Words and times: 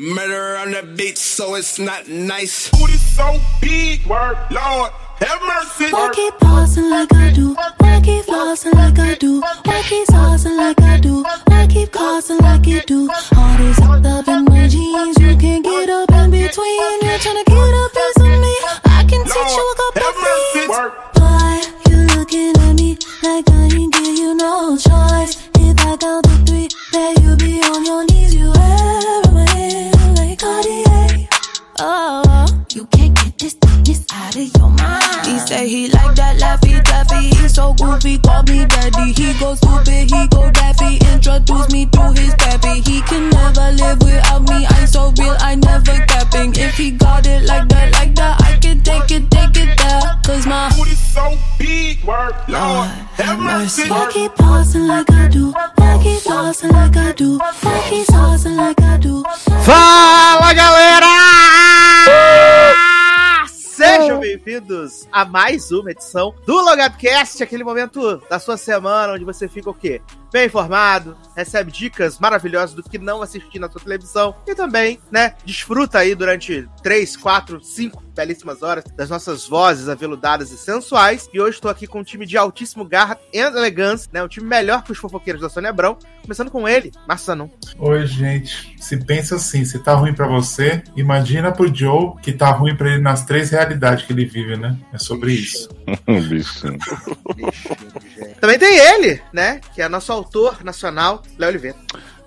Murder 0.00 0.56
on 0.58 0.70
the 0.70 0.84
beat, 0.94 1.18
so 1.18 1.56
it's 1.56 1.76
not 1.80 2.06
nice. 2.06 2.70
Booty 2.70 2.92
so 2.92 3.40
big, 3.60 4.06
word, 4.06 4.38
Lord, 4.48 4.92
have 5.18 5.42
mercy. 5.42 5.92
Why 5.92 6.12
keep 6.14 6.38
pausing 6.38 6.88
like 6.88 7.12
I 7.12 7.32
do? 7.32 7.54
Why 7.78 8.00
keep 8.00 8.24
flossing 8.24 8.74
like 8.74 8.96
I 8.96 9.16
do? 9.16 9.40
Why 9.40 9.82
keep 9.82 10.06
saucing 10.06 10.56
like 10.56 10.80
I 10.82 11.00
do? 11.00 11.24
Why 11.46 11.66
keep 11.66 11.90
causing 11.90 12.38
like 12.38 12.64
you 12.64 12.80
do? 12.82 13.10
All 13.36 13.58
this 13.58 13.76
hooked 13.80 14.06
up 14.06 14.28
in 14.28 14.44
my 14.44 14.68
jeans, 14.68 15.18
you 15.18 15.36
can't 15.36 15.64
get 15.64 15.90
up 15.90 16.12
in 16.12 16.30
between. 16.30 17.02
You're 17.02 17.18
trying 17.18 17.42
to 17.42 17.50
get 17.50 17.58
a 17.58 17.90
piece 17.90 18.22
of 18.22 18.38
me. 18.38 18.54
I 18.84 19.04
can 19.08 19.24
teach 19.24 19.34
you 19.34 19.74
a 19.74 19.76
couple 19.82 20.12
things. 20.52 20.68
Word. 20.68 20.92
Why 21.18 21.66
you 21.90 21.96
looking 22.14 22.56
at 22.56 22.72
me 22.74 22.98
like 23.24 23.50
I 23.50 23.64
ain't 23.74 23.92
give 23.92 24.16
you 24.16 24.36
no 24.36 24.76
choice? 24.76 25.42
If 25.58 25.80
I 25.80 25.96
count 25.96 26.24
to 26.24 26.36
three, 26.46 26.68
then 26.92 27.20
you 27.20 27.34
be 27.34 27.60
on 27.62 27.84
your 27.84 28.04
knees. 28.04 28.17
Oh, 31.80 32.44
you 32.74 32.86
can't 32.86 33.14
get 33.14 33.38
this 33.38 33.54
this 33.84 34.04
out 34.12 34.34
of 34.34 34.56
your 34.56 34.68
mind. 34.68 35.26
He 35.26 35.38
say 35.38 35.68
he 35.68 35.88
like 35.88 36.16
that 36.16 36.40
laffy 36.40 36.82
taffy. 36.82 37.28
He 37.28 37.48
so 37.48 37.72
goofy, 37.74 38.18
call 38.18 38.42
me 38.50 38.66
daddy. 38.66 39.12
He 39.12 39.32
go 39.38 39.54
stupid, 39.54 40.10
he 40.10 40.26
go 40.26 40.50
daffy. 40.50 40.98
Introduce 41.12 41.70
me 41.70 41.86
to 41.86 42.12
his 42.18 42.34
pappy. 42.34 42.80
He 42.80 43.00
can 43.02 43.30
never 43.30 43.70
live 43.78 44.02
without 44.02 44.42
me. 44.50 44.66
I'm 44.66 44.88
so 44.88 45.12
real, 45.18 45.36
I 45.38 45.54
never 45.54 46.04
capping. 46.06 46.52
If 46.56 46.74
he 46.74 46.90
got 46.90 47.26
it 47.26 47.44
like 47.44 47.68
that, 47.68 47.92
like 47.92 48.14
that, 48.16 48.42
I 48.42 48.58
can 48.58 48.80
take 48.82 49.12
it, 49.12 49.30
there. 49.64 50.20
Cause 50.24 50.46
my 50.46 50.68
Booty 50.76 50.94
so 50.94 51.38
big, 51.58 52.04
Lord, 52.04 52.44
have 52.48 53.38
mercy. 53.38 53.88
Why 53.88 54.10
keep 54.12 54.34
pausing 54.34 54.86
like 54.86 55.10
I 55.10 55.28
do? 55.28 55.52
Why 55.76 55.98
keep 56.02 56.20
flossing 56.20 56.72
like 56.72 56.96
I 56.96 57.12
do? 57.12 57.38
Why 57.38 57.86
keep 57.88 58.06
saucing 58.06 58.56
like 58.56 58.80
I 58.82 58.96
do? 58.98 59.22
Fala 59.64 60.52
galera! 60.54 61.08
Sejam 63.46 64.18
bem-vindos 64.18 65.06
a 65.12 65.24
mais 65.24 65.70
uma 65.70 65.92
edição 65.92 66.34
do 66.44 66.60
LogadoCast, 66.60 67.42
aquele 67.42 67.62
momento 67.62 68.20
da 68.28 68.40
sua 68.40 68.56
semana 68.56 69.12
onde 69.12 69.24
você 69.24 69.46
fica 69.46 69.70
o 69.70 69.74
quê? 69.74 70.02
Bem 70.30 70.46
informado, 70.46 71.16
recebe 71.34 71.72
dicas 71.72 72.18
maravilhosas 72.18 72.74
do 72.74 72.82
que 72.82 72.98
não 72.98 73.22
assistir 73.22 73.58
na 73.58 73.70
sua 73.70 73.80
televisão 73.80 74.34
e 74.46 74.54
também, 74.54 75.00
né, 75.10 75.34
desfruta 75.44 75.98
aí 75.98 76.14
durante 76.14 76.68
3, 76.82 77.16
4, 77.16 77.62
5 77.62 78.08
belíssimas 78.14 78.62
horas 78.62 78.84
das 78.96 79.08
nossas 79.08 79.46
vozes 79.46 79.88
aveludadas 79.88 80.50
e 80.50 80.58
sensuais. 80.58 81.30
E 81.32 81.40
hoje 81.40 81.56
estou 81.56 81.70
aqui 81.70 81.86
com 81.86 82.00
um 82.00 82.04
time 82.04 82.26
de 82.26 82.36
altíssimo 82.36 82.84
garra 82.84 83.16
e 83.32 83.38
elegância, 83.38 84.10
né, 84.12 84.22
um 84.22 84.28
time 84.28 84.46
melhor 84.46 84.82
que 84.82 84.92
os 84.92 84.98
fofoqueiros 84.98 85.40
da 85.40 85.48
Sônia 85.48 85.70
Abrão, 85.70 85.96
começando 86.20 86.50
com 86.50 86.68
ele, 86.68 86.92
Marçanum. 87.06 87.48
Oi, 87.78 88.06
gente. 88.06 88.76
Se 88.78 88.96
pensa 88.96 89.36
assim, 89.36 89.64
se 89.64 89.78
tá 89.78 89.94
ruim 89.94 90.12
pra 90.12 90.26
você, 90.26 90.82
imagina 90.96 91.52
pro 91.52 91.72
Joe 91.72 92.16
que 92.20 92.32
tá 92.32 92.50
ruim 92.50 92.76
pra 92.76 92.90
ele 92.90 93.00
nas 93.00 93.24
três 93.24 93.50
realidades 93.50 94.04
que 94.04 94.12
ele 94.12 94.24
vive, 94.24 94.56
né? 94.56 94.76
É 94.92 94.98
sobre 94.98 95.32
isso. 95.32 95.68
Um 96.06 96.20
bichinho. 96.20 96.78
Também 98.40 98.58
tem 98.58 98.76
ele, 98.76 99.22
né, 99.32 99.60
que 99.74 99.80
é 99.80 99.88
nosso 99.88 100.12
autor 100.18 100.64
nacional, 100.64 101.22
Léo 101.38 101.48
Oliveira. 101.50 101.76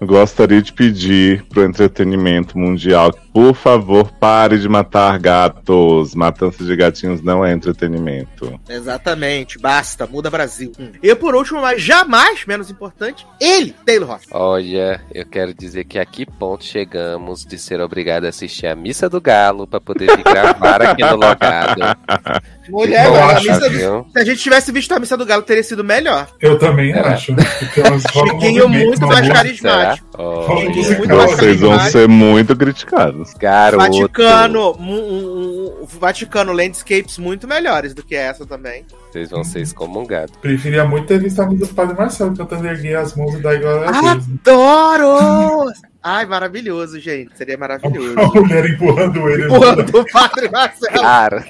Gostaria 0.04 0.60
de 0.64 0.74
pedir 0.74 1.44
pro 1.44 1.64
entretenimento 1.64 2.58
mundial 2.58 3.14
que, 3.14 3.22
por 3.32 3.54
favor, 3.54 4.12
pare 4.14 4.58
de 4.58 4.68
matar 4.68 5.20
gatos. 5.20 6.16
Matança 6.16 6.64
de 6.64 6.76
gatinhos 6.76 7.22
não 7.22 7.46
é 7.46 7.54
entretenimento. 7.54 8.60
Exatamente, 8.68 9.60
basta, 9.60 10.08
muda 10.08 10.32
Brasil. 10.32 10.72
E 11.04 11.14
por 11.14 11.36
último, 11.36 11.62
mas 11.62 11.84
jamais 11.84 12.44
menos 12.48 12.72
importante, 12.72 13.28
ele, 13.40 13.76
Taylor 13.86 14.10
Rocha. 14.10 14.26
Olha, 14.32 15.06
eu 15.14 15.24
quero 15.24 15.54
dizer 15.54 15.84
que 15.84 16.00
a 16.00 16.06
que 16.06 16.26
ponto 16.26 16.66
chegamos 16.66 17.46
de 17.46 17.60
ser 17.60 17.80
obrigado 17.80 18.26
a 18.26 18.30
assistir 18.30 18.66
a 18.66 18.76
Missa 18.76 19.08
do 19.08 19.22
Galo 19.22 19.68
pra 19.68 19.80
poder 19.80 20.18
vir 20.18 20.24
gravar 20.24 20.82
aqui 20.82 21.04
no 21.04 21.16
Logado. 21.16 21.80
Mulher, 22.70 23.06
Eu 23.08 23.16
a 23.16 23.26
acho, 23.34 23.48
missa 23.48 23.70
do- 23.70 24.06
se 24.12 24.20
a 24.20 24.24
gente 24.24 24.38
tivesse 24.42 24.72
visto 24.72 24.92
a 24.94 25.00
missa 25.00 25.18
do 25.18 25.26
Galo, 25.26 25.42
teria 25.42 25.64
sido 25.64 25.84
melhor. 25.84 26.28
Eu 26.40 26.58
também 26.60 26.94
acho. 26.94 27.34
Porque 27.36 27.82
elas 27.82 28.04
rolam 28.14 28.36
um 28.36 28.42
Chiquinho 28.42 28.70
muito 28.70 29.08
mais 29.08 29.28
carismático. 29.28 30.08
Oh, 30.18 30.58
Chiquinho 30.60 30.98
muito 30.98 31.16
mais 31.16 31.32
Vocês 31.32 31.60
vão 31.60 31.80
ser 31.80 32.08
muito 32.08 32.56
criticados. 32.56 33.34
garoto. 33.34 33.78
Vaticano, 33.84 34.72
um, 34.80 34.94
um- 34.94 35.82
um- 35.82 35.86
Vaticano, 36.00 36.52
landscapes 36.54 37.18
muito 37.18 37.48
melhores 37.48 37.94
do 37.94 38.04
que 38.04 38.16
essa 38.16 38.46
também. 38.46 38.86
Vocês 39.12 39.30
vão 39.30 39.44
ser 39.44 39.62
excomungados. 39.62 40.36
Preferia 40.38 40.86
muito 40.86 41.08
ter 41.08 41.20
visto 41.20 41.42
a 41.42 41.46
mesa 41.50 41.66
do 41.66 41.74
Padre 41.74 41.98
Marcelo 41.98 42.36
cantando 42.36 42.68
erguer 42.68 42.96
as 42.98 43.16
mãos 43.16 43.34
e 43.36 43.40
dar 43.42 43.60
glória 43.60 43.90
a 43.90 44.02
né? 44.02 44.22
Adoro! 44.46 45.72
Ai, 46.04 46.26
maravilhoso, 46.26 47.00
gente. 47.00 47.38
Seria 47.38 47.56
maravilhoso. 47.60 48.16
A 48.20 48.26
mulher 48.28 48.66
empurrando 48.68 49.30
ele. 49.30 49.48
Porra 49.48 49.76
do 49.84 50.04
Padre 50.12 50.50
Marcelo. 50.50 51.00
Cara, 51.00 51.46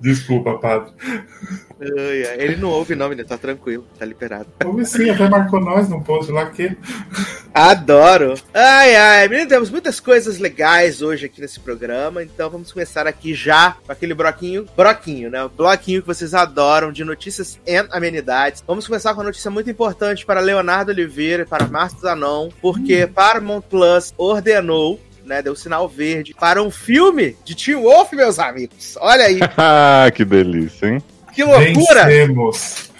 Desculpa, 0.00 0.58
padre. 0.58 0.92
Ele 1.80 2.56
não 2.56 2.70
ouve, 2.70 2.94
não, 2.94 3.08
menino. 3.08 3.26
Tá 3.26 3.36
tranquilo, 3.36 3.84
tá 3.98 4.04
liberado. 4.04 4.46
Ouve 4.64 4.84
sim, 4.84 5.10
até 5.10 5.28
marcou 5.28 5.60
nós 5.60 5.88
no 5.88 6.02
post 6.02 6.30
lá 6.30 6.46
que. 6.46 6.76
Adoro. 7.52 8.34
Ai, 8.54 8.94
ai, 8.94 9.28
menino, 9.28 9.48
temos 9.48 9.70
muitas 9.70 9.98
coisas 9.98 10.38
legais 10.38 11.02
hoje 11.02 11.26
aqui 11.26 11.40
nesse 11.40 11.58
programa, 11.58 12.22
então 12.22 12.48
vamos 12.50 12.72
começar 12.72 13.06
aqui 13.06 13.34
já 13.34 13.76
com 13.84 13.90
aquele 13.90 14.14
broquinho, 14.14 14.66
broquinho, 14.76 15.30
né? 15.30 15.42
O 15.42 15.48
bloquinho 15.48 16.00
que 16.00 16.06
vocês 16.06 16.34
adoram 16.34 16.92
de 16.92 17.04
notícias 17.04 17.58
e 17.66 17.76
amenidades. 17.90 18.62
Vamos 18.66 18.86
começar 18.86 19.12
com 19.12 19.20
uma 19.20 19.26
notícia 19.26 19.50
muito 19.50 19.70
importante 19.70 20.24
para 20.24 20.40
Leonardo 20.40 20.92
Oliveira 20.92 21.42
e 21.42 21.46
para 21.46 21.66
Márcio 21.66 22.00
Zanon, 22.00 22.50
porque 22.60 23.06
Paramount 23.06 23.62
Plus 23.62 24.14
ordenou 24.16 25.00
né, 25.28 25.42
deu 25.42 25.54
sinal 25.54 25.88
verde 25.88 26.34
para 26.34 26.62
um 26.62 26.70
filme 26.70 27.36
de 27.44 27.54
Teen 27.54 27.76
Wolf, 27.76 28.12
meus 28.12 28.38
amigos. 28.38 28.96
Olha 29.00 29.26
aí, 29.26 29.38
Ah, 29.56 30.10
que 30.12 30.24
delícia, 30.24 30.86
hein? 30.88 31.02
que 31.34 31.44
loucura! 31.44 32.06
Vencemos. 32.06 32.90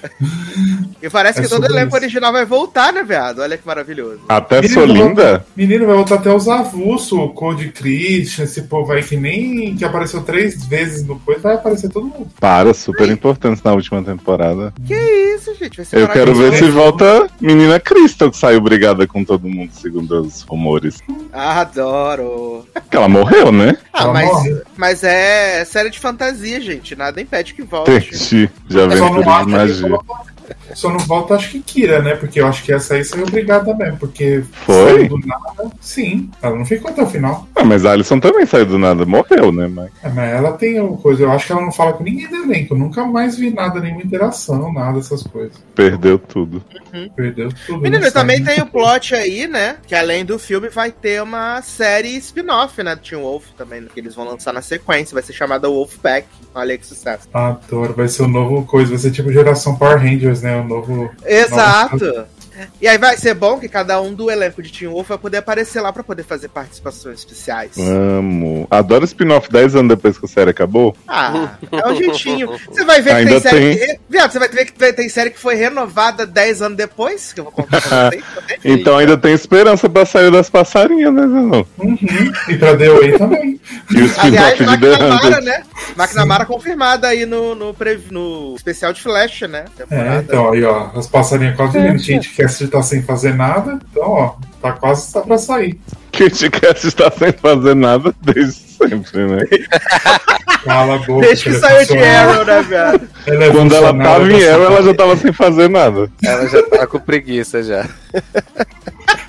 E 1.02 1.08
parece 1.10 1.40
É 1.40 1.42
que 1.42 1.48
todo 1.48 1.64
elenco 1.66 1.88
isso. 1.88 1.96
original 1.96 2.32
vai 2.32 2.44
voltar, 2.44 2.92
né, 2.92 3.02
viado? 3.02 3.40
Olha 3.40 3.56
que 3.56 3.66
maravilhoso. 3.66 4.20
Até 4.28 4.60
Menino, 4.60 4.74
Solinda? 4.80 5.46
Menino, 5.56 5.86
vai 5.86 5.96
voltar 5.96 6.16
até 6.16 6.32
os 6.32 6.48
avulsos, 6.48 7.12
o 7.12 7.28
Code 7.28 7.68
Christian, 7.70 8.44
esse 8.44 8.62
povo 8.62 8.92
aí 8.92 9.02
que 9.02 9.16
nem 9.16 9.76
que 9.76 9.84
apareceu 9.84 10.22
três 10.22 10.64
vezes 10.66 11.04
no 11.06 11.18
coisa, 11.20 11.40
vai 11.40 11.54
aparecer 11.54 11.88
todo 11.90 12.06
mundo. 12.06 12.28
Para, 12.40 12.72
super 12.74 13.08
importante 13.08 13.60
na 13.64 13.72
última 13.72 14.02
temporada. 14.02 14.72
Que 14.86 14.94
isso, 14.94 15.54
gente? 15.54 15.76
Vai 15.78 15.86
ser 15.86 15.98
Eu 16.00 16.08
quero 16.08 16.34
ver 16.34 16.52
se 16.54 16.64
volta 16.70 17.28
menina 17.40 17.78
Crystal, 17.80 18.30
que 18.30 18.36
saiu 18.36 18.60
brigada 18.60 19.06
com 19.06 19.24
todo 19.24 19.48
mundo, 19.48 19.70
segundo 19.72 20.20
os 20.22 20.42
rumores. 20.42 20.98
Adoro. 21.32 22.66
Que 22.90 22.96
ela 22.96 23.08
morreu, 23.08 23.50
né? 23.52 23.76
Ah, 23.92 24.04
Ela 24.04 24.12
mas, 24.12 24.26
morre. 24.28 24.56
mas 24.76 25.04
é 25.04 25.64
série 25.64 25.90
de 25.90 25.98
fantasia, 25.98 26.60
gente. 26.60 26.94
Nada 26.96 27.20
impede 27.20 27.54
que 27.54 27.62
volte. 27.62 27.90
Entendi. 27.90 28.50
Já 28.68 28.86
vem 28.86 28.98
por 28.98 29.28
acho 29.28 29.87
que 29.88 29.96
magia. 29.96 30.06
volta, 30.06 30.37
só 30.74 30.90
não 30.90 30.98
volta, 30.98 31.34
acho 31.34 31.50
que 31.50 31.60
Kira, 31.60 32.00
né? 32.02 32.14
Porque 32.14 32.40
eu 32.40 32.46
acho 32.46 32.62
que 32.62 32.72
essa 32.72 32.94
aí 32.94 33.04
saiu 33.04 33.24
obrigada 33.24 33.74
mesmo. 33.74 33.98
Porque 33.98 34.42
Foi? 34.64 34.92
saiu 34.92 35.08
do 35.08 35.18
nada. 35.26 35.70
Sim, 35.80 36.30
ela 36.42 36.56
não 36.56 36.64
ficou 36.64 36.90
até 36.90 37.02
o 37.02 37.06
final. 37.06 37.48
Ah, 37.54 37.64
mas 37.64 37.84
a 37.84 37.92
Alison 37.92 38.18
também 38.20 38.46
saiu 38.46 38.66
do 38.66 38.78
nada, 38.78 39.04
morreu, 39.04 39.52
né? 39.52 39.68
Mas... 39.68 39.90
É, 40.02 40.08
mas 40.08 40.32
ela 40.32 40.52
tem 40.52 40.80
uma 40.80 40.96
coisa, 40.96 41.22
eu 41.22 41.32
acho 41.32 41.46
que 41.46 41.52
ela 41.52 41.62
não 41.62 41.72
fala 41.72 41.92
com 41.92 42.04
ninguém 42.04 42.28
do 42.28 42.36
elenco. 42.36 42.74
Eu 42.74 42.78
nunca 42.78 43.04
mais 43.04 43.36
vi 43.36 43.50
nada, 43.50 43.80
nenhuma 43.80 44.02
interação, 44.02 44.72
nada 44.72 44.98
dessas 44.98 45.22
coisas. 45.22 45.56
Perdeu 45.74 46.18
tudo. 46.18 46.62
Perdeu 47.14 47.50
tudo. 47.66 47.80
Menino, 47.80 48.10
também 48.12 48.42
tem 48.42 48.60
o 48.60 48.66
plot 48.66 49.14
aí, 49.14 49.46
né? 49.46 49.76
Que 49.86 49.94
além 49.94 50.24
do 50.24 50.38
filme 50.38 50.68
vai 50.68 50.90
ter 50.90 51.22
uma 51.22 51.62
série 51.62 52.16
spin-off, 52.16 52.82
né? 52.82 52.94
Do 52.94 53.02
Teen 53.02 53.20
Wolf 53.20 53.46
também, 53.56 53.84
que 53.84 54.00
eles 54.00 54.14
vão 54.14 54.24
lançar 54.24 54.52
na 54.52 54.62
sequência. 54.62 55.14
Vai 55.14 55.22
ser 55.22 55.32
chamada 55.32 55.68
Wolfpack. 55.68 56.26
Olha 56.54 56.72
aí 56.72 56.78
que 56.78 56.86
sucesso. 56.86 57.28
Adoro, 57.32 57.94
vai 57.94 58.08
ser 58.08 58.22
o 58.22 58.28
novo 58.28 58.64
coisa, 58.64 58.90
vai 58.90 58.98
ser 58.98 59.10
tipo 59.10 59.32
geração 59.32 59.76
Power 59.76 59.98
Rangers, 59.98 60.37
né? 60.42 60.56
O 60.56 60.64
novo. 60.64 61.10
Exato. 61.24 62.26
E 62.80 62.88
aí 62.88 62.98
vai 62.98 63.16
ser 63.16 63.34
bom 63.34 63.58
que 63.58 63.68
cada 63.68 64.00
um 64.00 64.12
do 64.14 64.30
elenco 64.30 64.62
de 64.62 64.72
Teen 64.72 64.88
Wolf 64.90 65.08
vai 65.08 65.18
poder 65.18 65.38
aparecer 65.38 65.80
lá 65.80 65.92
pra 65.92 66.02
poder 66.02 66.24
fazer 66.24 66.48
participações 66.48 67.18
especiais. 67.20 67.72
Amo. 67.78 68.66
Adoro 68.70 69.04
spin-off 69.04 69.50
10 69.50 69.76
anos 69.76 69.88
depois 69.88 70.18
que 70.18 70.24
a 70.24 70.28
série 70.28 70.50
acabou. 70.50 70.96
Ah, 71.06 71.56
é 71.70 71.88
um 71.88 71.96
jeitinho. 71.96 72.50
Você 72.68 72.84
vai 72.84 73.00
ver 73.00 73.10
que 73.10 73.16
Ainda 73.16 73.40
tem 73.40 73.50
série. 73.50 73.76
tem. 73.76 73.88
Que... 73.88 74.00
Viado, 74.08 74.32
você 74.32 74.38
vai 74.38 74.48
ver 74.48 74.64
que 74.66 74.72
tem 74.92 75.08
série 75.08 75.30
que 75.30 75.38
foi 75.38 75.54
renovada 75.54 76.26
10 76.26 76.62
anos 76.62 76.76
depois, 76.78 77.32
que 77.32 77.40
eu 77.40 77.44
vou 77.44 77.52
contar 77.52 77.80
pra 77.80 78.10
vocês 78.10 78.24
também. 78.34 78.58
Então 78.64 78.96
ainda 78.98 79.16
tem 79.16 79.32
esperança 79.32 79.88
pra 79.88 80.04
sair 80.06 80.30
das 80.30 80.48
passarinhas, 80.50 81.12
né, 81.12 81.22
Zanon? 81.22 81.64
Uhum. 81.78 81.96
E 82.48 82.56
pra 82.56 82.76
The 82.76 82.88
Way 82.90 83.18
também. 83.18 83.60
E 83.90 84.02
o 84.02 84.10
Aliás, 84.20 84.52
spin-off 84.54 84.76
de 84.78 84.78
The 84.98 85.04
Hunter. 85.04 85.42
né? 85.42 85.62
McNamara 85.96 86.44
confirmada 86.46 87.08
aí 87.08 87.24
no, 87.26 87.54
no, 87.54 87.74
prev- 87.74 88.10
no 88.10 88.54
especial 88.56 88.92
de 88.92 89.02
Flash, 89.02 89.42
né? 89.42 89.64
É, 89.78 89.82
Temporada. 89.84 90.24
então, 90.28 90.52
aí, 90.52 90.62
ó, 90.64 90.90
as 90.94 91.06
passarinhas 91.06 91.56
quase 91.56 91.78
vindo. 91.78 91.98
Gente 91.98 92.28
que 92.28 92.34
assiste 92.48 92.70
tá 92.70 92.82
sem 92.82 93.02
fazer 93.02 93.34
nada, 93.34 93.78
então, 93.90 94.10
ó, 94.10 94.34
tá 94.60 94.72
quase 94.72 95.12
tá 95.12 95.20
pra 95.20 95.38
sair. 95.38 95.78
Kat 96.12 96.86
está 96.86 97.10
sem 97.10 97.32
fazer 97.32 97.74
nada 97.74 98.14
desde 98.20 98.52
sempre, 98.52 99.26
né? 99.26 99.44
Cala 100.64 100.96
a 100.96 100.98
boca. 100.98 101.26
Desde 101.26 101.44
que 101.44 101.50
é 101.50 101.58
saiu 101.58 101.86
de. 101.86 101.98
Arrow, 101.98 102.44
né, 102.44 102.62
viado? 102.62 103.08
É 103.26 103.50
Quando 103.50 103.74
ela 103.74 103.96
tava 103.96 104.32
em 104.32 104.48
Arrow, 104.48 104.64
ela 104.64 104.82
já 104.82 104.94
tava 104.94 105.16
sem 105.16 105.32
fazer 105.32 105.68
nada. 105.68 106.10
ela 106.22 106.48
já 106.48 106.62
tá 106.62 106.86
com 106.86 106.98
preguiça 106.98 107.62
já. 107.62 107.88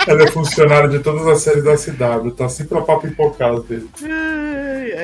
Ela 0.07 0.24
é 0.24 0.27
funcionária 0.27 0.89
de 0.89 1.00
todas 1.00 1.27
as 1.27 1.42
séries 1.42 1.63
da 1.63 1.75
CW, 1.75 2.31
tá 2.31 2.50
sempre 2.50 2.77
a 2.77 2.81
papo 2.81 3.01
pipocado 3.01 3.62
dele. 3.63 3.88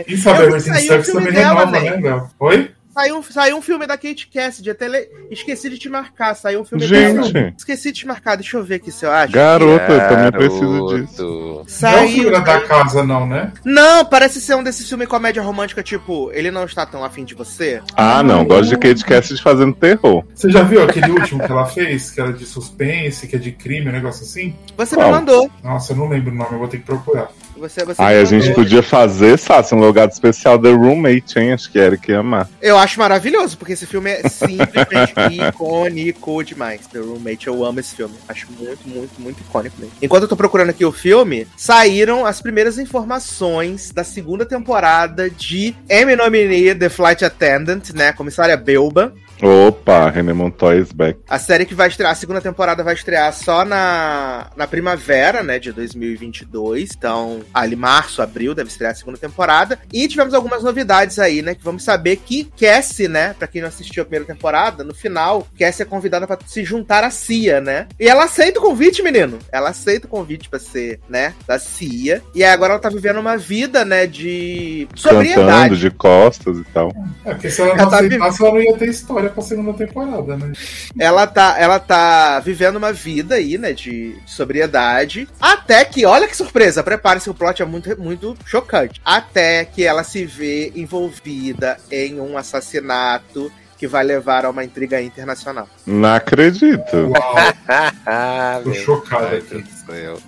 E 0.07 0.17
sabe, 0.17 0.45
Eu 0.45 0.55
a 0.55 0.57
vi 0.57 0.69
Rating 0.69 0.73
sair 0.73 0.83
um 0.83 0.87
Sucks 0.87 1.05
filme 1.05 1.27
também 1.27 1.33
dela, 1.33 1.65
renova, 1.65 1.79
né, 1.79 1.97
Léo? 2.01 2.29
Oi? 2.39 2.71
Saiu, 2.97 3.17
um- 3.17 3.23
saiu 3.23 3.57
um 3.57 3.61
filme 3.61 3.85
da 3.85 3.97
Kate 3.97 4.29
Cassidy, 4.33 4.69
até 4.69 4.87
le- 4.87 5.09
esqueci 5.29 5.69
de 5.69 5.77
te 5.77 5.89
marcar. 5.89 6.33
Saiu 6.33 6.61
um 6.61 6.65
filme 6.65 6.85
Gente. 6.87 7.33
dela. 7.33 7.53
Esqueci 7.57 7.91
de 7.91 7.99
te 7.99 8.07
marcar, 8.07 8.35
deixa 8.37 8.55
eu 8.55 8.63
ver 8.63 8.75
aqui 8.75 8.89
se 8.89 9.05
eu 9.05 9.11
acho. 9.11 9.33
Garota, 9.33 9.91
eu 9.91 10.07
também 10.09 10.31
preciso 10.31 10.87
disso. 10.87 11.17
Garoto. 11.17 11.23
Não 11.25 11.59
é 11.59 11.61
o 11.61 11.65
Saiu. 11.67 12.07
figura 12.09 12.39
da 12.41 12.61
casa, 12.61 13.03
não, 13.03 13.27
né? 13.27 13.51
Não, 13.65 14.05
parece 14.05 14.39
ser 14.39 14.55
um 14.55 14.63
desses 14.63 14.87
filmes 14.87 15.09
comédia 15.09 15.41
romântica, 15.43 15.83
tipo, 15.83 16.31
ele 16.31 16.49
não 16.49 16.63
está 16.63 16.85
tão 16.85 17.03
afim 17.03 17.25
de 17.25 17.35
você. 17.35 17.81
Ah, 17.97 18.23
não. 18.23 18.45
Gosto 18.45 18.69
de 18.69 18.77
Kate 18.77 19.03
Cassidy 19.03 19.41
fazendo 19.41 19.73
terror. 19.73 20.23
Você 20.33 20.49
já 20.49 20.63
viu 20.63 20.81
aquele 20.83 21.11
último 21.11 21.43
que 21.45 21.51
ela 21.51 21.65
fez? 21.65 22.11
Que 22.11 22.21
era 22.21 22.31
de 22.31 22.45
suspense, 22.45 23.27
que 23.27 23.35
é 23.35 23.39
de 23.39 23.51
crime, 23.51 23.89
um 23.89 23.91
negócio 23.91 24.23
assim? 24.23 24.55
Você 24.77 24.95
Qual? 24.95 25.07
me 25.07 25.15
mandou. 25.15 25.51
Nossa, 25.61 25.91
eu 25.91 25.97
não 25.97 26.07
lembro 26.07 26.31
o 26.31 26.35
nome, 26.35 26.53
eu 26.53 26.59
vou 26.59 26.67
ter 26.69 26.77
que 26.77 26.85
procurar. 26.85 27.27
Você, 27.57 27.85
você 27.85 28.01
Ai, 28.01 28.17
a 28.19 28.25
gente 28.25 28.49
mandou. 28.49 28.55
podia 28.55 28.83
fazer, 28.83 29.37
Sassi, 29.37 29.73
um 29.73 29.79
logado 29.79 30.11
especial 30.11 30.59
The 30.59 30.71
Roommate, 30.71 31.39
hein? 31.39 31.53
Acho 31.53 31.71
que 31.71 31.79
Eric 31.79 32.11
ia 32.11 32.19
amar. 32.19 32.49
Eu 32.61 32.77
acho 32.77 32.99
maravilhoso, 32.99 33.57
porque 33.57 33.73
esse 33.73 33.85
filme 33.85 34.09
é 34.11 34.27
simplesmente 34.27 35.13
icônico 35.49 36.43
demais. 36.43 36.81
The 36.87 36.99
Roommate, 36.99 37.47
eu 37.47 37.63
amo 37.63 37.79
esse 37.79 37.95
filme. 37.95 38.15
Acho 38.27 38.47
muito, 38.59 38.87
muito, 38.87 39.21
muito 39.21 39.39
icônico 39.41 39.75
mesmo. 39.79 39.93
Enquanto 40.01 40.23
eu 40.23 40.29
tô 40.29 40.35
procurando 40.35 40.69
aqui 40.69 40.83
o 40.83 40.91
filme, 40.91 41.47
saíram 41.55 42.25
as 42.25 42.41
primeiras 42.41 42.77
informações 42.77 43.91
da 43.91 44.03
segunda 44.03 44.45
temporada 44.45 45.29
de 45.29 45.75
Emmy 45.89 46.15
nominee 46.15 46.75
The 46.75 46.89
Flight 46.89 47.23
Attendant, 47.23 47.91
né? 47.93 48.11
Comissária 48.13 48.57
Belba. 48.57 49.13
Opa, 49.41 50.09
René 50.09 50.33
Montoya 50.33 50.79
is 50.79 50.91
back. 50.91 51.19
A 51.29 51.37
série 51.37 51.65
que 51.65 51.73
vai 51.75 51.87
estrear, 51.87 52.11
a 52.11 52.15
segunda 52.15 52.39
temporada 52.41 52.83
vai 52.83 52.93
estrear 52.93 53.31
só 53.33 53.65
na, 53.65 54.47
na 54.55 54.65
primavera, 54.65 55.43
né, 55.43 55.59
de 55.59 55.71
2022. 55.71 56.91
Então, 56.97 57.41
ali 57.53 57.75
março, 57.75 58.21
abril, 58.21 58.55
deve 58.55 58.69
estrear 58.69 58.93
a 58.93 58.95
segunda 58.95 59.17
temporada. 59.17 59.79
E 59.91 60.07
tivemos 60.07 60.33
algumas 60.33 60.63
novidades 60.63 61.19
aí, 61.19 61.41
né, 61.41 61.53
que 61.53 61.63
vamos 61.63 61.83
saber 61.83 62.17
que 62.17 62.45
Cassie, 62.59 63.07
né, 63.07 63.35
pra 63.37 63.47
quem 63.47 63.61
não 63.61 63.67
assistiu 63.67 64.03
a 64.03 64.05
primeira 64.05 64.25
temporada, 64.25 64.83
no 64.83 64.93
final, 64.93 65.47
Cassie 65.59 65.83
é 65.83 65.85
convidada 65.85 66.25
pra 66.25 66.37
se 66.45 66.63
juntar 66.63 67.03
à 67.03 67.09
CIA, 67.09 67.59
né? 67.59 67.87
E 67.99 68.07
ela 68.07 68.23
aceita 68.25 68.59
o 68.59 68.63
convite, 68.63 69.03
menino. 69.03 69.39
Ela 69.51 69.69
aceita 69.69 70.07
o 70.07 70.09
convite 70.09 70.49
pra 70.49 70.59
ser, 70.59 70.99
né, 71.09 71.33
da 71.47 71.59
CIA. 71.59 72.21
E 72.33 72.43
aí 72.43 72.51
agora 72.51 72.73
ela 72.73 72.81
tá 72.81 72.89
vivendo 72.89 73.19
uma 73.19 73.37
vida, 73.37 73.83
né, 73.83 74.07
de 74.07 74.87
Cantando 74.95 75.25
sobriedade. 75.25 75.77
de 75.79 75.91
costas 75.91 76.57
e 76.57 76.63
tal. 76.73 76.91
É, 77.25 77.31
porque 77.31 77.49
se 77.49 77.61
ela 77.61 77.71
Ela 77.71 77.83
não 77.83 77.89
tá 77.89 77.97
aceitasse, 77.99 78.41
ela 78.41 78.51
não 78.53 78.61
ia 78.61 78.77
ter 78.77 78.89
história 78.89 79.24
pra 79.29 79.43
segunda 79.43 79.73
temporada, 79.73 80.37
né? 80.37 80.53
ela 80.97 81.27
tá, 81.27 81.55
ela 81.59 81.79
tá 81.79 82.39
vivendo 82.39 82.77
uma 82.77 82.91
vida 82.91 83.35
aí, 83.35 83.57
né, 83.57 83.73
de 83.73 84.15
sobriedade, 84.25 85.27
até 85.39 85.83
que, 85.85 86.05
olha 86.05 86.27
que 86.27 86.35
surpresa, 86.35 86.83
prepare-se, 86.83 87.29
o 87.29 87.33
plot 87.33 87.61
é 87.61 87.65
muito, 87.65 87.99
muito 88.01 88.37
chocante, 88.45 89.01
até 89.03 89.65
que 89.65 89.83
ela 89.83 90.03
se 90.03 90.25
vê 90.25 90.71
envolvida 90.75 91.77
em 91.91 92.19
um 92.19 92.37
assassinato 92.37 93.51
que 93.85 93.87
vai 93.87 94.03
levar 94.03 94.45
a 94.45 94.49
uma 94.49 94.63
intriga 94.63 94.99
internacional. 94.99 95.69
Não 95.85 96.13
acredito. 96.15 96.95
Uau, 96.95 97.35
Ah, 98.05 98.59
tô 98.63 98.73
chocado 98.73 99.35
aqui. 99.35 99.63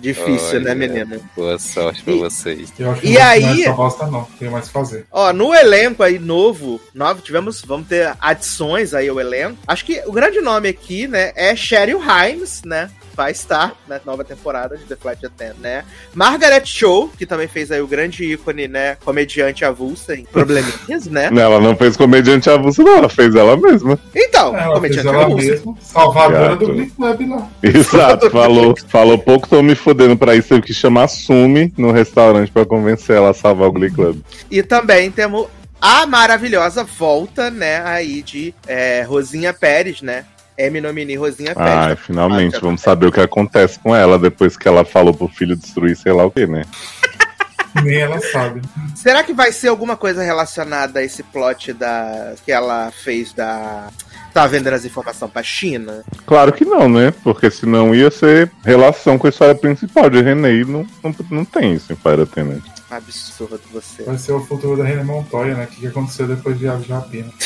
Difícil, 0.00 0.60
né, 0.60 0.70
Olha, 0.70 0.74
menina? 0.76 1.20
Boa 1.36 1.58
sorte 1.58 2.02
pra 2.04 2.12
E- 2.14 2.18
vocês. 2.18 2.72
Eu 2.78 2.92
acho 2.92 3.00
que 3.00 3.08
E 3.08 3.14
não 3.14 3.22
aí- 3.22 3.62
essa 3.62 3.72
bosta, 3.72 4.06
não. 4.06 4.24
Tenho 4.38 4.52
mais 4.52 4.64
o 4.64 4.66
que 4.68 4.72
fazer. 4.72 5.06
Ó, 5.10 5.32
no 5.32 5.52
elenco 5.52 6.02
aí 6.02 6.18
novo, 6.18 6.80
novo, 6.94 7.20
tivemos, 7.20 7.62
vamos 7.62 7.88
ter 7.88 8.14
adições 8.20 8.94
aí 8.94 9.08
ao 9.08 9.18
elenco. 9.18 9.58
Acho 9.66 9.84
que 9.84 10.00
o 10.06 10.12
grande 10.12 10.40
nome 10.40 10.68
aqui, 10.68 11.08
né, 11.08 11.32
é 11.34 11.56
Cheryl 11.56 12.00
Himes, 12.00 12.62
né? 12.64 12.88
Vai 13.18 13.32
estar 13.32 13.74
na 13.88 14.00
nova 14.06 14.22
temporada 14.22 14.76
de 14.76 14.84
The 14.84 14.94
Flight 14.94 15.26
Attendant, 15.26 15.56
né? 15.58 15.84
Margaret 16.14 16.62
Cho, 16.64 17.08
que 17.18 17.26
também 17.26 17.48
fez 17.48 17.72
aí 17.72 17.80
o 17.80 17.86
grande 17.88 18.22
ícone, 18.22 18.68
né? 18.68 18.96
Comediante 19.04 19.64
avulsa 19.64 20.14
em 20.14 20.24
probleminhas, 20.24 21.06
né? 21.06 21.28
Ela 21.36 21.58
não 21.58 21.74
fez 21.74 21.96
comediante 21.96 22.48
avulso, 22.48 22.80
não. 22.84 22.98
Ela 22.98 23.08
fez 23.08 23.34
ela 23.34 23.56
mesma. 23.56 23.98
Então, 24.14 24.56
Ela 24.56 24.80
fez 24.80 24.94
comediante 24.94 25.08
ela 25.08 25.24
avulsa. 25.24 25.50
mesma, 25.50 25.74
salvadora 25.80 26.48
Gato. 26.50 26.66
do 26.66 26.72
Glee 26.74 26.90
Club 26.90 27.28
lá. 27.30 27.48
Exato, 27.60 28.30
falou, 28.30 28.74
falou 28.86 29.18
pouco, 29.18 29.48
tô 29.48 29.60
me 29.64 29.74
fudendo 29.74 30.16
pra 30.16 30.36
isso. 30.36 30.50
Teve 30.50 30.62
que 30.62 30.72
chamar 30.72 31.08
Sumi 31.08 31.72
no 31.76 31.90
restaurante 31.90 32.52
pra 32.52 32.64
convencer 32.64 33.16
ela 33.16 33.30
a 33.30 33.34
salvar 33.34 33.66
o 33.66 33.72
Glee 33.72 33.90
Club. 33.90 34.20
E 34.48 34.62
também 34.62 35.10
temos 35.10 35.48
a 35.80 36.06
maravilhosa 36.06 36.84
volta, 36.84 37.50
né, 37.50 37.82
aí 37.84 38.22
de 38.22 38.54
é, 38.66 39.02
Rosinha 39.02 39.52
Pérez, 39.52 40.02
né? 40.02 40.24
Emmy 40.58 40.80
nominee 40.80 41.16
Rosinha 41.16 41.54
Pérez. 41.54 41.72
Ai, 41.72 41.96
finalmente, 41.96 42.60
vamos 42.60 42.80
saber 42.80 43.06
o 43.06 43.12
que 43.12 43.20
acontece 43.20 43.78
com 43.78 43.94
ela 43.94 44.18
depois 44.18 44.56
que 44.56 44.66
ela 44.66 44.84
falou 44.84 45.14
pro 45.14 45.28
filho 45.28 45.56
destruir 45.56 45.96
sei 45.96 46.12
lá 46.12 46.24
o 46.24 46.30
que, 46.30 46.46
né? 46.46 46.64
Nem 47.84 47.98
ela 47.98 48.20
sabe. 48.20 48.62
Será 48.94 49.22
que 49.22 49.32
vai 49.32 49.52
ser 49.52 49.68
alguma 49.68 49.96
coisa 49.96 50.22
relacionada 50.22 50.98
a 50.98 51.02
esse 51.04 51.22
plot 51.22 51.72
da 51.72 52.34
que 52.44 52.50
ela 52.50 52.90
fez 52.90 53.32
da 53.32 53.88
tá 54.32 54.46
vendendo 54.46 54.74
as 54.74 54.84
informações 54.84 55.30
pra 55.30 55.42
China? 55.42 56.04
Claro 56.26 56.52
que 56.52 56.64
não, 56.64 56.88
né? 56.88 57.12
Porque 57.22 57.50
senão 57.50 57.94
ia 57.94 58.10
ser 58.10 58.50
relação 58.64 59.18
com 59.18 59.26
a 59.26 59.30
história 59.30 59.54
principal 59.54 60.10
de 60.10 60.20
René 60.20 60.52
e 60.52 60.64
não, 60.64 60.86
não, 61.02 61.14
não 61.30 61.44
tem 61.44 61.74
isso 61.74 61.92
em 61.92 61.96
Fire 61.96 62.22
Attendant. 62.22 62.62
Absurdo 62.90 63.60
você. 63.70 64.02
Vai 64.02 64.16
ser 64.16 64.32
o 64.32 64.40
futuro 64.40 64.76
da 64.76 64.84
René 64.84 65.04
Montoya, 65.04 65.54
né? 65.54 65.64
O 65.64 65.66
que, 65.66 65.80
que 65.80 65.86
aconteceu 65.86 66.26
depois 66.26 66.58
de 66.58 66.66
Aves 66.66 66.86
de 66.86 66.92
Rapina. 66.92 67.32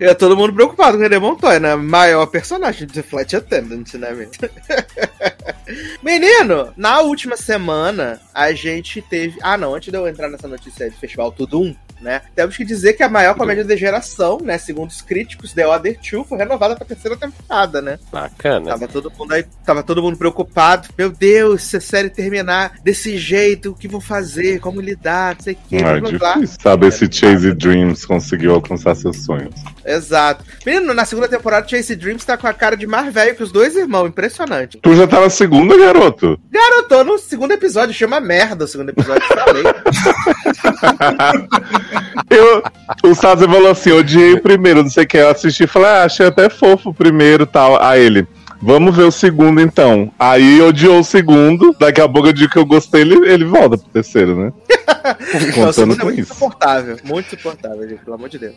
É 0.00 0.14
todo 0.14 0.36
mundo 0.36 0.54
preocupado 0.54 0.92
com 0.92 0.98
o 0.98 1.02
René 1.02 1.18
Montoya, 1.18 1.60
né? 1.60 1.74
Maior 1.76 2.26
personagem 2.26 2.86
de 2.86 3.02
Flight 3.02 3.36
Attendant, 3.36 3.94
né, 3.94 4.10
menino? 4.10 4.32
Menino, 6.02 6.72
na 6.76 7.00
última 7.00 7.36
semana 7.36 8.20
a 8.32 8.52
gente 8.52 9.00
teve. 9.00 9.38
Ah, 9.42 9.56
não, 9.56 9.74
antes 9.74 9.90
de 9.90 9.96
eu 9.96 10.06
entrar 10.06 10.28
nessa 10.28 10.46
notícia 10.46 10.88
de 10.88 10.96
Festival 10.96 11.32
Tudo 11.32 11.60
Um, 11.60 11.74
né? 12.00 12.22
Temos 12.34 12.56
que 12.56 12.64
dizer 12.64 12.94
que 12.94 13.02
a 13.02 13.08
maior 13.08 13.34
comédia 13.34 13.64
da 13.64 13.76
geração, 13.76 14.38
né? 14.42 14.58
Segundo 14.58 14.90
os 14.90 15.02
críticos, 15.02 15.52
The 15.52 15.66
Other 15.66 15.98
Two 15.98 16.24
foi 16.24 16.38
renovada 16.38 16.76
pra 16.76 16.84
terceira 16.84 17.16
temporada, 17.16 17.80
né? 17.80 17.98
Bacana. 18.12 18.70
Tava 18.70 18.88
todo 18.88 19.12
mundo 19.16 19.32
aí, 19.32 19.44
tava 19.64 19.82
todo 19.82 20.02
mundo 20.02 20.16
preocupado. 20.16 20.88
Meu 20.96 21.10
Deus, 21.10 21.62
se 21.62 21.76
a 21.76 21.80
série 21.80 22.10
terminar 22.10 22.74
desse 22.82 23.16
jeito, 23.16 23.70
o 23.70 23.74
que 23.74 23.88
vou 23.88 24.00
fazer? 24.00 24.60
Como 24.60 24.80
lidar? 24.80 25.34
Não 25.34 25.42
sei 25.42 25.54
o 25.54 25.58
que. 25.68 25.76
Ah, 25.76 25.78
é 25.78 26.00
blá, 26.00 26.10
blá, 26.10 26.18
blá. 26.18 26.34
difícil 26.34 26.58
saber 26.60 26.92
se 26.92 27.10
Chase 27.10 27.54
Dreams 27.54 28.04
conseguiu 28.04 28.54
alcançar 28.54 28.94
seus 28.94 29.24
sonhos. 29.24 29.54
Exato. 29.84 30.44
Menino, 30.64 30.94
na 30.94 31.04
segunda 31.04 31.28
temporada, 31.28 31.68
Chase 31.68 31.96
Dreams 31.96 32.24
tá 32.24 32.36
com 32.36 32.46
a 32.46 32.54
cara 32.54 32.76
de 32.76 32.86
mais 32.86 33.12
velho 33.12 33.34
que 33.34 33.42
os 33.42 33.52
dois 33.52 33.76
irmãos. 33.76 34.08
Impressionante. 34.08 34.78
Tu 34.78 34.96
já 34.96 35.06
tá 35.06 35.20
na 35.20 35.30
segunda, 35.30 35.76
garoto? 35.76 36.38
Tô 36.88 37.02
no 37.02 37.18
segundo 37.18 37.52
episódio, 37.52 37.94
chama 37.94 38.20
merda 38.20 38.66
o 38.66 38.68
segundo 38.68 38.90
episódio, 38.90 39.22
falei. 39.26 39.62
Eu, 42.30 42.62
o 43.04 43.14
Sazia 43.14 43.48
falou 43.48 43.70
assim: 43.70 43.92
odiei 43.92 44.34
o 44.34 44.42
primeiro, 44.42 44.82
não 44.82 44.90
sei 44.90 45.04
o 45.04 45.06
que. 45.06 45.16
Eu 45.16 45.30
assisti 45.30 45.64
e 45.64 45.68
falei, 45.68 45.88
ah, 45.88 46.04
achei 46.04 46.26
até 46.26 46.48
fofo 46.48 46.90
o 46.90 46.94
primeiro 46.94 47.46
tal. 47.46 47.82
A 47.82 47.98
ele. 47.98 48.26
Vamos 48.66 48.96
ver 48.96 49.02
o 49.02 49.12
segundo 49.12 49.60
então. 49.60 50.10
Aí 50.18 50.62
odiou 50.62 50.98
o 51.00 51.04
segundo, 51.04 51.76
daqui 51.78 52.00
a 52.00 52.08
pouco 52.08 52.28
eu 52.28 52.32
digo 52.32 52.50
que 52.50 52.58
eu 52.58 52.64
gostei, 52.64 53.02
ele, 53.02 53.28
ele 53.28 53.44
volta 53.44 53.76
pro 53.76 53.88
terceiro, 53.88 54.36
né? 54.36 54.52
Então, 55.04 55.66
Contando 55.66 55.92
é 55.92 55.96
com 55.96 56.04
muito 56.04 56.20
isso. 56.20 56.32
insuportável. 56.32 56.96
Muito 57.04 57.26
insuportável, 57.26 57.86
gente, 57.86 58.02
pelo 58.02 58.16
amor 58.16 58.30
de 58.30 58.38
Deus. 58.38 58.54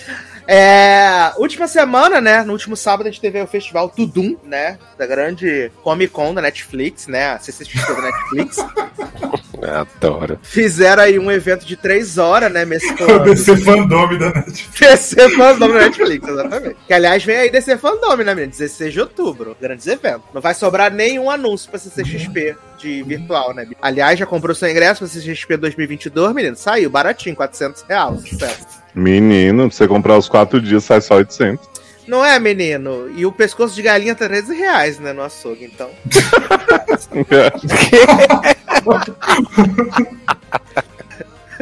É, 0.47 1.33
última 1.37 1.67
semana, 1.67 2.21
né? 2.21 2.41
No 2.43 2.53
último 2.53 2.77
sábado 2.77 3.07
a 3.07 3.11
gente 3.11 3.19
teve 3.19 3.41
o 3.41 3.47
festival 3.47 3.89
Tudum, 3.89 4.37
né? 4.45 4.77
Da 4.97 5.05
grande 5.05 5.69
Comic 5.83 6.13
Con 6.13 6.33
da 6.33 6.41
Netflix, 6.41 7.05
né? 7.07 7.31
A 7.31 7.39
CCXP 7.39 7.93
da 7.93 8.01
Netflix. 8.01 8.57
Adoro. 9.63 10.39
Fizeram 10.41 11.03
aí 11.03 11.17
um 11.17 11.31
evento 11.31 11.65
de 11.65 11.75
três 11.75 12.17
horas, 12.17 12.51
né? 12.51 12.63
O 12.63 12.67
Mesclando. 12.67 13.23
DC 13.33 13.57
Fandome 13.57 14.19
da 14.19 14.31
Netflix. 14.31 14.79
DC 14.79 15.29
Fandom 15.31 15.67
na 15.69 15.79
Netflix, 15.79 16.27
exatamente. 16.27 16.77
Que 16.85 16.93
aliás 16.93 17.23
vem 17.23 17.37
aí 17.37 17.49
DC 17.49 17.77
Fandom, 17.77 18.15
né, 18.15 18.35
menino? 18.35 18.51
16 18.51 18.93
de 18.93 18.99
outubro. 18.99 19.57
Grandes 19.59 19.87
eventos. 19.87 20.23
Não 20.33 20.41
vai 20.41 20.53
sobrar 20.53 20.91
nenhum 20.91 21.29
anúncio 21.29 21.69
pra 21.69 21.79
CCXP 21.79 22.55
de 22.77 23.03
virtual, 23.03 23.53
né? 23.53 23.67
Aliás, 23.81 24.19
já 24.19 24.25
comprou 24.25 24.55
seu 24.55 24.69
ingresso 24.69 24.99
pra 24.99 25.07
CCXP 25.07 25.57
2022, 25.57 26.33
menino? 26.33 26.55
Saiu 26.55 26.89
baratinho, 26.89 27.35
400 27.35 27.83
reais. 27.83 28.21
Sucesso. 28.21 28.67
Menino, 28.93 29.67
pra 29.67 29.75
você 29.75 29.87
comprar 29.87 30.17
os 30.17 30.29
quatro 30.29 30.61
dias 30.61 30.83
sai 30.83 31.01
só 31.01 31.15
800. 31.15 31.67
Não 32.07 32.23
é, 32.23 32.39
menino? 32.39 33.11
E 33.15 33.25
o 33.25 33.31
pescoço 33.31 33.75
de 33.75 33.81
galinha 33.81 34.15
tá 34.15 34.27
13 34.27 34.55
reais, 34.55 34.97
né, 34.97 35.11
no 35.11 35.21
açougue, 35.21 35.65
então. 35.65 35.89
O 38.85 38.99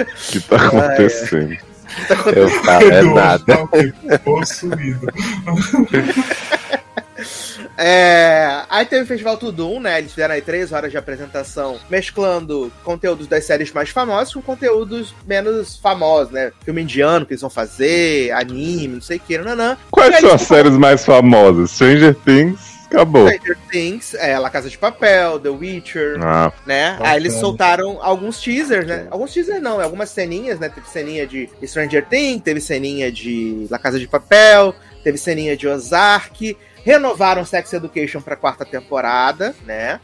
que 0.32 0.40
tá 0.42 0.56
acontecendo? 0.56 1.58
Eu 2.36 2.50
falo, 2.50 2.92
é 2.92 3.00
Edu, 3.00 3.14
nada. 3.14 3.44
tá 3.46 3.64
o 3.64 3.68
quê? 3.68 3.94
Possuído. 4.24 5.08
É... 7.78 8.62
Aí 8.70 8.86
teve 8.86 9.04
o 9.04 9.08
Festival 9.08 9.38
Tudum, 9.38 9.80
né? 9.80 10.00
Eles 10.00 10.12
fizeram 10.12 10.34
aí 10.34 10.42
três 10.42 10.72
horas 10.72 10.92
de 10.92 10.98
apresentação, 10.98 11.78
mesclando 11.90 12.72
conteúdos 12.84 13.28
das 13.28 13.46
séries 13.46 13.72
mais 13.72 13.90
famosas 13.90 14.34
com 14.34 14.42
conteúdos 14.42 15.14
menos 15.26 15.78
famosos, 15.78 16.32
né? 16.32 16.52
Filme 16.64 16.82
indiano 16.82 17.26
que 17.26 17.34
eles 17.34 17.42
vão 17.42 17.50
fazer, 17.50 18.32
anime, 18.32 18.96
não 18.96 19.02
sei 19.02 19.18
o 19.18 19.20
que, 19.20 19.38
nanã. 19.38 19.78
Quais 19.92 20.20
são 20.20 20.34
as 20.34 20.42
séries 20.42 20.78
mais 20.78 21.06
famosas? 21.06 21.72
Stranger 21.72 22.16
Things, 22.26 22.60
Acabou. 22.88 23.28
Stranger 23.28 23.58
Things, 23.72 24.14
é, 24.16 24.38
La 24.38 24.50
Casa 24.50 24.70
de 24.70 24.78
Papel, 24.78 25.40
The 25.40 25.50
Witcher, 25.50 26.18
Ah, 26.22 26.52
né? 26.66 26.92
Bacana. 26.92 27.10
Aí 27.10 27.18
eles 27.18 27.34
soltaram 27.34 28.00
alguns 28.02 28.40
teasers, 28.42 28.86
né? 28.88 29.08
Alguns 29.10 29.34
teasers 29.34 29.62
não, 29.62 29.80
algumas 29.82 30.10
ceninhas, 30.10 30.60
né? 30.60 30.70
Teve 30.70 30.88
ceninha 30.90 31.26
de 31.28 31.50
Stranger 31.66 32.06
Things, 32.06 32.42
teve 32.44 32.62
ceninha 32.62 33.12
de 33.12 33.68
La 33.70 33.80
Casa 33.80 34.00
de 34.00 34.08
Papel, 34.08 34.74
teve 35.04 35.18
ceninha 35.18 35.56
de 35.58 35.68
Ozark. 35.68 36.58
Renovaram 36.84 37.44
Sex 37.44 37.74
Education 37.74 38.22
pra 38.22 38.36
quarta 38.36 38.64
temporada, 38.64 39.56
né? 39.66 40.00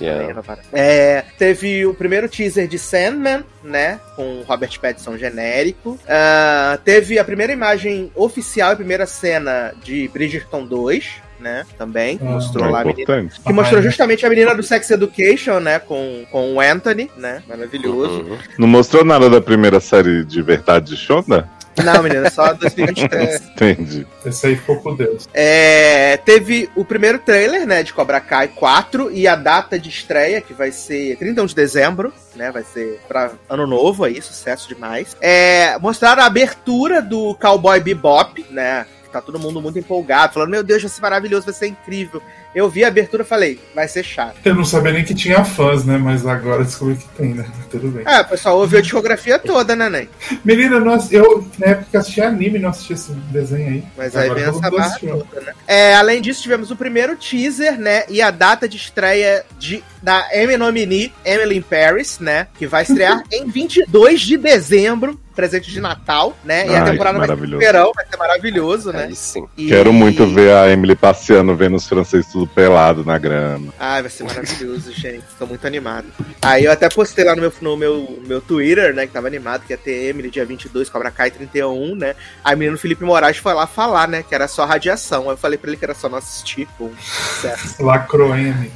Renovaram. 0.00 0.62
É, 0.72 1.24
teve 1.36 1.84
o 1.84 1.92
primeiro 1.92 2.28
teaser 2.28 2.68
de 2.68 2.78
Sandman, 2.78 3.44
né? 3.64 3.98
Com 4.14 4.42
Robert 4.46 4.78
Pattinson 4.80 5.18
genérico. 5.18 5.98
Ah, 6.08 6.78
teve 6.84 7.18
a 7.18 7.24
primeira 7.24 7.52
imagem 7.52 8.12
oficial 8.14 8.72
e 8.72 8.76
primeira 8.76 9.06
cena 9.06 9.74
de 9.82 10.06
Bridgerton 10.06 10.64
2, 10.64 11.14
né? 11.40 11.64
Também. 11.78 12.18
Ah, 12.22 12.24
mostrou 12.26 12.70
lá 12.70 12.78
é 12.78 12.82
a 12.82 12.84
menina 12.84 13.02
importante. 13.02 13.40
que 13.40 13.52
mostrou 13.52 13.78
Ah, 13.80 13.82
é. 13.82 13.86
justamente 13.86 14.26
a 14.26 14.28
menina 14.28 14.54
do 14.54 14.62
Sex 14.62 14.90
Education, 14.90 15.58
né? 15.60 15.78
Com, 15.78 16.24
com 16.30 16.54
o 16.54 16.60
Anthony, 16.60 17.10
né? 17.16 17.42
Maravilhoso. 17.48 18.20
Uhum. 18.22 18.38
Não 18.58 18.68
mostrou 18.68 19.04
nada 19.04 19.28
da 19.30 19.40
primeira 19.40 19.80
série 19.80 20.24
de 20.24 20.42
verdade 20.42 20.90
de 20.90 20.96
Shonda? 20.96 21.48
Não, 21.82 22.02
menina, 22.02 22.28
só 22.30 22.52
2023. 22.52 23.42
Entendi. 23.54 24.06
Esse 24.26 24.48
aí 24.48 24.56
ficou 24.56 24.76
por 24.80 24.96
Deus. 24.96 25.28
É, 25.32 26.16
teve 26.18 26.68
o 26.74 26.84
primeiro 26.84 27.18
trailer, 27.18 27.66
né, 27.66 27.82
de 27.82 27.92
Cobra 27.92 28.20
Kai 28.20 28.48
4 28.48 29.10
e 29.12 29.26
a 29.26 29.34
data 29.36 29.78
de 29.78 29.88
estreia, 29.88 30.40
que 30.40 30.52
vai 30.52 30.72
ser 30.72 31.16
31 31.16 31.46
de 31.46 31.54
dezembro, 31.54 32.12
né, 32.34 32.50
vai 32.50 32.64
ser 32.64 33.00
pra 33.08 33.30
ano 33.48 33.66
novo 33.66 34.04
aí, 34.04 34.20
sucesso 34.20 34.68
demais. 34.68 35.16
É, 35.22 35.78
mostraram 35.78 36.22
a 36.22 36.26
abertura 36.26 37.00
do 37.00 37.34
Cowboy 37.40 37.80
Bebop, 37.80 38.44
né, 38.50 38.84
tá 39.12 39.20
todo 39.20 39.38
mundo 39.38 39.60
muito 39.60 39.78
empolgado, 39.78 40.34
falando, 40.34 40.50
meu 40.50 40.62
Deus, 40.62 40.82
vai 40.82 40.90
ser 40.90 41.00
maravilhoso, 41.00 41.44
vai 41.44 41.54
ser 41.54 41.66
incrível. 41.66 42.22
Eu 42.52 42.68
vi 42.68 42.84
a 42.84 42.88
abertura 42.88 43.22
e 43.22 43.26
falei, 43.26 43.60
vai 43.74 43.86
ser 43.86 44.02
chato. 44.02 44.36
Eu 44.44 44.54
não 44.54 44.64
sabia 44.64 44.92
nem 44.92 45.04
que 45.04 45.14
tinha 45.14 45.44
fãs, 45.44 45.84
né? 45.84 45.96
Mas 45.96 46.26
agora 46.26 46.64
descobri 46.64 46.96
que 46.96 47.08
tem, 47.10 47.32
né? 47.34 47.46
Tudo 47.70 47.88
bem. 47.88 48.04
É, 48.06 48.20
o 48.22 48.24
pessoal 48.24 48.58
ouviu 48.58 48.78
a 48.78 48.82
discografia 48.82 49.38
toda, 49.38 49.76
né, 49.76 49.88
Ney? 49.88 50.08
Menina, 50.44 50.80
nós, 50.80 51.12
eu 51.12 51.46
na 51.58 51.68
época 51.68 52.00
assistia 52.00 52.26
anime, 52.26 52.58
não 52.58 52.70
assistia 52.70 52.96
esse 52.96 53.12
desenho 53.12 53.68
aí. 53.68 53.84
Mas 53.96 54.16
aí 54.16 54.24
Agora 54.24 54.40
vem 54.40 54.48
essa 54.48 54.70
barra 54.70 54.98
toda, 54.98 55.40
né? 55.40 55.52
É, 55.66 55.94
além 55.94 56.20
disso, 56.20 56.42
tivemos 56.42 56.72
o 56.72 56.76
primeiro 56.76 57.16
teaser, 57.16 57.78
né? 57.78 58.02
E 58.08 58.20
a 58.20 58.32
data 58.32 58.68
de 58.68 58.76
estreia 58.76 59.44
de, 59.56 59.84
da 60.02 60.28
Emmy 60.34 60.56
Nominee, 60.56 61.12
Emily 61.24 61.58
in 61.58 61.62
Paris, 61.62 62.18
né? 62.18 62.48
Que 62.58 62.66
vai 62.66 62.82
estrear 62.82 63.22
em 63.30 63.48
22 63.48 64.20
de 64.22 64.36
dezembro, 64.36 65.20
presente 65.40 65.70
de 65.70 65.80
Natal, 65.80 66.36
né? 66.44 66.66
E 66.66 66.74
a 66.74 66.82
Ai, 66.84 66.90
temporada 66.90 67.18
vai 67.18 67.28
ser 67.28 67.56
verão, 67.56 67.92
vai 67.94 68.04
ser 68.06 68.16
maravilhoso, 68.18 68.92
né? 68.92 69.04
Aí 69.04 69.16
sim. 69.16 69.46
E- 69.56 69.68
Quero 69.68 69.90
muito 69.90 70.26
ver 70.26 70.52
a 70.52 70.68
Emily 70.70 70.94
passeando, 70.94 71.56
vendo 71.56 71.76
os 71.76 71.88
franceses 71.88 72.30
tudo 72.30 72.46
pelado 72.46 73.02
na 73.04 73.16
grama. 73.16 73.72
Ai, 73.80 74.02
vai 74.02 74.10
ser 74.10 74.24
maravilhoso, 74.24 74.92
gente. 74.92 75.24
Tô 75.38 75.46
muito 75.46 75.66
animado. 75.66 76.04
Aí 76.42 76.64
eu 76.66 76.72
até 76.72 76.88
postei 76.90 77.24
lá 77.24 77.34
no 77.34 77.40
meu, 77.40 77.52
no 77.62 77.76
meu, 77.76 78.22
meu 78.26 78.40
Twitter, 78.42 78.94
né? 78.94 79.06
Que 79.06 79.12
tava 79.14 79.26
animado, 79.28 79.62
que 79.66 79.72
ia 79.72 79.78
ter 79.78 80.08
Emily 80.10 80.28
dia 80.30 80.44
22, 80.44 80.90
Cobra 80.90 81.10
Kai 81.10 81.30
31, 81.30 81.94
né? 81.94 82.14
Aí 82.44 82.54
o 82.54 82.58
menino 82.58 82.76
Felipe 82.76 83.02
Moraes 83.02 83.38
foi 83.38 83.54
lá 83.54 83.66
falar, 83.66 84.06
né? 84.06 84.22
Que 84.22 84.34
era 84.34 84.46
só 84.46 84.66
radiação. 84.66 85.22
Aí 85.24 85.30
eu 85.30 85.36
falei 85.38 85.56
pra 85.56 85.70
ele 85.70 85.76
que 85.78 85.84
era 85.84 85.94
só 85.94 86.08
não 86.08 86.18
assistir. 86.18 86.68
Pum, 86.76 86.90
sucesso. 87.00 87.82
Lacro 87.82 88.34
M. 88.34 88.70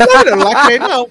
Não, 0.00 0.22
eu 0.24 0.36
não 0.36 0.50
lacrei, 0.50 0.78
não. 0.78 1.06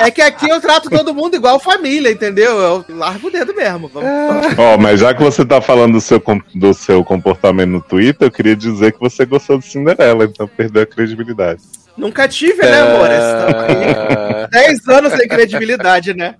É 0.00 0.10
que 0.10 0.20
aqui 0.20 0.48
eu 0.48 0.60
trato 0.60 0.90
todo 0.90 1.14
mundo 1.14 1.34
igual 1.34 1.58
família, 1.58 2.10
entendeu? 2.10 2.58
Eu 2.58 2.84
largo 2.90 3.28
o 3.28 3.30
dedo 3.30 3.54
mesmo. 3.54 3.88
Vamos. 3.88 4.58
Ó, 4.58 4.76
mas 4.76 5.00
já 5.00 5.14
que 5.14 5.22
você 5.22 5.44
tá 5.44 5.60
falando 5.60 5.94
do 5.94 6.00
seu, 6.00 6.22
do 6.54 6.74
seu 6.74 7.04
comportamento 7.04 7.70
no 7.70 7.80
Twitter, 7.80 8.28
eu 8.28 8.30
queria 8.30 8.54
dizer 8.54 8.92
que 8.92 9.00
você 9.00 9.24
gostou 9.24 9.58
de 9.58 9.66
Cinderela, 9.66 10.24
então 10.24 10.46
perdeu 10.46 10.82
a 10.82 10.86
credibilidade. 10.86 11.62
Nunca 11.96 12.28
tive, 12.28 12.62
né, 12.62 12.80
amor? 12.80 13.08
Ah, 13.10 14.48
10 14.52 14.88
anos 14.88 15.12
sem 15.14 15.26
credibilidade, 15.26 16.14
né? 16.14 16.36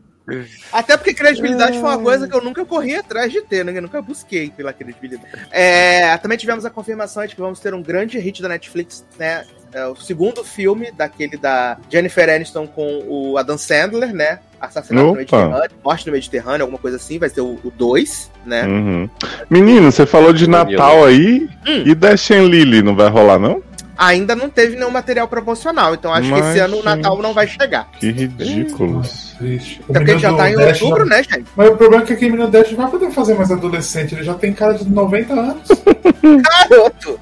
Até 0.70 0.96
porque 0.96 1.14
credibilidade 1.14 1.80
foi 1.80 1.88
uma 1.88 1.98
coisa 1.98 2.28
que 2.28 2.36
eu 2.36 2.42
nunca 2.42 2.64
corri 2.64 2.94
atrás 2.94 3.32
de 3.32 3.40
ter, 3.40 3.64
né? 3.64 3.72
Eu 3.74 3.82
nunca 3.82 4.02
busquei 4.02 4.50
pela 4.50 4.72
credibilidade. 4.72 5.26
É, 5.50 6.16
também 6.18 6.36
tivemos 6.36 6.64
a 6.66 6.70
confirmação 6.70 7.26
de 7.26 7.34
que 7.34 7.40
vamos 7.40 7.60
ter 7.60 7.72
um 7.72 7.82
grande 7.82 8.18
hit 8.18 8.42
da 8.42 8.48
Netflix, 8.48 9.04
né? 9.18 9.44
É 9.72 9.86
o 9.86 9.94
segundo 9.96 10.42
filme 10.42 10.90
daquele 10.96 11.36
da 11.36 11.76
Jennifer 11.90 12.28
Aniston 12.28 12.66
com 12.66 13.04
o 13.06 13.36
Adam 13.36 13.58
Sandler, 13.58 14.14
né? 14.14 14.38
Assassinato 14.60 15.04
no 15.04 15.10
Opa. 15.12 15.18
Mediterrâneo, 15.18 15.70
Morte 15.84 16.06
no 16.06 16.12
Mediterrâneo, 16.12 16.62
alguma 16.62 16.78
coisa 16.78 16.96
assim, 16.96 17.18
vai 17.18 17.28
ser 17.28 17.42
o 17.42 17.58
2, 17.76 18.30
né? 18.46 18.64
Uhum. 18.66 19.08
Menino, 19.48 19.92
você 19.92 20.04
falou 20.06 20.32
de 20.32 20.48
Natal 20.48 21.04
aí, 21.04 21.48
Hum. 21.66 21.82
e 21.86 21.94
Dash 21.94 22.30
and 22.30 22.44
Lily 22.44 22.82
não 22.82 22.96
vai 22.96 23.08
rolar, 23.08 23.38
não? 23.38 23.62
Ainda 23.96 24.34
não 24.36 24.48
teve 24.48 24.76
nenhum 24.76 24.90
material 24.90 25.26
promocional, 25.26 25.92
então 25.92 26.12
acho 26.14 26.28
que 26.28 26.40
Mas, 26.40 26.46
esse 26.50 26.58
ano 26.60 26.78
o. 26.78 26.82
Natal 26.84 27.20
não 27.20 27.34
vai 27.34 27.48
chegar. 27.48 27.88
Que 27.98 28.10
ridículos. 28.12 29.34
Triste. 29.38 29.80
O 29.88 29.90
Até 29.90 29.98
porque 30.00 30.18
já 30.20 30.32
tá 30.34 30.50
em 30.50 30.54
Dash 30.56 30.80
outubro, 30.82 31.04
não- 31.04 31.16
né, 31.16 31.22
gente? 31.24 31.44
Mas 31.56 31.68
o 31.68 31.76
problema 31.76 32.02
é 32.04 32.06
que 32.06 32.12
aquele 32.12 32.30
menino 32.30 32.48
Dash 32.50 32.70
não 32.70 32.78
vai 32.78 32.90
poder 32.90 33.10
fazer 33.10 33.34
mais 33.34 33.50
adolescente. 33.50 34.14
Ele 34.14 34.22
já 34.24 34.34
tem 34.34 34.52
cara 34.52 34.74
de 34.74 34.88
90 34.88 35.34
anos. 35.34 35.68
Garoto! 36.68 37.20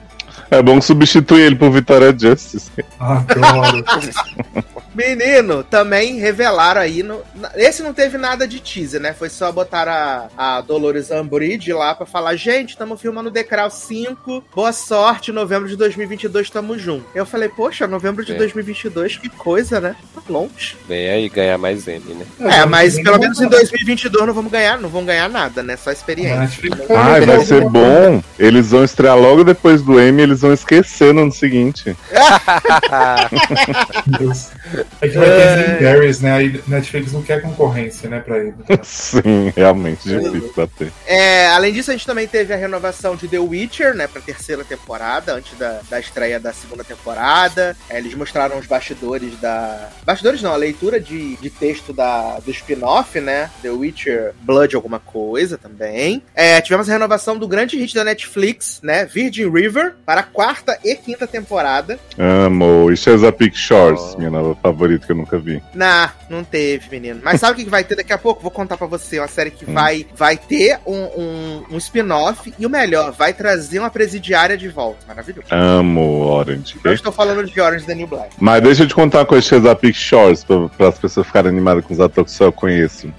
É 0.50 0.62
bom 0.62 0.80
substituir 0.80 1.42
ele 1.42 1.56
por 1.56 1.70
Vitória 1.70 2.16
Justice. 2.16 2.70
Adoro. 2.98 3.84
Menino, 4.96 5.62
também 5.62 6.18
revelaram 6.18 6.80
aí. 6.80 7.02
No, 7.02 7.20
esse 7.54 7.82
não 7.82 7.92
teve 7.92 8.16
nada 8.16 8.48
de 8.48 8.60
teaser, 8.60 8.98
né? 8.98 9.12
Foi 9.12 9.28
só 9.28 9.52
botar 9.52 9.86
a, 9.86 10.28
a 10.36 10.60
Dolores 10.62 11.10
Umbridge 11.10 11.70
lá 11.74 11.94
pra 11.94 12.06
falar: 12.06 12.34
gente, 12.36 12.70
estamos 12.70 12.98
filmando 12.98 13.30
Decral 13.30 13.70
5. 13.70 14.42
Boa 14.54 14.72
sorte, 14.72 15.32
novembro 15.32 15.68
de 15.68 15.76
2022 15.76 16.48
tamo 16.48 16.78
junto. 16.78 17.04
Eu 17.14 17.26
falei: 17.26 17.50
poxa, 17.50 17.86
novembro 17.86 18.24
de 18.24 18.32
É. 18.32 18.36
2022, 18.36 19.18
que 19.18 19.28
coisa, 19.28 19.80
né? 19.80 19.94
Tá 20.14 20.22
longe. 20.30 20.76
Vem 20.88 21.10
aí 21.10 21.28
ganhar 21.28 21.58
mais 21.58 21.86
M, 21.86 22.14
né? 22.14 22.24
É, 22.40 22.64
mas 22.64 22.98
pelo 22.98 23.18
menos 23.18 23.38
em 23.38 23.48
2022 23.48 24.26
não 24.26 24.32
vamos 24.32 24.50
ganhar, 24.50 24.78
não 24.78 24.88
vão 24.88 25.04
ganhar 25.04 25.28
nada, 25.28 25.62
né? 25.62 25.76
Só 25.76 25.92
experiência. 25.92 26.40
Netflix 26.40 26.78
Ai, 26.90 27.20
vai 27.20 27.44
ser 27.44 27.68
bom. 27.68 28.22
Eles 28.38 28.70
vão 28.70 28.82
estrear 28.82 29.18
logo 29.18 29.44
depois 29.44 29.82
do 29.82 30.00
Emmy, 30.00 30.22
eles 30.22 30.40
vão 30.40 30.54
esquecer 30.54 31.12
no 31.12 31.20
ano 31.22 31.32
seguinte. 31.32 31.94
É 35.00 35.08
que 35.08 35.16
vai 35.18 35.28
ter 35.28 35.82
em 35.82 35.84
Paris, 35.84 36.20
né? 36.20 36.32
Aí 36.32 36.60
Netflix 36.66 37.12
não 37.12 37.22
quer 37.22 37.42
concorrência, 37.42 38.08
né, 38.08 38.20
pra 38.20 38.38
ele. 38.38 38.54
Sim, 38.82 39.52
realmente 39.56 40.08
difícil 40.08 40.52
bater. 40.56 40.92
É, 41.06 41.48
além 41.48 41.72
disso, 41.72 41.90
a 41.90 41.94
gente 41.94 42.06
também 42.06 42.26
teve 42.26 42.52
a 42.52 42.56
renovação 42.56 43.14
de 43.16 43.28
The 43.28 43.38
Witcher, 43.38 43.94
né, 43.94 44.06
pra 44.06 44.20
terceira 44.20 44.64
temporada, 44.64 45.34
antes 45.34 45.56
da, 45.58 45.80
da 45.88 46.00
estreia 46.00 46.40
da 46.40 46.52
segunda 46.52 46.82
temporada. 46.84 47.76
É, 47.88 47.98
eles 47.98 48.14
mostraram 48.14 48.58
os 48.58 48.66
bastidores 48.66 49.38
da. 49.40 49.88
Bastidores 50.04 50.42
não, 50.42 50.52
a 50.52 50.56
leitura 50.56 50.98
de, 51.00 51.36
de 51.36 51.50
texto 51.50 51.92
da, 51.92 52.38
do 52.40 52.50
spin-off, 52.50 53.20
né? 53.20 53.50
The 53.62 53.70
Witcher 53.70 54.32
Blood 54.42 54.74
alguma 54.74 54.98
coisa 54.98 55.56
também. 55.58 56.22
É, 56.34 56.60
tivemos 56.60 56.88
a 56.88 56.92
renovação 56.92 57.36
do 57.38 57.46
grande 57.46 57.76
hit 57.78 57.94
da 57.94 58.04
Netflix, 58.04 58.80
né? 58.82 59.04
Virgin 59.04 59.50
River, 59.50 59.94
para 60.04 60.20
a 60.20 60.24
quarta 60.24 60.78
e 60.84 60.94
quinta 60.96 61.26
temporada. 61.26 61.98
Amo. 62.18 62.90
E 62.90 62.96
Chesapeake 62.96 63.56
Shores, 63.56 64.00
Oh. 64.14 64.18
minha 64.18 64.30
nova 64.30 64.54
favorita 64.62 65.06
que 65.06 65.12
eu 65.12 65.16
nunca 65.16 65.38
vi. 65.38 65.62
Nah, 65.74 66.10
não 66.28 66.42
teve, 66.44 66.88
menino. 66.90 67.20
Mas 67.22 67.40
sabe 67.40 67.60
o 67.60 67.64
que 67.64 67.70
vai 67.70 67.84
ter 67.84 67.94
daqui 67.96 68.12
a 68.12 68.18
pouco? 68.18 68.42
Vou 68.42 68.50
contar 68.50 68.76
pra 68.76 68.86
você. 68.86 69.18
Uma 69.18 69.28
série 69.28 69.50
que 69.50 69.68
Hum. 69.68 69.74
vai, 69.74 70.06
vai 70.16 70.36
ter 70.36 70.78
um, 70.86 70.94
um, 70.96 71.64
um 71.72 71.76
spin-off 71.78 72.52
e 72.58 72.66
o 72.66 72.70
melhor, 72.70 73.12
vai 73.12 73.32
trazer 73.32 73.78
uma 73.78 73.90
presidiária 73.90 74.56
de 74.56 74.68
volta. 74.68 74.98
Maravilhoso. 75.06 75.48
Amo 75.50 76.20
Orange. 76.26 76.76
Não 76.84 76.92
estou 76.92 77.12
falando 77.12 77.44
de 77.44 77.60
Orange 77.60 77.84
the 77.86 77.94
New 77.94 78.06
Black. 78.06 78.30
Mas 78.38 78.62
deixa 78.62 78.82
eu 78.82 78.88
te 78.88 78.94
contar 78.94 79.18
uma 79.20 79.26
coisa 79.26 79.42
de 79.42 79.48
Chesapeake 79.48 79.96
Shores, 79.98 80.44
para 80.44 80.88
as 80.88 80.98
pessoas 80.98 81.26
ficarem 81.26 81.50
animadas 81.50 81.84
com 81.84 81.94
os 81.94 82.00
atores 82.00 82.32
que 82.32 82.38
só 82.38 82.44
eu 82.44 82.52
conheço. 82.52 83.12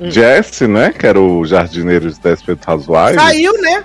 Hum. 0.00 0.10
Jesse, 0.10 0.66
né, 0.66 0.92
que 0.96 1.06
era 1.06 1.20
o 1.20 1.44
jardineiro 1.44 2.10
de 2.10 2.18
Desperate 2.18 2.62
Housewives, 2.66 3.20
Saiu, 3.22 3.52
né? 3.60 3.84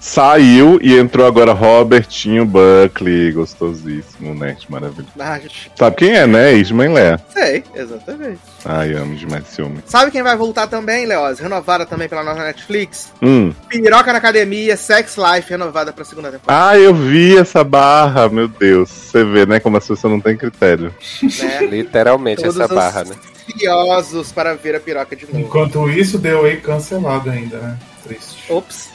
Saiu 0.00 0.78
e 0.82 0.96
entrou 0.96 1.26
agora 1.26 1.52
Robertinho 1.52 2.44
Buckley, 2.46 3.32
gostosíssimo, 3.32 4.34
né, 4.34 4.56
maravilhoso. 4.68 5.12
Ah, 5.18 5.38
gente, 5.38 5.70
Sabe 5.76 5.96
quem 5.96 6.14
é, 6.14 6.26
né? 6.26 6.54
Ismael 6.54 6.92
Lé. 6.92 7.18
sei, 7.28 7.64
exatamente. 7.74 8.38
Ai, 8.64 8.92
amo 8.94 9.14
demais 9.14 9.44
esse 9.50 9.62
homem. 9.62 9.82
Sabe 9.86 10.10
quem 10.10 10.22
vai 10.22 10.36
voltar 10.36 10.66
também, 10.66 11.06
Leoz? 11.06 11.38
Renovada 11.38 11.84
também 11.86 12.08
pela 12.08 12.22
nossa 12.24 12.42
Netflix? 12.44 13.12
Hum. 13.22 13.52
Piroca 13.68 14.12
na 14.12 14.18
Academia, 14.18 14.76
Sex 14.76 15.16
Life, 15.16 15.50
renovada 15.50 15.92
pra 15.92 16.04
segunda 16.04 16.30
temporada. 16.30 16.70
Ah, 16.70 16.78
eu 16.78 16.94
vi 16.94 17.36
essa 17.36 17.62
barra, 17.64 18.28
meu 18.28 18.48
Deus. 18.48 18.88
Você 18.90 19.24
vê, 19.24 19.46
né, 19.46 19.60
como 19.60 19.76
as 19.76 19.86
pessoas 19.86 20.12
não 20.12 20.20
têm 20.20 20.36
critério. 20.36 20.94
Né? 21.22 21.66
Literalmente 21.70 22.42
Todos 22.42 22.56
essa 22.58 22.66
os- 22.72 22.74
barra, 22.74 23.04
né? 23.04 23.14
Ansiosos 23.54 24.30
para 24.30 24.54
ver 24.54 24.76
a 24.76 24.80
piroca 24.80 25.16
de 25.16 25.24
novo. 25.26 25.38
Enquanto 25.40 25.88
isso, 25.88 26.18
The 26.20 26.34
Way 26.34 26.58
cancelado 26.58 27.30
ainda, 27.30 27.56
né? 27.58 27.78
Triste. 28.04 28.44
Ops. 28.52 28.90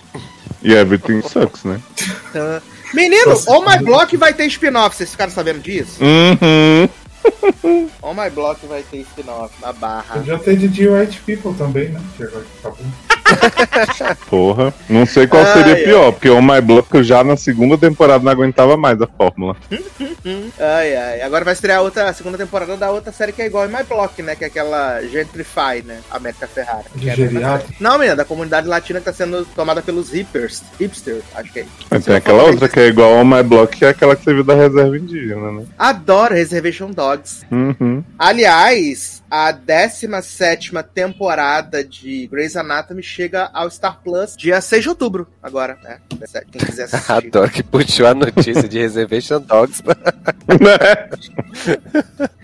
E 0.63 0.73
Everything 0.73 1.21
Sucks, 1.21 1.63
né? 1.63 1.79
Tá. 2.31 2.61
Menino, 2.93 3.31
Nossa, 3.31 3.51
Oh 3.51 3.61
My. 3.61 3.77
Block 3.83 4.15
vai 4.17 4.33
ter 4.33 4.45
spin-off. 4.45 4.95
Vocês 4.95 5.09
ficaram 5.11 5.31
sabendo 5.31 5.59
disso? 5.59 5.99
Uhum. 6.01 6.87
Oh 8.01 8.13
My 8.13 8.29
Block 8.29 8.65
vai 8.67 8.83
ter 8.83 8.99
spin-off 8.99 9.53
na 9.61 9.73
barra. 9.73 10.15
Podia 10.15 10.37
ter 10.37 10.57
de 10.57 10.69
The 10.69 10.89
White 10.89 11.21
People 11.21 11.53
também, 11.57 11.89
né? 11.89 12.01
Que 12.15 12.23
agora 12.23 12.45
acabou. 12.59 12.85
Porra. 14.29 14.73
Não 14.89 15.05
sei 15.05 15.27
qual 15.27 15.43
Ai, 15.45 15.53
seria 15.53 15.73
ai. 15.75 15.83
pior, 15.83 16.11
porque 16.11 16.29
o 16.29 16.41
My 16.41 16.61
Block 16.61 17.03
já 17.03 17.23
na 17.23 17.35
segunda 17.35 17.77
temporada 17.77 18.23
não 18.23 18.31
aguentava 18.31 18.77
mais 18.77 19.01
a 19.01 19.07
fórmula. 19.07 19.55
Ai, 20.59 20.95
ai. 20.95 21.21
Agora 21.21 21.43
vai 21.43 21.53
estrear 21.53 21.81
outra, 21.81 22.09
a 22.09 22.13
segunda 22.13 22.37
temporada 22.37 22.77
da 22.77 22.89
outra 22.91 23.11
série 23.11 23.31
que 23.33 23.41
é 23.41 23.45
igual 23.45 23.65
em 23.65 23.69
My 23.69 23.83
Block, 23.83 24.21
né? 24.21 24.35
Que 24.35 24.45
é 24.45 24.47
aquela 24.47 25.01
Gentrify, 25.01 25.83
né? 25.85 25.99
América 26.09 26.49
é 26.55 26.61
a 26.61 26.81
geriatra? 26.97 27.59
série. 27.59 27.75
Não, 27.79 27.97
menina, 27.97 28.15
da 28.15 28.25
comunidade 28.25 28.67
latina 28.67 28.99
que 28.99 29.05
tá 29.05 29.13
sendo 29.13 29.45
tomada 29.55 29.81
pelos 29.81 30.13
hippers. 30.13 30.63
Hipsters, 30.79 31.23
acho 31.35 31.51
que 31.51 31.59
é. 31.61 31.65
Mas 31.89 32.05
tem 32.05 32.15
aquela 32.15 32.39
falar 32.39 32.51
outra 32.51 32.69
que 32.69 32.79
é 32.79 32.87
igual 32.87 33.17
ao 33.17 33.25
My 33.25 33.43
Block, 33.43 33.77
que 33.77 33.85
é 33.85 33.89
aquela 33.89 34.15
que 34.15 34.23
você 34.23 34.33
viu 34.33 34.43
da 34.43 34.55
reserva 34.55 34.97
indígena, 34.97 35.51
né? 35.51 35.65
Adoro 35.77 36.33
Reservation 36.33 36.91
Dogs. 36.91 37.45
Uhum. 37.51 38.03
Aliás, 38.17 39.22
a 39.35 39.51
17 39.51 40.71
temporada 40.93 41.83
de 41.83 42.27
Grey's 42.27 42.55
Anatomy 42.55 43.01
chega 43.01 43.49
ao 43.51 43.67
Star 43.67 43.99
Plus 44.03 44.37
dia 44.37 44.61
6 44.61 44.83
de 44.83 44.89
outubro, 44.89 45.27
agora, 45.41 45.75
né? 45.81 45.97
Quem 46.51 46.61
quiser 46.61 46.83
assistir. 46.93 47.11
Adoro 47.11 47.49
que 47.49 47.63
puxou 47.63 48.05
a 48.05 48.13
notícia 48.13 48.69
de 48.69 48.77
Reservation 48.77 49.41
Dogs. 49.41 49.81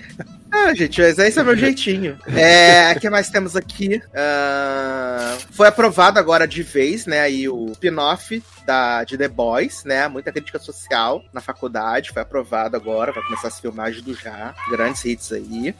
Ah, 0.52 0.74
gente, 0.74 1.02
mas 1.02 1.18
esse 1.20 1.40
é 1.40 1.44
meu 1.44 1.56
jeitinho. 1.58 2.18
É, 2.28 2.94
o 2.96 3.00
que 3.00 3.10
mais 3.10 3.30
temos 3.30 3.56
aqui? 3.56 4.02
Ah, 4.16 5.38
foi 5.52 5.68
aprovado 5.68 6.20
agora 6.20 6.48
de 6.48 6.64
vez, 6.64 7.06
né, 7.06 7.22
aí 7.22 7.48
o 7.48 7.72
spin-off 7.72 8.44
da, 8.66 9.04
de 9.04 9.18
The 9.18 9.28
Boys, 9.28 9.84
né, 9.84 10.08
muita 10.08 10.32
crítica 10.32 10.60
social 10.60 11.24
na 11.34 11.42
faculdade, 11.42 12.12
foi 12.12 12.22
aprovado 12.22 12.76
agora, 12.76 13.12
vai 13.12 13.24
começar 13.24 13.48
as 13.48 13.60
filmagens 13.60 14.04
do 14.04 14.14
já, 14.14 14.54
grandes 14.70 15.04
hits 15.06 15.32
aí. 15.32 15.76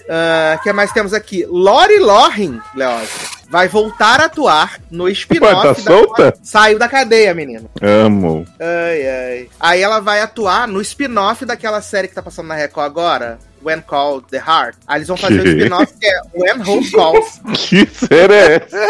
O 0.56 0.64
que 0.64 0.74
mais 0.74 0.92
temos 0.92 1.14
aqui? 1.14 1.46
Lori 1.46 2.00
Loring, 2.00 2.60
Leoz, 2.76 3.10
vai 3.50 3.68
voltar 3.68 4.22
a 4.22 4.26
atuar 4.26 4.80
no 4.90 5.10
spin-off 5.10 5.62
tá 5.62 5.74
da... 5.74 5.76
solta? 5.76 6.34
Saiu 6.44 6.80
da 6.80 6.88
cadeia, 6.88 7.34
menino. 7.34 7.70
Amo. 7.82 8.46
Ai, 8.60 9.08
ai. 9.08 9.50
Aí 9.60 9.82
ela 9.82 10.00
vai 10.00 10.22
atuar 10.22 10.68
no 10.68 10.82
spin-off 10.82 11.46
daquela 11.46 11.82
série 11.82 12.08
que 12.08 12.16
tá 12.16 12.22
passando 12.22 12.48
na 12.48 12.56
Record 12.56 12.86
agora, 12.86 13.40
When 13.64 13.82
Called 13.82 14.26
the 14.30 14.38
Heart. 14.38 14.78
Aí 14.88 15.00
eles 15.00 15.08
vão 15.08 15.18
fazer 15.18 15.40
o 15.40 15.44
Que? 15.44 15.50
spin-off 15.50 15.94
que 16.00 16.08
é 16.08 16.22
When 16.34 16.62
Hope 16.62 16.92
Calls. 16.92 17.42
Que 17.70 17.86
série 17.86 18.34
é 18.34 18.56
essa? 18.56 18.88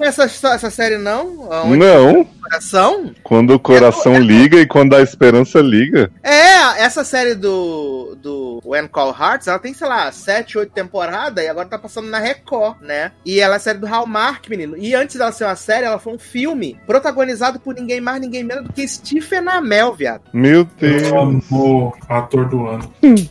É 0.00 0.06
essa, 0.06 0.24
essa 0.24 0.70
série 0.70 0.98
não? 0.98 1.48
Onde 1.64 1.78
Não. 1.78 2.24
coração? 2.24 3.14
Quando 3.22 3.54
o 3.54 3.58
coração 3.58 4.18
liga 4.18 4.58
e 4.58 4.66
quando 4.66 4.94
a 4.94 5.02
esperança 5.02 5.60
liga. 5.60 6.10
É, 6.22 6.82
essa 6.82 7.04
série 7.04 7.34
do, 7.34 8.16
do 8.22 8.60
When 8.64 8.86
Call 8.88 9.14
Hearts, 9.18 9.48
ela 9.48 9.58
tem, 9.58 9.74
sei 9.74 9.88
lá, 9.88 10.10
7, 10.10 10.58
8 10.58 10.72
temporadas 10.72 11.44
e 11.44 11.48
agora 11.48 11.68
tá 11.68 11.78
passando 11.78 12.08
na 12.08 12.18
Record, 12.18 12.80
né? 12.80 13.12
E 13.24 13.40
ela 13.40 13.56
é 13.56 13.58
série 13.58 13.78
do 13.78 13.86
Hallmark, 13.86 14.48
menino. 14.48 14.76
E 14.76 14.94
antes 14.94 15.16
dela 15.16 15.32
ser 15.32 15.44
uma 15.44 15.56
série, 15.56 15.86
ela 15.86 15.98
foi 15.98 16.14
um 16.14 16.18
filme 16.18 16.78
protagonizado 16.86 17.60
por 17.60 17.74
ninguém 17.74 18.00
mais, 18.00 18.20
ninguém 18.20 18.44
menos 18.44 18.64
do 18.64 18.72
que 18.72 18.86
Stephen 18.86 19.48
Amell, 19.48 19.94
viado. 19.94 20.22
Meu 20.32 20.64
Deus. 20.64 21.02
Eu 21.02 21.20
amo 21.20 21.42
o 21.50 21.92
ator 22.08 22.48
do 22.48 22.66
ano. 22.66 22.94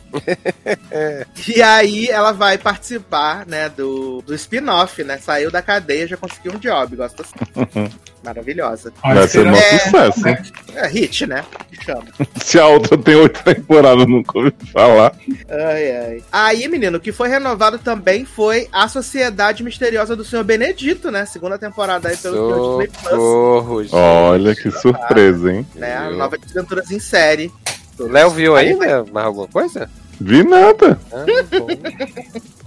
E 1.46 1.62
aí 1.62 2.08
ela 2.08 2.32
vai 2.32 2.58
participar, 2.58 3.46
né, 3.46 3.68
do, 3.68 4.20
do 4.22 4.34
spin-off, 4.34 5.02
né? 5.04 5.18
Saiu 5.18 5.50
da 5.50 5.62
cadeia, 5.62 6.06
já 6.06 6.16
conseguiu 6.16 6.57
um 6.58 6.60
job, 6.60 6.96
gosto 6.96 7.22
assim. 7.22 7.90
Maravilhosa. 8.22 8.92
Vai 9.02 9.28
ser 9.28 9.46
um 9.46 9.54
sucesso. 9.54 10.20
né? 10.22 10.42
É 10.74 10.88
hit, 10.88 11.26
né? 11.26 11.44
Que 11.70 11.84
chama. 11.84 12.02
Se 12.42 12.58
a 12.58 12.66
outra 12.66 12.98
tem 12.98 13.14
oito 13.14 13.42
temporadas, 13.42 14.00
eu 14.00 14.08
nunca 14.08 14.38
ouvi 14.38 14.52
falar. 14.72 15.14
Ai, 15.48 15.96
ai. 15.96 16.24
Aí, 16.30 16.68
menino, 16.68 16.98
o 16.98 17.00
que 17.00 17.12
foi 17.12 17.28
renovado 17.28 17.78
também 17.78 18.24
foi 18.24 18.68
A 18.72 18.88
Sociedade 18.88 19.62
Misteriosa 19.62 20.16
do 20.16 20.24
Senhor 20.24 20.44
Benedito, 20.44 21.10
né? 21.10 21.24
Segunda 21.26 21.58
temporada 21.58 22.08
aí 22.08 22.16
pelo 22.16 22.78
Disney 22.78 22.90
Plus. 23.02 23.92
Olha 23.92 24.54
que 24.54 24.70
surpresa, 24.70 25.52
hein? 25.52 25.66
né? 25.74 25.96
A 25.96 26.10
nova 26.10 26.36
aventuras 26.50 26.90
em 26.90 26.98
série. 26.98 27.52
Léo 27.98 28.30
viu 28.30 28.56
aí, 28.56 28.74
né? 28.76 29.04
Mais 29.12 29.26
alguma 29.26 29.46
coisa? 29.48 29.88
Vi 30.20 30.42
nada. 30.42 30.98
Ah, 31.12 31.24
bom. 31.58 31.68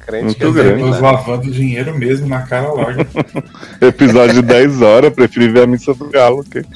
Crente 0.05 0.23
Muito 0.25 0.37
que 0.37 0.43
eu 0.43 0.53
grande. 0.53 0.81
Nós 0.81 0.99
lá. 0.99 1.11
lavando 1.11 1.51
dinheiro 1.51 1.97
mesmo 1.97 2.27
na 2.27 2.41
cara 2.41 2.71
larga. 2.73 3.07
Episódio 3.79 4.35
de 4.35 4.41
10 4.41 4.81
horas, 4.81 5.13
preferi 5.13 5.47
ver 5.49 5.63
a 5.63 5.67
missa 5.67 5.93
do 5.93 6.09
galo. 6.09 6.43
Que... 6.43 6.65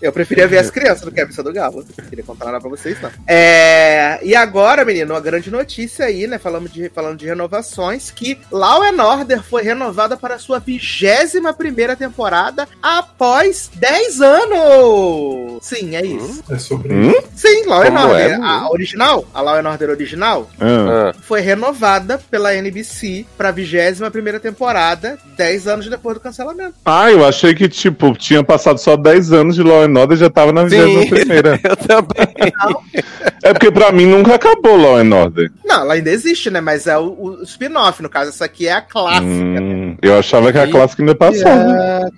Eu 0.00 0.12
preferia 0.12 0.46
ver 0.46 0.58
as 0.58 0.70
crianças 0.70 1.02
do 1.02 1.10
que 1.12 1.20
a 1.20 1.26
missa 1.26 1.42
do 1.42 1.52
Galo. 1.52 1.84
Não 1.98 2.04
queria 2.06 2.24
contar 2.24 2.46
nada 2.46 2.60
pra 2.60 2.68
vocês, 2.70 2.96
não. 3.00 3.10
É... 3.26 4.18
E 4.22 4.34
agora, 4.34 4.84
menino, 4.84 5.14
uma 5.14 5.20
grande 5.20 5.50
notícia 5.50 6.04
aí, 6.06 6.26
né? 6.26 6.38
Falando 6.38 6.68
de, 6.68 6.88
falando 6.90 7.16
de 7.18 7.26
renovações, 7.26 8.10
que 8.10 8.38
Law 8.50 8.82
and 8.82 9.02
Order 9.02 9.42
foi 9.42 9.62
renovada 9.62 10.16
para 10.16 10.34
a 10.34 10.38
sua 10.38 10.58
21 10.58 11.52
primeira 11.54 11.96
temporada 11.96 12.68
após 12.82 13.70
10 13.74 14.20
anos! 14.20 15.58
Sim, 15.62 15.96
é 15.96 16.04
isso. 16.04 16.42
É 16.50 16.58
sobre 16.58 16.92
Hum? 16.92 17.10
isso. 17.10 17.22
Sim, 17.34 17.64
Law 17.66 17.82
and 17.82 18.00
Order. 18.06 18.30
é, 18.30 18.34
a 18.34 18.68
original, 18.70 19.26
a 19.34 19.40
Law 19.40 19.56
and 19.56 19.68
Order 19.68 19.90
original, 19.90 20.48
Ah, 20.60 21.10
Ah, 21.10 21.14
foi 21.22 21.40
renovada 21.40 22.18
pela 22.30 22.54
NBC 22.54 23.26
pra 23.36 23.50
21 23.50 24.10
primeira 24.10 24.38
temporada, 24.40 25.18
10 25.36 25.66
anos 25.66 25.88
depois 25.88 26.14
do 26.16 26.20
cancelamento. 26.20 26.74
Ah, 26.84 27.10
eu 27.10 27.24
achei 27.26 27.54
que, 27.54 27.68
tipo, 27.68 28.14
tinha 28.16 28.42
passado 28.42 28.78
só 28.78 28.96
10 28.96 29.32
anos 29.32 29.54
de 29.56 29.62
Law 29.62 29.82
e 30.14 30.16
já 30.16 30.30
tava 30.30 30.52
na 30.52 30.68
Sim. 30.68 30.84
21 30.84 31.08
primeira. 31.08 31.60
eu 31.64 31.76
também. 31.76 32.35
É 33.42 33.52
porque 33.52 33.70
pra 33.70 33.92
mim 33.92 34.06
nunca 34.06 34.34
acabou 34.34 34.76
Law 34.76 34.96
and 34.96 35.14
Order. 35.14 35.52
Não, 35.64 35.82
ela 35.82 35.94
ainda 35.94 36.10
existe, 36.10 36.50
né? 36.50 36.60
Mas 36.60 36.86
é 36.86 36.98
o, 36.98 37.12
o 37.12 37.42
spin-off, 37.42 38.02
no 38.02 38.08
caso, 38.08 38.30
essa 38.30 38.44
aqui 38.44 38.66
é 38.66 38.72
a 38.72 38.80
clássica. 38.80 39.24
Hum, 39.26 39.96
eu 40.02 40.18
achava 40.18 40.52
que 40.52 40.58
a 40.58 40.68
clássica 40.70 41.02
ainda 41.02 41.14
passou. 41.14 41.44
né? 41.44 42.10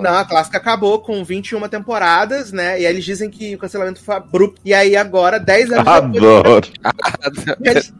Não, 0.00 0.14
a 0.14 0.24
clássica 0.24 0.58
acabou 0.58 1.00
com 1.00 1.24
21 1.24 1.68
temporadas, 1.68 2.52
né? 2.52 2.80
E 2.80 2.86
aí 2.86 2.92
eles 2.92 3.04
dizem 3.04 3.30
que 3.30 3.54
o 3.54 3.58
cancelamento 3.58 4.00
foi 4.02 4.14
abrupto. 4.16 4.60
E 4.64 4.72
aí 4.72 4.96
agora, 4.96 5.38
10 5.38 5.72
anos 5.72 5.86
Adoro. 5.88 6.12
Demorou 6.12 6.60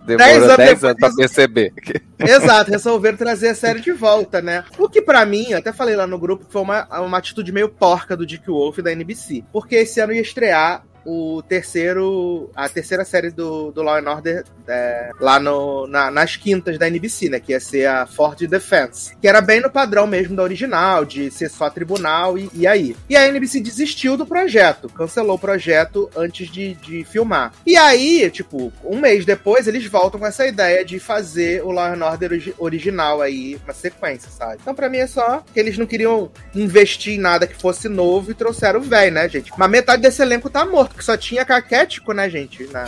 10 0.06 0.42
anos 0.42 0.48
anos, 0.50 0.56
depois 0.56 0.94
pra 0.96 1.14
perceber. 1.14 1.72
Exato, 2.18 2.70
resolveram 2.70 3.16
trazer 3.16 3.48
a 3.48 3.54
série 3.54 3.80
de 3.80 3.92
volta, 3.92 4.40
né? 4.40 4.64
O 4.78 4.88
que 4.88 5.00
pra 5.02 5.24
mim, 5.24 5.46
eu 5.50 5.58
até 5.58 5.72
falei 5.72 5.96
lá 5.96 6.06
no 6.06 6.18
grupo, 6.18 6.44
foi 6.48 6.62
uma, 6.62 6.86
uma 7.00 7.18
atitude 7.18 7.52
meio 7.52 7.68
porca 7.68 8.16
do 8.16 8.26
Dick 8.26 8.46
Wolf 8.46 8.78
e 8.78 8.82
da 8.82 8.92
NBC. 8.92 9.44
Porque 9.52 9.76
esse 9.76 10.00
ano 10.00 10.12
ia 10.12 10.20
estrear 10.20 10.82
o 11.10 11.42
terceiro. 11.42 12.50
a 12.54 12.68
terceira 12.68 13.04
série 13.04 13.30
do, 13.30 13.70
do 13.72 13.82
Law 13.82 13.96
and 13.96 14.10
Order 14.10 14.44
é, 14.66 15.10
lá 15.20 15.38
no, 15.40 15.86
na- 15.86 16.10
nas 16.10 16.36
quintas 16.36 16.78
da 16.78 16.86
NBC, 16.88 17.28
né? 17.30 17.40
Que 17.40 17.52
ia 17.52 17.60
ser 17.60 17.86
a 17.86 18.06
Ford 18.06 18.38
Defense. 18.46 19.16
Que 19.20 19.26
era 19.28 19.40
bem 19.40 19.60
no 19.60 19.70
padrão 19.70 20.06
mesmo 20.06 20.36
da 20.36 20.42
original, 20.42 21.04
de 21.04 21.30
ser 21.30 21.48
só 21.48 21.70
tribunal 21.70 22.36
e, 22.36 22.50
e 22.52 22.66
aí. 22.66 22.94
E 23.08 23.16
a 23.16 23.26
NBC 23.26 23.60
desistiu 23.60 24.16
do 24.16 24.26
projeto, 24.26 24.88
cancelou 24.88 25.36
o 25.36 25.38
projeto 25.38 26.10
antes 26.16 26.50
de, 26.50 26.74
de 26.74 27.04
filmar. 27.04 27.52
E 27.66 27.76
aí, 27.76 28.28
tipo, 28.30 28.72
um 28.84 28.98
mês 29.00 29.24
depois, 29.24 29.66
eles 29.66 29.86
voltam 29.86 30.20
com 30.20 30.26
essa 30.26 30.46
ideia 30.46 30.84
de 30.84 30.98
fazer 30.98 31.62
o 31.64 31.70
Law 31.70 31.86
and 31.94 32.04
Order 32.04 32.32
origi- 32.32 32.54
original 32.58 33.22
aí, 33.22 33.58
uma 33.64 33.72
sequência, 33.72 34.30
sabe? 34.30 34.58
Então, 34.60 34.74
pra 34.74 34.88
mim, 34.88 34.98
é 34.98 35.06
só 35.06 35.42
que 35.52 35.58
eles 35.58 35.78
não 35.78 35.86
queriam 35.86 36.30
investir 36.54 37.14
em 37.14 37.18
nada 37.20 37.46
que 37.46 37.54
fosse 37.60 37.88
novo 37.88 38.30
e 38.30 38.34
trouxeram 38.34 38.80
o 38.80 38.82
velho, 38.82 39.12
né, 39.14 39.28
gente? 39.28 39.50
Mas 39.56 39.70
metade 39.70 40.02
desse 40.02 40.20
elenco 40.22 40.50
tá 40.50 40.64
morto, 40.66 40.97
porque 40.98 41.04
só 41.04 41.16
tinha 41.16 41.44
caquético, 41.44 42.12
né, 42.12 42.28
gente, 42.28 42.68
na, 42.72 42.84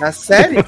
na 0.00 0.10
série. 0.12 0.56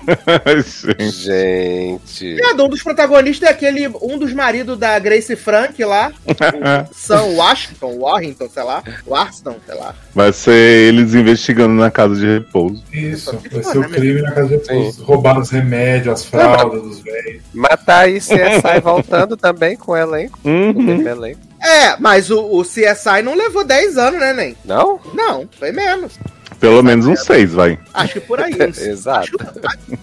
Gente. 0.65 1.13
Gente. 1.13 2.25
E 2.27 2.53
um 2.61 2.69
dos 2.69 2.83
protagonistas 2.83 3.49
é 3.49 3.53
aquele, 3.53 3.89
um 3.89 4.19
dos 4.19 4.33
maridos 4.35 4.79
da 4.79 4.99
Grace 4.99 5.35
Frank 5.35 5.83
lá, 5.83 6.13
o 6.27 6.95
Sam 6.95 7.23
Washington, 7.23 7.99
Warrington, 7.99 8.49
sei 8.51 8.63
lá, 8.63 8.83
Warston, 9.07 9.57
sei 9.67 9.75
lá. 9.77 9.95
Vai 10.15 10.33
ser 10.33 10.53
eles 10.89 11.15
investigando 11.15 11.75
na 11.75 11.91
casa 11.91 12.15
de 12.17 12.27
repouso. 12.27 12.85
Isso, 12.93 13.37
que 13.39 13.49
vai 13.49 13.63
ser 13.63 13.79
né, 13.79 13.87
o 13.87 13.91
crime 13.91 14.23
na 14.23 14.33
casa 14.33 14.59
de 14.59 14.67
Sim. 14.67 14.73
repouso. 14.75 15.05
Roubar 15.05 15.39
os 15.39 15.51
remédios, 15.51 16.15
as 16.21 16.25
fraldas 16.25 16.83
dos 16.83 17.01
velhos. 17.01 17.43
Matar 17.55 18.05
aí 18.05 18.19
CSI 18.19 18.81
voltando 18.83 19.37
também 19.37 19.77
com 19.77 19.93
o 19.93 19.97
elenco. 19.97 20.39
O 20.45 20.49
Uhum. 20.49 20.83
mesmo 20.83 21.09
elenco. 21.09 21.41
É, 21.63 21.97
mas 21.99 22.31
o, 22.31 22.41
o 22.59 22.63
CSI 22.63 23.23
não 23.23 23.35
levou 23.35 23.65
10 23.65 23.97
anos, 23.97 24.21
né, 24.21 24.35
nem? 24.35 24.57
Não? 24.67 25.01
Não, 25.15 25.49
foi 25.59 25.73
menos. 25.73 26.19
Pelo 26.61 26.83
menos 26.83 27.07
uns 27.07 27.21
seis, 27.25 27.53
vai. 27.53 27.79
Acho 27.93 28.15
que 28.15 28.21
por 28.21 28.41
aí. 28.41 28.55
uns- 28.69 28.79
Exato. 28.79 29.31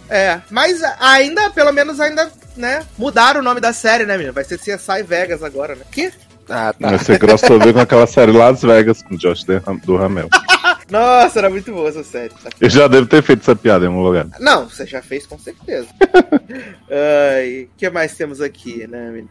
É, 0.10 0.39
mas 0.49 0.82
ainda, 0.99 1.49
pelo 1.49 1.71
menos 1.71 1.99
ainda, 1.99 2.32
né, 2.58 2.84
mudaram 2.97 3.39
o 3.39 3.43
nome 3.43 3.60
da 3.60 3.73
série, 3.73 4.06
né, 4.06 4.15
menino? 4.17 4.34
Vai 4.34 4.43
ser 4.43 4.58
CSI 4.60 5.04
Vegas 5.08 5.43
agora, 5.43 5.75
né? 5.75 5.84
Que? 5.91 6.12
Ah, 6.49 6.73
tá. 6.77 6.89
Vai 6.89 6.99
ser 6.99 7.17
crossover 7.19 7.73
com 7.73 7.80
aquela 7.80 8.06
série 8.08 8.32
Las 8.32 8.62
Vegas 8.62 9.01
com 9.01 9.15
o 9.15 9.17
Josh 9.17 9.45
do 9.86 9.95
Ramel. 9.95 10.27
Nossa, 10.91 11.39
era 11.39 11.49
muito 11.49 11.71
boa 11.71 11.88
essa 11.88 12.04
série. 12.04 12.34
Eu 12.60 12.69
já 12.69 12.88
devo 12.88 13.08
ter 13.08 13.23
feito 13.23 13.39
essa 13.39 13.56
piada 13.56 13.86
em 13.86 13.88
algum 13.88 14.04
lugar. 14.04 14.27
Não, 14.39 14.67
você 14.67 14.86
já 14.86 15.01
fez 15.01 15.25
com 15.25 15.39
certeza. 15.39 15.88
Ai, 16.91 17.63
o 17.63 17.77
que 17.77 17.89
mais 17.89 18.15
temos 18.15 18.41
aqui, 18.41 18.86
né? 18.88 19.23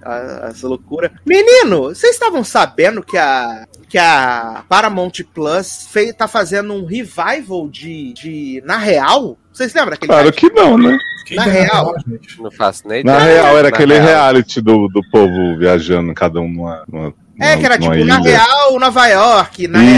Essa 0.48 0.66
loucura. 0.66 1.12
Menino, 1.26 1.82
vocês 1.84 2.14
estavam 2.14 2.42
sabendo 2.42 3.02
que 3.02 3.18
a, 3.18 3.66
que 3.88 3.98
a 3.98 4.64
Paramount 4.68 5.12
Plus 5.34 5.86
fez, 5.90 6.14
tá 6.14 6.26
fazendo 6.26 6.72
um 6.72 6.86
revival 6.86 7.68
de, 7.68 8.14
de 8.14 8.62
Na 8.64 8.78
Real? 8.78 9.36
Vocês 9.52 9.74
lembram 9.74 9.90
daquele 9.90 10.12
Claro 10.12 10.32
que 10.32 10.48
não, 10.50 10.78
né? 10.78 10.98
Na 11.32 11.44
real. 11.44 11.94
Não 12.40 12.50
faço 12.50 12.88
nem 12.88 13.04
Na 13.04 13.18
real, 13.18 13.56
era 13.58 13.68
Na 13.68 13.68
aquele 13.68 13.94
real. 13.94 14.06
reality 14.06 14.60
do, 14.60 14.88
do 14.88 15.00
povo 15.10 15.56
viajando, 15.58 16.12
cada 16.14 16.40
um 16.40 16.48
numa. 16.48 16.84
numa 16.90 17.14
É, 17.40 17.56
que 17.56 17.64
era 17.64 17.78
tipo, 17.78 17.90
na 17.94 17.96
ilha. 17.98 18.18
real, 18.18 18.78
Nova 18.78 19.06
York, 19.08 19.66
na 19.68 19.82
Isso. 19.82 19.92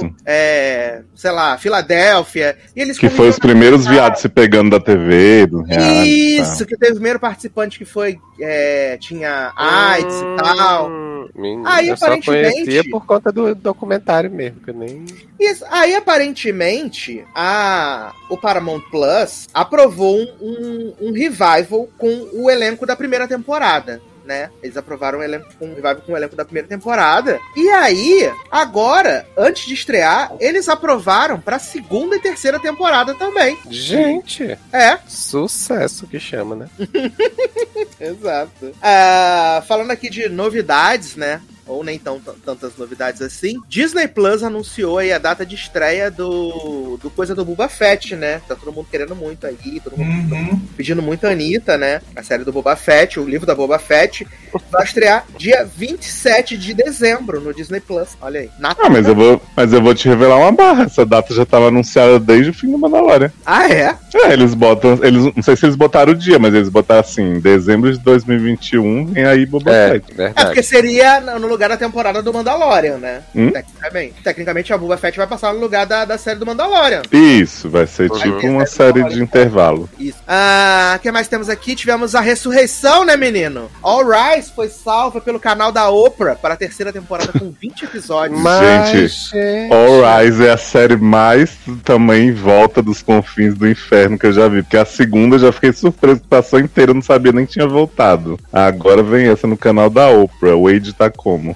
real, 0.00 0.10
é, 0.26 1.00
sei 1.14 1.30
lá, 1.30 1.56
Filadélfia. 1.56 2.56
E 2.74 2.80
eles 2.80 2.98
Que 2.98 3.08
foi 3.08 3.28
os 3.28 3.38
primeiros 3.38 3.86
viados 3.86 4.20
se 4.20 4.28
pegando 4.28 4.70
da 4.70 4.80
TV, 4.80 5.46
do 5.46 5.62
reality. 5.62 6.36
Isso, 6.40 6.66
que 6.66 6.76
teve 6.76 6.92
o 6.92 6.96
primeiro 6.96 7.20
participante 7.20 7.78
que 7.78 7.84
foi. 7.84 8.18
é, 8.40 8.96
tinha 9.00 9.52
AIDS 9.56 10.14
e 10.14 10.36
tal. 10.42 10.88
Hum, 10.88 11.28
menino, 11.34 11.62
Aí, 11.66 11.88
eu 11.88 11.96
só 11.96 12.06
aparentemente- 12.06 12.52
conhecia 12.52 12.84
por 12.90 13.04
conta 13.04 13.32
do 13.32 13.52
documentário 13.54 14.30
mesmo, 14.30 14.60
que 14.60 14.70
eu 14.70 14.74
nem. 14.74 15.04
Isso. 15.40 15.64
Aí, 15.70 15.94
aparentemente, 15.94 17.24
a, 17.34 18.12
o 18.28 18.36
Paramount 18.36 18.82
Plus 18.90 19.48
aprovou 19.52 20.16
um, 20.18 20.94
um, 21.00 21.08
um 21.08 21.12
revival 21.12 21.88
com 21.98 22.28
o 22.32 22.50
elenco 22.50 22.86
da 22.86 22.94
primeira 22.96 23.26
temporada. 23.26 24.00
Né? 24.28 24.50
Eles 24.62 24.76
aprovaram 24.76 25.20
um, 25.20 25.22
elenco, 25.22 25.48
um 25.58 25.70
revival 25.70 25.96
com 25.96 26.12
o 26.12 26.16
elenco 26.18 26.36
da 26.36 26.44
primeira 26.44 26.68
temporada. 26.68 27.40
E 27.56 27.66
aí, 27.70 28.30
agora, 28.50 29.26
antes 29.34 29.66
de 29.66 29.72
estrear, 29.72 30.30
eles 30.38 30.68
aprovaram 30.68 31.40
pra 31.40 31.58
segunda 31.58 32.14
e 32.14 32.20
terceira 32.20 32.60
temporada 32.60 33.14
também. 33.14 33.56
Gente, 33.70 34.58
É, 34.70 34.98
sucesso 35.08 36.06
que 36.06 36.20
chama, 36.20 36.54
né? 36.54 36.68
Exato. 37.98 38.74
Ah, 38.82 39.62
falando 39.66 39.92
aqui 39.92 40.10
de 40.10 40.28
novidades, 40.28 41.16
né? 41.16 41.40
Ou 41.68 41.84
nem 41.84 41.98
tão, 41.98 42.18
tantas 42.44 42.76
novidades 42.76 43.20
assim. 43.22 43.60
Disney 43.68 44.08
Plus 44.08 44.42
anunciou 44.42 44.98
aí 44.98 45.12
a 45.12 45.18
data 45.18 45.44
de 45.44 45.54
estreia 45.54 46.10
do, 46.10 46.98
do 47.02 47.10
coisa 47.10 47.34
do 47.34 47.44
Boba 47.44 47.68
Fett, 47.68 48.16
né? 48.16 48.40
Tá 48.48 48.56
todo 48.56 48.72
mundo 48.72 48.88
querendo 48.90 49.14
muito 49.14 49.46
aí, 49.46 49.80
todo 49.84 49.96
mundo 49.96 50.08
Uhum. 50.34 50.60
pedindo 50.76 51.02
muito 51.02 51.26
a 51.26 51.30
Anitta, 51.30 51.76
né? 51.76 52.00
A 52.16 52.22
série 52.22 52.42
do 52.44 52.52
Boba 52.52 52.74
Fett, 52.76 53.20
o 53.20 53.28
livro 53.28 53.46
da 53.46 53.54
Boba 53.54 53.78
Fett, 53.78 54.26
vai 54.70 54.82
estrear 54.84 55.24
dia 55.36 55.64
27 55.76 56.56
de 56.56 56.72
dezembro 56.74 57.40
no 57.40 57.52
Disney 57.54 57.80
Plus. 57.80 58.16
Olha 58.20 58.40
aí. 58.40 58.50
Ah, 58.62 58.88
mas 58.90 59.06
eu, 59.06 59.14
vou, 59.14 59.42
mas 59.56 59.72
eu 59.72 59.82
vou 59.82 59.94
te 59.94 60.08
revelar 60.08 60.36
uma 60.38 60.52
barra. 60.52 60.84
Essa 60.84 61.04
data 61.04 61.34
já 61.34 61.44
tava 61.44 61.68
anunciada 61.68 62.18
desde 62.18 62.50
o 62.50 62.54
fim 62.54 62.70
do 62.70 62.78
Mandalorian. 62.78 63.30
Ah, 63.44 63.68
é? 63.68 63.94
É, 64.14 64.32
eles 64.32 64.54
botam. 64.54 64.98
Eles, 65.02 65.24
não 65.34 65.42
sei 65.42 65.56
se 65.56 65.66
eles 65.66 65.76
botaram 65.76 66.12
o 66.12 66.16
dia, 66.16 66.38
mas 66.38 66.54
eles 66.54 66.68
botaram 66.68 67.00
assim, 67.00 67.38
dezembro 67.40 67.92
de 67.92 67.98
2021, 67.98 69.06
vem 69.06 69.24
aí 69.24 69.44
Boba 69.44 69.70
É, 69.70 69.90
Fett. 69.92 70.12
É 70.12 70.14
verdade. 70.14 70.46
porque 70.46 70.62
seria 70.62 71.20
no 71.20 71.46
lugar 71.46 71.57
da 71.66 71.76
temporada 71.76 72.22
do 72.22 72.32
Mandalorian, 72.32 72.98
né? 72.98 73.22
Hum? 73.34 73.50
Tecnicamente. 73.50 74.14
Tecnicamente, 74.22 74.72
a 74.72 74.78
Boba 74.78 74.96
Fett 74.98 75.16
vai 75.16 75.26
passar 75.26 75.54
no 75.54 75.60
lugar 75.60 75.86
da, 75.86 76.04
da 76.04 76.18
série 76.18 76.38
do 76.38 76.44
Mandalorian. 76.46 77.02
Isso, 77.10 77.70
vai 77.70 77.86
ser 77.86 78.10
Uhum. 78.10 78.18
tipo 78.18 78.46
uma 78.46 78.66
série 78.66 79.02
de 79.04 79.22
intervalo. 79.22 79.88
Isso. 79.98 80.18
Ah, 80.28 80.94
o 80.96 81.00
que 81.00 81.10
mais 81.10 81.26
temos 81.28 81.48
aqui? 81.48 81.74
Tivemos 81.74 82.14
a 82.14 82.20
ressurreição, 82.20 83.04
né, 83.04 83.16
menino? 83.16 83.70
All 83.82 84.04
Rise 84.06 84.52
foi 84.54 84.68
salva 84.68 85.20
pelo 85.20 85.40
canal 85.40 85.72
da 85.72 85.88
Oprah 85.88 86.36
para 86.36 86.54
a 86.54 86.56
terceira 86.56 86.92
temporada 86.92 87.32
com 87.32 87.50
20 87.60 87.84
episódios. 87.84 88.40
Mas, 88.40 88.90
Gente, 88.90 89.08
gente, 89.08 89.72
All 89.72 90.20
Rise 90.22 90.46
é 90.46 90.50
a 90.50 90.56
série 90.58 90.96
mais 90.96 91.56
também 91.84 92.28
em 92.28 92.32
volta 92.34 92.82
dos 92.82 93.00
confins 93.02 93.54
do 93.54 93.66
inferno 93.68 94.18
que 94.18 94.26
eu 94.26 94.32
já 94.32 94.46
vi. 94.48 94.62
Porque 94.62 94.76
a 94.76 94.84
segunda 94.84 95.36
eu 95.36 95.40
já 95.40 95.52
fiquei 95.52 95.72
surpreso 95.72 96.20
passou 96.28 96.58
inteira, 96.60 96.90
eu 96.90 96.94
não 96.94 97.02
sabia 97.02 97.32
nem 97.32 97.46
que 97.46 97.52
tinha 97.52 97.66
voltado. 97.66 98.38
Agora 98.52 99.02
vem 99.02 99.28
essa 99.28 99.46
no 99.46 99.56
canal 99.56 99.88
da 99.88 100.08
Oprah. 100.10 100.54
O 100.56 100.64
Wade 100.64 100.92
tá 100.92 101.08
como? 101.10 101.47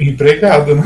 Empregado, 0.00 0.74
né? 0.74 0.82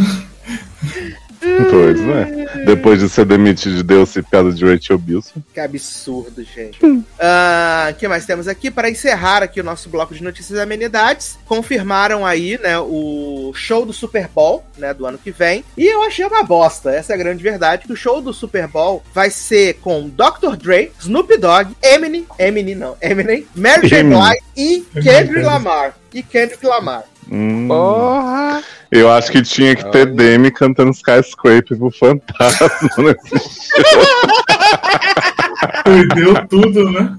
Pois, 1.71 2.01
né? 2.01 2.47
Depois 2.66 3.01
de 3.01 3.09
ser 3.09 3.25
demitido 3.25 3.77
de 3.77 3.83
Deus 3.83 4.14
e 4.16 4.23
piada 4.23 4.53
de 4.53 4.64
Rachel 4.64 4.99
Bilson. 4.99 5.43
Que 5.55 5.61
absurdo, 5.61 6.45
gente. 6.45 6.79
Ah, 7.19 7.88
O 7.90 7.95
que 7.95 8.07
mais 8.07 8.27
temos 8.27 8.47
aqui? 8.47 8.71
Para 8.71 8.90
encerrar 8.90 9.43
aqui 9.43 9.61
o 9.61 9.64
nosso 9.64 9.88
bloco 9.88 10.14
de 10.14 10.23
notícias 10.23 10.59
e 10.59 10.62
amenidades, 10.62 11.38
confirmaram 11.47 12.27
aí, 12.27 12.59
né, 12.62 12.79
o 12.79 13.53
show 13.55 13.87
do 13.87 13.93
Super 13.93 14.29
Bowl, 14.29 14.64
né, 14.77 14.93
do 14.93 15.07
ano 15.07 15.19
que 15.19 15.31
vem. 15.31 15.64
E 15.77 15.87
eu 15.87 16.03
achei 16.03 16.25
uma 16.25 16.43
bosta, 16.43 16.90
essa 16.90 17.12
é 17.12 17.14
a 17.14 17.19
grande 17.19 17.43
verdade, 17.43 17.87
que 17.87 17.93
o 17.93 17.97
show 17.97 18.21
do 18.21 18.33
Super 18.33 18.66
Bowl 18.66 19.03
vai 19.14 19.31
ser 19.31 19.75
com 19.75 20.09
Dr. 20.09 20.57
Dre, 20.57 20.93
Snoop 21.01 21.37
Dogg, 21.38 21.75
Eminem, 21.83 22.27
Eminem 22.38 22.75
não, 22.75 22.97
Eminem, 23.01 23.47
Mary 23.55 23.88
J. 23.88 24.03
Blige 24.03 24.38
e 24.57 24.81
Kendrick 25.01 25.43
Lamar. 25.43 25.95
E 26.12 26.23
Kendrick 26.23 26.64
Lamar. 26.66 27.05
Hum, 27.31 27.68
Porra! 27.68 28.62
eu 28.90 29.11
acho 29.11 29.31
que 29.31 29.42
tinha 29.42 29.77
que 29.77 29.85
ter 29.90 30.09
Olha. 30.09 30.16
Demi 30.16 30.51
cantando 30.51 30.90
Skyscraper 30.90 31.79
pro 31.79 31.90
Fantasma 31.90 32.88
nesse 32.99 33.70
Perdeu 35.85 36.46
tudo, 36.48 36.90
né? 36.90 37.16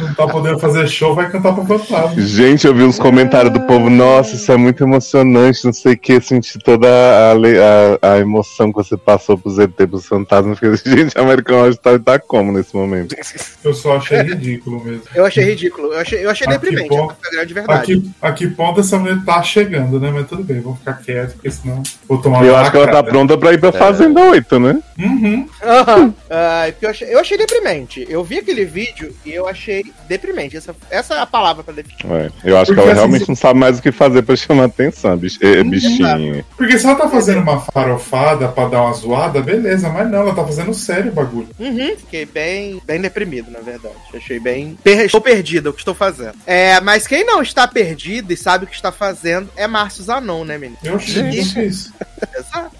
Não 0.00 0.14
tá 0.14 0.26
podendo 0.26 0.58
fazer 0.58 0.88
show, 0.88 1.14
vai 1.14 1.30
cantar 1.30 1.52
pro 1.52 1.64
fantasma. 1.64 2.20
Gente, 2.20 2.66
eu 2.66 2.74
vi 2.74 2.84
uns 2.84 2.98
comentários 2.98 3.52
do 3.52 3.60
povo, 3.60 3.90
nossa, 3.90 4.34
isso 4.34 4.50
é 4.50 4.56
muito 4.56 4.82
emocionante, 4.82 5.64
não 5.64 5.72
sei 5.72 5.94
o 5.94 5.98
que, 5.98 6.20
senti 6.20 6.58
toda 6.58 6.88
a, 6.88 7.32
a, 7.32 8.14
a 8.14 8.18
emoção 8.18 8.72
que 8.72 8.76
você 8.76 8.96
passou 8.96 9.36
pros 9.36 9.58
ET, 9.58 9.74
pros 9.74 10.06
fantasmas. 10.06 10.58
Fiquei 10.58 10.74
assim, 10.74 10.90
Gente, 10.96 11.18
a 11.18 11.22
American 11.22 11.56
Horror 11.56 11.70
Story 11.70 11.98
tá 11.98 12.18
como 12.18 12.52
nesse 12.52 12.74
momento? 12.74 13.14
Eu 13.64 13.74
só 13.74 13.96
achei 13.96 14.22
ridículo 14.22 14.82
mesmo. 14.84 15.02
Eu 15.14 15.24
achei 15.24 15.44
ridículo, 15.44 15.92
eu 15.92 15.98
achei, 15.98 16.24
eu 16.24 16.30
achei 16.30 16.46
que 16.46 16.52
deprimente, 16.52 16.94
a 16.94 17.30
grande 17.30 17.54
verdade. 17.54 17.92
Aqui, 17.92 18.10
aqui 18.20 18.46
ponto 18.48 18.80
essa 18.80 18.98
mulher 18.98 19.18
tá 19.24 19.42
chegando, 19.42 19.98
né? 19.98 20.10
Mas 20.12 20.28
tudo 20.28 20.44
bem, 20.44 20.60
vamos 20.60 20.78
ficar 20.78 20.94
quieto, 20.94 21.32
porque 21.34 21.50
senão 21.50 21.82
vou 22.08 22.18
tomar 22.18 22.44
Eu 22.44 22.56
acho 22.56 22.70
que 22.70 22.76
ela 22.76 22.88
tá 22.88 23.02
pronta 23.02 23.36
pra 23.36 23.52
ir 23.52 23.60
pra 23.60 23.72
Fazenda 23.72 24.20
8, 24.20 24.60
né? 24.60 24.78
Uhum. 24.98 25.48
Aham. 25.62 26.14
Porque 26.82 26.86
eu, 26.86 26.90
achei, 26.90 27.14
eu 27.14 27.18
achei 27.20 27.38
deprimente. 27.38 28.04
Eu 28.08 28.24
vi 28.24 28.38
aquele 28.40 28.64
vídeo 28.64 29.14
e 29.24 29.32
eu 29.32 29.46
achei 29.46 29.84
deprimente. 30.08 30.56
Essa, 30.56 30.74
essa 30.90 31.14
é 31.14 31.20
a 31.20 31.26
palavra 31.26 31.62
pra 31.62 31.72
definir. 31.72 31.96
É, 32.12 32.30
eu 32.44 32.56
acho 32.56 32.66
Porque 32.74 32.74
que 32.74 32.80
ela 32.80 32.90
assim, 32.90 32.94
realmente 32.98 33.22
se- 33.24 33.28
não 33.28 33.36
sabe 33.36 33.60
mais 33.60 33.78
o 33.78 33.82
que 33.82 33.92
fazer 33.92 34.22
pra 34.22 34.34
chamar 34.34 34.64
atenção, 34.64 35.16
bich- 35.16 35.38
eh, 35.40 35.62
bichinho. 35.62 36.44
Porque 36.56 36.76
se 36.76 36.84
ela 36.86 36.96
tá 36.96 37.08
fazendo 37.08 37.40
uma 37.40 37.60
farofada 37.60 38.48
pra 38.48 38.66
dar 38.66 38.82
uma 38.82 38.92
zoada, 38.94 39.40
beleza, 39.40 39.88
mas 39.90 40.10
não, 40.10 40.20
ela 40.22 40.34
tá 40.34 40.44
fazendo 40.44 40.74
sério 40.74 41.12
o 41.12 41.14
bagulho. 41.14 41.48
Uhum. 41.58 41.96
Fiquei 41.98 42.26
bem, 42.26 42.82
bem 42.84 43.00
deprimido, 43.00 43.48
na 43.52 43.60
verdade. 43.60 43.94
Achei 44.12 44.40
bem. 44.40 44.76
per- 44.82 45.02
Estou 45.04 45.20
perdido 45.20 45.70
o 45.70 45.72
que 45.72 45.80
estou 45.80 45.94
fazendo. 45.94 46.34
É, 46.44 46.80
mas 46.80 47.06
quem 47.06 47.24
não 47.24 47.40
está 47.42 47.68
perdido 47.68 48.32
e 48.32 48.36
sabe 48.36 48.64
o 48.64 48.68
que 48.68 48.74
está 48.74 48.90
fazendo 48.90 49.48
é 49.56 49.68
Márcio 49.68 50.02
Zanon, 50.02 50.44
né, 50.44 50.58
menino? 50.58 50.78
Eu 50.82 50.96
achei 50.96 51.30
que 51.30 51.60
isso. 51.60 51.92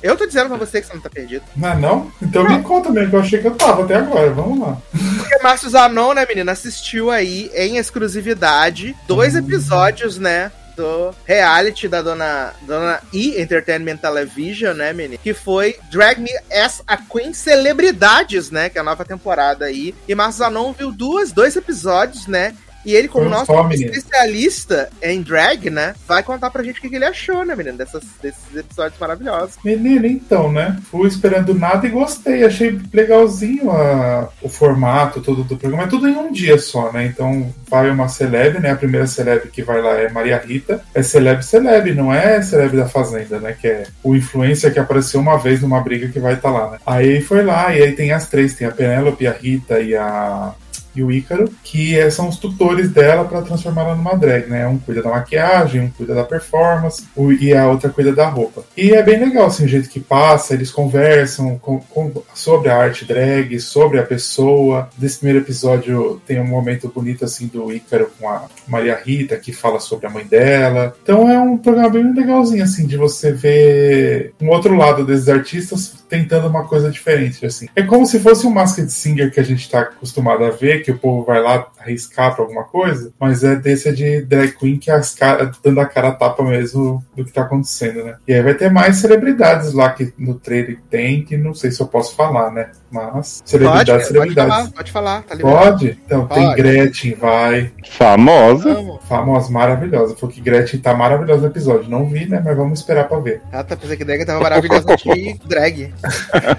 Eu 0.03 0.17
tô 0.17 0.27
dizendo 0.27 0.49
pra 0.49 0.57
você 0.57 0.81
que 0.81 0.87
você 0.87 0.95
não 0.95 1.01
tá 1.01 1.11
perdido. 1.11 1.43
Não 1.57 1.69
é 1.71 1.77
não? 1.77 2.13
Então 2.21 2.45
me 2.49 2.61
conta 2.63 2.91
mesmo, 2.91 3.11
que 3.11 3.17
eu 3.17 3.21
achei 3.21 3.41
que 3.41 3.47
eu 3.47 3.55
tava 3.55 3.85
até 3.93 4.07
agora. 4.07 4.31
Vamos 4.31 4.59
lá. 4.59 4.79
Porque 5.17 5.43
Márcio 5.43 5.71
Zanon, 5.71 6.15
né, 6.15 6.27
menina, 6.27 6.53
assistiu 6.53 7.11
aí 7.11 7.51
em 7.55 7.77
exclusividade 7.77 8.97
dois 9.07 9.35
episódios, 9.35 10.19
né? 10.19 10.51
Do 10.75 11.15
reality 11.27 11.87
da 11.87 12.01
dona, 12.01 12.55
dona 12.63 13.01
E 13.13 13.39
Entertainment 13.39 13.99
Television, 13.99 14.75
né, 14.75 14.93
menina? 14.95 15.21
Que 15.23 15.35
foi 15.35 15.77
Drag 15.91 16.19
Me 16.19 16.31
as 16.51 16.83
a 16.87 16.97
Queen 16.97 17.35
Celebridades, 17.35 18.51
né? 18.51 18.71
Que 18.71 18.79
é 18.79 18.81
a 18.81 18.85
nova 18.85 19.05
temporada 19.05 19.67
aí. 19.67 19.95
E 20.09 20.15
Márcio 20.15 20.39
Zanon 20.39 20.73
viu 20.73 20.91
duas, 20.91 21.31
dois 21.31 21.57
episódios, 21.57 22.27
né? 22.27 22.55
E 22.85 22.95
ele, 22.95 23.09
como 23.09 23.29
nosso 23.29 23.47
só, 23.47 23.63
menino. 23.65 23.91
especialista 23.93 24.91
em 25.03 25.23
drag, 25.23 25.71
né? 25.71 25.95
Vai 26.07 26.23
contar 26.23 26.51
pra 26.51 26.63
gente 26.63 26.79
o 26.79 26.83
que, 26.83 26.89
que 26.89 26.97
ele 26.97 27.05
achou, 27.05 27.45
né, 27.45 27.55
menino? 27.55 27.77
Dessas, 27.77 28.03
desses 28.23 28.57
episódios 28.57 28.99
maravilhosos. 29.01 29.57
Menino, 29.65 30.07
então, 30.07 30.51
né? 30.53 30.77
Fui 30.91 31.07
esperando 31.09 31.55
nada 31.55 31.87
e 31.87 31.91
gostei. 31.91 32.45
Achei 32.45 32.79
legalzinho 32.93 33.71
a- 33.71 34.29
o 34.41 34.49
formato 34.49 35.21
todo 35.21 35.45
do 35.45 35.57
programa. 35.57 35.85
É 35.85 35.89
tudo 35.89 36.09
em 36.09 36.17
um 36.17 36.33
dia 36.33 36.59
só, 36.59 36.91
né? 36.93 37.05
Então 37.07 37.53
vai 37.69 37.91
uma 37.91 38.09
celeb, 38.09 38.59
né? 38.61 38.71
A 38.71 38.77
primeira 38.77 39.07
celeb 39.07 39.49
que 39.51 39.63
vai 39.63 39.81
lá 39.81 39.93
é 39.93 40.09
Maria 40.11 40.39
Rita. 40.39 40.83
É 40.95 41.03
celeb 41.03 41.43
celeb, 41.43 41.95
não 41.95 42.13
é 42.13 42.43
celeb 42.43 42.77
da 42.77 42.89
Fazenda, 42.89 43.39
né? 43.39 43.57
Que 43.59 43.69
é 43.69 43.87
o 44.03 44.15
influencer 44.17 44.73
que 44.73 44.79
apareceu 44.81 45.21
uma 45.21 45.39
vez 45.39 45.61
numa 45.63 45.81
briga 45.81 46.09
que 46.09 46.19
vai 46.21 46.35
estar 46.35 46.51
lá, 46.51 46.71
né? 46.73 46.79
Aí 46.87 47.21
foi 47.21 47.43
lá, 47.43 47.75
e 47.75 47.83
aí 47.83 47.93
tem 47.93 48.13
as 48.13 48.29
três: 48.29 48.55
tem 48.55 48.67
a 48.67 48.71
Penélope, 48.73 49.27
a 49.27 49.33
Rita 49.33 49.81
e 49.81 49.95
a. 49.95 50.53
e 50.95 51.03
o 51.03 51.11
Ícaro, 51.11 51.49
que 51.63 51.99
é- 51.99 52.11
são 52.11 52.29
os 52.29 52.37
tutores 52.37 52.91
dela 52.91 53.25
para 53.25 53.43
transformar 53.43 53.83
ela 53.83 53.97
numa 53.97 54.15
drag, 54.15 54.49
né? 54.49 54.67
Um 54.67 54.79
cuida 54.79 55.03
da 55.03 55.11
maquiagem, 55.11 55.81
um 55.81 55.91
cuida 55.91 56.15
da 56.15 56.25
performance 56.25 57.05
e 57.41 57.53
a 57.55 57.69
outra 57.69 57.91
cuida 57.91 58.13
da 58.13 58.29
roupa. 58.29 58.65
E 58.77 58.93
é 58.93 59.03
bem 59.03 59.19
legal, 59.19 59.47
assim, 59.47 59.65
o 59.65 59.69
jeito 59.69 59.89
que 59.89 60.01
passa, 60.01 60.55
eles 60.55 60.71
conversam 60.71 61.59
com- 61.59 61.81
com- 61.81 62.23
sobre 62.35 62.69
a 62.69 62.77
arte 62.77 63.05
drag, 63.05 63.59
sobre 63.61 63.99
a 63.99 64.03
pessoa. 64.03 64.89
Desse 64.97 65.19
primeiro 65.19 65.45
episódio 65.45 66.21
tem 66.27 66.41
um 66.41 66.47
momento 66.47 66.91
bonito, 66.95 67.25
assim, 67.25 67.47
do 67.47 67.73
Ícaro 67.73 68.11
com 68.19 68.29
a 68.29 68.47
Maria 68.67 68.99
Rita, 69.03 69.37
que 69.37 69.53
fala 69.53 69.81
sobre 69.81 70.07
a 70.07 70.11
mãe 70.11 70.25
dela. 70.25 70.95
Então 71.03 71.31
é 71.31 71.39
um 71.39 71.57
programa 71.57 71.91
bem 71.91 72.13
legalzinho, 72.13 72.63
assim, 72.65 72.87
de 72.87 72.97
você 72.97 73.33
ver 73.33 74.33
um 74.41 74.49
outro 74.49 74.75
lado 74.77 75.05
desses 75.05 75.29
artistas 75.29 75.95
tentando 76.09 76.47
uma 76.49 76.65
coisa 76.65 76.91
diferente, 76.91 77.45
assim. 77.47 77.69
É 77.75 77.83
como 77.83 78.07
se 78.07 78.19
fosse 78.19 78.47
um 78.47 78.51
Masked 78.51 78.91
Singer 78.91 79.33
que 79.33 79.41
a 79.41 79.43
gente 79.43 79.69
tá 79.71 79.81
acostumado 79.81 80.45
a 80.45 80.51
ver, 80.51 80.82
que 80.83 80.91
o 80.91 80.99
povo 80.99 81.25
vai 81.25 81.41
lá 81.41 81.67
arriscar 81.79 82.35
pra 82.35 82.45
alguma 82.45 82.65
coisa, 82.65 83.13
mas 83.19 83.43
é 83.45 83.57
desse 83.57 83.89
é 83.89 83.93
de 83.93 84.23
drag 84.23 84.53
queen 84.53 84.79
que 84.79 84.91
as 84.91 85.15
caras 85.15 85.57
dando 85.63 85.81
a 85.81 85.87
cara 85.87 86.09
a 86.09 86.13
tapa 86.13 86.43
mesmo 86.43 87.05
do 87.17 87.25
que 87.25 87.33
tá 87.33 87.43
acontecendo, 87.43 88.05
né? 88.05 88.17
E 88.27 88.35
aí 88.35 88.43
vai 88.43 88.55
ter 88.55 88.71
mais 88.71 88.97
celebridades 88.97 89.73
lá 89.73 89.91
que 89.91 90.13
no 90.19 90.35
trailer 90.35 90.79
tem, 90.91 91.25
que 91.25 91.37
não 91.37 91.55
sei 91.55 91.71
se 91.71 91.81
eu 91.81 91.87
posso 91.87 92.15
falar, 92.15 92.51
né? 92.51 92.71
Mas 92.91 93.39
Pode, 93.41 93.51
celebridades, 93.51 93.93
pode 93.93 94.07
celebridades. 94.07 94.55
falar, 94.55 94.71
pode 94.71 94.93
falar, 94.93 95.23
tá. 95.23 95.37
Pode? 95.37 95.99
Então, 96.05 96.27
tem 96.27 96.45
Pode. 96.45 96.57
Gretchen, 96.57 97.15
vai. 97.15 97.73
Famosa. 97.91 98.71
Amo. 98.71 99.01
Famosa, 99.09 99.51
maravilhosa. 99.51 100.15
Falou 100.17 100.35
que 100.35 100.41
Gretchen 100.41 100.81
tá 100.81 100.95
maravilhosa 100.95 101.41
no 101.41 101.47
episódio. 101.47 101.89
Não 101.89 102.07
vi, 102.07 102.29
né? 102.29 102.43
Mas 102.45 102.57
vamos 102.57 102.81
esperar 102.81 103.09
pra 103.09 103.19
ver. 103.19 103.41
Ah, 103.51 103.65
tá 103.65 103.77
pensando 103.77 103.97
que 103.97 104.05
drag 104.05 104.25
tava 104.27 104.41
maravilhosa 104.41 104.95
de 104.97 105.41
drag. 105.49 105.95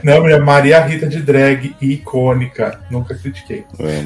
Não, 0.03 0.23
Maria 0.43 0.81
Rita 0.81 1.07
de 1.07 1.21
drag 1.21 1.75
icônica. 1.79 2.79
Nunca 2.89 3.13
critiquei. 3.15 3.63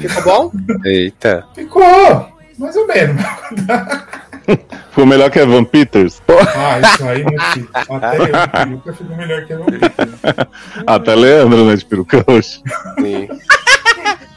Ficou 0.08 0.50
bom? 0.50 0.52
Eita. 0.84 1.44
Ficou! 1.54 2.28
Mais 2.58 2.74
ou 2.76 2.86
menos. 2.86 3.22
Foi 4.92 5.04
melhor 5.04 5.30
que 5.30 5.38
Evan 5.38 5.64
Peters? 5.64 6.20
Ah, 6.56 6.80
isso 6.80 7.04
aí, 7.04 7.24
meu 7.24 7.40
filho. 7.52 7.68
Até 7.72 8.18
eu, 8.18 8.26
de 8.26 8.48
peruca, 8.50 8.92
fico 8.94 9.14
melhor 9.14 9.44
que 9.44 9.52
a 9.52 9.58
Vampeta. 9.58 10.48
Até 10.86 11.14
Leandro, 11.14 11.66
né? 11.66 11.76
De 11.76 11.84
peruca 11.84 12.24
roxa. 12.26 12.60
Sim. 12.98 13.28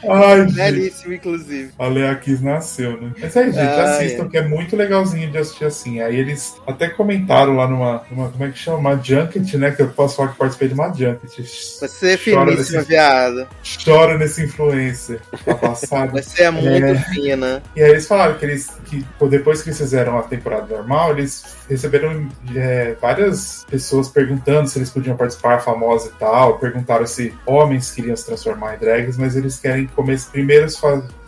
Ai, 0.08 0.40
gente. 0.48 0.54
Belíssimo, 0.54 1.12
inclusive. 1.14 1.70
A 1.78 1.86
Lea 1.86 2.14
Kiss 2.16 2.42
nasceu, 2.42 3.00
né? 3.00 3.12
Mas 3.20 3.36
aí, 3.36 3.46
gente, 3.52 3.58
Ah, 3.58 3.84
assistam, 3.84 4.28
que 4.28 4.36
é 4.36 4.42
muito 4.42 4.76
legalzinho 4.76 5.30
de 5.30 5.38
assistir 5.38 5.64
assim. 5.64 6.00
Aí 6.00 6.16
eles 6.18 6.54
até 6.66 6.88
comentaram 6.88 7.56
lá 7.56 7.68
numa, 7.68 8.02
numa 8.10 8.28
como 8.28 8.44
é 8.44 8.50
que 8.50 8.58
chama? 8.58 8.78
Uma 8.78 8.96
junket, 9.02 9.56
né? 9.56 9.70
Que 9.70 9.82
eu 9.82 9.88
posso 9.88 10.16
falar 10.16 10.30
que 10.30 10.38
participei 10.38 10.68
de 10.68 10.74
uma 10.74 10.88
junket. 10.92 11.42
Você 11.80 12.12
é 12.12 12.16
finíssima, 12.16 12.44
nesse- 12.46 12.82
viado. 12.82 13.46
Chora 13.84 14.18
nesse 14.18 14.42
influencer. 14.44 15.20
Tá 15.44 15.54
passado. 15.54 16.12
Você 16.22 16.42
é 16.42 16.50
muito 16.50 16.84
É. 16.84 16.94
fina. 17.12 17.62
E 17.76 17.82
aí 17.82 17.90
eles 17.90 18.06
falaram 18.06 18.34
que 18.38 18.44
eles 18.44 18.68
que 18.86 19.04
depois 19.28 19.62
que 19.62 19.68
eles 19.70 19.78
fizeram 19.78 20.18
a 20.18 20.22
temporada 20.22 20.66
normal, 20.76 21.12
eles 21.12 21.44
receberam 21.68 22.28
é, 22.54 22.94
várias 23.00 23.64
pessoas 23.70 24.08
perguntando 24.08 24.68
se 24.68 24.78
eles 24.78 24.90
podiam 24.90 25.16
participar 25.16 25.60
famosa 25.60 26.08
e 26.08 26.18
tal. 26.18 26.58
Perguntaram 26.58 27.06
se 27.06 27.32
homens 27.46 27.90
queriam 27.90 28.14
se 28.16 28.26
transformar 28.26 28.74
em 28.74 28.78
drags, 28.78 29.16
mas 29.16 29.36
eles 29.36 29.51
querem 29.58 29.86
começar 29.86 30.30
primeiro, 30.30 30.66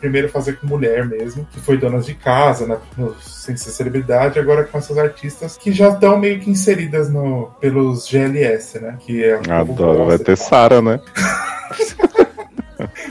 primeiro 0.00 0.28
fazer 0.28 0.58
com 0.58 0.66
mulher 0.66 1.06
mesmo, 1.06 1.46
que 1.52 1.60
foi 1.60 1.76
donas 1.76 2.06
de 2.06 2.14
casa, 2.14 2.66
né, 2.66 2.78
no- 2.96 3.14
sem 3.20 3.56
ser 3.56 3.70
celebridade, 3.70 4.38
agora 4.38 4.64
com 4.64 4.78
essas 4.78 4.96
artistas 4.98 5.56
que 5.56 5.72
já 5.72 5.90
estão 5.90 6.18
meio 6.18 6.40
que 6.40 6.50
inseridas 6.50 7.10
no, 7.10 7.50
pelos 7.60 8.06
GLS, 8.08 8.78
né? 8.80 8.96
Que 9.00 9.24
é 9.24 9.40
Adoro. 9.50 10.06
Vai 10.06 10.18
ter. 10.18 10.36
Sara, 10.36 10.80
né? 10.82 11.00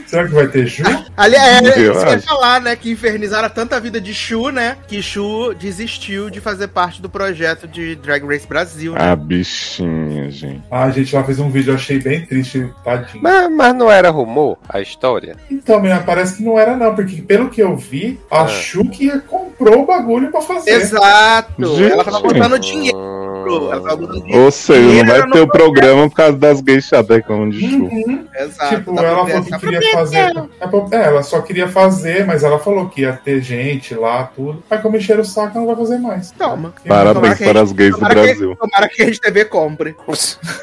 Será 0.06 0.26
que 0.26 0.34
vai 0.34 0.46
ter 0.48 0.66
Ju? 0.66 0.82
Aliás, 1.16 1.64
é, 1.66 1.80
Eu 1.88 1.92
isso 1.92 2.06
que 2.06 2.18
falar, 2.26 2.60
né? 2.60 2.76
Que 2.76 2.90
infernizaram 2.90 3.48
tanta 3.48 3.78
vida 3.80 4.00
de 4.00 4.12
Shu, 4.14 4.50
né? 4.50 4.76
Que 4.86 5.02
Shu 5.02 5.54
desistiu 5.54 6.30
de 6.30 6.40
fazer 6.40 6.68
parte 6.68 7.00
do 7.00 7.08
projeto 7.08 7.66
de 7.66 7.94
Drag 7.96 8.24
Race 8.24 8.46
Brasil. 8.46 8.92
né? 8.92 9.00
A 9.10 9.16
bichinha, 9.16 10.30
gente. 10.30 10.62
Ah, 10.70 10.84
a 10.84 10.90
gente 10.90 11.14
lá 11.14 11.24
fez 11.24 11.38
um 11.38 11.50
vídeo, 11.50 11.70
eu 11.72 11.76
achei 11.76 11.98
bem 11.98 12.24
triste, 12.26 12.68
tadinho. 12.84 13.22
Mas, 13.22 13.50
mas 13.50 13.74
não 13.74 13.90
era 13.90 14.10
rumor 14.10 14.58
a 14.68 14.80
história? 14.80 15.36
Então, 15.50 15.80
menina, 15.80 16.02
parece 16.04 16.36
que 16.36 16.42
não 16.42 16.58
era 16.58 16.76
não, 16.76 16.94
porque 16.94 17.22
pelo 17.22 17.48
que 17.48 17.62
eu 17.62 17.76
vi, 17.76 18.20
a 18.30 18.42
Ah. 18.42 18.48
Shuki 18.48 19.10
comprou 19.20 19.82
o 19.82 19.86
bagulho 19.86 20.30
pra 20.30 20.40
fazer. 20.40 20.70
Exato! 20.70 21.76
Gente. 21.76 21.92
Ela 21.92 22.04
tava 22.04 22.20
botando 22.20 22.58
dinheiro. 22.58 22.98
Ela 23.46 23.80
tava 23.80 23.96
botando 23.96 24.22
dinheiro. 24.22 24.44
Ou 24.44 24.50
seja, 24.50 25.04
não 25.04 25.06
vai 25.06 25.30
ter 25.30 25.40
o 25.40 25.48
programa 25.48 26.08
por 26.08 26.16
causa 26.16 26.36
das 26.36 26.60
gays 26.60 26.84
chatas 26.84 27.16
reclamando 27.16 27.52
de 27.56 27.68
chu. 27.70 27.84
Uhum. 27.84 28.24
Exato. 28.38 28.76
Tipo, 28.76 28.94
pra 28.94 29.08
ela 29.08 29.26
falou 29.26 29.44
que 29.44 29.58
queria 29.58 29.92
fazer. 29.92 30.16
É, 30.18 30.96
é, 30.96 31.04
ela 31.06 31.22
só 31.22 31.40
queria 31.40 31.68
fazer, 31.68 32.26
mas 32.26 32.42
ela 32.42 32.58
falou 32.58 32.88
que 32.88 33.02
ia 33.02 33.12
ter 33.12 33.40
gente 33.40 33.94
lá, 33.94 34.24
tudo. 34.34 34.62
Aí 34.70 34.78
como 34.78 34.96
encheram 34.96 35.22
o 35.22 35.24
saco, 35.24 35.56
ela 35.58 35.60
não 35.60 35.66
vai 35.66 35.76
fazer 35.76 35.98
mais. 35.98 36.30
Toma. 36.32 36.74
Parabéns 36.86 37.38
que- 37.38 37.44
para 37.44 37.60
as 37.60 37.72
gays 37.72 37.94
do 37.94 38.00
Brasil. 38.00 38.56
tomara 38.56 38.88
que 38.88 39.02
a 39.02 39.04
Rede 39.06 39.20
TV 39.20 39.44
compre. 39.44 39.94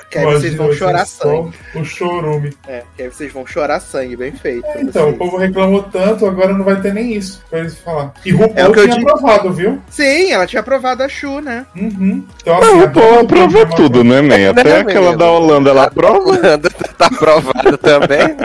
Que 0.10 0.18
aí 0.20 0.26
vocês 0.26 0.56
vão 0.56 0.72
chorar 0.74 1.06
sangue. 1.06 1.54
O 1.76 1.84
chorume. 1.86 2.54
É, 2.68 2.84
que 2.96 3.04
aí 3.04 3.10
vocês 3.10 3.32
vão 3.32 3.46
chorar 3.46 3.80
sangue, 3.80 4.16
bem 4.16 4.32
feito. 4.32 4.62
pra 4.64 4.82
Então, 4.82 5.10
o 5.10 5.14
povo 5.18 5.38
reclamou 5.38 5.84
tanto, 5.84 6.26
agora 6.26 6.54
não 6.54 6.64
vai 6.66 6.80
ter 6.82 6.94
nem 6.94 7.14
isso 7.14 7.42
pra 7.50 7.60
eles 7.60 7.78
falar. 7.80 8.14
E 8.26 8.32
RuPaul 8.32 8.54
É 8.56 8.68
o 8.68 8.74
que 8.74 8.80
eu 8.80 8.84
tinha 8.86 8.98
digo. 8.98 9.10
aprovado, 9.10 9.54
viu? 9.54 9.80
Sim, 9.90 10.32
ela 10.32 10.46
tinha 10.46 10.60
aprovado 10.60 11.04
a 11.04 11.08
Shu, 11.10 11.40
né? 11.42 11.66
Uhum. 11.76 12.24
Então, 12.42 12.60
Não, 12.74 12.82
a 12.82 12.86
o 12.86 12.88
dona 12.88 13.24
do 13.24 13.36
aprova 13.60 13.76
tudo, 13.76 14.04
né, 14.04 14.22
man? 14.22 14.50
Até 14.52 14.64
Não, 14.74 14.80
aquela 14.82 15.02
menino. 15.12 15.18
da 15.18 15.32
Holanda, 15.32 15.70
ela 15.70 15.84
aprova. 15.86 16.18
Holanda 16.20 16.70
tá 16.98 17.06
aprovado 17.08 17.78
também. 17.78 18.38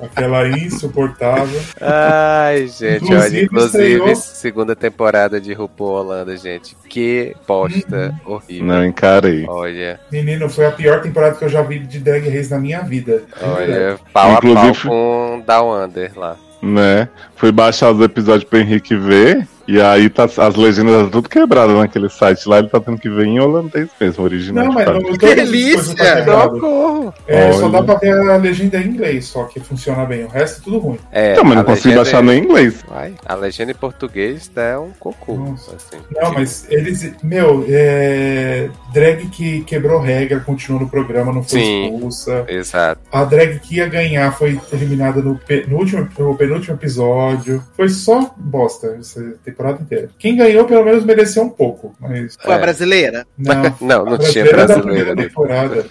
Aquela 0.00 0.48
insuportável. 0.48 1.60
Ai, 1.80 2.66
gente, 2.68 3.04
Inclusive, 3.04 3.16
olha, 3.36 3.42
inclusive, 3.44 3.92
estreou- 3.94 4.16
segunda 4.16 4.76
temporada 4.76 5.40
de 5.40 5.52
RuPaul 5.52 5.90
Holanda, 5.90 6.36
gente. 6.36 6.76
Que 6.88 7.34
bosta 7.46 8.14
horrível. 8.24 8.66
Não 8.66 8.84
encarei. 8.84 9.44
Olha, 9.48 9.98
Menino, 10.10 10.48
foi 10.48 10.66
a 10.66 10.70
pior 10.70 11.00
temporada 11.02 11.34
que 11.36 11.44
eu 11.44 11.48
já 11.48 11.62
vi 11.62 11.80
de 11.80 11.98
Drag 11.98 12.28
Race 12.28 12.50
na 12.50 12.58
minha 12.58 12.80
vida. 12.82 13.22
olha, 13.42 13.98
pau 14.12 14.30
a 14.30 14.34
Inclusive- 14.34 14.82
pau 14.88 14.90
com 14.90 15.42
Down 15.46 15.84
Under 15.84 16.12
lá. 16.16 16.36
Né? 16.62 17.08
Fui 17.36 17.52
baixar 17.52 17.90
os 17.92 18.00
episódios 18.00 18.44
pro 18.44 18.58
Henrique 18.58 18.96
ver. 18.96 19.46
E 19.68 19.78
aí 19.82 20.08
tá, 20.08 20.24
as 20.24 20.54
legendas 20.56 21.04
tá 21.04 21.10
tudo 21.10 21.28
quebradas 21.28 21.76
naquele 21.76 22.08
site 22.08 22.48
lá. 22.48 22.58
Ele 22.58 22.68
tá 22.68 22.80
tendo 22.80 22.96
que 22.98 23.10
ver 23.10 23.26
em 23.26 23.38
holandês 23.38 23.90
mesmo, 24.00 24.24
original. 24.24 24.64
Não, 24.64 24.72
mas 24.72 24.86
não, 24.86 25.02
Que 25.12 25.34
delícia! 25.34 25.94
tá. 26.24 26.44
Socorro! 26.44 27.12
É, 27.26 27.52
só 27.52 27.68
dá 27.68 27.82
pra 27.82 27.96
ver 27.96 28.12
a 28.30 28.36
legenda 28.38 28.78
em 28.78 28.86
inglês, 28.88 29.26
só 29.26 29.44
que 29.44 29.60
funciona 29.60 30.06
bem. 30.06 30.24
O 30.24 30.28
resto 30.28 30.60
é 30.60 30.64
tudo 30.64 30.78
ruim. 30.78 30.98
É, 31.12 31.32
Então, 31.32 31.44
mas 31.44 31.56
não 31.58 31.64
consigo 31.64 31.96
baixar 31.96 32.20
é- 32.20 32.22
no 32.22 32.32
inglês. 32.32 32.82
Ai, 32.90 33.12
a 33.26 33.34
legenda 33.34 33.72
em 33.72 33.74
português 33.74 34.50
é 34.56 34.78
um 34.78 34.90
cocô. 34.98 35.54
Assim. 35.54 35.98
Não, 36.18 36.32
mas 36.32 36.66
eles. 36.70 37.12
Meu, 37.22 37.62
é, 37.68 38.70
drag 38.94 39.26
que 39.28 39.60
quebrou 39.64 40.00
regra, 40.00 40.40
continuou 40.40 40.80
no 40.82 40.88
programa, 40.88 41.30
não 41.30 41.42
foi 41.42 41.60
Sim. 41.60 41.84
expulsa. 41.94 42.44
Exato. 42.48 43.02
A 43.12 43.22
drag 43.22 43.58
que 43.60 43.76
ia 43.76 43.86
ganhar 43.86 44.32
foi 44.32 44.58
eliminada 44.72 45.20
no, 45.20 45.34
pe- 45.36 45.66
no 45.68 45.76
último, 45.76 46.08
no 46.18 46.34
penúltimo 46.34 46.74
episódio. 46.74 47.62
Foi 47.76 47.90
só 47.90 48.34
bosta 48.38 48.96
essa 48.98 49.20
temporada 49.58 49.82
inteira. 49.82 50.08
Quem 50.18 50.36
ganhou, 50.36 50.64
pelo 50.64 50.84
menos, 50.84 51.04
mereceu 51.04 51.42
um 51.42 51.50
pouco. 51.50 51.94
Mas. 52.00 52.36
Foi 52.40 52.54
a 52.54 52.56
É. 52.56 52.60
brasileira? 52.60 53.26
Não, 53.36 53.54
Não, 53.80 54.04
não 54.04 54.14
a 54.14 54.18
tinha 54.18 54.44
brasileira 54.44 54.66
da 54.66 54.74
brasileira. 54.76 54.82
primeira 54.82 55.14
né? 55.14 55.22
temporada. 55.24 55.84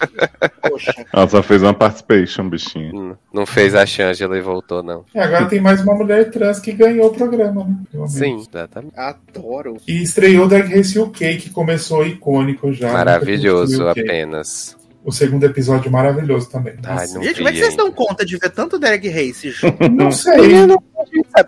Poxa. 0.68 0.94
Ela 1.12 1.28
só 1.28 1.42
fez 1.42 1.62
uma 1.62 1.74
participation, 1.74 2.48
bichinha. 2.48 2.92
Hum, 2.94 3.14
Não 3.32 3.44
fez 3.46 3.74
a 3.74 3.84
Shangela 3.84 4.36
e 4.38 4.40
voltou, 4.40 4.82
não. 4.82 5.04
E 5.14 5.18
agora 5.18 5.46
tem 5.46 5.60
mais 5.60 5.80
uma 5.82 5.94
mulher 5.94 6.30
trans 6.30 6.58
que 6.60 6.72
ganhou 6.72 7.08
o 7.08 7.14
programa, 7.14 7.64
né? 7.92 8.06
Sim, 8.06 8.44
exatamente. 8.50 8.94
Adoro. 8.98 9.76
E 9.86 10.02
estreou 10.02 10.46
o 10.46 10.48
Drag 10.48 10.74
Race 10.74 10.98
UK, 10.98 11.36
que 11.36 11.50
começou 11.50 12.06
icônico 12.06 12.72
já. 12.72 12.92
Maravilhoso 12.92 13.78
Nunca 13.78 13.94
tinha 13.94 14.04
apenas. 14.04 14.76
O 15.04 15.12
segundo 15.12 15.44
episódio 15.44 15.90
maravilhoso 15.90 16.50
também. 16.50 16.74
Ai, 16.84 17.06
não 17.08 17.22
Gente, 17.22 17.36
como 17.36 17.48
é 17.48 17.52
que 17.52 17.58
vocês 17.58 17.76
dão 17.76 17.90
conta 17.90 18.26
de 18.26 18.36
ver 18.36 18.50
tanto 18.50 18.78
Drag 18.78 19.08
Race 19.08 19.50
junto? 19.50 19.88
Não 19.88 20.10
sei. 20.10 20.36
Menino, 20.36 20.82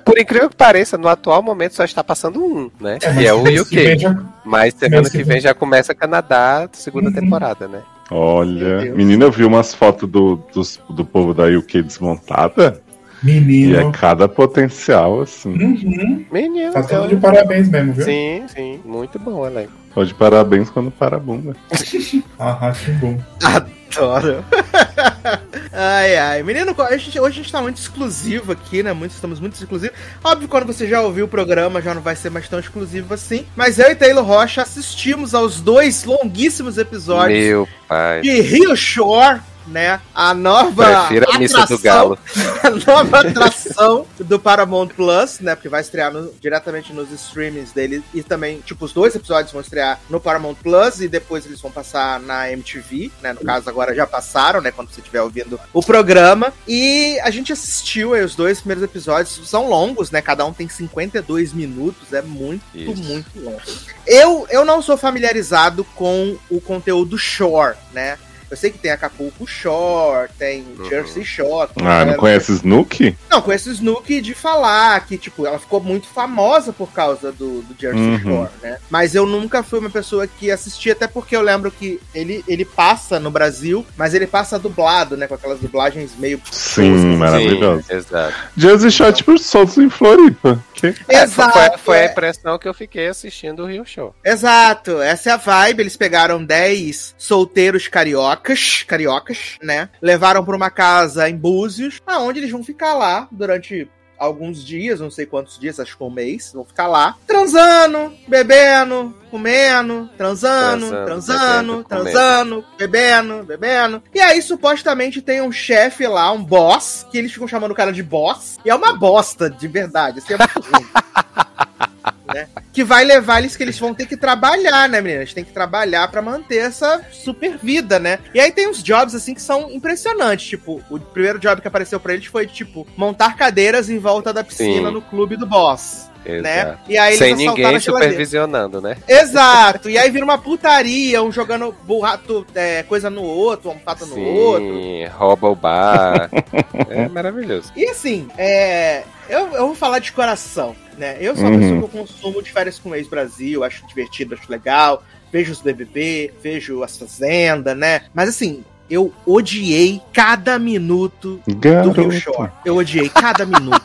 Por 0.04 0.18
incrível 0.18 0.48
que 0.48 0.56
pareça, 0.56 0.96
no 0.96 1.08
atual 1.08 1.42
momento 1.42 1.74
só 1.74 1.84
está 1.84 2.02
passando 2.02 2.42
um, 2.42 2.70
né? 2.80 2.98
É, 3.02 3.12
que 3.12 3.26
é 3.26 3.34
o 3.34 3.42
UK. 3.62 3.98
já- 3.98 4.16
Mas 4.44 4.72
semana 4.74 5.10
que 5.10 5.22
vem 5.22 5.40
já 5.40 5.52
começa 5.52 5.94
Canadá, 5.94 6.68
segunda 6.72 7.08
Uhum. 7.08 7.14
temporada, 7.14 7.68
né? 7.68 7.82
Olha, 8.10 8.92
menina, 8.94 9.24
eu 9.26 9.30
vi 9.32 9.44
umas 9.44 9.74
fotos 9.74 10.08
do, 10.08 10.36
dos- 10.54 10.80
do 10.88 11.04
povo 11.04 11.34
da 11.34 11.44
UK 11.46 11.82
desmontada. 11.82 12.80
E 13.22 13.30
é 13.30 13.40
Menino. 13.40 13.92
cada 13.92 14.26
potencial, 14.28 15.20
assim. 15.20 15.50
Uhum. 15.50 16.24
Menino, 16.32 16.72
Tá 16.72 16.82
tudo 16.82 16.94
eu- 17.04 17.08
de 17.08 17.16
parabéns 17.16 17.68
mesmo, 17.68 17.92
viu? 17.92 18.04
Sim, 18.04 18.44
sim, 18.48 18.80
muito 18.84 19.18
bom, 19.18 19.46
elenco. 19.46 19.72
Só 19.92 20.04
de 20.04 20.14
parabéns 20.14 20.70
quando 20.70 20.90
para 20.90 21.16
a 21.16 21.20
bunda. 21.20 21.54
Ah, 22.38 22.72
Chimbum. 22.72 23.18
Adoro. 23.44 24.42
ai, 25.72 26.16
ai. 26.16 26.42
Menino, 26.42 26.74
a 26.78 26.96
gente- 26.96 27.18
hoje 27.20 27.40
a 27.40 27.42
gente 27.42 27.52
tá 27.52 27.60
muito 27.60 27.76
exclusivo 27.76 28.52
aqui, 28.52 28.82
né? 28.82 28.92
Muito, 28.92 29.12
estamos 29.12 29.38
muito 29.40 29.54
exclusivos. 29.56 29.96
Óbvio, 30.24 30.48
quando 30.48 30.66
você 30.66 30.86
já 30.86 31.00
ouviu 31.02 31.26
o 31.26 31.28
programa, 31.28 31.82
já 31.82 31.92
não 31.94 32.00
vai 32.02 32.16
ser 32.16 32.30
mais 32.30 32.48
tão 32.48 32.58
exclusivo 32.58 33.12
assim. 33.12 33.44
Mas 33.54 33.78
eu 33.78 33.90
e 33.90 33.94
Taylor 33.94 34.24
Rocha 34.24 34.62
assistimos 34.62 35.34
aos 35.34 35.60
dois 35.60 36.04
longuíssimos 36.04 36.78
episódios 36.78 37.38
Meu 37.38 37.68
pai. 37.88 38.22
de 38.22 38.40
Rio 38.40 38.74
Shore, 38.76 39.40
né? 39.70 40.00
A 40.14 40.34
nova 40.34 41.06
Prefiro 41.06 41.26
a 41.30 41.38
missa 41.38 41.66
do 41.66 41.78
galo. 41.78 42.18
a 42.62 42.70
nova 42.70 43.20
atração 43.20 44.06
do 44.18 44.38
Paramount 44.38 44.88
Plus, 44.88 45.40
né? 45.40 45.54
Porque 45.54 45.68
vai 45.68 45.80
estrear 45.80 46.12
no- 46.12 46.32
diretamente 46.40 46.92
nos 46.92 47.10
streamings 47.12 47.72
dele 47.72 48.02
e 48.12 48.22
também, 48.22 48.60
tipo, 48.60 48.84
os 48.84 48.92
dois 48.92 49.14
episódios 49.14 49.52
vão 49.52 49.60
estrear 49.60 49.98
no 50.10 50.20
Paramount 50.20 50.56
Plus 50.56 51.00
e 51.00 51.08
depois 51.08 51.46
eles 51.46 51.60
vão 51.60 51.70
passar 51.70 52.20
na 52.20 52.50
MTV, 52.50 53.10
né? 53.22 53.32
No 53.32 53.40
caso, 53.40 53.68
agora 53.68 53.94
já 53.94 54.06
passaram, 54.06 54.60
né? 54.60 54.70
Quando 54.70 54.90
você 54.90 55.00
estiver 55.00 55.22
ouvindo 55.22 55.58
o 55.72 55.82
programa. 55.82 56.52
E 56.66 57.18
a 57.22 57.30
gente 57.30 57.52
assistiu 57.52 58.14
aí 58.14 58.24
os 58.24 58.34
dois 58.34 58.58
primeiros 58.60 58.82
episódios. 58.84 59.48
São 59.48 59.68
longos, 59.68 60.10
né? 60.10 60.20
Cada 60.20 60.44
um 60.44 60.52
tem 60.52 60.68
52 60.68 61.52
minutos. 61.52 62.12
É 62.12 62.22
muito, 62.22 62.62
Isso. 62.74 63.02
muito 63.02 63.40
longo. 63.40 63.60
Eu, 64.06 64.46
eu 64.50 64.64
não 64.64 64.82
sou 64.82 64.96
familiarizado 64.96 65.84
com 65.94 66.36
o 66.50 66.60
conteúdo 66.60 67.16
Shore, 67.16 67.76
né? 67.92 68.18
Eu 68.50 68.56
sei 68.56 68.70
que 68.70 68.78
tem 68.78 68.90
Acapulco 68.90 69.46
Shore, 69.46 70.28
tem 70.38 70.64
Uhum. 70.78 70.88
Jersey 70.88 71.24
Shore. 71.24 71.70
Ah, 71.82 72.04
não 72.04 72.14
conhece 72.14 72.52
Snook? 72.52 73.16
Não, 73.30 73.52
esse 73.52 73.70
Snook 73.70 74.20
de 74.20 74.34
falar 74.34 75.06
que, 75.06 75.16
tipo, 75.16 75.46
ela 75.46 75.58
ficou 75.58 75.80
muito 75.80 76.08
famosa 76.08 76.72
por 76.72 76.90
causa 76.92 77.30
do, 77.30 77.62
do 77.62 77.76
Jersey 77.80 78.00
Uhum. 78.00 78.18
Shore, 78.20 78.50
né? 78.62 78.78
Mas 78.90 79.14
eu 79.14 79.24
nunca 79.26 79.62
fui 79.62 79.78
uma 79.78 79.90
pessoa 79.90 80.26
que 80.26 80.50
assistia, 80.50 80.92
até 80.92 81.06
porque 81.06 81.36
eu 81.36 81.42
lembro 81.42 81.70
que 81.70 82.00
ele, 82.14 82.44
ele 82.48 82.64
passa 82.64 83.20
no 83.20 83.30
Brasil, 83.30 83.86
mas 83.96 84.14
ele 84.14 84.26
passa 84.26 84.58
dublado, 84.58 85.16
né? 85.16 85.26
Com 85.26 85.34
aquelas 85.34 85.60
dublagens 85.60 86.12
meio. 86.18 86.40
Sim, 86.50 87.16
maravilhoso. 87.16 87.84
Sim, 87.88 87.94
exato. 87.94 88.34
Jersey 88.56 88.90
Shore, 88.90 89.12
tipo, 89.12 89.38
soltos 89.38 89.78
em 89.78 89.88
Floripa. 89.88 90.62
É, 91.08 91.26
foi, 91.26 91.44
foi- 91.50 91.78
foi 91.78 91.98
a 91.98 92.02
é. 92.02 92.06
impressão 92.06 92.58
que 92.58 92.68
eu 92.68 92.74
fiquei 92.74 93.08
assistindo 93.08 93.62
o 93.62 93.66
Rio 93.66 93.84
Show. 93.84 94.14
Exato, 94.24 95.00
essa 95.00 95.30
é 95.30 95.32
a 95.32 95.36
vibe. 95.36 95.80
Eles 95.80 95.96
pegaram 95.96 96.44
10 96.44 97.14
solteiros 97.18 97.88
cariocas, 97.88 98.82
cariocas, 98.86 99.56
né? 99.62 99.88
Levaram 100.00 100.44
pra 100.44 100.56
uma 100.56 100.70
casa 100.70 101.28
em 101.28 101.36
Búzios, 101.36 102.00
aonde 102.06 102.40
eles 102.40 102.50
vão 102.50 102.62
ficar 102.62 102.94
lá 102.94 103.28
durante 103.30 103.88
alguns 104.20 104.62
dias, 104.62 105.00
não 105.00 105.10
sei 105.10 105.24
quantos 105.24 105.58
dias, 105.58 105.80
acho 105.80 105.96
que 105.96 106.04
um 106.04 106.10
mês, 106.10 106.52
vão 106.52 106.64
ficar 106.64 106.86
lá, 106.86 107.16
transando, 107.26 108.12
bebendo, 108.28 109.14
comendo, 109.30 110.10
transando, 110.16 110.88
Transando, 110.88 111.06
transando, 111.06 111.72
bebendo, 111.72 111.84
transando, 111.84 112.64
bebendo, 112.76 113.44
bebendo. 113.44 114.02
E 114.14 114.20
aí, 114.20 114.42
supostamente, 114.42 115.22
tem 115.22 115.40
um 115.40 115.50
chefe 115.50 116.06
lá, 116.06 116.30
um 116.30 116.44
boss, 116.44 117.06
que 117.10 117.16
eles 117.16 117.32
ficam 117.32 117.48
chamando 117.48 117.70
o 117.70 117.74
cara 117.74 117.92
de 117.92 118.02
boss, 118.02 118.58
e 118.62 118.68
é 118.68 118.74
uma 118.74 118.92
bosta, 118.92 119.48
de 119.48 119.66
verdade, 119.66 120.18
assim, 120.18 120.34
é 120.34 120.36
muito 120.36 120.60
ruim. 120.60 120.86
né? 122.34 122.48
Que 122.72 122.84
vai 122.84 123.04
levar 123.04 123.38
eles 123.38 123.56
que 123.56 123.62
eles 123.62 123.78
vão 123.78 123.94
ter 123.94 124.06
que 124.06 124.16
trabalhar, 124.16 124.88
né, 124.88 125.00
meninas? 125.00 125.32
Tem 125.32 125.44
que 125.44 125.52
trabalhar 125.52 126.08
pra 126.08 126.22
manter 126.22 126.58
essa 126.58 127.04
super 127.10 127.56
vida, 127.58 127.98
né? 127.98 128.18
E 128.34 128.40
aí 128.40 128.50
tem 128.52 128.68
uns 128.68 128.82
jobs 128.82 129.14
assim 129.14 129.34
que 129.34 129.42
são 129.42 129.70
impressionantes, 129.70 130.48
tipo, 130.48 130.82
o 130.90 130.98
primeiro 130.98 131.38
job 131.38 131.60
que 131.60 131.68
apareceu 131.68 132.00
pra 132.00 132.14
eles 132.14 132.26
foi 132.26 132.46
tipo 132.46 132.86
montar 132.96 133.36
cadeiras 133.36 133.88
em 133.90 133.98
volta 133.98 134.32
da 134.32 134.44
piscina 134.44 134.88
Sim. 134.88 134.94
no 134.94 135.02
clube 135.02 135.36
do 135.36 135.46
boss, 135.46 136.09
né? 136.24 136.60
Exato. 136.60 136.78
E 136.88 136.98
aí 136.98 137.08
eles 137.14 137.18
Sem 137.18 137.32
assaltaram 137.32 137.56
ninguém 137.56 137.80
supervisionando, 137.80 138.80
né? 138.80 138.96
Exato. 139.08 139.88
E 139.90 139.98
aí 139.98 140.10
vira 140.10 140.24
uma 140.24 140.38
putaria, 140.38 141.22
um 141.22 141.32
jogando 141.32 141.74
burrato, 141.84 142.46
é, 142.54 142.82
coisa 142.82 143.08
no 143.10 143.22
outro, 143.22 143.70
um 143.70 143.78
pato 143.78 144.06
no 144.06 144.20
outro. 144.20 144.74
Sim, 144.82 145.06
rouba 145.06 145.48
o 145.48 145.54
bar. 145.54 146.30
é 146.88 147.08
maravilhoso. 147.08 147.72
E 147.76 147.86
assim, 147.86 148.28
é, 148.36 149.04
eu, 149.28 149.48
eu 149.52 149.66
vou 149.66 149.74
falar 149.74 149.98
de 149.98 150.12
coração, 150.12 150.74
né? 150.98 151.16
Eu 151.20 151.34
sou 151.36 151.44
uma 151.46 151.52
Uhum. 151.52 151.60
pessoa 151.60 151.78
que 151.78 151.84
eu 151.84 152.00
consumo 152.00 152.42
de 152.42 152.52
férias 152.52 152.78
com 152.78 152.90
o 152.90 152.94
ex-Brasil, 152.94 153.64
acho 153.64 153.86
divertido, 153.86 154.34
acho 154.34 154.50
legal, 154.50 155.02
vejo 155.32 155.52
os 155.52 155.60
BBB, 155.60 156.32
vejo 156.42 156.82
as 156.82 156.96
Fazenda, 156.98 157.74
né? 157.74 158.02
Mas 158.14 158.28
assim, 158.28 158.64
eu 158.90 159.12
odiei 159.24 160.00
cada 160.12 160.58
minuto 160.58 161.40
do 161.46 161.92
Rio 161.92 162.10
Shore. 162.12 162.50
Eu 162.64 162.76
odiei 162.76 163.08
cada 163.08 163.46
minuto. 163.46 163.80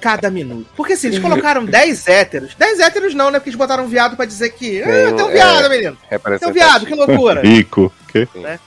Cada 0.00 0.30
minuto. 0.30 0.68
Porque 0.76 0.92
assim, 0.92 1.08
eles 1.08 1.18
colocaram 1.18 1.64
10 1.64 2.06
héteros. 2.06 2.54
10 2.56 2.80
héteros 2.80 3.14
não, 3.14 3.30
né? 3.30 3.38
Porque 3.38 3.50
eles 3.50 3.58
botaram 3.58 3.84
um 3.84 3.88
viado 3.88 4.16
pra 4.16 4.24
dizer 4.24 4.50
que. 4.50 4.82
Ah, 4.82 4.86
Tem, 4.86 5.24
um 5.24 5.28
viado, 5.28 5.64
é, 5.64 5.68
menino. 5.68 5.98
Tem 6.38 6.48
um 6.48 6.52
viado, 6.52 6.86
que 6.86 6.94
loucura. 6.94 7.40
Rico. 7.46 7.92
Né? 8.34 8.58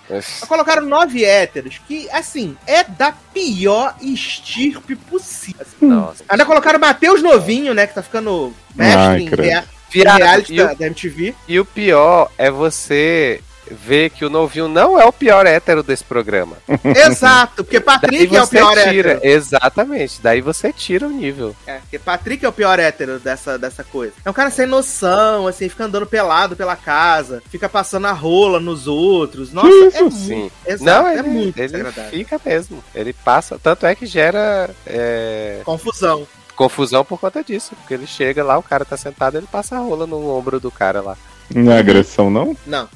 Colocaram 0.48 0.84
nove 0.86 1.26
héteros, 1.26 1.80
que, 1.88 2.08
assim, 2.12 2.56
é 2.68 2.84
da 2.84 3.12
pior 3.12 3.96
estirpe 4.02 4.96
possível. 4.96 5.66
Nossa. 5.82 6.24
Ainda 6.30 6.46
colocaram 6.46 6.78
o 6.78 6.82
Matheus 6.82 7.22
Novinho, 7.24 7.74
né? 7.74 7.88
Que 7.88 7.96
tá 7.96 8.04
ficando 8.04 8.54
mestre 8.76 8.98
Ai, 9.02 9.20
em, 9.22 9.30
rea- 9.30 9.64
em 9.96 10.00
reality 10.00 10.54
e, 10.54 10.58
da, 10.58 10.72
o, 10.72 10.76
da 10.76 10.86
MTV. 10.88 11.36
e 11.48 11.60
o 11.60 11.66
pior 11.66 12.32
é 12.38 12.50
você 12.52 13.42
ver 13.70 14.10
que 14.10 14.26
o 14.26 14.30
novinho 14.30 14.68
não 14.68 15.00
é 15.00 15.06
o 15.06 15.14
pior 15.14 15.46
hétero 15.46 15.84
desse 15.84 16.04
programa. 16.04 16.58
Exato, 16.84 17.64
porque 17.64 17.80
Patrick 17.80 18.36
é 18.36 18.44
o 18.44 18.48
pior 18.48 18.74
tira. 18.74 19.12
hétero. 19.14 19.20
Exatamente. 19.24 20.20
Daí 20.22 20.42
você 20.42 20.74
tira 20.74 21.08
o 21.08 21.10
nível. 21.12 21.56
É, 21.66 21.78
porque 21.80 22.00
Patrick 22.00 22.44
é 22.46 22.50
o 22.50 22.54
pior 22.54 22.80
hétero 22.80 23.20
dessa, 23.20 23.58
dessa 23.58 23.84
coisa. 23.84 24.14
É 24.26 24.30
um 24.30 24.34
cara 24.34 24.50
sem 24.50 24.66
noção, 24.66 25.48
assim, 25.48 25.70
fica 25.70 25.86
andando 25.86 26.06
pelado 26.06 26.56
pela 26.56 26.76
casa, 26.76 27.42
fica 27.50 27.70
passando 27.70 28.08
a 28.08 28.12
rola 28.12 28.60
nos 28.60 28.88
outros. 28.88 29.52
Nossa, 29.54 29.68
é 29.70 29.88
isso? 29.88 30.02
muito. 30.04 30.16
Sim. 30.18 30.52
Exato, 30.66 30.84
Não, 30.84 31.08
é 31.08 31.14
ele, 31.20 31.30
muito 31.30 31.60
ele 31.60 31.92
fica 32.10 32.40
mesmo. 32.44 32.84
Ele 32.94 33.14
passa. 33.14 33.60
Tanto 33.62 33.86
é 33.86 33.96
que 33.96 34.06
gera 34.06 34.70
é, 34.86 35.62
Confusão. 35.64 36.28
confusão 36.56 37.04
por 37.06 37.20
conta 37.20 37.44
disso. 37.44 37.76
Porque 37.76 37.94
ele 37.94 38.08
chega 38.08 38.44
lá, 38.44 38.58
o 38.58 38.64
cara 38.64 38.84
tá 38.86 38.98
sentado, 38.98 39.38
ele 39.38 39.48
passa 39.52 39.76
a 39.76 39.80
rola 39.80 40.06
no 40.08 40.30
ombro 40.30 40.60
do 40.60 40.72
cara 40.72 41.02
lá. 41.02 41.18
Não 41.56 41.72
é 41.72 41.80
agressão, 41.80 42.30
não? 42.30 42.56
Não. 42.66 42.88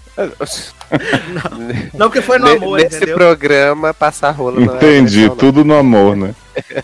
Não, 1.94 2.08
porque 2.08 2.22
foi 2.22 2.38
no 2.40 2.48
amor, 2.48 2.80
Nesse 2.80 2.96
entendeu? 2.98 3.16
programa, 3.18 3.94
passar 3.94 4.32
rola 4.32 4.60
não 4.62 4.74
é 4.74 4.78
Entendi, 4.78 5.26
agressão, 5.26 5.28
não. 5.30 5.36
tudo 5.36 5.66
no 5.66 5.76
amor, 5.76 6.16
né? 6.16 6.34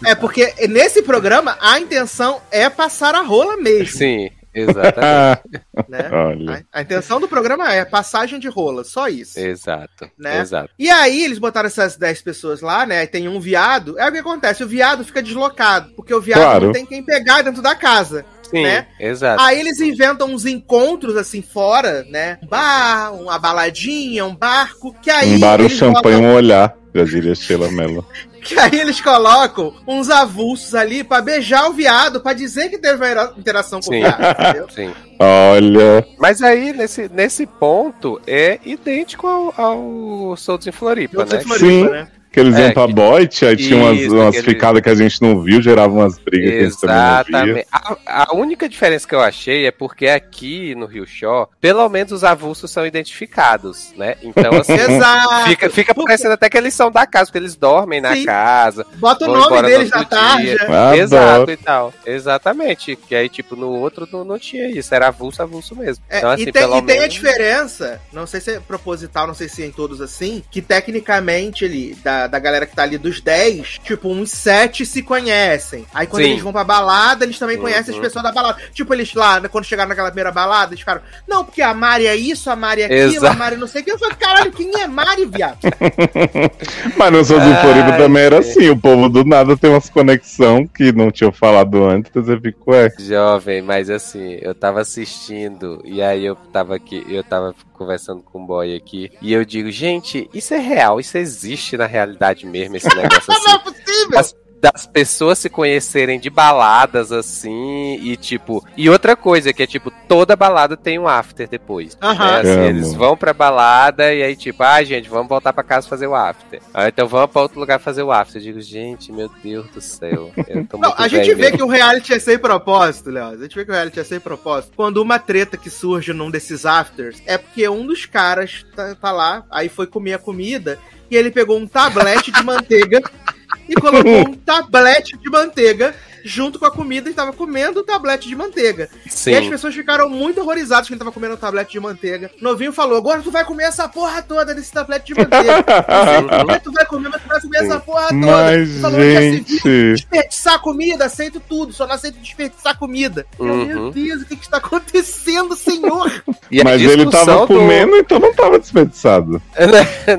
É 0.05 0.13
porque 0.15 0.53
nesse 0.67 1.01
programa 1.01 1.57
a 1.61 1.79
intenção 1.79 2.41
é 2.51 2.69
passar 2.69 3.15
a 3.15 3.21
rola 3.21 3.55
mesmo, 3.55 3.97
Sim, 3.97 4.29
exatamente. 4.53 5.41
né? 5.87 6.09
Olha. 6.11 6.65
A, 6.73 6.79
a 6.79 6.81
intenção 6.81 7.21
do 7.21 7.27
programa 7.27 7.73
é 7.73 7.85
passagem 7.85 8.37
de 8.37 8.49
rola, 8.49 8.83
só 8.83 9.07
isso. 9.07 9.39
exato. 9.39 10.09
Né? 10.19 10.39
Exato. 10.41 10.69
E 10.77 10.89
aí 10.89 11.23
eles 11.23 11.39
botaram 11.39 11.67
essas 11.67 11.95
10 11.95 12.21
pessoas 12.21 12.59
lá, 12.61 12.85
né? 12.85 13.03
E 13.03 13.07
tem 13.07 13.29
um 13.29 13.39
viado. 13.39 13.97
É 13.97 14.09
o 14.09 14.11
que 14.11 14.17
acontece, 14.17 14.61
o 14.63 14.67
viado 14.67 15.05
fica 15.05 15.23
deslocado, 15.23 15.91
porque 15.95 16.13
o 16.13 16.19
viado 16.19 16.39
Claro. 16.41 16.65
não 16.65 16.73
tem 16.73 16.85
quem 16.85 17.01
pegar 17.03 17.43
dentro 17.43 17.61
da 17.61 17.75
casa. 17.75 18.25
Sim, 18.51 18.63
Né? 18.63 18.85
exato. 18.99 19.41
Aí 19.41 19.59
eles 19.59 19.79
inventam 19.79 20.27
uns 20.29 20.45
encontros 20.45 21.15
assim 21.17 21.41
fora, 21.41 22.03
né? 22.09 22.37
Um 22.43 22.47
bar, 22.47 23.13
uma 23.13 23.39
baladinha, 23.39 24.25
um 24.25 24.35
barco, 24.35 24.93
que 25.01 25.09
aí 25.09 25.35
Um 25.35 25.39
bar, 25.39 25.59
um 25.59 25.63
eles 25.65 25.77
champanhe, 25.77 26.17
botam- 26.17 26.31
um 26.31 26.33
olhar. 26.35 26.75
Já 26.93 27.03
diria 27.05 27.33
Sheila 27.35 27.71
Mello. 27.71 28.05
Que 28.43 28.57
aí 28.59 28.79
eles 28.79 28.99
colocam 28.99 29.71
uns 29.87 30.09
avulsos 30.09 30.73
ali 30.73 31.03
pra 31.03 31.21
beijar 31.21 31.69
o 31.69 31.73
viado, 31.73 32.21
pra 32.21 32.33
dizer 32.33 32.69
que 32.69 32.79
teve 32.79 32.95
uma 32.95 33.33
interação 33.37 33.79
com 33.79 33.91
Sim. 33.91 33.99
o 33.99 34.01
viado, 34.01 34.41
entendeu? 34.41 34.67
Sim. 34.71 34.93
Olha. 35.19 36.07
Mas 36.17 36.41
aí, 36.41 36.73
nesse, 36.73 37.07
nesse 37.09 37.45
ponto, 37.45 38.19
é 38.25 38.59
idêntico 38.65 39.27
ao, 39.27 39.53
ao 39.55 40.35
Soltos 40.37 40.65
em 40.65 40.71
Floripa, 40.71 41.19
Outros 41.19 41.35
né? 41.37 41.41
em 41.43 41.47
Floripa, 41.47 41.67
Sim. 41.87 41.91
né? 41.91 42.07
Que 42.31 42.39
eles 42.39 42.55
É, 42.55 42.61
iam 42.67 42.71
pra 42.73 42.87
que- 42.87 42.93
boite, 42.93 43.45
aí 43.45 43.57
tinha 43.57 43.75
umas, 43.77 43.99
umas 44.11 44.37
ficadas 44.37 44.81
que 44.81 44.89
a 44.89 44.95
gente 44.95 45.21
não 45.21 45.41
viu, 45.41 45.61
geravam 45.61 45.97
umas 45.99 46.17
brigas 46.17 46.49
que 46.51 46.57
a 46.57 46.63
gente 46.63 46.79
também 46.79 46.95
não 46.95 47.23
via. 47.25 47.65
Exatamente. 47.65 47.67
A, 48.05 48.31
a 48.31 48.35
única 48.35 48.69
diferença 48.69 49.05
que 49.07 49.13
eu 49.13 49.19
achei 49.19 49.65
é 49.65 49.71
porque 49.71 50.07
aqui 50.07 50.73
no 50.75 50.85
Rio 50.85 51.05
Show, 51.05 51.49
pelo 51.59 51.87
menos 51.89 52.13
os 52.13 52.23
avulsos 52.23 52.71
são 52.71 52.85
identificados, 52.85 53.93
né? 53.97 54.15
Então, 54.23 54.53
assim, 54.59 54.73
Exato. 54.79 55.49
fica, 55.49 55.69
fica 55.69 55.93
parecendo 55.93 56.33
até 56.33 56.49
que 56.49 56.57
eles 56.57 56.73
são 56.73 56.89
da 56.89 57.05
casa, 57.05 57.25
porque 57.25 57.37
eles 57.39 57.55
dormem 57.55 57.99
na 57.99 58.13
Sim. 58.15 58.25
casa. 58.25 58.85
Bota 58.95 59.29
o 59.29 59.33
nome 59.37 59.61
deles 59.63 59.89
no 59.91 59.97
na 59.99 60.05
tarde. 60.05 60.55
Exato 60.99 61.51
e 61.51 61.57
tal. 61.57 61.93
Exatamente. 62.05 62.95
Que 62.95 63.13
aí, 63.15 63.27
tipo, 63.29 63.55
no 63.55 63.69
outro 63.69 64.07
não, 64.11 64.23
não 64.23 64.39
tinha 64.39 64.69
isso. 64.69 64.93
Era 64.95 65.07
avulso, 65.09 65.41
avulso 65.41 65.75
mesmo. 65.75 66.03
É, 66.09 66.19
então, 66.19 66.29
assim, 66.31 66.43
e 66.43 66.45
tem, 66.45 66.53
pelo 66.61 66.77
e 66.77 66.81
tem 66.83 66.97
a 66.97 66.99
menos. 67.01 67.13
diferença, 67.13 68.01
não 68.13 68.25
sei 68.25 68.39
se 68.39 68.51
é 68.51 68.59
proposital, 68.59 69.27
não 69.27 69.33
sei 69.33 69.49
se 69.49 69.63
é 69.63 69.65
em 69.65 69.71
todos 69.71 69.99
assim, 70.01 70.43
que 70.49 70.61
tecnicamente 70.61 71.65
ali, 71.65 71.95
da, 72.03 72.20
da 72.27 72.39
galera 72.39 72.65
que 72.65 72.75
tá 72.75 72.83
ali 72.83 72.97
dos 72.97 73.21
10, 73.21 73.79
tipo, 73.83 74.09
uns 74.09 74.31
7 74.31 74.85
se 74.85 75.01
conhecem. 75.01 75.85
Aí 75.93 76.07
quando 76.07 76.23
Sim. 76.23 76.31
eles 76.31 76.43
vão 76.43 76.51
pra 76.53 76.63
balada, 76.63 77.23
eles 77.25 77.37
também 77.39 77.57
Uhum. 77.57 77.63
conhecem 77.63 77.93
as 77.93 77.99
pessoas 78.01 78.23
da 78.23 78.31
balada. 78.31 78.59
Tipo, 78.73 78.93
eles 78.93 79.13
lá, 79.13 79.39
né, 79.39 79.47
quando 79.47 79.65
chegaram 79.65 79.89
naquela 79.89 80.09
primeira 80.09 80.31
balada, 80.31 80.71
eles 80.71 80.79
ficaram, 80.79 81.01
não, 81.27 81.43
porque 81.45 81.61
a 81.61 81.73
Mari 81.73 82.07
é 82.07 82.15
isso, 82.15 82.49
a 82.49 82.55
Mari 82.55 82.81
é 82.81 82.85
aquilo, 82.85 83.11
Exato. 83.15 83.27
a 83.27 83.35
Mari 83.35 83.55
não 83.57 83.67
sei 83.67 83.81
o 83.81 83.85
que. 83.85 83.91
Eu 83.91 83.99
falei, 83.99 84.15
caralho, 84.15 84.51
quem 84.51 84.71
é 84.81 84.87
Mari, 84.87 85.25
viado? 85.25 85.59
Mas 86.97 87.11
no 87.11 87.23
Souza 87.25 87.45
em 87.45 87.55
Floripa 87.57 87.97
também 87.97 88.23
era 88.23 88.41
gente. 88.41 88.57
assim, 88.57 88.69
o 88.69 88.77
povo 88.77 89.09
do 89.09 89.23
nada 89.25 89.55
tem 89.57 89.69
umas 89.69 89.89
conexão 89.89 90.65
que 90.67 90.91
não 90.91 91.11
tinham 91.11 91.31
falado 91.31 91.83
antes, 91.85 92.11
você 92.13 92.39
fica, 92.39 92.57
ué. 92.67 92.89
Jovem, 92.99 93.61
mas 93.61 93.89
assim, 93.89 94.37
eu 94.41 94.53
tava 94.55 94.81
assistindo 94.81 95.81
e 95.83 96.01
aí 96.01 96.25
eu 96.25 96.35
tava 96.35 96.75
aqui, 96.75 97.05
eu 97.09 97.23
tava 97.23 97.53
conversando 97.81 98.21
com 98.21 98.39
um 98.41 98.45
boy 98.45 98.75
aqui 98.75 99.11
e 99.21 99.33
eu 99.33 99.43
digo, 99.43 99.71
gente, 99.71 100.29
isso 100.33 100.53
é 100.53 100.57
real, 100.59 100.99
isso 100.99 101.17
existe 101.17 101.75
na 101.75 101.87
realidade 101.87 102.45
mesmo, 102.45 102.75
esse 102.77 102.87
negócio 102.95 103.23
Não 103.33 103.35
é 103.35 103.55
assim. 103.55 103.63
possível! 103.63 104.19
As- 104.19 104.35
das 104.61 104.85
pessoas 104.85 105.39
se 105.39 105.49
conhecerem 105.49 106.19
de 106.19 106.29
baladas, 106.29 107.11
assim, 107.11 107.95
e 107.99 108.15
tipo. 108.15 108.63
E 108.77 108.87
outra 108.89 109.15
coisa, 109.15 109.51
que 109.51 109.63
é 109.63 109.67
tipo, 109.67 109.91
toda 110.07 110.35
balada 110.35 110.77
tem 110.77 110.99
um 110.99 111.07
after 111.07 111.49
depois. 111.49 111.97
Aham. 111.99 112.43
né? 112.43 112.51
Assim, 112.51 112.61
eles 112.67 112.93
vão 112.93 113.17
pra 113.17 113.33
balada 113.33 114.13
e 114.13 114.21
aí, 114.21 114.35
tipo, 114.35 114.61
ah, 114.61 114.83
gente, 114.83 115.09
vamos 115.09 115.27
voltar 115.27 115.51
pra 115.51 115.63
casa 115.63 115.87
fazer 115.89 116.05
o 116.05 116.13
after. 116.13 116.61
Ah, 116.73 116.87
então 116.87 117.07
vamos 117.07 117.31
pra 117.31 117.41
outro 117.41 117.59
lugar 117.59 117.79
fazer 117.79 118.03
o 118.03 118.11
after. 118.11 118.39
Eu 118.39 118.43
digo, 118.45 118.61
gente, 118.61 119.11
meu 119.11 119.29
Deus 119.43 119.67
do 119.71 119.81
céu. 119.81 120.31
Eu 120.47 120.65
tô 120.67 120.77
Não, 120.79 120.89
muito 120.89 121.01
a 121.01 121.07
gente 121.07 121.25
velho 121.25 121.37
vê 121.37 121.43
mesmo. 121.43 121.57
que 121.57 121.63
o 121.63 121.67
reality 121.67 122.13
é 122.13 122.19
sem 122.19 122.37
propósito, 122.37 123.09
Léo. 123.09 123.29
A 123.29 123.37
gente 123.37 123.55
vê 123.55 123.65
que 123.65 123.71
o 123.71 123.73
reality 123.73 123.99
é 123.99 124.03
sem 124.03 124.19
propósito. 124.19 124.73
Quando 124.75 124.97
uma 124.97 125.17
treta 125.17 125.57
que 125.57 125.71
surge 125.71 126.13
num 126.13 126.29
desses 126.29 126.67
afters 126.67 127.19
é 127.25 127.37
porque 127.37 127.67
um 127.67 127.85
dos 127.87 128.05
caras 128.05 128.63
tá, 128.75 128.93
tá 128.93 129.11
lá, 129.11 129.43
aí 129.49 129.69
foi 129.69 129.87
comer 129.87 130.13
a 130.13 130.19
comida 130.19 130.77
e 131.09 131.15
ele 131.17 131.31
pegou 131.31 131.57
um 131.57 131.67
tablete 131.67 132.31
de 132.31 132.43
manteiga 132.43 133.01
e 133.67 133.73
colocou 133.75 134.11
um 134.29 134.33
tablete 134.33 135.17
de 135.17 135.29
manteiga 135.29 135.95
junto 136.23 136.59
com 136.59 136.65
a 136.67 136.71
comida 136.71 137.09
e 137.09 137.13
tava 137.13 137.33
comendo 137.33 137.79
o 137.79 137.83
tablete 137.83 138.27
de 138.29 138.35
manteiga. 138.35 138.87
E 139.05 139.07
as 139.09 139.13
Sim. 139.15 139.49
pessoas 139.49 139.73
ficaram 139.73 140.07
muito 140.07 140.39
horrorizadas 140.39 140.85
que 140.87 140.93
ele 140.93 140.99
tava 140.99 141.11
comendo 141.11 141.33
o 141.33 141.37
tablete 141.37 141.71
de 141.71 141.79
manteiga. 141.79 142.29
Novinho 142.39 142.71
falou: 142.71 142.95
agora 142.95 143.21
tu 143.23 143.31
vai 143.31 143.43
comer 143.43 143.63
essa 143.63 143.89
porra 143.89 144.21
toda 144.21 144.53
desse 144.53 144.71
tablete 144.71 145.07
de 145.07 145.15
manteiga. 145.19 145.65
Não 146.37 146.45
sei 146.47 146.59
tu 146.59 146.71
vai 146.71 146.85
comer, 146.85 147.09
mas 147.09 147.21
tu 147.23 147.27
vai 147.27 147.41
comer 147.41 147.57
essa 147.57 147.79
porra 147.79 148.07
toda. 148.09 148.15
Mas, 148.17 148.69
Ele 148.69 148.79
falou, 148.81 148.99
já 148.99 149.19
se 149.19 149.29
viu 149.31 149.37
gente. 149.37 149.91
desperdiçar 149.93 150.59
comida, 150.61 151.05
aceito 151.05 151.39
tudo, 151.39 151.73
só 151.73 151.87
não 151.87 151.95
aceito 151.95 152.19
desperdiçar 152.19 152.77
comida. 152.77 153.25
Eu, 153.39 153.45
meu 153.65 153.79
Uhum. 153.85 153.89
Deus, 153.91 154.21
o 154.21 154.25
que, 154.25 154.35
que 154.35 154.43
está 154.45 154.57
acontecendo, 154.57 155.55
senhor? 155.55 156.11
E 156.51 156.61
Mas 156.63 156.81
ele 156.81 157.05
discussão 157.05 157.25
tava 157.25 157.39
do- 157.47 157.47
comendo, 157.47 157.95
então 157.95 158.19
não 158.19 158.33
tava 158.33 158.59
desperdiçado. 158.59 159.41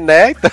né? 0.00 0.30
Então- 0.30 0.50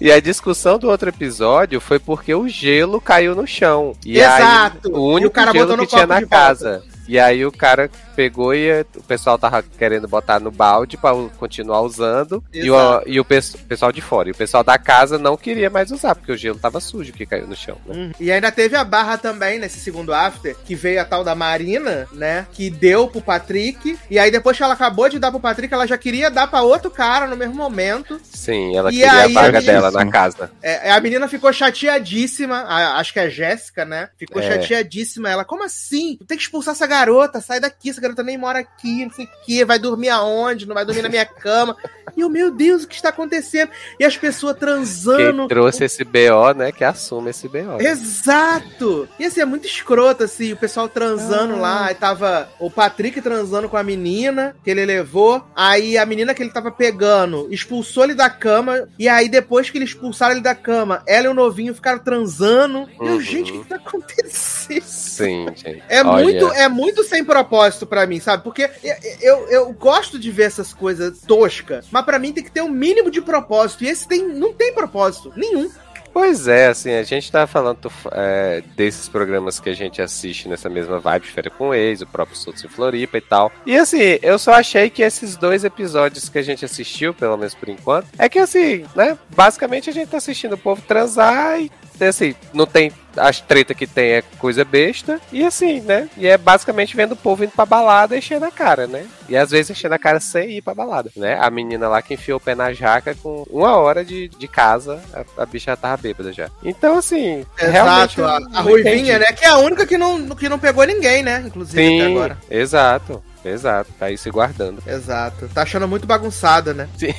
E 0.00 0.10
a 0.10 0.20
discussão 0.20 0.78
do 0.78 0.88
outro 0.88 1.08
episódio 1.08 1.80
foi 1.80 1.98
porque 1.98 2.34
o 2.34 2.48
gelo 2.48 3.00
caiu 3.00 3.34
no 3.34 3.46
chão. 3.46 3.92
E 4.04 4.18
Exato. 4.18 4.88
Aí, 4.88 4.92
o 4.92 5.10
E 5.10 5.14
único 5.14 5.28
o 5.28 5.32
cara 5.32 5.52
gelo 5.52 5.66
que 5.78 5.86
tinha 5.86 6.06
na 6.06 6.14
de 6.20 6.24
volta. 6.26 6.36
casa. 6.36 6.82
E 7.08 7.18
aí 7.18 7.44
o 7.44 7.52
cara 7.52 7.90
pegou 8.14 8.54
e 8.54 8.82
o 8.96 9.02
pessoal 9.02 9.38
tava 9.38 9.62
querendo 9.62 10.06
botar 10.08 10.38
no 10.40 10.50
balde 10.50 10.96
pra 10.96 11.14
u- 11.14 11.30
continuar 11.38 11.80
usando. 11.82 12.42
E 12.52 12.70
o, 12.70 13.02
e 13.06 13.18
o 13.20 13.24
pes- 13.24 13.56
pessoal 13.68 13.90
de 13.92 14.00
fora. 14.00 14.28
E 14.28 14.32
o 14.32 14.34
pessoal 14.34 14.62
da 14.62 14.78
casa 14.78 15.18
não 15.18 15.36
queria 15.36 15.70
mais 15.70 15.90
usar, 15.90 16.14
porque 16.14 16.32
o 16.32 16.36
gelo 16.36 16.58
tava 16.58 16.80
sujo 16.80 17.12
que 17.12 17.26
caiu 17.26 17.46
no 17.46 17.56
chão. 17.56 17.76
né? 17.86 18.12
E 18.20 18.30
ainda 18.30 18.50
teve 18.52 18.76
a 18.76 18.84
barra 18.84 19.16
também 19.18 19.58
nesse 19.58 19.78
segundo 19.80 20.12
after, 20.12 20.56
que 20.64 20.74
veio 20.74 21.00
a 21.00 21.04
tal 21.04 21.24
da 21.24 21.34
Marina, 21.34 22.06
né? 22.12 22.46
Que 22.52 22.68
deu 22.70 23.08
pro 23.08 23.20
Patrick. 23.20 23.98
E 24.10 24.18
aí 24.18 24.30
depois 24.30 24.56
que 24.56 24.62
ela 24.62 24.74
acabou 24.74 25.08
de 25.08 25.18
dar 25.18 25.30
pro 25.30 25.40
Patrick, 25.40 25.72
ela 25.72 25.86
já 25.86 25.96
queria 25.98 26.30
dar 26.30 26.46
pra 26.46 26.62
outro 26.62 26.90
cara 26.90 27.26
no 27.26 27.36
mesmo 27.36 27.54
momento. 27.54 28.20
Sim, 28.24 28.76
ela 28.76 28.90
E 28.90 28.96
queria 28.96 29.24
a 29.24 29.28
vaga 29.28 29.60
dela 29.62 29.90
na 29.90 30.06
casa. 30.10 30.50
É, 30.62 30.90
a 30.90 31.00
menina 31.00 31.28
ficou 31.28 31.52
chateadíssima, 31.52 32.56
a- 32.62 32.98
acho 32.98 33.12
que 33.12 33.20
é 33.20 33.24
a 33.24 33.28
Jéssica, 33.28 33.84
né? 33.84 34.08
Ficou 34.18 34.42
É. 34.42 34.48
chateadíssima. 34.50 35.30
Ela, 35.30 35.44
como 35.44 35.64
assim? 35.64 36.16
Tu 36.18 36.24
tem 36.24 36.36
que 36.36 36.42
expulsar 36.42 36.72
essa 36.74 36.86
garota, 36.86 37.40
sai 37.40 37.60
daqui, 37.60 37.90
essa 37.90 38.00
garota 38.00 38.11
nem 38.22 38.36
mora 38.36 38.58
aqui, 38.58 39.04
não 39.04 39.12
sei 39.12 39.24
o 39.26 39.28
quê, 39.44 39.64
vai 39.64 39.78
dormir 39.78 40.08
aonde? 40.08 40.66
Não 40.66 40.74
vai 40.74 40.84
dormir 40.84 41.02
na 41.02 41.08
minha 41.08 41.24
cama. 41.26 41.76
E 42.16 42.20
eu, 42.20 42.28
meu 42.28 42.50
Deus, 42.50 42.82
o 42.84 42.88
que 42.88 42.96
está 42.96 43.08
acontecendo? 43.10 43.70
E 43.98 44.04
as 44.04 44.16
pessoas 44.16 44.56
transando. 44.58 45.38
Quem 45.38 45.48
trouxe 45.48 45.84
esse 45.84 46.04
BO, 46.04 46.52
né? 46.56 46.72
Que 46.72 46.84
assume 46.84 47.30
esse 47.30 47.48
BO. 47.48 47.78
né? 47.78 47.84
Exato! 47.90 49.08
E 49.18 49.24
assim, 49.24 49.40
é 49.40 49.44
muito 49.44 49.66
escroto, 49.66 50.24
assim, 50.24 50.52
o 50.52 50.56
pessoal 50.56 50.88
transando 50.88 51.54
Ah. 51.54 51.58
lá, 51.60 51.86
aí 51.86 51.94
tava 51.94 52.48
o 52.58 52.70
Patrick 52.70 53.20
transando 53.20 53.68
com 53.68 53.76
a 53.76 53.82
menina 53.82 54.54
que 54.64 54.70
ele 54.70 54.84
levou, 54.84 55.44
aí 55.54 55.96
a 55.96 56.04
menina 56.06 56.34
que 56.34 56.42
ele 56.42 56.50
tava 56.50 56.70
pegando 56.70 57.46
expulsou 57.50 58.04
ele 58.04 58.14
da 58.14 58.28
cama, 58.28 58.88
e 58.98 59.08
aí 59.08 59.28
depois 59.28 59.70
que 59.70 59.78
eles 59.78 59.90
expulsaram 59.90 60.32
ele 60.32 60.40
da 60.42 60.54
cama, 60.54 61.02
ela 61.06 61.26
e 61.26 61.28
o 61.28 61.34
novinho 61.34 61.74
ficaram 61.74 61.98
transando. 61.98 62.88
E 63.00 63.06
eu, 63.06 63.12
Uhum. 63.14 63.20
gente, 63.20 63.52
o 63.52 63.62
que 63.62 63.68
tá 63.68 63.76
acontecendo? 63.76 64.82
Sim, 64.84 65.46
gente. 65.54 65.82
É 65.88 66.02
Olha, 66.04 66.24
muito, 66.24 66.46
é 66.52 66.68
muito 66.68 67.02
sem 67.04 67.24
propósito 67.24 67.86
pra 67.92 68.06
mim, 68.06 68.18
sabe? 68.20 68.42
Porque 68.42 68.70
eu, 68.82 68.96
eu, 69.20 69.48
eu 69.50 69.72
gosto 69.74 70.18
de 70.18 70.30
ver 70.30 70.44
essas 70.44 70.72
coisas 70.72 71.20
toscas, 71.20 71.88
mas 71.90 72.02
pra 72.06 72.18
mim 72.18 72.32
tem 72.32 72.42
que 72.42 72.50
ter 72.50 72.62
um 72.62 72.70
mínimo 72.70 73.10
de 73.10 73.20
propósito. 73.20 73.84
E 73.84 73.88
esse 73.88 74.08
tem, 74.08 74.26
não 74.26 74.50
tem 74.54 74.72
propósito 74.72 75.30
nenhum. 75.36 75.70
Pois 76.10 76.48
é, 76.48 76.68
assim, 76.68 76.92
a 76.92 77.02
gente 77.02 77.30
tá 77.30 77.46
falando 77.46 77.92
é, 78.12 78.62
desses 78.76 79.10
programas 79.10 79.60
que 79.60 79.68
a 79.68 79.74
gente 79.74 80.00
assiste 80.00 80.48
nessa 80.48 80.70
mesma 80.70 80.98
vibe, 81.00 81.26
Férias 81.26 81.54
com 81.56 81.74
Ex, 81.74 82.00
o 82.00 82.06
próprio 82.06 82.36
Soltos 82.36 82.64
em 82.64 82.68
Floripa 82.68 83.18
e 83.18 83.20
tal. 83.20 83.52
E 83.66 83.76
assim, 83.76 84.18
eu 84.22 84.38
só 84.38 84.52
achei 84.52 84.88
que 84.88 85.02
esses 85.02 85.36
dois 85.36 85.62
episódios 85.62 86.30
que 86.30 86.38
a 86.38 86.42
gente 86.42 86.64
assistiu, 86.64 87.12
pelo 87.12 87.36
menos 87.36 87.54
por 87.54 87.68
enquanto, 87.68 88.08
é 88.18 88.26
que 88.26 88.38
assim, 88.38 88.86
né, 88.94 89.18
basicamente 89.34 89.90
a 89.90 89.92
gente 89.92 90.08
tá 90.08 90.16
assistindo 90.16 90.54
o 90.54 90.58
povo 90.58 90.80
transar 90.82 91.60
e 91.60 91.70
assim, 92.08 92.34
não 92.52 92.66
tem. 92.66 92.92
As 93.14 93.40
treta 93.42 93.74
que 93.74 93.86
tem 93.86 94.12
é 94.12 94.22
coisa 94.38 94.64
besta. 94.64 95.20
E 95.30 95.44
assim, 95.44 95.82
né? 95.82 96.08
E 96.16 96.26
é 96.26 96.38
basicamente 96.38 96.96
vendo 96.96 97.12
o 97.12 97.16
povo 97.16 97.44
indo 97.44 97.50
pra 97.52 97.66
balada 97.66 98.14
e 98.14 98.18
enchendo 98.18 98.46
a 98.46 98.50
cara, 98.50 98.86
né? 98.86 99.06
E 99.28 99.36
às 99.36 99.50
vezes 99.50 99.70
enchendo 99.70 99.94
a 99.94 99.98
cara 99.98 100.18
sem 100.18 100.52
ir 100.52 100.62
pra 100.62 100.74
balada, 100.74 101.10
né? 101.14 101.36
A 101.38 101.50
menina 101.50 101.88
lá 101.88 102.00
que 102.00 102.14
enfiou 102.14 102.38
o 102.38 102.40
pé 102.40 102.54
na 102.54 102.72
jaca 102.72 103.14
com 103.14 103.44
uma 103.50 103.76
hora 103.76 104.02
de, 104.02 104.28
de 104.28 104.48
casa, 104.48 104.98
a, 105.12 105.42
a 105.42 105.44
bicha 105.46 105.72
já 105.72 105.76
tava 105.76 105.98
bêbada 105.98 106.32
já. 106.32 106.48
Então, 106.64 106.96
assim, 106.96 107.44
realmente. 107.58 108.18
Exato, 108.18 108.24
a, 108.24 108.30
eu 108.30 108.34
a 108.36 108.40
não 108.40 108.62
Ruivinha, 108.62 108.94
entendi. 108.94 109.18
né? 109.18 109.32
Que 109.32 109.44
é 109.44 109.48
a 109.48 109.58
única 109.58 109.86
que 109.86 109.98
não, 109.98 110.28
que 110.30 110.48
não 110.48 110.58
pegou 110.58 110.84
ninguém, 110.84 111.22
né? 111.22 111.42
Inclusive 111.46 111.82
até 111.82 112.06
Sim, 112.06 112.12
agora. 112.16 112.38
exato. 112.50 113.22
Exato, 113.44 113.90
tá 113.98 114.06
aí 114.06 114.16
se 114.16 114.30
guardando. 114.30 114.80
Exato. 114.86 115.48
Tá 115.52 115.62
achando 115.62 115.86
muito 115.88 116.06
bagunçado, 116.06 116.72
né? 116.72 116.88
Sim. 116.96 117.12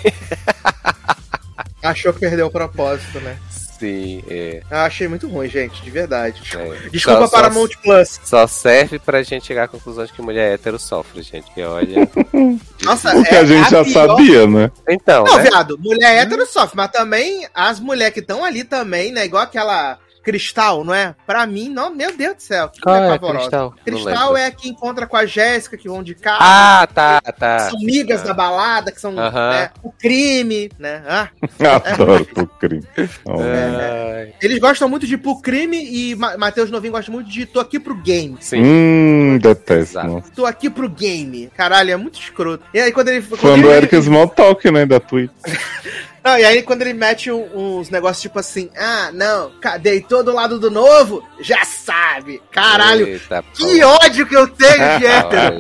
Achou 1.84 2.14
que 2.14 2.20
perdeu 2.22 2.48
o 2.48 2.52
propósito, 2.52 3.20
né? 3.20 3.38
Sim, 3.84 4.24
é. 4.30 4.62
Eu 4.72 4.78
achei 4.78 5.08
muito 5.10 5.28
ruim, 5.28 5.50
gente, 5.50 5.82
de 5.82 5.92
verdade. 5.92 6.42
é. 6.56 6.90
Desculpa 6.90 7.28
Só- 7.28 7.38
para 7.38 7.52
só- 7.52 7.60
Mount 7.60 7.72
Plus. 7.84 8.20
Só 8.24 8.48
serve 8.48 8.98
pra 8.98 9.22
gente 9.24 9.46
chegar 9.46 9.64
à 9.66 9.68
conclusão 9.68 10.06
de 10.06 10.14
que 10.14 10.22
mulher 10.22 10.54
hétero 10.54 10.80
sofre, 10.80 11.22
gente. 11.22 11.52
Que 11.54 11.62
olha. 11.64 12.10
Nossa, 12.82 13.14
O 13.18 13.24
que 13.24 13.36
a 13.36 13.44
gente 13.46 13.70
já 13.70 13.84
pior- 13.84 14.08
sabia, 14.08 14.48
né? 14.48 14.72
Então, 14.88 15.26
Não, 15.26 15.36
né? 15.38 15.44
viado, 15.44 15.78
mulher 15.80 16.16
hétero 16.24 16.46
sofre, 16.46 16.78
mas 16.78 16.92
também 16.92 17.46
as 17.54 17.80
mulheres 17.80 18.14
que 18.14 18.22
estão 18.22 18.46
ali 18.46 18.64
também, 18.64 19.12
né? 19.12 19.26
Igual 19.26 19.44
aquela 19.44 19.98
Cristal, 20.24 20.84
não 20.84 20.94
é? 20.94 21.14
Pra 21.28 21.46
mim, 21.46 21.70
não, 21.70 21.94
meu 21.94 22.16
Deus 22.16 22.36
do 22.38 22.42
céu. 22.42 22.70
Que 22.70 22.80
Qual 22.82 22.96
é, 22.96 23.10
pavorosa. 23.10 23.40
Cristal? 23.40 23.76
Cristal 23.84 24.38
é 24.38 24.46
a 24.46 24.52
que 24.52 24.70
encontra 24.70 25.06
com 25.06 25.18
a 25.18 25.26
Jéssica, 25.26 25.78
que 25.78 25.90
vão 25.90 26.02
de 26.02 26.16
carro. 26.16 26.40
Ah, 26.42 26.88
tá, 26.94 27.22
tá. 27.22 27.70
são 27.70 27.80
migas 27.80 28.22
da 28.24 28.34
balada, 28.34 28.92
que 28.92 29.00
são 29.02 29.18
Aham. 29.20 29.50
né, 29.52 29.70
o 29.84 29.92
crime, 29.92 30.72
né? 30.80 31.04
Ah, 31.08 31.30
Adoro 31.94 32.28
o 32.38 32.48
crime. 32.48 32.84
Então, 32.98 33.36
Ai, 33.40 34.34
eles 34.42 34.60
gostam 34.60 34.88
muito 34.88 35.06
de 35.06 35.18
pro 35.18 35.40
crime 35.42 35.78
e 35.84 36.16
Ma- 36.16 36.38
Matheus 36.38 36.72
Novinho 36.72 36.94
gosta 36.94 37.12
muito 37.12 37.30
de 37.30 37.46
tô 37.46 37.60
aqui 37.60 37.80
pro 37.80 37.96
game. 37.96 38.38
Sim. 38.40 38.64
Hum, 38.64 39.38
detesto. 39.42 40.24
Tô 40.36 40.46
aqui 40.46 40.70
pro 40.70 40.88
game. 40.90 41.50
Caralho, 41.56 41.92
é 41.92 41.98
muito 41.98 42.20
escroto. 42.20 42.64
E 42.74 42.80
aí 42.80 42.92
quando 42.92 43.10
ele. 43.10 43.22
Quando 43.22 43.62
do 43.64 43.68
ele 43.68 43.78
Eric 43.78 43.96
Smalltalk, 43.98 44.72
né? 44.72 44.86
Da 44.86 45.00
Twitch. 45.00 45.32
não, 46.24 46.38
e 46.38 46.46
aí 46.46 46.62
quando 46.64 46.82
ele 46.82 46.94
mete 46.94 47.32
um- 47.32 47.50
uns 47.80 47.90
negócios 47.90 48.22
tipo 48.22 48.40
assim, 48.40 48.70
ah, 48.78 49.12
não, 49.14 49.52
deitou 49.82 50.24
do 50.24 50.32
lado 50.34 50.60
do 50.60 50.72
novo, 50.72 51.24
já 51.42 51.64
sabe. 51.66 52.42
Caralho, 52.52 53.08
Eita, 53.08 53.44
que 53.54 53.82
pô. 53.82 53.88
ódio 53.88 54.26
que 54.28 54.36
eu 54.36 54.48
tenho 54.48 55.00
de 55.00 55.06
hétero. 55.08 55.56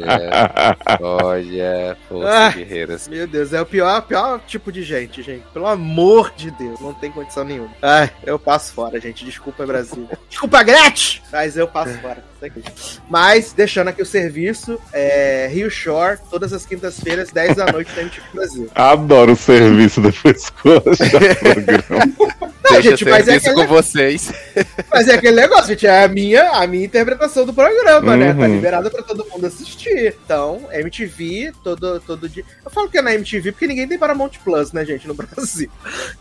Olha, 1.02 1.24
olha, 1.24 1.98
força 2.08 2.30
Ah. 2.34 2.50
guerreiras. 2.50 3.08
Meu 3.08 3.28
Deus, 3.28 3.54
é 3.54 3.62
o 3.62 3.66
pior, 3.66 4.02
pior 4.04 4.40
tipo 4.48 4.72
de 4.72 4.84
gente, 4.84 5.22
gente. 5.22 5.44
Pelo 5.54 5.68
amor 5.68 6.34
de 6.36 6.52
Deus, 6.52 6.80
não 6.80 6.94
tem 6.94 7.12
condição 7.12 7.44
nenhuma. 7.44 7.72
Ai, 7.82 8.10
eu 8.26 8.38
passo 8.40 8.74
fora, 8.74 9.00
gente. 9.00 9.26
Desculpa, 9.26 9.66
Brasil. 9.66 10.08
Desculpa, 10.30 10.64
Gretchen! 10.64 11.22
Mas 11.32 11.58
eu 11.58 11.68
passo 11.68 11.98
fora. 12.00 12.24
Isso 12.48 12.60
aqui. 12.60 12.64
Mas, 13.10 13.54
deixando 13.54 13.90
aqui 13.90 14.02
o 14.02 14.06
serviço, 14.06 14.80
é, 14.92 15.50
Rio 15.52 15.70
Shore, 15.70 16.20
todas 16.30 16.54
as 16.54 16.66
quintas-feiras, 16.66 17.32
10 17.32 17.56
da 17.56 17.72
noite, 17.72 17.92
da 17.94 18.02
MTV 18.02 18.28
Brasil. 18.34 18.70
Adoro 18.76 19.34
o 19.34 19.36
serviço 19.36 20.02
depois 20.02 20.50
que 20.50 20.68
eu 20.68 20.84
achar 20.86 21.22
o 21.22 21.54
programa. 21.54 22.53
Não, 22.64 22.72
Deixa 22.74 22.90
gente, 22.92 23.06
mas 23.06 23.28
é 23.28 23.36
aquele- 23.36 23.56
com 23.56 23.68
vocês. 23.68 24.32
Mas 24.94 25.08
é 25.08 25.16
aquele 25.16 25.36
negócio, 25.36 25.68
gente, 25.70 25.88
é 25.88 26.04
a 26.04 26.08
minha, 26.08 26.52
a 26.52 26.68
minha 26.68 26.86
interpretação 26.86 27.46
do 27.46 27.54
programa, 27.54 28.16
né? 28.16 28.32
Tá 28.34 28.40
Uhum. 28.42 28.56
liberada 28.56 28.90
pra 28.92 29.02
todo 29.02 29.26
mundo 29.30 29.46
assistir. 29.48 30.16
Então, 30.24 30.62
MTV, 30.72 31.52
todo, 31.64 32.00
todo 32.02 32.30
dia. 32.30 32.44
Eu 32.64 32.70
falo 32.70 32.88
que 32.90 32.98
é 33.00 33.02
na 33.02 33.14
MTV 33.16 33.52
porque 33.52 33.66
ninguém 33.68 33.88
tem 33.88 33.98
Paramount 33.98 34.32
Plus, 34.44 34.72
né, 34.72 34.86
gente, 34.86 35.08
no 35.08 35.14
Brasil. 35.16 35.70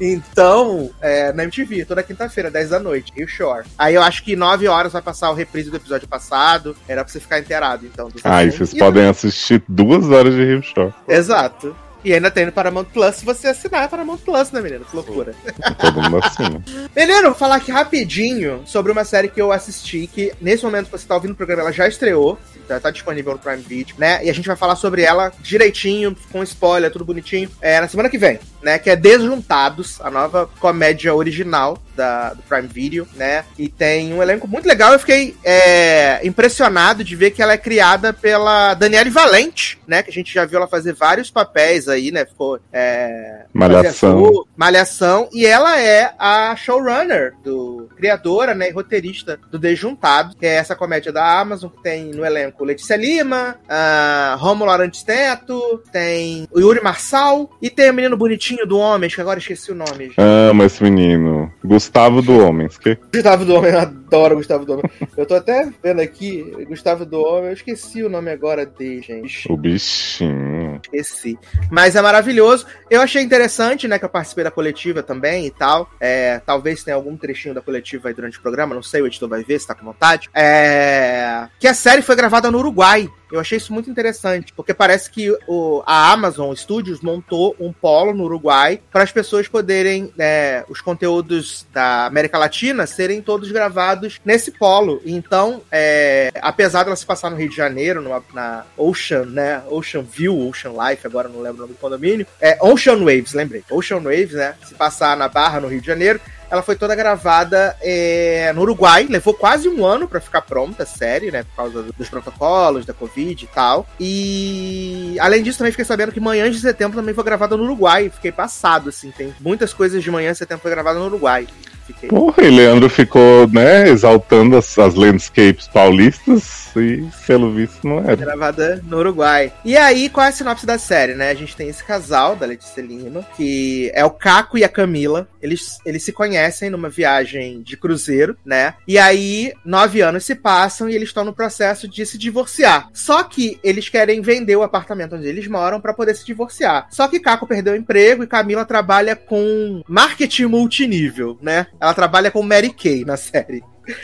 Então, 0.01 0.91
é 1.01 1.33
na 1.33 1.45
MTV, 1.45 1.85
toda 1.85 2.03
quinta-feira, 2.03 2.51
10 2.51 2.71
da 2.71 2.81
noite, 2.81 3.13
Rio 3.15 3.29
Shore. 3.29 3.67
Aí 3.79 3.95
eu 3.95 4.03
acho 4.03 4.25
que 4.25 4.35
9 4.35 4.67
horas 4.67 4.93
vai 4.93 5.03
passar 5.03 5.31
o 5.31 5.35
reprise 5.35 5.71
do 5.71 5.77
episódio 5.77 6.09
passado. 6.09 6.75
Era 6.89 7.05
pra 7.05 7.13
você 7.13 7.21
ficar 7.21 7.39
inteirado, 7.39 7.87
então. 7.87 8.09
Ah, 8.25 8.43
e 8.43 8.51
vocês 8.51 8.73
podem 8.75 9.07
assistir 9.07 9.63
duas 9.69 10.09
horas 10.11 10.35
de 10.35 10.45
Rio 10.45 10.63
Show. 10.63 10.93
Exato. 11.07 11.77
E 12.05 12.13
ainda 12.13 12.31
tem 12.31 12.47
no 12.47 12.53
Paramount 12.53 12.85
Plus 12.85 13.17
se 13.17 13.25
você 13.25 13.49
assinar 13.49 13.89
Paramount 13.89 14.19
Plus, 14.19 14.51
né, 14.51 14.61
menino? 14.61 14.85
Que 14.85 14.97
loucura. 14.97 15.35
Todo 15.79 16.03
mundo 16.03 16.21
assina. 16.23 16.63
Menino, 16.97 17.23
vou 17.23 17.35
falar 17.35 17.57
aqui 17.57 17.71
rapidinho 17.71 18.63
sobre 18.67 18.91
uma 18.91 19.05
série 19.05 19.29
que 19.29 19.41
eu 19.41 19.53
assisti, 19.53 20.07
que 20.07 20.33
nesse 20.41 20.65
momento 20.65 20.87
que 20.87 20.93
você 20.93 21.07
tá 21.07 21.15
ouvindo 21.15 21.33
o 21.33 21.37
programa, 21.37 21.63
ela 21.63 21.73
já 21.73 21.87
estreou, 21.87 22.39
já 22.69 22.81
tá 22.81 22.91
disponível 22.91 23.33
no 23.33 23.39
Prime 23.39 23.63
Video, 23.63 23.95
né? 23.99 24.25
E 24.25 24.31
a 24.31 24.35
gente 24.35 24.47
vai 24.47 24.57
falar 24.57 24.77
sobre 24.77 25.03
ela 25.03 25.33
direitinho, 25.41 26.17
com 26.31 26.43
spoiler, 26.43 26.91
tudo 26.91 27.05
bonitinho, 27.05 27.51
é, 27.61 27.81
na 27.81 27.89
semana 27.89 28.09
que 28.09 28.19
vem. 28.19 28.39
Né? 28.63 28.79
Que 28.79 28.91
é 28.91 28.97
Desjuntados, 28.97 30.01
a 30.01 30.11
nova 30.11 30.49
comédia 30.59 31.15
original 31.15 31.79
da, 31.97 32.35
do 32.35 32.43
Prime 32.43 32.69
Video, 32.69 33.07
né? 33.15 33.45
E 33.59 33.69
tem 33.69 34.13
um 34.13 34.23
elenco 34.23 34.49
muito 34.49 34.67
legal. 34.67 34.93
Eu 34.93 34.99
fiquei 34.99 35.37
é, 35.45 36.27
impressionado 36.27 37.05
de 37.05 37.15
ver 37.15 37.31
que 37.31 37.43
ela 37.43 37.53
é 37.53 37.59
criada 37.59 38.13
pela 38.13 38.75
Daniele 38.75 39.11
Valente, 39.11 39.79
né? 39.87 40.03
Que 40.03 40.11
a 40.11 40.13
gente 40.13 40.33
já 40.33 40.45
viu 40.45 40.59
ela 40.59 40.69
fazer 40.69 40.95
vários 40.95 41.31
papéis 41.31 41.89
aí, 41.89 42.11
né? 42.11 42.25
Ficou. 42.25 42.59
É, 42.73 43.45
Malhação. 43.53 44.45
Malhação. 44.57 45.29
E 45.33 45.47
ela 45.47 45.79
é 45.79 46.15
a 46.19 46.55
showrunner, 46.57 47.35
do 47.43 47.89
criadora, 47.97 48.55
né? 48.55 48.69
E 48.69 48.73
roteirista 48.73 49.39
do 49.51 49.59
Desjuntado, 49.59 50.37
que 50.37 50.47
é 50.47 50.55
essa 50.55 50.75
comédia 50.75 51.13
da 51.13 51.41
Amazon, 51.41 51.71
que 51.71 51.83
tem 51.83 52.07
no 52.07 52.25
elenco 52.25 52.65
Letícia 52.65 52.97
Lima, 52.97 53.57
uh, 53.65 54.39
Romulo 54.39 54.71
Arantes 54.71 55.03
Teto, 55.03 55.83
tem 55.93 56.49
o 56.51 56.61
Yuri 56.61 56.83
Marçal 56.83 57.51
e 57.61 57.71
tem 57.71 57.91
o 57.91 57.95
menino 57.95 58.17
bonitinho 58.17 58.52
do 58.67 58.79
Homens, 58.79 59.15
que 59.15 59.21
agora 59.21 59.39
esqueci 59.39 59.73
o 59.73 59.75
nome. 59.75 60.07
gente. 60.07 60.15
Amo 60.19 60.63
esse 60.65 60.83
menino. 60.83 61.53
Gustavo 61.65 62.23
do 62.23 62.39
Homens. 62.39 62.79
Que? 62.79 62.99
Gustavo 63.13 63.45
do 63.45 63.55
Homem, 63.55 63.73
eu 63.73 63.81
adoro 63.81 64.37
Gustavo 64.37 64.65
do 64.65 64.73
Homem. 64.75 64.85
Eu 65.17 65.27
tô 65.27 65.35
até 65.35 65.69
vendo 65.83 66.01
aqui, 66.01 66.43
Gustavo 66.69 67.05
do 67.05 67.21
Homem, 67.21 67.47
eu 67.47 67.53
esqueci 67.53 68.03
o 68.03 68.09
nome 68.09 68.31
agora 68.31 68.65
dele, 68.67 69.03
gente. 69.03 69.51
O 69.51 69.57
bichinho. 69.57 70.81
Esqueci. 70.85 71.39
Mas 71.71 71.97
é 71.97 72.03
maravilhoso. 72.03 72.67
Eu 72.91 73.01
achei 73.01 73.23
interessante, 73.23 73.89
né, 73.89 73.99
que 73.99 74.05
eu 74.05 74.09
participei 74.09 74.45
da 74.45 74.51
coletiva 74.51 75.03
também 75.03 75.47
e 75.47 75.51
tal. 75.51 75.91
É, 76.01 76.41
talvez 76.45 76.83
tenha 76.83 76.97
algum 76.97 77.17
trechinho 77.17 77.55
da 77.55 77.61
coletiva 77.61 78.09
aí 78.09 78.15
durante 78.15 78.39
o 78.39 78.43
programa, 78.43 78.75
não 78.75 78.83
sei, 78.83 79.03
o 79.03 79.07
editor 79.07 79.29
vai 79.29 79.43
ver 79.43 79.59
se 79.59 79.67
tá 79.67 79.75
com 79.75 79.85
vontade. 79.85 80.29
É, 80.35 81.47
que 81.59 81.67
a 81.67 81.75
série 81.75 82.03
foi 82.03 82.17
gravada 82.17 82.51
no 82.51 82.59
Uruguai. 82.59 83.09
Eu 83.33 83.41
achei 83.41 83.57
isso 83.57 83.73
muito 83.73 83.91
interessante, 83.91 84.53
porque 84.53 84.75
parece 84.75 85.11
que 85.11 85.35
o, 85.49 85.83
a 85.87 86.13
Amazon 86.13 86.55
Studios 86.55 87.01
montou 87.01 87.57
um 87.59 87.73
polo 87.73 88.13
no 88.13 88.25
Uruguai 88.25 88.79
para 88.93 89.03
as 89.03 89.11
pessoas 89.11 89.49
poderem, 89.49 90.13
é, 90.19 90.65
os 90.69 90.83
conteúdos 90.83 91.67
da 91.73 92.05
América 92.05 92.37
Latina 92.37 92.87
serem 92.87 93.23
todos 93.23 93.51
gravados 93.51 94.21
nesse 94.23 94.51
polo. 94.51 95.01
Então, 95.07 95.63
é, 95.73 96.31
apesar 96.43 96.85
dela 96.85 96.95
se 96.95 97.07
passar 97.07 97.31
no 97.31 97.37
Rio 97.37 97.49
de 97.49 97.57
Janeiro, 97.57 98.03
numa, 98.03 98.23
na 98.35 98.67
Ocean, 98.77 99.25
né? 99.25 99.63
Ocean 99.71 100.03
View, 100.03 100.49
Ocean 100.49 100.73
Life, 100.73 101.07
agora 101.07 101.29
não 101.29 101.41
lembro 101.41 101.59
o 101.59 101.61
nome 101.63 101.73
do 101.73 101.81
condomínio. 101.81 102.27
É 102.39 102.59
Ocean 102.61 102.99
Waves, 102.99 103.33
lembrei. 103.33 103.65
Ocean 103.71 104.01
Waves, 104.01 104.33
né? 104.33 104.55
Se 104.65 104.75
passar 104.75 105.17
na 105.17 105.29
Barra, 105.29 105.59
no 105.59 105.69
Rio 105.69 105.81
de 105.81 105.87
Janeiro, 105.87 106.21
ela 106.53 106.61
foi 106.63 106.77
toda 106.77 106.95
gravada 106.95 107.75
é, 107.81 108.53
no 108.55 108.61
Uruguai, 108.61 109.07
levou 109.09 109.33
quase 109.33 109.71
um 109.71 109.87
ano 109.87 110.07
para 110.07 110.21
ficar 110.21 110.43
pronta 110.43 110.83
a 110.83 110.87
série, 110.87 111.31
né? 111.31 111.45
Por 111.45 111.57
causa 111.57 111.83
dos 111.97 112.11
protocolos, 112.11 112.85
da 112.85 112.93
Covid 112.93 113.43
e 113.43 113.49
tal. 113.49 113.87
E 113.99 115.17
além 115.19 115.43
disso, 115.43 115.57
também 115.57 115.73
fiquei 115.73 115.87
sabendo 115.87 116.13
que 116.13 116.21
Manhãs 116.21 116.55
de 116.55 116.61
Setembro 116.61 116.99
também 116.99 117.15
foi 117.15 117.25
gravada 117.25 117.57
no 117.57 117.65
Uruguai. 117.65 118.11
Fiquei 118.11 118.31
passado, 118.31 118.91
assim. 118.91 119.11
Tem 119.11 119.35
muitas 119.41 119.73
coisas 119.73 120.03
de 120.03 120.11
Manhã 120.11 120.33
de 120.33 120.37
Setembro 120.37 120.61
foi 120.61 120.71
gravada 120.71 120.99
no 120.99 121.07
Uruguai. 121.07 121.47
Fiquei. 121.87 122.09
Porra, 122.09 122.43
e 122.43 122.51
Leandro 122.51 122.89
ficou, 122.89 123.49
né, 123.49 123.89
exaltando 123.89 124.57
as, 124.57 124.79
as 124.79 124.95
landscapes 124.95 125.69
paulistas 125.69 126.71
e, 126.77 127.05
pelo 127.27 127.53
visto, 127.53 127.87
não 127.87 127.99
era. 127.99 128.17
Gravada 128.17 128.83
no 128.87 128.99
Uruguai. 128.99 129.53
E 129.65 129.77
aí, 129.77 130.09
qual 130.09 130.27
é 130.27 130.29
a 130.29 130.33
sinopse 130.33 130.67
da 130.67 130.79
série, 130.79 131.15
né? 131.15 131.31
A 131.31 131.35
gente 131.35 131.57
tem 131.57 131.69
esse 131.69 131.85
casal 131.85 132.37
da 132.37 132.47
Letícia 132.47 132.81
Lima, 132.81 133.27
que 133.37 133.91
é 133.95 134.05
o 134.05 134.11
Caco 134.11 134.57
e 134.57 134.65
a 134.65 134.69
Camila. 134.69 135.29
Eles, 135.41 135.79
eles 135.85 136.03
se 136.03 136.13
conhecem 136.13 136.71
numa 136.71 136.89
viagem 136.89 137.63
de 137.63 137.77
cruzeiro, 137.77 138.37
né? 138.45 138.75
E 138.87 138.99
aí, 138.99 139.53
nove 139.65 140.01
anos 140.01 140.25
se 140.25 140.35
passam 140.35 140.89
e 140.89 140.95
eles 140.95 141.09
estão 141.09 141.25
no 141.25 141.33
processo 141.33 141.89
de 141.89 142.05
se 142.07 142.17
divorciar. 142.17 142.89
Só 142.93 143.23
que 143.25 143.59
eles 143.63 143.89
querem 143.89 144.21
vender 144.21 144.57
o 144.57 144.63
apartamento 144.63 145.17
onde 145.17 145.27
eles 145.27 145.47
moram 145.49 145.81
para 145.81 145.95
poder 145.95 146.15
se 146.15 146.25
divorciar. 146.25 146.87
Só 146.91 147.09
que 147.09 147.21
Caco 147.21 147.47
perdeu 147.47 147.75
o 147.75 147.77
emprego 147.77 148.23
e 148.23 148.27
Camila 148.27 148.65
trabalha 148.65 149.17
com 149.17 149.83
marketing 149.87 150.47
multinível, 150.47 151.39
né? 151.43 151.67
Ela 151.83 151.95
trabalha 151.95 152.31
com 152.31 152.45
Mary 152.45 152.71
Kay 152.73 153.05
na 153.05 153.17
série. 153.17 153.61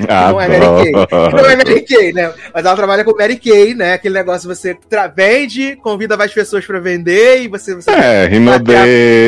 Ah, 0.08 0.32
não 0.32 0.40
é 0.40 0.48
Mary 0.48 0.82
Kay. 0.82 0.92
Não 1.32 1.50
é 1.50 1.56
Mary 1.56 1.80
Kay, 1.82 2.12
né? 2.12 2.32
Mas 2.52 2.64
ela 2.64 2.76
trabalha 2.76 3.04
com 3.04 3.16
Mary 3.16 3.36
Kay, 3.36 3.74
né? 3.74 3.94
Aquele 3.94 4.14
negócio 4.14 4.48
você 4.48 4.76
vende, 5.14 5.76
convida 5.76 6.16
várias 6.16 6.34
pessoas 6.34 6.64
pra 6.64 6.80
vender 6.80 7.42
e 7.42 7.48
você. 7.48 7.74
você... 7.74 7.90
É, 7.90 8.26
Rinode. 8.26 8.64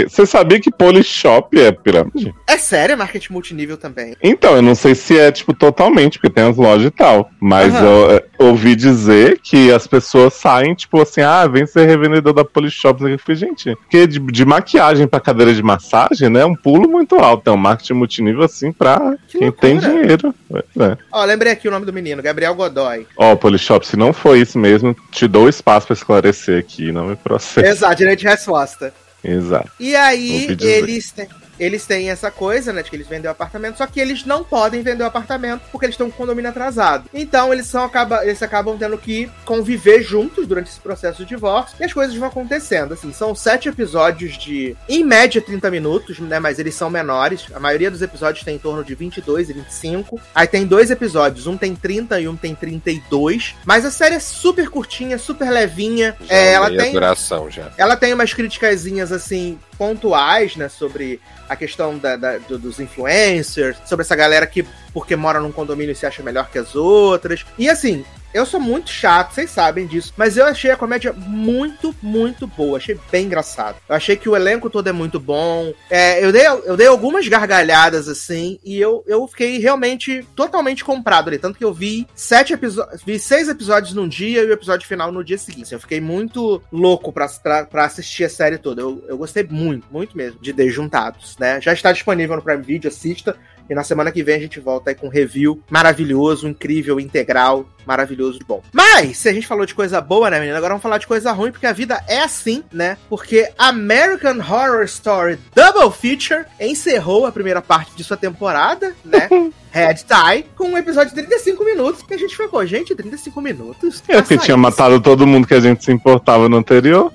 Você 0.09 0.26
sabia 0.26 0.61
que 0.61 0.70
Polishop 0.70 1.59
é 1.59 1.72
pirâmide? 1.72 2.34
É 2.46 2.57
sério, 2.57 2.94
é 2.94 2.96
marketing 2.96 3.32
multinível 3.32 3.76
também. 3.76 4.14
Então, 4.22 4.57
eu 4.57 4.62
não 4.62 4.74
sei 4.74 4.94
se 4.94 5.18
é, 5.18 5.30
tipo, 5.30 5.55
totalmente, 5.55 6.18
porque 6.18 6.34
tem 6.34 6.44
as 6.44 6.57
lojas 6.57 6.86
e 6.86 6.90
tal. 6.90 7.30
Mas 7.40 7.74
Aham. 7.74 7.84
eu 7.86 8.11
é, 8.16 8.24
ouvi 8.38 8.74
dizer 8.74 9.38
que 9.42 9.72
as 9.72 9.86
pessoas 9.86 10.34
saem, 10.34 10.74
tipo 10.74 11.01
assim, 11.01 11.20
ah, 11.20 11.46
vem 11.46 11.66
ser 11.66 11.86
revendedor 11.86 12.32
da 12.32 12.44
Polishop. 12.44 13.03
Eu 13.05 13.18
falei, 13.18 13.36
gente, 13.36 13.74
porque 13.76 14.07
de, 14.07 14.18
de 14.18 14.44
maquiagem 14.44 15.07
pra 15.07 15.20
cadeira 15.20 15.55
de 15.55 15.62
massagem, 15.62 16.28
né? 16.28 16.40
É 16.40 16.46
um 16.46 16.55
pulo 16.55 16.88
muito 16.88 17.16
alto. 17.16 17.48
É 17.48 17.53
um 17.53 17.57
marketing 17.57 17.94
multinível, 17.94 18.42
assim, 18.42 18.72
pra 18.72 19.16
Que 19.28 19.38
quem 19.38 19.48
loucura. 19.48 19.61
tem 19.68 19.78
dinheiro. 19.78 20.34
É. 20.53 20.98
Ó, 21.12 21.24
lembrei 21.24 21.53
aqui 21.53 21.68
o 21.68 21.70
nome 21.70 21.86
do 21.86 21.92
menino, 21.92 22.22
Gabriel 22.22 22.55
Godoy. 22.55 23.07
Ó, 23.16 23.36
Polishop, 23.36 23.86
se 23.86 23.96
não 23.96 24.12
foi 24.12 24.40
isso 24.40 24.59
mesmo, 24.59 24.96
te 25.11 25.28
dou 25.28 25.48
espaço 25.48 25.86
pra 25.86 25.94
esclarecer 25.94 26.59
aqui, 26.59 26.90
não 26.90 27.07
me 27.07 27.16
processa. 27.16 27.66
Exato, 27.66 27.94
direito 27.96 28.20
de 28.20 28.26
resposta. 28.26 28.92
Exato. 29.22 29.70
E 29.78 29.94
aí, 29.94 30.57
eles 30.61 31.12
têm, 31.12 31.28
eles 31.61 31.84
têm 31.84 32.11
essa 32.11 32.30
coisa, 32.30 32.72
né, 32.72 32.82
de 32.82 32.88
que 32.90 32.96
eles 32.96 33.06
vendem 33.06 33.28
o 33.28 33.30
apartamento, 33.30 33.76
só 33.76 33.86
que 33.86 34.00
eles 34.00 34.24
não 34.24 34.42
podem 34.42 34.82
vender 34.82 35.02
o 35.04 35.06
apartamento 35.06 35.62
porque 35.70 35.84
eles 35.86 35.94
estão 35.94 36.08
com 36.11 36.14
o 36.14 36.16
condomínio 36.16 36.50
atrasado. 36.50 37.04
Então, 37.12 37.52
eles, 37.52 37.66
são, 37.66 37.84
acaba, 37.84 38.24
eles 38.24 38.42
acabam 38.42 38.76
tendo 38.78 38.96
que 38.96 39.30
conviver 39.44 40.02
juntos 40.02 40.46
durante 40.46 40.70
esse 40.70 40.80
processo 40.80 41.18
de 41.22 41.28
divórcio 41.28 41.76
e 41.78 41.84
as 41.84 41.92
coisas 41.92 42.16
vão 42.16 42.28
acontecendo. 42.28 42.94
Assim, 42.94 43.12
são 43.12 43.34
sete 43.34 43.68
episódios 43.68 44.38
de, 44.38 44.74
em 44.88 45.04
média, 45.04 45.40
30 45.40 45.70
minutos, 45.70 46.18
né, 46.18 46.38
mas 46.38 46.58
eles 46.58 46.74
são 46.74 46.88
menores. 46.88 47.46
A 47.54 47.61
maioria 47.61 47.90
dos 47.90 48.00
episódios 48.02 48.44
tem 48.44 48.56
em 48.56 48.58
torno 48.58 48.82
de 48.82 48.94
22 48.94 49.50
e 49.50 49.52
25. 49.52 50.20
Aí 50.34 50.46
tem 50.46 50.66
dois 50.66 50.90
episódios, 50.90 51.46
um 51.46 51.56
tem 51.56 51.74
30 51.76 52.20
e 52.20 52.28
um 52.28 52.36
tem 52.36 52.54
32. 52.54 53.54
Mas 53.64 53.84
a 53.84 53.90
série 53.90 54.14
é 54.14 54.20
super 54.20 54.68
curtinha, 54.70 55.18
super 55.18 55.50
levinha. 55.50 56.16
Já 56.22 56.34
É, 56.34 56.52
ela 56.54 56.68
meia 56.68 56.82
tem 56.82 56.92
duração 56.92 57.50
já. 57.50 57.70
ela 57.76 57.96
tem 57.96 58.14
umas 58.14 58.32
criticazinhas 58.32 59.12
assim 59.12 59.58
pontuais, 59.81 60.57
né, 60.57 60.68
sobre 60.68 61.18
a 61.49 61.57
questão 61.57 61.97
da, 61.97 62.14
da- 62.14 62.37
do- 62.37 62.59
dos 62.59 62.78
influencers, 62.78 63.78
sobre 63.87 64.03
essa 64.05 64.14
galera 64.14 64.47
que 64.47 64.62
porque 64.93 65.16
mora 65.16 65.41
num 65.41 65.51
condomínio 65.51 65.97
se 65.97 66.05
acha 66.05 66.22
melhor 66.22 66.51
que 66.51 66.59
as 66.59 66.76
outras. 66.76 67.47
E 67.57 67.66
assim, 67.66 68.05
eu 68.33 68.47
sou 68.47 68.61
muito 68.61 68.91
chato, 68.91 69.33
vocês 69.33 69.51
sabem 69.51 69.87
disso, 69.87 70.12
mas 70.16 70.37
eu 70.37 70.47
achei 70.47 70.70
a 70.70 70.76
comédia 70.76 71.12
muito, 71.12 71.95
muito 72.03 72.47
boa. 72.47 72.78
Achei 72.78 72.99
bem 73.11 73.26
engraçado. 73.26 73.76
Eu 73.89 73.95
achei 73.95 74.16
que 74.16 74.28
o 74.28 74.37
elenco 74.37 74.70
todo 74.70 74.89
é 74.89 74.93
muito 74.93 75.18
bom. 75.18 75.72
É, 75.89 76.24
eu, 76.24 76.33
dei, 76.33 76.47
eu 76.47 76.76
dei 76.76 76.87
algumas 76.87 77.26
gargalhadas 77.26 78.09
assim, 78.09 78.59
e 78.64 78.78
eu, 78.78 79.05
eu 79.07 79.26
fiquei 79.26 79.59
realmente 79.59 80.24
totalmente 80.35 80.85
comprado 80.85 81.28
ali. 81.28 81.39
Tanto 81.39 81.59
que 81.59 81.64
eu 81.64 81.72
vi 81.72 82.07
sete 82.14 82.53
episódios, 82.53 83.03
vi 83.03 83.18
seis 83.18 83.49
episódios 83.49 83.95
num 83.95 84.09
dia 84.09 84.43
e 84.43 84.47
o 84.47 84.53
episódio 84.53 84.87
final 84.87 85.11
no 85.11 85.24
dia 85.24 85.39
seguinte. 85.39 85.72
Eu 85.72 85.81
fiquei 85.81 86.01
muito 86.01 86.62
louco 86.72 87.12
pra, 87.12 87.28
pra, 87.28 87.64
pra 87.64 87.85
assistir 87.85 88.24
a 88.24 88.28
série 88.31 88.59
toda. 88.59 88.83
Eu, 88.83 89.05
eu 89.09 89.18
gostei 89.18 89.45
muito, 89.45 89.87
muito 89.91 90.16
mesmo 90.16 90.41
de 90.41 90.53
Desjuntados, 90.53 91.37
né? 91.39 91.61
Já 91.61 91.72
está 91.72 91.93
disponível 91.93 92.37
no 92.37 92.43
Prime 92.43 92.62
Video, 92.62 92.89
assista. 92.89 93.37
E 93.70 93.74
na 93.74 93.84
semana 93.84 94.10
que 94.10 94.24
vem 94.24 94.34
a 94.34 94.40
gente 94.40 94.58
volta 94.58 94.90
aí 94.90 94.96
com 94.96 95.06
um 95.06 95.10
review 95.10 95.62
maravilhoso, 95.70 96.48
incrível, 96.48 96.98
integral, 96.98 97.64
maravilhoso 97.86 98.40
de 98.40 98.44
bom. 98.44 98.60
Mas, 98.72 99.18
se 99.18 99.28
a 99.28 99.32
gente 99.32 99.46
falou 99.46 99.64
de 99.64 99.76
coisa 99.76 100.00
boa, 100.00 100.28
né, 100.28 100.40
menina? 100.40 100.58
Agora 100.58 100.72
vamos 100.72 100.82
falar 100.82 100.98
de 100.98 101.06
coisa 101.06 101.30
ruim, 101.30 101.52
porque 101.52 101.66
a 101.66 101.72
vida 101.72 102.02
é 102.08 102.20
assim, 102.20 102.64
né? 102.72 102.96
Porque 103.08 103.50
American 103.56 104.38
Horror 104.38 104.82
Story 104.84 105.38
Double 105.54 105.92
Feature 105.92 106.46
encerrou 106.58 107.26
a 107.26 107.32
primeira 107.32 107.62
parte 107.62 107.94
de 107.94 108.02
sua 108.02 108.16
temporada, 108.16 108.92
né? 109.04 109.28
Red 109.72 109.94
Tie, 109.94 110.46
com 110.56 110.64
um 110.64 110.76
episódio 110.76 111.10
de 111.10 111.22
35 111.22 111.64
minutos, 111.64 112.02
que 112.02 112.12
a 112.12 112.18
gente 112.18 112.36
ficou, 112.36 112.66
gente, 112.66 112.92
35 112.92 113.40
minutos. 113.40 114.02
É 114.08 114.16
porque 114.16 114.34
Passa 114.34 114.44
tinha 114.44 114.56
isso. 114.56 114.58
matado 114.58 115.00
todo 115.00 115.26
mundo 115.26 115.46
que 115.46 115.54
a 115.54 115.60
gente 115.60 115.84
se 115.84 115.92
importava 115.92 116.48
no 116.48 116.56
anterior. 116.56 117.12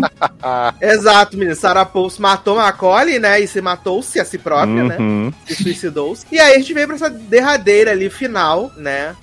Exato, 0.80 1.36
menina. 1.36 1.54
Sarah 1.54 1.84
Paulson 1.84 2.22
matou 2.22 2.56
Macaulay, 2.56 3.18
né? 3.18 3.40
E 3.40 3.46
se 3.46 3.60
matou-se 3.60 4.18
a 4.18 4.24
si 4.24 4.38
própria, 4.38 4.84
né? 4.84 4.96
Uhum. 4.98 5.32
se 5.46 5.81
suicidou-se. 5.82 6.26
E 6.30 6.38
aí 6.38 6.54
a 6.54 6.58
gente 6.58 6.72
veio 6.72 6.86
pra 6.86 6.96
essa 6.96 7.10
derradeira 7.10 7.90
ali, 7.90 8.08
final, 8.08 8.70
né? 8.76 9.16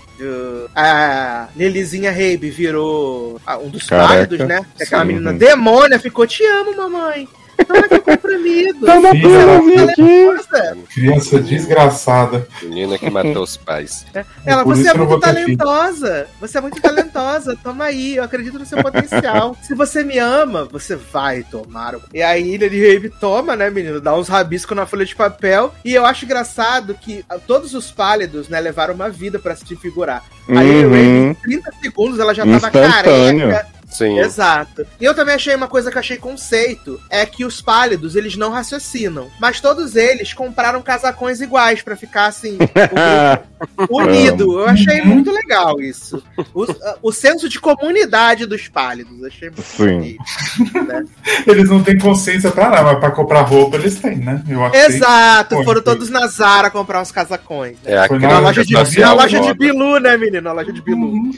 A 0.76 1.47
Lilizinha 1.55 2.12
Rabe 2.12 2.49
virou 2.49 3.39
ah, 3.45 3.57
um 3.57 3.70
dos 3.70 3.88
pálidos, 3.88 4.39
né? 4.39 4.66
Aquela 4.80 5.03
Sim. 5.03 5.07
menina 5.07 5.34
demônia 5.34 5.97
ficou, 5.97 6.28
te 6.28 6.45
amo, 6.45 6.76
mamãe. 6.76 7.28
Toma 7.66 7.80
aqui 7.86 7.95
o 7.95 8.01
comprimido. 8.01 8.86
Toma 8.86 9.12
Filha 9.12 9.22
pílulazinha 9.30 9.86
da- 9.86 9.91
aqui. 9.91 10.86
Criança 10.93 11.39
desgraçada. 11.39 12.47
Menina 12.64 12.97
que 12.97 13.10
matou 13.10 13.43
os 13.43 13.57
pais. 13.57 14.05
Ela, 14.45 14.64
Por 14.64 14.76
você 14.76 14.89
é 14.89 14.93
muito 14.93 15.20
talentosa. 15.20 16.28
Você 16.41 16.57
é 16.57 16.62
muito 16.62 16.82
talentosa. 16.82 17.57
Toma 17.64 17.86
aí, 17.86 18.16
eu 18.16 18.24
acredito 18.24 18.57
no 18.60 18.66
seu 18.66 18.82
potencial. 18.82 19.55
Se 19.62 19.74
você 19.76 20.03
me 20.03 20.18
ama, 20.18 20.66
você 20.66 20.95
vai 20.95 21.43
tomar. 21.43 21.95
o- 21.95 22.01
E 22.14 22.22
aí, 22.22 22.57
Lily 22.57 22.93
Rabe 22.95 23.10
toma, 23.20 23.55
né, 23.55 23.70
menino? 23.70 23.99
Dá 24.01 24.16
uns 24.16 24.28
rabiscos 24.28 24.76
na 24.76 24.86
folha 24.86 25.05
de 25.05 25.16
papel. 25.16 25.74
E 25.84 25.93
eu 25.93 26.05
acho 26.05 26.26
engraçado 26.26 26.93
que 26.95 27.24
ah, 27.30 27.38
todos 27.38 27.74
os 27.74 27.91
pálidos, 27.91 28.49
né, 28.49 28.60
levaram 28.60 28.93
uma 28.93 29.10
vida 29.10 29.38
pra 29.39 29.55
se 29.55 29.76
figurar. 29.76 30.24
A 30.49 30.64
Lily 30.64 30.84
Rabe, 30.84 30.95
Uhum. 30.95 31.30
em 31.32 31.34
30 31.36 31.72
segundos, 31.82 32.20
ela 32.20 32.34
já 32.34 32.43
tava 32.43 32.55
Instantâneo. 32.55 33.49
careca. 33.49 33.79
Sim. 33.90 34.20
Exato. 34.20 34.86
E 35.02 35.04
eu 35.06 35.14
também 35.16 35.36
achei 35.36 35.54
uma 35.56 35.68
coisa 35.68 35.90
que 35.90 35.98
eu 35.98 36.00
achei 36.00 36.18
conceito, 36.18 37.00
é 37.10 37.26
que 37.26 37.44
os 37.44 37.60
pálidos, 37.62 38.16
eles 38.16 38.36
não 38.38 38.52
raciocinam, 38.52 39.30
mas 39.40 39.60
todos 39.60 39.96
eles 39.96 40.32
compraram 40.34 40.82
casacões 40.82 41.42
iguais 41.42 41.82
pra 41.82 41.96
ficar 41.96 42.28
assim, 42.28 42.58
unido. 43.90 44.60
Eu 44.60 44.68
achei 44.68 45.02
muito 45.02 45.32
legal 45.32 45.80
isso. 45.82 46.22
O, 46.54 46.66
o 47.02 47.12
senso 47.12 47.50
de 47.50 47.60
comunidade 47.60 48.46
dos 48.46 48.68
pálidos, 48.68 49.24
achei 49.24 49.50
muito 49.50 49.64
Sim. 49.64 50.18
bonito, 50.58 50.84
né? 50.86 51.04
Eles 51.48 51.70
não 51.70 51.84
têm 51.84 51.98
consciência 51.98 52.52
pra 52.52 52.70
nada, 52.70 52.84
mas 52.84 53.00
pra 53.00 53.12
comprar 53.12 53.42
roupa 53.42 53.78
eles 53.78 54.00
têm, 54.00 54.18
né? 54.18 54.44
Eu 54.48 54.64
achei- 54.66 54.82
Exato, 54.86 55.64
foram 55.64 55.82
todos 55.82 56.10
na 56.10 56.28
Zara 56.28 56.70
comprar 56.70 57.02
uns 57.02 57.12
casacões. 57.12 57.78
né? 57.84 57.94
É 57.94 58.08
Foi 58.08 58.18
aquela 58.18 58.34
Na 58.36 58.42
na 58.42 58.48
loja 58.48 58.64
de, 58.66 58.74
na 59.00 59.14
loja 59.14 59.40
de. 59.40 59.54
Bilu, 59.54 60.00
né, 60.00 60.16
menino? 60.18 60.42
Na 60.42 60.52
loja 60.54 60.72
de 60.72 60.82
Bilu. 60.82 61.32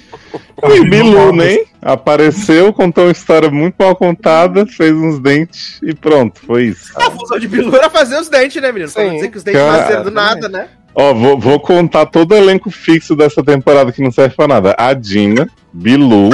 E 0.64 0.90
Bilu, 0.90 1.34
né? 1.34 1.60
Apareceu, 1.82 2.72
contou 2.72 3.06
uma 3.06 3.12
história 3.12 3.50
muito 3.50 3.76
mal 3.80 3.96
contada, 3.96 4.66
fez 4.66 4.94
uns 4.94 5.20
dentes 5.20 5.80
e 5.82 5.94
pronto, 5.94 6.40
foi 6.46 6.66
isso. 6.66 6.92
A 6.96 7.10
função 7.10 7.40
de 7.40 7.48
Bilu 7.48 7.76
era 7.76 7.90
fazer 7.90 8.20
os 8.20 8.30
dentes, 8.30 8.62
né, 8.62 8.72
menino? 8.72 8.92
Pra 8.92 9.04
não 9.04 9.10
Sim. 9.12 9.16
dizer 9.16 9.32
que 9.32 9.38
os 9.38 9.44
dentes 9.44 9.62
Cara, 9.62 9.82
nasceram 9.82 10.04
do 10.04 10.12
nada, 10.12 10.50
né? 10.50 10.68
Ó, 10.94 11.14
vou, 11.14 11.40
vou 11.40 11.60
contar 11.60 12.06
todo 12.06 12.34
o 12.34 12.36
elenco 12.36 12.70
fixo 12.70 13.16
dessa 13.16 13.44
temporada 13.44 13.92
que 13.92 14.02
não 14.02 14.12
serve 14.12 14.36
pra 14.36 14.48
nada. 14.48 14.76
A 14.78 14.94
Dina, 14.94 15.50
Bilu. 15.74 16.30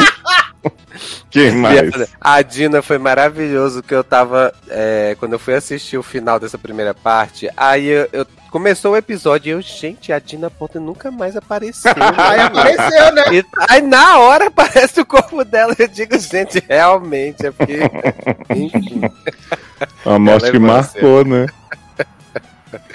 Quem 1.29 1.51
mais? 1.51 1.91
A 2.19 2.41
Dina 2.41 2.81
foi 2.81 2.97
maravilhoso 2.97 3.83
que 3.83 3.93
eu 3.93 4.03
tava. 4.03 4.53
é, 4.69 5.15
quando 5.19 5.33
eu 5.33 5.39
fui 5.39 5.53
assistir 5.53 5.97
o 5.97 6.03
final 6.03 6.39
dessa 6.39 6.57
primeira 6.57 6.93
parte, 6.93 7.49
aí 7.55 7.87
eu, 7.87 8.09
eu- 8.13 8.27
começou 8.49 8.93
o 8.93 8.97
episódio 8.97 9.49
e 9.49 9.51
eu, 9.51 9.61
gente, 9.61 10.11
a 10.11 10.19
Dina 10.19 10.49
Ponte 10.49 10.79
nunca 10.79 11.11
mais 11.11 11.35
apareceu. 11.35 11.91
Aí 12.17 12.39
apareceu, 12.39 13.13
né? 13.13 13.23
E 13.33 13.45
aí 13.69 13.81
na 13.81 14.17
hora 14.19 14.47
aparece 14.47 14.99
o 15.01 15.05
corpo 15.05 15.43
dela. 15.43 15.75
Eu 15.77 15.87
digo, 15.87 16.17
gente, 16.17 16.63
realmente, 16.67 17.45
é 17.45 17.51
porque. 17.51 17.79
Enfim. 18.49 19.01
A 20.05 20.17
morte 20.17 20.45
Ela 20.45 20.51
que 20.51 20.57
é 20.57 20.59
marcou, 20.59 21.25
né? 21.25 21.45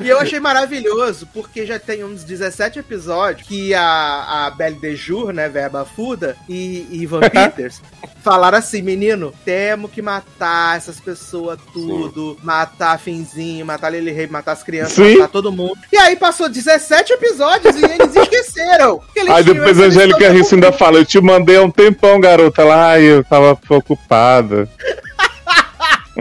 E 0.01 0.09
eu 0.09 0.18
achei 0.18 0.41
maravilhoso, 0.41 1.29
porque 1.33 1.64
já 1.66 1.79
tem 1.79 2.05
uns 2.05 2.25
17 2.25 2.79
episódios 2.79 3.47
que 3.47 3.75
a, 3.75 4.47
a 4.47 4.51
Belle 4.51 4.77
de 4.77 4.97
Jour, 4.97 5.33
né, 5.33 5.49
Verba 5.49 5.85
Fuda, 5.85 6.37
e, 6.49 6.87
e 6.91 7.03
Ivan 7.03 7.20
Peters 7.20 7.81
falaram 8.23 8.59
assim: 8.59 8.83
menino, 8.83 9.33
temos 9.45 9.91
que 9.91 10.03
matar 10.03 10.77
essas 10.77 11.01
pessoas 11.01 11.59
tudo, 11.73 12.39
matar 12.43 12.99
Finzinho, 12.99 13.66
matar 13.66 13.91
Lily 13.91 14.12
Rey, 14.12 14.27
matar 14.27 14.53
as 14.53 14.62
crianças, 14.62 14.95
Sim. 14.95 15.16
matar 15.16 15.29
todo 15.29 15.53
mundo. 15.53 15.79
E 15.93 15.97
aí 15.97 16.16
passou 16.16 16.49
17 16.49 17.12
episódios 17.14 17.77
e 17.77 17.85
eles 17.85 18.14
esqueceram. 18.14 19.01
que 19.12 19.20
eles 19.20 19.33
Aí 19.33 19.45
depois 19.45 19.81
a 19.81 19.85
Angélica 19.85 20.31
Risso 20.31 20.55
ainda 20.55 20.73
fala, 20.73 20.99
eu 20.99 21.05
te 21.05 21.20
mandei 21.20 21.57
há 21.57 21.62
um 21.62 21.70
tempão, 21.70 22.20
garota. 22.20 22.62
Ai, 22.73 23.03
eu 23.03 23.25
tava 23.25 23.59
ocupada. 23.70 24.68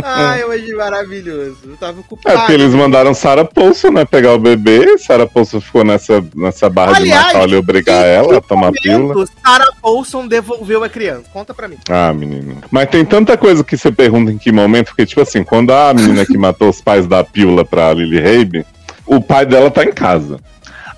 Ah, 0.04 0.38
eu 0.39 0.52
achei 0.52 0.74
maravilhoso. 0.74 1.58
Eu 1.66 1.78
tava 1.78 1.98
É 1.98 2.02
ocupado. 2.02 2.38
porque 2.38 2.54
eles 2.54 2.74
mandaram 2.74 3.14
Sarah 3.14 3.46
Paulson, 3.46 3.92
né, 3.92 4.06
pegar 4.06 4.34
o 4.34 4.39
bebê. 4.39 4.98
Sarah 4.98 5.28
Paulson 5.28 5.60
ficou 5.60 5.84
nessa, 5.84 6.24
nessa 6.36 6.70
barra 6.70 6.96
Aliás, 6.98 7.28
de 7.28 7.34
matar 7.34 7.50
e 7.50 7.56
obrigar 7.56 8.06
ela 8.06 8.38
a 8.38 8.42
tomar 8.42 8.72
pílula. 8.72 9.26
Sarah 9.46 9.72
Paulson 9.82 10.28
devolveu 10.28 10.84
a 10.84 10.89
criança. 10.89 11.24
Conta 11.34 11.54
pra 11.54 11.68
mim. 11.68 11.78
Ah, 11.89 12.14
menino. 12.14 12.58
Mas 12.72 12.89
tem 12.89 13.04
tanta 13.04 13.38
coisa 13.38 13.64
que 13.64 13.78
você 13.78 13.92
pergunta 13.92 14.32
em 14.32 14.38
que 14.38 14.52
momento, 14.52 14.88
porque, 14.88 15.06
tipo 15.06 15.22
assim, 15.22 15.44
quando 15.44 15.72
a 15.72 15.94
menina 15.94 16.26
que 16.26 16.38
matou 16.38 16.70
os 16.70 16.82
pais 16.82 17.06
da 17.08 17.24
pílula 17.24 17.66
pra 17.66 17.94
Lily 17.94 18.20
Rabe, 18.20 18.66
o 19.06 19.20
pai 19.22 19.46
dela 19.46 19.70
tá 19.70 19.84
em 19.84 19.92
casa. 19.92 20.39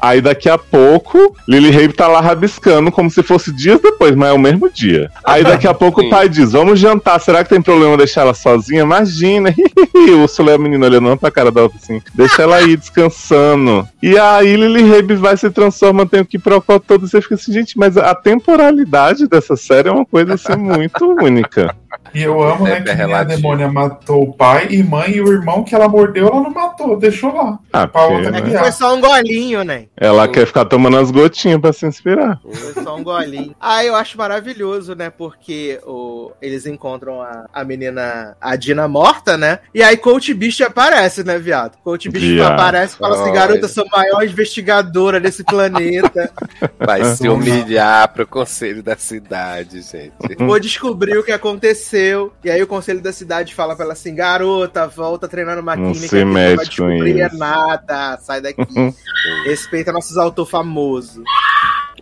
Aí 0.04 0.20
daqui 0.20 0.49
a 0.49 0.58
pouco, 0.58 1.34
Lily 1.47 1.72
Rabe 1.72 1.93
tá 1.93 2.10
lá 2.10 2.20
rabiscando 2.20 2.91
como 2.91 3.10
se 3.10 3.24
fosse 3.24 3.54
dias 3.54 3.80
depois, 3.80 4.14
mas 4.14 4.32
é 4.32 4.34
o 4.34 4.38
mesmo 4.38 4.70
dia. 4.70 5.10
Aí 5.24 5.45
daqui 5.45 5.66
a 5.66 5.74
pouco 5.74 6.01
o 6.01 6.10
pai 6.10 6.28
diz: 6.28 6.51
Vamos 6.51 6.78
jantar, 6.78 7.22
será 7.22 7.41
que 7.41 7.49
tem 7.49 7.62
problema 7.62 7.95
deixar 7.95 8.24
ela 8.24 8.34
sozinha? 8.34 8.82
Imagina. 8.82 9.56
o 9.95 10.24
Úrsula 10.24 10.51
é 10.51 10.56
a 10.56 10.58
menina 10.58 10.88
olhando 10.88 11.16
pra 11.16 11.32
cara 11.32 11.49
dela 11.49 11.72
assim: 11.74 12.01
Deixa 12.14 12.41
ela 12.41 12.58
aí 12.58 12.76
descansando. 12.76 13.88
E 14.01 14.18
aí 14.18 14.58
Lily 14.58 14.91
Rabe 14.91 15.16
vai 15.16 15.38
se 15.38 15.49
transforma, 15.49 16.06
tem 16.06 16.20
o 16.20 16.26
que 16.26 16.38
procurar 16.38 16.82
todo. 16.82 17.06
E 17.06 17.10
você 17.10 17.22
fica 17.22 17.36
assim, 17.36 17.54
gente, 17.54 17.80
mas 17.80 17.95
a 17.95 18.14
temporalidade 18.14 19.26
dessa 19.26 19.56
série 19.56 19.88
é 19.88 19.91
uma 19.93 20.06
coisa 20.06 20.34
assim 20.34 20.58
muito 20.58 21.06
única. 21.06 21.74
E 22.14 22.22
eu 22.22 22.41
amo, 22.41 22.66
né, 22.66 22.78
É 22.78 22.82
que 22.82 22.89
a 22.91 23.24
demônia 23.24 23.72
matou 23.72 24.24
o 24.24 24.34
pai 24.34 24.68
e 24.70 24.84
mãe 24.84 25.12
e 25.12 25.22
o 25.22 25.32
irmão 25.32 25.64
que 25.64 25.74
ela 25.76 25.88
mordeu, 25.88 26.28
ela 26.28 26.41
não 26.41 26.52
matou, 26.52 26.98
deixou 26.98 27.34
lá. 27.34 27.60
Ah, 27.72 27.88
Pra 27.88 28.02
porque, 28.04 28.16
outra 28.16 28.32
né? 28.32 28.54
É 28.54 28.60
foi 28.60 28.72
só 28.72 28.96
um 28.96 29.02
golinho, 29.02 29.64
né? 29.64 29.86
Ela 29.98 30.28
quer 30.28 30.46
ficar 30.46 30.66
tomando 30.66 30.98
as 30.98 31.12
gotinhas 31.12 31.60
pra 31.60 31.74
se 31.74 31.86
inspirar. 31.86 32.39
Foi 32.44 32.84
só 32.84 32.96
um 32.96 33.04
golinho. 33.04 33.56
Ah, 33.60 33.84
eu 33.84 33.96
acho 33.96 34.18
maravilhoso, 34.18 34.96
né? 34.96 35.10
Porque 35.10 35.80
o, 35.86 36.32
eles 36.41 36.66
encontram 36.66 37.22
a, 37.22 37.46
a 37.54 37.64
menina, 37.64 38.36
a 38.39 38.56
Dina 38.56 38.88
morta, 38.88 39.38
né? 39.38 39.60
E 39.74 39.82
aí 39.84 39.98
Coach 39.98 40.34
Beast 40.34 40.62
aparece, 40.62 41.24
né, 41.24 41.38
viado? 41.38 41.78
Coach 41.84 42.10
Beast 42.10 42.26
Viado. 42.26 42.54
aparece 42.54 42.96
e 42.96 42.98
fala 42.98 43.22
assim: 43.22 43.34
garota, 43.34 43.66
eu 43.66 43.70
sou 43.70 43.86
a 43.91 43.98
maior 43.98 44.24
investigadora 44.24 45.20
desse 45.20 45.44
planeta. 45.44 46.32
Vai 46.80 47.04
se 47.06 47.28
humilhar 47.28 48.12
pro 48.14 48.26
conselho 48.28 48.82
da 48.84 48.96
cidade, 48.96 49.82
gente. 49.82 50.14
Vou 50.38 50.60
descobrir 50.60 51.18
o 51.18 51.24
que 51.24 51.32
aconteceu. 51.32 51.82
E 52.43 52.49
aí 52.49 52.61
o 52.61 52.67
conselho 52.67 53.01
da 53.01 53.11
cidade 53.11 53.53
fala 53.53 53.75
pra 53.75 53.86
ela 53.86 53.93
assim: 53.93 54.15
garota, 54.15 54.88
volta 54.88 55.25
a 55.25 55.29
treinar 55.29 55.55
numa 55.55 55.75
Não 55.75 55.93
se 55.93 56.09
que 56.09 56.23
não 56.23 56.34
vai 56.34 56.55
com 56.55 56.91
isso." 56.91 57.38
nada. 57.38 58.17
Sai 58.21 58.41
daqui. 58.41 58.63
Respeita 59.45 59.91
nossos 59.91 60.17
autores 60.17 60.51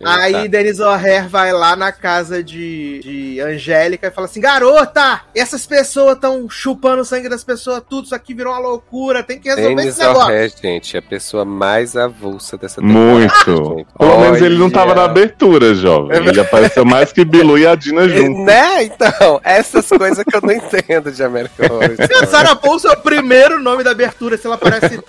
famosos. 0.00 0.20
Tá. 0.32 0.38
Aí 0.38 0.48
Denis 0.48 0.80
O'Hare 0.80 1.28
vai 1.28 1.52
lá 1.52 1.76
na 1.76 1.92
casa 1.92 2.42
de, 2.42 3.00
de 3.00 3.40
Angélica 3.40 4.06
e 4.08 4.10
fala 4.10 4.26
assim: 4.26 4.40
Garota, 4.40 5.20
essas 5.34 5.66
pessoas 5.66 6.14
estão 6.14 6.48
chupando 6.48 7.02
o 7.02 7.04
sangue 7.04 7.28
das 7.28 7.44
pessoas, 7.44 7.82
tudo 7.88 8.04
isso 8.04 8.14
aqui 8.14 8.34
virou 8.34 8.52
uma 8.52 8.60
loucura, 8.60 9.22
tem 9.22 9.38
que 9.38 9.48
resolver 9.48 9.74
Denis 9.74 9.86
esse 9.90 10.00
negócio. 10.00 10.28
O'Hare, 10.28 10.52
gente, 10.62 10.96
é 10.96 10.98
a 10.98 11.02
pessoa 11.02 11.44
mais 11.44 11.96
avulsa 11.96 12.56
dessa 12.56 12.80
temporada. 12.80 13.02
Muito. 13.02 13.86
Pelo 13.98 14.18
menos 14.20 14.40
ele 14.42 14.58
não 14.58 14.70
tava 14.70 14.94
na 14.94 15.04
abertura, 15.04 15.74
jovem. 15.74 16.16
Ele 16.16 16.40
apareceu 16.40 16.84
mais 16.84 17.12
que 17.12 17.24
Bilu 17.24 17.58
e 17.58 17.66
a 17.66 17.74
Dina 17.74 18.08
junto. 18.08 18.44
Né? 18.44 18.84
Então, 18.84 19.40
essas 19.44 19.88
coisas 19.88 20.24
que 20.24 20.36
eu 20.36 20.40
não 20.42 20.52
entendo 20.52 21.10
de 21.10 21.22
American 21.22 21.66
Horror 21.70 21.96
Se 21.96 22.14
a. 22.14 22.26
Sarah 22.26 22.56
Paulson 22.56 22.88
é 22.88 22.92
o 22.92 22.96
primeiro 23.00 23.60
nome 23.60 23.82
da 23.84 23.90
abertura, 23.90 24.36
se 24.36 24.46
ela 24.46 24.56
aparece 24.56 25.00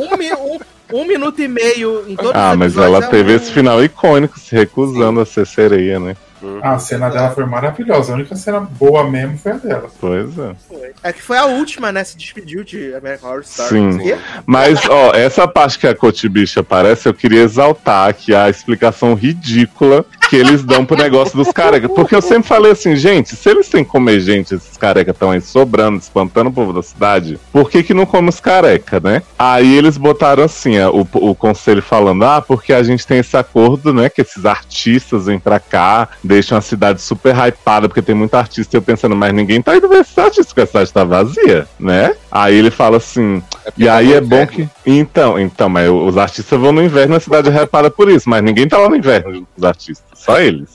um, 0.00 0.54
um- 0.54 0.60
um 0.92 1.06
minuto 1.06 1.40
e 1.40 1.48
meio 1.48 2.04
em 2.08 2.16
todos 2.16 2.32
Ah, 2.34 2.54
mas 2.56 2.76
ela 2.76 2.98
é 2.98 3.08
teve 3.08 3.34
esse 3.34 3.52
final 3.52 3.82
icônico, 3.82 4.38
se 4.38 4.54
recusando 4.54 5.20
a 5.20 5.26
ser 5.26 5.46
sereia, 5.46 5.98
né? 5.98 6.16
A 6.62 6.78
cena 6.78 7.08
dela 7.08 7.30
foi 7.30 7.44
maravilhosa. 7.44 8.12
A 8.12 8.16
única 8.16 8.36
cena 8.36 8.60
boa 8.60 9.08
mesmo 9.08 9.38
foi 9.38 9.52
a 9.52 9.56
dela. 9.56 9.90
Pois 10.00 10.38
é. 10.38 10.54
É 11.02 11.12
que 11.12 11.22
foi 11.22 11.38
a 11.38 11.46
última, 11.46 11.92
né? 11.92 12.04
Se 12.04 12.16
despediu 12.16 12.64
de 12.64 12.94
American 12.94 13.30
Horror 13.30 13.42
Story. 13.42 13.68
Sim. 13.68 13.98
Mas, 14.46 14.80
ó, 14.88 15.12
essa 15.14 15.46
parte 15.46 15.78
que 15.78 15.86
a 15.86 15.94
Cotibicha 15.94 16.60
aparece, 16.60 17.08
eu 17.08 17.14
queria 17.14 17.42
exaltar 17.42 18.08
aqui 18.08 18.34
a 18.34 18.48
explicação 18.48 19.14
ridícula 19.14 20.04
que 20.28 20.36
eles 20.36 20.62
dão 20.62 20.86
pro 20.86 20.96
negócio 20.96 21.36
dos 21.36 21.50
carecas. 21.50 21.90
Porque 21.92 22.14
eu 22.14 22.22
sempre 22.22 22.48
falei 22.48 22.72
assim, 22.72 22.94
gente, 22.94 23.34
se 23.34 23.48
eles 23.48 23.68
têm 23.68 23.84
que 23.84 23.90
comer 23.90 24.20
gente, 24.20 24.54
esses 24.54 24.76
carecas 24.76 25.14
estão 25.14 25.32
aí 25.32 25.40
sobrando, 25.40 25.98
espantando 25.98 26.50
o 26.50 26.52
povo 26.52 26.72
da 26.72 26.82
cidade, 26.82 27.38
por 27.52 27.68
que 27.68 27.82
que 27.82 27.92
não 27.92 28.06
come 28.06 28.28
os 28.28 28.38
careca, 28.38 29.00
né? 29.00 29.22
Aí 29.38 29.76
eles 29.76 29.96
botaram 29.96 30.44
assim, 30.44 30.78
ó, 30.78 30.90
o, 30.90 31.30
o 31.30 31.34
conselho 31.34 31.82
falando, 31.82 32.24
ah, 32.24 32.40
porque 32.40 32.72
a 32.72 32.82
gente 32.82 33.06
tem 33.06 33.18
esse 33.18 33.36
acordo, 33.36 33.92
né, 33.92 34.08
que 34.08 34.20
esses 34.20 34.44
artistas 34.46 35.26
vêm 35.26 35.38
pra 35.38 35.58
cá, 35.58 36.08
deixam 36.30 36.56
a 36.56 36.60
cidade 36.60 37.02
super 37.02 37.34
hypada, 37.34 37.88
porque 37.88 38.00
tem 38.00 38.14
muito 38.14 38.34
artista, 38.34 38.76
e 38.76 38.78
eu 38.78 38.82
pensando, 38.82 39.16
mas 39.16 39.34
ninguém 39.34 39.60
tá 39.60 39.76
indo 39.76 39.88
ver 39.88 40.02
esses 40.02 40.16
artistas, 40.16 40.46
porque 40.46 40.60
a 40.60 40.66
cidade 40.66 40.92
tá 40.92 41.02
vazia, 41.02 41.66
né? 41.78 42.14
Aí 42.30 42.54
ele 42.54 42.70
fala 42.70 42.98
assim, 42.98 43.42
e 43.76 43.88
aí 43.88 44.12
é 44.12 44.20
bom 44.20 44.46
que. 44.46 44.68
Então, 44.86 45.38
então, 45.38 45.68
mas 45.68 45.90
os 45.90 46.16
artistas 46.16 46.58
vão 46.58 46.70
no 46.70 46.82
inverno 46.82 47.14
na 47.14 47.20
cidade 47.20 47.50
repada 47.50 47.90
por 47.90 48.08
isso, 48.08 48.30
mas 48.30 48.42
ninguém 48.42 48.68
tá 48.68 48.78
lá 48.78 48.88
no 48.88 48.94
inverno 48.94 49.34
junto 49.34 49.46
com 49.46 49.58
os 49.58 49.64
artistas, 49.64 50.06
só 50.14 50.40
eles. 50.40 50.70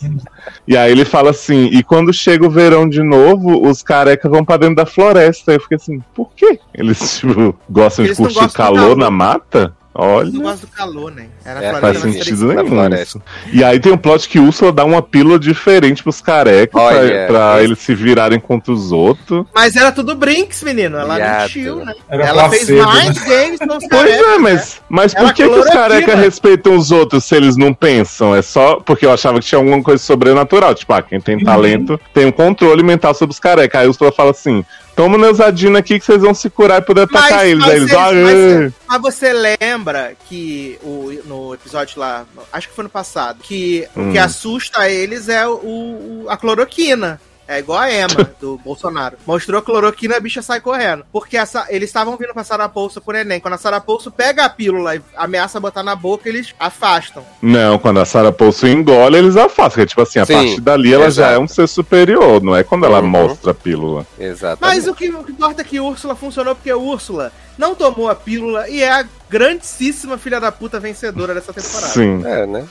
E 0.68 0.76
aí 0.76 0.92
ele 0.92 1.06
fala 1.06 1.30
assim, 1.30 1.70
e 1.72 1.82
quando 1.82 2.12
chega 2.12 2.46
o 2.46 2.50
verão 2.50 2.88
de 2.88 3.02
novo, 3.02 3.66
os 3.68 3.82
carecas 3.82 4.30
vão 4.30 4.44
pra 4.44 4.58
dentro 4.58 4.76
da 4.76 4.86
floresta. 4.86 5.52
Aí 5.52 5.58
eu 5.58 5.62
fiquei 5.62 5.78
assim, 5.78 6.02
por 6.14 6.30
quê? 6.36 6.60
Eles, 6.74 7.20
tipo, 7.20 7.58
gostam 7.70 8.04
Eles 8.04 8.18
de 8.18 8.24
curtir 8.24 8.52
calor 8.52 8.80
calor. 8.80 8.98
na 8.98 9.10
mata? 9.10 9.74
Olha. 9.98 10.30
não 10.30 10.42
gosto 10.42 10.62
do 10.62 10.68
calor, 10.68 11.10
né? 11.10 11.28
Era 11.46 11.64
É, 11.64 11.70
Floresta 11.70 12.02
Faz 12.02 12.14
sentido 12.14 12.48
nenhum. 12.48 13.22
E 13.54 13.64
aí 13.64 13.80
tem 13.80 13.94
um 13.94 13.98
plot 13.98 14.28
que 14.28 14.38
Úrsula 14.40 14.74
dá 14.74 14.84
uma 14.84 15.02
pílula 15.02 15.40
diferente 15.40 16.04
pros 16.04 16.20
carecas 16.20 16.70
pra, 16.74 16.82
Olha, 16.82 17.28
pra 17.28 17.56
esse- 17.56 17.64
eles 17.64 17.80
se 17.80 17.96
virarem 17.96 18.38
contra 18.40 18.74
os 18.74 18.92
outros. 18.92 19.46
Mas 19.56 19.76
era 19.78 19.94
tudo 19.94 20.14
Brinks, 20.14 20.64
menino. 20.64 20.98
Ela 20.98 21.16
Viado. 21.16 21.42
mentiu, 21.44 21.86
né? 21.86 21.94
Era 22.10 22.26
Ela 22.26 22.50
fez 22.50 22.66
placebo, 22.66 22.80
né? 22.80 22.94
mais 22.94 23.18
games 23.20 23.60
com 23.60 23.78
os 23.78 23.88
Pois 23.90 24.12
é, 24.12 24.38
mas, 24.38 24.82
mas 24.90 25.14
por 25.14 25.34
que, 25.34 25.48
que 25.48 25.50
os 25.50 25.66
carecas 25.68 26.20
respeitam 26.20 26.76
os 26.76 26.92
outros 26.92 27.24
se 27.24 27.34
eles 27.36 27.56
não 27.56 27.74
pensam? 27.74 28.36
É 28.36 28.42
só 28.42 28.76
porque 28.82 29.06
eu 29.06 29.14
achava 29.14 29.40
que 29.40 29.46
tinha 29.46 29.60
alguma 29.60 29.82
coisa 29.82 30.04
sobrenatural. 30.04 30.76
Tipo, 30.76 30.92
ah, 30.94 31.02
quem 31.02 31.22
tem 31.22 31.40
talento 31.42 31.98
tem 32.14 32.26
um 32.26 32.32
controle 32.34 32.84
mental 32.84 33.14
sobre 33.14 33.32
os 33.32 33.40
carecas. 33.40 33.80
Aí 33.80 33.88
Úrsula 33.88 34.12
fala 34.12 34.32
assim: 34.32 34.66
toma 34.96 35.18
Neusadina 35.18 35.80
aqui 35.80 36.00
que 36.00 36.06
vocês 36.06 36.22
vão 36.22 36.34
se 36.34 36.50
curar 36.50 36.82
e 36.82 36.86
poder 36.86 37.02
atacar 37.02 37.46
eles. 37.48 37.64
Aí 37.64 37.76
eles, 37.78 37.92
eles- 37.92 37.94
ah, 37.94 38.12
mas, 38.14 38.74
mas 38.88 39.02
você 39.02 39.34
lembra 39.34 40.14
que 40.28 40.78
o, 40.84 41.12
no 41.26 41.54
episódio 41.54 42.00
lá, 42.00 42.26
acho 42.52 42.70
que 42.70 42.76
foi 42.76 42.84
no 42.84 42.90
passado, 42.90 43.40
que 43.44 43.88
o 43.96 44.00
Hum. 44.02 44.12
que 44.12 44.18
assusta 44.18 44.90
eles 44.90 45.28
é 45.30 45.46
o, 45.48 45.54
o- 45.54 46.26
a 46.30 46.38
cloroquina. 46.38 47.20
É 47.48 47.60
igual 47.60 47.80
a 47.80 47.92
Emma, 47.92 48.30
do 48.42 48.58
Bolsonaro. 48.64 49.18
Mostrou 49.26 49.62
cloroquina, 49.62 50.18
a 50.18 50.20
bicha 50.20 50.42
sai 50.42 50.60
correndo. 50.60 51.06
Porque 51.12 51.38
essa, 51.38 51.66
eles 51.70 51.90
estavam 51.90 52.18
vindo 52.18 52.34
pra 52.34 52.44
Sarapouça 52.44 53.00
com 53.00 53.12
o 53.12 53.14
neném. 53.14 53.40
Quando 53.40 53.54
a 53.54 53.58
Sarapouça 53.58 54.10
pega 54.10 54.46
a 54.46 54.50
pílula 54.50 54.96
e 54.96 55.02
ameaça 55.16 55.60
botar 55.60 55.84
na 55.84 55.96
boca, 55.96 56.28
eles 56.28 56.54
afastam. 56.60 57.24
Não, 57.42 57.78
quando 57.78 58.00
a 58.00 58.06
Sarah 58.06 58.32
Paulson 58.32 58.68
engole, 58.68 59.18
eles 59.18 59.38
afastam. 59.38 59.84
Que, 59.84 59.90
tipo 59.90 60.02
assim, 60.02 60.20
a 60.20 60.26
Sim, 60.26 60.34
partir 60.34 60.62
dali 60.62 60.94
ela 60.94 61.04
já 61.12 61.26
exato. 61.28 61.34
é 61.34 61.40
um 61.40 61.48
ser 61.48 61.68
superior, 61.68 62.42
não 62.42 62.56
é 62.56 62.64
quando 62.64 62.86
ela 62.86 63.00
Uhum. 63.00 63.08
mostra 63.08 63.52
a 63.52 63.54
pílula. 63.54 64.06
Exatamente. 64.20 64.76
Mas 64.78 64.88
o 64.88 64.96
que, 64.96 65.10
o 65.10 65.24
que 65.24 65.32
importa 65.32 65.62
é 65.62 65.66
que 65.66 65.80
Úrsula 65.80 66.16
funcionou 66.16 66.56
porque 66.56 66.74
Úrsula 66.74 67.32
não 67.58 67.76
tomou 67.76 68.10
a 68.10 68.16
pílula 68.16 68.68
e 68.70 68.82
é 68.82 68.92
a 68.92 69.06
grandíssima 69.30 70.18
filha 70.18 70.40
da 70.40 70.52
puta 70.52 70.80
vencedora 70.80 71.34
dessa 71.34 71.54
temporada. 71.54 71.94
Sim. 71.94 72.22
É, 72.26 72.46
né? 72.46 72.66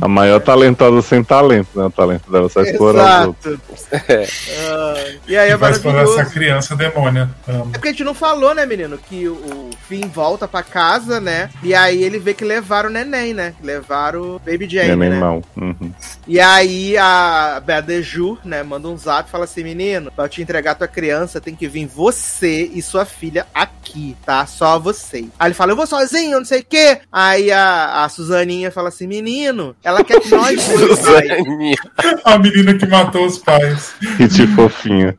A 0.00 0.08
maior 0.08 0.40
talentosa 0.40 1.02
sem 1.02 1.22
talento, 1.22 1.68
né? 1.74 1.86
O 1.86 1.90
talento 1.90 2.30
dela 2.30 2.48
sai 2.48 2.64
explorando. 2.64 3.36
Exato. 3.44 3.60
Ah, 4.70 4.94
e 5.26 5.36
aí 5.36 5.48
Que 5.48 5.54
é 5.54 5.56
vai 5.56 5.70
explorar 5.72 6.02
essa 6.02 6.24
criança 6.24 6.76
demônia. 6.76 7.28
Amo. 7.46 7.70
É 7.70 7.72
porque 7.72 7.88
a 7.88 7.90
gente 7.90 8.04
não 8.04 8.14
falou, 8.14 8.54
né, 8.54 8.64
menino, 8.66 8.98
que 8.98 9.28
o, 9.28 9.70
Finn 9.88 10.06
volta 10.08 10.46
pra 10.46 10.62
casa, 10.62 11.18
né? 11.18 11.48
E 11.62 11.74
aí 11.74 12.02
ele 12.02 12.18
vê 12.18 12.34
que 12.34 12.44
levaram 12.44 12.90
o 12.90 12.92
neném, 12.92 13.32
né? 13.32 13.54
Levaram 13.62 14.36
o 14.36 14.38
Baby 14.38 14.68
Jane, 14.68 14.88
Neném 14.90 15.10
né? 15.10 15.18
mal. 15.18 15.42
Uhum. 15.56 15.92
E 16.26 16.38
aí 16.38 16.96
a 16.98 17.62
Bedeju, 17.64 18.38
né, 18.44 18.62
manda 18.62 18.86
um 18.86 18.98
zap 18.98 19.28
e 19.28 19.32
fala 19.32 19.44
assim: 19.44 19.64
menino, 19.64 20.12
pra 20.12 20.26
eu 20.26 20.28
te 20.28 20.42
entregar 20.42 20.74
tua 20.74 20.86
criança, 20.86 21.40
tem 21.40 21.56
que 21.56 21.66
vir 21.66 21.86
você 21.86 22.70
e 22.72 22.82
sua 22.82 23.06
filha 23.06 23.46
aqui, 23.54 24.14
tá? 24.26 24.44
Só 24.46 24.78
você. 24.78 25.24
Aí 25.38 25.48
ele 25.48 25.54
fala: 25.54 25.72
eu 25.72 25.76
vou 25.76 25.86
sozinho, 25.86 26.38
não 26.38 26.44
sei 26.44 26.60
o 26.60 26.64
quê. 26.64 27.00
Aí 27.10 27.50
a, 27.50 28.04
a 28.04 28.08
Suzaninha 28.10 28.70
fala 28.70 28.88
assim: 28.88 29.06
menino, 29.06 29.47
ela 29.82 30.04
quer 30.04 30.20
que 30.20 30.30
nós. 30.30 30.58
A 32.24 32.38
menina 32.38 32.74
que 32.74 32.86
matou 32.86 33.26
os 33.26 33.38
pais. 33.38 33.94
Que 34.16 34.26
de 34.26 34.46
fofinha. 34.48 35.16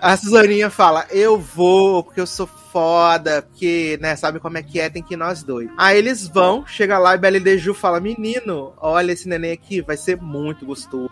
A 0.00 0.16
Suzaninha 0.16 0.70
fala: 0.70 1.06
Eu 1.10 1.38
vou, 1.38 2.02
porque 2.02 2.20
eu 2.20 2.26
sou 2.26 2.48
foda, 2.78 3.42
porque, 3.42 3.98
né, 4.00 4.14
sabe 4.14 4.38
como 4.38 4.56
é 4.56 4.62
que 4.62 4.78
é, 4.78 4.88
tem 4.88 5.02
que 5.02 5.14
ir 5.14 5.16
nós 5.16 5.42
dois. 5.42 5.68
Aí 5.76 5.98
eles 5.98 6.28
vão, 6.28 6.64
chega 6.66 6.96
lá 6.98 7.14
e 7.14 7.18
Bela 7.18 7.40
Deju 7.40 7.74
fala: 7.74 7.98
Menino, 8.00 8.72
olha 8.80 9.10
esse 9.12 9.28
neném 9.28 9.50
aqui, 9.52 9.80
vai 9.80 9.96
ser 9.96 10.16
muito 10.20 10.64
gostoso. 10.64 11.08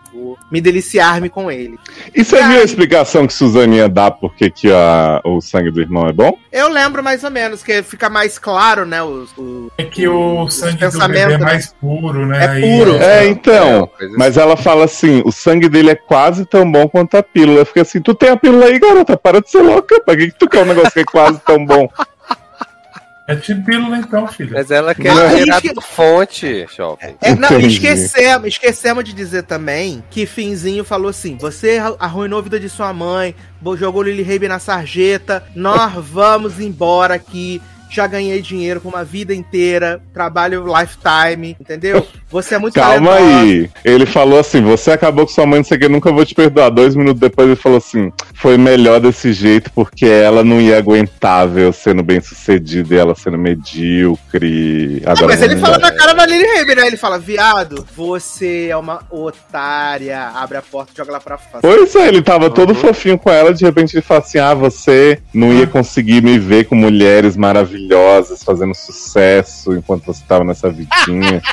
Me 0.49 0.61
deliciar-me 0.61 1.29
com 1.29 1.51
ele. 1.51 1.77
E 2.15 2.23
você 2.23 2.41
viu 2.47 2.61
a 2.61 2.63
explicação 2.63 3.27
que 3.27 3.33
Suzaninha 3.33 3.89
dá 3.89 4.09
por 4.09 4.33
que 4.35 4.51
a- 4.71 5.21
o 5.25 5.41
sangue 5.41 5.69
do 5.71 5.81
irmão 5.81 6.07
é 6.07 6.13
bom? 6.13 6.37
Eu 6.51 6.69
lembro 6.69 7.03
mais 7.03 7.23
ou 7.23 7.29
menos, 7.31 7.61
que 7.61 7.83
fica 7.83 8.09
mais 8.09 8.39
claro, 8.39 8.85
né? 8.85 9.03
Os, 9.03 9.29
os- 9.37 9.69
É 9.77 9.83
que 9.83 10.07
o 10.07 10.49
sangue 10.49 10.87
do 10.87 10.99
bebê 10.99 11.19
é 11.19 11.27
né? 11.29 11.37
mais 11.37 11.73
puro, 11.73 12.25
né? 12.25 12.45
É 12.45 12.61
puro. 12.61 12.95
É, 12.95 13.25
É, 13.25 13.27
então. 13.27 13.77
uma 13.79 13.87
coisa 13.87 14.15
Mas 14.17 14.37
ela 14.37 14.55
fala 14.55 14.85
assim: 14.85 15.21
o 15.25 15.31
sangue 15.31 15.67
dele 15.67 15.89
é 15.91 15.95
quase 15.95 16.45
tão 16.45 16.69
bom 16.71 16.87
quanto 16.87 17.17
a 17.17 17.23
pílula. 17.23 17.59
Eu 17.59 17.65
fiquei 17.65 17.81
assim: 17.81 18.01
tu 18.01 18.13
tem 18.15 18.29
a 18.29 18.37
pílula 18.37 18.65
aí, 18.67 18.79
garota? 18.79 19.17
Para 19.17 19.41
de 19.41 19.49
ser 19.51 19.61
louca. 19.61 19.99
Pra 20.01 20.15
que, 20.15 20.27
que 20.31 20.39
tu 20.39 20.47
quer 20.47 20.61
um 20.63 20.65
negócio 20.65 20.91
que 20.91 20.99
é 21.01 21.03
quase 21.03 21.39
tão 21.45 21.56
bom? 21.65 21.89
É 23.27 23.35
tipo 23.35 23.65
pílula 23.65 23.97
então, 23.97 24.25
filha. 24.25 24.51
Mas 24.53 24.71
ela 24.71 24.95
quer 24.95 25.13
Não, 25.13 25.35
tirar 25.35 25.61
fonte, 25.81 26.65
shopping. 26.73 27.17
É, 27.21 27.35
não, 27.35 27.59
esquecemos, 27.59 28.47
esquecemos 28.47 29.03
de 29.03 29.11
dizer 29.11 29.43
também 29.43 30.01
que 30.09 30.25
Finzinho 30.25 30.85
falou 30.85 31.09
assim: 31.09 31.35
você 31.35 31.77
arruinou 31.99 32.39
a 32.39 32.41
vida 32.41 32.57
de 32.57 32.69
sua 32.69 32.93
mãe, 32.93 33.35
jogou 33.75 34.01
Lily 34.01 34.23
Rabe 34.23 34.47
na 34.47 34.59
sarjeta, 34.59 35.43
nós 35.53 35.93
vamos 36.05 36.61
embora 36.61 37.15
aqui. 37.15 37.61
Já 37.89 38.07
ganhei 38.07 38.41
dinheiro 38.41 38.81
com 38.81 38.89
uma 38.89 39.03
vida 39.03 39.33
inteira, 39.33 40.01
trabalho 40.13 40.65
lifetime, 40.65 41.55
entendeu? 41.59 42.05
Você 42.29 42.55
é 42.55 42.57
muito 42.57 42.73
Calma 42.73 43.11
talentosa. 43.11 43.41
aí. 43.41 43.69
Ele 43.85 44.05
falou 44.05 44.39
assim: 44.39 44.61
você 44.61 44.91
acabou 44.91 45.25
com 45.25 45.31
sua 45.31 45.45
mãe, 45.45 45.59
não 45.59 45.63
sei 45.63 45.77
o 45.77 45.79
que, 45.79 45.87
nunca 45.87 46.11
vou 46.11 46.25
te 46.25 46.35
perdoar. 46.35 46.69
Dois 46.69 46.95
minutos 46.95 47.19
depois 47.19 47.47
ele 47.47 47.55
falou 47.55 47.77
assim: 47.77 48.11
foi 48.33 48.57
melhor 48.57 48.99
desse 48.99 49.31
jeito 49.31 49.71
porque 49.73 50.05
ela 50.05 50.43
não 50.43 50.59
ia 50.59 50.77
aguentar 50.77 51.47
eu 51.57 51.71
sendo 51.71 52.03
bem 52.03 52.19
sucedido 52.19 52.93
e 52.93 52.97
ela 52.97 53.15
sendo 53.15 53.37
medíocre. 53.37 55.01
Não, 55.03 55.11
Agora 55.11 55.27
mas 55.27 55.41
ele 55.41 55.55
não 55.55 55.61
fala 55.61 55.77
na 55.77 55.91
cara 55.91 56.13
da 56.13 56.25
Lily 56.25 56.45
Rabe, 56.57 56.75
né? 56.75 56.87
Ele 56.87 56.97
fala, 56.97 57.17
viado, 57.19 57.87
você 57.95 58.67
é 58.69 58.77
uma 58.77 59.01
otária, 59.09 60.31
abre 60.35 60.57
a 60.57 60.61
porta 60.61 60.91
e 60.93 60.97
joga 60.97 61.11
lá 61.13 61.19
pra 61.19 61.37
fora. 61.37 61.61
Pois 61.61 61.95
é, 61.95 62.07
ele 62.07 62.21
tava 62.21 62.49
todo 62.49 62.75
fofinho 62.75 63.17
com 63.17 63.29
ela, 63.29 63.53
de 63.53 63.63
repente 63.63 63.95
ele 63.95 64.01
fala 64.01 64.19
assim: 64.19 64.39
ah, 64.39 64.53
você 64.53 65.19
não 65.33 65.53
ia 65.53 65.67
conseguir 65.67 66.21
me 66.21 66.37
ver 66.37 66.65
com 66.65 66.75
mulheres 66.75 67.37
maravilhosas 67.37 67.76
fazendo 68.45 68.73
sucesso 68.75 69.73
enquanto 69.73 70.05
você 70.05 70.23
tava 70.27 70.43
nessa 70.43 70.69
vidinha. 70.69 71.41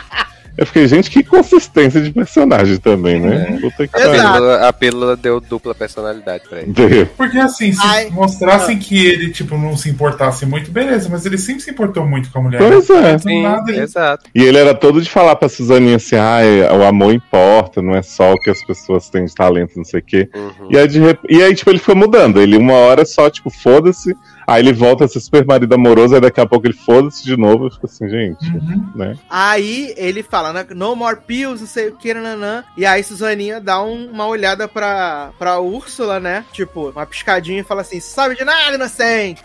Eu 0.56 0.64
fiquei, 0.66 0.86
gente, 0.86 1.10
que 1.10 1.24
consistência 1.24 2.00
de 2.00 2.12
personagem 2.12 2.76
também, 2.76 3.18
né? 3.20 3.58
Que 3.76 3.82
A 3.92 4.08
pílula, 4.08 4.68
a 4.68 4.72
pílula 4.72 5.16
deu 5.16 5.40
dupla 5.40 5.74
personalidade 5.74 6.44
pra 6.48 6.60
ele. 6.60 6.72
Deu. 6.72 7.06
Porque 7.16 7.38
assim, 7.38 7.72
se 7.72 7.80
Ai. 7.84 8.08
mostrassem 8.10 8.78
que 8.78 9.04
ele, 9.04 9.32
tipo, 9.32 9.58
não 9.58 9.76
se 9.76 9.90
importasse 9.90 10.46
muito, 10.46 10.70
beleza, 10.70 11.08
mas 11.10 11.26
ele 11.26 11.38
sempre 11.38 11.60
se 11.64 11.72
importou 11.72 12.06
muito 12.06 12.30
com 12.30 12.38
a 12.38 12.42
mulher. 12.42 12.58
Pois 12.58 12.88
é. 12.88 13.16
Do 13.16 13.42
nada, 13.42 13.72
ele- 13.72 13.80
exato. 13.80 14.30
E 14.32 14.44
ele 14.44 14.56
era 14.56 14.76
todo 14.76 15.02
de 15.02 15.10
falar 15.10 15.34
pra 15.34 15.48
Suzaninha 15.48 15.96
assim: 15.96 16.14
ah, 16.14 16.38
o 16.78 16.84
amor 16.84 17.12
importa, 17.12 17.82
não 17.82 17.96
é 17.96 18.02
só 18.02 18.32
o 18.32 18.38
que 18.38 18.48
as 18.50 18.64
pessoas 18.64 19.10
têm 19.10 19.24
de 19.24 19.34
talento, 19.34 19.72
não 19.74 19.84
sei 19.84 19.98
o 19.98 20.04
quê. 20.04 20.28
Uhum. 20.32 20.68
E 20.70 20.78
aí, 20.78 20.86
de 20.86 21.00
rep- 21.00 21.26
e 21.28 21.42
aí, 21.42 21.52
tipo, 21.52 21.68
ele 21.68 21.80
foi 21.80 21.96
mudando. 21.96 22.40
Ele, 22.40 22.56
uma 22.56 22.74
hora 22.74 23.04
só, 23.04 23.28
tipo, 23.28 23.50
foda-se. 23.50 24.14
Aí 24.46 24.62
ele 24.62 24.72
volta 24.72 25.04
a 25.04 25.08
ser 25.08 25.20
super 25.20 25.44
marido 25.46 25.74
amoroso. 25.74 26.14
Aí 26.14 26.20
daqui 26.20 26.40
a 26.40 26.46
pouco 26.46 26.66
ele 26.66 26.74
foda-se 26.74 27.24
de 27.24 27.36
novo. 27.36 27.66
Eu 27.66 27.70
fico 27.70 27.86
assim, 27.86 28.08
gente, 28.08 28.46
Uhum. 28.48 28.90
né? 28.94 29.16
Aí 29.28 29.94
ele 29.96 30.22
fala, 30.22 30.64
no 30.74 30.94
more 30.96 31.16
pills, 31.26 31.60
não 31.60 31.68
sei 31.68 31.88
o 31.88 31.96
que, 31.96 32.12
nananã. 32.14 32.64
E 32.76 32.84
aí 32.84 33.02
Suzaninha 33.02 33.60
dá 33.60 33.82
um- 33.82 34.10
uma 34.10 34.26
olhada 34.26 34.68
pra, 34.68 35.30
pra 35.38 35.60
Úrsula, 35.60 36.20
né? 36.20 36.44
Tipo, 36.52 36.90
uma 36.90 37.06
piscadinha 37.06 37.60
e 37.60 37.64
fala 37.64 37.80
assim, 37.80 38.00
sabe 38.00 38.34
de 38.36 38.44
nada, 38.44 38.74
inocente. 38.74 39.42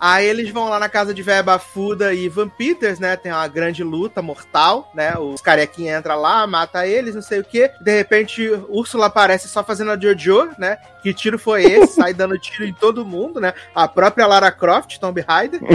Aí 0.00 0.26
eles 0.26 0.50
vão 0.50 0.68
lá 0.68 0.78
na 0.78 0.88
casa 0.88 1.12
de 1.12 1.22
Véia 1.22 1.42
Bafuda 1.42 2.14
e 2.14 2.28
Van 2.28 2.48
Peters, 2.48 2.98
né? 2.98 3.16
Tem 3.16 3.30
uma 3.30 3.46
grande 3.46 3.84
luta 3.84 4.22
mortal, 4.22 4.90
né? 4.94 5.14
Os 5.18 5.42
carequinha 5.42 5.96
entra 5.96 6.14
lá, 6.14 6.46
mata 6.46 6.86
eles, 6.86 7.14
não 7.14 7.22
sei 7.22 7.40
o 7.40 7.44
quê. 7.44 7.70
De 7.80 7.94
repente, 7.94 8.48
Úrsula 8.68 9.06
aparece 9.06 9.48
só 9.48 9.62
fazendo 9.62 9.90
a 9.90 10.00
Jojo, 10.00 10.50
né? 10.58 10.78
Que 11.02 11.12
tiro 11.12 11.38
foi 11.38 11.64
esse? 11.64 11.94
Sai 12.00 12.14
dando 12.14 12.38
tiro 12.38 12.64
em 12.64 12.72
todo 12.72 13.04
mundo, 13.04 13.40
né? 13.40 13.52
A 13.74 13.86
própria 13.86 14.26
Lara 14.26 14.50
Croft, 14.50 14.98
Tomb 14.98 15.20
Raider. 15.20 15.60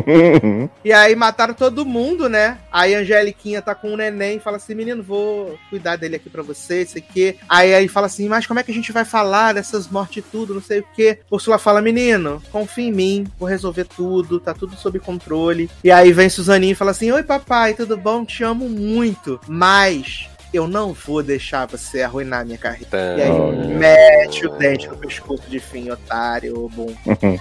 E 0.84 0.93
aí 0.93 1.15
mataram 1.15 1.53
todo 1.53 1.86
mundo, 1.86 2.30
né? 2.30 2.59
Aí 2.71 2.93
a 2.93 2.99
Angeliquinha 2.99 3.61
tá 3.61 3.73
com 3.73 3.93
o 3.93 3.97
neném 3.97 4.38
e 4.38 4.39
fala 4.39 4.57
assim: 4.57 4.76
menino, 4.76 5.01
vou 5.01 5.57
cuidar 5.69 5.95
dele 5.95 6.15
aqui 6.15 6.30
pra 6.30 6.43
você, 6.43 6.84
isso 6.84 6.97
aqui. 6.97 7.38
Aí 7.49 7.73
aí 7.73 7.88
fala 7.88 8.07
assim: 8.07 8.28
mas 8.28 8.45
como 8.45 8.59
é 8.59 8.63
que 8.63 8.71
a 8.71 8.73
gente 8.73 8.91
vai 8.91 9.03
falar 9.03 9.53
dessas 9.53 9.88
mortes 9.88 10.17
e 10.17 10.21
tudo, 10.21 10.53
não 10.53 10.61
sei 10.61 10.80
o 10.80 10.86
quê? 10.95 11.19
Úrsula 11.30 11.57
fala: 11.57 11.82
menino, 11.82 12.41
confia 12.51 12.88
em 12.88 12.91
mim, 12.91 13.28
vou 13.39 13.49
resolver 13.49 13.86
tudo, 13.86 14.14
tá 14.39 14.53
tudo 14.53 14.76
sob 14.76 14.99
controle. 14.99 15.70
E 15.84 15.91
aí 15.91 16.11
vem 16.11 16.30
Suzaninha 16.30 16.74
e 16.74 16.76
fala 16.76 16.91
assim: 16.91 17.11
oi 17.11 17.24
papai, 17.24 17.74
tudo 17.74 17.97
bom? 17.97 18.26
Te 18.26 18.43
amo 18.43 18.70
muito, 18.70 19.39
mas. 19.47 20.30
Eu 20.56 20.68
não 20.70 20.93
vou 20.93 21.22
deixar 21.22 21.66
você 21.66 22.01
arruinar 22.01 22.45
minha 22.45 22.58
carreira. 22.58 22.88
E 23.18 23.22
aí, 23.24 23.30
Olha. 23.30 23.68
mete 23.68 24.45
o 24.47 24.49
dente 24.51 24.88
no 24.88 24.95
pescoço 24.95 25.43
de 25.49 25.60
fim, 25.60 25.89
otário, 25.89 26.72
bom. 26.74 26.93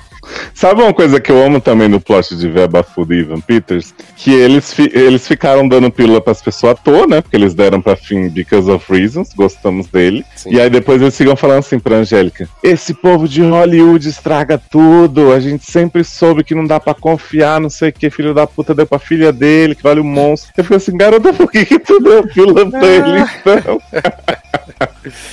Sabe 0.55 0.81
uma 0.83 0.95
coisa 0.95 1.21
que 1.21 1.31
eu 1.31 1.43
amo 1.45 1.61
também 1.61 1.87
no 1.87 2.01
plot 2.01 2.35
de 2.35 2.49
Verba 2.49 2.83
Food 2.83 3.15
e 3.15 3.19
Ivan 3.21 3.41
Peters? 3.41 3.95
Que 4.17 4.33
eles, 4.33 4.73
fi- 4.73 4.91
eles 4.95 5.29
ficaram 5.29 5.69
dando 5.69 5.91
pílula 5.91 6.19
pras 6.21 6.41
pessoas 6.41 6.73
à 6.73 6.75
toa, 6.77 7.07
né? 7.07 7.21
Porque 7.21 7.37
eles 7.37 7.53
deram 7.55 7.83
pra 7.83 7.95
fim 7.95 8.29
because 8.31 8.71
of 8.71 8.91
reasons, 8.91 9.29
gostamos 9.37 9.87
dele. 9.89 10.25
Sim. 10.35 10.55
E 10.55 10.61
aí 10.61 10.71
depois 10.71 11.03
eles 11.03 11.17
ficam 11.17 11.37
falando 11.37 11.59
assim 11.59 11.79
pra 11.79 11.97
Angélica: 11.97 12.49
Esse 12.63 12.95
povo 12.95 13.29
de 13.29 13.43
Hollywood 13.43 14.09
estraga 14.09 14.57
tudo. 14.71 15.31
A 15.33 15.41
gente 15.41 15.71
sempre 15.71 16.03
soube 16.03 16.43
que 16.43 16.55
não 16.55 16.67
dá 16.67 16.81
pra 16.81 16.95
confiar, 16.95 17.61
não 17.61 17.69
sei 17.69 17.91
o 17.91 17.93
que. 17.93 18.09
Filho 18.09 18.33
da 18.33 18.47
puta 18.47 18.75
deu 18.75 18.87
pra 18.87 18.99
filha 18.99 19.31
dele, 19.31 19.75
que 19.75 19.83
vale 19.83 20.01
um 20.01 20.05
monstro. 20.05 20.51
Eu 20.57 20.65
fico 20.65 20.77
assim, 20.77 20.97
garota, 20.97 21.33
por 21.35 21.51
que, 21.51 21.67
que 21.67 21.79
tu 21.79 22.01
deu 22.01 22.27
pílula 22.27 22.71
pra 22.71 22.87
ele 22.87 23.04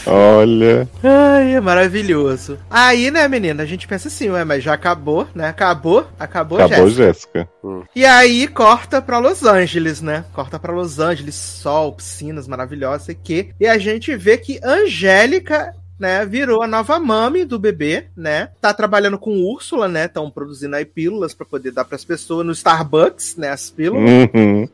Olha. 0.05 0.87
Ai, 1.03 1.55
é 1.55 1.61
maravilhoso. 1.61 2.57
Aí, 2.69 3.09
né, 3.09 3.27
menina, 3.27 3.63
a 3.63 3.65
gente 3.65 3.87
pensa 3.87 4.07
assim, 4.07 4.29
ué, 4.29 4.43
mas 4.43 4.63
já 4.63 4.73
acabou, 4.73 5.27
né? 5.33 5.47
Acabou, 5.47 6.07
acabou, 6.19 6.59
Acabou, 6.59 6.89
Jéssica. 6.89 7.47
Jéssica. 7.63 7.89
E 7.95 8.05
aí 8.05 8.47
corta 8.47 9.01
pra 9.01 9.19
Los 9.19 9.43
Angeles, 9.43 10.01
né? 10.01 10.25
Corta 10.33 10.59
pra 10.59 10.73
Los 10.73 10.99
Angeles, 10.99 11.35
sol, 11.35 11.93
piscinas 11.93 12.47
maravilhosas 12.47 13.09
e 13.09 13.15
que. 13.15 13.53
E 13.59 13.67
a 13.67 13.77
gente 13.77 14.15
vê 14.15 14.37
que 14.37 14.59
Angélica 14.63 15.73
né, 16.01 16.25
virou 16.25 16.63
a 16.63 16.67
nova 16.67 16.99
mami 16.99 17.45
do 17.45 17.59
bebê, 17.59 18.07
né? 18.17 18.49
Tá 18.59 18.73
trabalhando 18.73 19.19
com 19.19 19.43
Úrsula, 19.43 19.87
né? 19.87 20.05
Estão 20.05 20.31
produzindo 20.31 20.75
aí 20.75 20.83
pílulas 20.83 21.31
pra 21.31 21.45
poder 21.45 21.69
dar 21.69 21.85
pras 21.85 22.03
pessoas 22.03 22.43
no 22.43 22.51
Starbucks, 22.51 23.35
né, 23.37 23.49
as 23.49 23.69
pílulas. 23.69 24.09
Uhum. 24.33 24.67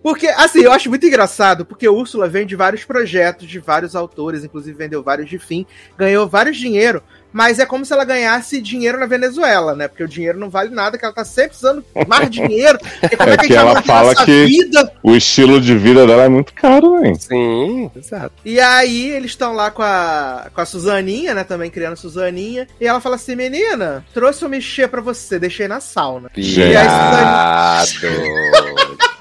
Porque, 0.00 0.28
assim, 0.28 0.60
eu 0.60 0.70
acho 0.70 0.88
muito 0.88 1.04
engraçado, 1.04 1.66
porque 1.66 1.88
Úrsula 1.88 2.28
vem 2.28 2.46
de 2.46 2.54
vários 2.54 2.84
projetos, 2.84 3.48
de 3.48 3.58
vários 3.58 3.96
autores, 3.96 4.44
inclusive 4.44 4.78
vendeu 4.78 5.02
vários 5.02 5.28
de 5.28 5.40
fim, 5.40 5.66
ganhou 5.98 6.28
vários 6.28 6.56
dinheiro, 6.56 7.02
mas 7.32 7.58
é 7.58 7.66
como 7.66 7.84
se 7.84 7.92
ela 7.92 8.04
ganhasse 8.04 8.60
dinheiro 8.60 8.98
na 8.98 9.06
Venezuela, 9.06 9.74
né? 9.74 9.88
Porque 9.88 10.04
o 10.04 10.08
dinheiro 10.08 10.38
não 10.38 10.50
vale 10.50 10.70
nada, 10.70 10.98
que 10.98 11.04
ela 11.04 11.14
tá 11.14 11.24
sempre 11.24 11.50
precisando 11.50 11.84
mais 12.06 12.28
dinheiro. 12.30 12.78
E 13.10 13.16
como 13.16 13.30
É 13.30 13.34
é 13.34 13.36
que 13.36 13.40
a 13.40 13.48
que 13.48 13.52
gente 13.54 13.62
vai 13.62 13.70
ela 13.72 13.82
fala 13.82 14.14
que- 14.14 14.46
vida? 14.46 14.92
O 15.02 15.14
estilo 15.16 15.60
de 15.60 15.76
vida 15.76 16.06
dela 16.06 16.24
é 16.24 16.28
muito 16.28 16.52
caro, 16.54 17.04
hein? 17.04 17.14
Sim, 17.14 17.90
exato. 17.96 18.32
E 18.44 18.60
aí 18.60 19.10
eles 19.10 19.30
estão 19.32 19.52
lá 19.54 19.70
com 19.70 19.82
a, 19.82 20.48
com 20.54 20.60
a 20.60 20.64
Suzaninha, 20.66 21.34
né? 21.34 21.44
Também 21.44 21.70
criando 21.70 21.94
a 21.94 21.96
Suzaninha. 21.96 22.66
E 22.80 22.86
ela 22.86 23.00
fala 23.00 23.16
assim: 23.16 23.34
menina, 23.34 24.04
trouxe 24.14 24.44
um 24.44 24.48
mexer 24.48 24.88
pra 24.88 25.00
você, 25.00 25.38
deixei 25.38 25.66
na 25.68 25.80
sauna. 25.80 26.30
Viado. 26.34 27.88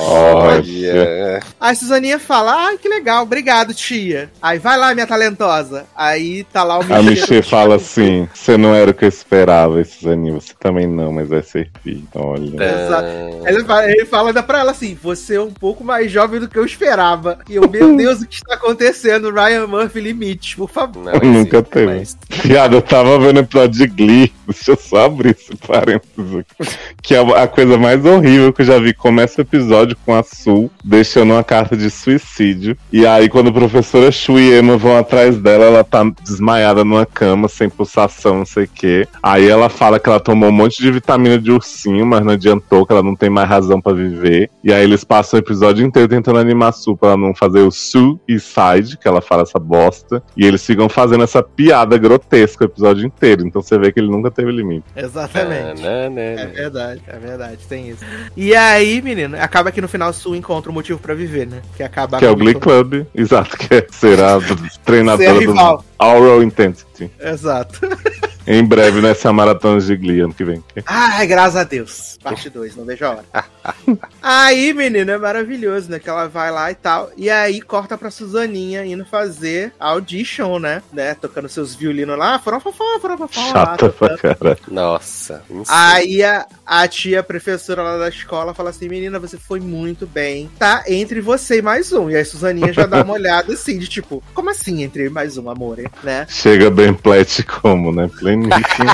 Olha. 0.00 1.40
Aí 1.60 1.72
a 1.72 1.74
Suzaninha 1.74 2.18
fala: 2.18 2.66
ai, 2.66 2.78
que 2.78 2.88
legal, 2.88 3.22
obrigado, 3.22 3.74
tia. 3.74 4.30
Aí 4.40 4.58
vai 4.58 4.76
lá, 4.78 4.94
minha 4.94 5.06
talentosa. 5.06 5.84
Aí 5.96 6.44
tá 6.44 6.62
lá 6.62 6.78
o 6.78 6.94
A 6.94 7.02
Michê 7.02 7.42
fala 7.42 7.76
assim: 7.76 8.28
você 8.34 8.56
não 8.56 8.74
era 8.74 8.90
o 8.90 8.94
que 8.94 9.04
eu 9.04 9.08
esperava, 9.08 9.80
esses 9.80 10.06
animes. 10.06 10.44
Você 10.44 10.54
também 10.58 10.86
não, 10.86 11.12
mas 11.12 11.28
vai 11.28 11.42
servir. 11.42 12.04
Olha. 12.14 12.64
Exato. 12.64 13.08
Ele 13.46 13.64
fala, 13.64 13.90
ele 13.90 14.04
fala 14.06 14.28
ainda 14.28 14.42
pra 14.42 14.60
ela 14.60 14.70
assim: 14.72 14.98
você 15.00 15.36
é 15.36 15.40
um 15.40 15.50
pouco 15.52 15.84
mais 15.84 16.10
jovem 16.10 16.40
do 16.40 16.48
que 16.48 16.58
eu 16.58 16.64
esperava. 16.64 17.38
E 17.48 17.56
eu, 17.56 17.68
meu 17.68 17.94
Deus, 17.96 18.20
o 18.20 18.26
que 18.26 18.36
está 18.36 18.54
acontecendo? 18.54 19.30
Ryan 19.30 19.66
Murphy 19.66 20.00
limite, 20.00 20.56
por 20.56 20.70
favor. 20.70 21.04
Não 21.04 21.30
Nunca 21.30 21.62
teve. 21.62 21.86
mas- 21.86 22.16
Piada, 22.42 22.76
eu 22.76 22.82
tava 22.82 23.18
vendo 23.18 23.36
o 23.38 23.40
episódio 23.40 23.78
de 23.78 23.86
Glee. 23.86 24.32
Deixa 24.46 24.72
eu 24.72 24.76
só 24.76 25.06
abrir 25.06 25.30
esse 25.30 25.56
parênteses 25.56 26.36
aqui. 26.36 26.76
Que 27.02 27.14
é 27.14 27.18
a 27.18 27.46
coisa 27.46 27.76
mais 27.76 28.04
horrível 28.04 28.52
que 28.52 28.62
eu 28.62 28.66
já 28.66 28.78
vi. 28.78 28.94
Começa 28.94 29.40
o 29.40 29.42
episódio 29.42 29.96
com 30.04 30.14
a 30.14 30.22
Sul 30.22 30.70
deixando 30.82 31.32
uma 31.32 31.44
carta 31.44 31.76
de 31.76 31.90
suicídio. 31.90 32.76
E 32.92 33.06
aí, 33.06 33.28
quando 33.28 33.48
a 33.48 33.52
professora 33.52 34.10
Shu 34.10 34.38
e 34.38 34.58
Emma 34.58 34.76
vão 34.76 34.96
atrás 34.96 35.38
dela, 35.38 35.64
ela 35.64 35.84
tá 35.84 36.04
desmaiada 36.22 36.84
numa 36.84 37.06
cama, 37.06 37.48
sem 37.48 37.68
pulsação, 37.68 38.38
não 38.38 38.46
sei 38.46 38.64
o 38.64 38.68
quê. 38.68 39.08
Aí 39.22 39.48
ela 39.48 39.68
fala 39.68 39.98
que 39.98 40.08
ela 40.08 40.20
tomou 40.20 40.48
um 40.48 40.52
monte 40.52 40.82
de 40.82 40.90
vitamina 40.90 41.38
de 41.38 41.50
ursinho, 41.50 42.06
mas 42.06 42.24
não 42.24 42.32
adiantou, 42.32 42.86
que 42.86 42.92
ela 42.92 43.02
não 43.02 43.16
tem 43.16 43.30
mais 43.30 43.48
razão 43.48 43.80
pra 43.80 43.92
viver. 43.92 44.50
E 44.62 44.72
aí 44.72 44.82
eles 44.82 45.04
passam 45.04 45.38
o 45.38 45.42
episódio 45.42 45.84
inteiro 45.84 46.08
tentando 46.08 46.38
animar 46.38 46.68
a 46.68 46.72
Su 46.72 46.96
pra 46.96 47.10
ela 47.10 47.18
não 47.18 47.34
fazer 47.34 47.60
o 47.60 47.70
suicide, 47.70 48.98
que 49.00 49.08
ela 49.08 49.20
fala 49.20 49.42
essa 49.42 49.58
bosta. 49.58 50.22
E 50.36 50.44
eles 50.44 50.64
ficam 50.64 50.88
fazendo 50.88 51.24
essa 51.24 51.42
piada 51.42 51.96
grotesca 51.96 52.64
o 52.64 52.66
episódio 52.66 53.06
inteiro. 53.06 53.46
Então 53.46 53.62
você 53.62 53.78
vê 53.78 53.92
que 53.92 54.00
ele 54.00 54.10
nunca 54.10 54.30
teve 54.34 54.50
limite. 54.52 54.84
Exatamente. 54.96 55.82
É 55.82 56.08
Nananana. 56.08 56.46
verdade, 56.52 57.02
é 57.06 57.18
verdade, 57.18 57.58
tem 57.68 57.90
isso. 57.90 58.04
E 58.36 58.54
aí, 58.54 59.00
menino, 59.00 59.36
acaba 59.40 59.70
que 59.70 59.80
no 59.80 59.88
final 59.88 60.12
Su 60.12 60.34
encontra 60.34 60.70
um 60.70 60.74
motivo 60.74 60.98
pra 60.98 61.14
viver, 61.14 61.46
né? 61.46 61.62
Que 61.76 61.82
acaba 61.82 62.18
Que 62.18 62.26
é 62.26 62.30
o 62.30 62.36
Glee 62.36 62.54
Club, 62.54 63.06
exato, 63.14 63.56
que 63.56 63.74
é 63.74 63.86
ser 63.90 64.20
a 64.20 64.38
treinadora 64.84 65.38
Ser 65.38 65.46
do. 65.46 65.84
Aural 65.98 66.42
Intensity. 66.42 67.10
Exato. 67.20 67.80
Em 68.46 68.62
breve, 68.64 69.00
nessa 69.00 69.32
maratona 69.32 69.80
de 69.80 69.96
Glee 69.96 70.20
ano 70.20 70.34
que 70.34 70.44
vem. 70.44 70.62
Ai, 70.86 71.26
graças 71.26 71.56
a 71.56 71.64
Deus. 71.64 72.18
Parte 72.22 72.50
2, 72.50 72.76
não 72.76 72.84
vejo 72.84 73.04
a 73.04 73.10
hora. 73.10 73.24
aí, 74.22 74.74
menino, 74.74 75.10
é 75.10 75.18
maravilhoso, 75.18 75.90
né? 75.90 75.98
Que 75.98 76.10
ela 76.10 76.28
vai 76.28 76.50
lá 76.50 76.70
e 76.70 76.74
tal. 76.74 77.10
E 77.16 77.30
aí 77.30 77.60
corta 77.60 77.96
pra 77.96 78.10
Suzaninha 78.10 78.84
indo 78.84 79.04
fazer 79.04 79.72
audition, 79.78 80.58
né? 80.58 80.82
né? 80.92 81.14
Tocando 81.14 81.48
seus 81.48 81.74
violinos 81.74 82.18
lá. 82.18 82.38
Foram 82.38 82.60
fofó, 82.60 82.84
foram 83.00 83.16
fofó. 83.16 83.40
lá, 83.40 83.50
Chata 83.50 83.88
pra 83.90 84.18
caralho. 84.18 84.58
Nossa. 84.68 85.42
Aí 85.68 86.22
a, 86.22 86.46
a 86.66 86.86
tia 86.86 87.22
professora 87.22 87.82
lá 87.82 87.98
da 87.98 88.08
escola 88.08 88.54
fala 88.54 88.70
assim: 88.70 88.88
Menina, 88.88 89.18
você 89.18 89.38
foi 89.38 89.60
muito 89.60 90.06
bem. 90.06 90.50
Tá 90.58 90.84
entre 90.86 91.20
você 91.20 91.58
e 91.58 91.62
mais 91.62 91.92
um. 91.92 92.10
E 92.10 92.16
aí 92.16 92.24
Suzaninha 92.24 92.72
já 92.72 92.86
dá 92.86 93.02
uma 93.02 93.14
olhada 93.14 93.52
assim, 93.52 93.78
de 93.78 93.88
tipo, 93.88 94.22
como 94.34 94.50
assim 94.50 94.82
entre 94.82 95.08
mais 95.08 95.38
um, 95.38 95.48
amor? 95.48 95.78
Né? 96.02 96.26
Chega 96.28 96.70
bem 96.70 96.92
plet 96.92 97.42
como, 97.42 97.90
né? 97.92 98.08
Pleníssimo. 98.36 98.90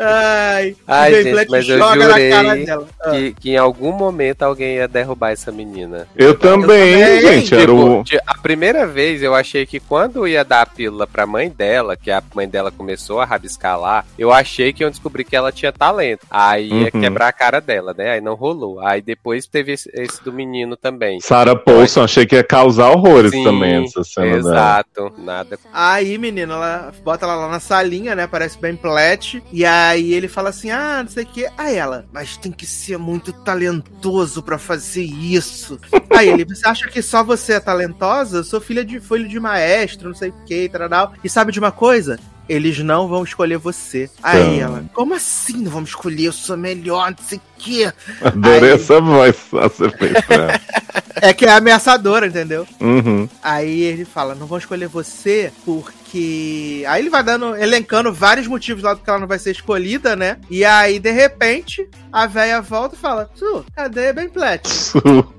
Ai, 0.00 0.76
Ai, 0.86 1.12
o 1.12 1.22
gente, 1.22 1.34
mas 1.50 1.68
eu 1.68 1.78
jurei 1.78 2.30
na 2.30 2.36
cara 2.36 2.56
dela. 2.56 2.88
Ah. 3.02 3.10
que, 3.10 3.34
que 3.34 3.50
em 3.50 3.56
algum 3.56 3.92
momento 3.92 4.42
alguém 4.42 4.76
ia 4.76 4.88
derrubar 4.88 5.30
essa 5.32 5.50
menina. 5.50 6.06
Eu 6.16 6.36
também, 6.38 6.92
também. 7.02 7.20
gente. 7.20 7.54
Era 7.54 7.72
o. 7.72 8.02
Tipo, 8.04 8.22
a 8.26 8.38
primeira 8.38 8.86
vez 8.86 9.22
eu 9.22 9.34
achei 9.34 9.66
que 9.66 9.80
quando 9.80 10.26
ia 10.26 10.44
dar 10.44 10.62
a 10.62 10.66
pílula 10.66 11.06
pra 11.06 11.26
mãe 11.26 11.48
dela, 11.48 11.96
que 11.96 12.10
a 12.10 12.22
mãe 12.34 12.48
dela 12.48 12.70
começou 12.70 13.20
a 13.20 13.24
rabiscar 13.24 13.78
lá, 13.78 14.04
eu 14.18 14.32
achei 14.32 14.72
que 14.72 14.84
eu 14.84 14.90
descobri 14.90 15.24
que 15.24 15.36
ela 15.36 15.52
tinha 15.52 15.72
talento. 15.72 16.26
Aí 16.30 16.68
ia 16.68 16.90
Uhum. 16.94 17.00
quebrar 17.00 17.28
a 17.28 17.32
cara 17.32 17.60
dela, 17.60 17.94
né? 17.96 18.12
Aí 18.12 18.20
não 18.20 18.34
rolou. 18.34 18.80
Aí 18.80 19.00
depois 19.02 19.46
teve 19.46 19.72
esse, 19.72 19.90
esse 19.94 20.22
do 20.22 20.32
menino 20.32 20.76
também. 20.76 21.20
Sarah 21.20 21.56
Paulson, 21.56 22.04
achei 22.04 22.26
que 22.26 22.34
ia 22.36 22.44
causar 22.44 22.90
horrores 22.90 23.30
Sim, 23.30 23.44
também 23.44 23.84
essa 23.84 24.02
cena 24.04 24.26
dela. 24.26 24.38
Exato. 24.38 25.12
Nada. 25.18 25.58
Aí, 25.72 26.16
menina, 26.18 26.54
ela 26.54 26.92
bota 27.04 27.24
ela 27.26 27.34
lá 27.36 27.47
na 27.50 27.60
salinha, 27.60 28.14
né? 28.14 28.26
Parece 28.26 28.58
bem 28.58 28.76
plet. 28.76 29.42
E 29.52 29.64
aí 29.64 30.12
ele 30.12 30.28
fala 30.28 30.50
assim: 30.50 30.70
ah, 30.70 31.02
não 31.02 31.10
sei 31.10 31.24
o 31.24 31.26
quê. 31.26 31.48
Aí 31.56 31.76
ela, 31.76 32.06
mas 32.12 32.36
tem 32.36 32.52
que 32.52 32.66
ser 32.66 32.98
muito 32.98 33.32
talentoso 33.32 34.42
pra 34.42 34.58
fazer 34.58 35.04
isso. 35.04 35.78
aí 36.16 36.28
ele, 36.28 36.44
você 36.44 36.66
acha 36.66 36.88
que 36.88 37.02
só 37.02 37.22
você 37.22 37.54
é 37.54 37.60
talentosa? 37.60 38.38
Eu 38.38 38.44
sou 38.44 38.60
filha 38.60 38.84
de 38.84 39.00
filho 39.00 39.28
de 39.28 39.38
maestro, 39.40 40.08
não 40.08 40.16
sei 40.16 40.30
o 40.30 40.34
quê, 40.46 40.70
tal. 40.90 41.12
E 41.22 41.28
sabe 41.28 41.52
de 41.52 41.58
uma 41.58 41.72
coisa? 41.72 42.18
Eles 42.48 42.78
não 42.78 43.06
vão 43.06 43.24
escolher 43.24 43.58
você. 43.58 44.08
Aí 44.22 44.40
Então. 44.56 44.60
ela, 44.60 44.84
como 44.94 45.14
assim 45.14 45.58
não 45.58 45.70
vamos 45.70 45.90
escolher? 45.90 46.24
Eu 46.24 46.32
sou 46.32 46.56
melhor, 46.56 47.10
não 47.10 47.18
sei 47.26 47.38
o 47.38 47.42
quê. 47.58 47.92
Adorei 48.22 48.70
Aí- 48.70 48.74
essa 48.76 49.00
voz 49.00 49.36
que 49.36 49.50
você 49.50 49.84
ela. 50.30 50.60
É 51.20 51.32
que 51.32 51.44
é 51.44 51.50
ameaçadora, 51.52 52.26
entendeu? 52.28 52.64
Uhum. 52.80 53.28
Aí 53.42 53.82
ele 53.82 54.04
fala, 54.04 54.34
não 54.36 54.46
vão 54.46 54.58
escolher 54.58 54.86
você 54.88 55.52
porque. 55.64 56.84
Aí 56.88 57.02
ele 57.02 57.10
vai 57.10 57.22
dando, 57.22 57.56
elencando 57.56 58.12
vários 58.12 58.46
motivos 58.46 58.82
lá 58.82 58.94
do 58.94 59.00
que 59.00 59.10
ela 59.10 59.18
não 59.18 59.26
vai 59.26 59.38
ser 59.38 59.50
escolhida, 59.50 60.14
né? 60.16 60.38
E 60.48 60.64
aí, 60.64 60.98
de 60.98 61.10
repente, 61.10 61.88
a 62.12 62.26
véia 62.26 62.62
volta 62.62 62.94
e 62.94 62.98
fala: 62.98 63.28
Su, 63.34 63.64
cadê 63.74 64.12
Ben 64.12 64.28
Platt? 64.28 64.66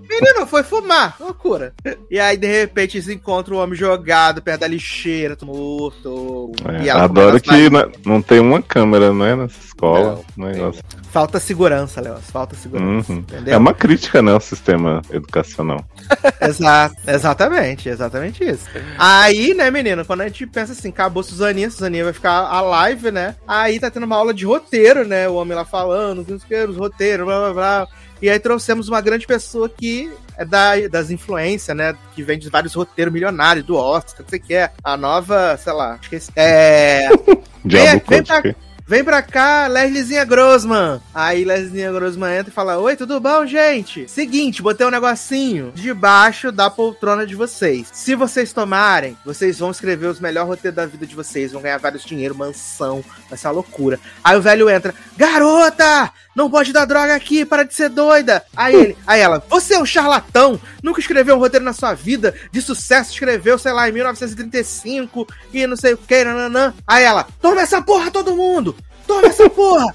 Menino, 0.10 0.46
foi 0.48 0.64
fumar, 0.64 1.16
loucura. 1.20 1.74
E 2.10 2.20
aí, 2.20 2.36
de 2.36 2.48
repente, 2.48 2.98
eles 2.98 3.08
encontram 3.10 3.58
o 3.58 3.60
homem 3.60 3.76
jogado 3.78 4.42
perto 4.42 4.62
da 4.62 4.68
lixeira, 4.68 5.38
morto. 5.44 6.52
É, 6.84 6.90
adoro 6.90 7.40
que 7.40 7.70
na- 7.70 7.88
não 8.06 8.22
tem 8.22 8.40
uma 8.40 8.62
câmera, 8.62 9.14
né, 9.14 9.36
nessa 9.36 9.60
escola. 9.64 10.22
Negócio. 10.36 10.82
Falta 11.12 11.40
segurança, 11.40 12.02
Léo. 12.02 12.09
Falta 12.18 12.56
segurança. 12.56 13.12
Uhum. 13.12 13.24
É 13.46 13.58
uma 13.58 13.74
crítica, 13.74 14.22
né, 14.22 14.32
ao 14.32 14.40
sistema 14.42 15.02
educacional. 15.12 15.84
Exa- 16.42 16.92
exatamente, 17.08 17.90
exatamente 17.90 18.44
isso. 18.44 18.66
Aí, 18.98 19.54
né, 19.54 19.70
menino, 19.72 20.04
quando 20.06 20.22
a 20.22 20.28
gente 20.28 20.46
pensa 20.48 20.72
assim, 20.74 20.90
acabou 20.90 21.22
Suzaninha, 21.24 21.70
Suzaninha 21.70 22.04
vai 22.06 22.14
ficar 22.14 22.40
a 22.40 22.62
live, 22.62 23.12
né? 23.12 23.36
Aí 23.48 23.80
tá 23.80 23.90
tendo 23.92 24.04
uma 24.06 24.16
aula 24.16 24.34
de 24.34 24.46
roteiro, 24.46 25.08
né? 25.08 25.28
O 25.28 25.36
homem 25.36 25.56
lá 25.56 25.66
falando, 25.66 26.20
o 26.28 26.70
os 26.70 26.78
roteiros, 26.78 27.26
blá 27.26 27.40
blá 27.40 27.54
blá. 27.54 27.88
E 28.22 28.30
aí 28.30 28.38
trouxemos 28.40 28.90
uma 28.90 29.00
grande 29.00 29.26
pessoa 29.26 29.70
que 29.70 30.12
é 30.38 30.44
da, 30.44 30.76
das 30.90 31.10
influências, 31.12 31.76
né? 31.76 31.96
Que 32.16 32.22
vem 32.24 32.38
de 32.38 32.50
vários 32.50 32.74
roteiros 32.74 33.14
milionários, 33.14 33.66
do 33.66 33.76
Oscar, 33.76 34.22
não 34.24 34.30
sei 34.30 34.40
o 34.40 34.42
que 34.42 34.54
é. 34.54 34.72
A 34.84 34.98
nova, 34.98 35.58
sei 35.58 35.74
lá, 35.74 35.98
esqueci. 36.02 36.32
É. 36.36 37.08
Diabo 37.64 38.02
vem 38.08 38.24
pra- 38.24 38.42
Code. 38.42 38.56
Vem 38.90 39.04
pra 39.04 39.22
cá, 39.22 39.68
Lesliezinha 39.68 40.26
Grossman. 40.26 41.00
Aí 41.14 41.46
Lesliezinha 41.46 41.92
Grossman 41.92 42.40
entra 42.40 42.50
e 42.50 42.52
fala: 42.52 42.80
Oi, 42.80 42.96
tudo 42.96 43.20
bom, 43.20 43.46
gente? 43.46 44.10
Seguinte, 44.10 44.64
botei 44.64 44.84
um 44.84 44.90
negocinho 44.90 45.72
debaixo 45.76 46.52
da 46.52 46.72
poltrona 46.72 47.24
de 47.24 47.36
vocês. 47.36 47.88
Se 47.94 48.16
vocês 48.16 48.52
tomarem, 48.52 49.16
vocês 49.24 49.60
vão 49.60 49.70
escrever 49.70 50.08
os 50.08 50.20
melhores 50.20 50.50
roteiros 50.50 50.76
da 50.76 50.88
vida 50.88 51.06
de 51.06 51.16
vocês, 51.16 51.52
vão 51.52 51.62
ganhar 51.62 51.78
vários 51.78 52.04
dinheiro, 52.04 52.34
mansão, 52.34 53.06
vai 53.30 53.38
ser 53.38 53.46
uma 53.46 53.54
loucura. 53.54 54.00
Aí 54.24 54.36
o 54.36 54.42
velho 54.42 54.68
entra: 54.68 54.96
Garota! 55.16 56.12
Não 56.36 56.50
pode 56.50 56.72
dar 56.72 56.86
droga 56.86 57.16
aqui, 57.16 57.44
para 57.44 57.64
de 57.64 57.74
ser 57.74 57.90
doida. 57.90 58.44
Aí 58.56 58.76
ele, 58.76 58.98
aí 59.06 59.20
ela, 59.20 59.44
você 59.50 59.74
é 59.74 59.80
um 59.80 59.86
charlatão, 59.86 60.60
nunca 60.82 61.00
escreveu 61.00 61.36
um 61.36 61.40
roteiro 61.40 61.66
na 61.66 61.74
sua 61.74 61.94
vida, 61.94 62.34
de 62.52 62.62
sucesso, 62.62 63.12
escreveu, 63.12 63.58
sei 63.58 63.72
lá, 63.72 63.90
em 63.90 63.92
1935 63.92 65.28
e 65.54 65.68
não 65.68 65.76
sei 65.76 65.94
o 65.94 65.98
que, 65.98 66.24
nananã. 66.24 66.74
Aí 66.88 67.04
ela, 67.04 67.28
toma 67.42 67.62
essa 67.62 67.82
porra 67.82 68.12
todo 68.12 68.36
mundo! 68.36 68.76
Toma 69.08 69.28
essa 69.28 69.50
porra! 69.50 69.94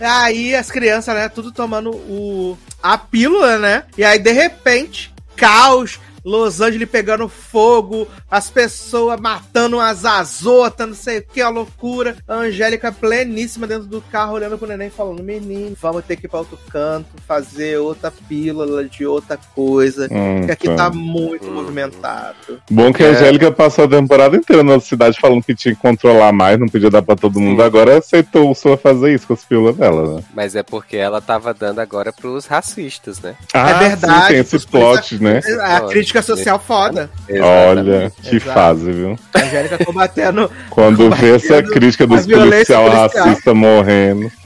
aí 0.00 0.54
as 0.54 0.70
crianças, 0.70 1.14
né, 1.14 1.28
tudo 1.28 1.50
tomando 1.50 1.90
o, 1.90 2.56
a 2.82 2.96
pílula, 2.96 3.58
né? 3.58 3.84
E 3.96 4.04
aí, 4.04 4.18
de 4.18 4.32
repente, 4.32 5.12
caos, 5.36 5.98
Los 6.28 6.60
Angeles 6.60 6.88
pegando 6.90 7.26
fogo, 7.28 8.06
as 8.30 8.50
pessoas 8.50 9.18
matando 9.18 9.80
as 9.80 10.04
azotas, 10.04 10.86
não 10.86 10.94
sei 10.94 11.18
o 11.18 11.22
que, 11.22 11.40
a 11.40 11.48
loucura. 11.48 12.16
A 12.28 12.34
Angélica 12.34 12.92
pleníssima 12.92 13.66
dentro 13.66 13.86
do 13.86 14.02
carro, 14.02 14.34
olhando 14.34 14.58
pro 14.58 14.68
neném, 14.68 14.90
falando: 14.90 15.22
Menino, 15.22 15.74
vamos 15.80 16.04
ter 16.04 16.16
que 16.16 16.26
ir 16.26 16.28
pra 16.28 16.40
outro 16.40 16.58
canto, 16.70 17.06
fazer 17.26 17.78
outra 17.78 18.12
pílula 18.28 18.84
de 18.84 19.06
outra 19.06 19.38
coisa. 19.54 20.06
Hum, 20.10 20.44
Que 20.44 20.52
aqui 20.52 20.66
tá. 20.68 20.76
tá 20.76 20.90
muito 20.90 21.46
movimentado. 21.50 22.60
Bom 22.70 22.92
que 22.92 23.02
a 23.02 23.06
É. 23.06 23.10
Angélica 23.10 23.50
passou 23.50 23.84
a 23.86 23.88
temporada 23.88 24.36
inteira 24.36 24.62
na 24.62 24.78
cidade 24.80 25.18
falando 25.18 25.42
que 25.42 25.54
tinha 25.54 25.74
que 25.74 25.80
controlar 25.80 26.30
mais, 26.32 26.58
não 26.58 26.66
podia 26.68 26.90
dar 26.90 27.00
pra 27.02 27.16
todo 27.16 27.40
mundo. 27.40 27.62
Agora 27.62 27.96
aceitou 27.98 28.50
o 28.50 28.54
Sua 28.54 28.76
fazer 28.76 29.14
isso 29.14 29.26
com 29.26 29.32
as 29.32 29.44
pílulas 29.44 29.76
dela, 29.76 30.16
né? 30.16 30.24
Mas 30.34 30.54
é 30.54 30.62
porque 30.62 30.96
ela 30.98 31.20
tava 31.22 31.54
dando 31.54 31.78
agora 31.80 32.12
pros 32.12 32.44
racistas, 32.46 33.18
né? 33.20 33.34
Ah, 33.54 33.72
verdade, 33.78 34.22
Sim, 34.22 34.28
tem 34.28 34.38
esse 34.40 34.66
plot, 34.66 35.22
né? 35.22 35.40
A 35.62 35.80
crítica 35.82 36.17
Crítica 36.18 36.22
social 36.22 36.58
foda. 36.58 37.10
Olha, 37.40 38.12
que 38.22 38.36
Exato. 38.36 38.52
fase, 38.52 38.92
viu? 38.92 39.18
Angélica 39.34 39.84
combatendo. 39.84 40.50
Quando 40.70 41.10
vê 41.10 41.36
essa 41.36 41.46
Combatendo 41.48 41.72
crítica 41.72 42.06
dos 42.06 42.20
a 42.20 42.22
policial 42.28 42.84
policial. 42.84 43.10
racista 43.24 43.54
morrendo. 43.54 44.30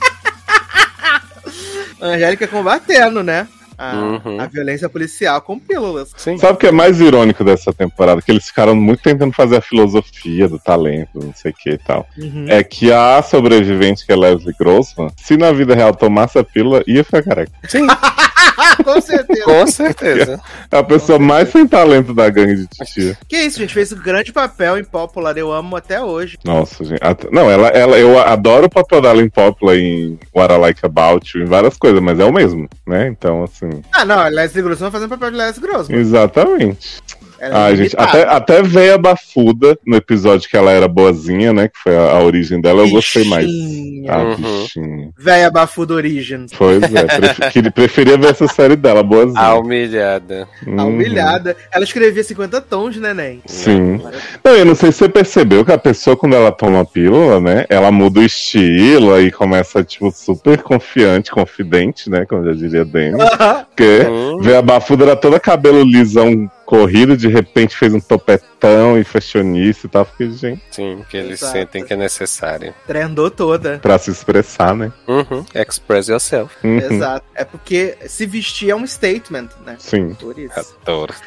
Angélica 2.01 2.47
combatendo, 2.49 3.23
né? 3.23 3.47
A, 3.79 3.95
Uhum. 4.25 4.41
a 4.41 4.47
violência 4.47 4.89
policial 4.89 5.41
com 5.41 5.59
pílulas. 5.59 6.11
Sim. 6.16 6.37
Sabe 6.39 6.55
o 6.55 6.57
que 6.57 6.66
é 6.66 6.73
mais 6.73 7.01
irônico 7.01 7.43
dessa 7.45 7.73
temporada? 7.73 8.20
Que 8.23 8.31
eles 8.31 8.47
ficaram 8.47 8.75
muito 8.75 9.03
tentando 9.03 9.33
fazer 9.33 9.57
a 9.57 9.61
filosofia 9.61 10.49
do 10.49 10.59
talento, 10.59 11.11
não 11.14 11.33
sei 11.35 11.51
o 11.51 11.55
que 11.55 11.70
e 11.70 11.79
tal. 11.79 12.07
Uhum. 12.18 12.47
É 12.49 12.62
que 12.62 12.93
a 12.93 13.23
sobrevivente, 13.23 14.05
que 14.07 14.12
é 14.12 14.16
Leslie 14.16 14.55
Grossman, 14.59 15.09
se 15.16 15.37
na 15.37 15.53
vida 15.53 15.75
real 15.75 15.95
tomasse 15.95 16.39
a 16.39 16.45
pílula, 16.45 16.83
ia 16.87 17.03
ficar 17.05 17.23
careca. 17.23 17.53
Ah, 17.89 18.77
com 18.85 19.01
certeza. 19.01 19.45
Com 19.45 19.66
certeza. 19.66 20.41
É 20.70 20.77
a 20.79 20.83
pessoa 20.83 21.18
mais 21.18 21.49
sem 21.51 21.66
talento 21.66 22.12
da 22.14 22.29
gangue 22.29 22.55
de 22.57 22.66
titia. 22.66 23.16
Que 23.29 23.37
isso, 23.37 23.59
gente? 23.59 23.73
Fez 23.75 23.93
um 23.93 23.97
grande 23.99 24.33
papel 24.33 24.79
em 24.79 24.85
Popular. 24.85 25.37
Eu 25.37 25.53
amo 25.53 25.77
até 25.77 26.01
hoje. 26.03 26.39
Nossa, 26.45 26.85
gente. 26.85 27.01
Não, 27.31 27.51
ela, 27.51 27.68
ela, 27.68 27.99
eu 27.99 28.18
adoro 28.18 28.66
o 28.66 28.70
papel 28.70 29.01
dela 29.01 29.23
em 29.23 29.29
Poplar, 29.29 29.77
em 29.77 30.18
What 30.35 30.53
I 30.53 30.59
Like 30.59 30.81
About 30.85 31.37
You, 31.37 31.45
em 31.45 31.47
várias 31.47 31.77
coisas, 31.77 32.01
mas 32.01 32.18
é 32.20 32.25
o 32.25 32.33
mesmo, 32.33 32.68
né? 32.87 33.09
Então, 33.09 33.43
assim. 33.45 33.61
Ah, 33.92 34.04
não. 34.04 34.28
Leslie 34.28 34.62
Grossman 34.62 34.90
fazendo 34.90 35.10
papel 35.10 35.30
de 35.30 35.36
Leslie 35.36 35.66
Grossman. 35.66 35.98
Exatamente. 35.98 37.02
Ela 37.43 37.59
é 37.59 37.62
Ai, 37.70 37.76
gente, 37.76 37.97
até, 37.99 38.22
até 38.22 38.62
veio 38.62 38.95
a 38.95 38.99
bafuda 38.99 39.76
no 39.84 39.97
episódio 39.97 40.49
que 40.49 40.57
ela 40.57 40.70
era 40.70 40.86
boazinha, 40.86 41.53
né? 41.53 41.66
Que 41.66 41.76
foi 41.82 41.97
a, 41.97 42.12
a 42.12 42.22
origem 42.22 42.61
dela, 42.61 42.82
eu 42.82 42.90
gostei 42.90 43.24
mais. 43.24 43.45
Bichinha. 43.47 44.12
Ah, 44.12 44.18
Uhum. 44.22 44.36
bichinha. 44.36 45.11
Véia 45.18 45.51
Bafuda 45.51 45.95
Origins. 45.95 46.53
Pois 46.57 46.82
é, 46.82 47.05
pref- 47.51 47.70
preferia 47.74 48.16
ver 48.16 48.30
essa 48.30 48.47
série 48.47 48.76
dela, 48.76 49.03
boazinha. 49.03 49.40
A 49.40 49.55
humilhada. 49.59 50.47
A 50.64 50.70
Uhum. 50.70 50.86
humilhada. 50.88 51.57
Ela 51.72 51.82
escrevia 51.84 52.22
50 52.22 52.61
tons, 52.61 52.97
neném. 52.97 53.43
Sim. 53.47 54.01
Não, 54.45 54.53
eu 54.53 54.64
não 54.64 54.74
sei 54.76 54.93
se 54.93 54.99
você 54.99 55.09
percebeu 55.09 55.64
que 55.64 55.72
a 55.72 55.78
pessoa, 55.78 56.16
quando 56.16 56.36
ela 56.36 56.53
toma 56.53 56.82
a 56.82 56.84
pílula, 56.84 57.40
né? 57.40 57.66
Ela 57.68 57.90
muda 57.90 58.20
o 58.20 58.24
estilo 58.24 59.20
e 59.20 59.32
começa, 59.32 59.82
tipo, 59.82 60.12
super 60.12 60.62
confiante, 60.62 61.30
confidente, 61.32 62.09
né? 62.09 62.24
Como 62.24 62.45
já 62.45 62.53
diria 62.53 62.84
Dani. 62.84 63.18
Porque 63.74 64.07
Hum. 64.09 64.38
vê 64.40 64.55
a 64.55 64.62
bafuda 64.62 65.05
era 65.05 65.16
toda 65.16 65.40
cabelo 65.40 65.82
lisão 65.82 66.49
corrido, 66.73 67.18
de 67.18 67.29
repente 67.29 67.77
fez 67.77 67.93
um 67.93 68.01
topetão 68.01 68.99
e 68.99 69.05
fashionista 69.05 69.87
e 69.87 69.91
tal. 69.91 70.07
Fiquei, 70.07 70.31
gente, 70.31 70.62
Sim, 70.70 71.05
que 71.07 71.18
eles 71.18 71.43
Exato. 71.43 71.53
sentem 71.53 71.85
que 71.85 71.93
é 71.93 71.97
necessário. 71.97 72.75
Trendou 72.87 73.31
toda. 73.31 73.79
pra 73.79 73.99
se 73.99 74.11
expressar, 74.11 74.75
né? 74.75 74.91
Uhum. 75.07 75.45
Express 75.55 76.09
yourself. 76.09 76.57
Uhum. 76.64 76.79
Exato. 76.79 77.27
É 77.35 77.45
porque 77.45 77.99
se 78.07 78.25
vestir 78.25 78.70
é 78.70 78.75
um 78.75 78.87
statement, 78.87 79.51
né? 79.66 79.77
Sim. 79.79 80.14
Por 80.14 80.39
isso. 80.39 80.75
Adoro. 80.81 81.12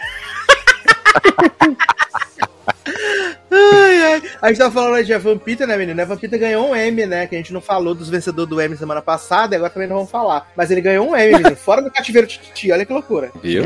Ai, 3.51 4.03
ai. 4.03 4.24
A 4.41 4.47
gente 4.49 4.57
tava 4.57 4.72
falando 4.72 4.95
aí 4.95 5.03
de 5.03 5.13
Evan 5.13 5.38
Peter, 5.38 5.68
né, 5.68 5.78
menino? 5.78 5.99
Evan 5.99 6.18
Peter 6.18 6.39
ganhou 6.39 6.70
um 6.70 6.76
M, 6.76 7.05
né? 7.05 7.28
Que 7.28 7.36
a 7.36 7.38
gente 7.38 7.53
não 7.53 7.61
falou 7.61 7.95
dos 7.95 8.09
vencedores 8.09 8.49
do 8.49 8.59
M 8.59 8.76
semana 8.76 9.01
passada, 9.01 9.55
e 9.55 9.57
agora 9.57 9.72
também 9.72 9.88
não 9.88 9.97
vamos 9.97 10.11
falar. 10.11 10.51
Mas 10.55 10.72
ele 10.72 10.82
ganhou 10.82 11.09
um 11.09 11.16
M, 11.16 11.32
menino. 11.38 11.55
Fora 11.55 11.82
do 11.82 11.91
cativeiro 11.91 12.28
de 12.28 12.38
Titi, 12.38 12.72
olha 12.72 12.86
que 12.86 12.93
loucura. 12.93 13.32
Viu? 13.41 13.63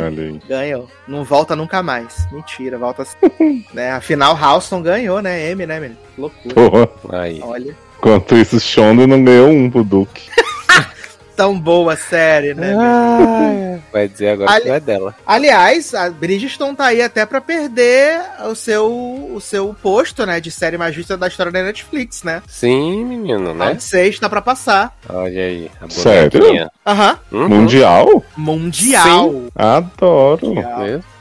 Ganhou. 0.47 0.89
Não 1.07 1.23
volta 1.23 1.55
nunca 1.55 1.81
mais. 1.81 2.27
Mentira, 2.31 2.77
volta 2.77 3.03
assim. 3.03 3.65
né? 3.73 3.91
Afinal, 3.91 4.37
Houston 4.37 4.81
ganhou, 4.81 5.21
né? 5.21 5.49
M, 5.49 5.65
né, 5.65 5.79
menino? 5.79 5.99
Que 6.15 6.21
loucura. 6.21 6.55
Porra. 6.55 6.89
Aí. 7.21 7.39
Olha. 7.41 7.75
Enquanto 7.97 8.35
isso, 8.35 8.59
Shondo 8.59 9.05
não 9.05 9.23
ganhou 9.23 9.49
um 9.49 9.69
pro 9.69 9.83
Duke. 9.83 10.29
Tão 11.39 11.57
boa 11.57 11.93
a 11.93 11.95
série, 11.95 12.53
né? 12.53 12.75
menino? 12.75 13.81
Vai 13.93 14.09
dizer 14.09 14.31
agora 14.31 14.51
Ali- 14.51 14.63
que 14.63 14.67
não 14.67 14.75
é 14.75 14.79
dela. 14.81 15.15
Aliás, 15.25 15.93
a 15.95 16.09
Bridgestone 16.09 16.75
tá 16.75 16.87
aí 16.87 17.01
até 17.01 17.25
pra 17.25 17.39
perder 17.39 18.19
o 18.45 18.53
seu, 18.55 18.85
o 19.33 19.39
seu 19.39 19.73
posto, 19.81 20.25
né? 20.25 20.41
De 20.41 20.51
série 20.51 20.77
mais 20.77 20.93
vista 20.93 21.15
da 21.15 21.29
história 21.29 21.49
da 21.49 21.63
Netflix, 21.63 22.23
né? 22.23 22.41
Sim, 22.45 23.05
menino, 23.05 23.53
né? 23.53 23.67
Round 23.67 23.81
6 23.81 24.19
tá 24.19 24.27
pra 24.27 24.41
passar. 24.41 24.93
Olha 25.07 25.41
aí. 25.45 25.71
A 25.79 25.89
Sério? 25.89 26.69
Aham. 26.85 27.17
Uhum. 27.31 27.47
Mundial? 27.47 28.23
Mundial. 28.35 29.43
Adoro. 29.55 30.45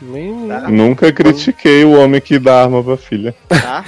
Mundial. 0.03 0.61
Tá. 0.63 0.69
Nunca 0.69 1.13
critiquei 1.13 1.85
o 1.85 1.93
homem 1.93 2.21
que 2.21 2.41
dá 2.41 2.65
arma 2.65 2.83
pra 2.83 2.97
filha. 2.97 3.33
Tá? 3.49 3.85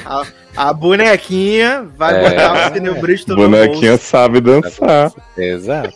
A, 0.56 0.72
bonequinha 0.72 1.86
vai 1.96 2.24
É. 2.24 2.28
botar 2.30 2.68
o 2.68 2.72
pneu 2.72 2.94
Bridgestone 3.00 3.40
Bonequinha 3.40 3.92
no 3.92 3.98
bolso. 3.98 4.04
sabe 4.04 4.40
dançar. 4.40 5.12
Exato. 5.36 5.94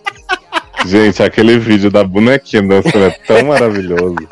Gente, 0.87 1.23
aquele 1.23 1.59
vídeo 1.59 1.91
da 1.91 2.05
bonequinha 2.05 2.63
dançando 2.63 3.05
é 3.07 3.11
tão 3.27 3.45
maravilhoso. 3.47 4.17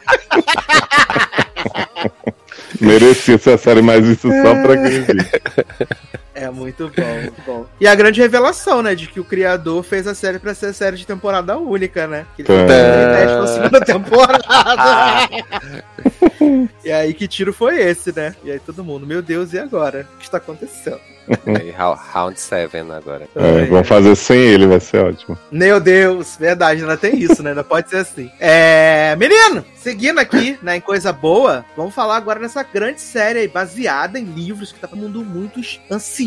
Merecia 2.81 3.39
ser 3.39 3.55
a 3.55 3.59
série 3.59 3.83
mais 3.83 4.05
vista 4.05 4.29
só 4.29 4.55
pra 4.63 4.75
aquele 4.75 5.01
vídeo. 5.01 5.27
É 6.35 6.49
muito 6.51 6.91
bom, 6.97 7.21
muito 7.21 7.43
bom. 7.45 7.67
E 7.81 7.87
a 7.87 7.95
grande 7.95 8.21
revelação, 8.21 8.83
né? 8.83 8.95
De 8.95 9.07
que 9.07 9.21
o 9.21 9.25
criador 9.25 9.83
fez 9.83 10.07
a 10.07 10.15
série 10.15 10.39
pra 10.39 10.55
ser 10.55 10.73
série 10.73 10.97
de 10.97 11.07
temporada 11.07 11.57
única, 11.59 12.07
né? 12.07 12.25
Que 12.37 12.43
ele 12.43 12.49
Tá. 12.49 12.55
fez 12.55 12.95
inédito 13.05 13.39
na 13.41 13.47
segunda 13.47 13.81
temporada. 13.85 15.29
e 16.85 16.91
aí, 16.93 17.15
que 17.15 17.29
tiro 17.29 17.53
foi 17.53 17.81
esse, 17.81 18.15
né? 18.15 18.35
E 18.45 18.51
aí 18.51 18.59
todo 18.59 18.83
mundo, 18.85 19.07
meu 19.07 19.23
Deus, 19.23 19.53
e 19.53 19.59
agora? 19.59 20.09
O 20.15 20.19
que 20.19 20.25
está 20.25 20.39
acontecendo? 20.39 21.01
Aí, 21.47 21.71
rou- 21.71 21.95
round 22.13 22.39
7 22.39 22.77
agora. 22.79 23.29
É, 23.37 23.65
vamos 23.67 23.87
fazer 23.87 24.17
sem 24.17 24.39
ele, 24.41 24.67
vai 24.67 24.81
ser 24.81 25.05
ótimo. 25.05 25.39
Meu 25.53 25.79
Deus, 25.79 26.37
verdade, 26.39 26.81
ainda 26.81 26.97
tem 26.97 27.17
isso, 27.17 27.43
né? 27.45 27.51
Ainda 27.51 27.63
pode 27.63 27.89
ser 27.91 27.99
assim. 27.99 28.29
É. 28.41 29.15
Menino, 29.17 29.65
seguindo 29.77 30.19
aqui, 30.19 30.59
né, 30.61 30.77
em 30.77 30.81
coisa 30.81 31.13
boa, 31.13 31.65
vamos 31.77 31.95
falar 31.95 32.17
agora 32.17 32.41
dessa 32.41 32.65
grande 32.65 33.01
série 33.01 33.39
aí, 33.39 33.49
baseada 33.49 34.19
em 34.19 34.25
livros, 34.25 34.73
que 34.73 34.81
tá 34.81 34.89
todo 34.89 34.99
mundo 34.99 35.25
muito 35.25 35.61
ansioso, 35.89 36.22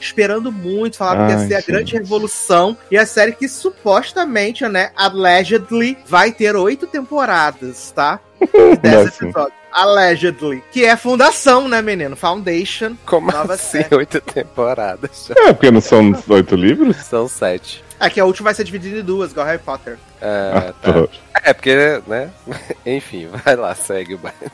esperando 0.00 0.52
muito, 0.52 0.96
falando 0.96 1.26
que 1.26 1.32
ia 1.32 1.48
ser 1.48 1.54
a 1.54 1.60
grande 1.60 1.94
revolução. 1.94 2.76
E 2.90 2.96
a 2.96 3.06
série 3.06 3.32
que 3.32 3.48
supostamente, 3.48 4.66
né, 4.68 4.90
allegedly, 4.96 5.98
vai 6.06 6.32
ter 6.32 6.54
oito 6.56 6.86
temporadas, 6.86 7.90
tá? 7.92 8.20
Allegedly. 9.72 10.62
Que 10.72 10.84
é 10.84 10.96
Fundação, 10.96 11.68
né, 11.68 11.80
menino? 11.80 12.16
Foundation. 12.16 12.96
Como 13.06 13.30
Nova 13.30 13.54
assim? 13.54 13.82
série. 13.82 13.94
Oito 13.94 14.20
temporadas. 14.20 15.28
já. 15.28 15.34
É, 15.46 15.52
porque 15.52 15.70
não 15.70 15.80
são 15.80 16.12
oito 16.28 16.56
livros? 16.56 16.96
São 16.96 17.28
sete. 17.28 17.84
É 17.98 18.08
que 18.08 18.18
a 18.18 18.24
última 18.24 18.46
vai 18.46 18.54
ser 18.54 18.64
dividida 18.64 18.98
em 18.98 19.04
duas, 19.04 19.30
igual 19.30 19.46
Harry 19.46 19.58
Potter. 19.58 19.98
É, 20.20 20.72
tá. 20.82 20.90
Adoro. 20.90 21.10
é, 21.44 21.52
porque, 21.52 22.02
né? 22.06 22.30
Enfim, 22.84 23.28
vai 23.28 23.56
lá, 23.56 23.74
segue 23.74 24.14
o 24.14 24.18
baile. 24.18 24.50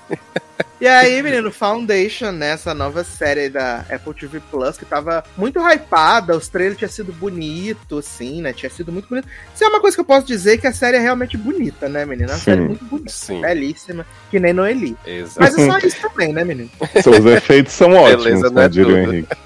E 0.79 0.87
aí, 0.87 1.23
menino, 1.23 1.51
Foundation, 1.51 2.33
né, 2.33 2.51
essa 2.51 2.75
nova 2.75 3.03
série 3.03 3.49
da 3.49 3.79
Apple 3.91 4.13
TV 4.13 4.41
Plus, 4.51 4.77
que 4.77 4.85
tava 4.85 5.25
muito 5.37 5.59
hypada, 5.59 6.37
os 6.37 6.49
trailers 6.49 6.77
tinham 6.77 6.91
sido 6.91 7.13
bonito, 7.13 7.99
assim, 7.99 8.43
né, 8.43 8.53
tinha 8.53 8.69
sido 8.69 8.93
muito 8.93 9.09
bonito. 9.09 9.27
Isso 9.55 9.65
é 9.65 9.69
uma 9.69 9.81
coisa 9.81 9.97
que 9.97 10.03
eu 10.03 10.05
posso 10.05 10.27
dizer, 10.27 10.59
que 10.59 10.67
a 10.67 10.73
série 10.75 10.99
é 10.99 11.01
realmente 11.01 11.37
bonita, 11.39 11.89
né, 11.89 12.05
menino? 12.05 12.29
É 12.29 12.33
uma 12.33 12.39
Sim. 12.39 12.45
série 12.45 12.61
muito 12.61 12.85
bonita, 12.85 13.11
Sim, 13.11 13.41
belíssima, 13.41 14.07
que 14.31 14.39
nem 14.39 14.53
Noeli. 14.53 14.95
exato. 15.07 15.41
Mas 15.41 15.59
é 15.59 15.67
só 15.67 15.79
isso 15.79 15.97
também, 16.03 16.33
né, 16.35 16.45
menino? 16.45 16.71
Seus 17.03 17.25
efeitos 17.25 17.73
são 17.73 17.95
ótimos, 17.95 18.25
Beleza, 18.25 18.51
né, 18.51 18.65
é 18.65 18.69
diria 18.69 18.95
o. 18.95 18.99
Henrique. 18.99 19.37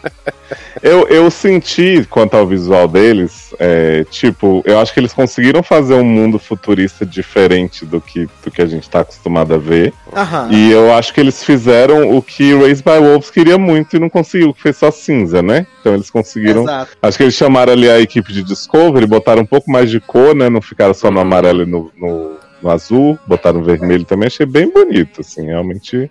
Eu, 0.83 1.07
eu 1.09 1.31
senti, 1.31 2.07
quanto 2.09 2.37
ao 2.37 2.47
visual 2.47 2.89
deles, 2.89 3.55
é, 3.59 4.05
tipo, 4.11 4.63
eu 4.65 4.79
acho 4.81 4.93
que 4.93 5.01
eles 5.01 5.13
conseguiram 5.13 5.63
fazer 5.63 5.95
um 5.95 6.05
mundo 6.05 6.39
futurista 6.39 7.05
diferente 7.05 7.85
do 7.85 8.01
que, 8.01 8.29
do 8.43 8.51
que 8.51 8.63
a 8.63 8.67
gente 8.67 8.89
tá 8.89 9.01
acostumado 9.01 9.55
a 9.55 9.59
ver. 9.59 9.93
Aham. 10.13 10.49
E 10.51 10.71
eu 10.71 10.93
acho 10.93 11.13
que 11.13 11.20
eles 11.21 11.45
fizeram 11.45 12.17
o 12.17 12.23
que 12.23 12.55
Raised 12.55 12.85
by 12.85 12.99
Wolves 12.99 13.31
queria 13.31 13.59
muito 13.59 13.97
e 13.97 14.01
não 14.01 14.09
conseguiu, 14.09 14.53
que 14.55 14.63
fez 14.63 14.77
só 14.77 14.91
cinza, 14.91 15.43
né? 15.43 15.67
Então 15.81 15.95
eles 15.95 16.11
conseguiram. 16.11 16.63
Exato. 16.63 16.97
Acho 17.03 17.17
que 17.17 17.25
eles 17.25 17.35
chamaram 17.35 17.73
ali 17.73 17.91
a 17.91 18.01
equipe 18.01 18.33
de 18.33 18.43
Discovery, 18.43 19.07
botaram 19.07 19.43
um 19.43 19.47
pouco 19.47 19.71
mais 19.71 19.91
de 19.91 20.01
cor, 20.01 20.35
né? 20.35 20.49
Não 20.49 20.61
ficaram 20.61 20.95
só 20.95 21.11
no 21.11 21.21
amarelo 21.21 21.63
e 21.63 21.67
no, 21.67 21.91
no, 21.97 22.37
no 22.63 22.71
azul, 22.71 23.19
botaram 23.27 23.63
vermelho 23.63 24.05
também. 24.05 24.27
Achei 24.27 24.47
bem 24.47 24.71
bonito, 24.71 25.21
assim, 25.21 25.47
realmente 25.47 26.11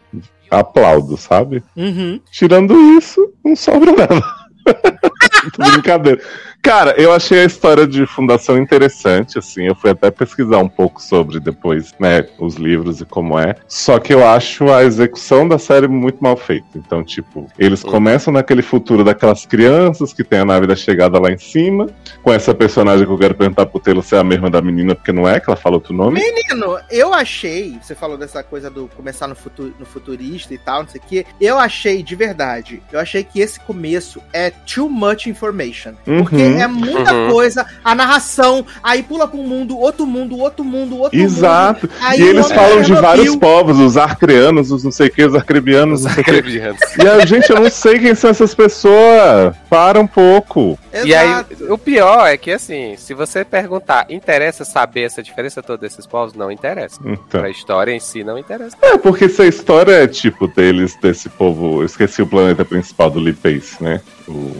aplaudo, 0.49 1.17
sabe? 1.17 1.63
Uhum. 1.75 2.19
Tirando 2.31 2.75
isso, 2.97 3.33
não 3.43 3.55
sobra 3.55 3.91
nada. 3.91 4.21
Brincadeira. 5.57 6.21
Cara, 6.61 6.91
eu 7.01 7.11
achei 7.13 7.39
a 7.41 7.45
história 7.45 7.87
de 7.87 8.05
fundação 8.05 8.57
interessante, 8.57 9.39
assim. 9.39 9.65
Eu 9.67 9.75
fui 9.75 9.89
até 9.89 10.11
pesquisar 10.11 10.57
um 10.57 10.67
pouco 10.67 11.01
sobre 11.01 11.39
depois, 11.39 11.93
né, 11.99 12.27
os 12.37 12.55
livros 12.55 12.99
e 13.01 13.05
como 13.05 13.39
é. 13.39 13.55
Só 13.67 13.97
que 13.97 14.13
eu 14.13 14.27
acho 14.27 14.69
a 14.71 14.83
execução 14.83 15.47
da 15.47 15.57
série 15.57 15.87
muito 15.87 16.21
mal 16.21 16.35
feita. 16.35 16.67
Então, 16.75 17.03
tipo, 17.03 17.47
eles 17.57 17.81
começam 17.81 18.33
naquele 18.33 18.61
futuro 18.61 19.03
daquelas 19.03 19.45
crianças 19.45 20.11
que 20.11 20.23
tem 20.23 20.39
a 20.39 20.45
nave 20.45 20.67
da 20.67 20.75
chegada 20.75 21.17
lá 21.17 21.31
em 21.31 21.37
cima, 21.37 21.87
com 22.21 22.31
essa 22.31 22.53
personagem 22.53 23.05
que 23.05 23.11
eu 23.11 23.17
quero 23.17 23.35
perguntar 23.35 23.65
pro 23.65 23.79
Telo 23.79 24.03
se 24.03 24.15
é 24.15 24.19
a 24.19 24.23
mesma 24.23 24.49
da 24.49 24.61
menina, 24.61 24.93
porque 24.93 25.13
não 25.13 25.27
é, 25.27 25.39
que 25.39 25.49
ela 25.49 25.57
fala 25.57 25.75
outro 25.75 25.93
nome. 25.93 26.19
Menino, 26.21 26.77
eu 26.91 27.13
achei, 27.13 27.79
você 27.81 27.95
falou 27.95 28.17
dessa 28.17 28.43
coisa 28.43 28.69
do 28.69 28.89
começar 28.95 29.27
no, 29.27 29.35
futu- 29.35 29.73
no 29.79 29.85
futurista 29.85 30.53
e 30.53 30.57
tal, 30.57 30.83
não 30.83 30.89
sei 30.89 30.99
o 30.99 31.03
quê. 31.07 31.25
Eu 31.39 31.57
achei, 31.57 32.03
de 32.03 32.15
verdade, 32.15 32.83
eu 32.91 32.99
achei 32.99 33.23
que 33.23 33.39
esse 33.39 33.59
começo 33.61 34.21
é 34.33 34.49
too 34.51 34.89
much 34.89 35.27
information. 35.27 35.93
Uhum. 36.05 36.48
Porque 36.49 36.63
é 36.63 36.67
muita 36.67 37.13
Uhum. 37.13 37.31
coisa, 37.31 37.65
a 37.83 37.95
narração, 37.95 38.65
aí 38.83 39.03
pula 39.03 39.27
pra 39.27 39.39
um 39.39 39.47
mundo, 39.47 39.77
outro 39.77 40.05
mundo, 40.05 40.37
outro 40.37 40.63
mundo, 40.63 40.97
outro 40.99 41.19
Exato. 41.19 41.87
mundo. 41.87 41.95
Aí 42.01 42.19
e 42.19 42.23
eles 42.27 42.51
falam 42.51 42.81
de 42.81 42.93
vários 42.93 43.35
povos, 43.35 43.79
os 43.79 43.97
arcreanos, 43.97 44.71
os 44.71 44.83
não 44.83 44.91
sei 44.91 45.07
o 45.07 45.11
que, 45.11 45.23
os 45.23 45.35
arcrebianos, 45.35 46.03
não 46.03 46.11
sei 46.11 46.21
o 46.21 46.25
que. 46.25 46.31
Acreditando. 46.31 46.77
E 47.03 47.07
a 47.07 47.25
gente, 47.25 47.49
eu 47.49 47.59
não 47.59 47.69
sei 47.69 47.99
quem 47.99 48.15
são 48.15 48.29
essas 48.29 48.53
pessoas. 48.55 49.55
Para 49.69 49.99
um 49.99 50.07
pouco. 50.07 50.77
E 51.05 51.13
aí, 51.13 51.29
Exato. 51.29 51.73
o 51.73 51.77
pior 51.77 52.25
é 52.27 52.37
que, 52.37 52.51
assim, 52.51 52.95
se 52.97 53.13
você 53.13 53.45
perguntar, 53.45 54.05
interessa 54.09 54.65
saber 54.65 55.03
essa 55.03 55.21
diferença 55.21 55.61
toda 55.61 55.79
desses 55.79 56.05
povos? 56.07 56.33
Não 56.33 56.51
interessa. 56.51 56.99
Então. 57.05 57.41
Pra 57.41 57.49
história 57.49 57.91
em 57.91 57.99
si, 57.99 58.23
não 58.23 58.37
interessa. 58.37 58.75
É, 58.81 58.97
porque 58.97 59.29
se 59.29 59.41
a 59.41 59.45
história 59.45 59.91
é 59.91 60.07
tipo 60.07 60.47
deles, 60.47 60.97
desse 61.01 61.29
povo. 61.29 61.81
Eu 61.81 61.85
esqueci 61.85 62.21
o 62.21 62.27
planeta 62.27 62.65
principal 62.65 63.09
do 63.09 63.19
Lee 63.19 63.33
Pace, 63.33 63.81
né? 63.81 64.01
O 64.27 64.55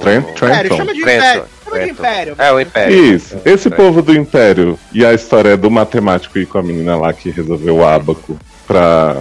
Trent, 0.00 0.24
Império, 0.28 0.36
Trenton. 0.36 0.76
chama 0.76 0.94
de 0.94 1.00
Trenton, 1.02 1.24
império. 1.24 1.44
Chama 1.64 1.78
de 1.80 1.90
império. 1.90 2.34
É, 2.38 2.52
o 2.52 2.60
Império. 2.60 3.14
Isso, 3.14 3.40
esse 3.44 3.70
povo 3.70 4.02
do 4.02 4.14
Império 4.14 4.78
e 4.92 5.04
a 5.04 5.14
história 5.14 5.50
é 5.50 5.56
do 5.56 5.70
matemático 5.70 6.38
e 6.38 6.46
com 6.46 6.58
a 6.58 6.62
menina 6.62 6.96
lá 6.96 7.12
que 7.12 7.30
resolveu 7.30 7.76
o 7.76 7.84
ábaco 7.84 8.38
pra, 8.66 9.16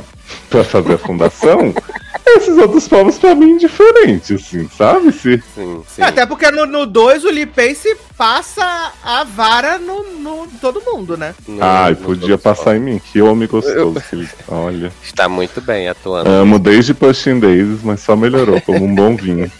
pra 0.49 0.63
fazer 0.63 0.93
a 0.93 0.97
fundação. 0.97 1.73
Esses 2.25 2.57
outros 2.57 2.87
povos, 2.87 3.17
pra 3.17 3.33
mim, 3.35 3.51
indiferentes, 3.51 4.31
assim, 4.45 4.69
sabe? 4.77 5.11
Se, 5.11 5.41
Sim, 5.55 5.83
sim. 5.87 6.01
Até 6.01 6.25
porque 6.25 6.49
no 6.51 6.85
2 6.85 7.25
o 7.25 7.29
Lee 7.31 7.45
Pace 7.45 7.95
passa 8.17 8.91
a 9.03 9.23
vara 9.23 9.77
no, 9.77 10.03
no 10.19 10.45
em 10.45 10.57
todo 10.61 10.81
mundo, 10.81 11.17
né? 11.17 11.33
No- 11.47 11.63
Ai, 11.63 11.91
no 11.91 11.97
podia 11.97 12.37
passar 12.37 12.75
em 12.77 12.79
mim. 12.79 12.99
Que 13.11 13.21
homem 13.21 13.47
gostoso. 13.47 13.99
que 14.09 14.15
ele- 14.15 14.29
Olha. 14.47 14.91
Está 15.03 15.27
muito 15.27 15.59
bem 15.61 15.89
atuando. 15.89 16.29
Amo 16.29 16.57
desde 16.59 16.93
Pushing 16.93 17.39
Daisies, 17.39 17.81
mas 17.83 18.01
só 18.01 18.15
melhorou 18.15 18.61
como 18.61 18.85
um 18.85 18.93
bom 18.95 19.15
vinho. 19.15 19.51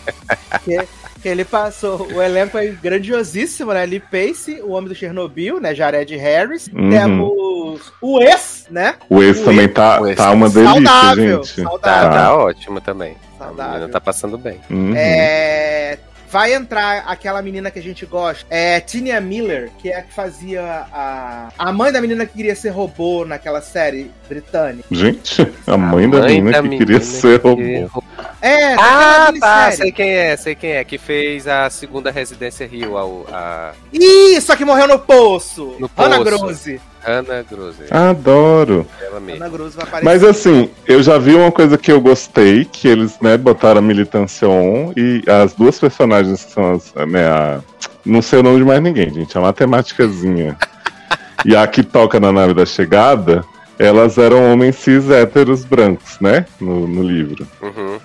Que, 1.21 1.27
ele 1.29 1.45
passou. 1.45 2.07
O 2.11 2.21
elenco 2.21 2.57
é 2.57 2.67
grandiosíssimo, 2.67 3.73
né? 3.73 3.85
Lee 3.85 3.99
Pace, 3.99 4.61
o 4.63 4.71
homem 4.71 4.87
do 4.89 4.95
Chernobyl, 4.95 5.59
né? 5.59 5.73
Jared 5.75 6.15
Harris. 6.15 6.67
Uhum. 6.73 6.89
Temos 6.89 7.93
o 8.01 8.21
ex, 8.21 8.65
né? 8.69 8.95
O 9.09 9.21
ex 9.21 9.39
O 9.39 9.45
também 9.45 9.65
ex- 9.65 9.73
tá, 9.73 10.01
o 10.01 10.07
ex 10.07 10.17
tá 10.17 10.31
uma 10.31 10.47
tá 10.49 10.53
delícia, 10.53 10.73
saudável, 10.73 11.43
gente. 11.43 11.61
saudável. 11.61 11.79
Tá, 11.79 12.09
Tá. 12.11 12.35
ótimo 12.37 12.81
também. 12.81 13.15
A 13.39 13.43
Saudável. 13.45 13.73
menina 13.73 13.89
tá 13.91 13.99
passando 14.01 14.37
bem. 14.37 14.59
Uhum. 14.69 14.93
É, 14.95 15.97
vai 16.31 16.53
entrar 16.53 17.03
aquela 17.05 17.41
menina 17.41 17.69
que 17.69 17.77
a 17.77 17.83
gente 17.83 18.05
gosta, 18.05 18.45
é 18.49 18.79
Tinia 18.79 19.19
Miller, 19.19 19.69
que 19.77 19.89
é 19.89 19.97
a 19.97 20.01
que 20.01 20.13
fazia 20.13 20.87
a, 20.91 21.49
a 21.57 21.73
mãe 21.73 21.91
da 21.91 21.99
menina 21.99 22.25
que 22.25 22.33
queria 22.33 22.55
ser 22.55 22.69
robô 22.69 23.25
naquela 23.25 23.61
série 23.61 24.09
britânica. 24.29 24.87
Gente, 24.89 25.45
a 25.67 25.77
mãe, 25.77 26.09
da 26.09 26.21
menina 26.21 26.63
que 26.63 26.77
queria 26.77 27.01
ser 27.01 27.41
robô. 27.41 28.01
É, 28.41 28.73
Ah, 28.75 29.25
tá, 29.25 29.31
minissérie. 29.31 29.77
sei 29.77 29.91
quem 29.91 30.09
é, 30.09 30.37
sei 30.37 30.55
quem 30.55 30.71
é, 30.71 30.83
que 30.83 30.97
fez 30.97 31.47
a 31.47 31.69
segunda 31.69 32.09
Residência 32.09 32.65
Rio, 32.65 32.97
a, 32.97 33.35
a 33.35 33.73
Isso, 33.91 34.51
a 34.53 34.57
que 34.57 34.63
morreu 34.63 34.87
no 34.87 34.99
poço. 34.99 35.75
No 35.79 35.89
Ana 35.97 36.17
poço. 36.17 36.23
Grose. 36.23 36.81
Ana 37.05 37.43
Grose. 37.49 37.83
Adoro. 37.89 38.85
Ela 39.01 39.19
mesma. 39.19 39.45
Ana 39.45 39.57
Grose 39.57 39.75
vai 39.75 39.85
aparecer. 39.85 40.05
Mas 40.05 40.23
assim, 40.23 40.69
eu 40.87 41.01
já 41.01 41.17
vi 41.17 41.33
uma 41.33 41.51
coisa 41.51 41.77
que 41.77 41.91
eu 41.91 41.99
gostei, 41.99 42.65
que 42.65 42.87
eles, 42.87 43.19
né, 43.19 43.37
botaram 43.37 43.79
a 43.79 43.81
militância 43.81 44.47
on 44.47 44.93
e 44.95 45.23
as 45.27 45.53
duas 45.53 45.79
personagens 45.79 46.43
que 46.43 46.51
são 46.51 46.73
as, 46.73 46.93
né, 47.07 47.27
a... 47.27 47.61
Não 48.05 48.21
sei 48.21 48.39
o 48.39 48.43
nome 48.43 48.57
de 48.57 48.65
mais 48.65 48.81
ninguém, 48.81 49.13
gente, 49.13 49.37
a 49.37 49.41
matemáticazinha. 49.41 50.57
e 51.45 51.55
a 51.55 51.65
que 51.67 51.83
toca 51.83 52.19
na 52.19 52.31
nave 52.31 52.53
da 52.53 52.65
chegada, 52.65 53.43
elas 53.77 54.17
eram 54.17 54.51
homens 54.51 54.75
cis 54.75 55.09
héteros 55.09 55.65
brancos, 55.65 56.19
né, 56.19 56.45
no, 56.59 56.87
no 56.87 57.03
livro. 57.03 57.47
Uhum. 57.61 57.99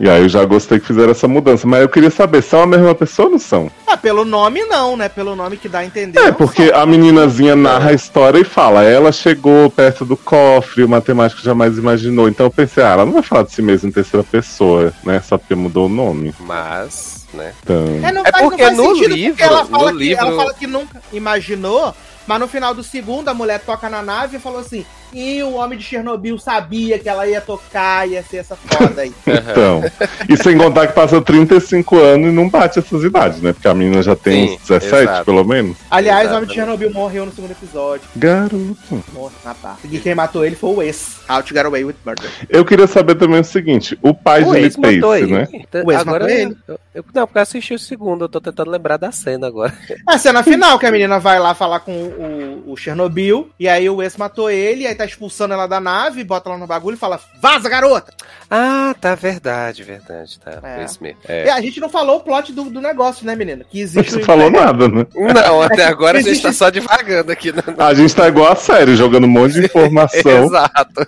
E 0.00 0.08
aí 0.08 0.22
eu 0.22 0.28
já 0.28 0.44
gostei 0.44 0.78
que 0.78 0.86
fizeram 0.86 1.10
essa 1.10 1.26
mudança, 1.26 1.66
mas 1.66 1.80
eu 1.82 1.88
queria 1.88 2.10
saber, 2.10 2.40
são 2.42 2.62
a 2.62 2.66
mesma 2.66 2.94
pessoa 2.94 3.26
ou 3.26 3.32
não 3.32 3.38
são? 3.38 3.68
Ah, 3.86 3.96
pelo 3.96 4.24
nome 4.24 4.62
não, 4.64 4.96
né? 4.96 5.08
Pelo 5.08 5.34
nome 5.34 5.56
que 5.56 5.68
dá 5.68 5.80
a 5.80 5.84
entender. 5.84 6.20
É, 6.20 6.30
porque 6.30 6.68
são. 6.68 6.80
a 6.80 6.86
meninazinha 6.86 7.56
narra 7.56 7.90
a 7.90 7.92
história 7.92 8.38
e 8.38 8.44
fala, 8.44 8.84
ela 8.84 9.10
chegou 9.10 9.68
perto 9.70 10.04
do 10.04 10.16
cofre, 10.16 10.84
o 10.84 10.88
matemático 10.88 11.42
jamais 11.42 11.76
imaginou. 11.78 12.28
Então 12.28 12.46
eu 12.46 12.50
pensei, 12.50 12.84
ah, 12.84 12.90
ela 12.92 13.04
não 13.04 13.12
vai 13.12 13.22
falar 13.22 13.42
de 13.42 13.52
si 13.52 13.60
mesma 13.60 13.88
em 13.88 13.92
terceira 13.92 14.22
pessoa, 14.22 14.92
né? 15.02 15.20
Só 15.20 15.36
porque 15.36 15.54
mudou 15.56 15.86
o 15.86 15.88
nome. 15.88 16.32
Mas, 16.38 17.26
né? 17.34 17.52
Então. 17.64 17.84
É, 18.02 18.12
não 18.12 18.22
É 18.24 18.30
faz, 18.30 18.44
porque 18.44 18.62
não 18.62 18.66
faz 18.68 18.76
no 18.76 18.94
sentido, 18.96 19.14
livro- 19.16 19.30
porque 19.36 19.42
ela 19.42 19.64
fala, 19.64 19.92
no 19.92 19.98
que, 19.98 20.04
livro- 20.04 20.24
ela 20.26 20.36
fala 20.36 20.54
que 20.54 20.66
nunca 20.68 21.02
imaginou, 21.12 21.94
mas 22.24 22.38
no 22.38 22.46
final 22.46 22.72
do 22.72 22.84
segundo 22.84 23.28
a 23.28 23.34
mulher 23.34 23.58
toca 23.60 23.88
na 23.90 24.00
nave 24.02 24.36
e 24.36 24.40
falou 24.40 24.60
assim: 24.60 24.86
e 25.12 25.42
o 25.42 25.54
homem 25.54 25.78
de 25.78 25.84
Chernobyl 25.84 26.38
sabia 26.38 26.98
que 26.98 27.08
ela 27.08 27.26
ia 27.26 27.40
tocar, 27.40 28.08
ia 28.08 28.22
ser 28.22 28.38
essa 28.38 28.56
foda 28.56 29.02
aí. 29.02 29.12
Então. 29.48 29.82
E 30.28 30.36
sem 30.36 30.56
contar 30.58 30.86
que 30.88 30.92
passa 30.92 31.20
35 31.20 31.96
anos 31.98 32.28
e 32.28 32.32
não 32.32 32.48
bate 32.48 32.78
essas 32.78 33.02
idades, 33.02 33.40
né? 33.40 33.52
Porque 33.52 33.68
a 33.68 33.74
menina 33.74 34.02
já 34.02 34.14
tem 34.16 34.48
Sim, 34.48 34.54
uns 34.54 34.68
17, 34.68 35.02
exato. 35.02 35.24
pelo 35.24 35.44
menos. 35.44 35.76
Aliás, 35.90 36.30
o 36.30 36.34
homem 36.34 36.48
de. 36.48 36.54
Chernobyl 36.54 36.90
morreu 36.92 37.24
no 37.26 37.32
segundo 37.32 37.52
episódio. 37.52 38.06
Garoto. 38.16 38.76
Morreu 39.12 39.32
na 39.44 39.54
parte. 39.54 39.86
E 39.90 39.98
quem 39.98 40.14
matou 40.14 40.44
ele 40.44 40.56
foi 40.56 40.70
o 40.74 40.82
ex. 40.82 41.16
How 41.28 41.42
to 41.42 41.54
Get 41.54 41.64
Away 41.64 41.84
with 41.84 41.94
Murder. 42.04 42.30
Eu 42.48 42.64
queria 42.64 42.86
saber 42.86 43.14
também 43.16 43.40
o 43.40 43.44
seguinte: 43.44 43.98
o 44.02 44.12
pai 44.14 44.42
de 44.42 44.48
O 44.48 44.52
Lee 44.52 44.64
ex 44.64 44.76
matou 44.76 45.10
Pace, 45.10 45.22
ele. 45.22 45.32
né? 45.32 45.48
O 45.84 45.92
ex 45.92 46.00
agora 46.00 46.24
matou 46.24 46.28
ele. 46.28 46.56
Eu, 46.66 46.78
eu- 46.94 47.04
não, 47.14 47.26
porque 47.26 47.38
eu 47.38 47.42
assisti 47.42 47.74
o 47.74 47.78
segundo, 47.78 48.24
eu 48.24 48.28
tô 48.28 48.40
tentando 48.40 48.70
lembrar 48.70 48.96
da 48.96 49.12
cena 49.12 49.46
agora. 49.46 49.72
A 50.06 50.18
cena 50.18 50.42
final, 50.42 50.78
que 50.78 50.86
a 50.86 50.90
menina 50.92 51.18
vai 51.18 51.38
lá 51.38 51.54
falar 51.54 51.80
com 51.80 51.92
o, 51.92 52.72
o 52.72 52.76
Chernobyl, 52.76 53.50
e 53.58 53.68
aí 53.68 53.88
o 53.88 54.02
ex 54.02 54.16
matou 54.16 54.50
ele, 54.50 54.82
e 54.82 54.86
aí 54.86 54.94
tá 54.98 55.04
expulsando 55.04 55.54
ela 55.54 55.66
da 55.66 55.80
nave, 55.80 56.22
bota 56.24 56.48
ela 56.50 56.58
no 56.58 56.66
bagulho 56.66 56.94
e 56.94 56.98
fala: 56.98 57.18
Vaza, 57.40 57.68
garota! 57.68 58.12
Ah, 58.50 58.94
tá, 59.00 59.14
verdade, 59.14 59.82
verdade, 59.82 60.38
tá. 60.40 60.58
É. 60.62 60.74
Foi 60.76 60.84
isso 60.84 61.02
mesmo. 61.02 61.18
E 61.28 61.32
É. 61.32 61.50
a 61.50 61.60
gente 61.60 61.80
não 61.80 61.88
falou 61.88 62.16
o 62.16 62.20
plot 62.20 62.52
do, 62.52 62.64
do 62.64 62.80
negócio, 62.80 63.24
né, 63.26 63.34
menina? 63.36 63.64
Que 63.68 63.80
existe 63.80 64.12
Você 64.12 64.18
um 64.20 64.24
falou 64.24 64.50
nada, 64.50 64.88
né? 64.88 65.06
Não, 65.14 65.62
até 65.62 65.84
agora 65.84 66.18
a 66.18 66.22
gente 66.22 66.40
tá 66.42 66.52
só 66.52 66.70
devagando 66.70 67.30
aqui. 67.32 67.52
né? 67.52 67.62
A 67.78 67.94
gente 67.94 68.14
tá 68.14 68.28
igual 68.28 68.52
a 68.52 68.56
série, 68.56 68.96
jogando 68.96 69.24
um 69.24 69.30
monte 69.30 69.54
de 69.54 69.64
informação. 69.66 70.44
Exato. 70.44 71.06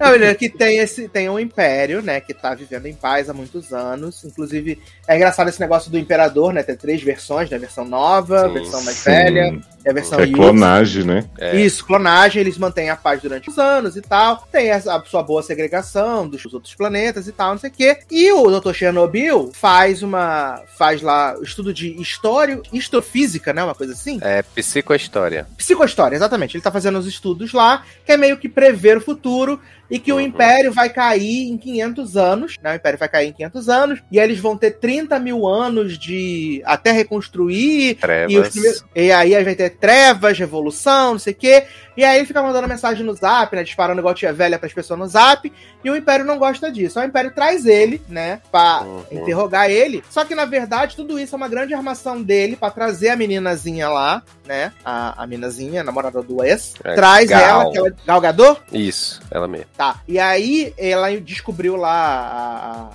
Não, 0.00 0.12
menina, 0.12 0.32
que 0.34 0.48
tem 0.48 0.78
esse 0.78 1.08
tem 1.08 1.28
um 1.28 1.40
império, 1.40 2.00
né, 2.00 2.20
que 2.20 2.32
tá 2.32 2.54
vivendo 2.54 2.86
em 2.86 2.94
paz 2.94 3.28
há 3.28 3.34
muitos 3.34 3.72
anos. 3.72 4.24
Inclusive, 4.24 4.80
é 5.08 5.16
engraçado 5.16 5.48
esse 5.48 5.58
negócio 5.60 5.90
do 5.90 5.98
imperador, 5.98 6.52
né? 6.52 6.62
Tem 6.62 6.76
três 6.76 7.02
versões, 7.02 7.50
né? 7.50 7.58
Versão 7.58 7.84
nova, 7.84 8.46
Sim, 8.46 8.54
versão 8.54 8.82
mais 8.84 8.96
Sim, 8.96 9.10
velha, 9.10 9.60
e 9.88 9.90
a 9.90 9.94
versão 9.94 10.20
é 10.20 10.26
clonagem, 10.26 11.02
né? 11.04 11.24
É. 11.38 11.56
Isso, 11.56 11.84
clonagem, 11.84 12.40
eles 12.40 12.58
mantêm 12.58 12.90
a 12.90 12.96
paz 12.96 13.22
durante 13.22 13.48
os 13.48 13.58
anos 13.58 13.96
e 13.96 14.02
tal. 14.02 14.46
Tem 14.52 14.70
a, 14.70 14.80
sua 15.04 15.22
boa 15.22 15.42
segregação 15.42 16.28
dos 16.28 16.44
outros 16.52 16.74
planetas 16.74 17.26
e 17.26 17.32
tal, 17.32 17.52
não 17.52 17.58
sei 17.58 17.70
o 17.70 17.72
quê. 17.72 17.98
E 18.10 18.30
o 18.32 18.60
Dr. 18.60 18.72
Chernobyl 18.74 19.50
faz 19.54 20.02
uma. 20.02 20.62
faz 20.76 21.00
lá 21.02 21.36
o 21.38 21.42
estudo 21.42 21.72
de 21.72 22.00
história, 22.00 22.60
histofísica, 22.72 23.52
né? 23.52 23.64
Uma 23.64 23.74
coisa 23.74 23.92
assim. 23.94 24.18
É 24.22 24.42
psicohistória. 24.42 25.46
Psicohistória, 25.56 26.16
exatamente. 26.16 26.56
Ele 26.56 26.62
tá 26.62 26.70
fazendo 26.70 26.98
os 26.98 27.06
estudos 27.06 27.52
lá, 27.52 27.82
que 28.04 28.12
é 28.12 28.16
meio 28.16 28.36
que 28.36 28.48
prever 28.48 28.98
o 28.98 29.00
futuro 29.00 29.60
e 29.90 29.98
que 29.98 30.12
o 30.12 30.16
Uhum. 30.16 30.20
Império 30.20 30.70
vai 30.70 30.90
cair 30.90 31.48
em 31.48 31.56
500 31.56 32.14
anos, 32.16 32.56
né? 32.62 32.72
O 32.72 32.76
Império 32.76 32.98
vai 32.98 33.08
cair 33.08 33.28
em 33.28 33.32
500 33.32 33.68
anos, 33.70 34.00
e 34.12 34.20
aí 34.20 34.26
eles 34.26 34.38
vão 34.38 34.54
ter 34.54 34.72
30 34.72 35.18
mil 35.18 35.46
anos 35.48 35.96
de 35.98 36.60
até 36.66 36.92
reconstruir, 36.92 37.94
Trevas. 37.94 38.30
e, 38.32 38.38
os 38.38 38.48
primeiros- 38.50 38.84
e 38.94 39.10
aí 39.10 39.44
vai 39.44 39.54
ter 39.54 39.70
trevas, 39.80 40.38
revolução, 40.38 41.12
não 41.12 41.18
sei 41.18 41.32
o 41.32 41.36
quê. 41.36 41.66
E 41.96 42.04
aí 42.04 42.18
ele 42.18 42.26
fica 42.26 42.40
mandando 42.42 42.68
mensagem 42.68 43.04
no 43.04 43.12
zap, 43.14 43.54
né? 43.56 43.64
Disparando 43.64 44.00
igual 44.00 44.14
tia 44.14 44.32
velha 44.32 44.58
pras 44.58 44.72
pessoas 44.72 44.98
no 45.00 45.06
zap. 45.08 45.52
E 45.82 45.90
o 45.90 45.96
Império 45.96 46.24
não 46.24 46.38
gosta 46.38 46.70
disso. 46.70 47.00
O 47.00 47.02
Império 47.04 47.32
traz 47.32 47.66
ele, 47.66 48.00
né? 48.08 48.40
Pra 48.52 48.82
Uhum. 48.82 49.02
interrogar 49.10 49.68
ele. 49.68 50.04
Só 50.08 50.24
que, 50.24 50.34
na 50.34 50.44
verdade, 50.44 50.94
tudo 50.94 51.18
isso 51.18 51.34
é 51.34 51.36
uma 51.36 51.48
grande 51.48 51.74
armação 51.74 52.22
dele 52.22 52.54
pra 52.56 52.70
trazer 52.70 53.08
a 53.08 53.16
meninazinha 53.16 53.88
lá, 53.88 54.22
né? 54.46 54.72
A, 54.84 55.22
a 55.24 55.26
meninazinha, 55.26 55.80
a 55.80 55.84
namorada 55.84 56.22
do 56.22 56.44
ex. 56.44 56.74
É, 56.84 56.94
traz 56.94 57.28
Gal. 57.30 57.40
ela, 57.62 57.70
que 57.72 57.78
ela 57.78 57.92
Galgador? 58.06 58.58
Isso, 58.72 59.20
ela 59.30 59.48
mesma. 59.48 59.66
Tá. 59.76 60.00
E 60.06 60.20
aí 60.20 60.72
ela 60.78 61.10
descobriu 61.20 61.74
lá 61.74 61.90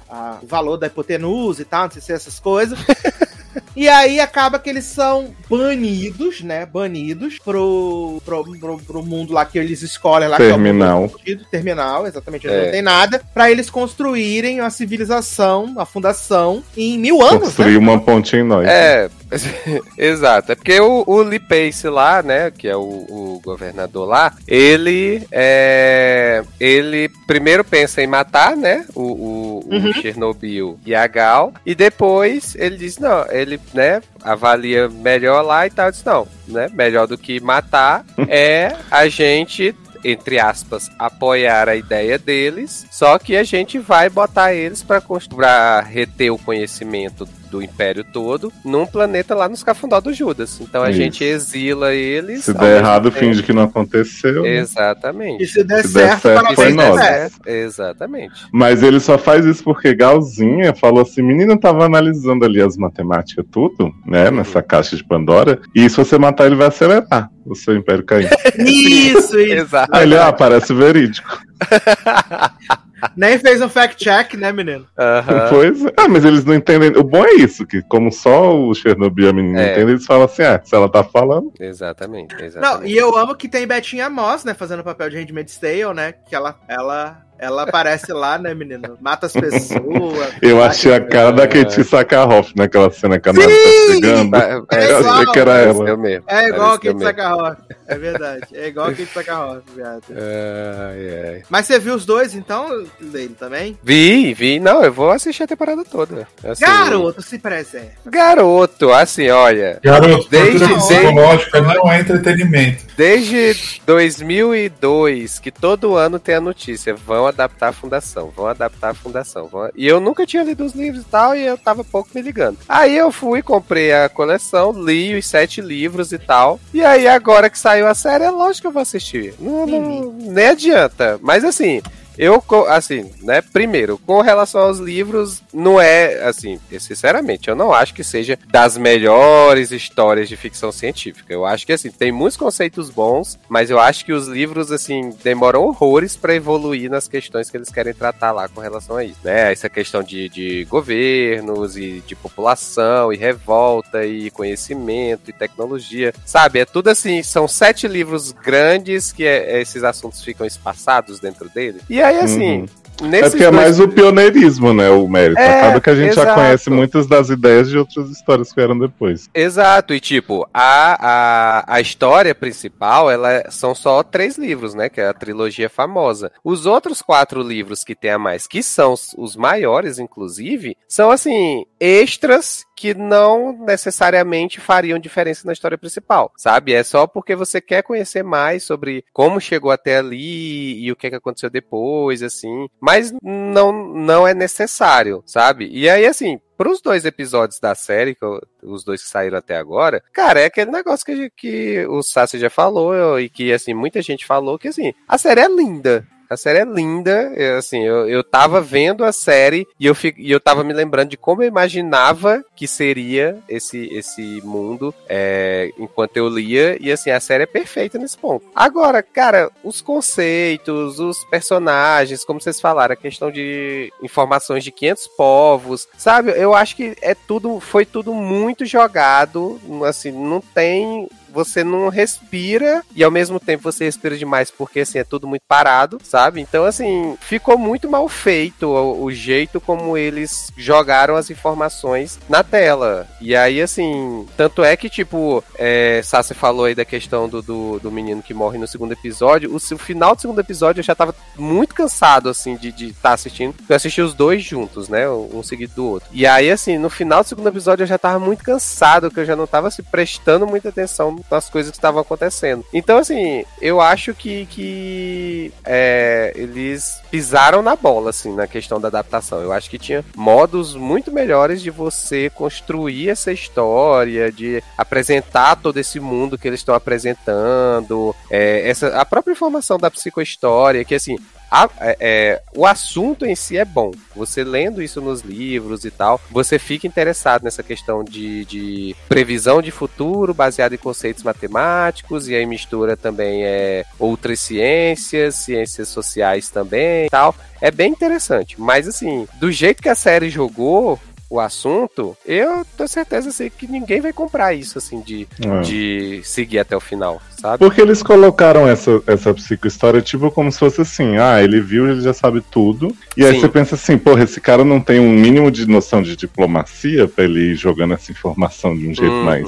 a- 0.09 0.15
a- 0.15 0.17
a- 0.17 0.37
o 0.41 0.47
valor 0.47 0.77
da 0.77 0.87
hipotenusa 0.87 1.61
e 1.61 1.65
tal, 1.65 1.83
não 1.83 1.91
sei 1.91 2.01
se 2.01 2.11
é 2.13 2.15
essas 2.15 2.39
coisas. 2.39 2.79
E 3.75 3.89
aí 3.89 4.19
acaba 4.19 4.59
que 4.59 4.69
eles 4.69 4.85
são 4.85 5.33
banidos, 5.49 6.41
né? 6.41 6.65
Banidos 6.65 7.39
pro, 7.39 8.21
pro, 8.23 8.43
pro, 8.59 8.77
pro 8.77 9.03
mundo 9.03 9.33
lá 9.33 9.45
que 9.45 9.57
eles 9.57 9.81
escolhem 9.81 10.27
lá. 10.27 10.37
Terminal. 10.37 11.09
Que 11.09 11.31
é 11.31 11.33
o 11.33 11.37
mundo 11.37 11.47
terminal, 11.49 12.07
exatamente, 12.07 12.47
É. 12.47 12.65
não 12.65 12.71
tem 12.71 12.81
nada. 12.81 13.21
Pra 13.33 13.49
eles 13.49 13.69
construírem 13.69 14.59
a 14.59 14.69
civilização, 14.69 15.73
a 15.77 15.85
fundação, 15.85 16.63
em 16.77 16.97
mil 16.97 17.21
anos, 17.21 17.33
né? 17.33 17.39
Construir 17.39 17.77
uma 17.77 17.99
ponte 17.99 18.35
em 18.35 18.43
nós. 18.43 18.67
É, 18.67 19.09
exato. 19.97 20.51
É 20.51 20.55
porque 20.55 20.79
o, 20.79 21.03
o 21.05 21.21
Lee 21.21 21.39
Pace 21.39 21.87
lá, 21.87 22.21
né, 22.21 22.51
que 22.51 22.67
é 22.67 22.75
o, 22.75 22.79
o 22.81 23.41
governador 23.43 24.07
lá, 24.07 24.33
ele 24.47 25.25
é, 25.31 26.43
ele 26.59 27.09
primeiro 27.27 27.63
pensa 27.63 28.01
em 28.01 28.07
matar, 28.07 28.55
né, 28.55 28.85
o, 28.95 29.01
o, 29.01 29.59
o 29.59 29.73
Uhum. 29.73 29.93
Chernobyl 29.93 30.79
e 30.85 30.93
a 30.93 31.07
Gal, 31.07 31.53
e 31.65 31.73
depois 31.73 32.55
ele 32.55 32.77
diz, 32.77 32.97
não, 32.99 33.25
ele, 33.29 33.59
né, 33.73 34.01
avalia 34.21 34.87
melhor 34.87 35.41
lá 35.41 35.65
e 35.65 35.69
tal, 35.69 35.91
diz, 35.91 36.03
não, 36.03 36.27
né, 36.47 36.69
melhor 36.73 37.07
do 37.07 37.17
que 37.17 37.39
matar 37.39 38.05
é 38.27 38.75
a 38.91 39.07
gente 39.07 39.75
entre 40.05 40.37
aspas, 40.37 40.91
apoiar 40.99 41.69
a 41.69 41.77
ideia 41.77 42.19
deles, 42.19 42.85
só 42.91 43.17
que 43.17 43.37
a 43.37 43.43
gente 43.43 43.79
vai 43.79 44.09
botar 44.09 44.53
eles 44.53 44.83
para 44.83 45.79
reter 45.79 46.29
o 46.29 46.37
conhecimento 46.37 47.25
do 47.53 47.61
Império 47.61 48.03
todo 48.03 48.51
num 48.65 48.83
planeta 48.87 49.35
lá 49.35 49.47
nos 49.47 49.61
Cafundó 49.63 50.01
do 50.01 50.11
Judas. 50.11 50.59
Então 50.59 50.81
a 50.81 50.89
Isso. 50.89 50.97
gente 50.99 51.23
exila 51.23 51.93
eles. 51.93 52.45
Se 52.45 52.53
der 52.53 52.77
errado, 52.79 53.11
tempo. 53.11 53.17
finge 53.19 53.43
que 53.43 53.53
não 53.53 53.61
aconteceu. 53.63 54.41
né? 54.41 54.57
Exatamente. 54.57 55.43
E 55.43 55.47
se 55.47 55.63
der 55.63 55.83
Se 55.85 55.93
der 55.93 56.07
certo, 56.07 56.21
certo, 56.23 56.35
parabéns, 56.35 56.55
foi 56.55 56.65
der 56.65 56.89
nós. 56.89 56.99
certo, 57.05 57.47
Exatamente. 57.47 58.33
Mas 58.51 58.81
ele 58.81 58.99
só 58.99 59.19
faz 59.19 59.45
isso 59.45 59.63
porque 59.63 59.93
Galzinha 59.93 60.73
falou 60.73 61.03
assim: 61.03 61.21
menina 61.21 61.55
tava 61.59 61.85
analisando 61.85 62.43
ali 62.43 62.59
as 62.59 62.75
matemáticas, 62.75 63.45
tudo, 63.51 63.93
né? 64.03 64.31
Nessa 64.31 64.63
caixa 64.63 64.95
de 64.95 65.03
Pandora. 65.03 65.59
E 65.75 65.87
se 65.87 65.95
você 65.95 66.17
matar, 66.17 66.47
ele 66.47 66.55
vai 66.55 66.67
acelerar 66.67 67.29
o 67.45 67.53
seu 67.53 67.75
império 67.75 68.03
cair. 68.03 68.29
Isso, 68.57 69.37
isso. 69.39 69.53
Exato. 69.53 69.95
Aí 69.95 70.03
ele, 70.03 70.17
ah, 70.17 70.33
parece 70.33 70.73
verídico. 70.73 71.37
Nem 73.15 73.37
fez 73.39 73.61
um 73.61 73.69
fact-check, 73.69 74.35
né, 74.35 74.51
menino? 74.51 74.85
Aham. 74.97 75.47
Pois 75.49 75.85
é. 75.85 75.93
Ah, 75.97 76.07
mas 76.07 76.23
eles 76.25 76.43
não 76.45 76.53
entendem. 76.53 76.89
O 76.97 77.03
bom 77.03 77.23
é 77.25 77.33
isso, 77.33 77.65
que 77.65 77.81
como 77.83 78.11
só 78.11 78.55
o 78.55 78.73
Chernobyl 78.73 79.25
e 79.25 79.29
a 79.29 79.33
menina 79.33 79.61
É. 79.61 79.71
entendem, 79.73 79.89
eles 79.95 80.05
falam 80.05 80.25
assim: 80.25 80.43
ah, 80.43 80.61
se 80.63 80.75
ela 80.75 80.89
tá 80.89 81.03
falando. 81.03 81.51
Exatamente, 81.59 82.35
Não, 82.35 82.43
exatamente. 82.45 82.91
e 82.93 82.97
eu 82.97 83.15
amo 83.17 83.35
que 83.35 83.47
tem 83.47 83.67
Betinha 83.67 84.09
Moss, 84.09 84.43
né, 84.43 84.53
fazendo 84.53 84.79
o 84.79 84.83
papel 84.83 85.09
de 85.09 85.17
Handmaid's 85.17 85.57
Tale, 85.57 85.93
né? 85.93 86.11
Que 86.11 86.35
ela, 86.35 86.57
ela, 86.67 87.17
ela 87.43 87.63
aparece 87.63 88.11
lá, 88.13 88.37
né, 88.37 88.53
menino? 88.53 88.97
Mata 89.01 89.25
as 89.27 89.33
pessoas. 89.33 90.33
Eu 90.41 90.63
achei 90.63 90.93
a 90.93 91.01
cara 91.01 91.31
da 91.31 91.47
Katie 91.47 91.83
Sakharov 91.83 92.47
naquela 92.55 92.89
cena 92.91 93.19
que 93.19 93.29
a 93.29 93.33
nave 93.33 93.47
tá 93.47 93.93
chegando. 93.93 94.31
Pa- 94.31 94.37
É 94.77 94.91
Eu 94.91 94.97
achei 94.97 94.99
igual, 94.99 95.31
que 95.31 95.39
era 95.39 95.57
ela. 95.59 95.73
Pareceu 95.75 95.97
mesmo. 95.97 96.23
É 96.27 96.47
igual 96.49 96.71
a 96.73 96.79
mesmo. 96.83 96.99
Sakharov. 97.01 97.55
É 97.87 97.95
verdade. 97.97 98.43
É 98.53 98.67
igual 98.67 98.87
a 98.87 98.89
Kate 98.91 99.05
Sakharov, 99.13 99.61
viado. 99.75 100.03
Ai, 100.15 101.25
ai. 101.35 101.43
Mas 101.49 101.65
você 101.67 101.79
viu 101.79 101.93
os 101.95 102.05
dois, 102.05 102.33
então, 102.35 102.83
dele 102.99 103.35
também? 103.39 103.77
Vi, 103.83 104.33
vi. 104.33 104.59
Não, 104.59 104.83
eu 104.83 104.91
vou 104.91 105.11
assistir 105.11 105.43
a 105.43 105.47
temporada 105.47 105.83
toda. 105.83 106.27
Assim, 106.43 106.65
Garoto, 106.65 107.21
se 107.21 107.37
preserva. 107.37 107.87
Garoto, 108.05 108.91
assim, 108.91 109.29
olha. 109.29 109.79
Garoto, 109.83 110.27
Desde- 110.29 110.59
tortura 110.59 110.77
psicológica 110.77 111.61
não 111.61 111.91
é 111.91 111.99
entretenimento. 111.99 112.83
Desde 112.95 113.79
2002, 113.85 115.39
que 115.39 115.51
todo 115.51 115.95
ano 115.95 116.19
tem 116.19 116.35
a 116.35 116.41
notícia, 116.41 116.93
vão 116.93 117.25
adaptar 117.27 117.69
a 117.69 117.73
fundação, 117.73 118.31
vão 118.35 118.47
adaptar 118.47 118.89
a 118.89 118.93
fundação. 118.93 119.47
vão- 119.47 119.69
E 119.75 119.87
eu 119.87 119.99
nunca 119.99 120.25
tinha 120.25 120.43
lido 120.43 120.63
os 120.63 120.73
livros 120.73 121.01
e 121.03 121.05
tal, 121.05 121.35
e 121.35 121.45
eu 121.45 121.57
tava 121.57 121.83
pouco 121.83 122.09
me 122.13 122.21
ligando. 122.21 122.57
Aí 122.67 122.95
eu 122.95 123.11
fui, 123.11 123.41
comprei 123.41 123.93
a 123.93 124.07
coleção, 124.09 124.71
li 124.71 125.15
os 125.17 125.25
sete 125.25 125.61
livros 125.61 126.11
e 126.11 126.17
tal. 126.19 126.59
E 126.73 126.83
aí 126.83 127.07
agora 127.07 127.49
que 127.49 127.57
saiu 127.59 127.87
a 127.87 127.93
série, 127.95 128.23
é 128.25 128.29
lógico 128.29 128.61
que 128.61 128.67
eu 128.67 128.71
vou 128.71 128.81
assistir. 128.81 129.33
Não, 129.39 129.65
não- 129.65 130.13
nem 130.19 130.47
adianta. 130.47 131.19
Mas 131.21 131.43
assim. 131.43 131.81
Eu, 132.17 132.43
assim, 132.67 133.11
né, 133.21 133.41
primeiro, 133.41 133.97
com 133.97 134.21
relação 134.21 134.61
aos 134.61 134.79
livros, 134.79 135.41
não 135.53 135.79
é, 135.81 136.23
assim, 136.23 136.59
sinceramente, 136.79 137.49
eu 137.49 137.55
não 137.55 137.73
acho 137.73 137.93
que 137.93 138.03
seja 138.03 138.37
das 138.47 138.77
melhores 138.77 139.71
histórias 139.71 140.29
de 140.29 140.37
ficção 140.37 140.71
científica. 140.71 141.33
Eu 141.33 141.45
acho 141.45 141.65
que, 141.65 141.73
assim, 141.73 141.89
tem 141.91 142.11
muitos 142.11 142.37
conceitos 142.37 142.89
bons, 142.89 143.37
mas 143.49 143.69
eu 143.69 143.79
acho 143.79 144.05
que 144.05 144.13
os 144.13 144.27
livros, 144.27 144.71
assim, 144.71 145.11
demoram 145.23 145.63
horrores 145.63 146.15
pra 146.15 146.35
evoluir 146.35 146.89
nas 146.89 147.07
questões 147.07 147.49
que 147.49 147.57
eles 147.57 147.69
querem 147.69 147.93
tratar 147.93 148.31
lá 148.31 148.47
com 148.47 148.61
relação 148.61 148.97
a 148.97 149.03
isso, 149.03 149.19
né? 149.23 149.51
Essa 149.51 149.69
questão 149.69 150.03
de, 150.03 150.29
de 150.29 150.65
governos 150.65 151.75
e 151.77 152.03
de 152.05 152.15
população 152.15 153.11
e 153.11 153.17
revolta 153.17 154.05
e 154.05 154.29
conhecimento 154.31 155.29
e 155.29 155.33
tecnologia, 155.33 156.13
sabe? 156.25 156.59
É 156.59 156.65
tudo 156.65 156.89
assim, 156.89 157.23
são 157.23 157.47
sete 157.47 157.87
livros 157.87 158.31
grandes 158.31 159.11
que 159.11 159.23
é- 159.25 159.61
esses 159.61 159.83
assuntos 159.83 160.23
ficam 160.23 160.45
espaçados 160.45 161.19
dentro 161.19 161.49
dele. 161.49 161.81
E 161.89 162.02
aí, 162.03 162.19
assim, 162.19 162.65
Uhum. 163.01 163.07
nesses 163.09 163.27
É 163.27 163.29
porque 163.31 163.43
é 163.43 163.51
dois- 163.51 163.63
mais 163.63 163.79
o 163.79 163.87
pioneirismo, 163.87 164.73
né? 164.73 164.89
O 164.89 165.07
mérito. 165.07 165.39
É, 165.39 165.59
Acaba 165.61 165.81
que 165.81 165.89
a 165.89 165.95
gente 165.95 166.13
já 166.15 166.21
exato. 166.23 166.35
conhece 166.39 166.69
muitas 166.69 167.07
das 167.07 167.29
ideias 167.29 167.69
de 167.69 167.77
outras 167.77 168.09
histórias 168.09 168.49
que 168.49 168.55
vieram 168.55 168.77
depois. 168.77 169.29
Exato, 169.33 169.93
e 169.93 169.99
tipo, 169.99 170.47
a, 170.53 171.63
a, 171.65 171.75
a 171.75 171.81
história 171.81 172.35
principal, 172.35 173.09
ela 173.09 173.49
são 173.49 173.73
só 173.73 174.03
três 174.03 174.37
livros, 174.37 174.73
né? 174.75 174.89
Que 174.89 175.01
é 175.01 175.07
a 175.07 175.13
trilogia 175.13 175.69
famosa. 175.69 176.31
Os 176.43 176.65
outros 176.65 177.01
quatro 177.01 177.41
livros 177.41 177.83
que 177.83 177.95
tem 177.95 178.11
a 178.11 178.19
mais, 178.19 178.45
que 178.47 178.61
são 178.61 178.93
os 179.17 179.35
maiores, 179.35 179.97
inclusive, 179.99 180.77
são 180.87 181.09
assim, 181.11 181.65
extras 181.83 182.63
que 182.77 182.93
não 182.93 183.51
necessariamente 183.65 184.59
fariam 184.61 184.97
diferença 184.97 185.45
na 185.45 185.51
história 185.51 185.77
principal, 185.77 186.31
sabe? 186.37 186.73
É 186.73 186.81
só 186.81 187.05
porque 187.05 187.35
você 187.35 187.59
quer 187.59 187.83
conhecer 187.83 188.23
mais 188.23 188.63
sobre 188.63 189.03
como 189.11 189.39
chegou 189.41 189.69
até 189.69 189.97
ali 189.97 190.81
e 190.81 190.89
o 190.91 190.95
que, 190.95 191.09
que 191.09 191.15
aconteceu 191.15 191.49
depois, 191.49 192.23
assim. 192.23 192.67
Mas 192.79 193.13
não, 193.21 193.71
não 193.93 194.25
é 194.27 194.33
necessário, 194.33 195.21
sabe? 195.25 195.67
E 195.71 195.89
aí, 195.89 196.05
assim, 196.05 196.39
pros 196.57 196.81
dois 196.81 197.03
episódios 197.03 197.59
da 197.59 197.75
série, 197.75 198.15
eu- 198.21 198.41
os 198.63 198.85
dois 198.85 199.03
que 199.03 199.09
saíram 199.09 199.37
até 199.37 199.57
agora, 199.57 200.01
cara, 200.13 200.39
é 200.39 200.45
aquele 200.45 200.71
negócio 200.71 201.05
que, 201.05 201.29
que 201.35 201.85
o 201.87 202.01
Sassi 202.01 202.39
já 202.39 202.49
falou 202.49 203.19
e 203.19 203.27
que, 203.29 203.51
assim, 203.51 203.73
muita 203.73 204.01
gente 204.01 204.25
falou 204.25 204.57
que, 204.57 204.69
assim, 204.69 204.93
a 205.05 205.17
série 205.17 205.41
é 205.41 205.47
linda. 205.49 206.07
A 206.33 206.37
série 206.37 206.59
é 206.59 206.65
linda, 206.65 207.31
é, 207.35 207.53
assim, 207.55 207.83
eu, 207.83 208.09
eu 208.09 208.23
tava 208.23 208.59
vendo 208.59 209.03
a 209.05 209.11
série 209.11 209.67
e 209.79 209.85
eu, 209.85 209.93
fi- 209.93 210.15
e 210.17 210.31
eu 210.31 210.39
tava 210.39 210.63
me 210.63 210.73
lembrando 210.73 211.09
de 211.09 211.17
como 211.17 211.43
eu 211.43 211.47
imaginava 211.47 212.43
que 212.55 212.67
seria 212.67 213.37
esse, 213.47 213.87
esse 213.93 214.41
mundo 214.43 214.93
é, 215.07 215.71
enquanto 215.77 216.17
eu 216.17 216.27
lia, 216.27 216.75
e 216.81 216.91
assim, 216.91 217.11
a 217.11 217.19
série 217.19 217.43
é 217.43 217.45
perfeita 217.47 217.97
nesse 217.99 218.17
ponto. 218.17 218.45
Agora, 218.55 219.03
cara, 219.03 219.51
os 219.63 219.79
conceitos, 219.81 220.99
os 220.99 221.23
personagens, 221.25 222.23
como 222.25 222.41
vocês 222.41 222.59
falaram, 222.59 222.93
a 222.93 222.97
questão 222.97 223.31
de 223.31 223.91
informações 224.01 224.63
de 224.63 224.71
500 224.71 225.07
povos, 225.09 225.87
sabe? 225.97 226.31
Eu 226.31 226.53
acho 226.55 226.75
que 226.75 226.95
é 227.01 227.13
tudo, 227.13 227.59
foi 227.59 227.85
tudo 227.85 228.13
muito 228.13 228.65
jogado, 228.65 229.59
assim, 229.87 230.11
não 230.11 230.41
tem 230.41 231.07
você 231.33 231.63
não 231.63 231.89
respira 231.89 232.83
e 232.95 233.03
ao 233.03 233.11
mesmo 233.11 233.39
tempo 233.39 233.63
você 233.63 233.85
respira 233.85 234.15
demais 234.15 234.51
porque 234.51 234.81
assim 234.81 234.99
é 234.99 235.03
tudo 235.03 235.27
muito 235.27 235.41
parado, 235.47 235.97
sabe? 236.03 236.39
Então 236.39 236.63
assim, 236.63 237.17
ficou 237.21 237.57
muito 237.57 237.89
mal 237.89 238.07
feito 238.07 238.67
o, 238.67 239.03
o 239.03 239.11
jeito 239.11 239.59
como 239.59 239.97
eles 239.97 240.51
jogaram 240.55 241.15
as 241.15 241.29
informações 241.29 242.19
na 242.29 242.43
tela. 242.43 243.07
E 243.19 243.35
aí 243.35 243.61
assim, 243.61 244.27
tanto 244.37 244.63
é 244.63 244.77
que 244.77 244.89
tipo, 244.89 245.43
é, 245.55 246.01
Sassi 246.03 246.33
falou 246.33 246.65
aí 246.65 246.75
da 246.75 246.85
questão 246.85 247.27
do, 247.27 247.41
do, 247.41 247.79
do 247.79 247.91
menino 247.91 248.21
que 248.21 248.33
morre 248.33 248.57
no 248.57 248.67
segundo 248.67 248.93
episódio, 248.93 249.51
o, 249.51 249.55
o 249.55 249.77
final 249.77 250.15
do 250.15 250.21
segundo 250.21 250.39
episódio 250.39 250.79
eu 250.81 250.85
já 250.85 250.93
tava 250.93 251.15
muito 251.35 251.73
cansado 251.73 252.29
assim 252.29 252.55
de 252.55 252.69
estar 252.69 253.09
tá 253.09 253.13
assistindo. 253.13 253.55
Eu 253.67 253.75
assisti 253.75 254.01
os 254.01 254.13
dois 254.13 254.43
juntos, 254.43 254.87
né? 254.87 255.09
Um 255.09 255.41
seguido 255.41 255.73
do 255.75 255.85
outro. 255.87 256.09
E 256.11 256.27
aí 256.27 256.51
assim, 256.51 256.77
no 256.77 256.89
final 256.89 257.23
do 257.23 257.29
segundo 257.29 257.49
episódio 257.49 257.83
eu 257.83 257.87
já 257.87 257.97
tava 257.97 258.19
muito 258.19 258.43
cansado, 258.43 259.09
que 259.09 259.19
eu 259.19 259.25
já 259.25 259.35
não 259.35 259.47
tava 259.47 259.71
se 259.71 259.81
prestando 259.81 260.45
muita 260.45 260.69
atenção 260.69 261.22
nas 261.29 261.49
coisas 261.49 261.71
que 261.71 261.77
estavam 261.77 262.01
acontecendo. 262.01 262.65
Então, 262.73 262.97
assim, 262.97 263.43
eu 263.61 263.81
acho 263.81 264.13
que, 264.13 264.45
que 264.47 265.51
é, 265.65 266.31
eles 266.35 267.01
pisaram 267.09 267.61
na 267.61 267.75
bola, 267.75 268.11
assim, 268.11 268.33
na 268.33 268.47
questão 268.47 268.79
da 268.79 268.87
adaptação. 268.87 269.41
Eu 269.41 269.51
acho 269.51 269.69
que 269.69 269.79
tinha 269.79 270.03
modos 270.15 270.75
muito 270.75 271.11
melhores 271.11 271.61
de 271.61 271.69
você 271.69 272.29
construir 272.29 273.09
essa 273.09 273.31
história, 273.31 274.31
de 274.31 274.63
apresentar 274.77 275.55
todo 275.55 275.77
esse 275.77 275.99
mundo 275.99 276.37
que 276.37 276.47
eles 276.47 276.59
estão 276.59 276.75
apresentando, 276.75 278.15
é, 278.29 278.69
essa, 278.69 278.99
a 278.99 279.05
própria 279.05 279.33
informação 279.33 279.77
da 279.77 279.91
psicohistória, 279.91 280.85
que 280.85 280.95
assim, 280.95 281.17
a- 281.53 281.69
é- 281.79 281.97
é, 281.99 282.41
o 282.55 282.65
assunto 282.65 283.25
em 283.27 283.35
si 283.35 283.57
é 283.57 283.63
bom. 283.63 283.91
Você 284.15 284.43
lendo 284.43 284.81
isso 284.81 284.99
nos 284.99 285.21
livros 285.21 285.85
e 285.85 285.91
tal, 285.91 286.19
você 286.31 286.57
fica 286.57 286.87
interessado 286.87 287.43
nessa 287.43 287.61
questão 287.61 288.03
de, 288.03 288.43
de 288.45 288.95
previsão 289.07 289.61
de 289.61 289.69
futuro 289.69 290.33
baseado 290.33 290.73
em 290.73 290.77
conceitos 290.77 291.21
matemáticos, 291.23 292.27
e 292.27 292.33
aí 292.35 292.45
mistura 292.47 292.97
também 292.97 293.43
é, 293.45 293.85
outras 293.99 294.39
ciências, 294.39 295.35
ciências 295.35 295.89
sociais 295.89 296.49
também 296.49 297.05
e 297.05 297.09
tal. 297.09 297.35
É 297.61 297.69
bem 297.69 297.91
interessante. 297.91 298.59
Mas 298.59 298.87
assim, 298.87 299.27
do 299.35 299.51
jeito 299.51 299.81
que 299.83 299.89
a 299.89 299.95
série 299.95 300.29
jogou 300.29 300.99
o 301.33 301.39
assunto, 301.39 302.15
eu 302.25 302.63
tenho 302.77 302.87
certeza 302.87 303.29
assim, 303.29 303.49
que 303.49 303.65
ninguém 303.67 303.99
vai 303.99 304.13
comprar 304.13 304.53
isso, 304.53 304.77
assim, 304.77 305.01
de, 305.01 305.27
É. 305.43 305.61
de 305.61 306.21
seguir 306.23 306.59
até 306.59 306.75
o 306.77 306.79
final, 306.79 307.19
sabe? 307.41 307.57
Porque 307.57 307.81
eles 307.81 308.03
colocaram 308.03 308.67
essa, 308.67 309.01
essa 309.07 309.33
psicohistória, 309.33 309.99
tipo, 310.01 310.29
como 310.29 310.51
se 310.51 310.59
fosse 310.59 310.81
assim, 310.81 311.17
ah, 311.17 311.41
ele 311.41 311.59
viu, 311.59 311.89
ele 311.89 312.01
já 312.01 312.13
sabe 312.13 312.41
tudo. 312.51 312.95
E 313.17 313.25
aí 313.25 313.33
Sim. 313.33 313.39
você 313.41 313.49
pensa 313.49 313.73
assim, 313.75 313.97
porra, 313.97 314.23
esse 314.23 314.39
cara 314.39 314.63
não 314.63 314.79
tem 314.79 314.99
um 314.99 315.09
mínimo 315.09 315.49
de 315.49 315.67
noção 315.67 316.03
de 316.03 316.15
diplomacia 316.15 317.07
pra 317.07 317.23
ele 317.23 317.53
ir 317.53 317.55
jogando 317.55 317.95
essa 317.95 318.11
informação 318.11 318.77
de 318.77 318.87
um 318.87 318.93
jeito 318.93 319.11
Uhum. 319.13 319.23
mais. 319.23 319.47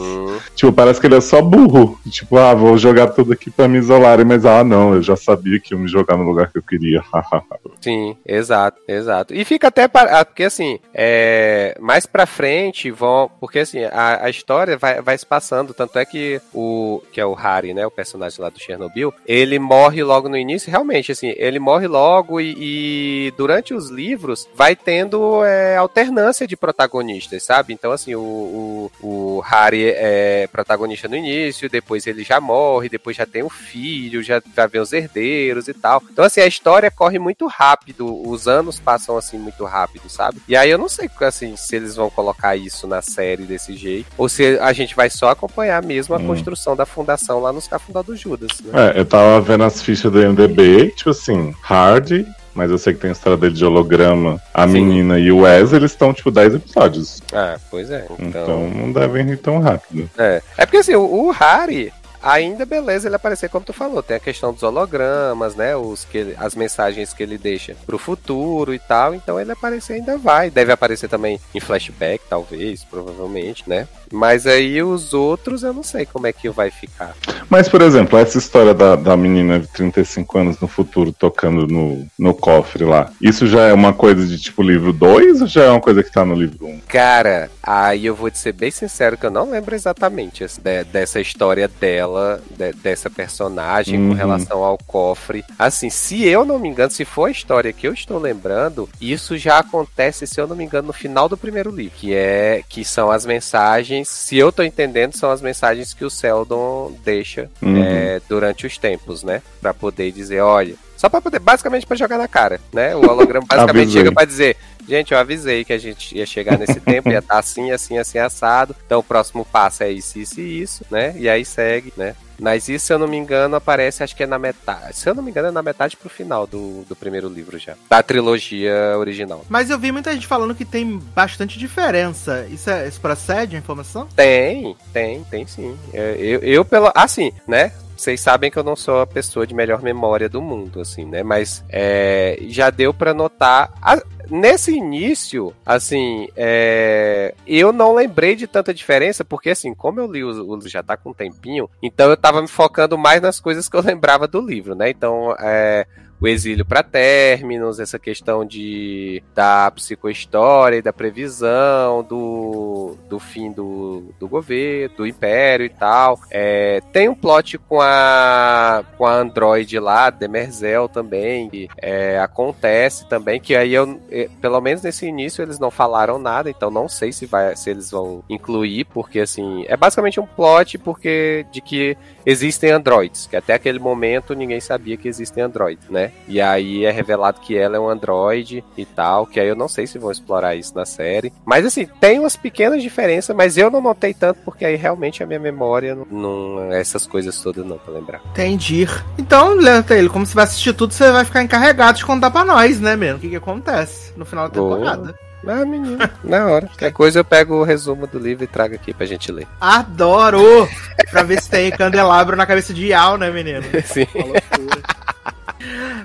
Tipo, 0.56 0.72
parece 0.74 1.00
que 1.00 1.06
ele 1.06 1.16
é 1.16 1.22
só 1.22 1.40
burro. 1.42 2.00
Tipo, 2.10 2.38
ah, 2.38 2.54
vou 2.56 2.78
jogar 2.78 3.08
tudo 3.08 3.32
aqui 3.34 3.52
pra 3.52 3.68
me 3.68 3.78
isolarem, 3.78 4.26
mas 4.26 4.44
ah, 4.46 4.64
não, 4.64 4.96
eu 4.96 5.02
já 5.04 5.16
sabia 5.16 5.60
que 5.60 5.74
iam 5.74 5.80
me 5.82 5.88
jogar 5.88 6.18
no 6.18 6.24
lugar 6.24 6.52
que 6.52 6.58
eu 6.58 6.64
queria. 6.64 7.04
Sim, 7.82 8.16
exato, 8.26 8.80
exato. 8.88 9.34
E 9.36 9.46
fica 9.46 9.68
até 9.68 9.88
para... 9.88 10.20
ah, 10.20 10.26
porque 10.26 10.44
assim, 10.44 10.80
é, 10.94 11.75
mais 11.80 12.06
pra 12.06 12.26
frente 12.26 12.92
vão. 12.92 13.30
Porque 13.40 13.60
assim, 13.60 13.84
a, 13.84 14.26
a 14.26 14.30
história 14.30 14.78
vai, 14.78 15.02
vai 15.02 15.18
se 15.18 15.26
passando. 15.26 15.74
Tanto 15.74 15.98
é 16.00 16.06
que 16.06 16.42
o. 16.54 17.02
Que 17.12 17.20
é 17.22 17.26
o 17.26 17.34
Harry, 17.34 17.74
né? 17.74 17.86
O 17.86 17.92
personagem 17.92 18.42
lá 18.42 18.50
do 18.50 18.60
Chernobyl. 18.60 19.14
Ele 19.26 19.60
morre 19.60 20.04
logo 20.04 20.30
no 20.30 20.38
início. 20.38 20.72
Realmente, 20.72 21.12
assim, 21.12 21.34
ele 21.38 21.60
morre 21.60 21.88
logo 21.88 22.40
e, 22.40 22.56
e 22.58 23.34
durante 23.38 23.74
os 23.74 23.90
livros 23.90 24.48
vai 24.56 24.76
tendo 24.76 25.44
é, 25.44 25.78
alternância 25.78 26.48
de 26.48 26.56
protagonistas, 26.56 27.44
sabe? 27.44 27.74
Então, 27.74 27.92
assim, 27.92 28.16
o, 28.16 28.92
o, 29.02 29.08
o 29.08 29.40
Harry 29.42 29.86
é 29.88 30.48
protagonista 30.52 31.08
no 31.08 31.16
início, 31.16 31.70
depois 31.70 32.08
ele 32.08 32.24
já 32.24 32.40
morre, 32.40 32.90
depois 32.90 33.16
já 33.16 33.26
tem 33.26 33.44
o 33.44 33.50
filho, 33.50 34.24
já, 34.24 34.42
já 34.56 34.68
vem 34.68 34.82
os 34.82 34.94
herdeiros 34.94 35.68
e 35.68 35.74
tal. 35.74 36.02
Então, 36.12 36.26
assim, 36.26 36.42
a 36.42 36.48
história 36.48 36.92
corre 36.92 37.20
muito 37.20 37.48
rápido, 37.48 38.28
os 38.28 38.48
anos 38.48 38.80
passam 38.80 39.18
assim 39.18 39.38
muito 39.38 39.64
rápido, 39.66 40.10
sabe? 40.10 40.42
E 40.48 40.56
aí 40.56 40.70
eu 40.70 40.78
não 40.78 40.90
sei 40.90 41.10
assim 41.22 41.55
se 41.56 41.76
eles 41.76 41.96
vão 41.96 42.10
colocar 42.10 42.56
isso 42.56 42.88
na 42.88 43.02
série 43.02 43.44
desse 43.44 43.76
jeito 43.76 44.08
ou 44.18 44.30
se 44.30 44.58
a 44.60 44.74
gente 44.74 44.96
vai 44.96 45.10
só 45.10 45.30
acompanhar 45.30 45.82
mesmo 45.84 46.16
a 46.16 46.18
hum. 46.18 46.28
construção 46.28 46.76
da 46.76 46.86
fundação 46.86 47.40
lá 47.40 47.52
nos 47.52 47.68
Cafundó 47.68 48.04
Judas. 48.14 48.50
Né? 48.64 48.92
É, 48.94 49.00
eu 49.00 49.06
tava 49.06 49.42
vendo 49.42 49.64
as 49.64 49.82
fichas 49.82 50.12
do 50.12 50.20
MDB, 50.20 50.92
tipo 50.92 51.10
assim, 51.10 51.54
Hard, 51.62 52.26
mas 52.54 52.72
eu 52.72 52.78
sei 52.78 52.94
que 52.94 53.02
tem 53.02 53.10
a 53.10 53.14
história 53.14 53.38
dele 53.38 53.54
de 53.54 53.66
holograma, 53.66 54.42
a 54.54 54.66
Sim. 54.66 54.74
menina 54.74 55.20
e 55.20 55.32
o 55.32 55.40
Wes, 55.40 55.74
eles 55.74 55.92
estão, 55.92 56.14
tipo, 56.14 56.32
10 56.32 56.56
episódios. 56.56 57.22
Ah, 57.34 57.58
pois 57.70 57.92
é. 57.92 58.06
Então... 58.18 58.42
então 58.42 58.70
não 58.70 58.92
devem 58.94 59.30
ir 59.30 59.38
tão 59.38 59.60
rápido. 59.60 60.10
É. 60.18 60.42
É 60.58 60.66
porque 60.66 60.78
assim, 60.78 60.96
o, 60.96 61.28
o 61.28 61.32
Harry, 61.32 61.92
ainda 62.26 62.66
beleza 62.66 63.08
ele 63.08 63.16
aparecer 63.16 63.50
como 63.50 63.64
tu 63.64 63.72
falou. 63.72 64.02
Tem 64.02 64.18
a 64.18 64.20
questão 64.20 64.52
dos 64.52 64.64
hologramas, 64.64 65.56
né? 65.56 65.76
Os 65.76 66.04
que 66.04 66.18
ele, 66.18 66.36
as 66.38 66.56
mensagens 66.56 67.14
que 67.14 67.22
ele 67.22 67.38
deixa 67.38 67.76
pro 67.86 68.00
futuro 68.00 68.74
e 68.74 68.80
tal. 68.80 69.14
Então 69.14 69.40
ele 69.40 69.52
aparecer 69.52 69.94
ainda 69.94 70.18
vai. 70.18 70.50
Deve 70.50 70.72
aparecer 70.72 71.08
também 71.08 71.40
em 71.54 71.60
flashback, 71.60 72.24
talvez, 72.28 72.84
provavelmente, 72.84 73.70
né? 73.70 73.88
Mas 74.12 74.48
aí 74.48 74.82
os 74.82 75.14
outros 75.14 75.64
eu 75.64 75.74
não 75.74 75.84
sei 75.84 76.06
como 76.06 76.28
é 76.28 76.34
que 76.34 76.50
vai 76.50 76.72
ficar. 76.72 77.16
Mas, 77.50 77.70
por 77.70 77.82
exemplo, 77.82 78.18
essa 78.18 78.38
história 78.38 78.74
da, 78.74 78.96
da 78.96 79.16
menina 79.16 79.60
de 79.60 79.68
35 79.68 80.38
anos 80.38 80.60
no 80.60 80.68
futuro 80.68 81.14
tocando 81.14 81.68
no, 81.68 82.06
no 82.18 82.34
cofre 82.34 82.84
lá, 82.84 83.12
isso 83.22 83.48
já 83.48 83.64
é 83.64 83.74
uma 83.74 83.94
coisa 83.94 84.26
de 84.26 84.40
tipo 84.40 84.62
livro 84.62 84.92
2 84.92 85.42
ou 85.42 85.48
já 85.48 85.66
é 85.66 85.70
uma 85.70 85.82
coisa 85.82 86.04
que 86.04 86.12
tá 86.12 86.26
no 86.26 86.36
livro 86.36 86.66
1? 86.66 86.70
Um? 86.70 86.80
Cara, 86.88 87.50
aí 87.62 88.06
eu 88.06 88.16
vou 88.16 88.32
te 88.32 88.38
ser 88.38 88.54
bem 88.54 88.72
sincero 88.72 89.18
que 89.18 89.26
eu 89.26 89.32
não 89.32 89.50
lembro 89.50 89.76
exatamente 89.76 90.46
de, 90.46 90.84
dessa 90.86 91.20
história 91.20 91.68
dela, 91.68 92.42
de, 92.58 92.74
dessa 92.74 93.10
personagem 93.10 94.00
uhum. 94.00 94.10
com 94.10 94.14
relação 94.16 94.64
ao 94.64 94.78
cofre. 94.78 95.44
Assim, 95.58 95.90
se 95.90 96.26
eu 96.26 96.46
não 96.46 96.60
me 96.60 96.70
engano, 96.70 96.92
se 96.92 97.06
for 97.06 97.26
a 97.26 97.32
história 97.32 97.74
que 97.74 97.88
eu 97.88 97.94
estou 97.94 98.20
lembrando, 98.20 98.90
isso 99.00 99.38
já 99.38 99.60
acontece, 99.60 100.28
se 100.28 100.40
eu 100.40 100.48
não 100.48 100.56
me 100.56 100.64
engano, 100.64 100.88
no 100.88 100.94
final 100.94 101.30
do 101.30 101.38
primeiro 101.38 101.70
livro, 101.70 101.98
que 101.98 102.14
é 102.14 102.64
que 102.68 102.84
são 102.84 103.12
as 103.12 103.26
mensagens 103.26 103.95
mensagens, 103.96 104.10
se 104.10 104.38
eu 104.38 104.52
tô 104.52 104.64
entendendo, 104.64 105.16
são 105.16 105.32
as 105.32 105.42
mensagens 105.42 105.94
que 105.94 106.04
o 106.04 106.10
Seldon 106.10 106.94
deixa 107.04 107.50
uhum. 107.62 107.84
é, 107.84 108.22
durante 108.28 108.66
os 108.66 108.78
tempos, 108.78 109.24
né? 109.24 109.42
Pra 109.62 109.74
poder 109.74 110.12
dizer, 110.12 110.42
olha. 110.42 110.76
Só 110.98 111.10
pra 111.10 111.22
poder, 111.22 111.40
basicamente 111.40 111.86
para 111.86 111.98
jogar 111.98 112.18
na 112.18 112.28
cara, 112.28 112.60
né? 112.74 112.96
O 112.96 113.10
holograma 113.10 113.46
basicamente 113.48 113.92
chega 113.92 114.12
para 114.12 114.26
dizer, 114.26 114.58
gente, 114.88 115.14
eu 115.14 115.18
avisei 115.18 115.66
que 115.66 115.74
a 115.74 115.78
gente 115.78 116.18
ia 116.18 116.26
chegar 116.26 116.58
nesse 116.58 116.80
tempo, 116.80 117.10
ia 117.10 117.20
estar 117.20 117.36
tá 117.36 117.40
assim, 117.40 117.72
assim, 117.72 117.98
assim, 117.98 118.18
assado. 118.18 118.76
Então 118.86 119.00
o 119.00 119.04
próximo 119.04 119.46
passo 119.46 119.84
é 119.84 119.92
isso, 119.92 120.20
isso 120.20 120.40
e 120.40 120.62
isso, 120.62 120.86
né? 120.90 121.14
E 121.18 121.28
aí 121.28 121.44
segue, 121.44 121.94
né? 121.98 122.16
Mas 122.40 122.68
isso, 122.68 122.88
se 122.88 122.94
eu 122.94 123.00
não 123.00 123.08
me 123.08 123.18
engano, 123.18 123.56
aparece, 123.56 124.04
acho 124.04 124.16
que 124.16 124.24
é 124.24 124.28
na 124.28 124.38
metade. 124.38 124.98
Se 124.98 125.10
eu 125.10 125.16
não 125.16 125.24
me 125.24 125.32
engano, 125.32 125.48
é 125.48 125.52
na 125.52 125.62
metade 125.62 125.96
pro 125.96 126.10
final 126.10 126.46
do, 126.46 126.84
do 126.84 126.96
primeiro 126.96 127.30
livro 127.30 127.58
já. 127.58 127.76
Da 127.90 128.04
trilogia 128.04 128.96
original. 128.98 129.46
Mas 129.50 129.70
eu 129.70 129.80
vi 129.80 129.92
muita 129.92 130.14
gente 130.14 130.28
falando 130.28 130.54
que 130.54 130.66
tem 130.66 130.98
bastante 131.16 131.58
diferença. 131.58 132.46
Isso, 132.50 132.70
é, 132.70 132.88
isso 132.88 133.00
procede 133.00 133.56
a 133.56 133.60
informação? 133.60 134.08
Tem, 134.16 134.76
tem, 134.92 135.24
tem 135.24 135.48
sim. 135.48 135.78
É, 135.94 136.16
eu, 136.20 136.40
eu 136.42 136.66
pelo. 136.66 136.92
Assim, 136.94 137.32
né? 137.48 137.72
Vocês 137.96 138.20
sabem 138.20 138.52
que 138.52 138.58
eu 138.58 138.64
não 138.64 138.76
sou 138.76 139.02
a 139.02 139.08
pessoa 139.08 139.48
de 139.48 139.54
melhor 139.54 139.82
memória 139.82 140.28
do 140.28 140.42
mundo, 140.42 140.82
assim, 140.82 141.06
né? 141.06 141.24
Mas 141.24 141.64
é, 141.70 142.38
já 142.48 142.70
deu 142.70 142.94
para 142.94 143.14
notar. 143.14 143.72
A, 143.82 144.02
nesse 144.30 144.76
início, 144.76 145.54
assim, 145.66 146.28
é, 146.36 147.34
eu 147.48 147.72
não 147.72 147.94
lembrei 147.94 148.36
de 148.36 148.48
tanta 148.48 148.74
diferença, 148.74 149.24
porque 149.24 149.50
assim, 149.50 149.74
como 149.74 150.00
eu 150.00 150.12
li 150.12 150.24
o, 150.24 150.30
o 150.30 150.68
já 150.68 150.84
tá 150.84 150.98
com 150.98 151.12
um 151.12 151.14
tempinho, 151.14 151.70
então 151.82 152.10
eu 152.10 152.18
tava 152.18 152.42
me 152.42 152.48
focando 152.48 152.98
mais 152.98 153.22
nas 153.22 153.40
coisas 153.40 153.70
que 153.70 153.76
eu 153.76 153.82
lembrava 153.86 154.28
do 154.28 154.42
livro, 154.42 154.76
né? 154.76 154.90
Então, 154.90 155.36
é, 155.40 155.86
o 156.20 156.28
exílio 156.28 156.66
para 156.66 156.82
términos, 156.82 157.80
essa 157.80 158.00
questão 158.00 158.46
de 158.46 159.22
da 159.34 159.70
psicohistória 159.72 160.78
e 160.78 160.82
da 160.82 160.94
previsão 160.94 162.04
do, 162.04 162.98
do 163.10 163.20
fim 163.20 163.52
do, 163.52 164.14
do 164.20 164.28
governo, 164.28 164.96
do 164.96 165.08
império 165.08 165.66
e 165.66 165.70
tal. 165.70 166.20
É, 166.32 166.82
tem 166.94 167.10
um 167.10 167.16
plot 167.16 167.58
com 167.58 167.82
a 167.82 168.84
com 168.98 169.06
a 169.06 169.14
Android 169.14 169.78
lá, 169.80 170.10
Demerzel 170.10 170.88
também, 170.88 171.50
que 171.50 171.68
é, 171.78 172.20
acontece 172.20 173.08
também, 173.08 173.40
que 173.40 173.56
aí 173.56 173.74
eu, 173.74 174.00
é, 174.10 174.30
pelo 174.42 174.62
menos 174.62 174.82
nesse 174.82 175.06
início 175.06 175.42
eles 175.42 175.60
não 175.60 175.70
falaram 175.70 176.18
nada, 176.18 176.50
então 176.50 176.72
não 176.72 176.88
sei 176.88 177.12
se 177.12 177.26
vai 177.26 177.56
se 177.56 177.70
eles 177.70 177.92
vão 177.92 178.24
incluir, 178.30 178.86
porque 178.86 179.20
assim, 179.20 179.66
é 179.68 179.76
basicamente 179.76 180.20
um 180.20 180.26
plot 180.26 180.78
porque 180.78 181.46
de 181.52 181.62
que 181.62 181.98
existem 182.26 182.72
androids, 182.72 183.28
que 183.28 183.36
até 183.36 183.54
aquele 183.54 183.80
momento 183.80 184.34
ninguém 184.34 184.60
sabia 184.60 184.98
que 184.98 185.08
existem 185.08 185.44
androids, 185.44 185.90
né? 185.90 186.05
E 186.28 186.42
aí 186.42 186.86
é 186.86 186.92
revelado 186.92 187.40
que 187.42 187.58
ela 187.58 187.78
é 187.78 187.80
um 187.80 187.90
android 187.90 188.64
e 188.78 188.86
tal, 188.86 189.26
que 189.26 189.40
aí 189.40 189.48
eu 189.48 189.56
não 189.56 189.68
sei 189.68 189.88
se 189.88 190.00
vão 190.00 190.12
explorar 190.12 190.56
isso 190.56 190.76
na 190.76 190.86
série. 190.86 191.32
Mas 191.46 191.66
assim, 191.66 191.88
tem 192.00 192.20
umas 192.20 192.36
pequenas 192.36 192.82
diferenças, 192.82 193.36
mas 193.36 193.58
eu 193.58 193.70
não 193.70 193.82
notei 193.82 194.14
tanto 194.14 194.40
porque 194.44 194.66
aí 194.66 194.76
realmente 194.76 195.24
a 195.24 195.26
minha 195.26 195.40
memória 195.40 195.98
não 196.10 196.72
essas 196.72 197.06
coisas 197.08 197.40
todas 197.42 197.66
não 197.66 197.78
pra 197.78 197.94
lembrar. 197.94 198.22
Entendi. 198.32 198.88
Então, 199.18 199.58
ele 199.90 200.10
como 200.10 200.26
você 200.26 200.36
vai 200.36 200.44
assistir 200.44 200.74
tudo, 200.74 200.94
você 200.94 201.12
vai 201.12 201.26
ficar 201.26 201.44
encarregado 201.44 201.98
de 201.98 202.06
contar 202.06 202.32
pra 202.32 202.46
nós, 202.46 202.80
né, 202.80 202.96
mesmo? 202.96 203.18
O 203.18 203.20
que, 203.20 203.30
que 203.30 203.36
acontece 203.36 204.14
no 204.18 204.26
final 204.26 204.48
da 204.48 204.54
temporada. 204.54 205.04
Boa. 205.04 205.26
Ah, 205.48 205.64
menino, 205.64 205.98
na 206.24 206.48
hora. 206.48 206.68
Qualquer 206.68 206.92
coisa 206.92 207.20
eu 207.20 207.26
pego 207.26 207.56
o 207.56 207.64
resumo 207.64 208.08
do 208.08 208.18
livro 208.18 208.44
e 208.44 208.48
trago 208.48 208.76
aqui 208.76 208.94
pra 208.94 209.06
gente 209.06 209.32
ler. 209.32 209.48
Adoro! 209.62 210.68
pra 211.12 211.24
ver 211.24 211.42
se 211.42 211.50
tem 211.50 211.72
candelabro 211.72 212.36
na 212.36 212.46
cabeça 212.46 212.74
de 212.74 212.88
Yal, 212.88 213.18
né, 213.18 213.30
menino? 213.30 213.64
Sim. 213.86 214.08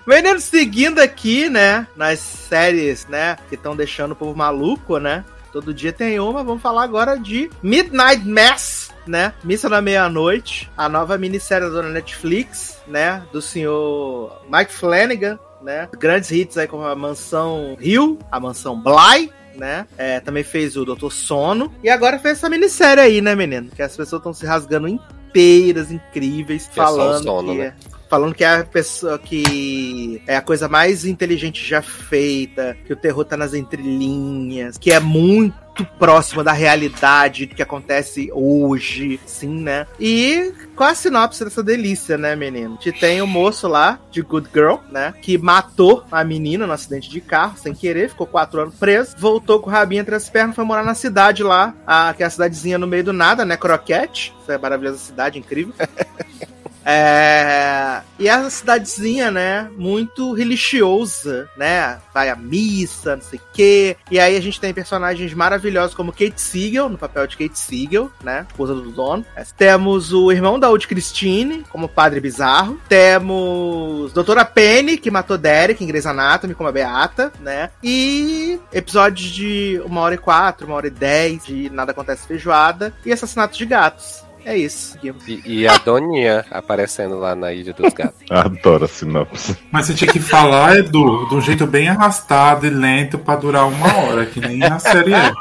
Menino, 0.06 0.40
seguindo 0.40 0.98
aqui, 0.98 1.48
né, 1.48 1.86
nas 1.96 2.18
séries, 2.18 3.06
né, 3.06 3.36
que 3.48 3.54
estão 3.54 3.76
deixando 3.76 4.12
o 4.12 4.16
povo 4.16 4.36
maluco, 4.36 4.98
né? 4.98 5.24
Todo 5.52 5.74
dia 5.74 5.92
tem 5.92 6.20
uma, 6.20 6.44
vamos 6.44 6.62
falar 6.62 6.84
agora 6.84 7.18
de 7.18 7.50
Midnight 7.60 8.24
Mass, 8.26 8.90
né? 9.04 9.34
Missa 9.42 9.68
da 9.68 9.82
Meia-Noite, 9.82 10.70
a 10.76 10.88
nova 10.88 11.18
minissérie 11.18 11.68
da 11.68 11.82
Netflix, 11.82 12.78
né? 12.86 13.22
Do 13.32 13.42
senhor 13.42 14.42
Mike 14.48 14.72
Flanagan, 14.72 15.38
né? 15.60 15.88
Grandes 15.98 16.30
hits 16.30 16.56
aí 16.56 16.68
como 16.68 16.84
a 16.84 16.94
Mansão 16.94 17.76
Hill, 17.80 18.18
a 18.30 18.38
Mansão 18.38 18.80
Bly, 18.80 19.32
né? 19.56 19.86
É, 19.98 20.20
também 20.20 20.44
fez 20.44 20.76
o 20.76 20.84
Doutor 20.84 21.10
Sono. 21.10 21.72
E 21.82 21.90
agora 21.90 22.18
fez 22.18 22.38
essa 22.38 22.48
minissérie 22.48 23.02
aí, 23.02 23.20
né, 23.20 23.34
menino? 23.34 23.70
Que 23.70 23.82
as 23.82 23.96
pessoas 23.96 24.20
estão 24.20 24.32
se 24.32 24.46
rasgando 24.46 24.86
inteiras, 24.86 25.90
incríveis, 25.90 26.68
que 26.68 26.76
falando 26.76 27.20
é 27.20 27.22
sono, 27.22 27.52
que 27.52 27.58
né? 27.58 27.74
é 27.86 27.89
falando 28.10 28.34
que 28.34 28.42
é 28.42 28.56
a 28.56 28.64
pessoa 28.64 29.18
que 29.18 30.20
é 30.26 30.36
a 30.36 30.42
coisa 30.42 30.68
mais 30.68 31.04
inteligente 31.04 31.64
já 31.64 31.80
feita, 31.80 32.76
que 32.84 32.92
o 32.92 32.96
terror 32.96 33.24
tá 33.24 33.36
nas 33.36 33.54
entrelinhas, 33.54 34.76
que 34.76 34.90
é 34.90 34.98
muito 34.98 35.86
próxima 35.98 36.42
da 36.42 36.52
realidade 36.52 37.46
que 37.46 37.62
acontece 37.62 38.28
hoje, 38.34 39.20
sim, 39.24 39.60
né? 39.60 39.86
E 39.98 40.52
qual 40.74 40.90
a 40.90 40.94
sinopse 40.94 41.44
dessa 41.44 41.62
delícia, 41.62 42.18
né, 42.18 42.34
menino? 42.34 42.76
Te 42.76 42.90
tem 42.90 43.22
o 43.22 43.26
moço 43.26 43.68
lá, 43.68 44.00
de 44.10 44.20
Good 44.22 44.48
Girl, 44.52 44.78
né? 44.90 45.14
Que 45.22 45.38
matou 45.38 46.04
a 46.10 46.24
menina 46.24 46.66
no 46.66 46.72
acidente 46.72 47.08
de 47.08 47.20
carro, 47.20 47.56
sem 47.56 47.72
querer, 47.72 48.10
ficou 48.10 48.26
quatro 48.26 48.60
anos 48.60 48.74
preso, 48.74 49.14
voltou 49.16 49.60
com 49.60 49.70
o 49.70 49.72
rabinho 49.72 50.00
entre 50.00 50.16
as 50.16 50.28
pernas, 50.28 50.56
foi 50.56 50.64
morar 50.64 50.84
na 50.84 50.94
cidade 50.94 51.44
lá, 51.44 51.74
a, 51.86 52.12
que 52.12 52.24
é 52.24 52.26
a 52.26 52.30
cidadezinha 52.30 52.76
no 52.76 52.88
meio 52.88 53.04
do 53.04 53.12
nada, 53.12 53.44
né? 53.44 53.56
Croquete. 53.56 54.34
Essa 54.42 54.54
é 54.54 54.58
maravilhosa 54.58 54.98
cidade, 54.98 55.38
incrível. 55.38 55.72
É... 56.84 58.00
E 58.18 58.28
a 58.28 58.50
cidadezinha, 58.50 59.30
né, 59.30 59.70
muito 59.78 60.34
religiosa, 60.34 61.48
né? 61.56 61.98
Vai 62.12 62.28
à 62.28 62.36
missa, 62.36 63.16
não 63.16 63.22
sei 63.22 63.38
o 63.38 63.42
quê. 63.52 63.96
E 64.10 64.20
aí 64.20 64.36
a 64.36 64.40
gente 64.42 64.60
tem 64.60 64.74
personagens 64.74 65.32
maravilhosos 65.32 65.94
como 65.94 66.12
Kate 66.12 66.40
Siegel, 66.40 66.88
no 66.88 66.98
papel 66.98 67.26
de 67.26 67.36
Kate 67.36 67.58
Siegel, 67.58 68.10
né? 68.22 68.46
Esposa 68.50 68.74
do 68.74 68.90
dono. 68.90 69.24
Temos 69.56 70.12
o 70.12 70.30
irmão 70.30 70.58
da 70.58 70.70
Udi 70.70 70.86
Christine, 70.86 71.64
como 71.70 71.88
Padre 71.88 72.20
Bizarro. 72.20 72.78
Temos 72.88 74.12
Doutora 74.12 74.44
Penny, 74.44 74.98
que 74.98 75.10
matou 75.10 75.38
Derek 75.38 75.82
em 75.82 75.86
Grey's 75.86 76.06
Anatomy, 76.06 76.54
como 76.54 76.68
a 76.68 76.72
Beata, 76.72 77.32
né? 77.40 77.70
E 77.82 78.60
episódios 78.72 79.30
de 79.30 79.80
uma 79.86 80.02
hora 80.02 80.14
e 80.14 80.18
quatro, 80.18 80.66
uma 80.66 80.76
hora 80.76 80.88
e 80.88 80.90
dez, 80.90 81.46
de 81.46 81.70
Nada 81.70 81.92
Acontece 81.92 82.26
Feijoada. 82.26 82.92
E 83.04 83.12
Assassinatos 83.12 83.56
de 83.56 83.64
Gatos 83.64 84.29
é 84.44 84.56
isso. 84.56 84.98
E, 85.26 85.42
e 85.44 85.68
a 85.68 85.76
Doninha 85.78 86.44
aparecendo 86.50 87.18
lá 87.18 87.34
na 87.34 87.52
Ilha 87.52 87.72
dos 87.72 87.92
Gatos. 87.92 88.20
Adoro 88.30 88.84
a 88.84 88.88
sinopse. 88.88 89.56
Mas 89.70 89.86
você 89.86 89.94
tinha 89.94 90.12
que 90.12 90.20
falar, 90.20 90.76
Edu, 90.78 91.26
de 91.28 91.34
um 91.34 91.40
jeito 91.40 91.66
bem 91.66 91.88
arrastado 91.88 92.66
e 92.66 92.70
lento 92.70 93.18
pra 93.18 93.36
durar 93.36 93.66
uma 93.68 93.96
hora, 93.98 94.26
que 94.26 94.40
nem 94.40 94.62
a 94.64 94.78
série 94.78 95.12
é. 95.14 95.32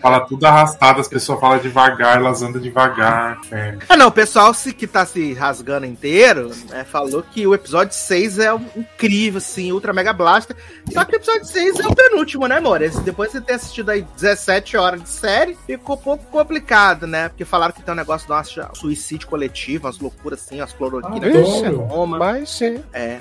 Fala 0.00 0.20
tudo 0.20 0.44
arrastado, 0.44 1.00
as 1.00 1.08
pessoas 1.08 1.40
falam 1.40 1.58
devagar, 1.58 2.18
elas 2.18 2.42
andam 2.42 2.60
devagar. 2.60 3.38
É. 3.50 3.78
Ah, 3.88 3.96
não, 3.96 4.08
o 4.08 4.12
pessoal 4.12 4.52
se, 4.52 4.72
que 4.74 4.86
tá 4.86 5.06
se 5.06 5.32
rasgando 5.32 5.86
inteiro 5.86 6.50
né, 6.68 6.84
falou 6.84 7.22
que 7.22 7.46
o 7.46 7.54
episódio 7.54 7.94
6 7.94 8.38
é 8.38 8.48
incrível, 8.76 9.38
assim, 9.38 9.72
ultra 9.72 9.92
mega 9.94 10.12
blaster. 10.12 10.54
Só 10.92 11.04
que 11.06 11.14
o 11.14 11.16
episódio 11.16 11.46
6 11.46 11.80
é 11.80 11.86
o 11.88 11.94
penúltimo, 11.94 12.46
né, 12.46 12.58
amor? 12.58 12.82
Esse- 12.82 13.00
Depois 13.00 13.30
de 13.32 13.38
você 13.38 13.44
ter 13.44 13.54
assistido 13.54 13.90
aí 13.90 14.02
17 14.16 14.76
horas 14.76 15.02
de 15.02 15.08
série, 15.08 15.56
ficou 15.66 15.96
um 15.96 15.98
pouco 15.98 16.24
complicado, 16.26 17.06
né? 17.06 17.30
Porque 17.30 17.44
falaram 17.46 17.72
que 17.72 17.82
tem 17.82 17.94
um 17.94 17.96
negócio 17.96 18.26
de 18.26 18.33
um 18.40 18.74
suicídio 18.74 19.28
coletivo, 19.28 19.86
umas 19.86 19.98
loucuras 19.98 20.40
assim, 20.40 20.60
umas 20.60 20.72
cloroquinas, 20.72 21.34
Adoro. 21.36 21.76
Roma. 21.82 22.18
Mas 22.18 22.50
sim. 22.50 22.80
É. 22.92 23.18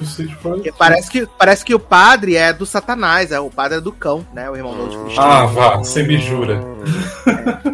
Parece 0.78 1.10
que, 1.10 1.28
parece 1.38 1.66
que 1.66 1.76
o 1.76 1.80
padre 1.80 2.36
é 2.36 2.52
do 2.54 2.66
Satanás, 2.66 3.32
é 3.32 3.40
o 3.40 3.50
padre 3.50 3.78
é 3.78 3.82
do 3.82 3.92
cão, 3.92 4.26
né? 4.34 4.50
O 4.50 4.56
irmão 4.56 4.76
do 4.76 5.04
Cristo. 5.04 5.22
Ah, 5.22 5.46
vá, 5.46 5.78
você 5.78 6.04
me 6.04 6.18
jura. 6.18 6.62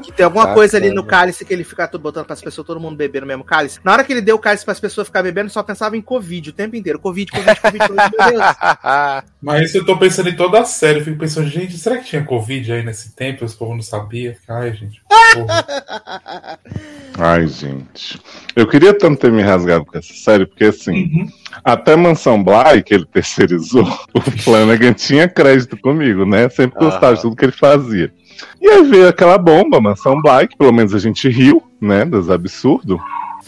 Que 0.03 0.11
tem 0.11 0.23
alguma 0.23 0.43
Bacana. 0.43 0.55
coisa 0.55 0.77
ali 0.77 0.91
no 0.91 1.03
cálice 1.03 1.43
que 1.43 1.53
ele 1.53 1.63
fica 1.63 1.87
todo 1.87 2.01
botando 2.01 2.25
pras 2.25 2.41
pessoas, 2.41 2.65
todo 2.65 2.79
mundo 2.79 2.95
beber 2.95 3.21
no 3.21 3.27
mesmo 3.27 3.43
cálice. 3.43 3.79
Na 3.83 3.91
hora 3.91 4.03
que 4.03 4.13
ele 4.13 4.21
deu 4.21 4.35
o 4.35 4.39
cálice 4.39 4.65
pras 4.65 4.79
pessoas 4.79 5.07
ficar 5.07 5.23
bebendo, 5.23 5.49
só 5.49 5.63
pensava 5.63 5.97
em 5.97 6.01
Covid 6.01 6.49
o 6.49 6.53
tempo 6.53 6.75
inteiro. 6.75 6.99
Covid, 6.99 7.31
Covid, 7.31 7.59
Covid, 7.59 7.87
Covid, 7.87 8.11
meu 8.17 8.31
Deus. 8.31 8.43
Mas 9.41 9.73
eu 9.73 9.85
tô 9.85 9.97
pensando 9.97 10.29
em 10.29 10.35
toda 10.35 10.59
a 10.59 10.65
série, 10.65 10.99
eu 10.99 11.05
fico 11.05 11.17
pensando, 11.17 11.47
gente, 11.47 11.77
será 11.77 11.97
que 11.97 12.05
tinha 12.05 12.23
Covid 12.23 12.71
aí 12.71 12.83
nesse 12.83 13.15
tempo? 13.15 13.45
Os 13.45 13.53
povos 13.53 13.75
não 13.75 13.83
sabiam? 13.83 14.35
Ai, 14.47 14.73
gente. 14.73 15.01
porra. 15.33 16.59
Ai, 17.31 17.47
gente. 17.47 18.19
Eu 18.55 18.65
queria 18.67 18.93
tanto 18.93 19.19
ter 19.21 19.31
me 19.31 19.41
rasgado 19.41 19.85
com 19.85 19.97
essa 19.97 20.13
série, 20.13 20.45
porque 20.45 20.65
assim, 20.65 21.03
Uhum. 21.03 21.27
até 21.63 21.95
Mansão 21.95 22.41
Bly, 22.43 22.81
que 22.83 22.93
ele 22.93 23.05
terceirizou, 23.05 23.83
o 24.13 24.21
Flanagan 24.21 24.93
tinha 24.93 25.27
crédito 25.27 25.77
comigo, 25.77 26.25
né? 26.25 26.49
Sempre 26.49 26.79
gostava 26.79 27.07
Aham. 27.07 27.15
de 27.15 27.21
tudo 27.21 27.35
que 27.35 27.45
ele 27.45 27.51
fazia. 27.51 28.11
E 28.61 28.67
aí 28.67 28.83
veio 28.83 29.07
aquela 29.07 29.37
bomba, 29.37 29.79
Mansão 29.81 30.21
Bly, 30.21 30.47
que 30.47 30.57
pelo 30.57 30.71
menos 30.73 30.95
a 30.95 30.99
gente 30.99 31.27
riu, 31.29 31.61
né? 31.79 32.03
Dos 32.05 32.29
absurdos. 32.29 32.99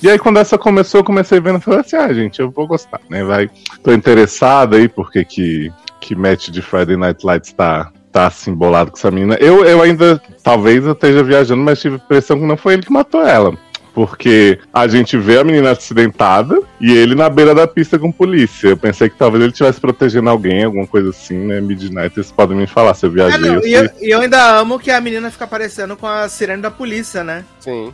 E 0.03 0.10
aí, 0.10 0.18
quando 0.20 0.38
essa 0.40 0.58
começou, 0.58 0.99
eu 1.02 1.06
comecei 1.06 1.40
vendo 1.40 1.60
e 1.60 1.62
falei 1.62 1.80
assim: 1.82 1.95
ah, 1.95 2.12
gente, 2.14 2.40
eu 2.40 2.49
vou 2.52 2.68
gostar, 2.68 2.99
né? 3.10 3.24
Vai. 3.24 3.49
Tô 3.84 3.91
interessado 3.94 4.76
aí, 4.76 4.88
porque 4.88 5.24
que, 5.24 5.72
que 5.99 6.16
match 6.16 6.49
de 6.49 6.62
Friday 6.62 6.98
Night 6.98 7.26
Lights 7.26 7.53
tá, 7.53 7.91
tá 8.12 8.28
assim 8.28 8.53
bolado 8.53 8.91
com 8.91 8.98
essa 8.98 9.12
menina. 9.12 9.36
Eu, 9.40 9.64
eu 9.64 9.82
ainda, 9.82 10.22
talvez 10.44 10.86
eu 10.86 10.94
esteja 10.94 11.24
viajando, 11.24 11.62
mas 11.62 11.80
tive 11.80 11.95
a 11.95 11.98
impressão 11.99 12.40
que 12.40 12.45
não 12.45 12.58
foi 12.58 12.74
ele 12.74 12.84
que 12.84 12.91
matou 12.91 13.22
ela. 13.26 13.53
Porque 13.93 14.57
a 14.73 14.88
gente 14.88 15.18
vê 15.18 15.39
a 15.39 15.43
menina 15.43 15.72
acidentada 15.72 16.61
e 16.80 16.91
ele 16.95 17.13
na 17.13 17.30
beira 17.30 17.53
da 17.53 17.68
pista 17.68 17.99
com 17.99 18.11
polícia. 18.11 18.69
Eu 18.69 18.77
pensei 18.77 19.09
que 19.09 19.18
talvez 19.18 19.43
ele 19.43 19.51
estivesse 19.51 19.81
protegendo 19.81 20.30
alguém, 20.30 20.63
alguma 20.63 20.88
coisa 20.88 21.09
assim, 21.09 21.38
né? 21.38 21.59
Midnight, 21.59 22.15
vocês 22.15 22.31
podem 22.31 22.55
me 22.57 22.68
falar 22.68 22.93
se 22.93 23.05
eu 23.05 23.09
Ah, 23.09 23.13
viajei. 23.13 23.39
não, 23.41 23.55
eu 23.55 23.59
e, 23.59 23.63
sei. 23.63 23.77
eu, 23.77 23.89
e 24.01 24.09
eu 24.11 24.22
ainda 24.22 24.59
amo 24.59 24.80
que 24.80 24.89
a 24.89 25.01
menina 25.01 25.30
fica 25.30 25.43
aparecendo 25.43 25.97
com 25.97 26.07
a 26.07 26.30
sirene 26.30 26.61
da 26.61 26.72
polícia, 26.72 27.23
né? 27.23 27.43
Sim. 27.59 27.93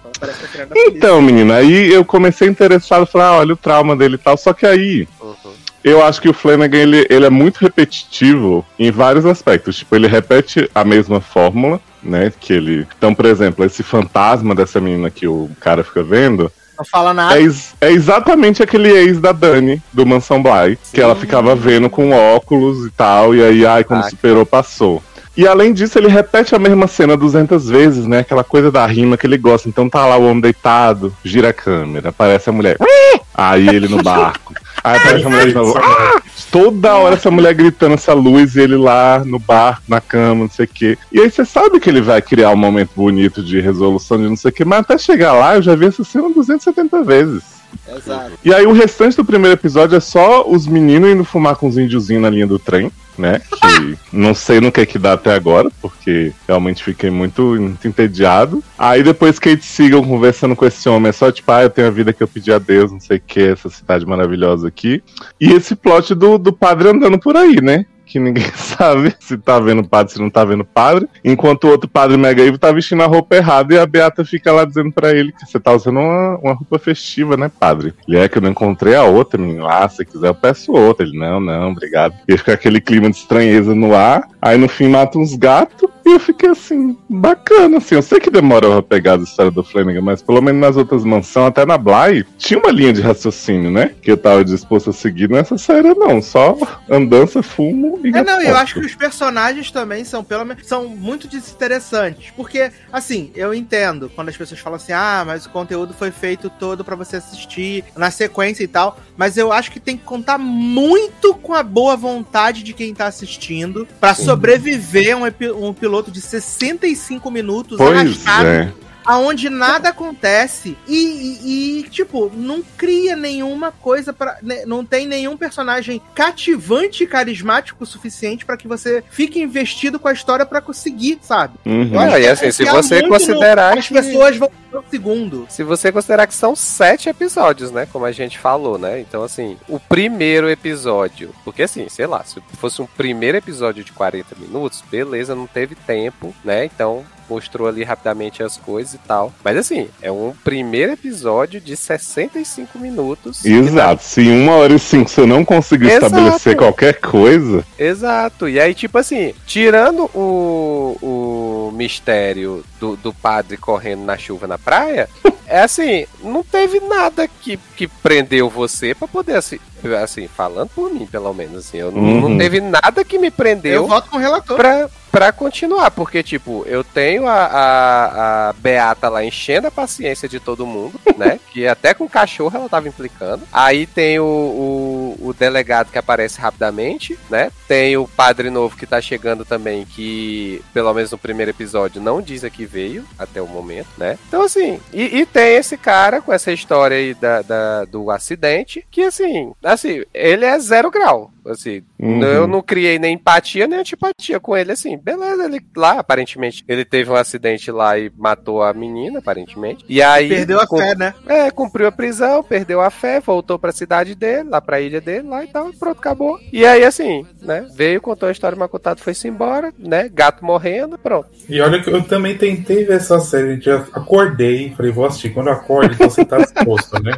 Então, 0.87 1.21
menina, 1.21 1.55
aí 1.55 1.91
eu 1.91 2.05
comecei 2.05 2.47
interessado, 2.47 3.05
falei, 3.05 3.27
ah, 3.27 3.33
olha 3.39 3.53
o 3.53 3.57
trauma 3.57 3.95
dele 3.95 4.15
e 4.15 4.19
tal. 4.19 4.37
Só 4.37 4.53
que 4.53 4.65
aí, 4.65 5.07
Uhum. 5.19 5.35
eu 5.83 6.03
acho 6.05 6.21
que 6.21 6.29
o 6.29 6.33
Flanagan, 6.33 6.77
ele, 6.77 7.07
ele 7.09 7.25
é 7.25 7.29
muito 7.29 7.57
repetitivo 7.57 8.65
em 8.77 8.91
vários 8.91 9.25
aspectos. 9.25 9.77
Tipo, 9.77 9.95
ele 9.95 10.07
repete 10.07 10.69
a 10.73 10.83
mesma 10.83 11.19
fórmula, 11.19 11.79
né? 12.03 12.31
Que 12.39 12.53
ele... 12.53 12.87
Então, 12.97 13.13
por 13.13 13.25
exemplo, 13.25 13.65
esse 13.65 13.83
fantasma 13.83 14.53
dessa 14.55 14.79
menina 14.79 15.09
que 15.09 15.27
o 15.27 15.49
cara 15.59 15.83
fica 15.83 16.03
vendo, 16.03 16.51
Não 16.77 16.85
fala 16.85 17.13
nada. 17.13 17.39
é, 17.39 17.43
é 17.81 17.91
exatamente 17.91 18.61
aquele 18.63 18.89
ex 18.89 19.19
da 19.19 19.31
Dani, 19.31 19.81
do 19.91 20.05
Mansão 20.05 20.41
Bly, 20.41 20.77
que 20.93 21.01
ela 21.01 21.15
ficava 21.15 21.55
vendo 21.55 21.89
com 21.89 22.11
óculos 22.11 22.85
e 22.85 22.91
tal, 22.91 23.33
e 23.35 23.43
aí, 23.43 23.65
ai, 23.65 23.83
quando 23.83 24.05
Ah, 24.05 24.09
superou, 24.09 24.45
passou. 24.45 25.01
E 25.37 25.47
além 25.47 25.71
disso, 25.71 25.99
ele 25.99 26.07
repete 26.07 26.55
a 26.55 26.59
mesma 26.59 26.87
cena 26.87 27.15
200 27.15 27.69
vezes, 27.69 28.07
né? 28.07 28.19
Aquela 28.19 28.43
coisa 28.43 28.71
da 28.71 28.83
rima 28.87 29.15
que 29.15 29.27
ele 29.27 29.37
gosta. 29.37 29.69
Então 29.69 29.87
tá 29.87 30.03
lá 30.03 30.17
o 30.17 30.25
homem 30.25 30.41
deitado, 30.41 31.15
gira 31.23 31.49
a 31.49 31.53
câmera, 31.53 32.09
aparece 32.09 32.49
a 32.49 32.53
mulher. 32.53 32.75
Aí 33.35 33.67
ele 33.67 33.87
no 33.87 34.01
barco. 34.01 34.55
Aí 34.83 34.97
aparece 34.97 35.25
a 35.25 35.29
mulher 35.29 35.47
de 35.47 35.53
novo. 35.53 35.79
Toda 36.51 36.95
hora 36.95 37.13
essa 37.13 37.29
mulher 37.29 37.53
gritando 37.53 37.93
essa 37.93 38.13
luz 38.13 38.55
e 38.55 38.61
ele 38.61 38.77
lá 38.77 39.21
no 39.23 39.37
barco, 39.37 39.83
na 39.87 40.01
cama, 40.01 40.41
não 40.41 40.49
sei 40.49 40.65
o 40.65 40.69
quê. 40.69 40.97
E 41.11 41.19
aí 41.19 41.29
você 41.29 41.43
sabe 41.43 41.79
que 41.79 41.89
ele 41.89 42.01
vai 42.01 42.21
criar 42.21 42.51
um 42.51 42.55
momento 42.55 42.91
bonito 42.95 43.43
de 43.43 43.59
resolução 43.59 44.17
de 44.17 44.29
não 44.29 44.35
sei 44.35 44.49
o 44.49 44.53
quê, 44.53 44.63
mas 44.63 44.79
até 44.79 44.97
chegar 44.97 45.33
lá 45.33 45.55
eu 45.55 45.61
já 45.61 45.75
vi 45.75 45.85
essa 45.85 46.03
cena 46.03 46.29
270 46.29 47.03
vezes. 47.03 47.56
Exato. 47.87 48.31
E 48.43 48.53
aí 48.53 48.65
o 48.65 48.73
restante 48.73 49.15
do 49.15 49.25
primeiro 49.25 49.55
episódio 49.55 49.95
é 49.95 49.99
só 49.99 50.47
os 50.47 50.67
meninos 50.67 51.09
indo 51.09 51.23
fumar 51.23 51.55
com 51.55 51.67
os 51.67 51.77
índiozinhos 51.77 52.21
na 52.21 52.29
linha 52.29 52.47
do 52.47 52.59
trem, 52.59 52.91
né? 53.17 53.39
Que 53.39 53.97
não 54.11 54.33
sei 54.33 54.59
no 54.59 54.71
que 54.71 54.81
é 54.81 54.85
que 54.85 54.99
dá 54.99 55.13
até 55.13 55.33
agora, 55.33 55.69
porque 55.81 56.33
realmente 56.47 56.83
fiquei 56.83 57.09
muito, 57.09 57.41
muito 57.41 57.87
entediado. 57.87 58.63
Aí 58.77 59.03
depois 59.03 59.39
Kate 59.39 59.63
Seagal 59.63 60.03
conversando 60.03 60.55
com 60.55 60.65
esse 60.65 60.87
homem, 60.89 61.09
é 61.09 61.13
só 61.13 61.31
tipo, 61.31 61.51
ah, 61.51 61.63
eu 61.63 61.69
tenho 61.69 61.87
a 61.87 61.91
vida 61.91 62.13
que 62.13 62.21
eu 62.21 62.27
pedi 62.27 62.51
a 62.51 62.59
Deus, 62.59 62.91
não 62.91 62.99
sei 62.99 63.17
o 63.17 63.21
que, 63.25 63.41
essa 63.41 63.69
cidade 63.69 64.05
maravilhosa 64.05 64.67
aqui. 64.67 65.01
E 65.39 65.51
esse 65.51 65.75
plot 65.75 66.13
do, 66.13 66.37
do 66.37 66.51
padre 66.51 66.89
andando 66.89 67.19
por 67.19 67.35
aí, 67.35 67.61
né? 67.61 67.85
Que 68.07 68.19
ninguém 68.19 68.49
sabe 68.55 69.13
se 69.19 69.37
tá 69.37 69.59
vendo 69.59 69.83
padre, 69.83 70.13
se 70.13 70.19
não 70.19 70.29
tá 70.29 70.43
vendo 70.45 70.63
padre. 70.63 71.07
Enquanto 71.23 71.65
o 71.65 71.69
outro 71.69 71.89
padre 71.89 72.17
mega 72.17 72.41
evil 72.41 72.57
tá 72.57 72.71
vestindo 72.71 73.03
a 73.03 73.07
roupa 73.07 73.35
errada 73.35 73.73
e 73.73 73.77
a 73.77 73.85
Beata 73.85 74.23
fica 74.23 74.51
lá 74.51 74.65
dizendo 74.65 74.91
pra 74.91 75.11
ele 75.11 75.31
que 75.31 75.45
você 75.45 75.59
tá 75.59 75.73
usando 75.73 75.99
uma, 75.99 76.37
uma 76.37 76.53
roupa 76.53 76.79
festiva, 76.79 77.35
né, 77.35 77.51
padre? 77.59 77.93
Ele 78.07 78.17
é 78.17 78.29
que 78.29 78.37
eu 78.37 78.41
não 78.41 78.49
encontrei 78.49 78.95
a 78.95 79.03
outra, 79.03 79.39
menino. 79.39 79.67
Ah, 79.67 79.87
se 79.89 80.05
quiser 80.05 80.29
eu 80.29 80.35
peço 80.35 80.71
outra. 80.71 81.05
Ele, 81.05 81.17
não, 81.17 81.39
não, 81.39 81.71
obrigado. 81.71 82.15
E 82.27 82.37
fica 82.37 82.53
aquele 82.53 82.79
clima 82.79 83.09
de 83.09 83.17
estranheza 83.17 83.75
no 83.75 83.93
ar. 83.93 84.27
Aí 84.41 84.57
no 84.57 84.69
fim 84.69 84.87
mata 84.87 85.19
uns 85.19 85.35
gatos. 85.35 85.89
E 86.07 86.13
eu 86.13 86.21
fiquei 86.21 86.49
assim, 86.49 86.97
bacana, 87.09 87.79
assim. 87.79 87.95
Eu 87.95 88.01
sei 88.01 88.17
que 88.17 88.31
demora 88.31 88.69
pra 88.69 88.81
pegar 88.81 89.19
a 89.19 89.23
história 89.23 89.51
do 89.51 89.61
Flanagan, 89.61 90.01
mas 90.01 90.21
pelo 90.21 90.41
menos 90.41 90.61
nas 90.61 90.77
outras 90.77 91.03
mansões, 91.03 91.47
até 91.47 91.65
na 91.65 91.77
Bly, 91.77 92.25
tinha 92.37 92.57
uma 92.57 92.71
linha 92.71 92.93
de 92.93 93.01
raciocínio, 93.01 93.69
né? 93.69 93.91
Que 94.01 94.11
eu 94.11 94.15
tava 94.15 94.45
disposto 94.45 94.89
a 94.89 94.93
seguir. 94.93 95.29
Nessa 95.29 95.57
série, 95.57 95.93
não. 95.93 96.21
Só 96.21 96.57
andança, 96.89 97.43
fumo 97.43 97.99
e 98.05 98.15
É, 98.15 98.23
não, 98.23 98.41
eu 98.41 98.55
acho 98.55 98.75
que 98.75 98.85
os 98.85 98.95
personagens 98.95 99.69
também 99.69 100.05
são, 100.05 100.23
pelo 100.23 100.45
menos, 100.45 100.65
são 100.65 100.87
muito 100.87 101.27
desinteressantes. 101.27 102.31
Porque, 102.37 102.71
assim, 102.93 103.29
eu 103.35 103.53
entendo 103.53 104.09
quando 104.15 104.29
as 104.29 104.37
pessoas 104.37 104.61
falam 104.61 104.77
assim, 104.77 104.93
ah, 104.93 105.25
mas 105.27 105.45
o 105.45 105.49
conteúdo 105.49 105.93
foi 105.93 106.11
feito 106.11 106.49
todo 106.49 106.85
pra 106.85 106.95
você 106.95 107.17
assistir 107.17 107.83
na 107.97 108.09
sequência 108.09 108.63
e 108.63 108.67
tal. 108.67 108.97
Mas 109.17 109.35
eu 109.35 109.51
acho 109.51 109.71
que 109.71 109.79
tem 109.79 109.97
que 109.97 110.05
contar 110.05 110.37
muito 110.37 111.33
com 111.33 111.53
a 111.53 111.63
boa 111.63 111.97
vontade 111.97 112.63
de 112.63 112.71
quem 112.71 112.93
tá 112.93 113.07
assistindo 113.07 113.85
pra 113.99 114.15
sobreviver 114.15 115.17
um, 115.17 115.67
um 115.67 115.73
piloto 115.73 115.96
de 116.11 116.21
65 116.21 117.29
minutos 117.31 117.77
Pois 117.77 117.97
arrastado 117.97 118.47
é. 118.47 118.73
Aonde 119.07 119.49
nada 119.49 119.89
acontece 119.89 120.77
e, 120.87 120.95
e- 120.97 121.79
e, 121.79 121.83
tipo, 121.89 122.29
não 122.35 122.61
cria 122.77 123.15
nenhuma 123.15 123.71
coisa 123.71 124.11
para 124.13 124.37
não 124.67 124.83
tem 124.85 125.07
nenhum 125.07 125.37
personagem 125.37 126.01
cativante 126.13 127.03
e 127.03 127.07
carismático 127.07 127.83
o 127.83 127.87
suficiente 127.87 128.45
pra 128.45 128.57
que 128.57 128.67
você 128.67 129.03
fique 129.09 129.41
investido 129.41 129.97
com 129.99 130.07
a 130.09 130.13
história 130.13 130.45
pra 130.45 130.59
conseguir, 130.61 131.19
sabe? 131.21 131.57
Uhum. 131.65 131.85
E 132.17 132.19
que 132.21 132.27
assim, 132.27 132.51
se 132.51 132.65
confiar 132.65 132.83
você 132.83 132.95
muito 132.95 133.05
no- 133.07 133.13
considerar 133.19 133.77
as 133.77 133.87
que- 133.87 133.93
pessoas 133.93 134.37
vão 134.37 134.51
no 134.73 134.83
segundo. 134.91 135.45
Se 135.49 135.63
você 135.63 135.91
considerar 135.91 136.27
que 136.27 136.35
são 136.35 136.53
sete 136.55 137.07
episódios, 137.07 137.71
né? 137.71 137.87
Como 137.91 138.03
a 138.05 138.11
gente 138.11 138.37
falou, 138.37 138.77
né? 138.77 138.99
Então, 138.99 139.23
assim, 139.23 139.57
o 139.69 139.79
primeiro 139.79 140.49
episódio. 140.49 141.33
Porque, 141.45 141.63
assim, 141.63 141.87
sei 141.89 142.05
lá, 142.05 142.23
se 142.25 142.41
fosse 142.59 142.81
um 142.81 142.85
primeiro 142.85 143.37
episódio 143.37 143.83
de 143.83 143.93
40 143.93 144.35
minutos, 144.37 144.83
beleza, 144.91 145.33
não 145.33 145.47
teve 145.47 145.73
tempo, 145.75 146.35
né? 146.43 146.65
Então. 146.65 147.05
Mostrou 147.29 147.67
ali 147.67 147.83
rapidamente 147.83 148.41
as 148.43 148.57
coisas 148.57 148.93
e 148.93 148.97
tal. 148.99 149.33
Mas 149.43 149.57
assim, 149.57 149.89
é 150.01 150.11
um 150.11 150.33
primeiro 150.43 150.93
episódio 150.93 151.59
de 151.59 151.75
65 151.75 152.77
minutos. 152.79 153.43
Exato. 153.45 154.03
Se 154.03 154.21
em 154.21 154.43
uma 154.43 154.53
hora 154.53 154.73
e 154.73 154.79
cinco 154.79 155.09
você 155.09 155.25
não 155.25 155.43
conseguir 155.43 155.87
Exato. 155.91 156.05
estabelecer 156.07 156.55
qualquer 156.55 156.99
coisa, 156.99 157.65
Exato. 157.77 158.47
E 158.47 158.59
aí, 158.59 158.73
tipo 158.73 158.97
assim, 158.97 159.33
tirando 159.45 160.09
o, 160.15 160.97
o 161.01 161.71
mistério 161.73 162.63
do, 162.79 162.95
do 162.95 163.13
padre 163.13 163.57
correndo 163.57 164.03
na 164.03 164.17
chuva 164.17 164.47
na 164.47 164.57
praia, 164.57 165.09
é 165.47 165.61
assim, 165.61 166.05
não 166.23 166.43
teve 166.43 166.79
nada 166.79 167.27
que, 167.27 167.57
que 167.75 167.87
prendeu 167.87 168.49
você 168.49 168.93
pra 168.95 169.07
poder, 169.07 169.35
assim, 169.35 169.59
assim, 170.01 170.27
falando 170.27 170.69
por 170.69 170.91
mim, 170.93 171.05
pelo 171.05 171.33
menos, 171.33 171.57
assim, 171.67 171.77
eu 171.77 171.91
não, 171.91 172.01
Uhum. 172.01 172.29
não 172.29 172.37
teve 172.37 172.59
nada 172.61 173.03
que 173.03 173.17
me 173.17 173.27
Eu 173.27 173.31
prendeu 173.31 173.87
voto 173.87 174.09
com 174.09 174.17
o 174.17 174.19
relator. 174.19 174.57
pra, 174.57 174.89
pra 175.17 175.31
continuar, 175.31 175.89
porque, 175.89 176.21
tipo, 176.21 176.63
eu 176.67 176.83
tenho 176.83 177.27
a, 177.27 177.33
a, 177.45 178.49
a 178.49 178.53
Beata 178.53 179.09
lá 179.09 179.23
enchendo 179.25 179.65
a 179.67 179.71
paciência 179.71 180.29
de 180.29 180.39
todo 180.39 180.63
mundo, 180.65 180.99
né? 181.17 181.39
Que 181.51 181.67
até 181.67 181.91
com 181.95 182.03
o 182.03 182.09
cachorro 182.09 182.55
ela 182.55 182.69
tava 182.69 182.87
implicando. 182.87 183.41
Aí 183.51 183.87
tem 183.87 184.19
o, 184.19 184.23
o, 184.23 185.27
o 185.29 185.33
delegado 185.33 185.91
que 185.91 185.97
aparece 185.97 186.39
rapidamente, 186.39 187.17
né? 187.31 187.51
Tem 187.67 187.97
o 187.97 188.07
padre 188.07 188.51
novo 188.51 188.77
que 188.77 188.85
tá 188.85 189.01
chegando 189.01 189.43
também, 189.43 189.85
que, 189.85 190.61
pelo 190.71 190.93
menos 190.93 191.11
no 191.11 191.17
primeiro 191.17 191.49
episódio, 191.49 191.99
não 191.99 192.21
diz 192.21 192.43
a 192.43 192.49
que 192.51 192.65
veio 192.65 193.03
até 193.17 193.41
o 193.41 193.47
momento, 193.47 193.87
né? 193.97 194.19
Então, 194.27 194.43
assim, 194.43 194.79
e, 194.93 195.17
e 195.19 195.25
tem 195.25 195.55
esse 195.55 195.77
cara 195.77 196.21
com 196.21 196.31
essa 196.31 196.51
história 196.51 196.95
aí 196.95 197.15
da, 197.15 197.41
da- 197.41 197.85
do 197.85 198.11
acidente, 198.11 198.85
que 198.91 199.01
assim, 199.01 199.51
assim, 199.63 200.03
ele 200.13 200.45
é 200.45 200.59
zero 200.59 200.91
grau. 200.91 201.31
Assim, 201.45 201.81
Uhum. 201.97 202.21
eu 202.21 202.45
não 202.45 202.61
criei 202.61 202.99
nem 202.99 203.15
empatia 203.15 203.65
nem 203.67 203.79
antipatia 203.79 204.37
com 204.39 204.55
ele, 204.55 204.71
assim. 204.73 204.97
Beleza, 205.07 205.45
ele 205.45 205.61
lá, 205.73 205.99
aparentemente, 205.99 206.65
ele 206.67 206.83
teve 206.83 207.09
um 207.09 207.15
acidente 207.15 207.71
lá 207.71 207.97
e 207.97 208.11
matou 208.17 208.61
a 208.61 208.73
menina, 208.73 209.19
aparentemente. 209.19 209.85
E 209.87 210.01
aí. 210.01 210.27
Perdeu 210.27 210.59
a 210.59 210.67
fé, 210.67 210.95
né? 210.95 211.13
é, 211.25 211.49
cumpriu 211.49 211.87
a 211.87 211.91
prisão, 211.93 212.43
perdeu 212.43 212.81
a 212.81 212.89
fé, 212.89 213.21
voltou 213.21 213.57
pra 213.57 213.71
cidade 213.71 214.13
dele, 214.13 214.49
lá 214.49 214.59
pra 214.59 214.81
ilha 214.81 214.99
dele, 214.99 215.25
lá 215.25 215.45
e 215.45 215.47
tal, 215.47 215.71
pronto, 215.71 215.97
acabou. 215.97 216.37
E 216.51 216.65
aí, 216.65 216.83
assim, 216.83 217.25
né, 217.41 217.65
veio, 217.73 218.01
contou 218.01 218.27
a 218.27 218.33
história, 218.33 218.57
mas 218.57 218.69
contado 218.69 218.99
foi-se 218.99 219.29
embora, 219.29 219.73
né, 219.79 220.09
gato 220.13 220.43
morrendo, 220.43 220.97
pronto. 220.97 221.29
E 221.47 221.61
olha 221.61 221.81
que 221.81 221.89
eu 221.89 222.03
também 222.03 222.37
tentei 222.37 222.83
ver 222.83 222.97
essa 222.97 223.17
série, 223.21 223.53
gente. 223.53 223.69
Eu 223.69 223.77
acordei, 223.93 224.73
falei, 224.75 224.91
vou 224.91 225.05
assistir. 225.05 225.29
Quando 225.29 225.47
eu 225.47 225.53
acordo, 225.53 225.93
então 225.93 226.09
você 226.09 226.25
tá 226.25 226.35
exposto, 226.43 227.01
né? 227.01 227.13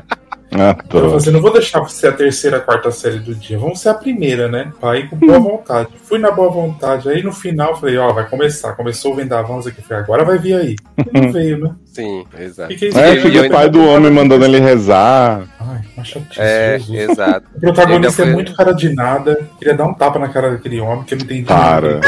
Ah, 0.52 0.76
Então 0.78 0.82
eu 0.82 0.86
tô. 0.88 1.00
falei 1.02 1.16
assim, 1.18 1.32
não 1.32 1.42
vou 1.42 1.54
deixar 1.54 1.88
ser 1.90 2.08
a 2.08 2.12
terceira, 2.12 2.58
a 2.58 2.60
quarta 2.60 2.90
série 2.92 3.20
do 3.20 3.36
dia. 3.36 3.58
Vamos 3.60 3.80
ser 3.82 3.90
a 3.90 3.94
primeira, 3.94 4.48
né? 4.48 4.72
Pra 4.80 4.98
ir 4.98 5.10
com 5.10 5.16
boa 5.16 5.40
vontade. 5.40 5.90
Fui 6.04 6.18
na 6.18 6.32
boa 6.32 6.50
vontade. 6.50 7.08
Aí 7.08 7.22
no 7.22 7.32
final, 7.32 7.80
falei, 7.80 7.98
ó, 7.98 8.12
vai 8.14 8.28
começar. 8.28 8.74
Começou 8.74 9.14
o 9.14 9.16
vendavão, 9.16 9.60
aqui. 9.60 9.82
Falei, 9.82 10.04
agora 10.04 10.26
vai 10.26 10.38
vir 10.40 10.56
aí. 10.56 10.76
E 11.14 11.22
não 11.22 11.32
veio, 11.32 11.58
né? 11.60 11.72
Sim, 11.86 12.24
exato. 12.40 12.70
Fiquei 12.74 12.90
É, 12.94 13.18
eu 13.18 13.22
fica 13.22 13.42
o 13.42 13.50
pai 13.50 13.70
do 13.70 13.84
homem 13.86 14.12
mandando 14.12 14.46
ele 14.46 14.60
rezar. 14.60 15.44
Ai, 15.60 15.82
uma 15.98 16.04
chatice, 16.04 16.40
É, 16.42 16.80
Jesus. 16.80 17.10
exato. 17.10 17.46
O 17.56 17.60
protagonista 17.60 18.22
é 18.22 18.26
foi- 18.26 18.34
muito 18.34 18.54
cara 18.56 18.72
de 18.74 18.94
nada. 18.94 19.40
Queria 19.58 19.74
dar 19.76 19.86
um 19.86 19.94
tapa 19.94 20.18
na 20.20 20.30
cara 20.30 20.52
daquele 20.52 20.80
homem, 20.80 21.04
que 21.04 21.14
eu 21.14 21.18
não 21.18 21.26
entendi 21.26 21.44
Para. 21.44 21.96
nada. 21.96 22.02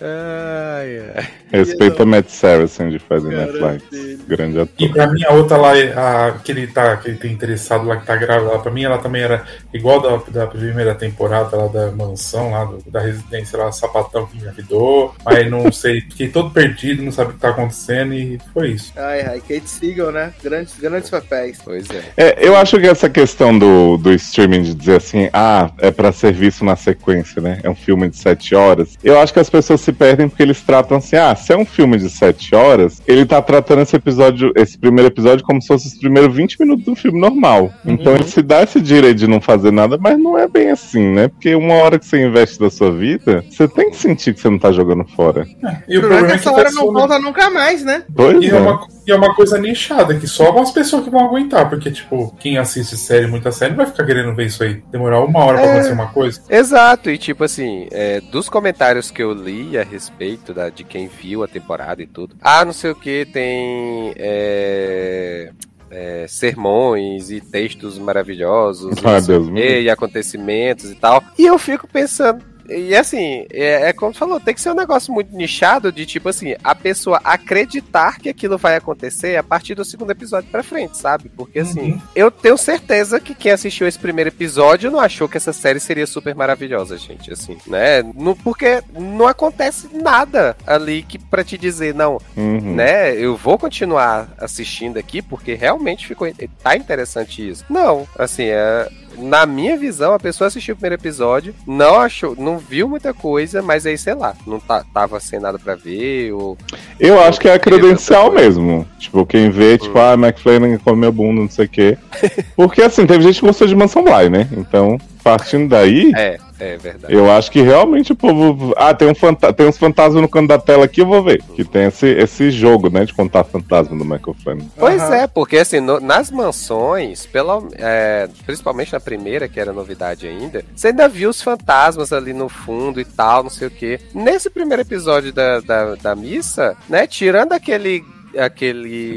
Ai, 0.00 0.98
ai. 1.14 1.28
Respeita 1.52 2.04
Matt 2.04 2.28
Saracen 2.28 2.90
de 2.90 2.98
Cara 2.98 3.20
Netflix. 3.20 4.18
Grande 4.26 4.56
E 4.58 4.60
ator. 4.60 4.92
pra 4.92 5.06
mim, 5.12 5.22
a 5.24 5.32
outra 5.34 5.56
lá, 5.56 5.72
a, 5.72 6.32
que, 6.38 6.50
ele 6.50 6.66
tá, 6.66 6.96
que 6.96 7.08
ele 7.08 7.18
tem 7.18 7.30
interessado 7.32 7.86
lá, 7.86 7.96
que 7.98 8.06
tá 8.06 8.16
grávida 8.16 8.50
lá, 8.52 8.58
pra 8.58 8.72
mim, 8.72 8.82
ela 8.82 8.98
também 8.98 9.22
era 9.22 9.44
igual 9.72 10.00
da, 10.00 10.16
da 10.40 10.46
primeira 10.46 10.94
temporada 10.94 11.56
lá 11.56 11.68
da 11.68 11.90
mansão, 11.92 12.50
lá 12.50 12.64
do- 12.64 12.82
da 12.90 13.00
residência 13.00 13.56
lá, 13.58 13.70
sapatão 13.70 14.26
que 14.26 14.36
engravidou. 14.36 15.14
Aí 15.24 15.48
não 15.48 15.70
sei, 15.72 16.00
fiquei 16.00 16.28
todo 16.28 16.50
perdido, 16.50 17.02
não 17.02 17.12
sabe 17.12 17.30
o 17.30 17.34
que 17.34 17.40
tá 17.40 17.50
acontecendo 17.50 18.14
e 18.14 18.38
foi 18.52 18.70
isso. 18.70 18.92
Ai, 18.96 19.20
ai, 19.20 19.40
Kate 19.40 19.68
Siegel, 19.70 20.10
né? 20.10 20.32
Grandes, 20.42 20.74
grandes 20.78 21.08
papéis. 21.10 21.58
Pois 21.64 21.86
é. 21.90 22.02
É, 22.16 22.46
eu 22.48 22.56
acho 22.56 22.80
que 22.80 22.86
essa 22.88 23.08
questão 23.08 23.56
do, 23.56 23.96
do 23.98 24.12
streaming 24.12 24.62
de 24.62 24.74
dizer 24.74 24.96
assim, 24.96 25.28
ah, 25.32 25.70
é 25.78 25.90
pra 25.90 26.10
ser 26.10 26.32
visto 26.32 26.64
na 26.64 26.74
sequência, 26.74 27.40
né? 27.40 27.60
É 27.62 27.70
um 27.70 27.74
filme 27.76 28.08
de 28.08 28.16
sete 28.16 28.54
horas. 28.54 28.98
Eu 29.04 29.18
acho 29.20 29.32
que 29.34 29.40
as 29.40 29.50
pessoas 29.50 29.80
se 29.80 29.92
perdem 29.92 30.28
porque 30.28 30.42
eles 30.42 30.62
tratam 30.62 30.96
assim, 30.96 31.16
ah, 31.16 31.34
se 31.34 31.52
é 31.52 31.56
um 31.56 31.66
filme 31.66 31.98
de 31.98 32.08
sete 32.08 32.54
horas, 32.54 33.02
ele 33.06 33.26
tá 33.26 33.42
tratando 33.42 33.82
esse 33.82 33.96
episódio, 33.96 34.52
esse 34.56 34.78
primeiro 34.78 35.08
episódio 35.08 35.44
como 35.44 35.60
se 35.60 35.68
fosse 35.68 35.88
os 35.88 35.94
primeiros 35.94 36.34
20 36.34 36.60
minutos 36.60 36.84
do 36.84 36.94
filme 36.94 37.20
normal. 37.20 37.70
Então 37.84 38.14
ele 38.14 38.24
se 38.24 38.40
dá 38.40 38.62
esse 38.62 38.80
direito 38.80 39.18
de 39.18 39.26
não 39.26 39.40
fazer 39.40 39.72
nada, 39.72 39.98
mas 40.00 40.16
não 40.18 40.38
é 40.38 40.46
bem 40.46 40.70
assim, 40.70 41.12
né? 41.12 41.28
Porque 41.28 41.54
uma 41.54 41.74
hora 41.74 41.98
que 41.98 42.06
você 42.06 42.24
investe 42.24 42.60
da 42.60 42.70
sua 42.70 42.92
vida, 42.92 43.44
você 43.50 43.66
tem 43.66 43.90
que 43.90 43.96
sentir 43.96 44.32
que 44.32 44.40
você 44.40 44.48
não 44.48 44.58
tá 44.58 44.70
jogando 44.70 45.04
fora. 45.04 45.46
E 45.88 45.98
O 45.98 46.00
problema 46.00 46.28
é 46.28 46.30
que 46.30 46.36
essa 46.36 46.52
hora 46.52 46.70
não 46.70 46.92
volta 46.92 47.18
nunca 47.18 47.50
mais, 47.50 47.84
né? 47.84 48.04
Pois 48.14 48.42
E 48.42 48.50
é. 48.50 48.54
é, 48.54 48.60
uma, 48.60 48.86
e 49.06 49.10
é 49.12 49.14
uma 49.16 49.34
coisa 49.34 49.58
nichada, 49.58 50.14
que 50.18 50.26
só 50.26 50.50
umas 50.50 50.70
pessoas 50.70 51.04
que 51.04 51.10
vão 51.10 51.24
aguentar, 51.26 51.68
porque, 51.68 51.90
tipo, 51.90 52.34
quem 52.40 52.56
assiste 52.58 52.96
série, 52.96 53.26
muita 53.26 53.52
série, 53.52 53.70
não 53.70 53.78
vai 53.78 53.86
ficar 53.86 54.04
querendo 54.06 54.34
ver 54.34 54.46
isso 54.46 54.62
aí. 54.62 54.82
Demorar 54.90 55.20
uma 55.24 55.44
hora 55.44 55.58
pra 55.58 55.66
É. 55.66 55.70
acontecer 55.72 55.92
uma 55.92 56.08
coisa. 56.08 56.42
Exato, 56.48 57.10
e 57.10 57.18
tipo 57.18 57.44
assim, 57.44 57.86
é, 57.90 58.20
dos 58.20 58.48
comentários 58.48 59.10
que 59.10 59.22
eu 59.22 59.32
li 59.32 59.76
a 59.78 59.82
respeito 59.82 60.54
da, 60.54 60.68
de 60.70 60.84
quem 60.84 61.08
viu 61.08 61.42
a 61.44 61.48
temporada 61.48 62.02
e 62.02 62.06
tudo, 62.06 62.34
ah, 62.40 62.64
não 62.64 62.72
sei 62.72 62.90
o 62.90 62.94
que, 62.94 63.26
tem 63.26 64.12
é, 64.16 65.50
é, 65.90 66.26
sermões 66.28 67.30
e 67.30 67.40
textos 67.40 67.98
maravilhosos, 67.98 68.92
e, 68.96 69.00
quê, 69.00 69.38
livre. 69.38 69.82
e 69.82 69.90
acontecimentos 69.90 70.90
e 70.90 70.94
tal, 70.94 71.22
e 71.38 71.44
eu 71.46 71.58
fico 71.58 71.86
pensando. 71.86 72.53
E 72.68 72.94
assim, 72.96 73.46
é, 73.52 73.88
é 73.88 73.92
como 73.92 74.12
tu 74.12 74.18
falou, 74.18 74.40
tem 74.40 74.54
que 74.54 74.60
ser 74.60 74.70
um 74.70 74.74
negócio 74.74 75.12
muito 75.12 75.34
nichado 75.36 75.92
de 75.92 76.06
tipo 76.06 76.28
assim, 76.28 76.54
a 76.62 76.74
pessoa 76.74 77.20
acreditar 77.24 78.18
que 78.18 78.28
aquilo 78.28 78.56
vai 78.58 78.76
acontecer 78.76 79.36
a 79.36 79.42
partir 79.42 79.74
do 79.74 79.84
segundo 79.84 80.10
episódio 80.10 80.48
pra 80.50 80.62
frente, 80.62 80.96
sabe? 80.96 81.28
Porque 81.36 81.58
assim, 81.60 81.92
Uhum. 81.92 82.00
eu 82.14 82.30
tenho 82.30 82.56
certeza 82.56 83.20
que 83.20 83.34
quem 83.34 83.52
assistiu 83.52 83.86
esse 83.86 83.98
primeiro 83.98 84.28
episódio 84.30 84.90
não 84.90 85.00
achou 85.00 85.28
que 85.28 85.36
essa 85.36 85.52
série 85.52 85.78
seria 85.80 86.06
super 86.06 86.34
maravilhosa, 86.34 86.96
gente, 86.96 87.32
assim, 87.32 87.56
né? 87.66 88.02
No, 88.14 88.34
porque 88.36 88.82
não 88.92 89.26
acontece 89.26 89.88
nada 89.92 90.56
ali 90.66 91.02
que 91.02 91.18
para 91.18 91.44
te 91.44 91.58
dizer, 91.58 91.94
não, 91.94 92.18
Uhum. 92.36 92.74
né? 92.74 93.14
Eu 93.14 93.36
vou 93.36 93.58
continuar 93.58 94.28
assistindo 94.38 94.98
aqui 94.98 95.20
porque 95.22 95.54
realmente 95.54 96.06
ficou 96.06 96.28
tá 96.62 96.76
interessante 96.76 97.46
isso. 97.48 97.64
Não, 97.68 98.06
assim, 98.18 98.44
é, 98.44 98.88
na 99.18 99.46
minha 99.46 99.76
visão, 99.76 100.14
a 100.14 100.18
pessoa 100.18 100.48
assistiu 100.48 100.74
o 100.74 100.76
primeiro 100.76 101.00
episódio, 101.00 101.54
não 101.66 102.00
achou, 102.00 102.34
não 102.38 102.58
viu 102.58 102.88
muita 102.88 103.12
coisa, 103.14 103.62
mas 103.62 103.86
aí, 103.86 103.96
sei 103.98 104.14
lá, 104.14 104.34
não 104.46 104.58
tá, 104.60 104.84
tava 104.92 105.18
sem 105.20 105.38
nada 105.40 105.58
pra 105.58 105.74
ver, 105.74 106.32
ou. 106.32 106.56
Eu 106.98 107.20
acho 107.20 107.40
que 107.40 107.48
é 107.48 107.58
credencial 107.58 108.30
mesmo. 108.32 108.86
Tipo, 108.98 109.24
quem 109.26 109.50
vê, 109.50 109.78
tipo, 109.78 109.98
Hum. 109.98 110.02
ah, 110.02 110.14
McFlanagan 110.14 110.78
comeu 110.78 111.12
bunda, 111.12 111.40
não 111.42 111.48
sei 111.50 111.66
o 111.66 111.68
quê. 111.68 111.98
Porque 112.56 112.82
assim, 112.82 113.06
teve 113.06 113.22
gente 113.22 113.40
que 113.40 113.46
gostou 113.46 113.66
de 113.66 113.74
Mansão 113.76 114.02
Bly, 114.04 114.28
né? 114.30 114.48
Então, 114.56 114.98
partindo 115.24 115.70
daí, 115.70 116.12
É, 116.14 116.38
é 116.60 116.76
verdade. 116.76 117.12
eu 117.12 117.30
acho 117.32 117.50
que 117.50 117.62
realmente 117.62 118.12
o 118.12 118.16
povo. 118.16 118.74
Ah, 118.76 118.92
tem, 118.94 119.08
um 119.08 119.14
fanta... 119.14 119.52
tem 119.52 119.66
uns 119.66 119.78
fantasmas 119.78 120.20
no 120.22 120.28
canto 120.28 120.48
da 120.48 120.58
tela 120.58 120.84
aqui, 120.84 121.00
eu 121.00 121.06
vou 121.06 121.22
ver. 121.24 121.42
Que 121.56 121.64
tem 121.64 121.86
esse, 121.86 122.06
esse 122.06 122.50
jogo, 122.50 122.90
né? 122.90 123.04
De 123.06 123.14
contar 123.14 123.42
fantasma 123.44 123.96
do 123.96 124.04
Michael 124.04 124.36
Flanagan. 124.44 124.66
Pois 124.76 125.00
Aham. 125.02 125.14
é, 125.16 125.26
porque 125.26 125.56
assim, 125.56 125.80
no- 125.80 125.98
nas 126.00 126.30
mansões, 126.30 127.26
pela, 127.26 127.62
é, 127.76 128.28
principalmente 128.46 128.92
na 128.92 129.00
primeira, 129.00 129.48
que 129.48 129.58
era 129.58 129.72
novidade 129.72 130.26
ainda, 130.26 130.64
você 130.76 130.88
ainda 130.88 131.08
viu 131.08 131.30
os 131.30 131.42
fantasmas 131.42 132.12
ali 132.12 132.32
no 132.32 132.48
fundo 132.48 133.00
e 133.00 133.04
tal, 133.04 133.42
não 133.42 133.50
sei 133.50 133.68
o 133.68 133.70
quê. 133.70 133.98
Nesse 134.14 134.50
primeiro 134.50 134.82
episódio 134.82 135.32
da, 135.32 135.60
da, 135.60 135.94
da 135.94 136.14
missa, 136.14 136.76
né, 136.88 137.06
tirando 137.06 137.52
aquele. 137.54 138.04
Aquele. 138.38 139.14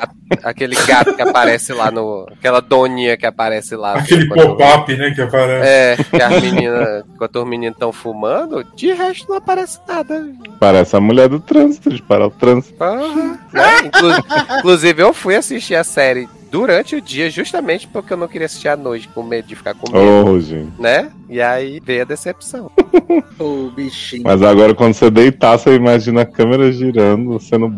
a- 0.00 0.48
aquele 0.50 0.74
gato 0.86 1.14
que 1.14 1.22
aparece 1.22 1.72
lá 1.72 1.90
no. 1.90 2.26
Aquela 2.32 2.60
doninha 2.60 3.16
que 3.16 3.26
aparece 3.26 3.76
lá. 3.76 3.94
Aquele 3.94 4.26
quando- 4.28 4.56
pop-up, 4.56 4.96
né, 4.96 5.10
que 5.14 5.20
aparece. 5.20 5.68
É, 5.68 5.96
que 5.96 6.22
as 6.22 6.42
meninas. 6.42 7.04
Enquanto 7.14 7.36
os 7.42 7.48
meninos 7.48 7.74
estão 7.76 7.92
fumando, 7.92 8.64
de 8.74 8.92
resto 8.92 9.28
não 9.28 9.36
aparece 9.36 9.78
nada. 9.88 10.26
Parece 10.60 10.96
a 10.96 11.00
mulher 11.00 11.28
do 11.28 11.40
trânsito, 11.40 11.90
de 11.90 12.02
parar 12.02 12.26
o 12.26 12.30
trânsito. 12.30 12.74
Porra, 12.74 13.38
né? 13.52 13.78
Inclu- 13.84 14.58
Inclusive, 14.58 15.02
eu 15.02 15.12
fui 15.14 15.34
assistir 15.36 15.74
a 15.76 15.84
série 15.84 16.28
durante 16.50 16.96
o 16.96 17.00
dia, 17.00 17.28
justamente 17.30 17.86
porque 17.88 18.12
eu 18.12 18.16
não 18.16 18.28
queria 18.28 18.46
assistir 18.46 18.68
à 18.68 18.76
noite, 18.76 19.08
com 19.08 19.22
medo 19.22 19.46
de 19.48 19.54
ficar 19.56 19.74
com 19.74 19.90
medo, 19.90 20.30
Oh, 20.30 20.40
gente. 20.40 20.72
né? 20.80 21.08
E 21.28 21.40
aí 21.40 21.80
veio 21.84 22.02
a 22.02 22.04
decepção. 22.04 22.70
O 23.38 23.70
bichinho. 23.70 24.22
Mas 24.24 24.40
agora, 24.42 24.74
quando 24.74 24.94
você 24.94 25.10
deitar, 25.10 25.58
você 25.58 25.74
imagina 25.74 26.22
a 26.22 26.26
câmera 26.26 26.72
girando, 26.72 27.32
você 27.38 27.56
não- 27.58 27.70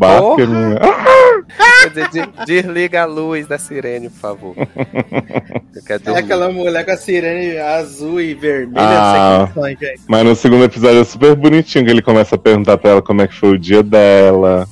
Quer 1.83 1.89
dizer, 1.89 2.09
de- 2.11 2.45
desliga 2.47 3.03
a 3.03 3.05
luz 3.07 3.47
da 3.47 3.59
sirene, 3.59 4.09
por 4.11 4.19
favor. 4.19 4.55
É 4.59 6.19
aquela 6.19 6.51
mulher 6.51 6.85
com 6.85 6.91
a 6.93 6.97
sirene 6.97 7.57
azul 7.59 8.21
e 8.21 8.35
vermelha, 8.35 8.81
Ah. 8.81 9.13
sem 9.47 9.55
condições, 9.55 9.79
gente. 9.81 10.03
Mas 10.09 10.25
no 10.25 10.37
segundo 10.37 10.65
episódio 10.65 11.01
é 11.01 11.05
super 11.05 11.35
bonitinho, 11.35 11.85
que 11.85 11.91
ele 11.91 12.03
começa 12.03 12.35
a 12.35 12.39
perguntar 12.39 12.77
pra 12.79 12.91
ela 12.91 13.03
como 13.03 13.23
é 13.23 13.29
que 13.29 13.35
foi 13.35 13.51
o 13.51 13.59
dia 13.59 13.83
dela. 13.83 14.67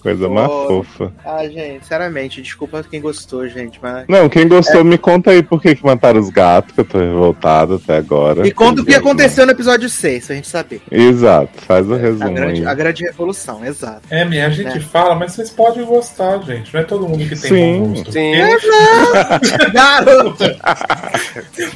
Coisa 0.00 0.28
mais 0.28 0.48
fofa. 0.50 1.12
Ah, 1.24 1.46
gente, 1.46 1.82
sinceramente, 1.82 2.40
desculpa 2.42 2.82
quem 2.88 3.00
gostou, 3.00 3.46
gente, 3.48 3.78
mas... 3.82 4.06
Não, 4.08 4.28
quem 4.28 4.48
gostou, 4.48 4.82
me 4.84 4.96
conta 4.98 5.30
aí 5.30 5.42
por 5.42 5.60
que, 5.60 5.74
que 5.74 5.84
mataram 5.84 6.20
os 6.20 6.30
gatos, 6.30 6.72
que 6.74 6.80
eu 6.80 6.84
tô 6.84 6.98
revoltado 6.98 7.74
até 7.74 7.98
agora. 7.98 8.13
E 8.44 8.50
conta 8.52 8.82
o 8.82 8.84
que 8.84 8.94
aconteceu 8.94 9.44
no 9.46 9.52
episódio 9.52 9.88
6, 9.88 10.26
pra 10.26 10.34
gente 10.36 10.48
saber. 10.48 10.80
Exato, 10.90 11.60
faz 11.62 11.88
o 11.88 11.94
A 11.94 11.98
resumo 11.98 12.32
grande, 12.34 12.60
aí. 12.62 12.66
a 12.66 12.74
grande 12.74 13.04
revolução, 13.04 13.64
exato. 13.64 14.02
É, 14.10 14.24
minha, 14.24 14.46
a 14.46 14.50
gente 14.50 14.76
É. 14.78 14.80
fala, 14.80 15.14
mas 15.14 15.32
vocês 15.32 15.50
podem 15.50 15.84
gostar, 15.84 16.38
gente. 16.42 16.72
Não 16.72 16.80
é 16.80 16.84
todo 16.84 17.08
mundo 17.08 17.18
que 17.28 17.36
tem 17.36 17.50
Sim, 17.50 17.78
bom 17.80 17.88
gosto. 17.94 18.12
sim. 18.12 18.34
Eu- 18.34 18.58
Garoto! 19.72 20.44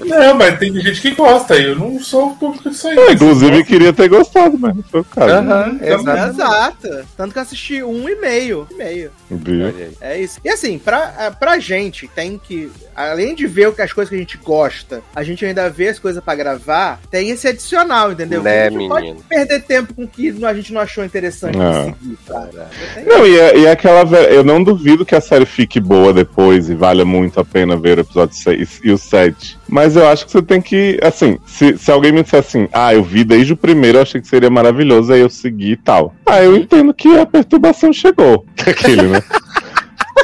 Não, 0.07 0.35
mas 0.35 0.59
tem 0.59 0.73
gente 0.81 1.01
que 1.01 1.11
gosta. 1.15 1.55
Eu 1.57 1.77
não 1.77 1.99
sou 2.01 2.29
o 2.31 2.37
público 2.37 2.71
disso 2.71 2.89
aí. 2.89 2.97
Eu, 2.97 3.13
inclusive, 3.13 3.65
queria 3.65 3.93
ter 3.93 4.09
gostado, 4.09 4.59
mas 4.59 4.75
não 4.75 4.83
foi 4.83 5.01
o 5.01 5.05
caso. 5.05 5.33
Aham, 5.33 5.79
exato. 5.83 6.31
Exato. 6.31 7.07
Tanto 7.17 7.33
que 7.33 7.39
eu 7.39 7.43
assisti 7.43 7.83
um 7.83 8.09
e 8.09 8.17
meio. 8.17 8.67
e 8.71 8.75
meio. 8.75 9.11
Viu? 9.31 9.75
É 10.01 10.19
isso. 10.21 10.41
E 10.45 10.49
assim, 10.49 10.79
pra, 10.79 11.15
eh, 11.19 11.31
pra 11.31 11.59
gente, 11.59 12.09
tem 12.09 12.39
que. 12.39 12.71
Além 12.95 13.35
de 13.35 13.47
ver 13.47 13.69
o 13.69 13.73
que 13.73 13.83
as 13.83 13.93
coisas 13.93 14.09
que 14.11 14.17
a 14.17 14.19
gente 14.19 14.37
gosta, 14.39 15.03
a 15.15 15.23
gente 15.23 15.45
ainda 15.45 15.69
vê 15.71 15.89
as 15.89 15.99
coisas 15.99 16.23
pra 16.29 16.35
gravar, 16.35 17.01
tem 17.11 17.31
esse 17.31 17.49
adicional, 17.49 18.13
entendeu? 18.13 18.43
Né, 18.43 18.67
a 18.67 18.71
gente 18.71 18.73
não 18.87 18.97
menino? 18.97 19.15
pode 19.17 19.29
perder 19.31 19.63
tempo 19.63 19.95
com 19.95 20.05
o 20.05 20.09
que 20.09 20.29
a 20.45 20.53
gente 20.53 20.75
não 20.75 20.81
achou 20.83 21.03
interessante 21.03 21.57
Ah. 21.59 21.87
de 21.87 22.05
seguir, 22.05 22.19
cara. 22.27 22.71
Não, 23.07 23.27
e, 23.27 23.39
é- 23.39 23.59
e 23.61 23.65
é 23.67 23.71
aquela. 23.71 24.03
Eu 24.29 24.45
não 24.45 24.59
não 24.59 24.65
duvido 24.65 25.07
que 25.07 25.15
a 25.15 25.21
série 25.21 25.47
fique 25.47 25.79
boa 25.79 26.13
depois 26.13 26.69
e 26.69 26.75
valha 26.75 27.05
muito 27.05 27.39
a 27.39 27.45
pena 27.45 27.77
ver 27.77 27.99
o 27.99 28.01
episódio 28.01 28.35
6 28.35 28.81
e 28.83 28.91
o 28.91 28.99
7. 28.99 29.57
Mas 29.69 29.95
eu 29.95 30.05
acho 30.09 30.27
que 30.27 30.33
você 30.33 30.43
tem 30.43 30.61
que. 30.61 30.99
Assim, 31.01 31.39
se, 31.47 31.79
se 31.79 31.93
alguém 31.93 32.11
me 32.11 32.25
disser 32.25 32.41
assim, 32.41 32.69
ah, 32.73 32.93
eu 32.93 33.05
vi 33.05 33.23
desde 33.23 33.53
o 33.53 33.57
primeiro, 33.57 33.99
eu 33.99 34.03
achei 34.03 34.21
que 34.21 34.27
seria 34.27 34.51
maravilhoso, 34.51 35.13
aí 35.13 35.21
eu 35.21 35.31
segui 35.31 35.73
e 35.73 35.77
tal. 35.77 36.13
Ah, 36.27 36.43
eu 36.43 36.57
entendo 36.57 36.93
que 36.93 37.17
a 37.17 37.25
perturbação 37.25 37.93
chegou. 37.93 38.45
Aquele, 38.67 39.03
né? 39.03 39.23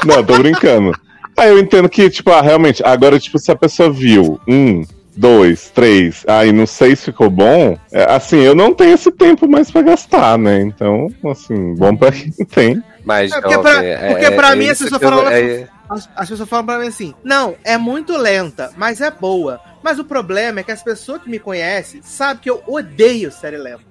não, 0.05 0.24
tô 0.24 0.36
brincando. 0.36 0.90
Aí 1.36 1.51
eu 1.51 1.59
entendo 1.60 1.89
que, 1.89 2.10
tipo, 2.10 2.31
ah, 2.32 2.40
realmente, 2.43 2.82
agora, 2.85 3.18
tipo, 3.20 3.39
se 3.39 3.52
a 3.52 3.56
pessoa 3.56 3.89
viu 3.90 4.40
um, 4.48 4.82
dois, 5.16 5.70
três, 5.70 6.24
aí 6.26 6.52
no 6.52 6.66
seis 6.66 7.04
ficou 7.04 7.30
bom, 7.30 7.78
é, 7.92 8.12
assim, 8.12 8.38
eu 8.40 8.54
não 8.54 8.72
tenho 8.74 8.94
esse 8.94 9.10
tempo 9.12 9.48
mais 9.48 9.70
pra 9.70 9.82
gastar, 9.82 10.38
né? 10.38 10.60
Então, 10.60 11.08
assim, 11.30 11.74
bom 11.74 11.94
pra 11.96 12.10
quem 12.12 12.30
tem. 12.46 12.82
Mas, 13.04 13.32
É, 13.32 13.40
porque 13.40 13.58
pra- 13.58 13.84
é- 13.84 14.08
porque 14.10 14.24
é- 14.26 14.30
pra 14.30 14.52
é 14.52 14.56
mim, 14.56 14.64
isso 14.64 14.84
as 14.84 14.90
pessoas 14.90 15.02
falam- 15.02 15.28
é- 15.28 15.68
As, 15.86 16.08
as 16.16 16.28
pessoas 16.30 16.48
falam 16.48 16.64
pra 16.64 16.78
mim 16.78 16.86
assim: 16.88 17.14
não, 17.22 17.54
é 17.62 17.76
muito 17.76 18.16
lenta, 18.16 18.70
mas 18.76 19.02
é 19.02 19.10
boa. 19.10 19.60
Mas 19.82 19.98
o 19.98 20.04
problema 20.04 20.60
é 20.60 20.62
que 20.62 20.72
as 20.72 20.82
pessoas 20.82 21.20
que 21.22 21.28
me 21.28 21.38
conhecem 21.38 22.00
sabem 22.02 22.38
que 22.42 22.48
eu 22.48 22.62
odeio 22.66 23.30
série 23.30 23.58
lenta. 23.58 23.82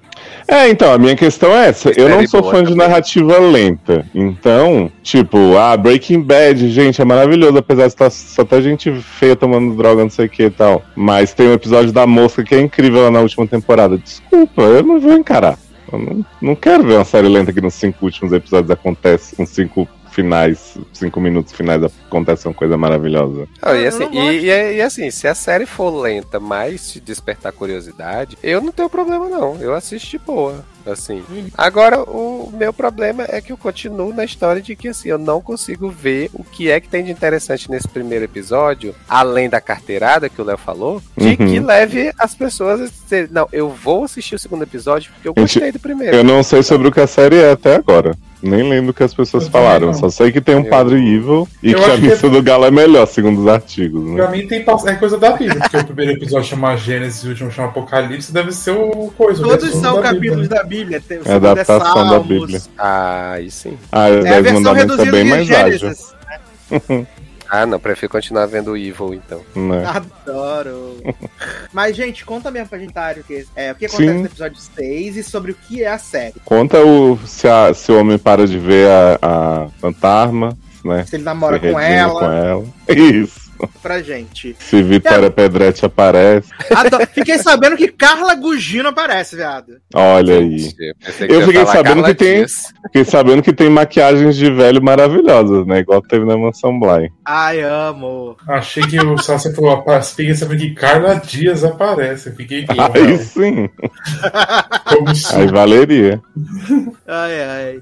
É, 0.48 0.70
então, 0.70 0.92
a 0.94 0.98
minha 0.98 1.16
questão 1.16 1.52
é 1.52 1.70
essa. 1.70 1.90
Eu 1.92 2.10
não 2.10 2.28
sou 2.28 2.44
fã 2.44 2.64
de 2.64 2.76
narrativa 2.76 3.38
lenta. 3.40 4.06
Então, 4.14 4.92
tipo, 5.02 5.58
ah, 5.58 5.76
Breaking 5.78 6.22
Bad, 6.22 6.70
gente, 6.70 7.02
é 7.02 7.06
maravilhoso, 7.06 7.58
apesar 7.58 7.84
de 7.84 7.94
estar 7.94 8.10
só 8.10 8.44
tá 8.44 8.60
gente 8.62 8.92
feia 8.94 9.36
tomando 9.36 9.76
droga, 9.76 10.04
não 10.04 10.10
sei 10.10 10.26
o 10.26 10.30
que 10.30 10.44
e 10.44 10.50
tal. 10.50 10.82
Mas 10.96 11.34
tem 11.34 11.48
um 11.48 11.54
episódio 11.54 11.92
da 11.92 12.06
mosca 12.06 12.44
que 12.44 12.56
é 12.56 12.60
incrível 12.60 13.04
lá 13.04 13.12
na 13.12 13.22
última 13.22 13.48
temporada. 13.48 13.98
Desculpa, 13.98 14.62
eu 14.62 14.84
não 14.84 15.00
vou 15.00 15.14
encarar. 15.14 15.58
Eu 15.92 16.00
não, 16.00 16.26
não 16.42 16.56
quero 16.56 16.84
ver 16.84 16.96
uma 16.96 17.06
série 17.06 17.28
lenta 17.28 17.54
que 17.54 17.62
nos 17.62 17.74
cinco 17.76 18.06
últimos 18.06 18.34
episódios 18.34 18.72
acontece, 18.72 19.36
com 19.36 19.46
cinco 19.46 19.88
finais, 20.14 20.78
cinco 20.94 21.20
minutos 21.20 21.52
finais 21.54 21.84
acontece 21.84 22.48
uma 22.48 22.54
coisa 22.54 22.78
maravilhosa. 22.78 23.48
Não, 23.62 23.76
e, 23.76 23.82
Eu 23.82 23.88
assim, 23.90 24.10
e, 24.12 24.46
e- 24.50 24.76
e 24.78 24.82
assim, 24.82 25.10
se 25.12 25.28
a 25.28 25.36
série 25.36 25.66
for 25.66 25.90
lenta, 25.90 26.40
mas 26.40 26.92
te 26.92 27.00
despertar 27.00 27.52
curiosidade, 27.52 28.38
eu 28.44 28.62
não 28.62 28.72
tenho 28.72 28.90
problema 28.90 29.28
não. 29.28 29.58
Eu 29.60 29.74
assisto 29.74 30.10
de 30.12 30.18
boa. 30.20 30.64
Assim. 30.86 31.24
Agora, 31.58 32.02
o 32.02 32.52
meu 32.54 32.74
problema 32.74 33.26
é 33.30 33.40
que 33.42 33.52
eu 33.52 33.58
continuo 33.58 34.14
na 34.14 34.26
história 34.26 34.62
de 34.62 34.76
que 34.76 34.90
assim, 34.90 35.10
eu 35.10 35.18
não 35.18 35.42
consigo 35.42 35.90
ver 35.90 36.30
o 36.34 36.44
que 36.44 36.70
é 36.70 36.80
que 36.80 36.90
tem 36.90 37.04
de 37.04 37.12
interessante 37.12 37.70
nesse 37.72 37.88
primeiro 37.88 38.26
episódio, 38.26 38.94
além 39.08 39.50
da 39.50 39.62
carteirada 39.62 40.28
que 40.30 40.42
o 40.42 40.46
Léo 40.46 40.58
falou, 40.58 41.02
de 41.18 41.30
Uhum. 41.30 41.36
que 41.36 41.60
leve 41.60 42.12
as 42.20 42.36
pessoas 42.36 42.82
a 42.82 42.86
dizer, 42.86 43.30
não, 43.32 43.48
eu 43.52 43.70
vou 43.70 44.04
assistir 44.04 44.36
o 44.36 44.40
segundo 44.40 44.64
episódio 44.64 45.12
porque 45.14 45.28
eu 45.28 45.34
gostei 45.34 45.72
do 45.72 45.80
primeiro. 45.80 46.16
Eu 46.16 46.24
não 46.24 46.44
sei 46.44 46.62
sobre 46.64 46.88
o 46.88 46.92
que 46.92 47.00
a 47.00 47.08
série 47.08 47.38
é 47.38 47.52
até 47.52 47.76
agora. 47.76 48.14
Nem 48.46 48.70
lembro 48.70 48.92
o 48.92 48.94
que 48.94 49.04
as 49.04 49.14
pessoas 49.14 49.46
Eu 49.46 49.52
falaram. 49.52 49.88
não. 49.88 49.94
Só 49.94 50.10
sei 50.10 50.30
que 50.30 50.42
tem 50.42 50.54
um 50.56 50.66
Eu- 50.66 50.70
padre 50.70 50.96
evil 50.98 51.48
e 51.62 51.72
Eu 51.72 51.80
que 51.80 51.86
a 51.86 51.88
acho 51.94 52.02
que- 52.02 52.08
missa 52.10 52.30
do 52.30 52.44
galo 52.44 52.66
é 52.66 52.72
melhor, 52.72 53.06
segundo 53.08 53.40
os 53.40 53.48
artigos, 53.48 54.04
né? 54.04 54.18
Pra 54.18 54.30
mim 54.30 54.46
tem 54.46 54.60
é 54.86 54.96
coisa 54.96 55.18
da 55.18 55.32
Bíblia, 55.32 55.62
porque 55.62 55.78
o 55.78 55.86
primeiro 55.86 56.12
episódio 56.12 56.50
chama 56.50 56.76
Gênesis 56.76 57.24
e 57.24 57.28
o 57.28 57.30
último 57.30 57.50
chama 57.50 57.70
Apocalipse, 57.70 58.34
deve 58.34 58.52
ser 58.52 58.72
o 58.72 59.14
coisa. 59.18 59.42
o 59.42 59.48
Todos 59.48 59.72
são 59.76 59.96
da 59.96 60.02
capítulos 60.02 60.42
Bíblia. 60.42 60.50
da 60.50 60.64
Bíblia. 60.64 60.73
Tem, 61.08 61.20
o 61.20 61.22
É 61.28 61.34
adaptação 61.34 61.80
da 61.80 62.10
Salmos. 62.10 62.28
Bíblia. 62.28 62.62
Ah, 62.78 63.32
aí 63.34 63.52
sim. 63.52 63.78
Ah, 63.92 64.10
É 64.10 64.18
a 64.20 64.22
10 64.22 64.44
versão 64.44 64.62
mandamentos 64.62 65.00
é 65.00 65.04
reduzida 65.04 65.12
bem 65.12 65.24
de 65.24 65.30
mais 65.30 65.52
ágil. 65.52 65.80
Gênesis. 65.80 66.14
Ah, 67.56 67.68
não, 67.68 67.80
prefiro 67.80 68.12
continuar 68.12 68.48
vendo 68.48 68.72
o 68.72 68.78
Evil, 68.78 69.14
então. 69.14 69.40
Né? 69.56 69.84
Adoro. 69.86 70.98
Mas, 71.72 71.96
gente, 71.96 72.26
conta 72.26 72.50
mesmo 72.50 72.68
pra 72.68 72.80
gente, 72.80 72.92
Tário, 72.92 73.24
que 73.24 73.46
é, 73.56 73.72
o 73.72 73.76
que 73.76 73.86
acontece 73.86 74.12
Sim. 74.12 74.20
no 74.22 74.26
episódio 74.26 74.58
6 74.60 75.18
e 75.18 75.24
sobre 75.24 75.52
o 75.52 75.56
que 75.56 75.84
é 75.84 75.88
a 75.90 76.00
série. 76.00 76.34
Conta 76.44 76.80
o, 76.84 77.16
se, 77.28 77.48
a- 77.48 77.72
se 77.76 77.92
o 77.92 78.00
homem 78.00 78.18
para 78.18 78.48
de 78.48 78.58
ver 78.58 78.90
a, 78.90 79.20
a 79.22 79.68
fantasma, 79.80 80.58
né? 80.84 81.06
Se 81.06 81.16
ele 81.16 81.24
namora 81.26 81.60
Se 81.60 81.72
com 81.72 81.80
ela, 81.80 82.20
com 82.20 82.26
ela. 82.32 82.64
Isso. 82.90 83.43
Pra 83.82 84.02
gente. 84.02 84.56
Se 84.60 84.82
Vitória 84.84 85.30
Pedretti 85.30 85.86
aparece. 85.86 86.50
Adoro. 86.76 87.08
Fiquei 87.14 87.38
sabendo 87.38 87.76
que 87.78 87.88
Carla 87.88 88.36
Gugino 88.36 88.90
aparece, 88.90 89.36
viado. 89.36 89.74
Olha 89.94 90.38
aí. 90.40 90.72
Eu, 91.22 91.42
fiquei 91.44 91.66
sabendo 91.66 92.02
Carla 92.02 92.08
que 92.10 92.16
tem- 92.16 92.36
Dias. 92.38 92.74
Fiquei 92.88 93.06
sabendo 93.06 93.42
que 93.42 93.54
tem 93.54 93.70
maquiagens 93.70 94.36
de 94.36 94.52
velho 94.52 94.82
maravilhosas, 94.84 95.66
né? 95.66 95.80
Igual 95.80 96.02
teve 96.02 96.26
na 96.26 96.38
Mansão 96.38 96.80
Bly. 96.80 97.10
Ai, 97.26 97.62
amo. 97.62 98.36
Achei 98.48 98.84
que 98.84 99.00
o 99.00 99.18
Sassi 99.18 99.54
falou, 99.56 99.72
"Apa- 99.72 100.02
fiquei 100.02 100.34
sabendo 100.34 100.60
que 100.60 100.72
Carla 100.72 101.16
Dias 101.16 101.64
aparece. 101.64 102.32
Fiquei 102.32 102.66
Aí 102.70 103.18
sim. 103.20 103.70
como 104.90 105.10
Aí 105.34 105.48
valeria. 105.48 106.22
Ai, 107.08 107.42
ai. 107.44 107.82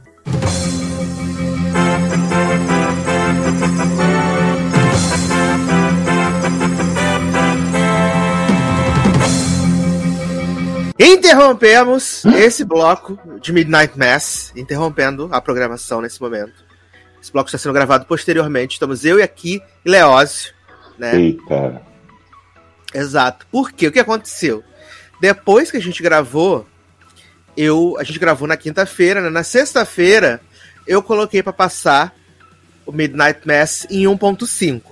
Interrompemos 11.04 12.24
esse 12.26 12.64
bloco 12.64 13.18
de 13.40 13.52
Midnight 13.52 13.98
Mass, 13.98 14.54
interrompendo 14.56 15.30
a 15.32 15.42
programação 15.42 16.00
nesse 16.00 16.22
momento. 16.22 16.64
Esse 17.20 17.32
bloco 17.32 17.48
está 17.48 17.58
sendo 17.58 17.74
gravado 17.74 18.06
posteriormente. 18.06 18.74
Estamos 18.74 19.04
eu 19.04 19.18
e 19.18 19.24
aqui 19.24 19.64
e 19.84 19.90
Leózio, 19.90 20.54
né? 21.00 21.16
Eita. 21.16 21.82
Exato. 22.94 23.48
Por 23.52 23.72
quê? 23.72 23.88
O 23.88 23.92
que 23.92 24.00
aconteceu? 24.00 24.64
Depois 25.20 25.72
que 25.72 25.78
a 25.78 25.82
gente 25.82 26.04
gravou, 26.04 26.68
eu 27.58 27.96
a 27.98 28.04
gente 28.04 28.20
gravou 28.20 28.48
na 28.48 28.56
quinta-feira, 28.56 29.22
né? 29.22 29.30
Na 29.32 29.44
sexta-feira 29.44 30.40
eu 30.86 31.02
coloquei 31.02 31.42
pra 31.42 31.52
passar 31.52 32.14
o 32.86 32.92
Midnight 32.92 33.40
Mass 33.44 33.88
em 33.90 34.04
1.5. 34.04 34.84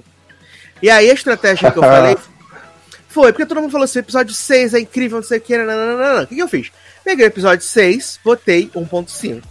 E 0.82 0.90
aí 0.90 1.12
a 1.12 1.14
estratégia 1.14 1.72
que 1.72 1.78
eu 1.78 1.84
falei 1.84 2.18
foi, 3.10 3.34
porque 3.34 3.46
todo 3.46 3.60
mundo 3.60 3.72
falou 3.72 3.86
assim, 3.86 4.00
episódio 4.00 4.34
6 4.34 4.76
é 4.76 4.80
incrível, 4.80 5.18
não 5.18 5.28
sei 5.28 5.40
o 5.40 5.42
que, 5.42 5.58
nananana. 5.58 6.24
O 6.24 6.28
que, 6.28 6.36
que 6.36 6.42
eu 6.42 6.48
fiz? 6.48 6.72
Peguei 7.04 7.26
o 7.26 7.28
episódio 7.28 7.66
6, 7.66 8.20
botei 8.24 8.70
1.5. 8.70 9.44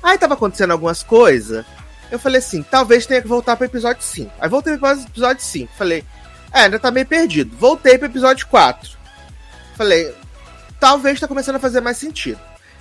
Aí 0.00 0.16
tava 0.16 0.34
acontecendo 0.34 0.70
algumas 0.70 1.02
coisas, 1.02 1.64
eu 2.10 2.18
falei 2.18 2.38
assim, 2.38 2.62
talvez 2.62 3.06
tenha 3.06 3.20
que 3.20 3.28
voltar 3.28 3.56
pro 3.56 3.66
episódio 3.66 4.02
5. 4.02 4.30
Aí 4.40 4.48
voltei 4.48 4.78
pro 4.78 4.88
episódio 4.88 5.42
5, 5.42 5.72
falei, 5.76 6.04
é, 6.52 6.60
ainda 6.60 6.78
tá 6.78 6.90
meio 6.90 7.06
perdido. 7.06 7.56
Voltei 7.56 7.98
pro 7.98 8.06
episódio 8.06 8.46
4. 8.46 8.98
Falei, 9.76 10.14
talvez 10.78 11.18
tá 11.18 11.26
começando 11.26 11.56
a 11.56 11.60
fazer 11.60 11.80
mais 11.80 11.96
sentido. 11.96 12.38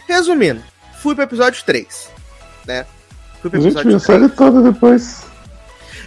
Resumindo, 0.08 0.64
fui 1.02 1.16
pro 1.16 1.24
episódio 1.24 1.64
3, 1.66 2.10
né? 2.66 2.86
Fui 3.42 3.50
pro 3.50 3.62
gente 3.62 3.78
episódio 3.78 3.98
a 3.98 4.00
3. 4.00 4.04
série 4.04 4.30
toda 4.30 4.72
depois. 4.72 5.24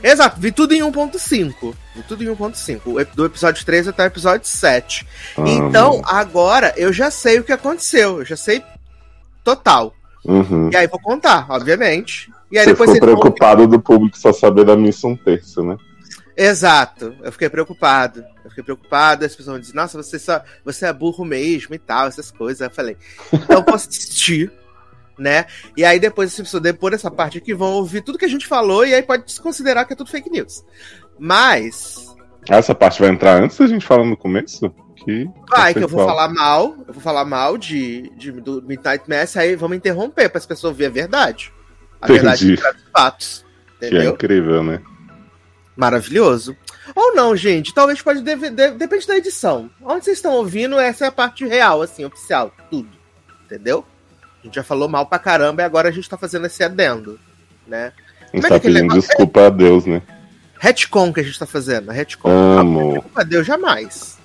Exato, 0.03 0.41
vi 0.41 0.51
tudo 0.53 0.73
em 0.75 0.81
1.5. 0.83 1.75
Vi 1.95 2.03
tudo 2.03 2.25
em 2.25 2.27
1.5. 2.29 2.81
O 2.87 3.01
ep- 3.01 3.15
Do 3.15 3.25
episódio 3.27 3.65
3 3.65 3.89
até 3.89 4.03
o 4.05 4.07
episódio 4.07 4.47
7. 4.49 5.07
Ah, 5.37 5.43
Então, 5.47 6.03
agora 6.05 6.73
eu 6.77 6.93
já 6.93 7.11
sei 7.11 7.39
o 7.39 7.45
que 7.45 7.53
aconteceu. 7.53 8.19
Eu 8.19 8.25
já 8.25 8.37
sei 8.37 8.63
total. 9.45 9.95
Uhum. 10.25 10.71
E 10.73 10.77
aí 10.77 10.87
vou 10.87 11.01
contar, 11.01 11.47
obviamente. 11.51 12.31
E 12.51 12.59
aí 12.59 12.65
Você 12.65 12.71
depois 12.73 12.91
ficou 12.91 13.07
vocês 13.09 13.15
vão- 13.15 13.21
preocupado 13.21 13.67
do 13.67 13.81
público 13.81 14.19
só 14.19 14.33
saber 14.33 14.65
da 14.65 14.77
missa 14.77 15.07
um 15.07 15.17
terço, 15.17 15.63
né? 15.65 15.77
Exato. 16.37 17.15
Eu 17.23 17.31
fiquei 17.33 17.49
preocupado. 17.49 18.25
Eu 18.45 18.51
fiquei 18.51 18.65
preocupado. 18.65 19.25
As 19.25 19.33
pessoas 19.33 19.53
vão 19.55 19.61
dizer, 19.61 19.75
nossa, 19.75 20.01
você, 20.03 20.19
só, 20.19 20.43
você 20.65 20.87
é 20.87 20.93
burro 20.93 21.25
mesmo 21.25 21.75
e 21.75 21.79
tal, 21.79 22.07
essas 22.07 22.31
coisas. 22.31 22.61
Eu 22.61 22.71
falei, 22.71 22.97
então 23.33 23.59
eu 23.59 23.65
vou 23.65 23.75
assistir, 23.75 24.51
né? 25.19 25.47
E 25.77 25.85
aí 25.85 25.99
depois 26.01 26.31
as 26.31 26.37
pessoas, 26.39 26.63
depois 26.63 26.93
dessa 26.93 27.11
parte 27.11 27.39
aqui, 27.39 27.53
vão 27.55 27.73
ouvir 27.73 28.03
tudo 28.03 28.19
que 28.19 28.25
a 28.25 28.29
gente 28.29 28.47
falou 28.47 28.85
e 28.87 28.95
aí 28.95 29.03
pode 29.03 29.25
desconsiderar 29.25 29.87
que 29.87 29.93
é 29.93 29.97
tudo 29.97 30.11
fake 30.11 30.31
news. 30.31 30.65
Mas, 31.19 32.15
Essa 32.49 32.75
parte 32.75 33.01
vai 33.01 33.11
entrar 33.11 33.43
antes 33.43 33.57
da 33.59 33.67
gente 33.67 33.87
falar 33.87 34.05
no 34.05 34.17
começo? 34.17 34.75
Que 35.05 35.29
vai, 35.49 35.73
que 35.75 35.83
eu 35.83 35.89
vou 35.89 36.05
falar 36.07 36.29
mal, 36.29 36.75
eu 36.87 36.95
vou 36.95 37.03
falar 37.03 37.25
mal 37.25 37.59
de, 37.59 38.11
de- 38.17 38.31
do 38.33 38.63
Midnight 38.63 39.05
Mass, 39.09 39.37
aí 39.37 39.57
vamos 39.57 39.77
interromper 39.77 40.29
para 40.29 40.39
as 40.39 40.47
pessoas 40.47 40.77
verem 40.77 40.91
a 40.91 40.95
verdade. 40.95 41.53
A 42.01 42.07
Entendi. 42.07 42.21
verdade 42.21 42.57
traz 42.57 42.77
os 42.77 42.83
fatos. 42.93 43.45
Que 43.79 43.85
é 43.87 43.89
Entendeu? 43.89 44.13
incrível, 44.13 44.63
né? 44.63 44.81
Maravilhoso. 45.77 46.57
Ou 46.95 47.15
não, 47.15 47.35
gente. 47.35 47.73
Talvez 47.75 48.01
pode. 48.03 48.21
deve- 48.23 48.51
de- 48.51 48.73
depende 48.73 49.07
da 49.07 49.17
edição. 49.17 49.71
Onde 49.83 50.05
vocês 50.05 50.19
estão 50.19 50.33
ouvindo, 50.35 50.79
essa 50.79 51.05
é 51.05 51.09
a 51.09 51.13
parte 51.13 51.47
real, 51.47 51.81
assim, 51.83 52.05
oficial. 52.05 52.53
Tudo. 52.71 52.89
Entendeu? 53.45 53.85
A 54.43 54.47
gente 54.47 54.55
já 54.57 54.63
falou 54.65 54.89
mal 54.89 55.07
pra 55.07 55.19
caramba 55.19 55.63
e 55.63 55.65
agora 55.65 55.89
a 55.89 55.93
gente 55.93 56.09
tá 56.09 56.19
fazendo 56.19 56.47
esse 56.47 56.63
adendo. 56.65 57.19
Né? 57.67 57.93
A 58.33 58.37
gente 58.37 58.47
é 58.47 58.49
tá 58.49 58.57
aquele 58.57 58.75
pedindo 58.75 58.91
negócio- 58.91 59.09
desculpa 59.09 59.47
a 59.47 59.51
Deus, 59.51 59.87
né? 59.87 60.03
Retcon 60.59 61.13
que 61.13 61.21
a 61.21 61.23
gente 61.23 61.39
tá 61.39 61.47
fazendo. 61.47 61.91
a 61.91 61.93
Retcon. 61.93 62.29
Amo. 62.29 62.93
Desculpa 62.95 63.21
a 63.21 63.25
Deus, 63.25 63.47
jamais. 63.47 64.19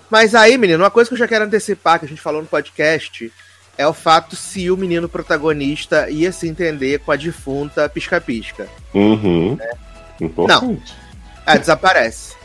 Mas 0.10 0.36
aí, 0.36 0.58
menino, 0.58 0.84
uma 0.84 0.92
coisa 0.92 1.10
que 1.10 1.14
eu 1.14 1.18
já 1.20 1.28
quero 1.28 1.46
antecipar, 1.46 2.00
que 2.00 2.06
a 2.06 2.08
gente 2.08 2.22
falou 2.22 2.42
no 2.42 2.48
podcast, 2.48 3.32
é 3.78 3.88
o 3.88 3.94
fato 3.94 4.36
se 4.36 4.70
o 4.70 4.78
menino 4.78 5.10
protagonista 5.10 6.10
ia 6.10 6.32
se 6.32 6.48
entender 6.48 7.00
com 7.00 7.12
a 7.12 7.16
defunta 7.16 7.90
pisca-pisca. 7.90 8.68
Uhum. 8.94 9.58
Importante. 10.22 10.94
Ah, 11.46 11.58
desaparece. 11.58 12.36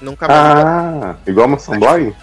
Nunca 0.00 0.28
mais. 0.28 0.40
Ah, 0.40 1.16
igual 1.26 1.46
a 1.46 1.48
Mansão 1.48 1.78
Bly? 1.78 2.14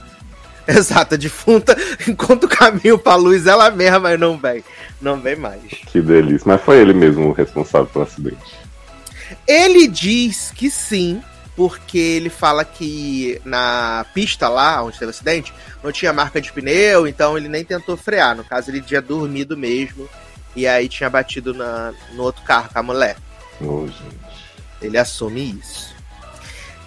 Exato, 0.77 1.15
a 1.15 1.17
defunta 1.17 1.75
encontra 2.07 2.45
o 2.45 2.49
caminho 2.49 2.97
pra 2.97 3.15
luz 3.15 3.45
ela 3.45 3.69
mesma, 3.69 3.99
mas 3.99 4.19
não 4.19 4.37
vem. 4.37 4.63
Não 5.01 5.19
vem 5.19 5.35
mais. 5.35 5.61
Que 5.87 6.01
delícia. 6.01 6.43
Mas 6.45 6.61
foi 6.61 6.79
ele 6.79 6.93
mesmo 6.93 7.29
o 7.29 7.33
responsável 7.33 7.87
pelo 7.87 8.05
acidente. 8.05 8.61
Ele 9.47 9.87
diz 9.87 10.51
que 10.51 10.69
sim, 10.69 11.21
porque 11.55 11.97
ele 11.97 12.29
fala 12.29 12.63
que 12.63 13.41
na 13.43 14.05
pista 14.13 14.47
lá, 14.47 14.83
onde 14.83 14.97
teve 14.97 15.07
o 15.07 15.09
acidente, 15.09 15.53
não 15.83 15.91
tinha 15.91 16.13
marca 16.13 16.39
de 16.39 16.51
pneu, 16.51 17.07
então 17.07 17.37
ele 17.37 17.49
nem 17.49 17.65
tentou 17.65 17.97
frear. 17.97 18.35
No 18.35 18.43
caso, 18.43 18.69
ele 18.69 18.81
tinha 18.81 19.01
dormido 19.01 19.57
mesmo. 19.57 20.07
E 20.55 20.67
aí 20.67 20.89
tinha 20.89 21.09
batido 21.09 21.53
na, 21.53 21.93
no 22.13 22.23
outro 22.23 22.43
carro 22.43 22.69
com 22.71 22.79
a 22.79 22.83
mulher. 22.83 23.17
Ô, 23.61 23.87
gente. 23.87 24.21
Ele 24.81 24.97
assume 24.97 25.57
isso. 25.59 25.90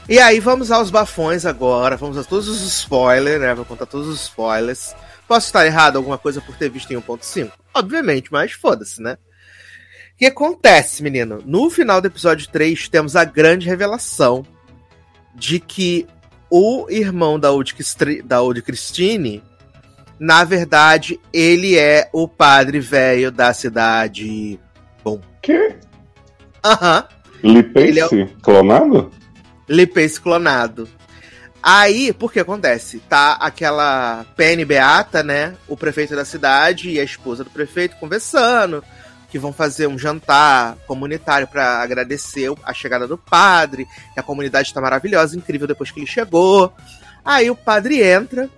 E 0.09 0.19
aí 0.19 0.39
vamos 0.39 0.71
aos 0.71 0.91
bafões 0.91 1.47
agora, 1.47 1.97
vamos 1.97 2.19
a 2.19 2.25
todos 2.25 2.47
os 2.47 2.61
spoilers, 2.61 3.41
né? 3.41 3.55
Vou 3.55 3.65
contar 3.65 3.87
todos 3.87 4.07
os 4.07 4.23
spoilers. 4.23 4.95
Posso 5.27 5.47
estar 5.47 5.65
errado 5.65 5.97
alguma 5.97 6.19
coisa 6.19 6.43
por 6.43 6.55
ter 6.57 6.69
visto 6.69 6.93
em 6.93 6.97
1.5? 6.97 7.51
Obviamente, 7.73 8.31
mas 8.31 8.53
foda-se, 8.53 9.01
né? 9.01 9.17
O 10.15 10.17
que 10.19 10.27
acontece, 10.27 11.03
menino? 11.03 11.43
No 11.47 11.71
final 11.71 12.01
do 12.01 12.07
episódio 12.07 12.47
3, 12.49 12.89
temos 12.89 13.17
a 13.17 13.25
grande 13.25 13.67
revelação 13.67 14.45
de 15.35 15.59
que 15.59 16.07
o 16.51 16.87
irmão 16.91 17.41
da 17.41 17.51
Old, 17.51 17.75
da 18.25 18.43
Old 18.43 18.61
Christine, 18.63 19.43
na 20.21 20.45
verdade, 20.45 21.19
ele 21.33 21.79
é 21.79 22.11
o 22.13 22.29
padre 22.29 22.79
velho 22.79 23.33
da 23.33 23.53
cidade. 23.55 24.61
Que? 25.41 25.77
Aham. 26.63 27.09
Lipense? 27.43 27.89
Ele 27.89 28.01
é 28.01 28.29
Clonado? 28.43 29.11
Lipense 29.69 30.21
clonado. 30.21 30.89
Aí, 31.63 32.13
por 32.13 32.31
que 32.31 32.41
acontece? 32.41 32.99
Tá 33.09 33.39
aquela 33.41 34.27
Penny 34.37 34.67
Beata, 34.67 35.23
né? 35.23 35.55
O 35.67 35.77
prefeito 35.77 36.15
da 36.15 36.25
cidade 36.25 36.91
e 36.91 37.01
a 37.01 37.05
esposa 37.05 37.43
do 37.43 37.49
prefeito 37.49 37.97
conversando, 37.97 38.85
que 39.31 39.39
vão 39.39 39.51
fazer 39.51 39.87
um 39.87 39.99
jantar 39.99 40.77
comunitário 40.87 41.49
para 41.49 41.81
agradecer 41.81 42.53
a 42.63 42.75
chegada 42.75 43.09
do 43.09 43.17
padre, 43.17 43.87
que 44.13 44.21
a 44.21 44.23
comunidade 44.23 44.75
tá 44.75 44.81
maravilhosa, 44.81 45.39
incrível 45.39 45.67
depois 45.67 45.91
que 45.91 46.01
ele 46.01 46.07
chegou. 46.07 46.71
Aí 47.25 47.51
o 47.51 47.57
padre 47.57 48.03
entra, 48.03 48.51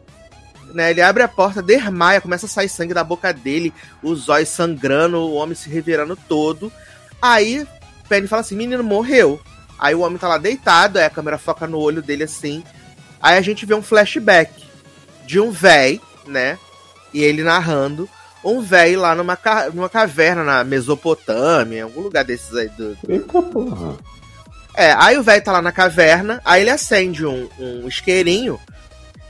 né? 0.75 0.91
Ele 0.91 1.01
abre 1.01 1.23
a 1.23 1.29
porta, 1.29 1.63
desmaia, 1.63 2.21
começa 2.21 2.47
a 2.47 2.49
sair 2.49 2.69
sangue 2.69 2.93
da 2.93 3.05
boca 3.05 3.33
dele, 3.33 3.73
os 4.03 4.29
olhos 4.29 4.49
sangrando, 4.49 5.19
o 5.19 5.35
homem 5.35 5.55
se 5.55 5.71
revirando 5.71 6.17
todo. 6.29 6.73
Aí 7.23 7.65
Penny 8.09 8.27
fala 8.27 8.41
assim: 8.41 8.57
menino 8.57 8.83
morreu. 8.83 9.41
Aí 9.79 9.95
o 9.95 10.01
homem 10.01 10.19
tá 10.19 10.29
lá 10.29 10.39
deitado, 10.39 10.99
aí 10.99 11.05
a 11.05 11.11
câmera 11.11 11.39
foca 11.39 11.67
no 11.67 11.79
olho 11.79 12.03
dele 12.03 12.25
assim. 12.25 12.63
Aí 13.21 13.37
a 13.37 13.41
gente 13.43 13.67
vê 13.67 13.75
um 13.75 13.83
flashback 13.83 14.53
de 15.27 15.39
um 15.41 15.51
véi, 15.51 16.01
né? 16.27 16.59
E 17.13 17.23
ele 17.23 17.43
narrando. 17.43 18.09
Um 18.45 18.61
véi 18.61 18.97
lá 18.97 19.15
numa, 19.15 19.37
ca- 19.37 19.71
numa 19.73 19.89
caverna 19.89 20.45
na 20.45 20.63
Mesopotâmia, 20.63 21.85
algum 21.85 22.01
lugar 22.03 22.25
desses 22.25 22.55
aí 22.55 22.69
do. 22.69 22.97
Eita 23.09 23.43
porra. 23.43 23.97
É, 24.77 24.93
aí 24.99 25.17
o 25.19 25.23
velho 25.23 25.43
tá 25.43 25.53
lá 25.53 25.63
na 25.63 25.73
caverna, 25.73 26.41
aí 26.45 26.61
ele 26.63 26.71
acende 26.71 27.25
um, 27.27 27.49
um 27.59 27.89
isqueirinho. 27.89 28.61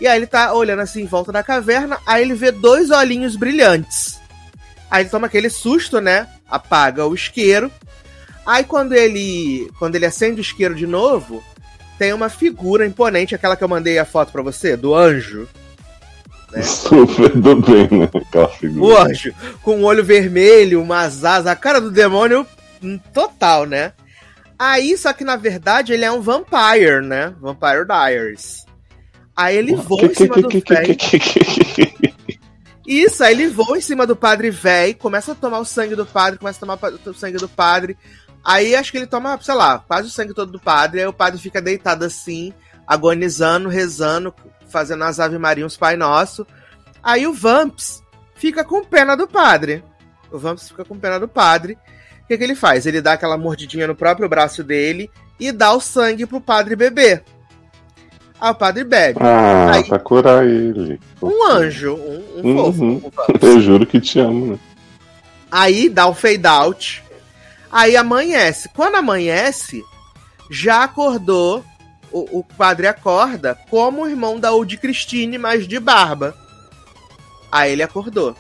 E 0.01 0.07
aí 0.07 0.19
ele 0.19 0.27
tá 0.27 0.53
olhando 0.53 0.83
assim 0.83 1.03
em 1.03 1.07
volta 1.07 1.33
da 1.33 1.43
caverna, 1.43 1.99
aí 2.05 2.23
ele 2.23 2.35
vê 2.35 2.51
dois 2.51 2.91
olhinhos 2.91 3.37
brilhantes. 3.37 4.21
Aí 4.91 5.03
ele 5.05 5.09
toma 5.11 5.29
aquele 5.29 5.49
susto, 5.49 6.01
né? 6.01 6.29
Apaga 6.51 7.07
o 7.07 7.15
isqueiro. 7.15 7.71
Aí 8.47 8.63
quando 8.65 8.93
ele 8.95 9.69
quando 9.79 9.97
ele 9.97 10.07
acende 10.07 10.41
o 10.41 10.43
isqueiro 10.43 10.75
de 10.75 10.87
novo, 10.87 11.43
tem 11.99 12.13
uma 12.13 12.29
figura 12.29 12.87
imponente, 12.87 13.35
aquela 13.35 13.57
que 13.57 13.65
eu 13.65 13.69
mandei 13.69 13.99
a 13.99 14.05
foto 14.05 14.31
pra 14.31 14.43
você, 14.43 14.77
do 14.77 14.95
anjo. 14.95 15.49
Super 16.63 17.31
do 17.37 17.57
bem, 17.61 17.89
né? 17.91 18.09
Aquela 18.15 18.49
figura. 18.49 18.85
O 18.85 18.97
anjo, 18.97 19.35
com 19.63 19.79
um 19.79 19.85
olho 19.85 20.05
vermelho, 20.05 20.81
umas 20.81 21.25
asas, 21.25 21.49
a 21.49 21.57
cara 21.57 21.81
do 21.81 21.91
demônio 21.91 22.47
hum, 22.83 22.99
total, 23.13 23.67
né? 23.67 23.93
Aí, 24.59 24.97
só 24.97 25.13
que 25.13 25.25
na 25.25 25.37
verdade 25.37 25.93
ele 25.93 26.05
é 26.05 26.11
um 26.11 26.23
vampire, 26.23 27.03
né? 27.05 27.35
Vampire 27.41 27.85
Diaries. 27.85 28.65
Aí 29.37 29.57
ele 29.57 29.75
voa 29.75 30.07
em 30.07 30.15
cima 30.15 30.37
do 30.37 30.49
velho. 30.49 30.97
que- 30.97 32.15
Isso, 32.87 33.23
aí 33.23 33.35
ele 33.35 33.49
voa 33.49 33.77
em 33.77 33.83
cima 33.83 34.07
do 34.07 34.17
padre 34.17 34.49
velho, 34.51 34.95
começa 34.97 35.33
a 35.33 35.35
tomar 35.35 35.59
o 35.59 35.65
sangue 35.65 35.95
do 35.95 36.07
padre, 36.07 36.39
começa 36.39 36.57
a 36.59 36.61
tomar 36.61 36.79
o 37.05 37.15
sangue 37.15 37.37
do 37.37 37.49
padre. 37.49 37.97
Aí 38.47 38.77
acho 38.77 38.93
que 38.93 38.99
ele 38.99 39.09
toma, 39.09 39.37
sei 39.43 39.55
lá, 39.55 39.81
quase 39.81 40.07
o 40.07 40.11
sangue 40.11 40.33
todo 40.33 40.53
do 40.53 40.61
padre. 40.61 41.01
Aí 41.01 41.07
o 41.07 41.13
padre 41.13 41.41
fica 41.41 41.61
deitado 41.61 42.05
assim, 42.05 42.53
agonizando, 42.87 43.69
rezando, 43.69 44.33
fazendo 44.69 45.03
as 45.03 45.19
Ave 45.19 45.37
Maria, 45.37 45.67
uns 45.67 45.77
Pai 45.77 45.97
Nosso. 45.97 46.47
Aí 47.03 47.27
o 47.27 47.33
Vamps 47.33 48.05
fica 48.37 48.63
com 48.65 48.85
pena 48.85 49.17
do 49.17 49.27
padre. 49.27 49.83
O 50.31 50.39
Vamps 50.39 50.69
fica 50.69 50.85
com 50.85 50.97
pena 50.97 51.19
do 51.19 51.27
padre. 51.27 51.77
O 52.23 52.27
que, 52.29 52.39
que 52.39 52.45
ele 52.45 52.55
faz? 52.55 52.87
Ele 52.87 53.01
dá 53.01 53.15
aquela 53.15 53.37
mordidinha 53.37 53.89
no 53.89 53.97
próprio 53.97 54.29
braço 54.29 54.63
dele 54.63 55.11
e 55.41 55.51
dá 55.51 55.73
o 55.73 55.81
sangue 55.81 56.25
pro 56.25 56.41
padre 56.41 56.77
beber. 56.77 57.25
Aí 58.41 58.51
o 58.51 58.55
padre 58.55 58.85
bebe. 58.85 59.19
Ah, 59.21 59.73
Aí- 59.73 59.85
pra 59.89 59.99
curar 59.99 60.47
ele. 60.47 61.01
Um 61.21 61.49
anjo, 61.51 61.95
um, 61.95 62.23
um 62.45 62.57
fofo. 62.57 62.83
Uhum. 62.85 62.97
o 63.03 63.11
Vamps. 63.11 63.43
Eu 63.43 63.61
juro 63.61 63.85
que 63.87 64.01
te 64.01 64.21
amo, 64.21 64.53
né? 64.53 64.59
Aí 65.51 65.89
dá 65.89 66.07
o 66.07 66.15
fade 66.15 66.47
out. 66.47 67.03
Aí 67.77 67.95
amanhece. 67.95 68.71
Quando 68.71 68.95
amanhece, 68.95 69.85
já 70.51 70.85
acordou. 70.85 71.63
O, 72.11 72.39
o 72.39 72.43
padre 72.43 72.87
acorda 72.87 73.55
como 73.69 74.03
o 74.03 74.09
irmão 74.09 74.41
da 74.41 74.51
Old 74.51 74.79
Christine, 74.79 75.37
mas 75.37 75.69
de 75.69 75.79
barba. 75.79 76.35
Aí 77.53 77.73
ele 77.73 77.83
acordou. 77.83 78.35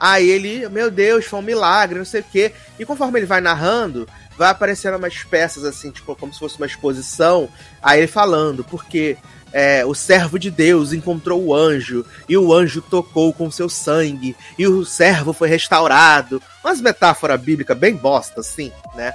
Aí 0.00 0.30
ele, 0.30 0.66
meu 0.70 0.90
Deus, 0.90 1.26
foi 1.26 1.40
um 1.40 1.42
milagre, 1.42 1.98
não 1.98 2.06
sei 2.06 2.22
o 2.22 2.24
quê. 2.24 2.54
E 2.78 2.86
conforme 2.86 3.18
ele 3.18 3.26
vai 3.26 3.42
narrando, 3.42 4.08
vai 4.38 4.48
aparecendo 4.48 4.96
umas 4.96 5.22
peças 5.24 5.62
assim, 5.66 5.90
tipo, 5.90 6.16
como 6.16 6.32
se 6.32 6.38
fosse 6.38 6.56
uma 6.56 6.66
exposição. 6.66 7.50
Aí 7.82 8.00
ele 8.00 8.06
falando, 8.06 8.64
porque 8.64 9.18
é, 9.52 9.84
o 9.84 9.94
servo 9.94 10.38
de 10.38 10.50
Deus 10.50 10.92
encontrou 10.92 11.42
o 11.44 11.54
anjo, 11.54 12.04
e 12.28 12.36
o 12.36 12.52
anjo 12.52 12.80
tocou 12.82 13.32
com 13.32 13.50
seu 13.50 13.68
sangue, 13.68 14.34
e 14.58 14.66
o 14.66 14.84
servo 14.84 15.32
foi 15.32 15.48
restaurado. 15.48 16.40
Umas 16.64 16.80
metáforas 16.80 17.40
bíblicas 17.40 17.76
bem 17.76 17.94
bosta, 17.94 18.40
assim, 18.40 18.70
né? 18.94 19.12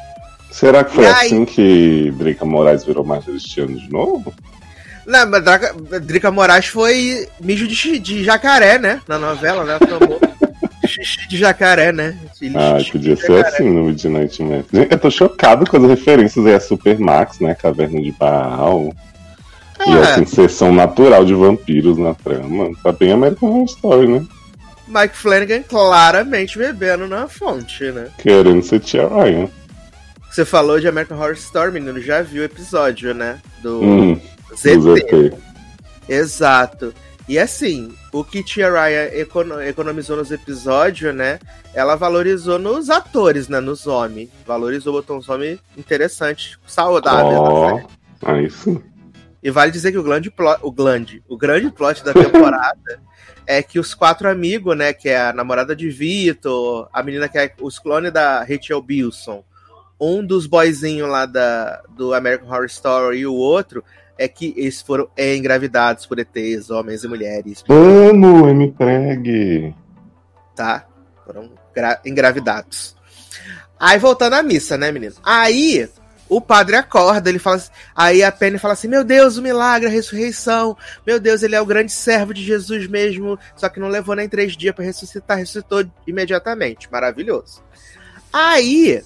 Será 0.52 0.84
que 0.84 0.94
foi 0.96 1.04
E 1.04 1.08
aí- 1.08 1.28
assim 1.28 1.46
que 1.46 2.12
Drica 2.18 2.46
Moraes 2.46 2.84
virou 2.86 3.04
mais 3.04 3.26
cristiano 3.26 3.78
de 3.78 3.90
novo? 3.92 4.34
Não, 5.06 5.26
mas 5.30 5.44
Draca, 5.44 5.74
Drica 6.02 6.32
Moraes 6.32 6.68
foi 6.68 7.28
mijo 7.40 7.68
de, 7.68 8.00
de 8.00 8.24
jacaré, 8.24 8.78
né? 8.78 9.02
Na 9.08 9.18
novela, 9.18 9.64
né? 9.64 9.78
Tomou 9.80 10.20
xixi 10.86 11.28
de 11.30 11.38
jacaré, 11.38 11.92
né? 11.92 12.18
Ele 12.42 12.56
Ah, 12.58 12.78
podia 12.92 13.16
ser 13.16 13.28
jacaré. 13.38 13.48
assim 13.48 13.70
no 13.70 13.84
Midnight 13.86 14.42
Mass. 14.44 14.66
Eu 14.74 15.00
tô 15.00 15.10
chocado 15.12 15.66
com 15.70 15.78
as 15.78 15.84
referências 15.90 16.46
aí 16.46 16.54
a 16.56 16.60
Supermax, 16.60 17.40
né? 17.40 17.54
Caverna 17.56 18.02
de 18.02 18.12
Baal. 18.14 18.94
E 19.86 19.90
É. 19.92 20.00
essa 20.02 20.22
inserção 20.22 20.72
natural 20.74 21.24
de 21.26 21.34
vampiros 21.34 21.98
na 21.98 22.14
trama. 22.14 22.72
Tá 22.84 22.92
bem 22.92 23.12
American 23.12 23.50
Horror 23.50 23.66
Story, 23.66 24.08
né? 24.08 24.26
Mike 24.88 25.18
Flanagan 25.18 25.62
claramente 25.64 26.58
bebendo 26.58 27.08
na 27.08 27.28
fonte, 27.28 27.92
né? 27.92 28.08
Querendo 28.18 28.64
ser 28.64 28.80
Tia 28.80 29.08
Ryan. 29.08 29.50
Você 30.32 30.46
falou 30.46 30.80
de 30.80 30.88
American 30.88 31.18
Horror 31.18 31.34
Story, 31.34 31.72
menino, 31.72 32.00
já 32.02 32.22
viu 32.22 32.42
o 32.42 32.46
episódio, 32.46 33.14
né? 33.14 33.40
Do 33.62 33.82
Hum, 33.84 34.20
ZT. 34.56 34.78
do 34.78 34.96
ZT. 34.96 35.34
Exato. 36.08 36.94
E 37.28 37.38
assim, 37.38 37.92
o 38.14 38.24
que 38.24 38.42
Tia 38.42 38.70
Ryan 38.72 39.10
econo- 39.14 39.62
economizou 39.62 40.16
nos 40.16 40.32
episódios, 40.32 41.14
né? 41.14 41.40
Ela 41.74 41.96
valorizou 41.96 42.58
nos 42.58 42.90
atores, 42.90 43.50
né? 43.50 43.60
Nos 43.60 43.86
homens. 43.86 44.30
Valorizou, 44.46 44.94
botou 44.94 45.18
uns 45.18 45.28
homens 45.28 45.60
interessantes, 45.78 46.58
saudáveis. 46.66 47.38
série. 47.42 47.86
aí 48.24 48.50
sim. 48.50 48.82
E 49.42 49.52
vale 49.52 49.72
dizer 49.72 49.92
que 49.92 49.98
o 49.98 50.04
grande 50.04 50.30
plot, 50.32 50.60
o 50.64 50.72
grande, 50.72 51.24
o 51.28 51.38
grande 51.38 51.70
plot 51.72 52.04
da 52.04 52.14
temporada 52.14 53.00
é 53.46 53.62
que 53.62 53.80
os 53.80 53.94
quatro 53.94 54.28
amigos, 54.30 54.76
né, 54.76 54.92
que 54.94 55.10
é 55.10 55.20
a 55.22 55.34
namorada 55.34 55.76
de 55.76 55.90
Vitor, 55.90 56.90
a 56.92 57.04
menina 57.04 57.30
que 57.30 57.38
é 57.38 57.54
os 57.62 57.78
clones 57.80 58.12
da 58.12 58.40
Rachel 58.44 58.82
Bilson, 58.82 59.44
um 60.00 60.26
dos 60.26 60.46
boyzinhos 60.48 61.10
lá 61.10 61.26
da, 61.26 61.82
do 61.96 62.14
American 62.14 62.48
Horror 62.50 62.66
Story 62.66 63.20
e 63.20 63.28
o 63.28 63.34
outro 63.34 63.84
é 64.18 64.28
que 64.28 64.54
eles 64.58 64.82
foram 64.82 65.08
é, 65.16 65.36
engravidados 65.36 66.06
por 66.08 66.18
ETs, 66.20 66.70
homens 66.72 67.04
e 67.04 67.08
mulheres, 67.08 67.64
Vamos, 67.68 68.50
M. 68.50 68.72
Preg. 68.72 69.76
tá? 70.56 70.88
Foram 71.26 71.52
gra- 71.74 72.02
engravidados. 72.04 72.96
Aí 73.80 74.00
voltando 74.00 74.34
à 74.34 74.42
missa, 74.42 74.76
né, 74.78 74.92
menino? 74.92 75.14
Aí 75.24 75.88
o 76.30 76.42
padre 76.42 76.76
acorda, 76.76 77.30
ele 77.30 77.40
fala 77.40 77.56
assim, 77.58 77.72
aí 77.96 78.24
a 78.24 78.32
Penny 78.32 78.58
fala 78.58 78.74
assim: 78.74 78.88
"Meu 78.88 79.04
Deus, 79.04 79.38
o 79.38 79.42
milagre, 79.42 79.88
a 79.88 79.92
ressurreição. 79.92 80.78
Meu 81.06 81.20
Deus, 81.20 81.44
ele 81.44 81.56
é 81.56 81.62
o 81.62 81.66
grande 81.66 81.92
servo 81.92 82.34
de 82.34 82.44
Jesus 82.44 82.88
mesmo, 82.88 83.40
só 83.56 83.70
que 83.70 83.80
não 83.80 83.88
levou 83.88 84.16
nem 84.16 84.28
três 84.28 84.56
dias 84.56 84.76
pra 84.76 84.86
ressuscitar, 84.86 85.38
ressuscitou 85.38 85.86
imediatamente. 86.06 86.92
Maravilhoso." 86.92 87.64
Aí 88.32 89.04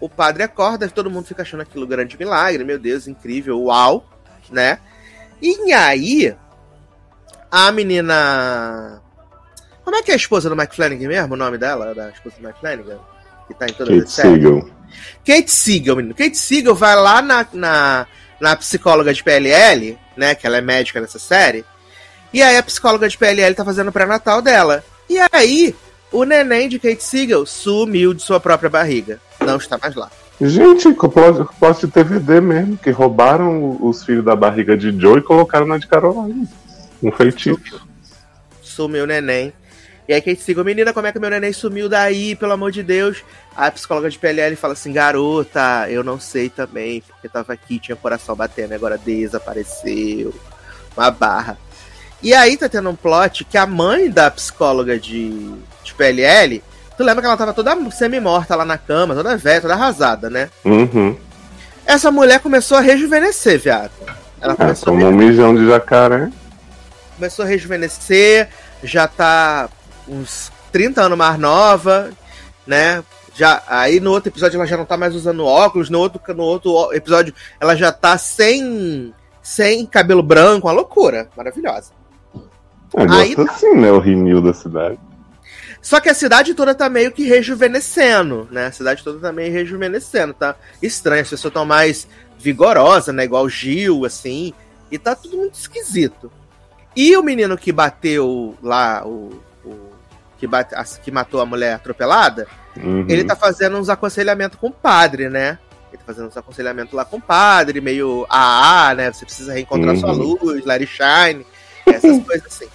o 0.00 0.08
padre 0.08 0.42
acorda, 0.42 0.88
todo 0.88 1.10
mundo 1.10 1.26
fica 1.26 1.42
achando 1.42 1.60
aquilo 1.60 1.86
grande 1.86 2.18
milagre, 2.18 2.64
meu 2.64 2.78
Deus, 2.78 3.06
incrível, 3.06 3.62
uau, 3.62 4.04
né? 4.50 4.78
E 5.40 5.72
aí 5.72 6.36
a 7.50 7.70
menina. 7.70 9.00
Como 9.84 9.96
é 9.96 10.02
que 10.02 10.10
é 10.10 10.14
a 10.14 10.16
esposa 10.16 10.48
do 10.48 10.56
Mike 10.56 10.74
Flanagan 10.74 11.08
mesmo? 11.08 11.34
O 11.34 11.36
nome 11.36 11.58
dela? 11.58 11.94
Da 11.94 12.08
esposa 12.08 12.36
do 12.36 12.46
Mike 12.46 12.60
Flanagan? 12.60 12.98
Que 13.46 13.54
tá 13.54 13.66
em 13.66 13.72
todas 13.72 13.94
Kate 13.94 14.04
as 14.04 14.12
séries. 14.12 14.32
Siegel. 14.32 14.70
Kate 15.24 15.50
Siegel, 15.50 15.96
menino. 15.96 16.14
Kate 16.14 16.36
Siegel 16.36 16.74
vai 16.74 16.96
lá 16.96 17.22
na, 17.22 17.46
na, 17.52 18.06
na 18.40 18.56
psicóloga 18.56 19.12
de 19.12 19.22
PLL, 19.22 19.98
né? 20.16 20.34
Que 20.34 20.46
ela 20.46 20.58
é 20.58 20.60
médica 20.60 21.00
nessa 21.00 21.18
série. 21.18 21.64
E 22.32 22.42
aí 22.42 22.56
a 22.56 22.62
psicóloga 22.62 23.08
de 23.08 23.18
PLL 23.18 23.54
tá 23.54 23.64
fazendo 23.64 23.88
o 23.88 23.92
pré-natal 23.92 24.40
dela. 24.40 24.84
E 25.08 25.18
aí, 25.32 25.74
o 26.10 26.24
neném 26.24 26.68
de 26.68 26.78
Kate 26.78 27.02
Siegel 27.02 27.44
sumiu 27.44 28.14
de 28.14 28.22
sua 28.22 28.40
própria 28.40 28.70
barriga. 28.70 29.20
Não 29.40 29.56
está 29.56 29.78
mais 29.78 29.94
lá. 29.94 30.10
Gente, 30.40 30.92
que 30.92 31.04
eu 31.04 31.08
posso, 31.08 31.48
posso 31.60 31.86
de 31.86 31.92
TVD 31.92 32.40
mesmo, 32.40 32.76
que 32.76 32.90
roubaram 32.90 33.78
os 33.80 34.02
filhos 34.02 34.24
da 34.24 34.34
barriga 34.34 34.76
de 34.76 34.98
Joe 34.98 35.18
e 35.18 35.22
colocaram 35.22 35.66
na 35.66 35.78
de 35.78 35.86
Carolina. 35.86 36.48
Um 37.02 37.12
feitiço. 37.12 37.86
Sumiu 38.60 39.04
o 39.04 39.06
neném. 39.06 39.52
E 40.08 40.12
aí 40.12 40.20
Kate 40.20 40.40
Siegel, 40.42 40.64
menina, 40.64 40.92
como 40.92 41.06
é 41.06 41.12
que 41.12 41.18
meu 41.18 41.30
neném 41.30 41.52
sumiu 41.52 41.88
daí, 41.88 42.34
pelo 42.34 42.52
amor 42.52 42.72
de 42.72 42.82
Deus? 42.82 43.22
A 43.56 43.70
psicóloga 43.70 44.10
de 44.10 44.18
PLL 44.18 44.56
fala 44.56 44.72
assim, 44.72 44.92
garota, 44.92 45.86
eu 45.88 46.02
não 46.02 46.18
sei 46.18 46.48
também, 46.48 47.00
porque 47.06 47.28
tava 47.28 47.52
aqui, 47.52 47.78
tinha 47.78 47.94
coração 47.96 48.34
batendo, 48.34 48.74
agora 48.74 48.98
desapareceu. 48.98 50.34
Uma 50.96 51.10
barra. 51.10 51.56
E 52.22 52.34
aí 52.34 52.56
tá 52.56 52.68
tendo 52.68 52.90
um 52.90 52.96
plot 52.96 53.44
que 53.44 53.56
a 53.56 53.66
mãe 53.66 54.10
da 54.10 54.30
psicóloga 54.30 54.98
de, 54.98 55.30
de 55.84 55.94
PLL, 55.94 56.62
tu 56.96 57.02
lembra 57.04 57.20
que 57.22 57.26
ela 57.26 57.36
tava 57.36 57.52
toda 57.52 57.76
semi-morta 57.90 58.54
lá 58.56 58.64
na 58.64 58.78
cama, 58.78 59.14
toda 59.14 59.36
velha, 59.36 59.60
toda 59.60 59.74
arrasada, 59.74 60.28
né? 60.28 60.50
Uhum. 60.64 61.16
Essa 61.86 62.10
mulher 62.10 62.40
começou 62.40 62.76
a 62.76 62.80
rejuvenescer, 62.80 63.58
viado. 63.58 63.90
Ela 64.40 64.52
Ah, 64.54 64.56
começou 64.56 64.88
a 64.94 64.96
tomou 64.96 65.08
um 65.10 65.16
mijão 65.16 65.54
de 65.54 65.66
jacaré. 65.66 66.30
começou 67.16 67.44
a 67.44 67.48
rejuvenescer, 67.48 68.48
já 68.84 69.06
tá 69.08 69.68
uns 70.08 70.50
30 70.70 71.02
anos 71.02 71.18
mais 71.18 71.38
nova, 71.38 72.10
né? 72.66 73.02
Já, 73.34 73.62
aí 73.66 73.98
no 73.98 74.10
outro 74.10 74.28
episódio 74.28 74.56
ela 74.58 74.66
já 74.66 74.76
não 74.76 74.84
tá 74.84 74.96
mais 74.96 75.14
usando 75.14 75.44
óculos, 75.44 75.88
no 75.88 75.98
outro, 75.98 76.20
no 76.34 76.42
outro 76.42 76.92
episódio 76.92 77.34
ela 77.58 77.74
já 77.74 77.90
tá 77.90 78.18
sem, 78.18 79.14
sem 79.42 79.86
cabelo 79.86 80.22
branco, 80.22 80.66
uma 80.66 80.72
loucura, 80.72 81.28
maravilhosa. 81.36 81.92
Eu 82.94 83.10
Aí 83.10 83.34
gosto 83.34 83.50
assim, 83.50 83.74
né? 83.74 83.90
O 83.90 83.98
rinil 83.98 84.42
da 84.42 84.52
cidade. 84.52 84.98
Só 85.80 85.98
que 85.98 86.08
a 86.10 86.14
cidade 86.14 86.54
toda 86.54 86.74
tá 86.74 86.88
meio 86.88 87.10
que 87.10 87.24
rejuvenescendo, 87.24 88.46
né? 88.50 88.66
A 88.66 88.72
cidade 88.72 89.02
toda 89.02 89.18
tá 89.18 89.32
meio 89.32 89.50
rejuvenescendo, 89.52 90.34
tá 90.34 90.54
estranho, 90.80 91.22
as 91.22 91.30
pessoas 91.30 91.50
estão 91.50 91.64
mais 91.64 92.06
vigorosas, 92.38 93.14
né? 93.14 93.24
Igual 93.24 93.44
o 93.44 93.48
Gil, 93.48 94.04
assim, 94.04 94.52
e 94.90 94.98
tá 94.98 95.14
tudo 95.16 95.38
muito 95.38 95.54
esquisito. 95.54 96.30
E 96.94 97.16
o 97.16 97.22
menino 97.22 97.56
que 97.56 97.72
bateu 97.72 98.54
lá, 98.62 99.02
o- 99.06 99.40
que, 100.42 100.46
bate, 100.48 100.74
a- 100.74 100.82
que 100.82 101.08
matou 101.12 101.40
a 101.40 101.46
mulher 101.46 101.74
atropelada, 101.74 102.48
Uhum. 102.76 103.06
ele 103.08 103.22
tá 103.22 103.36
fazendo 103.36 103.78
uns 103.78 103.88
aconselhamentos 103.88 104.58
com 104.58 104.66
o 104.66 104.72
padre, 104.72 105.28
né? 105.28 105.56
Ele 105.92 105.98
tá 105.98 106.04
fazendo 106.04 106.26
uns 106.26 106.36
aconselhamentos 106.36 106.92
lá 106.94 107.04
com 107.04 107.18
o 107.18 107.20
padre, 107.20 107.80
meio 107.80 108.26
AA, 108.28 108.92
né? 108.96 109.12
Você 109.12 109.24
precisa 109.24 109.52
reencontrar 109.52 109.94
Uhum. 109.94 110.00
sua 110.00 110.10
luz, 110.10 110.66
it 110.68 110.86
shine, 110.86 111.46
essas 111.86 112.18
coisas 112.26 112.46
assim. 112.46 112.66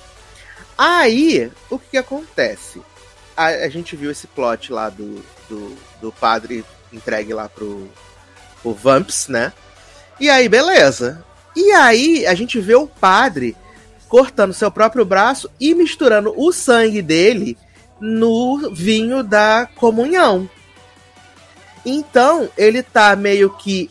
Aí, 0.78 1.52
o 1.70 1.78
que, 1.78 1.88
que 1.92 1.98
acontece? 1.98 2.82
A, 3.36 3.48
a 3.48 3.70
gente 3.70 3.98
viu 3.98 4.12
esse 4.12 4.28
plot 4.28 4.72
lá 4.72 4.90
do, 4.90 5.22
do, 5.50 5.76
do 6.02 6.12
padre 6.14 6.64
entregue 6.94 7.34
lá 7.34 7.50
pro, 7.50 7.90
pro 8.62 8.74
Vamps, 8.74 9.28
né? 9.28 9.52
E 10.22 10.30
aí, 10.30 10.48
beleza. 10.48 11.22
E 11.54 11.72
aí, 11.74 12.26
a 12.26 12.34
gente 12.34 12.60
vê 12.62 12.76
o 12.76 12.88
padre 12.88 13.58
cortando 14.08 14.54
seu 14.54 14.72
próprio 14.72 15.04
braço 15.06 15.50
e 15.60 15.74
misturando 15.76 16.34
o 16.38 16.52
sangue 16.52 17.02
dele 17.02 17.58
no 18.00 18.72
vinho 18.74 19.24
da 19.24 19.68
comunhão. 19.76 20.50
Então, 21.86 22.50
ele 22.58 22.84
tá 22.84 23.16
meio 23.16 23.50
que 23.52 23.90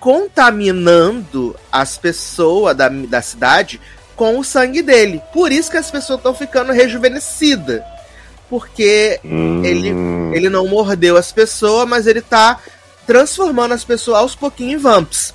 contaminando 0.00 1.54
as 1.70 1.98
pessoas 1.98 2.76
da, 2.76 2.88
da 2.88 3.20
cidade 3.22 3.80
com 4.16 4.38
o 4.38 4.44
sangue 4.44 4.82
dele. 4.82 5.20
Por 5.32 5.52
isso 5.52 5.70
que 5.70 5.76
as 5.76 5.90
pessoas 5.90 6.18
estão 6.18 6.34
ficando 6.34 6.72
rejuvenescidas. 6.72 7.82
Porque 8.48 9.20
Hum, 9.24 9.62
ele- 9.64 9.94
ele 10.34 10.48
não 10.48 10.66
mordeu 10.66 11.16
as 11.16 11.30
pessoas, 11.32 11.86
mas 11.88 12.06
ele 12.06 12.22
tá 12.22 12.58
transformando 13.06 13.74
as 13.74 13.84
pessoas 13.84 14.18
aos 14.18 14.34
pouquinhos 14.34 14.74
em 14.80 14.82
vamps. 14.82 15.34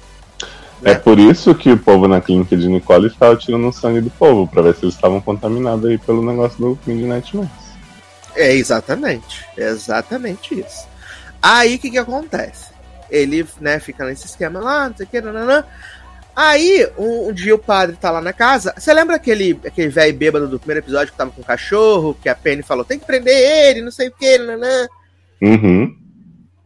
É 0.83 0.95
por 0.95 1.17
isso 1.17 1.55
que 1.55 1.71
o 1.71 1.77
povo 1.77 2.07
na 2.07 2.19
clínica 2.19 2.57
de 2.57 2.67
Nicole 2.67 3.07
estava 3.07 3.35
tirando 3.35 3.67
o 3.67 3.71
sangue 3.71 4.01
do 4.01 4.09
povo, 4.09 4.47
pra 4.47 4.61
ver 4.61 4.75
se 4.75 4.83
eles 4.83 4.95
estavam 4.95 5.21
contaminados 5.21 5.85
aí 5.85 5.97
pelo 5.97 6.25
negócio 6.25 6.57
do 6.59 6.79
Midnight 6.85 7.35
Mass. 7.37 7.49
É 8.35 8.53
exatamente, 8.53 9.45
é 9.57 9.69
exatamente 9.69 10.59
isso. 10.59 10.87
Aí 11.41 11.75
o 11.75 11.79
que 11.79 11.91
que 11.91 11.97
acontece? 11.97 12.71
Ele, 13.09 13.45
né, 13.61 13.79
fica 13.79 14.05
nesse 14.05 14.25
esquema 14.25 14.59
lá, 14.59 14.89
não 14.89 14.97
sei 14.97 15.05
o 15.05 15.09
que, 15.09 15.21
nananã. 15.21 15.63
Aí, 16.35 16.89
um, 16.97 17.29
um 17.29 17.33
dia 17.33 17.53
o 17.53 17.59
padre 17.59 17.95
tá 17.95 18.09
lá 18.09 18.19
na 18.19 18.33
casa. 18.33 18.73
Você 18.75 18.91
lembra 18.91 19.15
aquele 19.15 19.59
aquele 19.63 19.89
velho 19.89 20.17
bêbado 20.17 20.47
do 20.47 20.57
primeiro 20.57 20.83
episódio 20.83 21.11
que 21.11 21.17
tava 21.17 21.29
com 21.29 21.41
o 21.41 21.45
cachorro? 21.45 22.17
Que 22.21 22.27
a 22.27 22.33
Penny 22.33 22.63
falou: 22.63 22.83
tem 22.83 22.97
que 22.97 23.05
prender 23.05 23.35
ele, 23.35 23.83
não 23.83 23.91
sei 23.91 24.07
o 24.07 24.11
que, 24.11 24.37
nananã. 24.39 24.87
Uhum. 25.39 25.95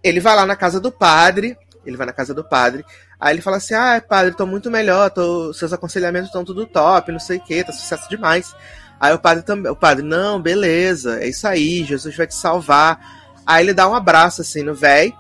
Ele 0.02 0.22
vai 0.22 0.36
lá 0.38 0.46
na 0.46 0.56
casa 0.56 0.80
do 0.80 0.90
padre. 0.90 1.58
Ele 1.86 1.98
vai 1.98 2.06
na 2.06 2.14
casa 2.14 2.34
do 2.34 2.46
padre. 2.46 2.86
Aí 3.20 3.34
ele 3.34 3.42
fala 3.42 3.58
assim: 3.58 3.74
Ah, 3.74 4.02
padre, 4.08 4.34
tô 4.34 4.46
muito 4.46 4.70
melhor, 4.70 5.10
tô, 5.10 5.54
seus 5.54 5.74
aconselhamentos 5.74 6.28
estão 6.28 6.46
tudo 6.46 6.66
top, 6.66 7.12
não 7.12 7.20
sei 7.20 7.38
o 7.38 7.42
que, 7.42 7.64
tá 7.64 7.72
sucesso 7.72 8.08
demais. 8.10 8.56
Aí 9.00 9.14
o 9.14 9.20
padre 9.20 9.44
também, 9.44 9.72
o 9.72 9.76
padre, 9.76 10.04
não, 10.04 10.42
beleza, 10.42 11.20
é 11.22 11.28
isso 11.28 11.48
aí, 11.48 11.84
Jesus 11.84 12.16
vai 12.16 12.28
te 12.28 12.36
salvar. 12.36 13.00
Aí 13.46 13.64
ele 13.64 13.74
dá 13.74 13.88
um 13.88 13.96
abraço 13.96 14.42
assim 14.42 14.64
no 14.64 14.76
velho. 14.76 15.14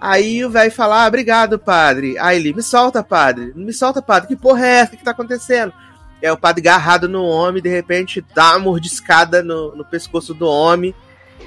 Aí 0.00 0.44
o 0.44 0.50
velho 0.50 0.70
fala: 0.70 1.04
ah, 1.04 1.08
obrigado, 1.08 1.58
padre. 1.58 2.16
Aí 2.18 2.38
ele, 2.38 2.52
me 2.52 2.62
solta, 2.62 3.02
padre, 3.02 3.52
me 3.54 3.72
solta, 3.72 4.00
padre, 4.00 4.28
que 4.28 4.36
porra 4.36 4.66
é 4.66 4.70
essa? 4.80 4.94
O 4.94 4.96
que 4.96 5.04
tá 5.04 5.10
acontecendo? 5.10 5.72
Aí 6.22 6.30
o 6.30 6.36
padre 6.36 6.60
agarrado 6.60 7.08
no 7.08 7.24
homem, 7.24 7.62
de 7.62 7.68
repente 7.68 8.24
dá 8.34 8.50
uma 8.50 8.60
mordiscada 8.60 9.42
no, 9.42 9.74
no 9.74 9.84
pescoço 9.84 10.34
do 10.34 10.46
homem. 10.46 10.94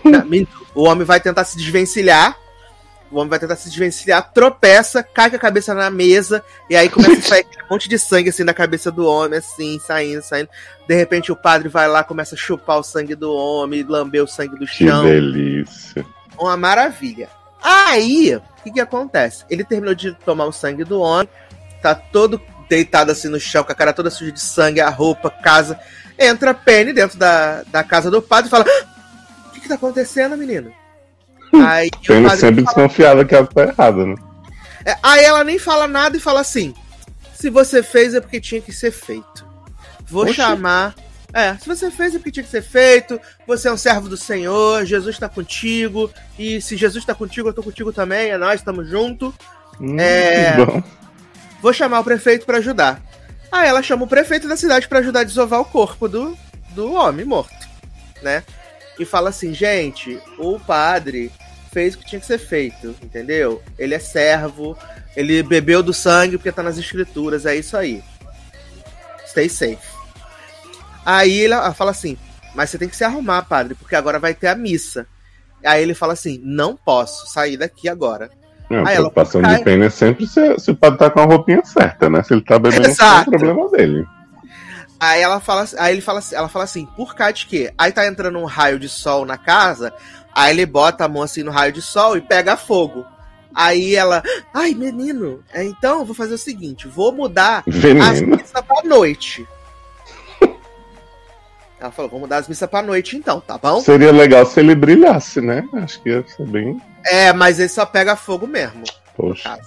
O 0.76 0.86
homem 0.86 1.06
vai 1.06 1.20
tentar 1.20 1.44
se 1.44 1.56
desvencilhar. 1.56 2.36
O 3.14 3.18
homem 3.18 3.30
vai 3.30 3.38
tentar 3.38 3.56
se 3.56 3.70
desvencilhar, 3.70 4.32
tropeça, 4.34 5.04
cai 5.04 5.30
com 5.30 5.36
a 5.36 5.40
cabeça 5.40 5.74
na 5.76 5.92
mesa, 5.92 6.44
e 6.70 6.76
aí 6.76 6.90
começa 6.90 7.20
a 7.20 7.22
sair 7.30 7.42
aquele 7.42 7.64
monte 7.70 7.88
de 7.88 8.00
sangue 8.00 8.30
assim 8.30 8.44
da 8.44 8.54
cabeça 8.56 8.92
do 8.92 9.06
homem, 9.06 9.38
assim, 9.38 9.80
saindo, 9.86 10.22
saindo. 10.24 10.50
De 10.88 10.96
repente 10.96 11.32
o 11.32 11.36
padre 11.36 11.70
vai 11.70 11.88
lá, 11.88 12.04
começa 12.04 12.34
a 12.34 12.38
chupar 12.38 12.80
o 12.80 12.84
sangue 12.84 13.14
do 13.14 13.32
homem, 13.32 13.84
lamber 13.84 14.24
o 14.24 14.28
sangue 14.28 14.58
do 14.58 14.66
Que 14.66 14.86
chão. 14.88 15.04
delícia. 15.06 16.04
Uma 16.40 16.58
maravilha. 16.58 17.30
Aí, 17.62 18.36
o 18.36 18.42
que 18.64 18.72
que 18.72 18.80
acontece? 18.82 19.46
Ele 19.50 19.64
terminou 19.64 19.94
de 19.94 20.14
tomar 20.26 20.46
o 20.46 20.52
sangue 20.52 20.84
do 20.84 21.00
homem, 21.00 21.30
tá 21.82 21.94
todo 21.94 22.42
deitado 22.68 23.12
assim 23.12 23.28
no 23.30 23.40
chão, 23.40 23.64
com 23.64 23.72
a 23.72 23.76
cara 23.76 23.94
toda 23.94 24.10
suja 24.10 24.32
de 24.32 24.42
sangue, 24.42 24.82
a 24.82 24.90
roupa, 24.90 25.30
casa. 25.30 25.80
Entra 26.18 26.50
a 26.52 26.54
Penny 26.54 26.92
dentro 26.94 27.18
da, 27.18 27.62
da 27.68 27.84
casa 27.84 28.10
do 28.10 28.22
padre 28.22 28.48
e 28.48 28.50
fala: 28.50 28.66
"Ah, 28.68 29.48
O 29.48 29.52
que 29.52 29.62
que 29.62 29.68
tá 29.68 29.76
acontecendo, 29.76 30.36
menino? 30.36 30.74
Aí 31.54 31.90
Sendo 32.06 32.24
padre 32.28 32.40
sempre 32.40 32.64
desconfiada 32.64 33.26
que 33.26 33.36
ela 33.36 33.48
tá 33.48 33.64
errada, 33.64 34.06
né? 34.06 34.16
é, 34.86 34.96
aí 35.04 35.24
ela 35.24 35.44
nem 35.44 35.58
fala 35.60 35.88
nada 35.88 36.18
e 36.18 36.20
fala 36.20 36.42
assim: 36.42 36.74
se 37.34 37.50
você 37.50 37.82
fez 37.84 38.14
é 38.14 38.22
porque 38.22 38.40
tinha 38.42 38.62
que 38.62 38.72
ser 38.72 38.92
feito. 38.92 39.46
Vou 40.08 40.24
Oxi. 40.24 40.36
chamar. 40.36 40.96
É, 41.36 41.56
se 41.58 41.68
você 41.68 41.90
fez 41.90 42.14
é 42.14 42.18
porque 42.20 42.32
tinha 42.32 42.44
que 42.44 42.50
ser 42.52 42.62
feito. 42.62 43.20
Você 43.48 43.68
é 43.68 43.72
um 43.72 43.78
servo 43.78 44.08
do 44.08 44.16
Senhor, 44.18 44.86
Jesus 44.86 45.18
tá 45.18 45.28
contigo. 45.28 46.10
E 46.38 46.62
se 46.62 46.78
Jesus 46.78 47.04
tá 47.06 47.16
contigo, 47.16 47.50
eu 47.50 47.54
tô 47.54 47.64
contigo 47.64 47.92
também. 47.92 48.30
É 48.30 48.38
nós, 48.38 48.56
estamos 48.60 48.88
juntos. 48.88 49.34
Hum, 49.82 50.00
É. 50.00 50.56
bom. 50.56 50.84
Vou 51.62 51.74
chamar 51.74 52.02
o 52.02 52.04
prefeito 52.04 52.46
pra 52.46 52.58
ajudar. 52.60 53.02
Aí 53.52 53.68
ela 53.68 53.82
chama 53.82 54.04
o 54.04 54.08
prefeito 54.08 54.48
da 54.48 54.56
cidade 54.58 54.88
pra 54.88 55.00
ajudar 55.00 55.22
a 55.22 55.24
desovar 55.24 55.60
o 55.62 55.66
corpo 55.66 56.08
do, 56.08 56.38
do 56.72 56.94
homem 56.94 57.26
morto, 57.26 57.68
né? 58.22 58.44
E 59.00 59.06
fala 59.06 59.30
assim, 59.30 59.54
gente, 59.54 60.20
o 60.38 60.60
padre 60.60 61.32
fez 61.74 61.96
o 61.96 61.98
que 61.98 62.06
tinha 62.06 62.20
que 62.22 62.26
ser 62.28 62.38
feito, 62.38 62.96
entendeu? 63.02 63.62
Ele 63.78 63.94
é 63.96 64.00
servo, 64.00 64.78
ele 65.16 65.42
bebeu 65.44 65.82
do 65.84 65.94
sangue 65.94 66.38
porque 66.38 66.52
tá 66.52 66.64
nas 66.64 66.78
escrituras, 66.78 67.46
é 67.46 67.56
isso 67.56 67.76
aí. 67.76 68.02
Stay 69.28 69.50
safe. 69.50 69.94
Aí 71.06 71.44
ela 71.46 71.74
fala 71.74 71.92
assim, 71.92 72.18
mas 72.56 72.70
você 72.70 72.78
tem 72.78 72.88
que 72.88 72.96
se 72.96 73.04
arrumar, 73.04 73.42
padre, 73.44 73.76
porque 73.76 73.96
agora 73.96 74.20
vai 74.20 74.34
ter 74.34 74.48
a 74.48 74.56
missa. 74.56 75.06
Aí 75.66 75.82
ele 75.82 75.94
fala 75.94 76.14
assim, 76.14 76.40
não 76.44 76.76
posso 76.76 77.28
sair 77.28 77.58
daqui 77.58 77.90
agora. 77.90 78.30
Não, 78.70 78.80
a 78.86 78.90
Aí 78.90 78.96
ela 78.96 79.10
preocupação 79.10 79.42
cai. 79.42 79.58
de 79.58 79.64
pena 79.64 79.86
é 79.86 79.90
sempre 79.90 80.26
se, 80.28 80.60
se 80.60 80.72
o 80.72 80.76
padre 80.76 81.00
tá 81.00 81.10
com 81.10 81.20
a 81.20 81.26
roupinha 81.26 81.64
certa, 81.66 82.10
né? 82.10 82.22
Se 82.24 82.34
ele 82.34 82.42
tá 82.42 82.58
bebendo, 82.60 82.88
é 82.88 82.92
o 83.22 83.26
problema 83.26 83.70
dele. 83.70 84.06
Aí 85.00 85.22
ela 85.22 85.40
fala, 85.42 85.66
aí 85.80 85.94
ele 85.94 86.02
fala, 86.02 86.20
assim- 86.20 86.36
ela 86.36 86.48
fala 86.48 86.64
assim, 86.64 86.86
por 86.96 87.14
cá 87.14 87.30
de 87.32 87.46
quê? 87.46 87.74
Aí 87.78 87.92
tá 87.92 88.08
entrando 88.08 88.40
um 88.40 88.46
raio 88.46 88.80
de 88.80 88.88
sol 88.88 89.26
na 89.26 89.38
casa, 89.38 89.94
aí 90.36 90.52
ele 90.52 90.66
bota 90.66 91.06
a 91.06 91.08
mão 91.08 91.22
assim 91.22 91.44
no 91.44 91.52
raio 91.52 91.72
de 91.72 91.82
sol 91.82 92.18
e 92.18 92.22
pega 92.22 92.58
fogo. 92.58 93.06
Aí 93.56 93.96
ela, 93.96 94.24
ai 94.54 94.74
menino, 94.74 95.44
é, 95.54 95.64
então 95.64 96.00
eu 96.00 96.06
vou 96.06 96.16
fazer 96.16 96.34
o 96.34 96.40
seguinte, 96.40 96.88
vou 96.88 97.12
mudar 97.12 97.64
as 97.68 97.76
Veneno. 97.76 98.36
missas 98.36 98.62
pra 98.62 98.84
noite. 98.84 99.48
Ela 101.80 101.92
falou, 101.92 102.10
vamos 102.12 102.30
dar 102.30 102.38
as 102.38 102.48
missas 102.48 102.70
pra 102.70 102.82
noite 102.82 103.18
então, 103.18 103.42
tá 103.42 103.58
bom? 103.58 103.82
Seria 103.82 104.12
legal 104.12 104.46
se 104.46 104.60
ele 104.60 104.74
brilhasse, 104.74 105.42
né? 105.42 105.68
Acho 105.74 106.02
que 106.02 106.10
ia 106.10 106.26
ser 106.28 106.48
bem. 106.48 106.82
É, 107.06 107.34
mas 107.34 107.60
ele 107.60 107.70
só 107.70 107.86
pega 107.86 108.16
fogo 108.16 108.48
mesmo. 108.48 108.84
Poxa. 109.16 109.60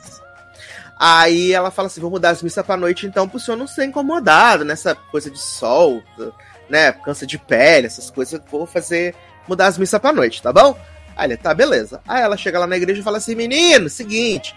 Aí 0.99 1.53
ela 1.53 1.71
fala 1.71 1.87
assim: 1.87 2.01
vou 2.01 2.11
mudar 2.11 2.31
as 2.31 2.43
missas 2.43 2.65
pra 2.65 2.77
noite, 2.77 3.07
então, 3.07 3.29
pro 3.29 3.39
senhor 3.39 3.57
não 3.57 3.67
ser 3.67 3.85
incomodado 3.85 4.65
nessa 4.65 4.95
coisa 4.95 5.31
de 5.31 5.39
sol, 5.39 6.03
né? 6.71 6.91
Câncer 6.91 7.27
de 7.27 7.39
pele, 7.39 7.87
essas 7.87 8.11
coisas. 8.11 8.41
Vou 8.51 8.67
fazer 8.67 9.15
mudar 9.49 9.67
as 9.67 9.79
missas 9.79 10.01
pra 10.01 10.13
noite, 10.13 10.43
tá 10.43 10.53
bom? 10.53 10.79
Aí 11.17 11.29
ele, 11.29 11.37
tá, 11.37 11.55
beleza. 11.55 12.01
Aí 12.07 12.23
ela 12.23 12.37
chega 12.37 12.59
lá 12.59 12.67
na 12.67 12.77
igreja 12.77 13.01
e 13.01 13.05
fala 13.05 13.19
assim: 13.19 13.35
menino, 13.35 13.89
seguinte, 13.89 14.55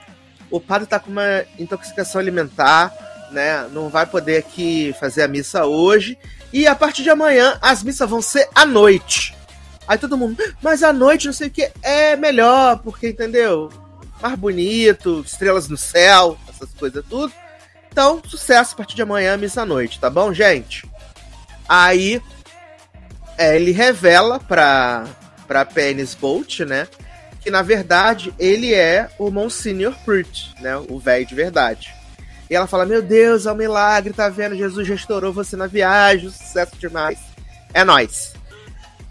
o 0.52 0.60
padre 0.60 0.88
tá 0.88 1.00
com 1.00 1.12
uma 1.12 1.44
intoxicação 1.58 2.20
alimentar, 2.20 2.94
né? 3.32 3.68
Não 3.72 3.90
vai 3.90 4.06
poder 4.06 4.38
aqui 4.38 4.96
fazer 5.00 5.24
a 5.24 5.28
missa 5.28 5.66
hoje. 5.66 6.18
E 6.52 6.68
a 6.68 6.76
partir 6.76 7.04
de 7.04 7.10
amanhã, 7.10 7.58
as 7.62 7.84
missas 7.84 8.10
vão 8.10 8.22
ser 8.22 8.48
à 8.56 8.66
noite. 8.66 9.36
Aí 9.88 9.98
todo 9.98 10.18
mundo, 10.18 10.38
mas 10.62 10.84
à 10.84 10.94
noite, 10.94 11.26
não 11.26 11.34
sei 11.34 11.48
o 11.48 11.52
que, 11.52 11.72
é 11.82 12.16
melhor, 12.16 12.80
porque, 12.80 13.10
entendeu? 13.10 13.70
mais 14.22 14.38
bonito, 14.38 15.24
estrelas 15.26 15.68
no 15.68 15.78
céu, 15.78 16.38
essas 16.48 16.74
coisas 16.74 17.04
tudo. 17.10 17.34
Então, 17.92 18.22
sucesso 18.26 18.74
a 18.74 18.78
partir 18.78 18.96
de 18.96 19.02
amanhã, 19.02 19.36
missa 19.38 19.62
à 19.62 19.66
noite, 19.66 20.00
tá 20.00 20.10
bom, 20.10 20.34
gente? 20.34 20.88
Aí 21.68 22.22
é, 23.40 23.56
ele 23.56 23.72
revela 23.72 24.38
pra, 24.38 25.08
pra 25.48 25.64
Penis 25.64 26.14
Bolt, 26.14 26.60
né? 26.60 26.90
Que 27.40 27.50
na 27.50 27.62
verdade 27.62 28.34
ele 28.38 28.74
é 28.74 29.10
o 29.18 29.32
Monsignor 29.32 29.96
Pruitt, 30.04 30.54
né? 30.60 30.76
O 30.90 31.00
velho 31.00 31.26
de 31.26 31.34
verdade. 31.34 31.96
E 32.50 32.56
ela 32.56 32.68
fala: 32.68 32.86
Meu 32.86 33.02
Deus, 33.02 33.46
é 33.46 33.52
um 33.54 33.56
milagre, 33.56 34.12
tá 34.12 34.28
vendo? 34.28 34.58
Jesus 34.58 34.86
restaurou 34.86 35.32
você 35.32 35.56
na 35.56 35.68
viagem, 35.68 36.30
sucesso 36.30 36.76
demais. 36.78 37.18
É 37.74 37.86
nós. 37.86 38.34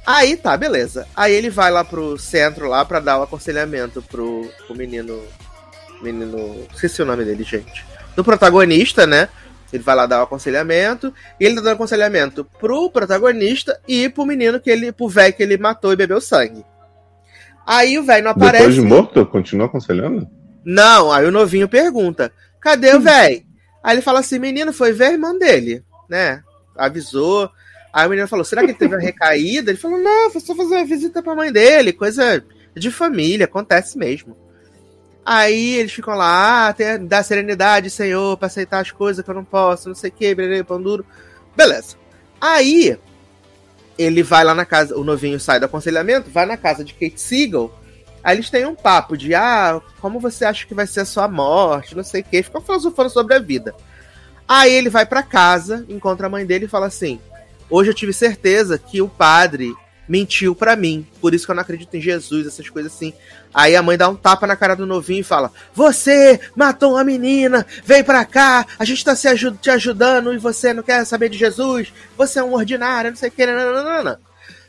Aí 0.07 0.37
tá, 0.37 0.55
beleza. 0.59 1.09
Aí 1.17 1.33
ele 1.33 1.49
vai 1.49 1.71
lá 1.71 1.83
pro 1.83 2.19
centro 2.19 2.69
lá 2.69 2.85
para 2.85 3.01
dar 3.01 3.19
o 3.19 3.23
aconselhamento 3.23 4.03
pro, 4.03 4.47
pro 4.67 4.77
menino. 4.77 5.23
Menino. 6.03 6.67
Esqueci 6.75 7.01
o 7.01 7.07
nome 7.07 7.25
dele, 7.25 7.45
gente. 7.45 7.83
Do 8.15 8.23
protagonista, 8.23 9.07
né? 9.07 9.31
Ele 9.73 9.83
vai 9.83 9.95
lá 9.95 10.07
dar 10.07 10.21
o 10.21 10.25
aconselhamento. 10.25 11.13
E 11.39 11.45
ele 11.45 11.57
tá 11.57 11.61
dando 11.61 11.75
aconselhamento 11.75 12.45
pro 12.59 12.91
protagonista 12.91 13.79
e 13.87 14.09
pro 14.09 14.27
menino 14.27 14.61
que 14.61 14.71
ele. 14.71 14.93
pro 14.93 15.09
velho 15.09 15.35
que 15.35 15.43
ele 15.43 15.59
matou 15.59 15.93
e 15.93 15.97
bebeu 15.97 16.21
sangue. 16.21 16.65
Aí 17.67 17.99
o 17.99 18.03
velho 18.03 18.25
não 18.25 18.31
aparece. 18.31 18.67
Depois 18.67 18.75
de 18.75 18.81
morto, 18.81 19.27
continua 19.27 19.67
aconselhando? 19.67 20.27
Não, 20.65 21.13
aí 21.13 21.27
o 21.27 21.31
novinho 21.31 21.69
pergunta: 21.69 22.33
cadê 22.61 22.95
o 22.95 23.01
velho? 23.01 23.43
Aí 23.83 23.95
ele 23.95 24.03
fala 24.03 24.21
assim: 24.21 24.39
menino, 24.39 24.73
foi 24.73 24.93
ver 24.93 25.05
a 25.05 25.13
irmã 25.13 25.37
dele, 25.37 25.85
né? 26.09 26.43
Avisou. 26.77 27.51
Aí 27.93 28.07
a 28.07 28.09
menina 28.09 28.27
falou: 28.27 28.45
será 28.45 28.63
que 28.63 28.69
ele 28.69 28.79
teve 28.79 28.95
uma 28.95 29.01
recaída? 29.01 29.71
Ele 29.71 29.79
falou: 29.79 29.99
não, 29.99 30.31
foi 30.31 30.41
só 30.41 30.55
fazer 30.55 30.77
uma 30.77 30.85
visita 30.85 31.23
pra 31.23 31.35
mãe 31.35 31.53
dele, 31.53 31.93
coisa 31.93 32.43
de 32.75 32.91
família, 32.91 33.45
acontece 33.45 33.99
mesmo. 33.99 34.37
Aí 35.31 35.75
eles 35.75 35.93
ficam 35.93 36.15
lá, 36.15 36.69
ah, 36.71 36.75
dá 37.03 37.23
serenidade, 37.23 37.91
Senhor, 37.91 38.39
pra 38.39 38.47
aceitar 38.47 38.81
as 38.81 38.91
coisas 38.91 39.23
que 39.23 39.31
eu 39.31 39.35
não 39.35 39.45
posso, 39.45 39.91
não 39.91 39.95
sei 39.95 40.09
o 40.09 40.13
que, 40.15 40.35
brerê, 40.35 40.65
pão 40.65 40.81
duro. 40.81 41.05
Beleza. 41.55 41.97
Aí 42.41 42.99
ele 43.99 44.23
vai 44.23 44.43
lá 44.43 44.55
na 44.55 44.65
casa, 44.65 44.97
o 44.97 45.05
novinho 45.05 45.39
sai 45.39 45.61
do 45.61 45.67
aconselhamento, 45.67 46.31
vai 46.31 46.47
na 46.47 46.57
casa 46.57 46.83
de 46.83 46.95
Kate 46.95 47.21
Siegel. 47.21 47.71
Aí 48.25 48.37
eles 48.37 48.49
têm 48.49 48.65
um 48.65 48.75
papo 48.75 49.19
de, 49.19 49.35
ah, 49.35 49.83
como 50.01 50.19
você 50.19 50.47
acha 50.47 50.67
que 50.67 50.73
vai 50.73 50.87
ser 50.87 51.01
a 51.01 51.05
sua 51.05 51.29
morte, 51.29 51.95
não 51.95 52.03
sei 52.03 52.23
o 52.23 52.25
que, 52.25 52.43
ficam 52.43 52.63
filosofando 52.63 53.11
sobre 53.11 53.35
a 53.35 53.39
vida. 53.39 53.75
Aí 54.49 54.73
ele 54.73 54.89
vai 54.89 55.05
para 55.05 55.23
casa, 55.23 55.85
encontra 55.91 56.27
a 56.27 56.31
mãe 56.31 56.47
dele 56.47 56.65
e 56.65 56.69
fala 56.69 56.87
assim: 56.87 57.21
Hoje 57.69 57.91
eu 57.91 57.95
tive 57.95 58.15
certeza 58.15 58.79
que 58.79 59.03
o 59.03 59.09
padre 59.11 59.75
mentiu 60.09 60.55
para 60.55 60.75
mim. 60.75 61.07
Por 61.21 61.35
isso 61.35 61.45
que 61.45 61.51
eu 61.51 61.55
não 61.55 61.63
acredito 61.63 61.95
em 61.95 62.01
Jesus, 62.01 62.47
essas 62.47 62.69
coisas 62.69 62.93
assim. 62.93 63.13
Aí 63.53 63.77
a 63.77 63.83
mãe 63.83 63.97
dá 63.97 64.09
um 64.09 64.17
tapa 64.17 64.47
na 64.47 64.57
cara 64.57 64.75
do 64.75 64.87
novinho 64.87 65.21
e 65.21 65.25
fala: 65.25 65.53
Você 65.75 66.41
matou 66.57 66.93
uma 66.93 67.05
menina, 67.05 67.67
vem 67.85 68.03
pra 68.03 68.25
cá, 68.25 68.67
a 68.79 68.85
gente 68.85 69.05
tá 69.05 69.15
se 69.15 69.29
ajud 69.29 69.59
te 69.59 69.71
ajudando 69.71 70.33
e 70.33 70.39
você 70.39 70.73
não 70.73 70.83
quer 70.83 71.05
saber 71.05 71.29
de 71.29 71.39
Jesus, 71.39 71.93
você 72.17 72.39
é 72.39 72.43
um 72.43 72.55
ordinário, 72.55 73.11
não 73.11 73.17
sei 73.17 73.29
o 73.29 73.33
que. 73.33 73.47
Não, 73.47 74.19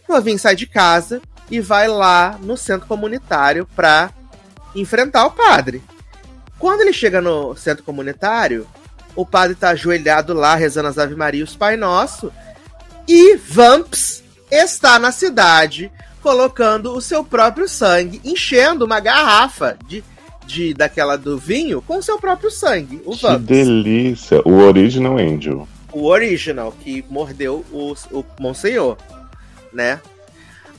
O 0.08 0.14
novinho 0.14 0.40
sai 0.40 0.56
de 0.56 0.68
casa 0.68 1.22
e 1.50 1.60
vai 1.60 1.88
lá 1.88 2.38
no 2.42 2.58
centro 2.58 2.88
comunitário 2.88 3.68
pra 3.76 4.12
enfrentar 4.76 5.26
o 5.26 5.32
padre. 5.32 5.82
Quando 6.58 6.82
ele 6.82 6.94
chega 6.94 7.22
no 7.22 7.56
centro 7.56 7.84
comunitário, 7.84 8.68
o 9.16 9.26
padre 9.26 9.56
tá 9.56 9.70
ajoelhado 9.70 10.34
lá 10.34 10.56
rezando 10.56 10.90
as 10.90 10.98
Ave 10.98 11.16
Maria 11.16 11.42
e 11.42 11.44
os 11.44 11.56
Pai 11.56 11.78
Nosso. 11.78 12.32
E 13.08 13.36
Vamps 13.38 14.24
está 14.52 14.98
na 15.00 15.12
cidade 15.12 15.92
colocando 16.22 16.94
o 16.94 17.02
seu 17.02 17.24
próprio 17.24 17.68
sangue, 17.68 18.22
enchendo 18.24 18.86
uma 18.86 19.00
garrafa 19.00 19.78
de, 19.88 20.04
de 20.46 20.74
daquela 20.74 21.18
do 21.18 21.38
vinho 21.38 21.82
com 21.82 21.98
o 21.98 22.04
seu 22.04 22.20
próprio 22.20 22.52
sangue. 22.52 23.02
O 23.06 23.16
que 23.16 23.22
Vamps. 23.22 23.46
delícia! 23.46 24.42
O 24.46 24.60
Original 24.60 25.18
Angel. 25.18 25.68
O 25.92 26.06
Original, 26.06 26.72
que 26.72 27.04
mordeu 27.10 27.66
o, 27.72 27.94
o 28.12 28.26
Monsenhor, 28.40 28.98
né? 29.74 30.00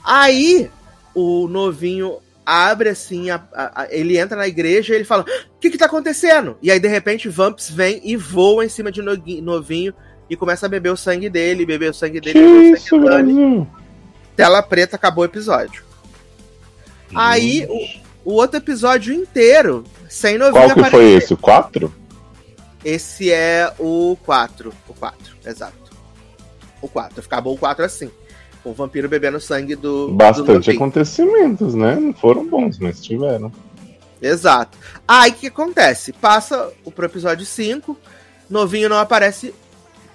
Aí 0.05 0.70
o 1.14 1.48
novinho 1.48 2.18
abre 2.44 2.88
assim, 2.88 3.30
a, 3.30 3.42
a, 3.52 3.82
a, 3.82 3.88
ele 3.90 4.18
entra 4.18 4.36
na 4.36 4.48
igreja 4.48 4.92
e 4.92 4.97
ele 4.97 5.05
fala: 5.05 5.24
O 5.56 5.59
que 5.60 5.70
que 5.70 5.78
tá 5.78 5.86
acontecendo? 5.86 6.56
E 6.62 6.70
aí, 6.70 6.80
de 6.80 6.88
repente, 6.88 7.28
Vamps 7.28 7.70
vem 7.70 8.01
e 8.05 8.16
voa 8.16 8.64
em 8.64 8.68
cima 8.68 8.90
de 8.90 9.02
novinho 9.02 9.94
e 10.31 10.36
começa 10.36 10.66
a 10.66 10.69
beber 10.69 10.90
o 10.90 10.97
sangue 10.97 11.28
dele, 11.28 11.66
beber 11.66 11.90
o 11.90 11.94
sangue 11.94 12.20
dele, 12.20 12.32
que 12.32 12.39
beber 12.39 12.73
isso, 12.73 12.97
o 12.97 13.05
sangue 13.05 13.32
dele. 13.35 13.66
Tela 14.36 14.62
preta, 14.62 14.94
acabou 14.94 15.23
o 15.23 15.27
episódio. 15.27 15.82
Aí, 17.12 17.66
o, 18.24 18.31
o, 18.31 18.35
outro 18.35 18.59
episódio 18.59 19.12
inteiro, 19.12 19.82
sem 20.09 20.39
novinho 20.39 20.52
Qual 20.52 20.66
que 20.66 20.81
aparecer. 20.81 20.97
foi 20.97 21.12
esse? 21.12 21.35
O 21.35 21.36
4? 21.36 21.93
Esse 22.85 23.32
é 23.32 23.74
o 23.77 24.16
4. 24.24 24.73
O 24.89 24.94
4, 24.94 25.36
exato. 25.44 25.74
O 26.81 26.89
4. 26.89 27.20
Acabou 27.27 27.55
o 27.55 27.59
4 27.59 27.85
assim. 27.85 28.09
O 28.65 28.73
vampiro 28.73 29.09
bebendo 29.09 29.40
sangue 29.40 29.74
do. 29.74 30.12
Bastante 30.12 30.70
do 30.70 30.77
acontecimentos, 30.77 31.74
né? 31.74 31.97
Não 31.97 32.12
foram 32.12 32.47
bons, 32.47 32.78
mas 32.78 33.02
tiveram. 33.02 33.51
Exato. 34.23 34.78
Aí 35.09 35.32
o 35.32 35.35
que 35.35 35.47
acontece? 35.48 36.12
Passa 36.12 36.70
pro 36.94 37.07
episódio 37.07 37.44
5. 37.44 37.98
Novinho 38.48 38.89
não 38.89 38.98
aparece 38.98 39.55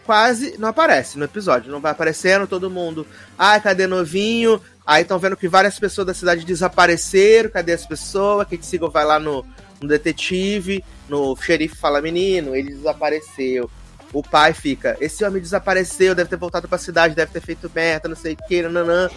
quase 0.05 0.55
não 0.57 0.69
aparece 0.69 1.17
no 1.17 1.25
episódio. 1.25 1.71
Não 1.71 1.81
vai 1.81 1.91
aparecendo 1.91 2.47
todo 2.47 2.69
mundo. 2.69 3.05
Ai, 3.37 3.59
cadê 3.59 3.87
novinho? 3.87 4.61
Aí 4.85 5.01
estão 5.01 5.17
vendo 5.17 5.35
que 5.35 5.47
várias 5.47 5.79
pessoas 5.79 6.07
da 6.07 6.13
cidade 6.13 6.45
desapareceram. 6.45 7.49
Cadê 7.49 7.73
as 7.73 7.85
pessoas? 7.85 8.47
Kate 8.47 8.65
Siegel 8.65 8.91
vai 8.91 9.03
lá 9.03 9.19
no, 9.19 9.45
no 9.81 9.87
detetive, 9.87 10.83
no 11.09 11.35
xerife 11.35 11.75
fala: 11.75 12.01
Menino, 12.01 12.55
ele 12.55 12.73
desapareceu. 12.73 13.69
O 14.13 14.21
pai 14.21 14.53
fica: 14.53 14.95
Esse 15.01 15.25
homem 15.25 15.41
desapareceu, 15.41 16.15
deve 16.15 16.29
ter 16.29 16.37
voltado 16.37 16.67
pra 16.67 16.77
cidade, 16.77 17.15
deve 17.15 17.31
ter 17.31 17.41
feito 17.41 17.71
merda, 17.73 18.07
não 18.07 18.15
sei 18.15 18.33
o 18.33 18.47
que, 18.47 18.61
nananã. 18.61 19.09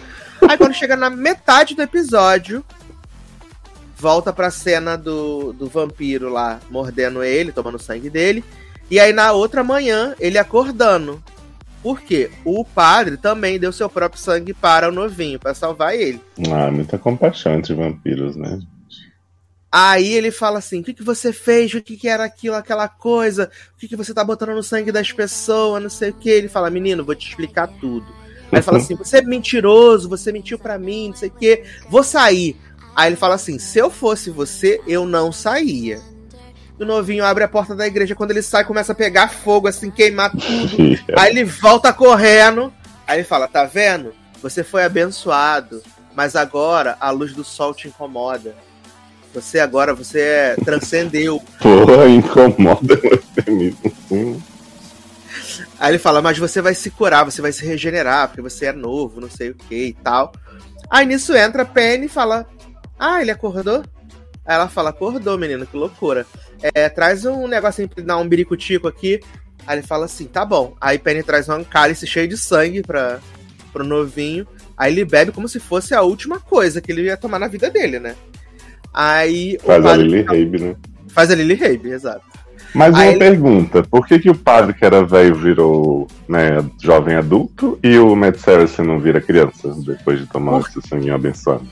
Aí 0.47 0.57
quando 0.57 0.73
chega 0.73 0.95
na 0.95 1.09
metade 1.09 1.75
do 1.75 1.81
episódio, 1.81 2.65
volta 3.95 4.33
pra 4.33 4.49
cena 4.49 4.97
do, 4.97 5.53
do 5.53 5.67
vampiro 5.67 6.29
lá 6.29 6.59
mordendo 6.69 7.23
ele, 7.23 7.51
tomando 7.51 7.77
sangue 7.77 8.09
dele. 8.09 8.43
E 8.89 8.99
aí 8.99 9.13
na 9.13 9.31
outra 9.31 9.63
manhã, 9.63 10.15
ele 10.19 10.37
acordando. 10.37 11.21
Por 11.81 12.01
quê? 12.01 12.29
O 12.43 12.65
padre 12.65 13.15
também 13.15 13.59
deu 13.59 13.71
seu 13.71 13.89
próprio 13.89 14.21
sangue 14.21 14.53
para 14.53 14.89
o 14.89 14.91
novinho, 14.91 15.39
para 15.39 15.53
salvar 15.53 15.95
ele. 15.95 16.21
Ah, 16.51 16.69
muita 16.69 16.97
compaixão 16.97 17.53
entre 17.53 17.73
vampiros, 17.73 18.35
né? 18.35 18.59
Aí 19.71 20.13
ele 20.13 20.31
fala 20.31 20.59
assim: 20.59 20.81
o 20.81 20.83
que, 20.83 20.93
que 20.93 21.03
você 21.03 21.31
fez? 21.31 21.73
O 21.73 21.81
que, 21.81 21.95
que 21.95 22.07
era 22.07 22.25
aquilo, 22.25 22.55
aquela 22.55 22.87
coisa? 22.87 23.49
O 23.75 23.79
que, 23.79 23.87
que 23.87 23.95
você 23.95 24.13
tá 24.13 24.23
botando 24.23 24.55
no 24.55 24.63
sangue 24.63 24.91
das 24.91 25.11
pessoas? 25.11 25.81
Não 25.81 25.89
sei 25.89 26.09
o 26.09 26.13
que. 26.13 26.29
Ele 26.29 26.49
fala: 26.49 26.69
menino, 26.69 27.05
vou 27.05 27.15
te 27.15 27.29
explicar 27.29 27.67
tudo. 27.79 28.07
Aí 28.51 28.57
ele 28.57 28.61
fala 28.61 28.79
assim: 28.79 28.95
você 28.97 29.17
é 29.17 29.21
mentiroso, 29.21 30.09
você 30.09 30.31
mentiu 30.31 30.57
para 30.57 30.77
mim, 30.77 31.09
não 31.09 31.15
sei 31.15 31.29
o 31.29 31.33
que. 31.33 31.63
Vou 31.87 32.03
sair. 32.03 32.57
Aí 32.95 33.09
ele 33.09 33.15
fala 33.15 33.35
assim: 33.35 33.59
se 33.59 33.77
eu 33.77 33.89
fosse 33.89 34.31
você, 34.31 34.81
eu 34.87 35.05
não 35.05 35.31
saía 35.31 36.01
o 36.79 36.85
novinho 36.85 37.25
abre 37.25 37.43
a 37.43 37.47
porta 37.47 37.75
da 37.75 37.85
igreja. 37.85 38.15
Quando 38.15 38.31
ele 38.31 38.41
sai, 38.41 38.63
começa 38.63 38.93
a 38.93 38.95
pegar 38.95 39.29
fogo, 39.29 39.67
assim, 39.67 39.91
queimar 39.91 40.31
tudo. 40.31 40.99
aí 41.17 41.31
ele 41.31 41.43
volta 41.43 41.91
correndo. 41.91 42.73
Aí 43.05 43.19
ele 43.19 43.27
fala: 43.27 43.47
Tá 43.47 43.65
vendo? 43.65 44.13
Você 44.41 44.63
foi 44.63 44.83
abençoado, 44.83 45.83
mas 46.15 46.35
agora 46.35 46.95
a 46.99 47.09
luz 47.11 47.33
do 47.33 47.43
sol 47.43 47.73
te 47.73 47.87
incomoda. 47.87 48.55
Você 49.33 49.59
agora, 49.59 49.93
você 49.93 50.55
transcendeu. 50.65 51.41
Porra, 51.61 52.07
incomoda 52.07 52.99
mesmo. 53.47 54.41
Aí 55.79 55.91
ele 55.91 55.99
fala, 55.99 56.21
mas 56.21 56.37
você 56.37 56.61
vai 56.61 56.73
se 56.73 56.89
curar, 56.89 57.23
você 57.23 57.41
vai 57.41 57.51
se 57.51 57.65
regenerar, 57.65 58.27
porque 58.27 58.41
você 58.41 58.67
é 58.67 58.73
novo, 58.73 59.21
não 59.21 59.29
sei 59.29 59.51
o 59.51 59.55
que 59.55 59.87
e 59.87 59.93
tal. 59.93 60.33
Aí 60.89 61.05
nisso 61.05 61.35
entra 61.35 61.61
a 61.61 61.65
Penny 61.65 62.07
e 62.07 62.09
fala, 62.09 62.45
ah, 62.97 63.21
ele 63.21 63.31
acordou? 63.31 63.83
Aí 64.49 64.55
ela 64.55 64.67
fala, 64.67 64.89
acordou, 64.89 65.37
menino, 65.37 65.63
que 65.63 65.77
loucura. 65.77 66.25
É, 66.73 66.89
traz 66.89 67.23
um 67.23 67.47
negocinho 67.47 67.87
pra 67.87 68.03
dar 68.03 68.17
um 68.17 68.27
biricutico 68.27 68.87
aqui. 68.87 69.19
Aí 69.67 69.77
ele 69.77 69.85
fala 69.85 70.05
assim, 70.05 70.25
tá 70.25 70.43
bom. 70.43 70.73
Aí 70.81 70.97
Penny 70.97 71.21
traz 71.21 71.47
um 71.49 71.63
cálice 71.63 72.07
cheio 72.07 72.27
de 72.27 72.35
sangue 72.35 72.81
pra, 72.81 73.19
pro 73.71 73.83
novinho. 73.83 74.47
Aí 74.75 74.91
ele 74.91 75.05
bebe 75.05 75.31
como 75.31 75.47
se 75.47 75.59
fosse 75.59 75.93
a 75.93 76.01
última 76.01 76.39
coisa 76.39 76.81
que 76.81 76.91
ele 76.91 77.03
ia 77.03 77.15
tomar 77.15 77.37
na 77.37 77.47
vida 77.47 77.69
dele, 77.69 77.99
né? 77.99 78.15
Aí 78.91 79.59
Faz 79.63 79.85
o 79.85 79.87
a 79.87 79.95
Lily 79.95 80.21
Rabe, 80.23 80.59
né? 80.63 80.75
faz 81.09 81.29
a 81.29 81.35
Lily 81.35 81.53
Rabe, 81.53 81.91
exato. 81.91 82.23
Mas 82.73 82.89
uma 82.93 83.01
Aí 83.03 83.09
ele- 83.09 83.19
pergunta, 83.19 83.83
por 83.83 84.07
que, 84.07 84.17
que 84.17 84.31
o 84.31 84.35
padre 84.35 84.73
que 84.73 84.83
era 84.83 85.05
velho 85.05 85.35
virou 85.35 86.07
né, 86.27 86.57
jovem 86.81 87.15
adulto 87.15 87.77
e 87.83 87.99
o 87.99 88.15
Matt 88.15 88.37
Saracen 88.37 88.83
não 88.85 88.99
vira 88.99 89.21
criança 89.21 89.75
depois 89.85 90.19
de 90.19 90.25
tomar 90.25 90.59
Por- 90.59 90.69
esse 90.69 90.87
sanguinho 90.87 91.13
abençoado? 91.13 91.67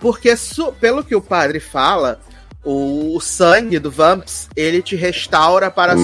Porque, 0.00 0.34
pelo 0.80 1.02
que 1.02 1.14
o 1.14 1.20
padre 1.20 1.60
fala, 1.60 2.20
o, 2.64 3.20
sangue 3.20 3.78
do 3.78 3.90
Vamps, 3.90 4.48
ele 4.56 4.82
te 4.82 4.96
restaura 4.96 5.70
para 5.70 5.92
a 5.92 5.96
sua 5.96 6.02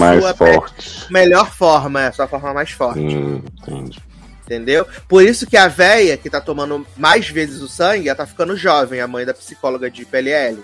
melhor 1.10 1.50
forma, 1.50 2.02
é 2.02 2.06
a 2.06 2.12
sua 2.12 2.28
forma 2.28 2.54
mais 2.54 2.70
forte. 2.70 3.00
Hum, 3.00 3.42
entendi. 3.60 4.00
Entendeu? 4.44 4.86
Por 5.08 5.24
isso 5.24 5.46
que 5.46 5.56
a 5.56 5.66
véia 5.66 6.16
que 6.16 6.28
tá 6.28 6.40
tomando 6.40 6.86
mais 6.96 7.28
vezes 7.28 7.62
o 7.62 7.68
sangue, 7.68 8.08
ela 8.08 8.16
tá 8.16 8.26
ficando 8.26 8.56
jovem, 8.56 9.00
a 9.00 9.08
mãe 9.08 9.24
da 9.24 9.32
psicóloga 9.32 9.90
de 9.90 10.04
PLL. 10.04 10.62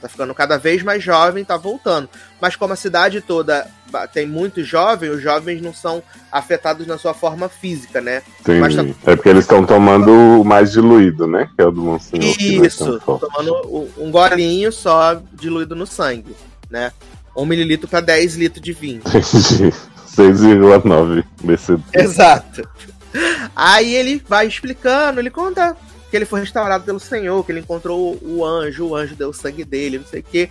Tá 0.00 0.08
ficando 0.08 0.32
cada 0.32 0.56
vez 0.56 0.82
mais 0.82 1.02
jovem, 1.02 1.44
tá 1.44 1.56
voltando. 1.56 2.08
Mas 2.40 2.54
como 2.54 2.72
a 2.72 2.76
cidade 2.76 3.20
toda 3.20 3.66
tem 4.12 4.26
muito 4.26 4.62
jovem, 4.62 5.10
os 5.10 5.20
jovens 5.20 5.60
não 5.60 5.74
são 5.74 6.02
afetados 6.30 6.86
na 6.86 6.96
sua 6.98 7.14
forma 7.14 7.48
física, 7.48 8.00
né? 8.00 8.22
Mas 8.60 8.74
Entendi. 8.74 8.94
É 9.04 9.16
porque 9.16 9.28
eles 9.28 9.44
estão 9.44 9.64
tomando 9.64 10.10
o 10.10 10.44
mais 10.44 10.72
diluído, 10.72 11.26
né? 11.26 11.48
Que 11.56 11.62
é 11.62 11.66
o 11.66 11.72
do 11.72 11.82
Monsenhor. 11.82 12.36
Isso, 12.38 13.00
tomando 13.00 13.88
um 13.96 14.10
golinho 14.10 14.70
só 14.70 15.20
diluído 15.32 15.74
no 15.74 15.86
sangue, 15.86 16.36
né? 16.70 16.92
Um 17.36 17.44
mililitro 17.46 17.88
para 17.88 18.00
10 18.00 18.36
litros 18.36 18.62
de 18.62 18.72
vinho. 18.72 19.02
Entendi. 19.06 19.72
6,9 20.16 21.24
BCD. 21.42 21.82
Exato. 21.92 22.68
Aí 23.54 23.94
ele 23.94 24.22
vai 24.28 24.46
explicando, 24.46 25.20
ele 25.20 25.30
conta 25.30 25.76
que 26.10 26.16
ele 26.16 26.24
foi 26.24 26.40
restaurado 26.40 26.84
pelo 26.84 27.00
Senhor, 27.00 27.44
que 27.44 27.52
ele 27.52 27.60
encontrou 27.60 28.18
o 28.22 28.44
anjo, 28.44 28.86
o 28.86 28.96
anjo 28.96 29.14
deu 29.14 29.30
o 29.30 29.34
sangue 29.34 29.64
dele, 29.64 29.98
não 29.98 30.06
sei 30.06 30.20
o 30.20 30.24
quê, 30.24 30.50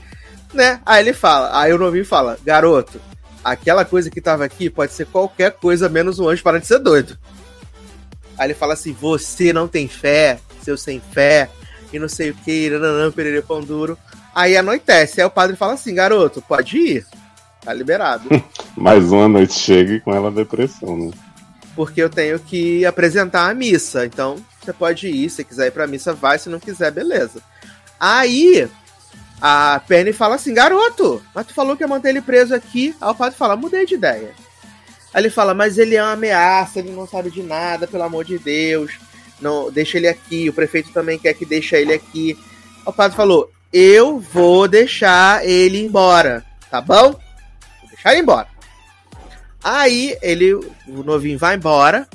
né? 0.54 0.80
Aí 0.86 1.04
ele 1.04 1.14
fala, 1.14 1.60
aí 1.60 1.74
o 1.74 1.78
novinho 1.78 2.06
fala, 2.06 2.38
garoto, 2.44 3.02
aquela 3.44 3.84
coisa 3.84 4.10
que 4.10 4.22
tava 4.22 4.46
aqui 4.46 4.70
pode 4.70 4.94
ser 4.94 5.08
qualquer 5.08 5.52
coisa 5.52 5.90
menos 5.90 6.20
um 6.20 6.28
anjo 6.28 6.44
para 6.44 6.60
de 6.60 6.68
ser 6.68 6.80
doido. 6.80 7.18
Aí 8.38 8.48
ele 8.48 8.54
fala 8.54 8.74
assim, 8.74 8.94
você 8.94 9.52
não 9.52 9.68
tem 9.68 9.88
fé, 9.88 10.40
seu 10.62 10.78
sem 10.78 11.00
fé, 11.00 11.50
e 11.92 11.98
não 11.98 12.10
sei 12.10 12.30
o 12.30 12.36
que, 12.36 12.70
nananã, 12.70 13.12
perere 13.12 13.42
pão 13.42 13.62
duro. 13.62 13.98
Aí 14.36 14.56
anoitece, 14.56 15.20
aí 15.20 15.28
o 15.28 15.32
padre 15.32 15.56
fala 15.56 15.74
assim, 15.74 15.96
garoto, 15.96 16.42
pode 16.42 16.78
ir, 16.78 17.06
tá 17.64 17.74
liberado. 17.74 18.30
Mais 18.78 19.12
uma 19.12 19.28
noite 19.28 19.54
chega 19.54 19.94
e 19.94 20.00
com 20.00 20.14
ela 20.14 20.30
depressão, 20.30 20.96
né? 20.98 21.12
porque 21.78 22.02
eu 22.02 22.10
tenho 22.10 22.40
que 22.40 22.84
apresentar 22.88 23.48
a 23.48 23.54
missa. 23.54 24.04
Então, 24.04 24.38
você 24.68 24.74
pode 24.74 25.08
ir, 25.08 25.30
se 25.30 25.44
quiser 25.44 25.68
ir 25.68 25.72
pra 25.72 25.88
missa, 25.88 26.14
vai, 26.14 26.38
se 26.38 26.50
não 26.50 26.60
quiser, 26.60 26.92
beleza. 26.92 27.42
Aí, 28.00 28.70
a 29.42 29.82
Penny 29.88 30.12
fala 30.12 30.36
assim, 30.36 30.54
garoto, 30.54 31.24
mas 31.34 31.48
tu 31.48 31.54
falou 31.54 31.76
que 31.78 31.84
ia 31.84 31.88
manter 31.88 32.10
ele 32.10 32.22
preso 32.22 32.54
aqui. 32.54 32.96
Aí 33.00 33.10
o 33.10 33.16
padre 33.16 33.38
fala, 33.38 33.56
mudei 33.56 33.86
de 33.86 33.96
ideia. 33.96 34.34
Aí 35.14 35.22
ele 35.22 35.30
fala, 35.30 35.54
mas 35.54 35.78
ele 35.78 35.96
é 35.96 36.04
uma 36.04 36.14
ameaça, 36.14 36.80
ele 36.80 36.92
não 36.92 37.08
sabe 37.08 37.32
de 37.32 37.42
nada, 37.42 37.88
pelo 37.88 38.04
amor 38.04 38.26
de 38.26 38.38
Deus. 38.38 39.00
Não, 39.40 39.72
deixa 39.72 39.98
ele 39.98 40.08
aqui, 40.08 40.50
o 40.50 40.54
prefeito 40.54 40.92
também 40.92 41.18
quer 41.18 41.34
que 41.34 41.46
deixe 41.46 41.76
ele 41.76 41.94
aqui. 41.94 42.38
Aí 42.78 42.84
o 42.86 42.94
padre 42.94 43.16
falou, 43.16 43.50
eu 43.72 44.20
vou 44.20 44.68
deixar 44.68 45.46
ele 45.48 45.86
embora, 45.86 46.44
tá 46.70 46.82
bom? 46.82 47.12
Vou 47.12 47.90
deixar 47.90 48.12
ele 48.12 48.22
embora. 48.22 48.48
Aí 49.64 50.18
ele, 50.22 50.54
o 50.54 51.04
novinho 51.04 51.40
vai 51.40 51.56
embora. 51.56 52.08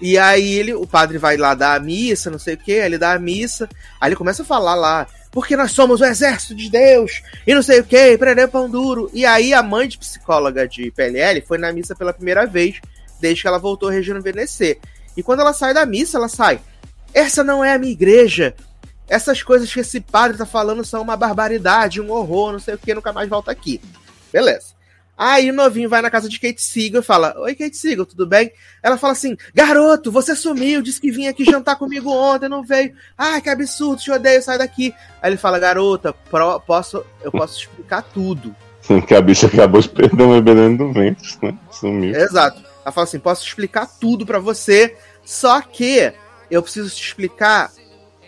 E 0.00 0.16
aí 0.16 0.54
ele, 0.54 0.74
o 0.74 0.86
padre 0.86 1.18
vai 1.18 1.36
lá 1.36 1.54
dar 1.54 1.74
a 1.74 1.80
missa, 1.80 2.30
não 2.30 2.38
sei 2.38 2.54
o 2.54 2.58
que, 2.58 2.72
ele 2.72 2.98
dá 2.98 3.12
a 3.12 3.18
missa. 3.18 3.68
Aí 4.00 4.08
ele 4.08 4.16
começa 4.16 4.42
a 4.42 4.46
falar 4.46 4.74
lá, 4.74 5.06
porque 5.30 5.56
nós 5.56 5.72
somos 5.72 6.00
o 6.00 6.04
exército 6.04 6.54
de 6.54 6.70
Deus, 6.70 7.22
e 7.46 7.54
não 7.54 7.62
sei 7.62 7.80
o 7.80 7.84
que, 7.84 8.16
prender 8.16 8.48
pão 8.48 8.70
duro. 8.70 9.10
E 9.12 9.26
aí 9.26 9.52
a 9.52 9.62
mãe 9.62 9.88
de 9.88 9.98
psicóloga 9.98 10.68
de 10.68 10.90
PLL 10.92 11.40
foi 11.42 11.58
na 11.58 11.72
missa 11.72 11.94
pela 11.94 12.12
primeira 12.12 12.46
vez, 12.46 12.80
desde 13.20 13.42
que 13.42 13.48
ela 13.48 13.58
voltou 13.58 13.88
a 13.88 13.92
rejuvenescer. 13.92 14.78
E 15.16 15.22
quando 15.22 15.40
ela 15.40 15.52
sai 15.52 15.74
da 15.74 15.84
missa, 15.84 16.16
ela 16.16 16.28
sai. 16.28 16.60
Essa 17.12 17.42
não 17.42 17.64
é 17.64 17.72
a 17.72 17.78
minha 17.78 17.92
igreja. 17.92 18.54
Essas 19.08 19.42
coisas 19.42 19.72
que 19.72 19.80
esse 19.80 20.00
padre 20.00 20.36
tá 20.36 20.46
falando 20.46 20.84
são 20.84 21.02
uma 21.02 21.16
barbaridade, 21.16 22.00
um 22.00 22.12
horror, 22.12 22.52
não 22.52 22.58
sei 22.58 22.74
o 22.74 22.78
que, 22.78 22.94
nunca 22.94 23.12
mais 23.12 23.28
volta 23.28 23.50
aqui. 23.50 23.80
Beleza. 24.32 24.77
Aí 25.20 25.50
o 25.50 25.52
novinho 25.54 25.88
vai 25.88 26.00
na 26.00 26.10
casa 26.10 26.28
de 26.28 26.38
Kate 26.38 26.62
Siegel 26.62 27.00
e 27.00 27.04
fala: 27.04 27.34
Oi, 27.40 27.52
Kate 27.56 27.76
Siegel, 27.76 28.06
tudo 28.06 28.24
bem? 28.24 28.52
Ela 28.80 28.96
fala 28.96 29.14
assim: 29.14 29.36
Garoto, 29.52 30.12
você 30.12 30.36
sumiu, 30.36 30.80
disse 30.80 31.00
que 31.00 31.10
vinha 31.10 31.30
aqui 31.30 31.44
jantar 31.44 31.74
comigo 31.76 32.08
ontem, 32.10 32.48
não 32.48 32.62
veio. 32.62 32.94
Ai, 33.16 33.40
que 33.40 33.50
absurdo, 33.50 34.00
te 34.00 34.12
odeio, 34.12 34.40
sai 34.40 34.58
daqui. 34.58 34.94
Aí 35.20 35.30
ele 35.30 35.36
fala: 35.36 35.58
Garota, 35.58 36.12
pro- 36.12 36.60
posso, 36.60 37.04
eu 37.20 37.32
posso 37.32 37.58
explicar 37.58 38.02
tudo. 38.02 38.54
Que 39.06 39.14
a 39.16 39.20
bicha 39.20 39.48
acabou 39.48 39.80
de 39.80 39.88
perder 39.88 40.22
um 40.22 40.40
bebê 40.40 40.54
dentro 40.54 40.86
do 40.86 40.92
ventre, 40.92 41.28
né? 41.42 41.58
Sumiu. 41.70 42.14
Exato. 42.14 42.62
Ela 42.84 42.92
fala 42.92 43.04
assim: 43.04 43.18
Posso 43.18 43.44
explicar 43.44 43.86
tudo 44.00 44.24
pra 44.24 44.38
você, 44.38 44.96
só 45.24 45.60
que 45.60 46.12
eu 46.48 46.62
preciso 46.62 46.94
te 46.94 47.02
explicar. 47.02 47.72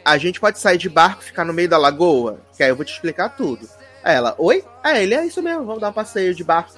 A 0.05 0.19
gente 0.19 0.41
pode 0.41 0.59
sair 0.59 0.77
de 0.79 0.89
barco 0.89 1.23
e 1.23 1.27
ficar 1.27 1.45
no 1.45 1.53
meio 1.53 1.69
da 1.69 1.79
lagoa, 1.79 2.41
que 2.57 2.63
aí 2.65 2.71
eu 2.71 2.75
vou 2.77 2.85
te 2.85 2.93
explicar 2.93 3.29
tudo. 3.29 3.69
Aí 4.03 4.15
ela: 4.15 4.35
Oi? 4.39 4.65
Aí 4.83 5.03
ele: 5.03 5.15
É 5.15 5.27
isso 5.27 5.43
mesmo, 5.43 5.65
vamos 5.65 5.81
dar 5.81 5.91
um 5.91 5.93
passeio 5.93 6.35
de 6.35 6.45
barco. 6.45 6.73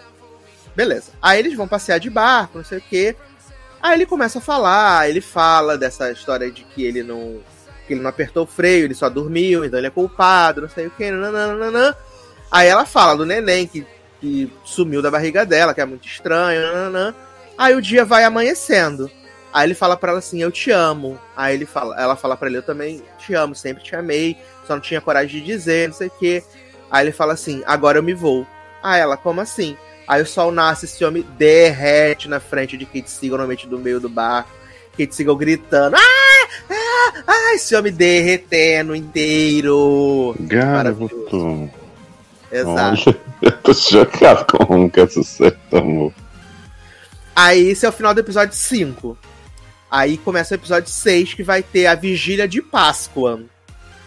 Beleza. 0.74 1.12
Aí 1.20 1.38
eles 1.38 1.54
vão 1.54 1.68
passear 1.68 1.98
de 1.98 2.10
barco, 2.10 2.58
não 2.58 2.64
sei 2.64 2.78
o 2.78 2.82
quê. 2.82 3.16
Aí 3.80 3.94
ele 3.94 4.06
começa 4.06 4.38
a 4.38 4.42
falar, 4.42 5.08
ele 5.08 5.20
fala 5.20 5.76
dessa 5.76 6.10
história 6.10 6.50
de 6.50 6.62
que 6.62 6.84
ele 6.84 7.02
não. 7.02 7.40
que 7.86 7.94
ele 7.94 8.00
não 8.00 8.10
apertou 8.10 8.44
o 8.44 8.46
freio, 8.46 8.84
ele 8.84 8.94
só 8.94 9.08
dormiu, 9.08 9.64
então 9.64 9.78
ele 9.78 9.88
é 9.88 9.90
culpado, 9.90 10.62
não 10.62 10.68
sei 10.68 10.86
o 10.86 10.90
quê. 10.90 11.10
Nananana. 11.10 11.96
Aí 12.50 12.68
ela 12.68 12.86
fala 12.86 13.16
do 13.16 13.26
neném 13.26 13.66
que, 13.66 13.86
que 14.20 14.52
sumiu 14.64 15.02
da 15.02 15.10
barriga 15.10 15.44
dela, 15.44 15.74
que 15.74 15.80
é 15.80 15.84
muito 15.84 16.06
estranho. 16.06 16.62
Nananana. 16.62 17.14
Aí 17.58 17.74
o 17.74 17.82
dia 17.82 18.04
vai 18.04 18.24
amanhecendo. 18.24 19.10
Aí 19.52 19.66
ele 19.66 19.74
fala 19.74 19.96
pra 19.96 20.10
ela 20.10 20.18
assim, 20.18 20.40
eu 20.40 20.50
te 20.50 20.70
amo. 20.70 21.20
Aí 21.36 21.54
ele 21.54 21.66
fala, 21.66 22.00
ela 22.00 22.16
fala 22.16 22.36
pra 22.36 22.48
ele, 22.48 22.58
eu 22.58 22.62
também 22.62 23.02
te 23.18 23.34
amo, 23.34 23.54
sempre 23.54 23.82
te 23.82 23.94
amei, 23.94 24.36
só 24.66 24.74
não 24.74 24.80
tinha 24.80 25.00
coragem 25.00 25.40
de 25.40 25.46
dizer, 25.46 25.88
não 25.88 25.94
sei 25.94 26.08
o 26.08 26.12
quê. 26.18 26.42
Aí 26.92 27.06
ele 27.06 27.12
fala 27.12 27.32
assim, 27.32 27.62
agora 27.64 27.98
eu 27.98 28.02
me 28.02 28.12
vou. 28.12 28.46
Aí 28.82 29.00
ela, 29.00 29.16
como 29.16 29.40
assim? 29.40 29.78
Aí 30.06 30.20
o 30.20 30.26
sol 30.26 30.52
nasce, 30.52 30.84
esse 30.84 31.02
homem 31.02 31.26
derrete 31.38 32.28
na 32.28 32.38
frente 32.38 32.76
de 32.76 32.84
Kate 32.84 33.10
Siegel, 33.10 33.38
normalmente 33.38 33.66
do 33.66 33.78
meio 33.78 33.98
do 33.98 34.10
barco. 34.10 34.50
Kate 34.90 35.14
Siegel 35.14 35.34
gritando, 35.36 35.96
ah, 35.96 36.48
ah, 36.68 37.22
ah, 37.26 37.54
esse 37.54 37.74
homem 37.74 37.90
derretendo 37.90 38.94
inteiro. 38.94 40.36
Garoto. 40.38 41.70
Exato. 42.50 43.08
Olha, 43.08 43.20
eu 43.40 43.52
tô 43.52 43.72
chocado 43.72 44.44
com 44.44 44.66
como 44.66 44.90
que 44.90 45.00
essa 45.00 45.22
série 45.22 45.56
tomou. 45.70 46.12
Aí 47.34 47.70
esse 47.70 47.86
é 47.86 47.88
o 47.88 47.92
final 47.92 48.12
do 48.12 48.20
episódio 48.20 48.54
5. 48.54 49.16
Aí 49.90 50.18
começa 50.18 50.54
o 50.54 50.58
episódio 50.58 50.90
6, 50.90 51.32
que 51.32 51.42
vai 51.42 51.62
ter 51.62 51.86
a 51.86 51.94
vigília 51.94 52.46
de 52.46 52.60
Páscoa. 52.60 53.40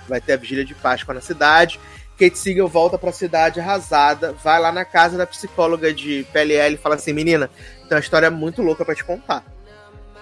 Vai 0.08 0.22
ter 0.22 0.34
a 0.34 0.38
vigília 0.38 0.64
de 0.64 0.76
Páscoa 0.76 1.16
na 1.16 1.22
cidade. 1.22 1.80
Kate 2.18 2.38
Siegel 2.38 2.68
volta 2.68 2.98
pra 2.98 3.12
cidade 3.12 3.60
arrasada, 3.60 4.34
vai 4.44 4.60
lá 4.60 4.72
na 4.72 4.86
casa 4.86 5.18
da 5.18 5.28
psicóloga 5.28 5.94
de 5.94 6.26
PLL 6.32 6.76
e 6.76 6.78
fala 6.78 6.96
assim: 6.96 7.12
Menina, 7.12 7.50
tem 7.88 7.96
uma 7.96 8.00
história 8.00 8.32
muito 8.32 8.62
louca 8.62 8.86
pra 8.86 8.96
te 8.96 9.04
contar. 9.04 9.44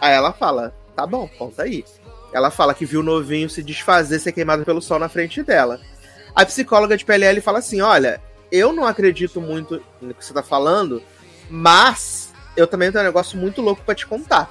Aí 0.02 0.14
ela 0.14 0.34
fala: 0.34 0.74
Tá 0.96 1.06
bom, 1.06 1.28
conta 1.38 1.64
aí. 1.64 1.86
Ela 2.34 2.50
fala 2.50 2.74
que 2.74 2.86
viu 2.86 3.02
o 3.02 3.04
novinho 3.04 3.50
se 3.50 3.62
desfazer, 3.62 4.20
ser 4.20 4.32
queimado 4.32 4.66
pelo 4.66 4.82
sol 4.82 4.98
na 4.98 5.08
frente 5.08 5.44
dela. 5.44 5.80
A 6.36 6.44
psicóloga 6.46 6.98
de 6.98 7.06
PLL 7.06 7.40
fala 7.42 7.60
assim: 7.60 7.82
Olha, 7.82 8.20
eu 8.52 8.74
não 8.74 8.86
acredito 8.86 9.40
muito 9.40 9.84
no 10.02 10.16
que 10.16 10.26
você 10.26 10.34
tá 10.34 10.42
falando, 10.42 11.02
mas 11.48 12.34
eu 12.58 12.66
também 12.66 12.92
tenho 12.92 13.04
um 13.04 13.08
negócio 13.08 13.38
muito 13.38 13.62
louco 13.62 13.84
pra 13.84 13.94
te 13.94 14.08
contar. 14.08 14.50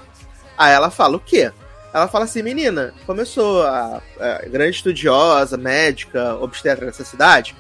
Aí 0.57 0.73
ela 0.73 0.91
fala: 0.91 1.17
O 1.17 1.21
quê? 1.21 1.53
Ela 1.93 2.09
fala 2.09 2.25
assim, 2.25 2.43
menina, 2.43 2.95
como 3.07 3.21
eu 3.21 3.27
sou 3.27 3.63
a, 3.63 4.01
a 4.19 4.49
grande 4.49 4.77
estudiosa, 4.77 5.57
médica, 5.57 6.37
obstetra 6.37 6.87
dessa 6.87 7.05
cidade, 7.05 7.55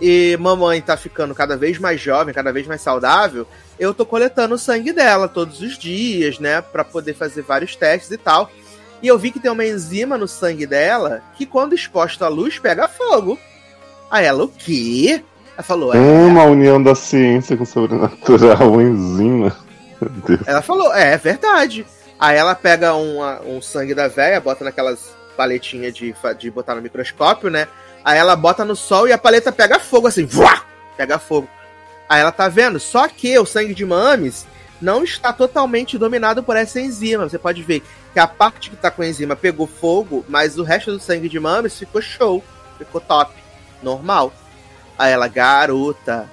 e 0.00 0.36
mamãe 0.38 0.80
tá 0.80 0.96
ficando 0.96 1.34
cada 1.34 1.56
vez 1.56 1.78
mais 1.78 2.00
jovem, 2.00 2.34
cada 2.34 2.52
vez 2.52 2.66
mais 2.66 2.80
saudável, 2.80 3.46
eu 3.78 3.92
tô 3.92 4.06
coletando 4.06 4.54
o 4.54 4.58
sangue 4.58 4.92
dela 4.92 5.28
todos 5.28 5.60
os 5.60 5.78
dias, 5.78 6.38
né, 6.38 6.60
para 6.60 6.84
poder 6.84 7.14
fazer 7.14 7.42
vários 7.42 7.74
testes 7.74 8.10
e 8.10 8.18
tal. 8.18 8.50
E 9.02 9.08
eu 9.08 9.18
vi 9.18 9.30
que 9.30 9.40
tem 9.40 9.50
uma 9.50 9.66
enzima 9.66 10.16
no 10.16 10.26
sangue 10.26 10.66
dela 10.66 11.22
que 11.36 11.44
quando 11.44 11.74
exposta 11.74 12.24
à 12.24 12.28
luz 12.28 12.58
pega 12.58 12.88
fogo. 12.88 13.38
Aí 14.10 14.24
ela, 14.24 14.44
o 14.44 14.48
quê? 14.48 15.22
Ela 15.54 15.62
falou, 15.62 15.94
é, 15.94 15.98
Uma 15.98 16.44
união 16.44 16.82
da 16.82 16.94
ciência 16.94 17.56
com 17.56 17.64
o 17.64 17.66
sobrenatural, 17.66 18.72
uma 18.72 18.82
enzima. 18.82 19.56
Meu 20.00 20.10
Deus. 20.10 20.40
Ela 20.46 20.62
falou, 20.62 20.94
é, 20.94 21.12
é 21.12 21.18
verdade. 21.18 21.84
Aí 22.24 22.38
ela 22.38 22.54
pega 22.54 22.94
uma- 22.94 23.42
um 23.42 23.60
sangue 23.60 23.94
da 23.94 24.08
véia, 24.08 24.40
bota 24.40 24.64
naquelas 24.64 25.14
paletinhas 25.36 25.92
de, 25.92 26.14
de 26.38 26.50
botar 26.50 26.74
no 26.74 26.80
microscópio, 26.80 27.50
né? 27.50 27.68
Aí 28.02 28.16
ela 28.16 28.34
bota 28.34 28.64
no 28.64 28.74
sol 28.74 29.06
e 29.06 29.12
a 29.12 29.18
paleta 29.18 29.52
pega 29.52 29.78
fogo, 29.78 30.06
assim, 30.06 30.24
vuá! 30.24 30.64
Pega 30.96 31.18
fogo. 31.18 31.46
Aí 32.08 32.22
ela 32.22 32.32
tá 32.32 32.48
vendo, 32.48 32.80
só 32.80 33.06
que 33.08 33.38
o 33.38 33.44
sangue 33.44 33.74
de 33.74 33.84
mames 33.84 34.46
não 34.80 35.04
está 35.04 35.34
totalmente 35.34 35.98
dominado 35.98 36.42
por 36.42 36.56
essa 36.56 36.80
enzima. 36.80 37.28
Você 37.28 37.38
pode 37.38 37.62
ver 37.62 37.82
que 38.14 38.18
a 38.18 38.26
parte 38.26 38.70
que 38.70 38.76
tá 38.76 38.90
com 38.90 39.02
a 39.02 39.06
enzima 39.06 39.36
pegou 39.36 39.66
fogo, 39.66 40.24
mas 40.26 40.56
o 40.56 40.62
resto 40.62 40.92
do 40.92 41.00
sangue 41.00 41.28
de 41.28 41.38
Mames 41.38 41.78
ficou 41.78 42.00
show, 42.00 42.42
ficou 42.78 43.02
top, 43.02 43.34
normal. 43.82 44.32
Aí 44.98 45.12
ela, 45.12 45.28
garota, 45.28 46.26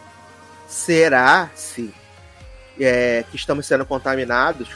será 0.69 1.49
se 1.53 1.93
é, 2.79 3.25
que 3.29 3.35
estamos 3.35 3.65
sendo 3.65 3.85
contaminados? 3.85 4.69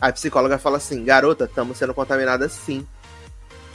A 0.00 0.12
psicóloga 0.12 0.58
fala 0.58 0.76
assim, 0.76 1.04
garota, 1.04 1.44
estamos 1.44 1.76
sendo 1.76 1.92
contaminadas 1.92 2.52
sim. 2.52 2.86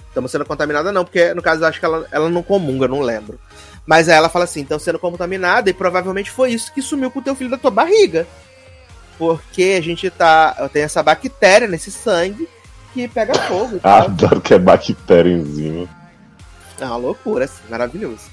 Estamos 0.08 0.32
sendo 0.32 0.46
contaminada 0.46 0.92
não, 0.92 1.04
porque 1.04 1.34
no 1.34 1.42
caso 1.42 1.64
eu 1.64 1.68
acho 1.68 1.80
que 1.80 1.86
ela, 1.86 2.08
ela 2.12 2.30
não 2.30 2.44
comunga, 2.44 2.88
não 2.88 3.02
lembro. 3.02 3.40
Mas 3.86 4.08
aí 4.08 4.16
ela 4.16 4.30
fala 4.30 4.46
assim, 4.46 4.62
estão 4.62 4.80
sendo 4.80 5.00
contaminada 5.00 5.70
e 5.70 5.74
provavelmente 5.74 6.32
foi 6.32 6.52
isso 6.52 6.74
que 6.74 6.82
sumiu 6.82 7.10
com 7.12 7.20
o 7.20 7.24
teu 7.24 7.36
filho 7.36 7.50
da 7.50 7.58
tua 7.58 7.72
barriga. 7.72 8.28
Porque 9.18 9.76
a 9.78 9.82
gente 9.82 10.10
tá. 10.10 10.70
Tem 10.72 10.84
essa 10.84 11.04
bactéria 11.04 11.68
nesse 11.68 11.92
sangue 11.92 12.48
que 12.94 13.08
pega 13.08 13.34
fogo. 13.34 13.80
Ah, 13.84 14.04
adoro 14.04 14.40
que 14.40 14.54
é 14.54 14.60
bactéria 14.60 15.32
enzima. 15.32 15.90
É 16.80 16.86
uma 16.86 16.98
loucura, 16.98 17.46
assim, 17.46 17.64
maravilhoso. 17.70 18.32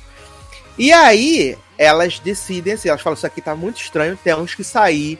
E 0.78 0.92
aí, 0.92 1.58
elas 1.76 2.18
decidem 2.18 2.74
assim, 2.74 2.88
elas 2.88 3.00
falam, 3.00 3.16
isso 3.16 3.26
aqui 3.26 3.40
tá 3.40 3.54
muito 3.54 3.80
estranho, 3.80 4.18
temos 4.22 4.54
que 4.54 4.64
sair 4.64 5.18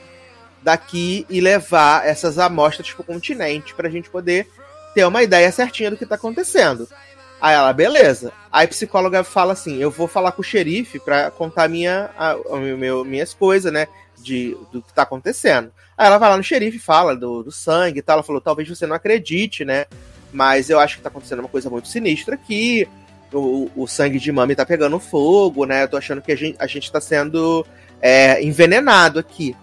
daqui 0.63 1.27
e 1.29 1.41
levar 1.41 2.07
essas 2.07 2.39
amostras 2.39 2.91
pro 2.93 3.05
continente 3.05 3.75
pra 3.75 3.89
gente 3.89 4.11
poder 4.11 4.47
ter 4.95 5.05
uma 5.05 5.23
ideia 5.23 5.51
certinha 5.51 5.91
do 5.91 5.97
que 5.97 6.07
tá 6.07 6.17
acontecendo. 6.17 6.89
Aí 7.41 7.55
ela, 7.55 7.73
beleza. 7.73 8.33
Aí 8.53 8.67
a 8.67 8.69
psicóloga 8.69 9.25
fala 9.25 9.55
assim: 9.55 9.79
eu 9.79 9.91
vou 9.91 10.07
falar 10.07 10.33
com 10.33 10.43
o 10.43 10.45
xerife 10.45 10.99
pra 10.99 11.31
contar 11.31 11.69
minha, 11.69 12.11
a, 12.17 12.33
a, 12.33 12.57
meu, 12.57 13.05
minhas 13.05 13.33
coisas, 13.33 13.73
né? 13.73 13.87
De, 14.19 14.55
do 14.71 14.83
que 14.83 14.93
tá 14.93 15.03
acontecendo. 15.03 15.73
Aí 15.97 16.07
ela 16.07 16.19
vai 16.19 16.29
lá 16.29 16.37
no 16.37 16.43
xerife 16.43 16.79
fala 16.79 17.17
do, 17.17 17.43
do 17.43 17.51
sangue 17.51 18.01
e 18.01 18.03
tal. 18.03 18.15
Ela 18.17 18.23
falou: 18.23 18.41
talvez 18.41 18.69
você 18.69 18.87
não 18.87 18.95
acredite, 18.95 19.65
né? 19.65 19.87
Mas 20.33 20.69
eu 20.69 20.79
acho 20.79 20.97
que 20.97 21.03
tá 21.03 21.09
acontecendo 21.09 21.41
uma 21.41 21.49
coisa 21.49 21.71
muito 21.71 21.89
sinistra 21.89 22.35
aqui. 22.35 22.87
O, 23.33 23.71
o 23.75 23.87
sangue 23.87 24.19
de 24.19 24.31
mami 24.31 24.55
tá 24.55 24.67
pegando 24.67 24.99
fogo, 24.99 25.65
né? 25.65 25.85
Eu 25.85 25.89
tô 25.89 25.97
achando 25.97 26.21
que 26.21 26.33
a 26.33 26.37
gente, 26.37 26.57
a 26.59 26.67
gente 26.67 26.93
tá 26.93 27.01
sendo 27.01 27.65
é, 28.03 28.43
envenenado 28.43 29.19
aqui. 29.19 29.57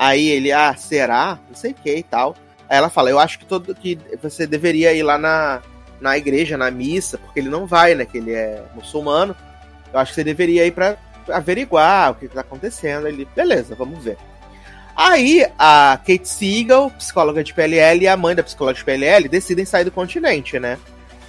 Aí 0.00 0.30
ele, 0.30 0.50
ah, 0.50 0.74
será? 0.74 1.38
Não 1.46 1.54
sei 1.54 1.72
o 1.72 1.74
que 1.74 1.94
e 1.94 2.02
tal. 2.02 2.34
Aí 2.66 2.78
ela 2.78 2.88
fala, 2.88 3.10
eu 3.10 3.18
acho 3.18 3.38
que 3.38 3.44
todo 3.44 3.74
que 3.74 3.98
você 4.22 4.46
deveria 4.46 4.94
ir 4.94 5.02
lá 5.02 5.18
na, 5.18 5.60
na 6.00 6.16
igreja, 6.16 6.56
na 6.56 6.70
missa, 6.70 7.18
porque 7.18 7.38
ele 7.38 7.50
não 7.50 7.66
vai, 7.66 7.94
né? 7.94 8.06
Que 8.06 8.16
ele 8.16 8.32
é 8.32 8.62
muçulmano. 8.74 9.36
Eu 9.92 10.00
acho 10.00 10.12
que 10.12 10.14
você 10.14 10.24
deveria 10.24 10.64
ir 10.64 10.70
para 10.70 10.96
averiguar 11.30 12.12
o 12.12 12.14
que 12.14 12.24
está 12.24 12.40
acontecendo. 12.40 13.08
Ele, 13.08 13.28
beleza, 13.36 13.74
vamos 13.74 14.02
ver. 14.02 14.16
Aí 14.96 15.46
a 15.58 15.98
Kate 15.98 16.26
Siegel, 16.26 16.90
psicóloga 16.96 17.44
de 17.44 17.52
PLL, 17.52 18.02
e 18.02 18.08
a 18.08 18.16
mãe 18.16 18.34
da 18.34 18.42
psicóloga 18.42 18.78
de 18.78 18.84
PLL 18.84 19.28
decidem 19.28 19.66
sair 19.66 19.84
do 19.84 19.92
continente, 19.92 20.58
né? 20.58 20.78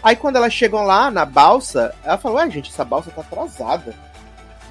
Aí 0.01 0.15
quando 0.15 0.37
elas 0.37 0.53
chegam 0.53 0.85
lá 0.85 1.11
na 1.11 1.25
balsa, 1.25 1.93
ela 2.05 2.17
fala, 2.17 2.35
ué, 2.35 2.49
gente, 2.49 2.71
essa 2.71 2.85
balsa 2.85 3.11
tá 3.11 3.19
atrasada. 3.19 3.93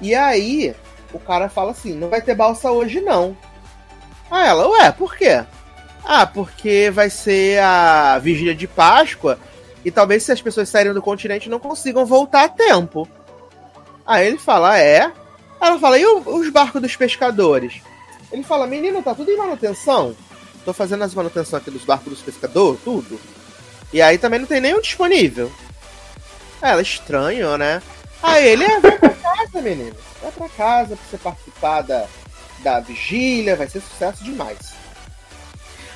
E 0.01 0.15
aí 0.15 0.75
o 1.13 1.19
cara 1.19 1.49
fala 1.49 1.69
assim, 1.69 1.93
não 1.93 2.09
vai 2.09 2.19
ter 2.19 2.33
balsa 2.33 2.71
hoje 2.71 2.99
não. 2.99 3.37
Aí 4.31 4.47
ela, 4.47 4.65
ué, 4.69 4.91
por 4.93 5.15
quê? 5.15 5.43
Ah, 6.05 6.25
porque 6.25 6.89
vai 6.89 7.09
ser 7.09 7.61
a 7.61 8.17
vigília 8.17 8.55
de 8.55 8.65
Páscoa 8.65 9.37
e 9.83 9.91
talvez 9.91 10.23
se 10.23 10.31
as 10.31 10.41
pessoas 10.41 10.69
saírem 10.69 10.93
do 10.93 11.01
continente 11.01 11.49
não 11.49 11.59
consigam 11.59 12.05
voltar 12.05 12.45
a 12.45 12.49
tempo. 12.49 13.07
Aí 14.05 14.27
ele 14.27 14.37
fala, 14.37 14.79
é. 14.79 15.11
Ela 15.59 15.77
fala, 15.77 15.99
e 15.99 16.05
os 16.05 16.49
barcos 16.49 16.81
dos 16.81 16.95
pescadores? 16.95 17.81
Ele 18.31 18.41
fala, 18.41 18.65
menino, 18.65 19.03
tá 19.03 19.13
tudo 19.13 19.29
em 19.29 19.37
manutenção. 19.37 20.15
Tô 20.63 20.73
fazendo 20.73 21.03
as 21.03 21.13
manutenções 21.13 21.61
aqui 21.61 21.69
dos 21.69 21.83
barcos 21.83 22.13
dos 22.13 22.21
pescadores, 22.21 22.79
tudo. 22.83 23.19
E 23.91 24.01
aí 24.01 24.17
também 24.17 24.39
não 24.39 24.47
tem 24.47 24.61
nenhum 24.61 24.79
disponível. 24.79 25.51
Ela, 26.61 26.81
estranho, 26.81 27.57
né? 27.57 27.81
Aí 28.23 28.47
ele, 28.47 28.63
é, 28.63 28.79
vai 28.79 28.97
pra 28.97 29.09
casa, 29.09 29.61
menino. 29.61 29.95
Vai 30.21 30.31
pra 30.31 30.49
casa 30.49 30.95
pra 30.95 31.05
você 31.09 31.17
participar 31.17 31.81
da, 31.81 32.07
da 32.63 32.79
vigília, 32.79 33.55
vai 33.55 33.67
ser 33.67 33.81
sucesso 33.81 34.23
demais. 34.23 34.73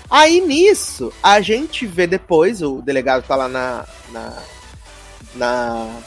Aí 0.09 0.39
nisso, 0.39 1.11
a 1.21 1.41
gente 1.41 1.85
vê 1.85 2.05
depois, 2.05 2.61
o 2.61 2.81
delegado 2.81 3.25
tá 3.25 3.35
lá 3.35 3.47
na, 3.47 3.85
na, 4.11 4.33
na, 5.35 5.99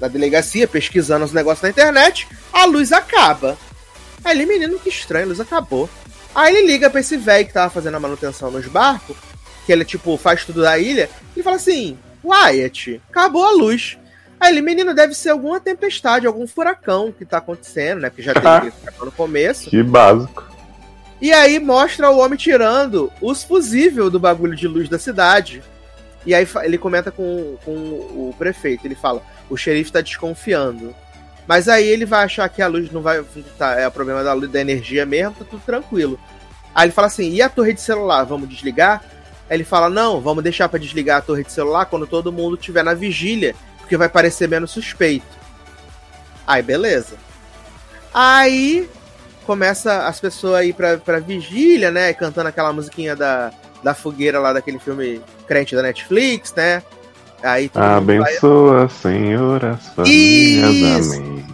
na 0.00 0.08
delegacia 0.08 0.68
pesquisando 0.68 1.24
os 1.24 1.32
negócios 1.32 1.62
na 1.62 1.70
internet, 1.70 2.28
a 2.52 2.64
luz 2.64 2.92
acaba. 2.92 3.56
Aí 4.24 4.36
ele, 4.36 4.46
menino, 4.46 4.78
que 4.78 4.90
estranho, 4.90 5.24
a 5.24 5.28
luz 5.28 5.40
acabou. 5.40 5.88
Aí 6.34 6.54
ele 6.54 6.66
liga 6.66 6.90
pra 6.90 7.00
esse 7.00 7.16
velho 7.16 7.46
que 7.46 7.52
tava 7.52 7.70
fazendo 7.70 7.96
a 7.96 8.00
manutenção 8.00 8.50
nos 8.50 8.66
barcos, 8.66 9.16
que 9.64 9.72
ele, 9.72 9.84
tipo, 9.84 10.16
faz 10.16 10.44
tudo 10.44 10.62
da 10.62 10.78
ilha, 10.78 11.08
e 11.36 11.42
fala 11.42 11.56
assim: 11.56 11.98
Wyatt, 12.22 13.00
acabou 13.08 13.44
a 13.44 13.52
luz. 13.52 13.98
Aí 14.40 14.52
ele, 14.52 14.62
menino, 14.62 14.94
deve 14.94 15.14
ser 15.14 15.28
alguma 15.30 15.60
tempestade, 15.60 16.26
algum 16.26 16.46
furacão 16.46 17.12
que 17.12 17.26
tá 17.26 17.36
acontecendo, 17.36 18.00
né? 18.00 18.08
Porque 18.08 18.22
já 18.22 18.32
teve 18.34 18.70
furacão 18.70 19.04
no 19.04 19.12
começo. 19.12 19.68
Que 19.68 19.82
básico. 19.82 20.48
E 21.20 21.32
aí 21.32 21.60
mostra 21.60 22.10
o 22.10 22.18
homem 22.18 22.38
tirando 22.38 23.12
os 23.20 23.44
fusíveis 23.44 24.10
do 24.10 24.18
bagulho 24.18 24.56
de 24.56 24.66
luz 24.66 24.88
da 24.88 24.98
cidade. 24.98 25.62
E 26.24 26.34
aí 26.34 26.48
ele 26.62 26.78
comenta 26.78 27.10
com, 27.10 27.56
com 27.64 27.72
o 27.72 28.34
prefeito. 28.38 28.86
Ele 28.86 28.94
fala: 28.94 29.22
o 29.50 29.56
xerife 29.56 29.92
tá 29.92 30.00
desconfiando. 30.00 30.94
Mas 31.46 31.68
aí 31.68 31.86
ele 31.86 32.06
vai 32.06 32.24
achar 32.24 32.48
que 32.48 32.62
a 32.62 32.66
luz 32.66 32.90
não 32.90 33.02
vai. 33.02 33.22
Tá, 33.58 33.78
é 33.78 33.86
o 33.86 33.90
problema 33.90 34.24
da 34.24 34.32
luz 34.32 34.50
da 34.50 34.60
energia 34.60 35.04
mesmo, 35.04 35.34
tá 35.34 35.44
tudo 35.44 35.62
tranquilo. 35.64 36.18
Aí 36.74 36.86
ele 36.86 36.92
fala 36.92 37.08
assim: 37.08 37.30
e 37.30 37.42
a 37.42 37.48
torre 37.50 37.74
de 37.74 37.82
celular? 37.82 38.24
Vamos 38.24 38.48
desligar? 38.48 39.02
Aí 39.48 39.56
ele 39.56 39.64
fala: 39.64 39.90
não, 39.90 40.20
vamos 40.20 40.42
deixar 40.42 40.68
para 40.70 40.78
desligar 40.78 41.18
a 41.18 41.22
torre 41.22 41.44
de 41.44 41.52
celular 41.52 41.84
quando 41.84 42.06
todo 42.06 42.32
mundo 42.32 42.54
estiver 42.54 42.82
na 42.82 42.94
vigília, 42.94 43.54
porque 43.90 43.96
vai 43.96 44.08
parecer 44.08 44.48
menos 44.48 44.70
suspeito. 44.70 45.26
Aí 46.46 46.62
beleza. 46.62 47.16
Aí 48.14 48.88
começa 49.44 50.06
as 50.06 50.20
pessoas 50.20 50.54
a 50.54 50.64
ir 50.64 50.74
pra, 50.74 50.96
pra 50.96 51.18
vigília, 51.18 51.90
né? 51.90 52.12
Cantando 52.12 52.48
aquela 52.48 52.72
musiquinha 52.72 53.16
da, 53.16 53.50
da 53.82 53.92
fogueira 53.92 54.38
lá 54.38 54.52
daquele 54.52 54.78
filme 54.78 55.20
crente 55.48 55.74
da 55.74 55.82
Netflix, 55.82 56.54
né? 56.54 56.84
Aí 57.42 57.68
Abençoa, 57.74 58.86
vai... 58.86 58.88
Senhor, 58.88 59.64
as 59.64 59.88
famílias, 59.88 61.12
amém. 61.12 61.44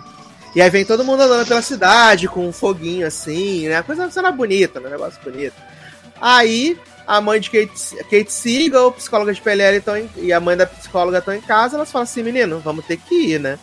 E 0.55 0.61
aí 0.61 0.69
vem 0.69 0.85
todo 0.85 1.05
mundo 1.05 1.23
andando 1.23 1.49
pela 1.49 1.63
cidade 1.63 2.29
com 2.29 2.47
um 2.47 2.53
foguinho 2.53 3.07
assim, 3.07 3.67
né? 3.67 3.83
Coisa 3.83 4.11
cena 4.11 4.31
bonita, 4.31 4.79
né? 4.79 4.91
Negócio 4.91 5.19
bonito. 5.25 5.55
Aí 6.21 6.79
a 7.07 7.21
mãe 7.21 7.41
de 7.41 7.51
Kate, 7.51 7.97
Kate 8.05 8.33
Siegel, 8.33 8.91
psicóloga 8.93 9.33
de 9.33 9.41
PLL, 9.41 9.81
tão 9.81 9.97
em, 9.97 10.11
e 10.17 10.33
a 10.33 10.41
mãe 10.41 10.57
da 10.57 10.67
psicóloga 10.67 11.19
estão 11.19 11.35
em 11.35 11.41
casa, 11.41 11.77
elas 11.77 11.91
falam 11.91 12.05
assim, 12.05 12.23
menino, 12.23 12.59
vamos 12.61 12.85
ter 12.85 12.97
que 12.97 13.15
ir, 13.15 13.41
né? 13.41 13.59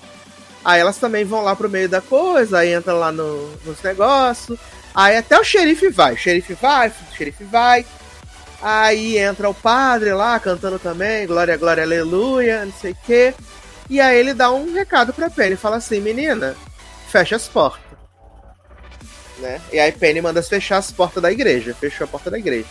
Aí 0.63 0.79
elas 0.79 0.97
também 0.97 1.25
vão 1.25 1.43
lá 1.43 1.55
pro 1.55 1.69
meio 1.69 1.89
da 1.89 1.99
coisa, 1.99 2.59
aí 2.59 2.73
entra 2.73 2.93
lá 2.93 3.11
no, 3.11 3.49
nos 3.65 3.81
negócios. 3.83 4.57
Aí 4.95 5.17
até 5.17 5.37
o 5.37 5.43
xerife 5.43 5.89
vai. 5.89 6.13
O 6.13 6.17
xerife 6.17 6.53
vai, 6.53 6.87
o 6.87 7.15
xerife 7.17 7.43
vai. 7.43 7.85
Aí 8.61 9.17
entra 9.17 9.49
o 9.49 9.53
padre 9.53 10.13
lá 10.13 10.39
cantando 10.39 10.79
também, 10.79 11.27
glória, 11.27 11.57
glória, 11.57 11.83
aleluia, 11.83 12.63
não 12.63 12.71
sei 12.71 12.91
o 12.91 12.97
quê. 13.05 13.33
E 13.89 13.99
aí 13.99 14.17
ele 14.17 14.33
dá 14.33 14.51
um 14.51 14.73
recado 14.73 15.11
pra 15.11 15.29
Penny, 15.29 15.57
fala 15.57 15.75
assim, 15.75 15.99
menina, 15.99 16.55
fecha 17.09 17.35
as 17.35 17.45
portas. 17.49 17.81
Né? 19.39 19.59
E 19.73 19.79
aí 19.79 19.91
Penny 19.91 20.21
manda 20.21 20.41
fechar 20.41 20.77
as 20.77 20.91
portas 20.91 21.21
da 21.21 21.29
igreja, 21.29 21.75
fechou 21.77 22.05
a 22.05 22.07
porta 22.07 22.31
da 22.31 22.39
igreja. 22.39 22.67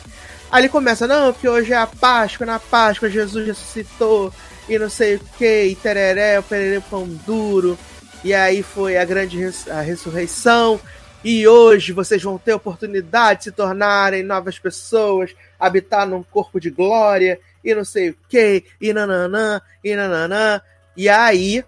Aí 0.53 0.61
ele 0.61 0.69
começa, 0.69 1.07
não, 1.07 1.33
porque 1.33 1.49
hoje 1.49 1.73
é 1.73 1.77
a 1.77 1.87
Páscoa, 1.87 2.45
na 2.45 2.59
Páscoa 2.59 3.09
Jesus 3.09 3.47
ressuscitou, 3.47 4.31
e 4.69 4.79
não 4.79 4.91
sei 4.91 5.15
o 5.15 5.21
que, 5.39 5.65
e 5.65 5.75
tereré, 5.75 6.39
o 6.39 6.43
pererê 6.43 6.79
pão 6.79 7.09
duro, 7.27 7.79
e 8.23 8.35
aí 8.35 8.63
foi 8.63 8.99
a 8.99 9.05
grande 9.07 9.39
res 9.39 9.67
a 9.67 9.81
ressurreição, 9.81 10.79
e 11.25 11.49
hoje 11.49 11.95
vocês 11.95 12.23
vão 12.23 12.37
ter 12.37 12.53
oportunidade 12.53 13.39
de 13.39 13.45
se 13.45 13.53
tornarem 13.53 14.23
novas 14.23 14.59
pessoas, 14.59 15.35
habitar 15.59 16.07
num 16.07 16.23
corpo 16.23 16.61
de 16.61 16.69
glória, 16.69 17.41
e 17.65 17.75
não 17.75 17.85
sei 17.85 18.11
o 18.11 18.17
que, 18.29 18.63
e 18.79 18.93
nananã, 18.93 19.59
e 19.83 19.97
nananã, 19.97 20.61
e 20.95 21.09
aí 21.09 21.65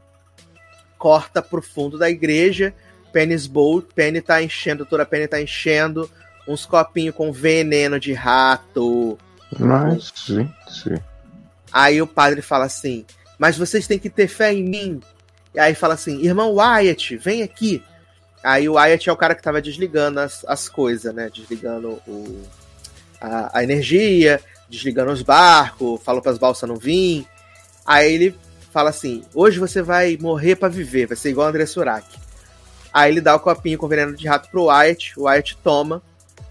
corta 0.98 1.40
pro 1.40 1.62
fundo 1.62 1.96
da 1.96 2.10
igreja, 2.10 2.74
Penny's 3.14 3.46
Bolt, 3.46 3.86
Penny 3.94 4.20
tá 4.20 4.42
enchendo, 4.42 4.84
toda 4.84 5.04
a 5.04 5.06
Penny 5.06 5.26
tá 5.26 5.40
enchendo, 5.40 6.10
uns 6.46 6.66
copinhos 6.66 7.14
com 7.14 7.32
veneno 7.32 7.98
de 7.98 8.12
rato. 8.12 9.18
Mas, 9.58 10.12
gente. 10.26 11.02
Aí 11.72 12.00
o 12.00 12.06
padre 12.06 12.42
fala 12.42 12.64
assim: 12.64 13.04
Mas 13.38 13.56
vocês 13.56 13.86
têm 13.86 13.98
que 13.98 14.10
ter 14.10 14.28
fé 14.28 14.52
em 14.52 14.62
mim. 14.62 15.00
E 15.54 15.58
aí 15.58 15.74
fala 15.74 15.94
assim: 15.94 16.20
Irmão 16.22 16.54
Wyatt, 16.54 17.16
vem 17.16 17.42
aqui. 17.42 17.82
Aí 18.42 18.68
o 18.68 18.74
Wyatt 18.74 19.08
é 19.08 19.12
o 19.12 19.16
cara 19.16 19.34
que 19.34 19.42
tava 19.42 19.62
desligando 19.62 20.20
as, 20.20 20.44
as 20.46 20.68
coisas, 20.68 21.14
né? 21.14 21.30
Desligando 21.34 22.00
o, 22.06 22.42
a, 23.20 23.58
a 23.58 23.62
energia, 23.62 24.40
desligando 24.68 25.12
os 25.12 25.22
barcos, 25.22 26.02
falou 26.02 26.20
para 26.20 26.32
as 26.32 26.38
balsas 26.38 26.68
não 26.68 26.76
vir. 26.76 27.26
Aí 27.86 28.12
ele 28.12 28.38
fala 28.70 28.90
assim: 28.90 29.24
Hoje 29.34 29.58
você 29.58 29.80
vai 29.80 30.18
morrer 30.20 30.56
para 30.56 30.68
viver, 30.68 31.06
vai 31.06 31.16
ser 31.16 31.30
igual 31.30 31.48
André 31.48 31.66
Surak. 31.66 32.06
Aí 32.92 33.10
ele 33.10 33.20
dá 33.20 33.34
o 33.34 33.40
copinho 33.40 33.78
com 33.78 33.88
veneno 33.88 34.14
de 34.14 34.28
rato 34.28 34.48
pro 34.50 34.66
Wyatt, 34.66 35.18
o 35.18 35.24
Wyatt 35.24 35.56
toma. 35.62 36.02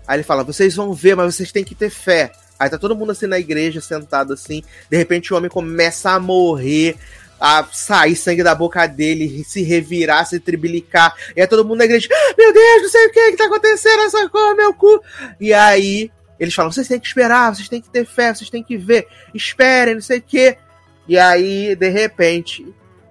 Aí 0.07 0.17
ele 0.17 0.23
fala: 0.23 0.43
vocês 0.43 0.75
vão 0.75 0.93
ver, 0.93 1.15
mas 1.15 1.35
vocês 1.35 1.51
têm 1.51 1.63
que 1.63 1.75
ter 1.75 1.89
fé. 1.89 2.31
Aí 2.59 2.69
tá 2.69 2.77
todo 2.77 2.95
mundo 2.95 3.11
assim 3.11 3.27
na 3.27 3.39
igreja, 3.39 3.81
sentado 3.81 4.34
assim. 4.34 4.63
De 4.89 4.97
repente 4.97 5.34
o 5.34 5.38
homem 5.38 5.49
começa 5.49 6.11
a 6.11 6.19
morrer, 6.19 6.95
a 7.39 7.65
sair 7.71 8.15
sangue 8.15 8.43
da 8.43 8.55
boca 8.55 8.85
dele, 8.88 9.43
se 9.43 9.63
revirar, 9.63 10.25
se 10.25 10.39
tribilicar. 10.39 11.13
E 11.35 11.41
aí 11.41 11.47
todo 11.47 11.65
mundo 11.65 11.80
na 11.80 11.85
igreja: 11.85 12.07
ah, 12.11 12.34
Meu 12.38 12.53
Deus, 12.53 12.81
não 12.84 12.89
sei 12.89 13.07
o 13.07 13.11
que 13.11 13.31
que 13.31 13.38
tá 13.38 13.45
acontecendo, 13.45 14.01
essa 14.01 14.30
cor, 14.30 14.55
meu 14.55 14.73
cu. 14.73 15.01
E 15.39 15.53
aí 15.53 16.11
eles 16.39 16.53
falam: 16.53 16.71
vocês 16.71 16.88
têm 16.88 16.99
que 16.99 17.07
esperar, 17.07 17.53
vocês 17.53 17.69
têm 17.69 17.81
que 17.81 17.89
ter 17.89 18.05
fé, 18.05 18.34
vocês 18.34 18.49
têm 18.49 18.63
que 18.63 18.77
ver, 18.77 19.07
esperem, 19.34 19.95
não 19.95 20.01
sei 20.01 20.19
o 20.19 20.21
que. 20.21 20.57
E 21.07 21.17
aí, 21.17 21.75
de 21.75 21.89
repente, 21.89 22.65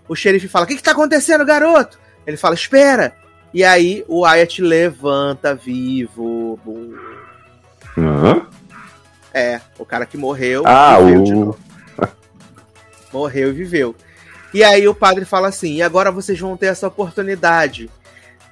o 0.08 0.14
xerife 0.14 0.48
fala: 0.48 0.64
O 0.64 0.68
que, 0.68 0.76
que 0.76 0.82
tá 0.82 0.92
acontecendo, 0.92 1.44
garoto? 1.44 1.98
Ele 2.26 2.36
fala: 2.36 2.54
Espera. 2.54 3.21
E 3.52 3.62
aí 3.62 4.04
o 4.08 4.20
Wyatt 4.20 4.62
levanta 4.62 5.54
vivo. 5.54 6.58
Hã? 7.96 8.46
É, 9.32 9.60
o 9.78 9.84
cara 9.84 10.06
que 10.06 10.16
morreu. 10.16 10.62
Ah, 10.66 10.98
o. 10.98 11.56
Morreu 13.12 13.50
e 13.50 13.52
viveu. 13.52 13.94
E 14.54 14.62
aí 14.64 14.86
o 14.88 14.94
padre 14.94 15.24
fala 15.24 15.48
assim: 15.48 15.76
e 15.76 15.82
agora 15.82 16.10
vocês 16.10 16.38
vão 16.38 16.56
ter 16.56 16.66
essa 16.66 16.86
oportunidade. 16.88 17.90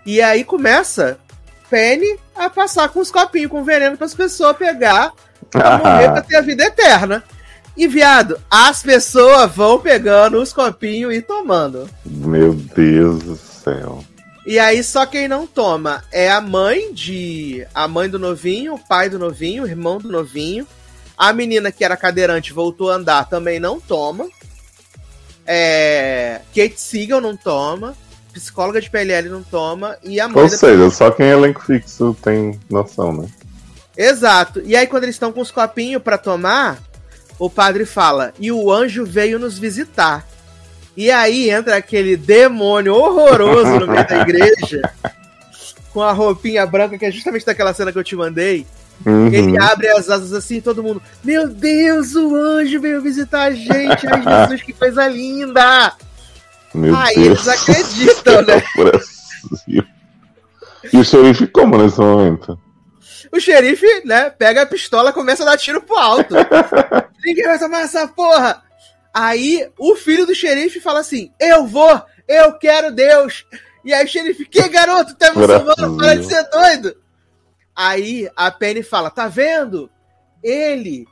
E 0.05 0.21
aí 0.21 0.45
começa 0.45 1.19
Penny 1.69 2.19
a 2.35 2.51
passar 2.51 2.89
com 2.89 3.01
os 3.01 3.11
copinhos 3.11 3.51
com 3.51 3.63
veneno 3.63 3.97
para 3.97 4.07
as 4.07 4.15
pessoas 4.15 4.57
pegar 4.57 5.13
pra 5.51 5.79
morrer 5.79 6.11
pra 6.11 6.23
ter 6.23 6.37
a 6.37 6.41
vida 6.41 6.65
eterna. 6.65 7.23
E, 7.77 7.87
viado, 7.87 8.39
as 8.51 8.83
pessoas 8.83 9.51
vão 9.55 9.79
pegando 9.79 10.41
os 10.41 10.53
copinhos 10.53 11.15
e 11.15 11.23
tomando. 11.23 11.89
Meu 12.05 12.53
Deus 12.53 13.23
do 13.23 13.37
céu. 13.37 14.05
E 14.47 14.59
aí, 14.59 14.83
só 14.83 15.05
quem 15.07 15.29
não 15.29 15.47
toma 15.47 16.03
é 16.11 16.31
a 16.31 16.41
mãe 16.41 16.93
de. 16.93 17.67
A 17.75 17.87
mãe 17.87 18.09
do 18.09 18.19
novinho, 18.19 18.75
o 18.75 18.79
pai 18.79 19.09
do 19.11 19.19
novinho, 19.19 19.65
o 19.65 19.67
irmão 19.67 19.99
do 19.99 20.11
novinho. 20.11 20.67
A 21.17 21.33
menina 21.33 21.71
que 21.71 21.85
era 21.85 21.97
cadeirante 21.97 22.53
voltou 22.53 22.91
a 22.91 22.95
andar, 22.95 23.29
também 23.29 23.61
não 23.61 23.79
toma. 23.79 24.27
É, 25.47 26.41
Kate 26.55 26.81
Siegel 26.81 27.21
não 27.21 27.37
toma. 27.37 27.95
Psicóloga 28.33 28.81
de 28.81 28.89
PLL 28.89 29.29
não 29.29 29.43
toma. 29.43 29.97
E 30.03 30.21
a 30.21 30.29
mãe. 30.29 30.43
Ou 30.45 30.49
da- 30.49 30.57
seja, 30.57 30.89
só 30.91 31.11
quem 31.11 31.27
é 31.27 31.33
elenco 31.33 31.63
fixo 31.65 32.17
tem 32.23 32.59
noção, 32.71 33.13
né? 33.13 33.29
Exato. 33.97 34.63
E 34.65 34.77
aí, 34.77 34.87
quando 34.87 35.03
eles 35.05 35.17
estão 35.17 35.33
com 35.33 35.41
os 35.41 35.51
copinhos 35.51 36.03
pra 36.03 36.17
tomar, 36.17 36.79
o 37.39 37.51
padre 37.51 37.85
fala: 37.85 38.33
e 38.39 38.51
o 38.53 38.73
anjo 38.73 39.05
veio 39.05 39.39
nos 39.39 39.59
visitar. 39.59 40.27
E 40.97 41.11
aí 41.11 41.51
entra 41.51 41.77
aquele 41.77 42.17
demônio 42.17 42.95
horroroso 42.95 43.81
no 43.81 43.87
meio 43.87 44.07
da 44.07 44.21
igreja, 44.21 44.93
com 45.93 46.03
a 46.03 46.13
roupinha 46.13 46.67
branca, 46.67 46.99
que 46.99 47.07
é 47.07 47.11
justamente 47.11 47.47
daquela 47.47 47.73
cena 47.73 47.93
que 47.93 47.99
eu 47.99 48.05
te 48.05 48.17
mandei. 48.17 48.67
Uhum. 49.07 49.29
Ele 49.33 49.59
abre 49.59 49.89
as 49.89 50.11
asas 50.11 50.33
assim 50.33 50.57
e 50.57 50.63
todo 50.63 50.83
mundo: 50.83 51.01
Meu 51.25 51.49
Deus, 51.49 52.15
o 52.15 52.35
anjo 52.37 52.81
veio 52.81 53.01
visitar 53.01 53.45
a 53.45 53.51
gente. 53.51 54.07
Ai, 54.07 54.43
Jesus, 54.43 54.63
que 54.63 54.73
coisa 54.73 55.09
linda! 55.09 55.95
Meu 56.75 56.95
Aí 56.95 57.15
Deus. 57.15 57.47
eles 57.47 57.49
acreditam, 57.49 58.43
né? 58.43 58.63
Brasil. 58.77 59.85
E 60.93 60.97
o 60.97 61.05
xerife 61.05 61.47
como 61.47 61.79
nesse 61.79 61.99
momento? 61.99 62.59
O 63.33 63.41
xerife, 63.41 63.87
né, 64.05 64.31
pega 64.31 64.63
a 64.63 64.67
pistola 64.67 65.11
e 65.11 65.13
começa 65.13 65.43
a 65.43 65.47
dar 65.47 65.57
tiro 65.57 65.81
pro 65.81 65.97
alto. 65.97 66.35
Ninguém 67.25 67.45
vai 67.45 67.59
tomar 67.59 67.81
essa 67.83 68.09
porra! 68.09 68.63
Aí 69.13 69.69
o 69.79 69.97
filho 69.97 70.27
do 70.27 70.35
xerife 70.35 70.81
fala 70.81 71.01
assim: 71.01 71.33
Eu 71.39 71.67
vou, 71.67 72.03
eu 72.29 72.53
quero 72.59 72.93
Deus. 72.93 73.45
E 73.85 73.93
aí 73.93 74.05
o 74.05 74.09
xerife, 74.09 74.45
que 74.45 74.69
garoto, 74.69 75.17
tá 75.17 75.33
muçulmano, 75.33 75.97
para 75.97 76.15
de 76.15 76.27
ser 76.27 76.43
doido. 76.51 76.97
Aí 77.75 78.31
a 78.37 78.51
Penny 78.51 78.83
fala: 78.83 79.11
Tá 79.11 79.27
vendo? 79.27 79.91
Ele 80.43 81.07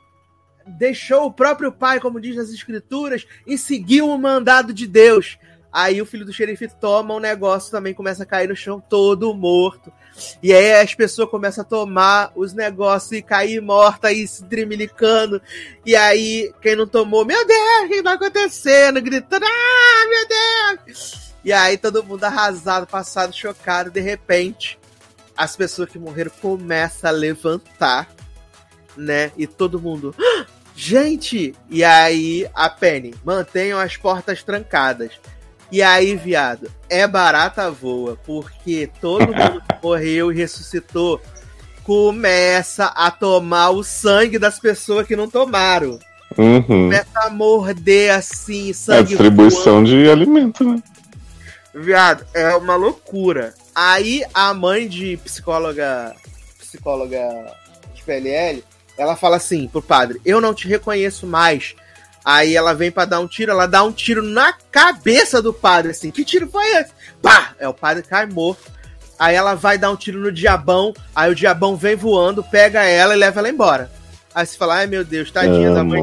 deixou 0.65 1.25
o 1.25 1.33
próprio 1.33 1.71
pai, 1.71 1.99
como 1.99 2.21
diz 2.21 2.35
nas 2.35 2.49
escrituras, 2.49 3.25
e 3.45 3.57
seguiu 3.57 4.09
o 4.09 4.17
mandado 4.17 4.73
de 4.73 4.87
Deus. 4.87 5.37
Aí 5.71 6.01
o 6.01 6.05
filho 6.05 6.25
do 6.25 6.33
xerife 6.33 6.67
toma 6.79 7.13
um 7.13 7.19
negócio 7.19 7.71
também, 7.71 7.93
começa 7.93 8.23
a 8.23 8.25
cair 8.25 8.49
no 8.49 8.55
chão 8.55 8.79
todo 8.79 9.33
morto. 9.33 9.91
E 10.41 10.53
aí 10.53 10.73
as 10.81 10.93
pessoas 10.93 11.29
começam 11.29 11.61
a 11.61 11.65
tomar 11.65 12.31
os 12.35 12.53
negócios 12.53 13.11
e 13.11 13.21
cair 13.21 13.61
morta 13.61 14.11
e 14.11 14.27
se 14.27 14.43
drimilicando. 14.43 15.41
E 15.85 15.95
aí, 15.95 16.53
quem 16.61 16.75
não 16.75 16.87
tomou, 16.87 17.25
meu 17.25 17.45
Deus, 17.45 17.85
o 17.85 17.87
que 17.89 18.03
tá 18.03 18.13
acontecendo? 18.13 19.01
Gritando, 19.01 19.45
ah, 19.45 20.07
meu 20.09 20.27
Deus! 20.85 21.29
E 21.43 21.53
aí 21.53 21.77
todo 21.77 22.03
mundo 22.03 22.23
arrasado, 22.23 22.85
passado, 22.85 23.33
chocado. 23.33 23.89
De 23.89 24.01
repente, 24.01 24.77
as 25.35 25.55
pessoas 25.55 25.89
que 25.89 25.97
morreram 25.97 26.31
começam 26.41 27.09
a 27.09 27.13
levantar, 27.13 28.09
né? 28.97 29.31
E 29.37 29.47
todo 29.47 29.79
mundo, 29.79 30.13
"Ah, 30.19 30.45
gente! 30.75 31.55
E 31.69 31.83
aí 31.83 32.49
a 32.53 32.69
Penny, 32.69 33.15
mantenham 33.23 33.79
as 33.79 33.95
portas 33.95 34.43
trancadas. 34.43 35.13
E 35.71 35.81
aí, 35.81 36.15
viado, 36.15 36.71
é 36.89 37.07
barata 37.07 37.69
voa, 37.69 38.17
porque 38.25 38.89
todo 38.99 39.27
mundo 39.27 39.61
que 39.61 39.75
morreu 39.83 40.31
e 40.31 40.35
ressuscitou 40.35 41.21
começa 41.83 42.85
a 42.85 43.09
tomar 43.09 43.71
o 43.71 43.83
sangue 43.83 44.37
das 44.37 44.59
pessoas 44.59 45.07
que 45.07 45.15
não 45.15 45.29
tomaram. 45.29 45.99
Uhum. 46.37 46.61
Começa 46.61 47.19
a 47.19 47.29
morder 47.29 48.11
assim, 48.11 48.67
É 48.67 48.71
a 48.71 48.73
sangue 48.73 49.09
distribuição 49.09 49.83
de 49.83 50.09
alimento, 50.09 50.63
né? 50.63 50.81
Viado, 51.73 52.25
é 52.33 52.55
uma 52.55 52.75
loucura. 52.75 53.53
Aí 53.73 54.23
a 54.33 54.53
mãe 54.53 54.87
de 54.87 55.17
psicóloga, 55.17 56.15
psicóloga 56.59 57.55
de 57.93 58.03
PLL, 58.03 58.63
ela 58.97 59.15
fala 59.15 59.37
assim 59.37 59.67
pro 59.67 59.81
padre: 59.81 60.19
Eu 60.25 60.41
não 60.41 60.53
te 60.53 60.67
reconheço 60.67 61.25
mais. 61.25 61.75
Aí 62.23 62.55
ela 62.55 62.73
vem 62.73 62.91
pra 62.91 63.05
dar 63.05 63.19
um 63.19 63.27
tiro, 63.27 63.51
ela 63.51 63.65
dá 63.65 63.83
um 63.83 63.91
tiro 63.91 64.21
na 64.21 64.53
cabeça 64.71 65.41
do 65.41 65.53
padre, 65.53 65.91
assim. 65.91 66.11
Que 66.11 66.25
tiro 66.25 66.49
foi 66.49 66.65
esse? 66.77 66.91
Pá! 67.21 67.53
É 67.59 67.67
o 67.67 67.73
padre 67.73 68.03
cai 68.03 68.25
morto. 68.25 68.69
Aí 69.17 69.35
ela 69.35 69.53
vai 69.55 69.77
dar 69.77 69.91
um 69.91 69.95
tiro 69.95 70.19
no 70.19 70.31
diabão, 70.31 70.93
aí 71.15 71.29
o 71.31 71.35
diabão 71.35 71.75
vem 71.75 71.95
voando, 71.95 72.43
pega 72.43 72.83
ela 72.83 73.13
e 73.13 73.17
leva 73.19 73.39
ela 73.39 73.49
embora. 73.49 73.91
Aí 74.33 74.45
você 74.45 74.57
fala: 74.57 74.75
Ai 74.75 74.87
meu 74.87 75.03
Deus, 75.03 75.29
tadinha 75.31 75.73
da 75.73 75.83
mãe 75.83 76.01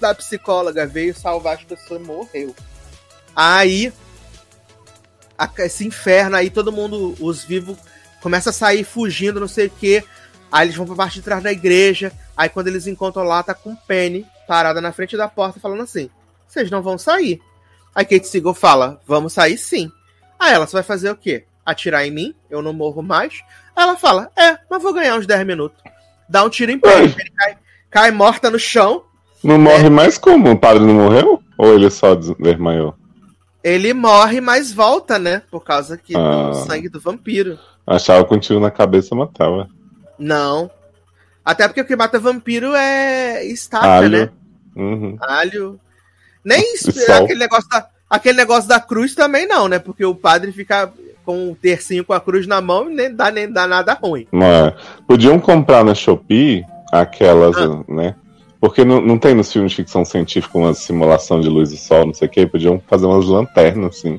da 0.00 0.14
psicóloga 0.14 0.86
veio 0.86 1.14
salvar 1.14 1.54
as 1.56 1.64
pessoas 1.64 2.00
e 2.00 2.04
morreu. 2.04 2.54
Aí, 3.36 3.92
a- 5.38 5.50
esse 5.58 5.86
inferno 5.86 6.36
aí, 6.36 6.50
todo 6.50 6.72
mundo, 6.72 7.14
os 7.20 7.44
vivos, 7.44 7.76
começa 8.20 8.50
a 8.50 8.52
sair 8.52 8.84
fugindo, 8.84 9.40
não 9.40 9.48
sei 9.48 9.66
o 9.66 9.70
que. 9.70 10.02
Aí 10.50 10.66
eles 10.66 10.76
vão 10.76 10.86
pra 10.86 10.94
parte 10.96 11.14
de 11.14 11.22
trás 11.22 11.42
da 11.42 11.50
igreja. 11.52 12.12
Aí 12.36 12.48
quando 12.48 12.68
eles 12.68 12.86
encontram 12.86 13.24
lá, 13.24 13.42
tá 13.42 13.54
com 13.54 13.74
Penny 13.74 14.26
parada 14.46 14.80
na 14.80 14.92
frente 14.92 15.16
da 15.16 15.28
porta, 15.28 15.60
falando 15.60 15.82
assim: 15.82 16.08
Vocês 16.46 16.70
não 16.70 16.82
vão 16.82 16.96
sair. 16.98 17.40
Aí 17.94 18.04
Kate 18.04 18.26
Siegel 18.26 18.54
fala: 18.54 19.00
Vamos 19.06 19.32
sair 19.32 19.56
sim. 19.58 19.90
Aí 20.38 20.52
ela, 20.52 20.66
você 20.66 20.72
vai 20.74 20.82
fazer 20.82 21.10
o 21.10 21.16
quê? 21.16 21.44
Atirar 21.64 22.06
em 22.06 22.10
mim? 22.10 22.34
Eu 22.50 22.60
não 22.60 22.72
morro 22.72 23.02
mais? 23.02 23.40
Aí 23.74 23.82
ela 23.84 23.96
fala: 23.96 24.30
É, 24.36 24.58
mas 24.70 24.82
vou 24.82 24.92
ganhar 24.92 25.16
uns 25.16 25.26
10 25.26 25.46
minutos. 25.46 25.82
Dá 26.28 26.44
um 26.44 26.48
tiro 26.50 26.72
em. 26.72 26.78
Penny 26.78 27.14
cai, 27.36 27.58
cai 27.90 28.10
morta 28.10 28.50
no 28.50 28.58
chão. 28.58 29.04
Não 29.42 29.56
É. 29.56 29.58
morre 29.58 29.90
mais 29.90 30.16
como? 30.18 30.50
O 30.50 30.58
padre 30.58 30.82
não 30.84 30.94
morreu? 30.94 31.42
Ou 31.58 31.74
ele 31.74 31.90
só 31.90 32.14
desmaiou? 32.14 32.94
Ele 33.62 33.94
morre, 33.94 34.40
mas 34.40 34.72
volta, 34.72 35.18
né? 35.18 35.42
Por 35.50 35.60
causa 35.64 35.96
que 35.96 36.14
Ah. 36.16 36.48
do 36.50 36.54
sangue 36.66 36.88
do 36.88 37.00
vampiro. 37.00 37.58
Achava 37.86 38.24
que 38.24 38.34
um 38.34 38.38
tiro 38.38 38.58
na 38.60 38.70
cabeça 38.70 39.14
matava. 39.14 39.68
Não. 40.18 40.70
Até 41.44 41.68
porque 41.68 41.80
o 41.80 41.84
que 41.84 41.94
mata 41.96 42.18
vampiro 42.18 42.74
é 42.74 43.44
estaca, 43.44 44.08
né? 44.08 44.18
Alho. 44.18 44.32
Uhum. 44.74 45.16
Alho. 45.20 45.80
Nem 46.44 46.62
aquele 47.08 47.38
negócio, 47.38 47.68
da, 47.68 47.86
aquele 48.08 48.36
negócio 48.36 48.68
da 48.68 48.80
cruz 48.80 49.14
também 49.14 49.46
não, 49.46 49.68
né? 49.68 49.78
Porque 49.78 50.04
o 50.04 50.14
padre 50.14 50.52
fica 50.52 50.92
com 51.24 51.50
um 51.50 51.54
tercinho 51.54 52.04
com 52.04 52.12
a 52.12 52.20
cruz 52.20 52.46
na 52.46 52.60
mão 52.60 52.90
e 52.90 52.94
nem 52.94 53.14
dá, 53.14 53.30
nem 53.30 53.50
dá 53.50 53.66
nada 53.66 53.94
ruim. 53.94 54.26
Não 54.30 54.46
é. 54.46 54.76
Podiam 55.06 55.38
comprar 55.38 55.84
na 55.84 55.94
Shopee 55.94 56.64
aquelas, 56.92 57.56
Ah. 57.56 57.82
né? 57.88 58.14
Porque 58.60 58.84
não, 58.84 59.00
não 59.00 59.18
tem 59.18 59.34
nos 59.34 59.52
filmes 59.52 59.72
de 59.72 59.76
ficção 59.76 60.04
científica 60.06 60.56
uma 60.56 60.72
simulação 60.72 61.40
de 61.40 61.48
luz 61.48 61.70
e 61.72 61.76
sol, 61.76 62.06
não 62.06 62.14
sei 62.14 62.28
o 62.28 62.30
que. 62.30 62.46
Podiam 62.46 62.82
fazer 62.86 63.04
umas 63.04 63.26
lanternas, 63.26 63.96
assim. 63.98 64.18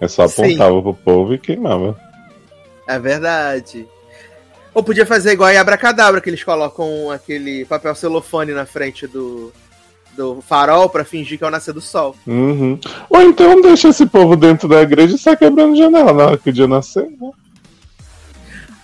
É 0.00 0.08
só 0.08 0.26
Sim. 0.26 0.44
apontava 0.44 0.82
pro 0.82 0.94
povo 0.94 1.34
e 1.34 1.38
queimava. 1.38 1.98
É 2.88 2.98
verdade. 2.98 3.86
Ou 4.74 4.82
podia 4.82 5.04
fazer 5.04 5.32
igual 5.32 5.50
em 5.50 5.58
Abracadabra, 5.58 6.20
que 6.20 6.30
eles 6.30 6.42
colocam 6.42 7.10
aquele 7.10 7.64
papel 7.66 7.94
celofane 7.94 8.52
na 8.52 8.64
frente 8.64 9.06
do, 9.06 9.52
do 10.16 10.40
farol 10.40 10.88
pra 10.88 11.04
fingir 11.04 11.36
que 11.36 11.44
é 11.44 11.46
o 11.46 11.50
nascer 11.50 11.74
do 11.74 11.80
sol. 11.80 12.16
Uhum. 12.26 12.78
Ou 13.10 13.22
então 13.22 13.60
deixa 13.60 13.88
esse 13.88 14.06
povo 14.06 14.34
dentro 14.36 14.66
da 14.68 14.80
igreja 14.80 15.14
e 15.14 15.18
sai 15.18 15.36
quebrando 15.36 15.76
janela 15.76 16.12
na 16.12 16.24
hora 16.24 16.38
que 16.38 16.48
o 16.48 16.52
dia 16.52 16.66
nascer. 16.66 17.04
Né? 17.20 17.30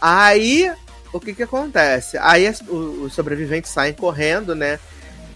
Aí, 0.01 0.71
o 1.13 1.19
que 1.19 1.35
que 1.35 1.43
acontece? 1.43 2.19
Aí 2.19 2.47
as- 2.47 2.61
o- 2.61 3.05
os 3.05 3.15
sobreviventes 3.15 3.71
saem 3.71 3.93
correndo, 3.95 4.55
né? 4.55 4.79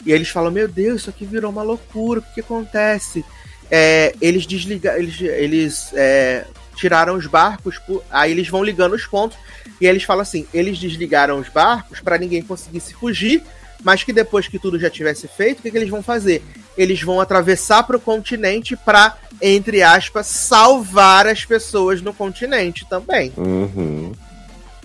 E 0.04 0.12
eles 0.12 0.28
falam: 0.28 0.50
Meu 0.50 0.68
Deus, 0.68 1.02
isso 1.02 1.10
aqui 1.10 1.24
virou 1.24 1.50
uma 1.50 1.62
loucura, 1.62 2.20
o 2.20 2.22
que 2.22 2.34
que 2.34 2.40
acontece? 2.40 3.24
É, 3.70 4.14
eles 4.20 4.46
desligaram, 4.46 4.98
eles, 4.98 5.20
eles 5.20 5.90
é, 5.94 6.44
tiraram 6.76 7.14
os 7.14 7.26
barcos, 7.26 7.80
aí 8.10 8.30
eles 8.30 8.48
vão 8.48 8.62
ligando 8.64 8.94
os 8.94 9.06
pontos 9.06 9.36
e 9.80 9.86
eles 9.86 10.02
falam 10.04 10.22
assim: 10.22 10.46
eles 10.52 10.78
desligaram 10.78 11.38
os 11.38 11.48
barcos 11.48 12.00
para 12.00 12.18
ninguém 12.18 12.42
conseguisse 12.42 12.94
fugir, 12.94 13.42
mas 13.82 14.02
que 14.04 14.12
depois 14.12 14.46
que 14.48 14.58
tudo 14.58 14.78
já 14.78 14.88
tivesse 14.90 15.26
feito, 15.28 15.58
o 15.58 15.62
que, 15.62 15.70
que 15.70 15.76
eles 15.76 15.90
vão 15.90 16.02
fazer? 16.02 16.42
Eles 16.76 17.02
vão 17.02 17.20
atravessar 17.20 17.82
para 17.82 17.96
o 17.96 18.00
continente 18.00 18.76
para, 18.76 19.16
entre 19.40 19.82
aspas, 19.82 20.26
salvar 20.26 21.26
as 21.26 21.44
pessoas 21.44 22.00
no 22.00 22.14
continente 22.14 22.86
também, 22.88 23.32
Uhum. 23.36 24.12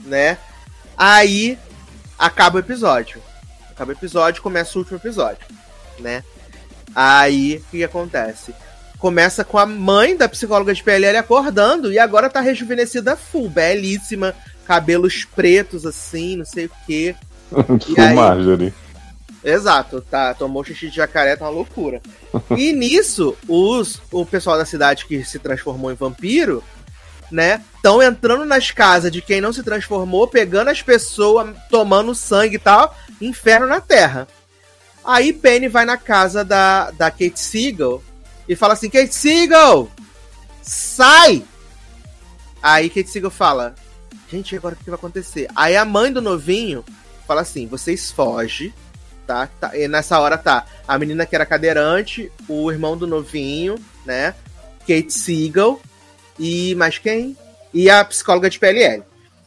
né? 0.03 0.37
Aí 0.97 1.57
acaba 2.17 2.57
o 2.57 2.59
episódio. 2.59 3.21
Acaba 3.69 3.91
o 3.91 3.95
episódio, 3.95 4.41
começa 4.41 4.75
o 4.75 4.79
último 4.81 4.97
episódio, 4.97 5.45
né? 5.99 6.23
Aí, 6.95 7.57
o 7.67 7.71
que 7.71 7.83
acontece? 7.83 8.53
Começa 8.99 9.43
com 9.43 9.57
a 9.57 9.65
mãe 9.65 10.17
da 10.17 10.27
psicóloga 10.27 10.73
de 10.73 10.83
PLL 10.83 11.17
acordando 11.17 11.91
e 11.91 11.99
agora 11.99 12.29
tá 12.29 12.41
rejuvenescida 12.41 13.15
full, 13.15 13.49
belíssima, 13.49 14.33
cabelos 14.65 15.23
pretos 15.23 15.85
assim, 15.85 16.37
não 16.37 16.45
sei 16.45 16.65
o 16.65 16.71
quê. 16.85 17.15
Full 17.51 17.95
aí? 17.97 18.15
Marjorie. 18.15 18.73
Exato, 19.43 20.01
tá, 20.01 20.33
tomou 20.33 20.63
xixi 20.63 20.89
de 20.89 20.95
jacaré, 20.95 21.35
tá 21.35 21.45
uma 21.45 21.51
loucura. 21.51 22.01
E 22.57 22.73
nisso, 22.75 23.37
os, 23.47 24.01
o 24.11 24.25
pessoal 24.25 24.57
da 24.57 24.65
cidade 24.65 25.05
que 25.05 25.23
se 25.23 25.39
transformou 25.39 25.91
em 25.91 25.95
vampiro, 25.95 26.63
né, 27.31 27.61
estão 27.75 28.01
entrando 28.01 28.45
nas 28.45 28.71
casas 28.71 29.11
de 29.11 29.21
quem 29.21 29.39
não 29.39 29.53
se 29.53 29.63
transformou, 29.63 30.27
pegando 30.27 30.69
as 30.69 30.81
pessoas, 30.81 31.55
tomando 31.69 32.15
sangue 32.15 32.55
e 32.55 32.59
tal, 32.59 32.93
inferno 33.21 33.67
na 33.67 33.79
terra. 33.79 34.27
Aí 35.05 35.31
Penny 35.31 35.69
vai 35.69 35.85
na 35.85 35.95
casa 35.95 36.43
da, 36.43 36.91
da 36.91 37.09
Kate 37.09 37.39
Siegel 37.39 38.03
e 38.47 38.55
fala 38.55 38.73
assim: 38.73 38.89
Kate 38.89 39.13
Siegel, 39.13 39.89
sai! 40.61 41.43
Aí 42.61 42.89
Kate 42.89 43.09
Siegel 43.09 43.31
fala: 43.31 43.75
Gente, 44.29 44.55
agora 44.55 44.75
o 44.75 44.77
que 44.77 44.89
vai 44.89 44.95
acontecer? 44.95 45.47
Aí 45.55 45.75
a 45.75 45.85
mãe 45.85 46.11
do 46.11 46.21
novinho 46.21 46.83
fala 47.27 47.41
assim: 47.41 47.67
Vocês 47.67 48.11
fogem, 48.11 48.73
tá? 49.25 49.47
tá? 49.59 49.77
E 49.77 49.87
nessa 49.87 50.19
hora 50.19 50.37
tá 50.37 50.65
a 50.87 50.97
menina 50.97 51.25
que 51.25 51.35
era 51.35 51.45
cadeirante, 51.45 52.31
o 52.47 52.71
irmão 52.71 52.97
do 52.97 53.05
novinho, 53.05 53.75
né? 54.05 54.33
Kate 54.81 55.11
Siegel 55.11 55.81
e 56.39 56.73
mais 56.75 56.97
quem? 56.97 57.37
E 57.73 57.89
a 57.89 58.03
psicóloga 58.05 58.49
de 58.49 58.59
PLL. 58.59 59.03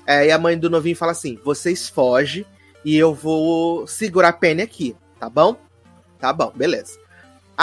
É, 0.06 0.26
e 0.26 0.30
a 0.30 0.38
mãe 0.38 0.58
do 0.58 0.68
novinho 0.68 0.96
fala 0.96 1.12
assim: 1.12 1.38
Vocês 1.44 1.88
fogem 1.88 2.44
e 2.84 2.96
eu 2.96 3.14
vou 3.14 3.86
segurar 3.86 4.28
a 4.28 4.32
Penny 4.32 4.62
aqui, 4.62 4.96
tá 5.18 5.28
bom? 5.28 5.56
Tá 6.18 6.32
bom, 6.32 6.52
beleza. 6.54 6.99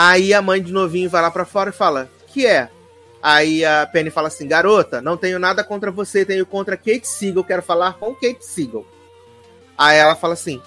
Aí 0.00 0.32
a 0.32 0.40
mãe 0.40 0.62
do 0.62 0.70
novinho 0.70 1.10
vai 1.10 1.20
lá 1.20 1.28
pra 1.28 1.44
fora 1.44 1.70
e 1.70 1.72
fala: 1.72 2.08
Que 2.28 2.46
é? 2.46 2.68
Aí 3.20 3.64
a 3.64 3.84
Penny 3.84 4.10
fala 4.10 4.28
assim: 4.28 4.46
Garota, 4.46 5.02
não 5.02 5.16
tenho 5.16 5.40
nada 5.40 5.64
contra 5.64 5.90
você, 5.90 6.24
tenho 6.24 6.46
contra 6.46 6.76
Kate 6.76 7.08
Siegel, 7.08 7.42
quero 7.42 7.62
falar 7.62 7.94
com 7.94 8.14
Kate 8.14 8.44
Siegel. 8.46 8.86
Aí 9.76 9.98
ela 9.98 10.14
fala 10.14 10.34
assim: 10.34 10.62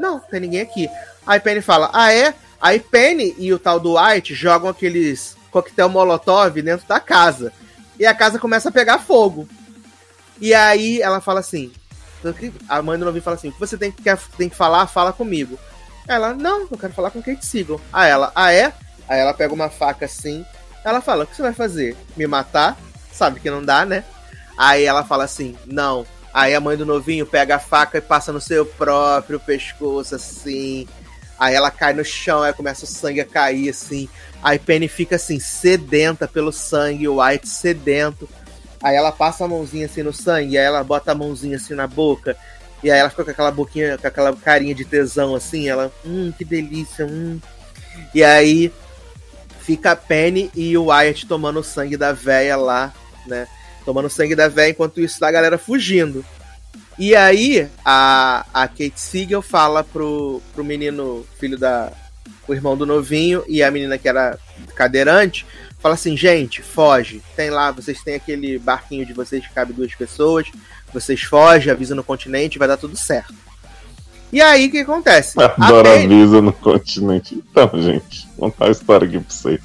Não, 0.00 0.18
tem 0.18 0.40
ninguém 0.40 0.62
aqui. 0.62 0.88
Aí 1.24 1.38
Penny 1.38 1.60
fala: 1.60 1.90
Ah, 1.92 2.12
é? 2.12 2.34
Aí 2.60 2.80
Penny 2.80 3.36
e 3.38 3.52
o 3.52 3.58
tal 3.60 3.78
do 3.78 3.96
White 3.96 4.34
jogam 4.34 4.68
aqueles 4.68 5.36
coquetel 5.52 5.88
molotov 5.88 6.60
dentro 6.60 6.88
da 6.88 6.98
casa. 6.98 7.52
E 8.00 8.04
a 8.04 8.12
casa 8.12 8.36
começa 8.36 8.68
a 8.68 8.72
pegar 8.72 8.98
fogo. 8.98 9.48
E 10.40 10.52
aí 10.52 11.00
ela 11.00 11.20
fala 11.20 11.38
assim: 11.38 11.70
A 12.68 12.82
mãe 12.82 12.98
do 12.98 13.04
novinho 13.04 13.22
fala 13.22 13.36
assim: 13.36 13.50
O 13.50 13.52
que 13.52 13.60
você 13.60 13.78
tem 13.78 13.92
que, 13.92 14.02
tem 14.36 14.48
que 14.48 14.56
falar, 14.56 14.88
fala 14.88 15.12
comigo. 15.12 15.56
Ela, 16.08 16.34
não, 16.34 16.68
eu 16.70 16.78
quero 16.78 16.92
falar 16.92 17.10
com 17.10 17.22
Kate 17.22 17.44
Siegel. 17.44 17.80
Aí 17.92 18.10
ela, 18.10 18.30
ah 18.34 18.52
é? 18.52 18.72
Aí 19.08 19.20
ela 19.20 19.34
pega 19.34 19.52
uma 19.52 19.68
faca 19.68 20.06
assim. 20.06 20.44
Ela 20.84 21.00
fala, 21.00 21.24
o 21.24 21.26
que 21.26 21.34
você 21.34 21.42
vai 21.42 21.52
fazer? 21.52 21.96
Me 22.16 22.26
matar? 22.26 22.76
Sabe 23.12 23.40
que 23.40 23.50
não 23.50 23.64
dá, 23.64 23.84
né? 23.84 24.04
Aí 24.56 24.84
ela 24.84 25.04
fala 25.04 25.24
assim, 25.24 25.56
não. 25.66 26.06
Aí 26.32 26.54
a 26.54 26.60
mãe 26.60 26.76
do 26.76 26.86
novinho 26.86 27.26
pega 27.26 27.56
a 27.56 27.58
faca 27.58 27.98
e 27.98 28.00
passa 28.00 28.32
no 28.32 28.40
seu 28.40 28.64
próprio 28.64 29.40
pescoço, 29.40 30.14
assim. 30.14 30.86
Aí 31.38 31.54
ela 31.54 31.70
cai 31.70 31.92
no 31.92 32.04
chão, 32.04 32.42
aí 32.42 32.52
começa 32.52 32.84
o 32.84 32.88
sangue 32.88 33.20
a 33.20 33.24
cair, 33.24 33.68
assim. 33.68 34.08
Aí 34.42 34.58
Penny 34.58 34.86
fica 34.86 35.16
assim, 35.16 35.40
sedenta 35.40 36.28
pelo 36.28 36.52
sangue, 36.52 37.08
o 37.08 37.22
White 37.22 37.48
sedento. 37.48 38.28
Aí 38.82 38.94
ela 38.94 39.10
passa 39.10 39.44
a 39.44 39.48
mãozinha 39.48 39.86
assim 39.86 40.02
no 40.02 40.12
sangue, 40.12 40.58
aí 40.58 40.64
ela 40.64 40.84
bota 40.84 41.12
a 41.12 41.14
mãozinha 41.14 41.56
assim 41.56 41.74
na 41.74 41.86
boca. 41.86 42.36
E 42.82 42.90
aí 42.90 42.98
ela 42.98 43.10
fica 43.10 43.24
com 43.24 43.30
aquela 43.30 43.50
boquinha, 43.50 43.98
com 43.98 44.06
aquela 44.06 44.34
carinha 44.36 44.74
de 44.74 44.84
tesão 44.84 45.34
assim, 45.34 45.68
ela, 45.68 45.92
hum, 46.04 46.32
que 46.36 46.44
delícia, 46.44 47.06
hum. 47.06 47.40
E 48.14 48.22
aí 48.22 48.72
fica 49.60 49.92
a 49.92 49.96
Penny 49.96 50.50
e 50.54 50.76
o 50.76 50.86
Wyatt 50.86 51.26
tomando 51.26 51.62
sangue 51.64 51.96
da 51.96 52.12
véia 52.12 52.56
lá, 52.56 52.94
né? 53.26 53.48
Tomando 53.84 54.08
sangue 54.08 54.34
da 54.34 54.48
véia, 54.48 54.70
enquanto 54.70 55.00
isso 55.00 55.24
a 55.24 55.30
galera 55.30 55.58
fugindo. 55.58 56.24
E 56.98 57.14
aí 57.14 57.68
a, 57.84 58.46
a 58.54 58.68
Kate 58.68 58.98
Siegel 59.00 59.42
fala 59.42 59.84
pro, 59.84 60.40
pro 60.54 60.64
menino, 60.64 61.26
filho 61.38 61.58
da. 61.58 61.92
o 62.48 62.54
irmão 62.54 62.76
do 62.76 62.86
novinho, 62.86 63.44
e 63.48 63.62
a 63.62 63.70
menina 63.70 63.98
que 63.98 64.08
era 64.08 64.38
cadeirante, 64.74 65.44
fala 65.78 65.94
assim, 65.94 66.16
gente, 66.16 66.62
foge. 66.62 67.22
Tem 67.34 67.50
lá, 67.50 67.70
vocês 67.70 68.02
têm 68.02 68.14
aquele 68.14 68.58
barquinho 68.58 69.06
de 69.06 69.12
vocês 69.12 69.46
que 69.46 69.52
cabe 69.52 69.72
duas 69.72 69.94
pessoas. 69.94 70.46
Vocês 70.92 71.22
fogem, 71.22 71.70
avisa 71.72 71.94
no 71.94 72.04
continente, 72.04 72.58
vai 72.58 72.68
dar 72.68 72.76
tudo 72.76 72.96
certo. 72.96 73.34
E 74.32 74.40
aí 74.40 74.66
o 74.66 74.70
que 74.70 74.78
acontece? 74.80 75.40
A 75.40 75.46
Adoro 75.66 75.88
a 75.88 75.92
Penny- 75.92 76.22
Visa 76.22 76.42
no 76.42 76.52
continente. 76.52 77.34
Então, 77.34 77.70
gente, 77.74 78.26
vou 78.36 78.50
contar 78.50 78.66
a 78.66 78.70
história 78.70 79.06
aqui 79.06 79.18
pra 79.20 79.34
vocês. 79.34 79.60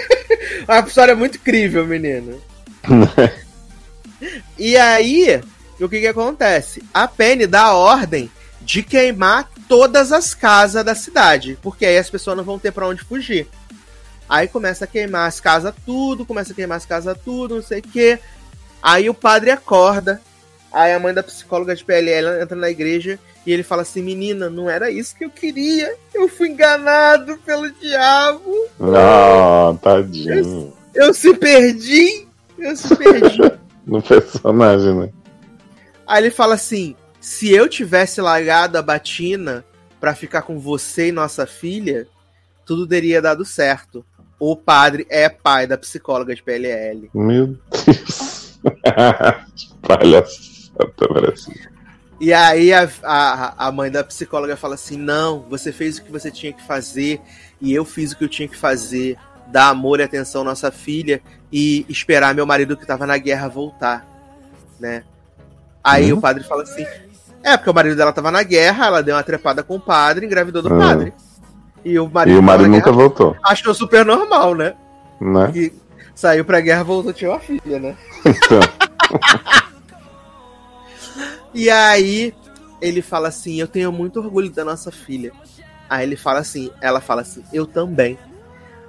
Uma 0.68 0.80
história 0.80 1.16
muito 1.16 1.38
crível, 1.40 1.86
menino. 1.86 2.40
e 4.58 4.76
aí, 4.76 5.40
o 5.80 5.88
que 5.88 6.00
que 6.00 6.06
acontece? 6.06 6.82
A 6.92 7.06
Penny 7.08 7.46
dá 7.46 7.62
a 7.62 7.74
ordem 7.74 8.30
de 8.60 8.82
queimar 8.82 9.48
todas 9.68 10.12
as 10.12 10.34
casas 10.34 10.84
da 10.84 10.94
cidade, 10.94 11.58
porque 11.62 11.86
aí 11.86 11.96
as 11.98 12.10
pessoas 12.10 12.36
não 12.36 12.44
vão 12.44 12.58
ter 12.58 12.72
pra 12.72 12.86
onde 12.86 13.02
fugir. 13.02 13.46
Aí 14.28 14.46
começa 14.46 14.84
a 14.84 14.88
queimar 14.88 15.26
as 15.26 15.40
casas 15.40 15.74
tudo, 15.86 16.26
começa 16.26 16.52
a 16.52 16.54
queimar 16.54 16.76
as 16.76 16.84
casas 16.84 17.16
tudo, 17.24 17.54
não 17.54 17.62
sei 17.62 17.78
o 17.78 17.82
quê. 17.82 18.18
Aí 18.82 19.08
o 19.08 19.14
padre 19.14 19.50
acorda, 19.50 20.20
aí 20.72 20.92
a 20.92 21.00
mãe 21.00 21.14
da 21.14 21.22
psicóloga 21.22 21.74
de 21.74 21.84
PLL 21.84 22.42
entra 22.42 22.56
na 22.56 22.70
igreja 22.70 23.18
e 23.46 23.52
ele 23.52 23.62
fala 23.62 23.82
assim: 23.82 24.02
Menina, 24.02 24.50
não 24.50 24.68
era 24.68 24.90
isso 24.90 25.16
que 25.16 25.24
eu 25.24 25.30
queria, 25.30 25.94
eu 26.14 26.28
fui 26.28 26.48
enganado 26.48 27.38
pelo 27.38 27.70
diabo. 27.70 28.52
Ah, 28.94 29.74
tadinho. 29.82 30.72
Eu 30.94 31.14
se 31.14 31.34
perdi! 31.34 32.26
Eu 32.58 32.76
se 32.76 32.94
perdi. 32.94 33.40
No 33.88 34.02
personagem, 34.02 34.94
né? 34.94 35.08
Aí 36.06 36.22
ele 36.22 36.30
fala 36.30 36.56
assim: 36.56 36.94
se 37.18 37.50
eu 37.50 37.66
tivesse 37.70 38.20
largado 38.20 38.76
a 38.76 38.82
batina 38.82 39.64
pra 39.98 40.14
ficar 40.14 40.42
com 40.42 40.58
você 40.60 41.08
e 41.08 41.12
nossa 41.12 41.46
filha, 41.46 42.06
tudo 42.66 42.86
teria 42.86 43.22
dado 43.22 43.46
certo. 43.46 44.04
O 44.40 44.54
padre 44.56 45.06
é 45.10 45.28
pai 45.28 45.66
da 45.66 45.76
psicóloga 45.76 46.34
de 46.34 46.42
PLL. 46.42 47.10
Meu 47.12 47.56
Deus. 47.86 48.58
Palhaçada, 49.82 50.92
parece. 51.08 51.68
E 52.20 52.32
aí 52.32 52.72
a, 52.72 52.88
a, 53.04 53.66
a 53.68 53.72
mãe 53.72 53.90
da 53.90 54.02
psicóloga 54.04 54.56
fala 54.56 54.74
assim: 54.74 54.96
não, 54.96 55.40
você 55.48 55.72
fez 55.72 55.98
o 55.98 56.04
que 56.04 56.10
você 56.12 56.30
tinha 56.30 56.52
que 56.52 56.62
fazer 56.66 57.20
e 57.60 57.72
eu 57.72 57.84
fiz 57.84 58.12
o 58.12 58.18
que 58.18 58.24
eu 58.24 58.28
tinha 58.28 58.48
que 58.48 58.56
fazer. 58.56 59.16
Dar 59.46 59.68
amor 59.70 59.98
e 59.98 60.02
atenção 60.02 60.42
à 60.42 60.44
nossa 60.44 60.70
filha 60.70 61.22
e 61.50 61.86
esperar 61.88 62.34
meu 62.34 62.44
marido 62.44 62.76
que 62.76 62.84
tava 62.86 63.06
na 63.06 63.16
guerra 63.16 63.48
voltar, 63.48 64.06
né? 64.78 65.04
Aí 65.82 66.12
Hum? 66.12 66.18
o 66.18 66.20
padre 66.20 66.44
fala 66.44 66.64
assim: 66.64 66.84
é, 67.42 67.56
porque 67.56 67.70
o 67.70 67.74
marido 67.74 67.96
dela 67.96 68.12
tava 68.12 68.30
na 68.30 68.42
guerra, 68.42 68.86
ela 68.86 69.02
deu 69.02 69.14
uma 69.16 69.22
trepada 69.22 69.62
com 69.62 69.76
o 69.76 69.80
padre, 69.80 70.26
engravidou 70.26 70.60
do 70.60 70.74
Hum. 70.74 70.78
padre. 70.78 71.14
E 71.84 71.98
o 71.98 72.04
E 72.04 72.08
marido, 72.08 72.38
o 72.38 72.42
marido 72.42 72.68
nunca 72.68 72.84
guerra, 72.90 72.96
voltou, 72.96 73.36
achou 73.44 73.72
super 73.74 74.04
normal, 74.04 74.54
né? 74.54 74.74
né? 75.20 75.50
Que 75.52 75.72
saiu 76.14 76.44
pra 76.44 76.60
guerra, 76.60 76.82
voltou, 76.84 77.12
tinha 77.12 77.30
uma 77.30 77.40
filha, 77.40 77.78
né? 77.78 77.96
Então, 78.24 78.60
E 81.54 81.70
aí 81.70 82.34
ele 82.80 83.02
fala 83.02 83.28
assim: 83.28 83.60
Eu 83.60 83.66
tenho 83.66 83.90
muito 83.90 84.20
orgulho 84.20 84.50
da 84.50 84.64
nossa 84.64 84.90
filha. 84.92 85.32
Aí 85.88 86.04
ele 86.04 86.16
fala 86.16 86.40
assim, 86.40 86.70
ela 86.82 87.00
fala 87.00 87.22
assim, 87.22 87.42
eu 87.52 87.66
também. 87.66 88.18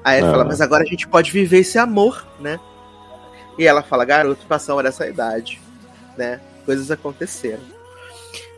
Aí 0.03 0.17
ele 0.19 0.27
Ah. 0.27 0.31
fala, 0.31 0.43
mas 0.43 0.59
agora 0.59 0.83
a 0.83 0.85
gente 0.85 1.07
pode 1.07 1.31
viver 1.31 1.59
esse 1.59 1.77
amor, 1.77 2.27
né? 2.41 2.59
E 3.57 3.65
ela 3.65 3.81
fala, 3.81 4.03
garoto, 4.03 4.45
passamos 4.45 4.83
dessa 4.83 5.07
idade, 5.07 5.61
né? 6.17 6.41
Coisas 6.65 6.91
aconteceram. 6.91 7.63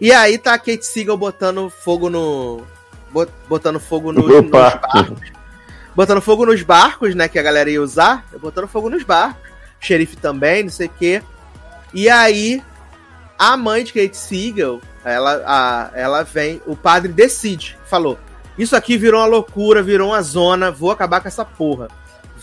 E 0.01 0.11
aí 0.11 0.39
tá 0.39 0.55
a 0.55 0.57
Kate 0.57 0.83
Siegel 0.83 1.15
botando 1.17 1.69
fogo 1.69 2.09
no. 2.09 2.63
Bot- 3.11 3.31
Botando 3.47 3.79
fogo 3.79 4.11
no, 4.11 4.21
No 4.27 4.41
nos 4.41 4.49
barcos. 4.51 5.31
Botando 5.95 6.21
fogo 6.21 6.45
nos 6.45 6.61
barcos, 6.61 7.13
né? 7.15 7.27
Que 7.27 7.37
a 7.39 7.43
galera 7.43 7.69
ia 7.69 7.81
usar. 7.81 8.25
Botando 8.39 8.67
fogo 8.67 8.89
nos 8.89 9.03
barcos. 9.03 9.41
O 9.81 9.85
xerife 9.85 10.15
também, 10.15 10.63
não 10.63 10.69
sei 10.69 10.87
o 10.87 10.91
quê. 10.97 11.21
E 11.93 12.07
aí, 12.09 12.61
a 13.37 13.57
mãe 13.57 13.83
de 13.83 13.91
Kate 13.93 14.15
Siegel, 14.15 14.79
ela, 15.03 15.41
a, 15.45 15.91
ela 15.99 16.23
vem, 16.23 16.61
o 16.65 16.75
padre 16.75 17.11
decide, 17.11 17.77
falou: 17.85 18.17
Isso 18.57 18.75
aqui 18.75 18.97
virou 18.97 19.19
uma 19.19 19.25
loucura, 19.27 19.81
virou 19.83 20.09
uma 20.09 20.21
zona, 20.21 20.71
vou 20.71 20.91
acabar 20.91 21.19
com 21.19 21.27
essa 21.27 21.43
porra. 21.43 21.87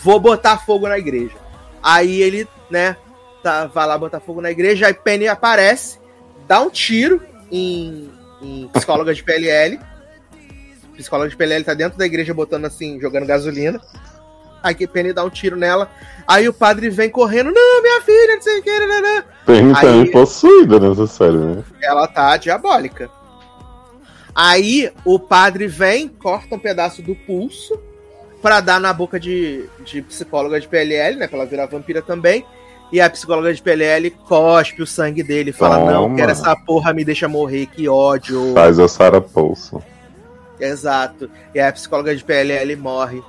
Vou 0.02 0.20
botar 0.20 0.58
fogo 0.58 0.86
na 0.88 0.98
igreja. 0.98 1.34
Aí 1.82 2.20
ele, 2.20 2.46
né, 2.70 2.96
tá, 3.42 3.66
vai 3.66 3.86
lá 3.86 3.96
botar 3.96 4.20
fogo 4.20 4.40
na 4.42 4.50
igreja, 4.50 4.86
aí 4.88 4.94
Penny 4.94 5.28
aparece, 5.28 5.98
dá 6.46 6.60
um 6.60 6.68
tiro 6.70 7.22
em, 7.50 8.10
em 8.42 8.68
psicóloga 8.74 9.14
de 9.14 9.22
PLL. 9.22 9.78
Psicóloga 10.98 11.30
de 11.30 11.36
PLL 11.36 11.64
tá 11.64 11.74
dentro 11.74 11.96
da 11.96 12.04
igreja 12.04 12.34
botando 12.34 12.64
assim, 12.64 13.00
jogando 13.00 13.24
gasolina. 13.24 13.80
Aí 14.60 14.74
que 14.74 14.86
Penny 14.88 15.12
dá 15.12 15.24
um 15.24 15.30
tiro 15.30 15.56
nela. 15.56 15.88
Aí 16.26 16.48
o 16.48 16.52
padre 16.52 16.90
vem 16.90 17.08
correndo, 17.08 17.52
não, 17.52 17.80
minha 17.82 18.02
filha, 18.02 18.34
não 18.34 18.42
sei 18.42 18.58
o 18.58 18.62
que, 18.62 18.78
não, 18.80 19.00
não. 19.00 19.22
Penny 19.46 19.72
Aí- 19.76 19.80
também 19.80 20.10
possuída 20.10 20.80
nessa 20.80 21.06
série, 21.06 21.36
né? 21.36 21.64
Ela 21.80 22.08
tá 22.08 22.36
diabólica. 22.36 23.08
Aí 24.34 24.90
o 25.04 25.18
padre 25.18 25.68
vem, 25.68 26.08
corta 26.08 26.56
um 26.56 26.58
pedaço 26.58 27.00
do 27.00 27.14
pulso 27.14 27.78
pra 28.42 28.60
dar 28.60 28.80
na 28.80 28.92
boca 28.92 29.18
de, 29.18 29.64
de 29.84 30.02
psicóloga 30.02 30.60
de 30.60 30.68
PLL, 30.68 31.16
né? 31.16 31.28
Pra 31.28 31.38
ela 31.38 31.46
virar 31.46 31.66
vampira 31.66 32.02
também. 32.02 32.44
E 32.90 33.00
a 33.00 33.08
psicóloga 33.10 33.52
de 33.52 33.62
PLL 33.62 34.10
cospe 34.10 34.82
o 34.82 34.86
sangue 34.86 35.22
dele 35.22 35.50
e 35.50 35.52
fala: 35.52 35.78
Não, 35.92 36.04
Toma. 36.04 36.16
quero 36.16 36.32
essa 36.32 36.56
porra, 36.56 36.92
me 36.92 37.04
deixa 37.04 37.28
morrer, 37.28 37.66
que 37.66 37.88
ódio. 37.88 38.54
Faz 38.54 38.78
a 38.78 38.88
Sarah 38.88 39.20
Paulson. 39.20 39.80
Exato. 40.60 41.30
E 41.54 41.60
a 41.60 41.72
psicóloga 41.72 42.14
de 42.14 42.24
PLL 42.24 42.76
morre. 42.76 43.22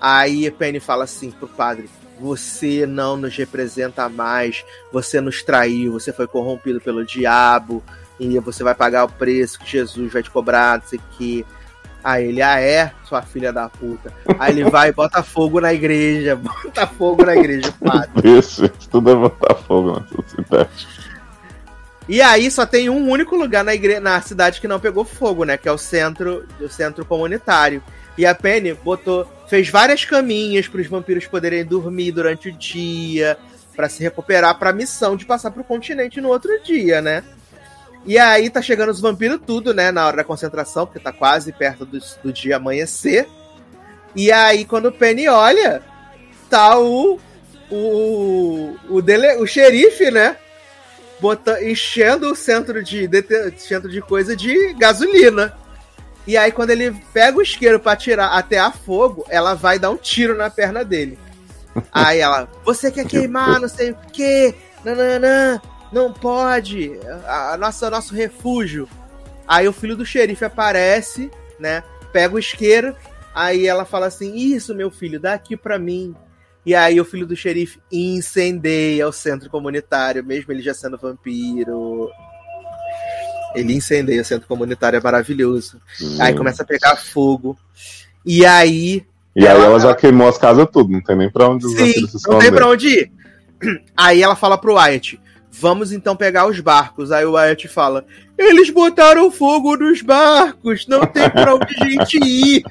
Aí 0.00 0.50
Penny 0.50 0.80
fala 0.80 1.04
assim 1.04 1.30
pro 1.30 1.48
padre: 1.48 1.88
Você 2.20 2.86
não 2.86 3.16
nos 3.16 3.36
representa 3.36 4.08
mais, 4.08 4.64
você 4.92 5.20
nos 5.20 5.42
traiu, 5.42 5.92
você 5.92 6.12
foi 6.12 6.26
corrompido 6.26 6.80
pelo 6.80 7.04
diabo, 7.04 7.82
e 8.18 8.38
você 8.38 8.62
vai 8.62 8.74
pagar 8.74 9.04
o 9.04 9.08
preço 9.08 9.58
que 9.58 9.70
Jesus 9.70 10.12
vai 10.12 10.22
te 10.22 10.30
cobrar, 10.30 10.78
não 10.78 10.86
sei 10.86 10.98
o 10.98 11.02
quê. 11.16 11.44
Aí 12.02 12.28
ele, 12.28 12.40
ah, 12.40 12.60
é, 12.60 12.92
sua 13.04 13.22
filha 13.22 13.52
da 13.52 13.68
puta. 13.68 14.12
Aí 14.38 14.52
ele 14.52 14.70
vai 14.70 14.90
e 14.90 14.92
bota 14.92 15.22
fogo 15.22 15.60
na 15.60 15.74
igreja, 15.74 16.36
bota 16.36 16.86
fogo 16.86 17.24
na 17.24 17.36
igreja, 17.36 17.74
padre. 17.84 18.22
Deixa, 18.22 18.66
gente, 18.66 18.88
tudo 18.88 19.10
é 19.10 19.14
botar 19.14 19.54
fogo 19.56 20.00
nessa 20.00 20.28
cidade. 20.28 20.88
E 22.08 22.22
aí 22.22 22.50
só 22.50 22.64
tem 22.64 22.88
um 22.88 23.10
único 23.10 23.36
lugar 23.36 23.62
na, 23.62 23.74
igre... 23.74 24.00
na 24.00 24.18
cidade 24.22 24.60
que 24.60 24.66
não 24.66 24.80
pegou 24.80 25.04
fogo, 25.04 25.44
né? 25.44 25.58
Que 25.58 25.68
é 25.68 25.72
o 25.72 25.76
centro, 25.76 26.46
o 26.58 26.68
centro 26.68 27.04
comunitário. 27.04 27.82
E 28.16 28.24
a 28.24 28.34
Penny 28.34 28.72
botou, 28.72 29.30
fez 29.46 29.68
várias 29.68 30.04
caminhas 30.06 30.66
para 30.66 30.80
os 30.80 30.86
vampiros 30.86 31.26
poderem 31.26 31.64
dormir 31.64 32.12
durante 32.12 32.48
o 32.48 32.52
dia, 32.52 33.36
para 33.76 33.90
se 33.90 34.02
recuperar 34.02 34.58
para 34.58 34.70
a 34.70 34.72
missão 34.72 35.16
de 35.16 35.26
passar 35.26 35.50
pro 35.50 35.62
continente 35.62 36.20
no 36.20 36.28
outro 36.28 36.50
dia, 36.62 37.02
né? 37.02 37.22
E 38.06 38.18
aí 38.18 38.48
tá 38.48 38.62
chegando 38.62 38.90
os 38.90 39.00
vampiros 39.00 39.40
tudo, 39.46 39.74
né? 39.74 39.92
Na 39.92 40.06
hora 40.06 40.16
da 40.16 40.24
concentração, 40.24 40.86
porque 40.86 40.98
tá 40.98 41.12
quase 41.12 41.52
perto 41.52 41.84
do, 41.84 41.98
do 42.24 42.32
dia 42.32 42.56
amanhecer. 42.56 43.28
E 44.16 44.32
aí 44.32 44.64
quando 44.64 44.86
o 44.86 44.92
Penny 44.92 45.28
olha, 45.28 45.82
tá 46.48 46.78
o 46.78 47.20
o 47.70 48.76
o, 48.88 49.02
dele, 49.02 49.36
o 49.36 49.46
xerife, 49.46 50.10
né? 50.10 50.38
Bota, 51.20 51.62
enchendo 51.64 52.30
o 52.30 52.36
centro 52.36 52.82
de, 52.82 53.08
centro 53.56 53.90
de 53.90 54.00
coisa 54.00 54.36
de 54.36 54.72
gasolina. 54.74 55.54
E 56.26 56.36
aí, 56.36 56.52
quando 56.52 56.70
ele 56.70 56.92
pega 57.12 57.38
o 57.38 57.42
isqueiro 57.42 57.80
pra 57.80 57.96
tirar 57.96 58.28
até 58.28 58.58
a 58.58 58.70
fogo, 58.70 59.24
ela 59.28 59.54
vai 59.54 59.78
dar 59.78 59.90
um 59.90 59.96
tiro 59.96 60.36
na 60.36 60.50
perna 60.50 60.84
dele. 60.84 61.18
Aí 61.92 62.18
ela, 62.18 62.48
você 62.64 62.90
quer 62.90 63.06
queimar, 63.06 63.60
não 63.60 63.68
sei 63.68 63.92
o 63.92 63.96
quê, 64.12 64.54
nananã, 64.84 65.60
não 65.92 66.12
pode, 66.12 66.98
a, 67.26 67.54
a 67.54 67.56
nossa, 67.56 67.88
nosso 67.90 68.14
refúgio. 68.14 68.88
Aí 69.46 69.66
o 69.66 69.72
filho 69.72 69.96
do 69.96 70.04
xerife 70.04 70.44
aparece, 70.44 71.30
né, 71.58 71.82
pega 72.12 72.34
o 72.34 72.38
isqueiro, 72.38 72.94
aí 73.34 73.66
ela 73.66 73.84
fala 73.84 74.06
assim, 74.06 74.34
isso, 74.34 74.74
meu 74.74 74.90
filho, 74.90 75.18
dá 75.18 75.32
aqui 75.32 75.56
pra 75.56 75.78
mim. 75.78 76.14
E 76.68 76.74
aí 76.74 77.00
o 77.00 77.04
filho 77.06 77.26
do 77.26 77.34
xerife 77.34 77.80
incendeia 77.90 79.08
o 79.08 79.12
centro 79.12 79.48
comunitário, 79.48 80.22
mesmo 80.22 80.52
ele 80.52 80.60
já 80.60 80.74
sendo 80.74 80.98
vampiro. 80.98 82.10
Ele 83.54 83.72
incendeia 83.72 84.20
o 84.20 84.24
centro 84.24 84.46
comunitário, 84.46 84.98
é 84.98 85.00
maravilhoso. 85.00 85.80
Aí 86.20 86.34
começa 86.34 86.62
a 86.62 86.66
pegar 86.66 86.94
fogo. 86.96 87.56
E 88.22 88.44
aí. 88.44 89.02
E 89.34 89.46
aí 89.46 89.54
ela- 89.56 89.64
ela 89.64 89.80
já 89.80 89.94
queimou 89.94 90.28
as 90.28 90.36
casas 90.36 90.68
tudo, 90.70 90.92
não 90.92 91.00
tem 91.00 91.16
nem 91.16 91.30
pra 91.30 91.48
onde 91.48 91.64
os 91.64 91.72
Sim, 91.72 92.06
se 92.06 92.28
não 92.28 92.38
tem 92.38 92.52
pra 92.52 92.68
onde 92.68 92.86
ir. 92.88 93.12
Aí 93.96 94.22
ela 94.22 94.36
fala 94.36 94.58
pro 94.58 94.74
Wyatt: 94.74 95.18
Vamos 95.50 95.90
então 95.90 96.14
pegar 96.14 96.46
os 96.46 96.60
barcos. 96.60 97.10
Aí 97.10 97.24
o 97.24 97.32
Wyatt 97.32 97.66
fala: 97.66 98.04
Eles 98.36 98.68
botaram 98.68 99.30
fogo 99.30 99.74
nos 99.74 100.02
barcos, 100.02 100.86
não 100.86 101.06
tem 101.06 101.30
pra 101.30 101.54
onde 101.54 101.74
a 101.80 101.84
gente 101.88 102.18
ir. 102.22 102.62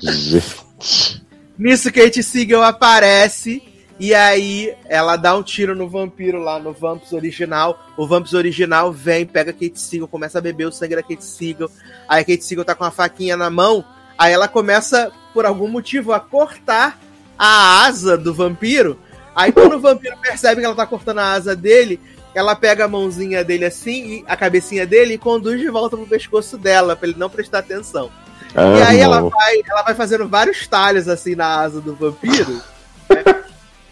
Gente. 0.02 1.25
Nisso, 1.58 1.92
Kate 1.92 2.22
Siegel 2.22 2.62
aparece. 2.62 3.62
E 3.98 4.14
aí 4.14 4.74
ela 4.84 5.16
dá 5.16 5.34
um 5.34 5.42
tiro 5.42 5.74
no 5.74 5.88
vampiro 5.88 6.38
lá 6.38 6.58
no 6.58 6.72
Vamps 6.72 7.12
original. 7.12 7.82
O 7.96 8.06
Vamps 8.06 8.34
original 8.34 8.92
vem, 8.92 9.24
pega 9.24 9.54
Kate 9.54 9.80
Siegel, 9.80 10.06
começa 10.06 10.38
a 10.38 10.42
beber 10.42 10.66
o 10.66 10.72
sangue 10.72 10.96
da 10.96 11.02
Kate 11.02 11.24
Siegel. 11.24 11.70
Aí 12.06 12.20
a 12.20 12.24
Kate 12.24 12.44
Siegel 12.44 12.64
tá 12.64 12.74
com 12.74 12.84
a 12.84 12.90
faquinha 12.90 13.36
na 13.36 13.48
mão. 13.48 13.84
Aí 14.18 14.32
ela 14.32 14.48
começa, 14.48 15.10
por 15.32 15.46
algum 15.46 15.68
motivo, 15.68 16.12
a 16.12 16.20
cortar 16.20 16.98
a 17.38 17.86
asa 17.86 18.18
do 18.18 18.34
vampiro. 18.34 18.98
Aí 19.34 19.50
quando 19.50 19.76
o 19.76 19.80
vampiro 19.80 20.16
percebe 20.18 20.60
que 20.60 20.66
ela 20.66 20.74
tá 20.74 20.86
cortando 20.86 21.18
a 21.18 21.32
asa 21.32 21.56
dele, 21.56 22.00
ela 22.34 22.54
pega 22.54 22.84
a 22.84 22.88
mãozinha 22.88 23.42
dele 23.42 23.64
assim, 23.64 24.22
a 24.26 24.36
cabecinha 24.36 24.86
dele, 24.86 25.14
e 25.14 25.18
conduz 25.18 25.58
de 25.58 25.68
volta 25.70 25.96
pro 25.96 26.06
pescoço 26.06 26.58
dela, 26.58 26.94
pra 26.94 27.08
ele 27.08 27.18
não 27.18 27.30
prestar 27.30 27.60
atenção. 27.60 28.10
E 28.56 28.82
aí 28.82 28.98
ela 29.00 29.18
Amo. 29.18 29.30
vai, 29.30 29.54
ela 29.68 29.82
vai 29.82 29.94
fazendo 29.94 30.26
vários 30.28 30.66
talhos 30.66 31.08
assim 31.08 31.34
na 31.34 31.46
asa 31.60 31.80
do 31.80 31.94
vampiro. 31.94 32.50
né? 32.52 32.62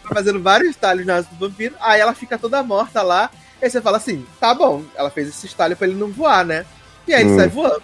Vai 0.03 0.13
fazendo 0.13 0.41
vários 0.41 0.75
talhos 0.75 1.05
na 1.05 1.15
asa 1.15 1.27
do 1.31 1.47
vampiro. 1.49 1.73
Aí 1.81 1.99
ela 1.99 2.13
fica 2.13 2.37
toda 2.37 2.61
morta 2.61 3.01
lá. 3.01 3.29
E 3.61 3.65
aí 3.65 3.71
você 3.71 3.81
fala 3.81 3.97
assim: 3.97 4.25
tá 4.39 4.53
bom, 4.53 4.83
ela 4.95 5.09
fez 5.09 5.27
esse 5.29 5.47
talho 5.55 5.75
pra 5.75 5.87
ele 5.87 5.95
não 5.97 6.11
voar, 6.11 6.45
né? 6.45 6.63
E 7.07 7.13
aí 7.13 7.21
ele 7.23 7.31
Hum. 7.31 7.35
sai 7.37 7.47
voando. 7.47 7.81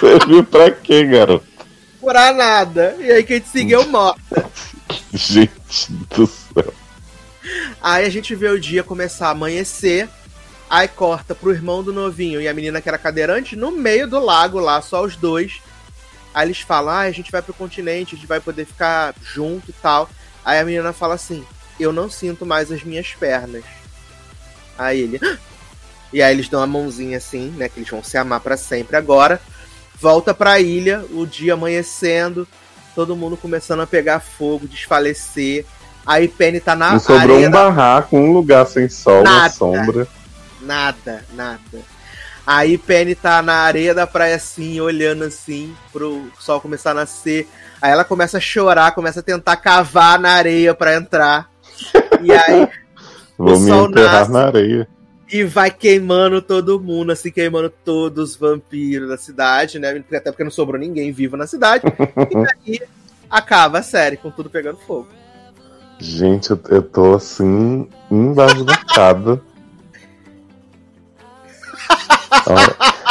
Serviu 0.00 0.44
pra 0.44 0.70
quê, 0.70 1.04
garoto? 1.04 1.46
Pra 2.00 2.32
nada. 2.32 2.94
E 2.98 3.10
aí 3.10 3.22
quem 3.24 3.40
te 3.40 3.48
seguiu 3.48 3.86
morta. 3.88 4.44
Gente 5.14 5.92
do 6.14 6.26
céu. 6.26 6.74
Aí 7.80 8.04
a 8.06 8.10
gente 8.10 8.34
vê 8.34 8.48
o 8.48 8.60
dia 8.60 8.82
começar 8.82 9.28
a 9.28 9.30
amanhecer. 9.30 10.08
Aí 10.68 10.88
corta 10.88 11.34
pro 11.34 11.52
irmão 11.52 11.82
do 11.82 11.92
novinho 11.92 12.40
e 12.40 12.48
a 12.48 12.54
menina 12.54 12.80
que 12.80 12.88
era 12.88 12.98
cadeirante 12.98 13.54
no 13.54 13.70
meio 13.70 14.08
do 14.08 14.18
lago 14.18 14.58
lá, 14.58 14.80
só 14.80 15.02
os 15.04 15.16
dois. 15.16 15.60
Aí 16.32 16.46
eles 16.46 16.60
falam: 16.60 16.92
ah, 16.94 17.00
a 17.00 17.10
gente 17.10 17.30
vai 17.30 17.42
pro 17.42 17.54
continente, 17.54 18.14
a 18.14 18.18
gente 18.18 18.26
vai 18.26 18.40
poder 18.40 18.64
ficar 18.64 19.14
junto 19.22 19.70
e 19.70 19.74
tal. 19.74 20.08
Aí 20.44 20.58
a 20.58 20.64
menina 20.64 20.92
fala 20.92 21.14
assim: 21.14 21.44
eu 21.78 21.92
não 21.92 22.10
sinto 22.10 22.44
mais 22.44 22.72
as 22.72 22.82
minhas 22.82 23.08
pernas. 23.14 23.64
Aí 24.76 25.00
ele. 25.00 25.20
"Ah!" 25.22 25.36
E 26.12 26.22
aí 26.22 26.32
eles 26.32 26.48
dão 26.48 26.62
a 26.62 26.66
mãozinha 26.66 27.18
assim, 27.18 27.48
né? 27.56 27.68
Que 27.68 27.80
eles 27.80 27.90
vão 27.90 28.02
se 28.02 28.16
amar 28.16 28.38
pra 28.40 28.56
sempre 28.56 28.96
agora. 28.96 29.40
Volta 30.00 30.32
pra 30.32 30.60
ilha, 30.60 31.04
o 31.10 31.26
dia 31.26 31.54
amanhecendo, 31.54 32.46
todo 32.94 33.16
mundo 33.16 33.36
começando 33.36 33.80
a 33.80 33.86
pegar 33.86 34.20
fogo, 34.20 34.68
desfalecer. 34.68 35.64
Aí 36.06 36.28
Penny 36.28 36.60
tá 36.60 36.76
na 36.76 36.92
Não 36.92 37.00
sobrou 37.00 37.38
um 37.38 37.50
barraco, 37.50 38.16
um 38.16 38.32
lugar 38.32 38.66
sem 38.66 38.88
sol, 38.88 39.22
uma 39.22 39.40
Nada. 39.40 39.54
sombra. 39.54 40.06
Nada, 40.64 41.24
nada. 41.34 41.60
Aí 42.46 42.76
Penny 42.76 43.14
tá 43.14 43.40
na 43.40 43.54
areia 43.54 43.94
da 43.94 44.06
praia 44.06 44.36
assim, 44.36 44.78
olhando 44.80 45.24
assim, 45.24 45.74
pro 45.92 46.30
sol 46.38 46.60
começar 46.60 46.90
a 46.90 46.94
nascer. 46.94 47.48
Aí 47.80 47.90
ela 47.90 48.04
começa 48.04 48.36
a 48.36 48.40
chorar, 48.40 48.92
começa 48.94 49.20
a 49.20 49.22
tentar 49.22 49.56
cavar 49.56 50.18
na 50.18 50.32
areia 50.32 50.74
pra 50.74 50.94
entrar. 50.94 51.50
E 52.22 52.30
aí 52.32 52.68
Vou 53.36 53.56
O 53.56 53.60
me 53.60 53.68
sol 53.68 53.88
nasce. 53.88 54.30
na 54.30 54.46
areia. 54.46 54.88
e 55.28 55.42
vai 55.42 55.70
queimando 55.70 56.40
todo 56.40 56.78
mundo, 56.78 57.10
assim, 57.12 57.30
queimando 57.32 57.68
todos 57.84 58.30
os 58.30 58.36
vampiros 58.36 59.08
da 59.08 59.16
cidade, 59.16 59.78
né? 59.78 60.04
Até 60.12 60.30
porque 60.30 60.44
não 60.44 60.50
sobrou 60.52 60.78
ninguém 60.78 61.10
vivo 61.10 61.36
na 61.36 61.46
cidade. 61.46 61.82
e 62.66 62.72
aí 62.72 62.80
acaba 63.28 63.78
a 63.80 63.82
série, 63.82 64.16
com 64.16 64.30
tudo 64.30 64.48
pegando 64.50 64.78
fogo. 64.86 65.08
Gente, 65.98 66.50
eu, 66.50 66.60
eu 66.68 66.82
tô 66.82 67.14
assim. 67.14 67.88
Olha, 68.10 69.40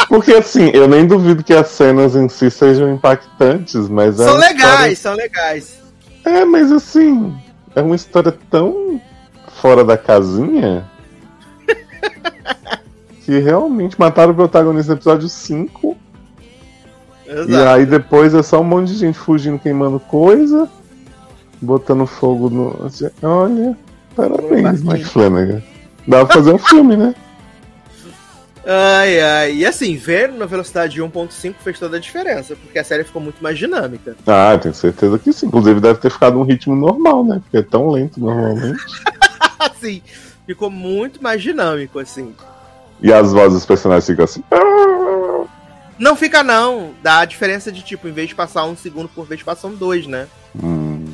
Porque 0.08 0.32
assim, 0.32 0.70
eu 0.74 0.86
nem 0.86 1.06
duvido 1.06 1.42
que 1.42 1.52
as 1.54 1.68
cenas 1.68 2.14
em 2.14 2.28
si 2.28 2.50
sejam 2.50 2.92
impactantes, 2.92 3.88
mas 3.88 4.20
é 4.20 4.24
são 4.26 4.36
legais, 4.36 4.98
são 4.98 5.14
legais. 5.14 5.64
história- 6.24 6.40
É, 6.40 6.44
mas 6.44 6.70
assim, 6.72 7.34
é 7.74 7.82
uma 7.82 7.96
história 7.96 8.36
tão 8.50 9.00
fora 9.60 9.84
da 9.84 9.96
casinha 9.96 10.84
que 13.24 13.38
realmente 13.38 13.98
mataram 13.98 14.32
o 14.32 14.34
protagonista 14.36 14.92
no 14.92 14.98
episódio 14.98 15.28
5 15.28 15.96
e 17.48 17.56
aí 17.56 17.86
depois 17.86 18.34
é 18.34 18.42
só 18.42 18.60
um 18.60 18.64
monte 18.64 18.88
de 18.88 18.96
gente 18.98 19.18
fugindo, 19.18 19.58
queimando 19.58 19.98
coisa, 19.98 20.68
botando 21.60 22.06
fogo 22.06 22.50
no. 22.50 22.90
Olha, 23.22 23.76
parabéns. 24.14 24.82
Mike 24.82 25.04
Flanagan. 25.04 25.62
Dá 26.06 26.24
pra 26.26 26.34
fazer 26.34 26.52
um 26.52 26.58
filme, 26.58 26.96
né? 26.96 27.14
Ai, 28.66 29.20
ai. 29.20 29.54
E 29.56 29.66
assim, 29.66 29.96
ver 29.96 30.32
na 30.32 30.46
velocidade 30.46 31.00
1.5 31.00 31.54
fez 31.62 31.78
toda 31.78 31.96
a 31.98 32.00
diferença, 32.00 32.56
porque 32.56 32.78
a 32.78 32.84
série 32.84 33.04
ficou 33.04 33.20
muito 33.20 33.42
mais 33.42 33.58
dinâmica. 33.58 34.16
Ah, 34.26 34.58
tenho 34.60 34.74
certeza 34.74 35.18
que 35.18 35.32
sim. 35.32 35.46
Inclusive 35.46 35.80
deve 35.80 36.00
ter 36.00 36.10
ficado 36.10 36.38
um 36.38 36.42
ritmo 36.42 36.74
normal, 36.74 37.24
né? 37.24 37.40
Porque 37.42 37.58
é 37.58 37.62
tão 37.62 37.90
lento 37.90 38.18
normalmente. 38.18 38.82
assim, 39.58 40.02
ficou 40.46 40.70
muito 40.70 41.22
mais 41.22 41.42
dinâmico, 41.42 41.98
assim. 41.98 42.34
E 43.02 43.12
as 43.12 43.32
vozes 43.32 43.52
dos 43.52 43.66
personagens 43.66 44.06
ficam 44.06 44.24
assim. 44.24 44.42
Não 45.98 46.16
fica 46.16 46.42
não. 46.42 46.92
Dá 47.02 47.20
a 47.20 47.24
diferença 47.24 47.70
de 47.70 47.82
tipo, 47.82 48.08
em 48.08 48.12
vez 48.12 48.28
de 48.28 48.34
passar 48.34 48.64
um 48.64 48.76
segundo 48.76 49.08
por 49.08 49.26
vez, 49.26 49.42
passam 49.42 49.74
dois, 49.74 50.06
né? 50.06 50.26
Hum. 50.60 51.04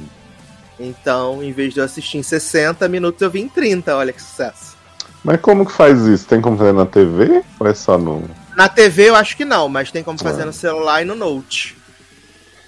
Então, 0.79 1.43
em 1.43 1.53
vez 1.53 1.75
de 1.75 1.81
eu 1.81 1.85
assistir 1.85 2.19
em 2.19 2.23
60 2.23 2.89
minutos, 2.89 3.21
eu 3.21 3.31
vi 3.31 3.41
em 3.41 3.49
30. 3.49 3.95
Olha 3.97 4.13
que 4.13 4.23
sucesso. 4.23 4.80
Mas 5.23 5.41
como 5.41 5.67
que 5.67 5.73
faz 5.73 6.01
isso? 6.07 6.27
Tem 6.27 6.41
como 6.41 6.57
fazer 6.57 6.73
na 6.73 6.87
TV? 6.87 7.43
Ou 7.59 7.67
é 7.67 7.75
só 7.75 7.99
no. 7.99 8.29
Na 8.57 8.69
TV 8.69 9.09
eu 9.11 9.17
acho 9.17 9.37
que 9.37 9.45
não, 9.45 9.69
mas 9.69 9.91
tem 9.91 10.03
como 10.03 10.19
fazer 10.19 10.43
Ah. 10.43 10.47
no 10.47 10.53
celular 10.53 11.03
e 11.03 11.05
no 11.05 11.15
Note. 11.15 11.77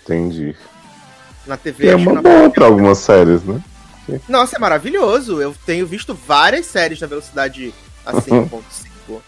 Entendi. 0.05 0.55
Na 1.47 1.57
TV 1.57 1.89
é 1.89 1.95
acho 1.95 2.03
que 2.05 2.09
uma 2.11 2.21
não. 2.21 2.23
boa 2.23 2.51
pra 2.51 2.67
algumas 2.67 2.99
séries, 2.99 3.43
né? 3.43 3.61
Nossa, 4.29 4.57
é 4.57 4.59
maravilhoso. 4.59 5.41
Eu 5.41 5.55
tenho 5.65 5.87
visto 5.87 6.15
várias 6.15 6.67
séries 6.67 7.01
na 7.01 7.07
velocidade 7.07 7.73
assim, 8.05 8.31
1.5. 8.31 9.21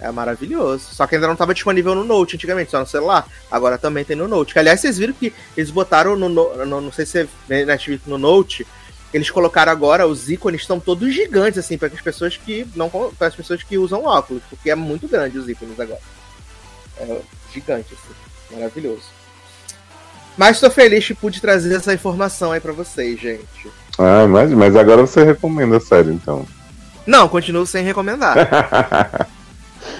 É 0.00 0.10
maravilhoso. 0.10 0.84
Só 0.92 1.06
que 1.06 1.14
ainda 1.14 1.26
não 1.28 1.34
estava 1.34 1.54
disponível 1.54 1.94
no 1.94 2.04
Note 2.04 2.34
antigamente, 2.36 2.70
só 2.70 2.80
no 2.80 2.86
celular. 2.86 3.26
Agora 3.50 3.78
também 3.78 4.04
tem 4.04 4.16
no 4.16 4.26
Note. 4.28 4.52
Que, 4.52 4.58
aliás, 4.58 4.80
vocês 4.80 4.98
viram 4.98 5.12
que 5.14 5.32
eles 5.56 5.70
botaram 5.70 6.16
no, 6.16 6.28
no, 6.28 6.66
no- 6.66 6.80
não 6.80 6.92
sei 6.92 7.06
se 7.06 7.20
é 7.20 7.64
Netflix 7.64 8.04
no 8.06 8.18
Note, 8.18 8.66
eles 9.12 9.30
colocaram 9.30 9.70
agora 9.70 10.06
os 10.06 10.30
ícones 10.30 10.62
estão 10.62 10.80
todos 10.80 11.12
gigantes 11.12 11.58
assim 11.58 11.76
para 11.76 11.88
as 11.88 12.00
pessoas 12.00 12.36
que 12.36 12.66
não 12.74 12.88
para 12.88 13.26
as 13.28 13.34
pessoas 13.34 13.62
que 13.62 13.76
usam 13.76 14.04
óculos, 14.04 14.42
porque 14.48 14.70
é 14.70 14.74
muito 14.74 15.06
grande 15.08 15.38
os 15.38 15.48
ícones 15.48 15.78
agora. 15.78 16.00
É 16.98 17.20
gigante 17.52 17.94
assim, 17.94 18.54
maravilhoso. 18.56 19.04
Mas 20.36 20.56
estou 20.56 20.70
feliz 20.70 21.06
que 21.06 21.14
pude 21.14 21.40
trazer 21.40 21.74
essa 21.74 21.92
informação 21.92 22.52
aí 22.52 22.60
pra 22.60 22.72
vocês, 22.72 23.20
gente. 23.20 23.70
Ah, 23.98 24.26
mas, 24.26 24.50
mas 24.50 24.74
agora 24.74 25.02
você 25.02 25.24
recomenda 25.24 25.76
a 25.76 25.80
série, 25.80 26.10
então. 26.10 26.46
Não, 27.06 27.28
continuo 27.28 27.66
sem 27.66 27.84
recomendar. 27.84 28.36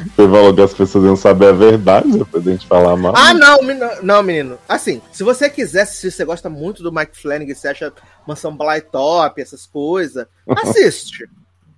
Você 0.05 0.29
falou 0.29 0.55
que 0.55 0.61
as 0.63 0.75
pessoas 0.75 1.05
iam 1.05 1.17
saber 1.17 1.49
a 1.49 1.53
verdade 1.53 2.11
depois 2.11 2.45
da 2.45 2.53
gente 2.53 2.67
falar 2.67 2.97
mal. 2.97 3.15
ah, 3.17 3.35
não, 3.35 3.63
menino, 3.63 3.91
não, 4.03 4.23
menino. 4.23 4.59
Assim, 4.69 5.01
se 5.13 5.23
você 5.23 5.49
quiser, 5.49 5.85
se 5.87 6.11
você 6.11 6.25
gosta 6.25 6.49
muito 6.49 6.83
do 6.83 6.93
Mike 6.93 7.21
Flanagan, 7.21 7.55
você 7.55 7.69
acha 7.69 7.93
Mansão 8.27 8.57
Bly 8.57 8.81
top, 8.83 9.41
essas 9.41 9.67
coisas, 9.67 10.27
assiste. 10.49 11.29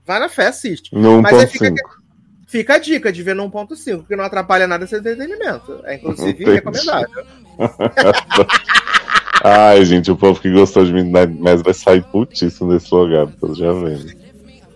Vai 0.06 0.18
na 0.20 0.28
fé, 0.28 0.48
assiste. 0.48 0.94
no 0.94 1.22
mas 1.22 1.34
aí 1.34 1.46
fica, 1.46 1.66
1.5. 1.66 1.76
fica 2.46 2.74
a 2.74 2.78
dica 2.78 3.12
de 3.12 3.22
ver 3.22 3.34
no 3.34 3.50
1.5, 3.50 3.98
porque 3.98 4.16
não 4.16 4.24
atrapalha 4.24 4.66
nada 4.66 4.86
seu 4.86 4.98
entretenimento. 4.98 5.80
É 5.84 5.96
inclusive 5.96 6.30
Entendi. 6.30 6.50
recomendável. 6.50 7.24
Ai, 9.46 9.84
gente, 9.84 10.10
o 10.10 10.16
povo 10.16 10.40
que 10.40 10.50
gostou 10.50 10.84
de 10.86 10.92
Midnight 10.92 11.32
Mass 11.38 11.60
vai 11.62 11.74
sair 11.74 12.02
putíssimo 12.04 12.72
desse 12.72 12.94
lugar, 12.94 13.26
tô 13.38 13.54
já 13.54 13.72
vendo. 13.72 14.23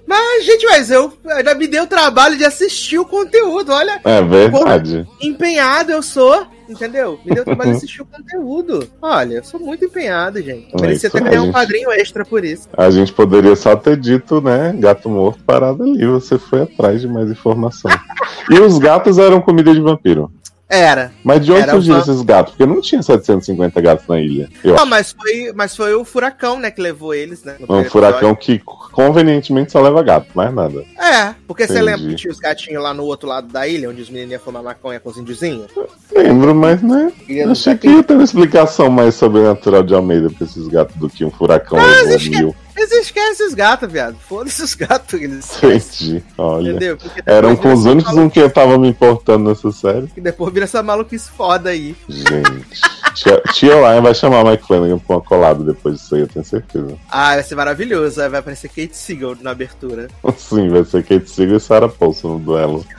Mas, 0.08 0.46
gente, 0.46 0.64
mas 0.64 0.90
eu 0.90 1.12
ainda 1.26 1.54
me 1.54 1.66
dei 1.66 1.80
o 1.80 1.86
trabalho 1.86 2.34
de 2.38 2.42
assistir 2.42 2.98
o 2.98 3.04
conteúdo. 3.04 3.72
Olha, 3.72 4.00
É 4.02 4.22
verdade. 4.22 5.06
empenhado 5.20 5.92
eu 5.92 6.02
sou, 6.02 6.46
entendeu? 6.66 7.20
Me 7.26 7.34
deu 7.34 7.42
o 7.42 7.44
trabalho 7.44 7.72
de 7.72 7.76
assistir 7.76 8.00
o 8.00 8.06
conteúdo. 8.06 8.88
Olha, 9.02 9.34
eu 9.34 9.44
sou 9.44 9.60
muito 9.60 9.84
empenhado, 9.84 10.40
gente. 10.40 10.74
É 10.74 10.80
Merecia 10.80 11.10
até 11.10 11.20
ganhar 11.20 11.42
um 11.42 11.52
padrinho 11.52 11.92
extra 11.92 12.24
por 12.24 12.42
isso. 12.42 12.70
A 12.74 12.88
gente 12.88 13.12
poderia 13.12 13.54
só 13.54 13.76
ter 13.76 13.98
dito, 13.98 14.40
né? 14.40 14.74
Gato 14.78 15.10
morto 15.10 15.44
parado 15.44 15.82
ali. 15.82 16.06
Você 16.06 16.38
foi 16.38 16.62
atrás 16.62 17.02
de 17.02 17.06
mais 17.06 17.30
informação. 17.30 17.90
e 18.50 18.58
os 18.58 18.78
gatos 18.78 19.18
eram 19.18 19.42
comida 19.42 19.74
de 19.74 19.80
vampiro. 19.80 20.32
Era. 20.68 21.12
Mas 21.24 21.44
de 21.44 21.50
onde 21.52 21.62
Era 21.62 21.72
surgiram 21.72 21.96
va- 21.96 22.02
esses 22.02 22.22
gatos? 22.22 22.52
Porque 22.52 22.66
não 22.66 22.80
tinha 22.80 23.02
750 23.02 23.80
gatos 23.80 24.06
na 24.06 24.20
ilha. 24.20 24.50
Eu 24.62 24.74
Não, 24.74 24.84
mas 24.84 25.12
foi, 25.12 25.52
mas 25.54 25.74
foi 25.74 25.94
o 25.94 26.04
furacão, 26.04 26.58
né, 26.58 26.70
que 26.70 26.80
levou 26.80 27.14
eles, 27.14 27.42
né? 27.42 27.56
Um 27.68 27.84
furacão 27.84 28.34
que 28.34 28.58
convenientemente 28.92 29.72
só 29.72 29.80
leva 29.80 30.02
gato, 30.02 30.26
mais 30.34 30.52
nada. 30.52 30.84
É, 30.98 31.34
porque 31.46 31.66
você 31.66 31.74
Entendi. 31.74 31.84
lembra 31.86 32.08
que 32.10 32.14
tinha 32.16 32.32
os 32.32 32.38
gatinhos 32.38 32.82
lá 32.82 32.92
no 32.92 33.04
outro 33.04 33.28
lado 33.28 33.48
da 33.48 33.66
ilha, 33.66 33.88
onde 33.88 34.02
os 34.02 34.10
meninos 34.10 34.32
iam 34.32 34.40
fumar 34.40 34.62
maconha 34.62 35.00
com 35.00 35.08
os 35.08 35.16
índiozinhos? 35.16 35.70
Lembro, 36.14 36.54
mas 36.54 36.82
né? 36.82 37.12
No 37.46 37.52
Achei 37.52 37.74
que 37.76 37.88
ia 37.88 38.02
ter 38.02 38.14
uma 38.14 38.24
explicação 38.24 38.90
mais 38.90 39.14
sobrenatural 39.14 39.82
de 39.82 39.94
Almeida 39.94 40.28
pra 40.28 40.44
esses 40.44 40.68
gatos 40.68 40.96
do 40.96 41.08
que 41.08 41.24
um 41.24 41.30
furacão 41.30 41.78
existe- 42.02 42.30
mil. 42.30 42.54
Eles 42.78 42.92
esquecem 42.92 43.46
os 43.46 43.54
gatos, 43.54 43.90
viado. 43.90 44.16
Foda-se 44.28 44.62
os 44.62 44.74
gatos. 44.74 45.20
Eles 45.20 45.56
Entendi. 45.62 46.22
Olha. 46.36 46.70
Entendeu? 46.70 46.98
Eram 47.26 47.56
com 47.56 47.72
os 47.72 47.84
únicos 47.84 48.12
malu- 48.14 48.28
com 48.28 48.30
quem 48.30 48.42
eu 48.42 48.50
tava 48.50 48.78
me 48.78 48.88
importando 48.88 49.48
nessa 49.50 49.70
série. 49.72 50.06
Que 50.08 50.20
depois 50.20 50.52
vira 50.52 50.64
essa 50.64 50.82
maluquice 50.82 51.28
foda 51.30 51.70
aí. 51.70 51.96
Gente. 52.08 52.80
Tia, 53.14 53.42
tia 53.52 53.74
Lion 53.74 54.02
vai 54.02 54.14
chamar 54.14 54.44
Mike 54.44 54.64
Flanagan 54.66 54.98
pra 54.98 55.16
uma 55.16 55.22
colada 55.22 55.64
depois 55.64 55.96
disso 55.96 56.14
aí, 56.14 56.20
eu 56.20 56.28
tenho 56.28 56.44
certeza. 56.44 56.96
Ah, 57.10 57.34
vai 57.34 57.42
ser 57.42 57.56
maravilhoso. 57.56 58.16
Vai 58.30 58.38
aparecer 58.40 58.68
Kate 58.68 58.96
Siegel 58.96 59.36
na 59.40 59.50
abertura. 59.50 60.06
Sim, 60.38 60.68
vai 60.68 60.84
ser 60.84 61.02
Kate 61.04 61.28
Siegel 61.28 61.56
e 61.56 61.60
Sarah 61.60 61.88
Paulson 61.88 62.34
no 62.34 62.38
duelo. 62.38 62.86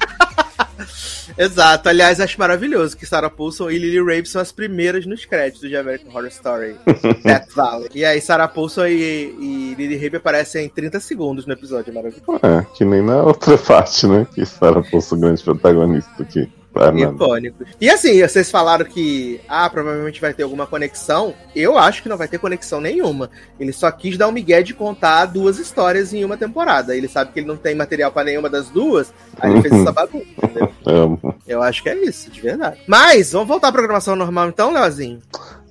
Exato. 1.38 1.89
Aliás, 1.89 2.19
acho 2.19 2.39
maravilhoso 2.39 2.97
que 2.97 3.06
Sarah 3.06 3.30
Paulson 3.30 3.69
e 3.69 3.77
Lily 3.77 3.99
Rabe 3.99 4.27
são 4.27 4.41
as 4.41 4.51
primeiras 4.51 5.06
nos 5.06 5.26
créditos 5.26 5.68
de 5.68 5.76
American 5.76 6.11
Horror 6.11 6.27
Story. 6.27 6.76
Death 7.23 7.53
Valley. 7.56 7.89
E 7.93 8.06
aí, 8.06 8.22
Sarah 8.22 8.47
Paulson 8.47 8.85
e, 8.88 9.35
e 9.39 9.76
Lily 9.77 9.97
Rabe 9.97 10.18
aparecem 10.18 10.65
em 10.65 10.69
30 10.69 10.99
segundos 10.99 11.45
no 11.45 11.53
episódio. 11.53 11.91
É 11.91 11.93
maravilhoso. 11.93 12.39
É, 12.43 12.65
que 12.76 12.85
nem 12.85 13.01
na 13.01 13.22
outra 13.23 13.57
parte, 13.60 14.07
né? 14.07 14.27
Que 14.34 14.45
Sarah 14.45 14.84
Paulson 14.84 15.19
grande 15.19 15.43
protagonista 15.43 16.23
aqui. 16.23 16.49
Icônicos. 16.97 17.68
E 17.81 17.89
assim, 17.89 18.22
vocês 18.22 18.49
falaram 18.49 18.85
que, 18.85 19.41
ah, 19.49 19.69
provavelmente 19.69 20.22
vai 20.22 20.34
ter 20.34 20.43
alguma 20.43 20.68
conexão. 20.68 21.34
Eu 21.56 21.77
acho 21.77 22.01
que 22.01 22.10
não 22.10 22.18
vai 22.18 22.27
ter 22.27 22.38
conexão 22.38 22.80
nenhuma. 22.80 23.30
Ele 23.60 23.73
só 23.73 23.91
quis 23.91 24.18
dar 24.18 24.27
um 24.27 24.31
migué 24.31 24.61
de 24.61 24.73
contar 24.73 25.26
duas 25.26 25.57
histórias 25.57 26.14
em 26.14 26.23
uma 26.23 26.38
temporada. 26.38 26.95
Ele 26.95 27.07
sabe 27.07 27.31
que 27.31 27.39
ele 27.39 27.47
não 27.47 27.57
tem 27.57 27.76
material 27.76 28.11
pra 28.11 28.23
nenhuma 28.23 28.49
das 28.49 28.69
duas, 28.69 29.14
aí 29.39 29.51
ele 29.51 29.61
fez 29.61 29.73
essa 29.73 29.91
bagunça, 29.91 30.26
entendeu? 30.38 30.68
Amo. 30.85 31.35
Eu 31.47 31.61
acho 31.61 31.84
que 31.84 31.89
é 31.89 31.95
isso, 32.03 32.30
de 32.31 32.41
verdade. 32.41 32.80
Mas, 32.88 33.31
vamos 33.31 33.47
voltar 33.47 33.69
à 33.69 33.72
programação 33.72 34.15
normal 34.15 34.49
então, 34.49 34.72
Leozinho? 34.72 35.22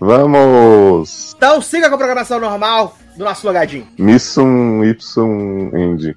Vamos! 0.00 1.34
Então 1.36 1.60
siga 1.60 1.88
com 1.88 1.94
a 1.96 1.98
programação 1.98 2.38
normal 2.38 2.96
do 3.16 3.24
nosso 3.24 3.44
logadinho. 3.46 3.86
Missum 3.98 4.84
Ipsum 4.84 5.70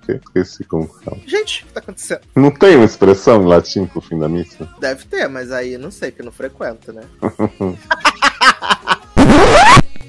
que 0.06 0.12
esqueci 0.14 0.64
como 0.66 0.88
fala. 1.04 1.18
Gente, 1.26 1.64
o 1.64 1.68
que 1.68 1.74
tá 1.74 1.80
acontecendo? 1.80 2.22
Não 2.36 2.52
tem 2.52 2.76
uma 2.76 2.86
expressão 2.86 3.42
em 3.42 3.48
latim 3.48 3.88
pro 3.88 4.02
fim 4.02 4.20
da 4.20 4.30
missa? 4.30 4.70
Deve 4.80 5.06
ter, 5.06 5.28
mas 5.28 5.52
aí 5.52 5.78
não 5.80 5.90
sei, 5.90 6.12
porque 6.12 6.24
não 6.24 6.32
frequento, 6.32 6.94
né? 6.94 7.02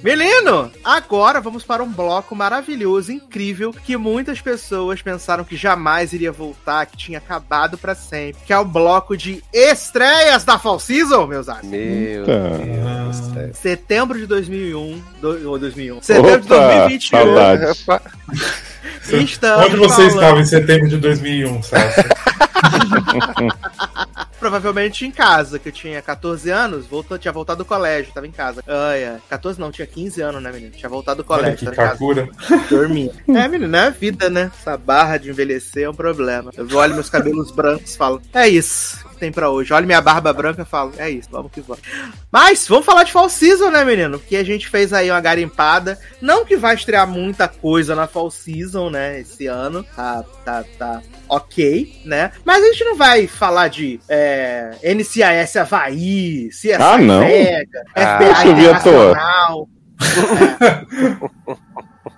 Menino, 0.02 0.70
agora 0.82 1.40
vamos 1.40 1.62
para 1.62 1.82
um 1.82 1.88
bloco 1.88 2.34
maravilhoso, 2.34 3.12
incrível, 3.12 3.72
que 3.72 3.96
muitas 3.96 4.40
pessoas 4.40 5.00
pensaram 5.00 5.44
que 5.44 5.56
jamais 5.56 6.12
iria 6.12 6.32
voltar, 6.32 6.86
que 6.86 6.96
tinha 6.96 7.18
acabado 7.18 7.78
pra 7.78 7.94
sempre, 7.94 8.42
que 8.44 8.52
é 8.52 8.58
o 8.58 8.64
bloco 8.64 9.16
de 9.16 9.42
estreias 9.52 10.42
da 10.44 10.58
Fall 10.58 10.80
Season, 10.80 11.26
meus 11.26 11.48
amigos. 11.48 11.70
Meu. 11.70 12.24
Deus 12.26 13.16
céu. 13.32 13.50
Setembro 13.54 14.18
de 14.18 14.26
2001, 14.26 15.02
do, 15.20 15.48
ou 15.50 15.58
2001, 15.58 16.02
setembro 16.02 16.40
de 16.40 16.52
Opa, 16.52 16.66
2021, 16.66 17.18
saudade. 17.18 17.64
estamos 19.22 19.66
Onde 19.66 19.76
você 19.76 19.94
falando- 19.94 20.08
estava 20.14 20.40
em 20.40 20.44
setembro 20.44 20.88
de 20.88 20.96
2001, 20.96 21.62
Sasha? 21.62 22.04
Provavelmente 24.38 25.06
em 25.06 25.10
casa, 25.10 25.58
que 25.58 25.68
eu 25.68 25.72
tinha 25.72 26.02
14 26.02 26.50
anos, 26.50 26.86
voltou, 26.86 27.18
tinha 27.18 27.32
voltado 27.32 27.58
do 27.58 27.64
colégio, 27.64 28.12
tava 28.12 28.26
em 28.26 28.32
casa. 28.32 28.62
Ai, 28.66 29.04
ai. 29.04 29.18
14 29.28 29.60
não, 29.60 29.70
tinha 29.70 29.86
15 29.86 30.20
anos, 30.20 30.42
né, 30.42 30.50
menino? 30.50 30.72
Tinha 30.72 30.88
voltado 30.88 31.22
do 31.22 31.26
Olha 31.32 31.42
colégio, 31.42 31.58
que 31.58 31.76
tava 31.76 31.94
em 31.94 31.98
casa. 31.98 31.98
Dormindo. 32.68 33.12
É, 33.28 33.48
menino, 33.48 33.76
é 33.76 33.86
a 33.86 33.90
vida, 33.90 34.28
né? 34.28 34.50
Essa 34.58 34.76
barra 34.76 35.16
de 35.16 35.30
envelhecer 35.30 35.84
é 35.84 35.90
um 35.90 35.94
problema. 35.94 36.50
Eu 36.56 36.68
olho 36.76 36.94
meus 36.94 37.08
cabelos 37.08 37.50
brancos 37.50 37.94
e 37.94 37.96
falo, 37.96 38.20
é 38.32 38.48
isso 38.48 39.11
tem 39.22 39.30
pra 39.30 39.48
hoje. 39.50 39.72
Olho 39.72 39.86
minha 39.86 40.00
barba 40.00 40.32
branca 40.32 40.62
e 40.62 40.64
falo, 40.64 40.92
é 40.98 41.08
isso, 41.08 41.28
vamos 41.30 41.52
que 41.52 41.60
vamos. 41.60 41.80
Mas, 42.30 42.66
vamos 42.66 42.84
falar 42.84 43.04
de 43.04 43.12
Fall 43.12 43.28
Season, 43.28 43.70
né, 43.70 43.84
menino? 43.84 44.18
Porque 44.18 44.34
a 44.34 44.42
gente 44.44 44.68
fez 44.68 44.92
aí 44.92 45.08
uma 45.12 45.20
garimpada. 45.20 45.96
Não 46.20 46.44
que 46.44 46.56
vai 46.56 46.74
estrear 46.74 47.06
muita 47.06 47.46
coisa 47.46 47.94
na 47.94 48.08
Fall 48.08 48.32
Season, 48.32 48.90
né, 48.90 49.20
esse 49.20 49.46
ano. 49.46 49.84
Tá, 49.94 50.24
tá, 50.44 50.64
tá 50.76 51.00
ok, 51.28 52.02
né? 52.04 52.32
Mas 52.44 52.64
a 52.64 52.66
gente 52.66 52.84
não 52.84 52.96
vai 52.96 53.28
falar 53.28 53.68
de 53.68 54.00
é, 54.08 54.72
NCIS 54.82 55.56
Havaí, 55.56 56.48
CSI 56.48 56.72
Ah, 56.72 56.98
não. 56.98 57.20
Vega, 57.20 57.84
Ah, 57.94 58.18
FBI 58.18 58.42
que 58.42 58.88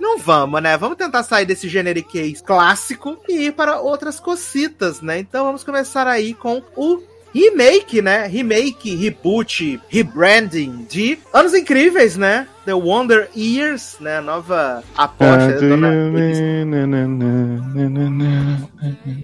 Não 0.05 0.19
vamos, 0.19 0.61
né? 0.61 0.77
Vamos 0.77 0.99
tentar 0.99 1.23
sair 1.23 1.47
desse 1.47 1.67
generiquez 1.67 2.43
clássico 2.43 3.17
e 3.27 3.47
ir 3.47 3.53
para 3.53 3.81
outras 3.81 4.21
cocitas, 4.21 5.01
né? 5.01 5.19
Então 5.19 5.47
vamos 5.47 5.65
começar 5.65 6.07
aí 6.07 6.35
com 6.35 6.63
o 6.77 7.03
remake, 7.33 8.03
né? 8.03 8.27
Remake, 8.27 8.95
reboot, 8.95 9.81
rebranding 9.89 10.87
de 10.91 11.19
Anos 11.33 11.55
Incríveis, 11.55 12.19
né? 12.19 12.47
The 12.67 12.75
Wonder 12.75 13.31
Years, 13.35 13.97
né? 13.99 14.21
Nova 14.21 14.85
aposta 14.95 15.53
da 15.53 15.59
dona 15.59 15.89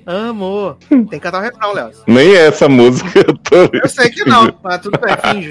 Amo. 0.07 0.79
Tem 0.89 1.07
que 1.07 1.21
cantar 1.21 1.41
o 1.41 1.43
refrão, 1.43 1.75
Léo. 1.75 1.91
Nem 2.07 2.37
essa 2.37 2.71
música 2.71 3.19
eu 3.19 3.37
tô. 3.37 3.77
Eu 3.77 3.87
sei 3.87 4.09
que 4.09 4.25
não, 4.25 4.51
mas 4.63 4.81
tudo 4.81 4.99
bem, 4.99 5.15
finge. 5.31 5.51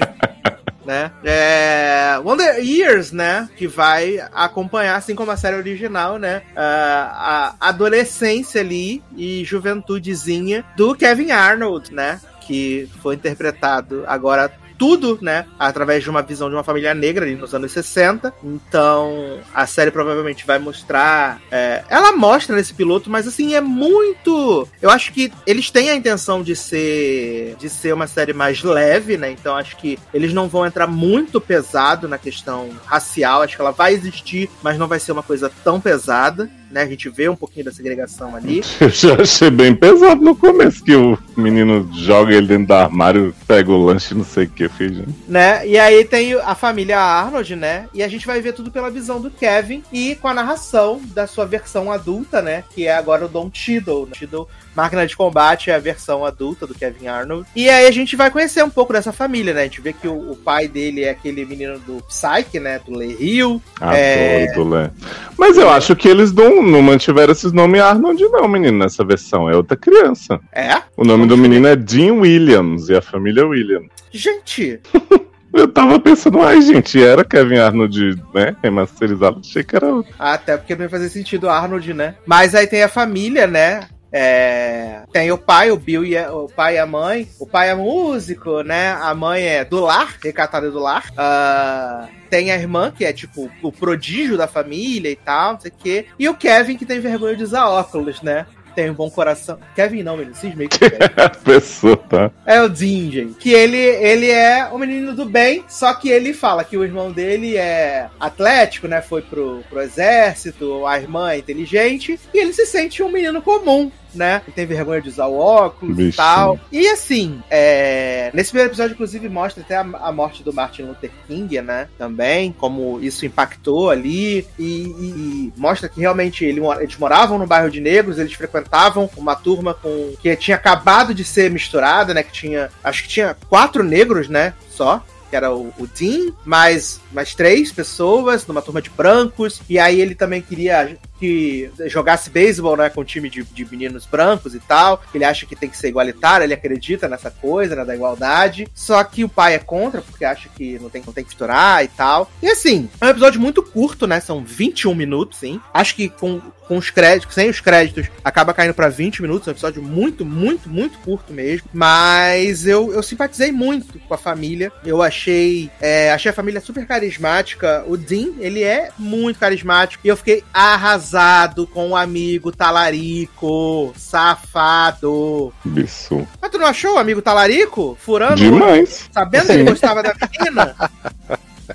Né? 0.84 1.12
É, 1.22 2.18
Wonder 2.24 2.58
Years, 2.58 3.12
né? 3.12 3.48
Que 3.56 3.66
vai 3.66 4.18
acompanhar, 4.32 4.96
assim 4.96 5.14
como 5.14 5.30
a 5.30 5.36
série 5.36 5.56
original, 5.56 6.18
né? 6.18 6.42
A, 6.56 7.54
adolescência 7.60 8.60
ali 8.60 9.02
e 9.16 9.44
juventudezinha 9.44 10.64
do 10.76 10.94
Kevin 10.94 11.30
Arnold, 11.30 11.92
né? 11.92 12.20
Que 12.40 12.88
foi 13.02 13.14
interpretado 13.14 14.04
agora 14.06 14.50
tudo, 14.80 15.18
né? 15.20 15.44
Através 15.58 16.02
de 16.02 16.08
uma 16.08 16.22
visão 16.22 16.48
de 16.48 16.56
uma 16.56 16.64
família 16.64 16.94
negra 16.94 17.26
ali 17.26 17.34
nos 17.34 17.54
anos 17.54 17.70
60. 17.70 18.32
Então, 18.42 19.38
a 19.52 19.66
série 19.66 19.90
provavelmente 19.90 20.46
vai 20.46 20.58
mostrar. 20.58 21.38
É, 21.50 21.84
ela 21.90 22.12
mostra 22.12 22.56
nesse 22.56 22.72
piloto, 22.72 23.10
mas 23.10 23.28
assim, 23.28 23.54
é 23.54 23.60
muito. 23.60 24.66
Eu 24.80 24.88
acho 24.88 25.12
que 25.12 25.30
eles 25.46 25.70
têm 25.70 25.90
a 25.90 25.94
intenção 25.94 26.42
de 26.42 26.56
ser. 26.56 27.56
de 27.58 27.68
ser 27.68 27.92
uma 27.92 28.06
série 28.06 28.32
mais 28.32 28.62
leve, 28.62 29.18
né? 29.18 29.30
Então 29.30 29.54
acho 29.54 29.76
que 29.76 29.98
eles 30.14 30.32
não 30.32 30.48
vão 30.48 30.64
entrar 30.64 30.86
muito 30.86 31.42
pesado 31.42 32.08
na 32.08 32.16
questão 32.16 32.70
racial. 32.86 33.42
Acho 33.42 33.56
que 33.56 33.60
ela 33.60 33.72
vai 33.72 33.92
existir, 33.92 34.48
mas 34.62 34.78
não 34.78 34.88
vai 34.88 34.98
ser 34.98 35.12
uma 35.12 35.22
coisa 35.22 35.52
tão 35.62 35.78
pesada 35.78 36.50
né? 36.70 36.82
A 36.82 36.86
gente 36.86 37.08
vê 37.08 37.28
um 37.28 37.36
pouquinho 37.36 37.64
da 37.64 37.72
segregação 37.72 38.34
ali. 38.34 38.62
Eu 38.80 38.88
já 38.88 39.14
achei 39.20 39.50
bem 39.50 39.74
pesado 39.74 40.22
no 40.22 40.34
começo, 40.36 40.82
que 40.84 40.94
o 40.94 41.18
menino 41.36 41.88
joga 41.94 42.34
ele 42.34 42.46
dentro 42.46 42.66
do 42.68 42.74
armário, 42.74 43.34
pega 43.46 43.70
o 43.70 43.84
lanche, 43.84 44.14
não 44.14 44.24
sei 44.24 44.44
o 44.44 44.50
que, 44.50 44.68
fiz. 44.68 44.98
Né? 45.28 45.66
E 45.66 45.78
aí 45.78 46.04
tem 46.04 46.34
a 46.34 46.54
família 46.54 46.98
Arnold, 46.98 47.56
né? 47.56 47.88
E 47.92 48.02
a 48.02 48.08
gente 48.08 48.26
vai 48.26 48.40
ver 48.40 48.52
tudo 48.52 48.70
pela 48.70 48.90
visão 48.90 49.20
do 49.20 49.30
Kevin 49.30 49.82
e 49.92 50.14
com 50.16 50.28
a 50.28 50.34
narração 50.34 51.00
da 51.14 51.26
sua 51.26 51.44
versão 51.44 51.90
adulta, 51.90 52.40
né? 52.40 52.64
Que 52.74 52.86
é 52.86 52.94
agora 52.94 53.24
o 53.24 53.28
Don 53.28 53.50
Cheadle. 53.52 54.06
Né? 54.06 54.12
Cheadle 54.14 54.48
Máquina 54.74 55.06
de 55.06 55.16
Combate 55.16 55.70
é 55.70 55.74
a 55.74 55.78
versão 55.78 56.24
adulta 56.24 56.66
do 56.66 56.74
Kevin 56.74 57.08
Arnold. 57.08 57.46
E 57.54 57.68
aí 57.68 57.86
a 57.86 57.90
gente 57.90 58.16
vai 58.16 58.30
conhecer 58.30 58.62
um 58.62 58.70
pouco 58.70 58.92
dessa 58.92 59.12
família, 59.12 59.52
né? 59.52 59.62
A 59.62 59.64
gente 59.64 59.80
vê 59.80 59.92
que 59.92 60.08
o, 60.08 60.32
o 60.32 60.36
pai 60.36 60.68
dele 60.68 61.04
é 61.04 61.10
aquele 61.10 61.44
menino 61.44 61.78
do 61.80 62.02
Psyche, 62.08 62.60
né? 62.60 62.80
Do 62.84 62.98
Le 62.98 63.14
Rio. 63.14 63.62
Adoro 63.80 63.96
é... 63.96 64.52
do 64.52 64.64
Le. 64.64 64.90
Mas 65.38 65.56
eu 65.56 65.70
acho 65.70 65.94
que 65.96 66.08
eles 66.08 66.32
não, 66.32 66.62
não 66.62 66.82
mantiveram 66.82 67.32
esses 67.32 67.52
nomes 67.52 67.80
Arnold, 67.80 68.22
não, 68.28 68.48
menino, 68.48 68.78
nessa 68.78 69.04
versão. 69.04 69.48
É 69.48 69.56
outra 69.56 69.76
criança. 69.76 70.40
É? 70.52 70.82
O 70.96 71.04
nome 71.04 71.26
do 71.26 71.36
menino 71.36 71.66
é 71.66 71.76
Dean 71.76 72.14
Williams 72.14 72.88
e 72.88 72.96
a 72.96 73.02
família 73.02 73.46
Williams. 73.46 73.90
Gente, 74.12 74.80
Eu 75.52 75.66
tava 75.66 75.98
pensando, 75.98 76.40
ai, 76.40 76.62
gente, 76.62 77.02
era 77.02 77.24
Kevin 77.24 77.58
Arnold, 77.58 78.22
né? 78.32 78.54
Remasterizado, 78.62 79.40
achei 79.40 79.64
que 79.64 79.74
era 79.74 79.86
outro. 79.86 80.14
Até 80.18 80.56
porque 80.56 80.76
não 80.76 80.84
ia 80.84 80.88
fazer 80.88 81.08
sentido 81.08 81.48
Arnold, 81.48 81.92
né? 81.92 82.14
Mas 82.24 82.54
aí 82.54 82.66
tem 82.66 82.82
a 82.84 82.88
família, 82.88 83.46
né? 83.48 83.88
É, 84.12 85.02
tem 85.12 85.30
o 85.30 85.38
pai, 85.38 85.70
o 85.70 85.76
Bill 85.76 86.04
e 86.04 86.16
a, 86.16 86.32
o 86.32 86.48
pai 86.48 86.74
e 86.74 86.78
a 86.78 86.86
mãe. 86.86 87.28
O 87.38 87.46
pai 87.46 87.70
é 87.70 87.74
músico, 87.74 88.62
né? 88.62 88.92
A 88.92 89.14
mãe 89.14 89.42
é 89.42 89.64
do 89.64 89.80
lar, 89.80 90.16
recatada 90.22 90.70
do 90.70 90.78
lar. 90.78 91.04
Uh, 91.10 92.08
tem 92.28 92.50
a 92.50 92.56
irmã, 92.56 92.92
que 92.96 93.04
é 93.04 93.12
tipo 93.12 93.50
o 93.62 93.72
prodígio 93.72 94.36
da 94.36 94.46
família 94.46 95.10
e 95.10 95.16
tal, 95.16 95.54
não 95.54 95.60
sei 95.60 95.70
o 95.70 95.74
quê. 95.74 96.06
E 96.18 96.28
o 96.28 96.34
Kevin, 96.34 96.76
que 96.76 96.86
tem 96.86 97.00
vergonha 97.00 97.36
de 97.36 97.44
usar 97.44 97.68
óculos, 97.68 98.22
né? 98.22 98.46
Tem 98.80 98.88
um 98.88 98.94
bom 98.94 99.10
coração. 99.10 99.58
Kevin 99.76 100.02
não, 100.02 100.16
menino, 100.16 100.34
cismei 100.34 100.66
com 100.66 100.76
o 100.76 101.36
pessoa, 101.44 101.98
tá? 101.98 102.30
É 102.46 102.62
o 102.62 102.68
Dean, 102.70 103.10
gente. 103.10 103.34
Que 103.34 103.50
ele, 103.52 103.76
ele 103.76 104.30
é 104.30 104.70
o 104.72 104.78
menino 104.78 105.14
do 105.14 105.26
bem, 105.26 105.62
só 105.68 105.92
que 105.92 106.08
ele 106.08 106.32
fala 106.32 106.64
que 106.64 106.78
o 106.78 106.82
irmão 106.82 107.12
dele 107.12 107.58
é 107.58 108.08
atlético, 108.18 108.88
né? 108.88 109.02
Foi 109.02 109.20
pro, 109.20 109.62
pro 109.68 109.82
exército, 109.82 110.86
a 110.86 110.98
irmã 110.98 111.30
é 111.30 111.36
inteligente, 111.36 112.18
e 112.32 112.38
ele 112.38 112.54
se 112.54 112.64
sente 112.64 113.02
um 113.02 113.12
menino 113.12 113.42
comum 113.42 113.92
né? 114.14 114.42
Ele 114.46 114.54
tem 114.54 114.66
vergonha 114.66 115.00
de 115.00 115.08
usar 115.08 115.26
o 115.26 115.38
óculos 115.38 115.96
Bichinho. 115.96 116.12
e 116.12 116.16
tal. 116.16 116.60
E 116.70 116.88
assim, 116.88 117.42
é... 117.50 118.30
nesse 118.34 118.50
primeiro 118.50 118.70
episódio, 118.70 118.94
inclusive, 118.94 119.28
mostra 119.28 119.62
até 119.62 119.76
a, 119.76 119.80
a, 119.80 120.12
morte 120.12 120.42
do 120.42 120.52
Martin 120.52 120.82
Luther 120.82 121.10
King, 121.26 121.60
né? 121.60 121.88
Também, 121.98 122.52
como 122.52 123.00
isso 123.00 123.24
impactou 123.26 123.90
ali. 123.90 124.46
E, 124.58 124.64
e, 124.64 125.52
e 125.52 125.52
mostra 125.56 125.88
que 125.88 126.00
realmente 126.00 126.44
ele, 126.44 126.60
eles 126.80 126.96
moravam 126.96 127.38
no 127.38 127.46
bairro 127.46 127.70
de 127.70 127.80
negros, 127.80 128.18
eles 128.18 128.32
frequentavam 128.32 129.08
uma 129.16 129.34
turma 129.34 129.74
com 129.74 130.14
que 130.20 130.34
tinha 130.36 130.56
acabado 130.56 131.14
de 131.14 131.24
ser 131.24 131.50
misturada, 131.50 132.14
né? 132.14 132.22
Que 132.22 132.32
tinha. 132.32 132.70
Acho 132.82 133.02
que 133.02 133.08
tinha 133.08 133.36
quatro 133.48 133.82
negros, 133.82 134.28
né? 134.28 134.54
Só 134.70 135.02
que 135.30 135.36
era 135.36 135.54
o, 135.54 135.72
o 135.78 135.86
Dean, 135.86 136.32
mais, 136.44 137.00
mais 137.12 137.34
três 137.34 137.70
pessoas 137.70 138.46
numa 138.46 138.60
turma 138.60 138.82
de 138.82 138.90
brancos. 138.90 139.62
E 139.68 139.78
aí 139.78 140.00
ele 140.00 140.14
também 140.14 140.42
queria 140.42 140.98
que 141.20 141.70
jogasse 141.86 142.30
beisebol, 142.30 142.76
né, 142.78 142.88
com 142.88 143.02
um 143.02 143.04
time 143.04 143.28
de, 143.28 143.44
de 143.44 143.70
meninos 143.70 144.06
brancos 144.06 144.54
e 144.54 144.58
tal. 144.58 145.02
Ele 145.14 145.24
acha 145.24 145.44
que 145.44 145.54
tem 145.54 145.68
que 145.68 145.76
ser 145.76 145.88
igualitário, 145.88 146.44
ele 146.44 146.54
acredita 146.54 147.06
nessa 147.06 147.30
coisa, 147.30 147.76
né, 147.76 147.84
da 147.84 147.94
igualdade. 147.94 148.66
Só 148.74 149.04
que 149.04 149.22
o 149.22 149.28
pai 149.28 149.54
é 149.54 149.58
contra, 149.58 150.00
porque 150.00 150.24
acha 150.24 150.48
que 150.48 150.78
não 150.78 150.88
tem, 150.88 151.02
não 151.04 151.12
tem 151.12 151.22
que 151.22 151.30
misturar 151.30 151.84
e 151.84 151.88
tal. 151.88 152.30
E 152.42 152.48
assim, 152.48 152.88
é 152.98 153.06
um 153.06 153.10
episódio 153.10 153.38
muito 153.40 153.62
curto, 153.62 154.06
né, 154.06 154.18
são 154.18 154.42
21 154.42 154.94
minutos, 154.94 155.38
sim. 155.38 155.60
Acho 155.74 155.94
que 155.94 156.08
com, 156.08 156.40
com 156.66 156.78
os 156.78 156.88
créditos, 156.88 157.34
sem 157.34 157.50
os 157.50 157.60
créditos, 157.60 158.06
acaba 158.24 158.54
caindo 158.54 158.72
para 158.72 158.88
20 158.88 159.20
minutos. 159.20 159.46
É 159.46 159.50
um 159.50 159.52
episódio 159.52 159.82
muito, 159.82 160.24
muito, 160.24 160.70
muito 160.70 160.98
curto 161.00 161.34
mesmo. 161.34 161.68
Mas 161.74 162.66
eu, 162.66 162.92
eu 162.92 163.02
simpatizei 163.02 163.52
muito 163.52 163.98
com 163.98 164.14
a 164.14 164.18
família. 164.18 164.72
Eu 164.84 165.02
achei, 165.02 165.70
é, 165.80 166.10
achei 166.12 166.30
a 166.30 166.34
família 166.34 166.60
super 166.60 166.86
carismática. 166.86 167.84
O 167.86 167.96
Dean, 167.96 168.34
ele 168.38 168.62
é 168.62 168.90
muito 168.98 169.38
carismático. 169.38 170.06
E 170.06 170.08
eu 170.08 170.16
fiquei 170.16 170.42
arrasado 170.54 171.09
casado 171.10 171.66
com 171.66 171.88
um 171.88 171.96
amigo 171.96 172.52
talarico, 172.52 173.92
safado. 173.96 175.52
Isso. 175.76 176.26
Mas 176.40 176.50
tu 176.50 176.58
não 176.58 176.66
achou 176.66 176.94
o 176.94 176.98
amigo 176.98 177.20
talarico? 177.20 177.98
Furando? 178.00 178.36
Demais. 178.36 179.08
Sabendo 179.12 179.46
que 179.46 179.52
ele 179.52 179.64
gostava 179.64 180.02
da 180.04 180.14
menina? 180.38 180.76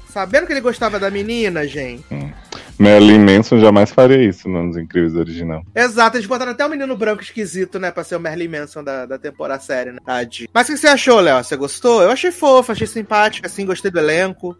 Sabendo 0.07 0.47
que 0.47 0.53
ele 0.53 0.61
gostava 0.61 0.99
da 0.99 1.11
menina, 1.11 1.67
gente? 1.67 2.05
Hum. 2.09 2.31
Merlin 2.79 3.19
Manson 3.19 3.59
jamais 3.59 3.91
faria 3.91 4.21
isso 4.21 4.49
nos 4.49 4.75
Incríveis 4.77 5.15
original. 5.15 5.63
Exato, 5.73 6.17
eles 6.17 6.27
botaram 6.27 6.51
até 6.51 6.65
o 6.65 6.69
menino 6.69 6.95
branco 6.95 7.21
esquisito, 7.21 7.79
né? 7.79 7.91
Pra 7.91 8.03
ser 8.03 8.15
o 8.15 8.19
Merlin 8.19 8.49
Manson 8.49 8.83
da, 8.83 9.05
da 9.05 9.17
temporada 9.17 9.61
série, 9.61 9.91
né? 9.91 9.99
Tadinho. 10.05 10.49
Mas 10.53 10.67
o 10.67 10.73
que 10.73 10.77
você 10.77 10.87
achou, 10.87 11.19
Léo? 11.19 11.43
Você 11.43 11.55
gostou? 11.55 12.01
Eu 12.01 12.11
achei 12.11 12.31
fofo, 12.31 12.71
achei 12.71 12.87
simpática, 12.87 13.47
assim, 13.47 13.65
gostei 13.65 13.91
do 13.91 13.99
elenco. 13.99 14.57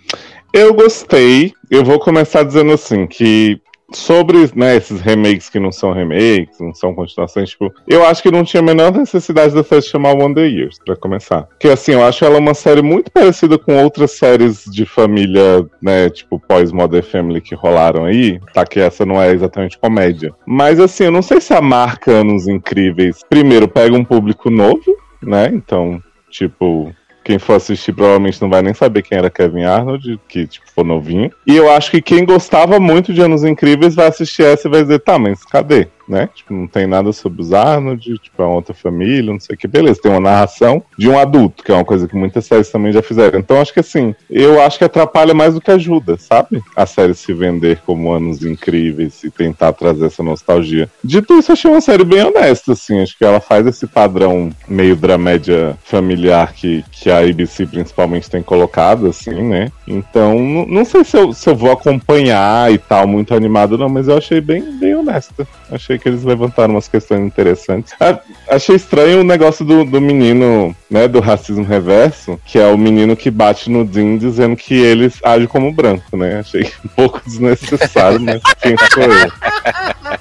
Eu 0.54 0.74
gostei. 0.74 1.54
Eu 1.70 1.84
vou 1.84 2.00
começar 2.00 2.44
dizendo 2.44 2.72
assim, 2.72 3.06
que 3.06 3.62
sobre 3.94 4.50
né, 4.56 4.76
esses 4.76 5.00
remakes 5.00 5.50
que 5.50 5.60
não 5.60 5.72
são 5.72 5.92
remakes, 5.92 6.60
não 6.60 6.74
são 6.74 6.94
continuações, 6.94 7.50
tipo, 7.50 7.74
eu 7.88 8.06
acho 8.06 8.22
que 8.22 8.32
não 8.32 8.44
tinha 8.44 8.62
a 8.62 8.66
menor 8.66 8.92
necessidade 8.92 9.54
da 9.54 9.64
série 9.64 9.82
chamar 9.82 10.14
Wonder 10.14 10.50
Years, 10.50 10.80
pra 10.84 10.96
começar. 10.96 11.44
Porque 11.44 11.68
assim, 11.68 11.94
eu 11.94 12.04
acho 12.04 12.26
ela 12.26 12.40
uma 12.40 12.54
série 12.54 12.82
muito 12.82 13.12
parecida 13.12 13.58
com 13.58 13.82
outras 13.82 14.12
séries 14.12 14.64
de 14.66 14.86
família, 14.86 15.66
né, 15.82 16.10
tipo 16.10 16.40
pós-Modern 16.40 17.04
Family 17.04 17.42
que 17.42 17.56
rolaram 17.56 18.06
aí, 18.06 18.40
tá? 18.54 18.66
Que 18.66 18.80
essa 18.80 19.06
não 19.06 19.22
é 19.22 19.32
exatamente 19.32 19.78
comédia. 19.78 20.34
Mas 20.46 20.80
assim, 20.80 21.06
eu 21.06 21.12
não 21.12 21.22
sei 21.22 21.40
se 21.40 21.54
a 21.54 21.62
marca 21.62 22.12
Anos 22.12 22.48
Incríveis, 22.48 23.22
primeiro, 23.30 23.68
pega 23.68 23.96
um 23.96 24.04
público 24.04 24.50
novo, 24.50 24.96
né? 25.22 25.50
Então, 25.54 26.02
tipo, 26.30 26.94
quem 27.26 27.40
for 27.40 27.56
assistir 27.56 27.92
provavelmente 27.92 28.40
não 28.40 28.50
vai 28.50 28.62
nem 28.62 28.74
saber 28.76 29.02
quem 29.02 29.18
era 29.18 29.32
Kevin 29.32 29.64
Arnold, 29.64 30.20
que 30.28 30.46
tipo, 30.46 30.72
for 30.72 30.86
novinho. 30.86 31.32
E 31.46 31.56
eu 31.56 31.72
acho 31.72 31.90
que 31.90 32.00
quem 32.00 32.24
gostava 32.24 32.80
muito 32.80 33.12
de 33.12 33.20
Anos 33.20 33.44
Incríveis 33.44 33.96
vai 33.96 34.08
assistir 34.08 34.44
essa 34.44 34.68
e 34.68 34.72
vai 34.72 34.84
dizer, 34.84 35.00
tá, 35.00 35.18
mas 35.18 35.44
cadê? 35.44 35.88
Né? 36.08 36.30
Tipo, 36.34 36.54
não 36.54 36.68
tem 36.68 36.86
nada 36.86 37.12
sobre 37.12 37.42
os 37.42 37.52
Arnold, 37.52 38.20
tipo, 38.20 38.42
é 38.42 38.46
outra 38.46 38.74
família, 38.74 39.32
não 39.32 39.40
sei 39.40 39.56
o 39.56 39.58
que. 39.58 39.68
Beleza, 39.68 40.02
tem 40.02 40.12
uma 40.12 40.20
narração 40.20 40.84
de 40.98 41.10
um 41.10 41.18
adulto, 41.18 41.64
que 41.64 41.72
é 41.72 41.76
uma 41.76 41.86
coisa 41.86 42.08
que 42.08 42.16
muitas 42.16 42.46
séries 42.46 42.70
também 42.70 42.92
já 42.92 43.02
fizeram. 43.02 43.40
Então, 43.40 43.60
acho 43.60 43.74
que 43.74 43.80
assim, 43.80 44.14
eu 44.30 44.62
acho 44.62 44.78
que 44.78 44.84
atrapalha 44.84 45.34
mais 45.34 45.54
do 45.54 45.62
que 45.62 45.72
ajuda, 45.72 46.18
sabe? 46.18 46.62
A 46.76 46.86
série 46.86 47.16
se 47.16 47.34
vender 47.34 47.82
como 47.86 48.12
anos 48.12 48.44
incríveis 48.44 49.24
e 49.24 49.32
tentar 49.32 49.74
trazer 49.74 50.06
essa 50.06 50.22
nostalgia. 50.22 50.90
Dito 51.04 51.38
isso, 51.38 51.52
achei 51.52 51.70
uma 51.70 51.82
série 51.82 52.04
bem 52.04 52.24
honesta, 52.24 52.74
assim. 52.74 53.02
Acho 53.02 53.18
que 53.18 53.26
ela 53.26 53.40
faz 53.40 53.66
esse 53.66 53.88
padrão 53.88 54.52
meio 54.68 54.96
dramédia 54.96 55.78
familiar 55.84 56.54
que, 56.54 56.84
que 56.92 57.10
a 57.10 57.20
ABC 57.20 57.66
principalmente 57.66 58.30
tem 58.30 58.44
colocado, 58.44 59.08
assim, 59.08 59.42
né? 59.42 59.72
Então, 59.88 60.40
não, 60.40 60.66
não 60.66 60.86
sei 60.86 61.04
se 61.04 61.18
eu, 61.18 61.34
se 61.34 61.50
eu 61.50 61.56
vou 61.56 61.72
acompanhar 61.72 62.72
e 62.72 62.78
tal, 62.78 63.08
muito 63.08 63.34
animado, 63.34 63.78
não, 63.78 63.90
mas 63.90 64.08
eu 64.08 64.18
achei 64.18 64.42
bem, 64.42 64.78
bem 64.78 64.96
honesta. 64.96 65.48
Achei 65.72 65.95
que 66.00 66.08
eles 66.10 66.24
levantaram 66.24 66.74
umas 66.74 66.88
questões 66.88 67.22
interessantes. 67.22 67.94
Ah, 68.00 68.20
achei 68.50 68.76
estranho 68.76 69.22
o 69.22 69.24
negócio 69.24 69.66
do, 69.66 69.84
do 69.86 70.02
menino, 70.02 70.76
né, 70.90 71.08
do 71.08 71.20
racismo 71.20 71.64
reverso, 71.64 72.40
que 72.46 72.60
é 72.60 72.68
o 72.68 72.78
menino 72.78 73.16
que 73.16 73.30
bate 73.32 73.70
no 73.70 73.86
Dean 73.86 74.18
dizendo 74.18 74.56
que 74.56 74.74
ele 74.74 75.12
age 75.24 75.48
como 75.48 75.72
branco, 75.72 76.16
né? 76.18 76.40
Achei 76.40 76.64
um 76.86 76.90
pouco 76.90 77.22
desnecessário, 77.26 78.20
mas 78.20 78.42
quem 78.62 78.76
sou 78.94 79.04
eu? 79.04 79.32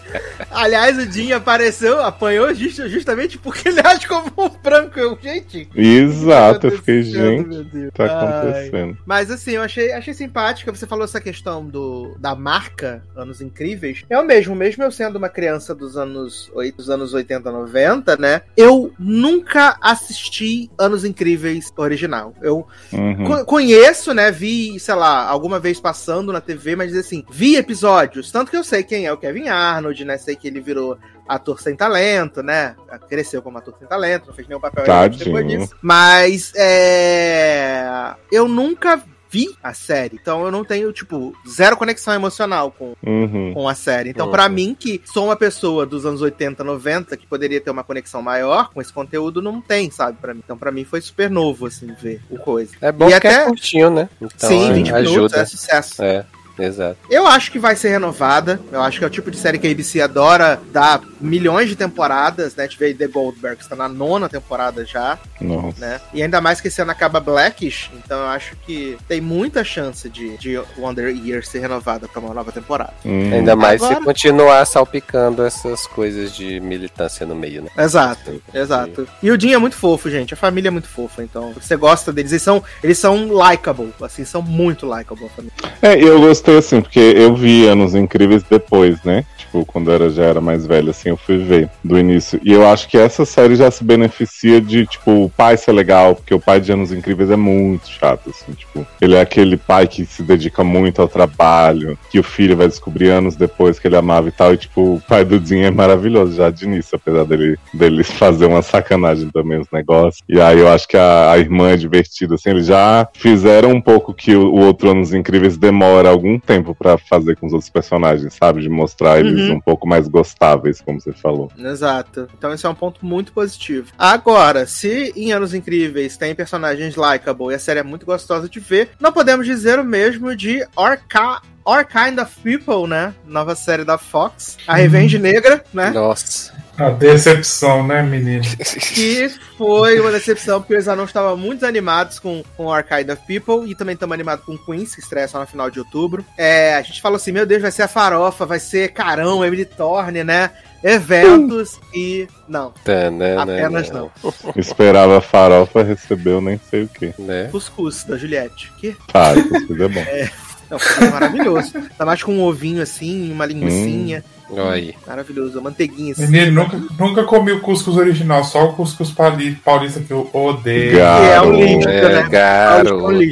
Aliás, 0.50 0.96
o 0.96 1.10
Jim 1.10 1.32
apareceu, 1.32 2.00
apanhou 2.00 2.54
just- 2.54 2.86
justamente 2.88 3.36
porque 3.38 3.68
ele 3.68 3.80
age 3.80 4.06
como 4.06 4.32
um 4.38 4.48
branco. 4.48 4.98
Eu, 4.98 5.18
gente. 5.20 5.68
Exato, 5.74 6.68
eu 6.68 6.70
tá 6.70 6.76
fiquei, 6.76 7.02
gente, 7.02 7.90
tá 7.92 8.04
Ai. 8.04 8.38
acontecendo. 8.38 8.98
Mas 9.04 9.30
assim, 9.30 9.52
eu 9.52 9.62
achei, 9.62 9.92
achei 9.92 10.14
simpática. 10.14 10.72
Você 10.72 10.86
falou 10.86 11.04
essa 11.04 11.20
questão 11.20 11.64
do, 11.64 12.16
da 12.20 12.34
marca 12.34 13.02
Anos 13.16 13.40
Incríveis. 13.40 14.04
Eu 14.08 14.24
mesmo, 14.24 14.54
mesmo 14.54 14.84
eu 14.84 14.90
sendo 14.92 15.16
uma 15.16 15.28
criança 15.28 15.63
dos 15.72 15.96
anos, 15.96 16.50
dos 16.76 16.90
anos 16.90 17.14
80, 17.14 17.52
90, 17.52 18.16
né? 18.16 18.42
Eu 18.56 18.92
nunca 18.98 19.76
assisti 19.80 20.68
Anos 20.76 21.04
Incríveis 21.04 21.72
original. 21.76 22.34
Eu 22.42 22.66
Uhum. 22.92 23.24
co- 23.24 23.44
conheço, 23.44 24.12
né? 24.12 24.32
Vi, 24.32 24.80
sei 24.80 24.96
lá, 24.96 25.24
alguma 25.28 25.60
vez 25.60 25.78
passando 25.78 26.32
na 26.32 26.40
TV, 26.40 26.74
mas 26.74 26.96
assim, 26.96 27.24
vi 27.30 27.54
episódios. 27.54 28.32
Tanto 28.32 28.50
que 28.50 28.56
eu 28.56 28.64
sei 28.64 28.82
quem 28.82 29.06
é 29.06 29.12
o 29.12 29.16
Kevin 29.16 29.46
Arnold, 29.48 30.04
né? 30.04 30.18
Sei 30.18 30.34
que 30.34 30.48
ele 30.48 30.60
virou 30.60 30.98
ator 31.28 31.60
sem 31.60 31.76
talento, 31.76 32.42
né? 32.42 32.74
Cresceu 33.08 33.40
como 33.40 33.58
ator 33.58 33.74
sem 33.78 33.86
talento, 33.86 34.26
não 34.26 34.34
fez 34.34 34.48
nenhum 34.48 34.60
papel 34.60 34.84
depois 35.24 35.46
disso. 35.46 35.74
Mas 35.80 36.52
é. 36.56 38.14
Eu 38.30 38.48
nunca 38.48 39.02
vi 39.34 39.56
a 39.60 39.74
série. 39.74 40.16
Então 40.20 40.44
eu 40.44 40.50
não 40.52 40.64
tenho, 40.64 40.92
tipo, 40.92 41.34
zero 41.48 41.76
conexão 41.76 42.14
emocional 42.14 42.70
com, 42.70 42.94
Uhum. 43.04 43.52
com 43.52 43.68
a 43.68 43.74
série. 43.74 44.10
Então, 44.10 44.26
Uhum. 44.26 44.32
pra 44.32 44.48
mim, 44.48 44.76
que 44.78 45.00
sou 45.04 45.24
uma 45.24 45.34
pessoa 45.34 45.84
dos 45.84 46.06
anos 46.06 46.22
80, 46.22 46.62
90, 46.62 47.16
que 47.16 47.26
poderia 47.26 47.60
ter 47.60 47.70
uma 47.70 47.82
conexão 47.82 48.22
maior 48.22 48.70
com 48.72 48.80
esse 48.80 48.92
conteúdo, 48.92 49.42
não 49.42 49.60
tem, 49.60 49.90
sabe? 49.90 50.18
Pra 50.20 50.32
mim. 50.32 50.40
Então, 50.44 50.56
pra 50.56 50.70
mim, 50.70 50.84
foi 50.84 51.00
super 51.00 51.28
novo, 51.28 51.66
assim, 51.66 51.92
ver 52.00 52.20
o 52.30 52.38
coisa. 52.38 52.72
É 52.80 52.92
bom 52.92 53.06
E 53.06 53.08
que 53.08 53.14
até- 53.14 53.42
é 53.42 53.44
curtinho, 53.46 53.90
né? 53.90 54.08
Então, 54.20 54.48
Sim, 54.48 54.70
é, 54.70 54.72
20 54.72 54.92
minutos, 54.92 55.10
ajuda. 55.12 55.36
é 55.40 55.44
sucesso. 55.44 56.02
É, 56.02 56.24
exato. 56.58 56.96
Eu 57.10 57.26
acho 57.26 57.50
que 57.50 57.58
vai 57.58 57.76
ser 57.76 57.88
renovada. 57.90 58.60
Eu 58.72 58.80
acho 58.82 58.98
que 58.98 59.04
é 59.04 59.06
o 59.06 59.10
tipo 59.10 59.30
de 59.30 59.36
série 59.36 59.58
que 59.58 59.66
a 59.66 59.70
ABC 59.70 60.00
adora 60.00 60.60
dar 60.72 61.00
milhões 61.20 61.68
de 61.68 61.76
temporadas, 61.76 62.54
né? 62.54 62.64
A 62.64 62.66
gente 62.66 62.78
vê 62.78 62.92
The 62.94 63.06
Goldberg, 63.08 63.60
está 63.60 63.74
na 63.76 63.88
nona 63.88 64.28
temporada 64.28 64.84
já, 64.84 65.18
Nossa. 65.40 65.78
né? 65.80 66.00
E 66.12 66.22
ainda 66.22 66.40
mais 66.40 66.60
que 66.60 66.68
esse 66.68 66.80
ano 66.82 66.90
acaba 66.90 67.20
Blackish, 67.20 67.90
então 67.96 68.18
eu 68.20 68.26
acho 68.26 68.56
que 68.66 68.96
tem 69.08 69.20
muita 69.20 69.64
chance 69.64 70.08
de, 70.08 70.36
de 70.38 70.58
Wonder 70.78 71.08
Year 71.14 71.44
ser 71.44 71.60
renovada 71.60 72.06
para 72.08 72.20
uma 72.20 72.34
nova 72.34 72.52
temporada. 72.52 72.92
Uhum. 73.04 73.32
Ainda 73.32 73.56
mais 73.56 73.82
Agora- 73.82 73.98
se 74.00 74.04
continuar 74.04 74.64
salpicando 74.66 75.42
essas 75.44 75.86
coisas 75.86 76.34
de 76.34 76.60
militância 76.60 77.24
no 77.26 77.34
meio, 77.34 77.62
né? 77.62 77.70
Exato, 77.78 78.40
exato. 78.52 79.08
E 79.22 79.30
o 79.30 79.40
Jim 79.40 79.52
é 79.52 79.58
muito 79.58 79.76
fofo, 79.76 80.10
gente. 80.10 80.34
A 80.34 80.36
família 80.36 80.68
é 80.68 80.70
muito 80.70 80.88
fofa, 80.88 81.22
então 81.22 81.52
você 81.52 81.76
gosta 81.76 82.12
deles. 82.12 82.32
Eles 82.32 82.42
são, 82.42 82.62
eles 82.82 82.98
são 82.98 83.28
likable, 83.32 83.92
assim, 84.02 84.24
são 84.24 84.42
muito 84.42 84.86
likable 84.86 85.24
a 85.24 85.28
família. 85.30 85.54
É, 85.80 85.98
e 85.98 86.02
eu 86.02 86.20
gostei 86.20 86.43
assim, 86.52 86.80
porque 86.80 86.98
eu 86.98 87.34
vi 87.34 87.66
Anos 87.66 87.94
Incríveis 87.94 88.42
depois, 88.42 89.02
né? 89.02 89.24
Tipo, 89.36 89.64
quando 89.64 89.90
eu 89.90 89.94
era, 89.94 90.10
já 90.10 90.24
era 90.24 90.40
mais 90.40 90.66
velho, 90.66 90.90
assim, 90.90 91.10
eu 91.10 91.16
fui 91.16 91.38
ver 91.38 91.70
do 91.82 91.98
início. 91.98 92.40
E 92.42 92.52
eu 92.52 92.66
acho 92.66 92.88
que 92.88 92.98
essa 92.98 93.24
série 93.24 93.54
já 93.54 93.70
se 93.70 93.84
beneficia 93.84 94.60
de, 94.60 94.86
tipo, 94.86 95.24
o 95.24 95.30
pai 95.30 95.56
ser 95.56 95.72
legal, 95.72 96.16
porque 96.16 96.34
o 96.34 96.40
pai 96.40 96.60
de 96.60 96.72
Anos 96.72 96.90
Incríveis 96.90 97.30
é 97.30 97.36
muito 97.36 97.88
chato, 97.88 98.30
assim, 98.30 98.52
tipo, 98.52 98.86
ele 99.00 99.14
é 99.14 99.20
aquele 99.20 99.56
pai 99.56 99.86
que 99.86 100.04
se 100.04 100.22
dedica 100.22 100.64
muito 100.64 101.00
ao 101.00 101.08
trabalho, 101.08 101.96
que 102.10 102.18
o 102.18 102.22
filho 102.22 102.56
vai 102.56 102.66
descobrir 102.66 103.10
anos 103.10 103.36
depois 103.36 103.78
que 103.78 103.86
ele 103.86 103.96
amava 103.96 104.28
e 104.28 104.32
tal, 104.32 104.52
e, 104.54 104.56
tipo, 104.56 104.94
o 104.94 105.02
pai 105.08 105.24
do 105.24 105.38
Dinho 105.38 105.66
é 105.66 105.70
maravilhoso 105.70 106.34
já 106.34 106.50
de 106.50 106.64
início, 106.64 106.96
apesar 106.96 107.24
dele, 107.24 107.56
dele 107.72 108.02
fazer 108.04 108.46
uma 108.46 108.62
sacanagem 108.62 109.28
também 109.30 109.60
os 109.60 109.70
negócios. 109.72 110.22
E 110.28 110.40
aí 110.40 110.58
eu 110.58 110.68
acho 110.68 110.88
que 110.88 110.96
a, 110.96 111.30
a 111.30 111.38
irmã 111.38 111.70
é 111.70 111.76
divertida, 111.76 112.34
assim, 112.34 112.50
eles 112.50 112.66
já 112.66 113.08
fizeram 113.14 113.70
um 113.70 113.80
pouco 113.80 114.12
que 114.12 114.34
o, 114.34 114.52
o 114.52 114.60
outro 114.64 114.90
Anos 114.90 115.14
Incríveis 115.14 115.56
demora 115.56 116.08
algum 116.08 116.33
tempo 116.38 116.74
pra 116.74 116.96
fazer 116.98 117.36
com 117.36 117.46
os 117.46 117.52
outros 117.52 117.70
personagens, 117.70 118.34
sabe? 118.34 118.62
De 118.62 118.68
mostrar 118.68 119.20
eles 119.20 119.48
Uhum. 119.48 119.56
um 119.56 119.60
pouco 119.60 119.86
mais 119.86 120.08
gostáveis, 120.08 120.80
como 120.80 121.00
você 121.00 121.12
falou. 121.12 121.50
Exato. 121.58 122.28
Então 122.36 122.52
esse 122.52 122.64
é 122.66 122.68
um 122.68 122.74
ponto 122.74 123.04
muito 123.04 123.32
positivo. 123.32 123.92
Agora, 123.98 124.66
se 124.66 125.12
em 125.16 125.32
Anos 125.32 125.54
Incríveis 125.54 126.16
tem 126.16 126.34
personagens 126.34 126.96
likable 126.96 127.50
e 127.52 127.54
a 127.54 127.58
série 127.58 127.80
é 127.80 127.82
muito 127.82 128.06
gostosa 128.06 128.48
de 128.48 128.60
ver, 128.60 128.90
não 129.00 129.12
podemos 129.12 129.46
dizer 129.46 129.78
o 129.78 129.84
mesmo 129.84 130.34
de 130.36 130.64
Orca... 130.76 131.40
Or 131.66 131.82
Kind 131.82 132.18
of 132.18 132.30
People, 132.42 132.86
né? 132.86 133.14
Nova 133.26 133.54
série 133.54 133.84
da 133.84 133.96
Fox. 133.96 134.58
A 134.68 134.74
Revenge 134.74 135.18
Negra, 135.18 135.64
né? 135.72 135.88
Nossa. 135.92 136.52
A 136.76 136.90
decepção, 136.90 137.86
né, 137.86 138.02
menino? 138.02 138.44
Que 138.92 139.28
foi 139.56 140.00
uma 140.00 140.10
decepção, 140.10 140.60
porque 140.60 140.74
eles 140.74 140.84
já 140.84 140.96
não 140.96 141.04
estavam 141.04 141.36
muito 141.36 141.64
animados 141.64 142.18
com, 142.18 142.42
com 142.56 142.66
Kind 142.82 143.10
of 143.10 143.22
People 143.26 143.70
e 143.70 143.74
também 143.76 143.94
estamos 143.94 144.12
animados 144.12 144.44
com 144.44 144.58
Queens, 144.58 144.94
que 144.94 145.00
estreia 145.00 145.28
só 145.28 145.38
no 145.38 145.46
final 145.46 145.70
de 145.70 145.78
outubro. 145.78 146.24
É, 146.36 146.74
a 146.74 146.82
gente 146.82 147.00
falou 147.00 147.16
assim: 147.16 147.30
meu 147.30 147.46
Deus, 147.46 147.62
vai 147.62 147.70
ser 147.70 147.82
a 147.82 147.88
farofa, 147.88 148.44
vai 148.44 148.58
ser 148.58 148.92
Carão, 148.92 149.44
Emily 149.44 149.64
Thorne, 149.64 150.24
né? 150.24 150.50
Eventos 150.82 151.80
e. 151.94 152.26
Não, 152.48 152.72
Tanana, 152.84 153.42
Apenas 153.42 153.90
não. 153.90 154.10
Esperava 154.56 155.18
a 155.18 155.20
farofa, 155.20 155.82
recebeu 155.82 156.40
nem 156.40 156.60
sei 156.70 156.82
o 156.82 156.88
que. 156.88 157.14
Né? 157.18 157.48
Cuscuz 157.52 158.04
da 158.04 158.18
Juliette. 158.18 158.72
Que? 158.78 158.96
Tá, 159.12 159.32
isso 159.34 159.82
é 159.82 159.88
bom. 159.88 160.04
Não, 160.70 160.78
é 160.78 161.10
maravilhoso. 161.10 161.72
tá 161.96 162.06
mais 162.06 162.22
com 162.22 162.32
um 162.32 162.42
ovinho 162.42 162.82
assim, 162.82 163.30
uma 163.30 163.44
linguicinha. 163.44 164.24
Olha 164.26 164.33
aí. 164.62 164.94
Maravilhoso, 165.06 165.58
uma 165.58 165.70
manteiguinha 165.70 166.12
assim. 166.12 166.26
Menino, 166.26 166.62
nunca, 166.62 166.80
nunca 166.98 167.24
comi 167.24 167.52
o 167.52 167.60
cuscuz 167.60 167.96
original, 167.96 168.44
só 168.44 168.64
o 168.66 168.72
cuscuz 168.74 169.10
paulista 169.10 170.00
que 170.00 170.12
eu 170.12 170.28
odeio. 170.32 170.92
Que 170.92 170.98
é 171.00 171.40
o 171.40 171.52
lixo, 171.52 171.88
É, 171.88 172.22
né? 172.22 172.28
garo. 172.28 173.22
É. 173.22 173.28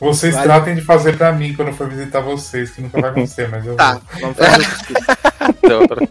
Vocês 0.00 0.34
Vale. 0.34 0.46
tratem 0.46 0.74
de 0.74 0.80
fazer 0.80 1.16
pra 1.16 1.30
mim 1.32 1.54
quando 1.54 1.68
eu 1.68 1.74
for 1.74 1.88
visitar 1.88 2.20
vocês, 2.20 2.70
que 2.70 2.80
nunca 2.82 3.00
vai 3.00 3.10
acontecer, 3.10 3.48
mas 3.48 3.64
eu 3.64 3.76
Tá, 3.76 4.00
vamos 4.20 4.36
fazer 4.36 4.60
o 4.62 4.68
cuscuz. 4.70 5.06
Adoro. 5.64 6.08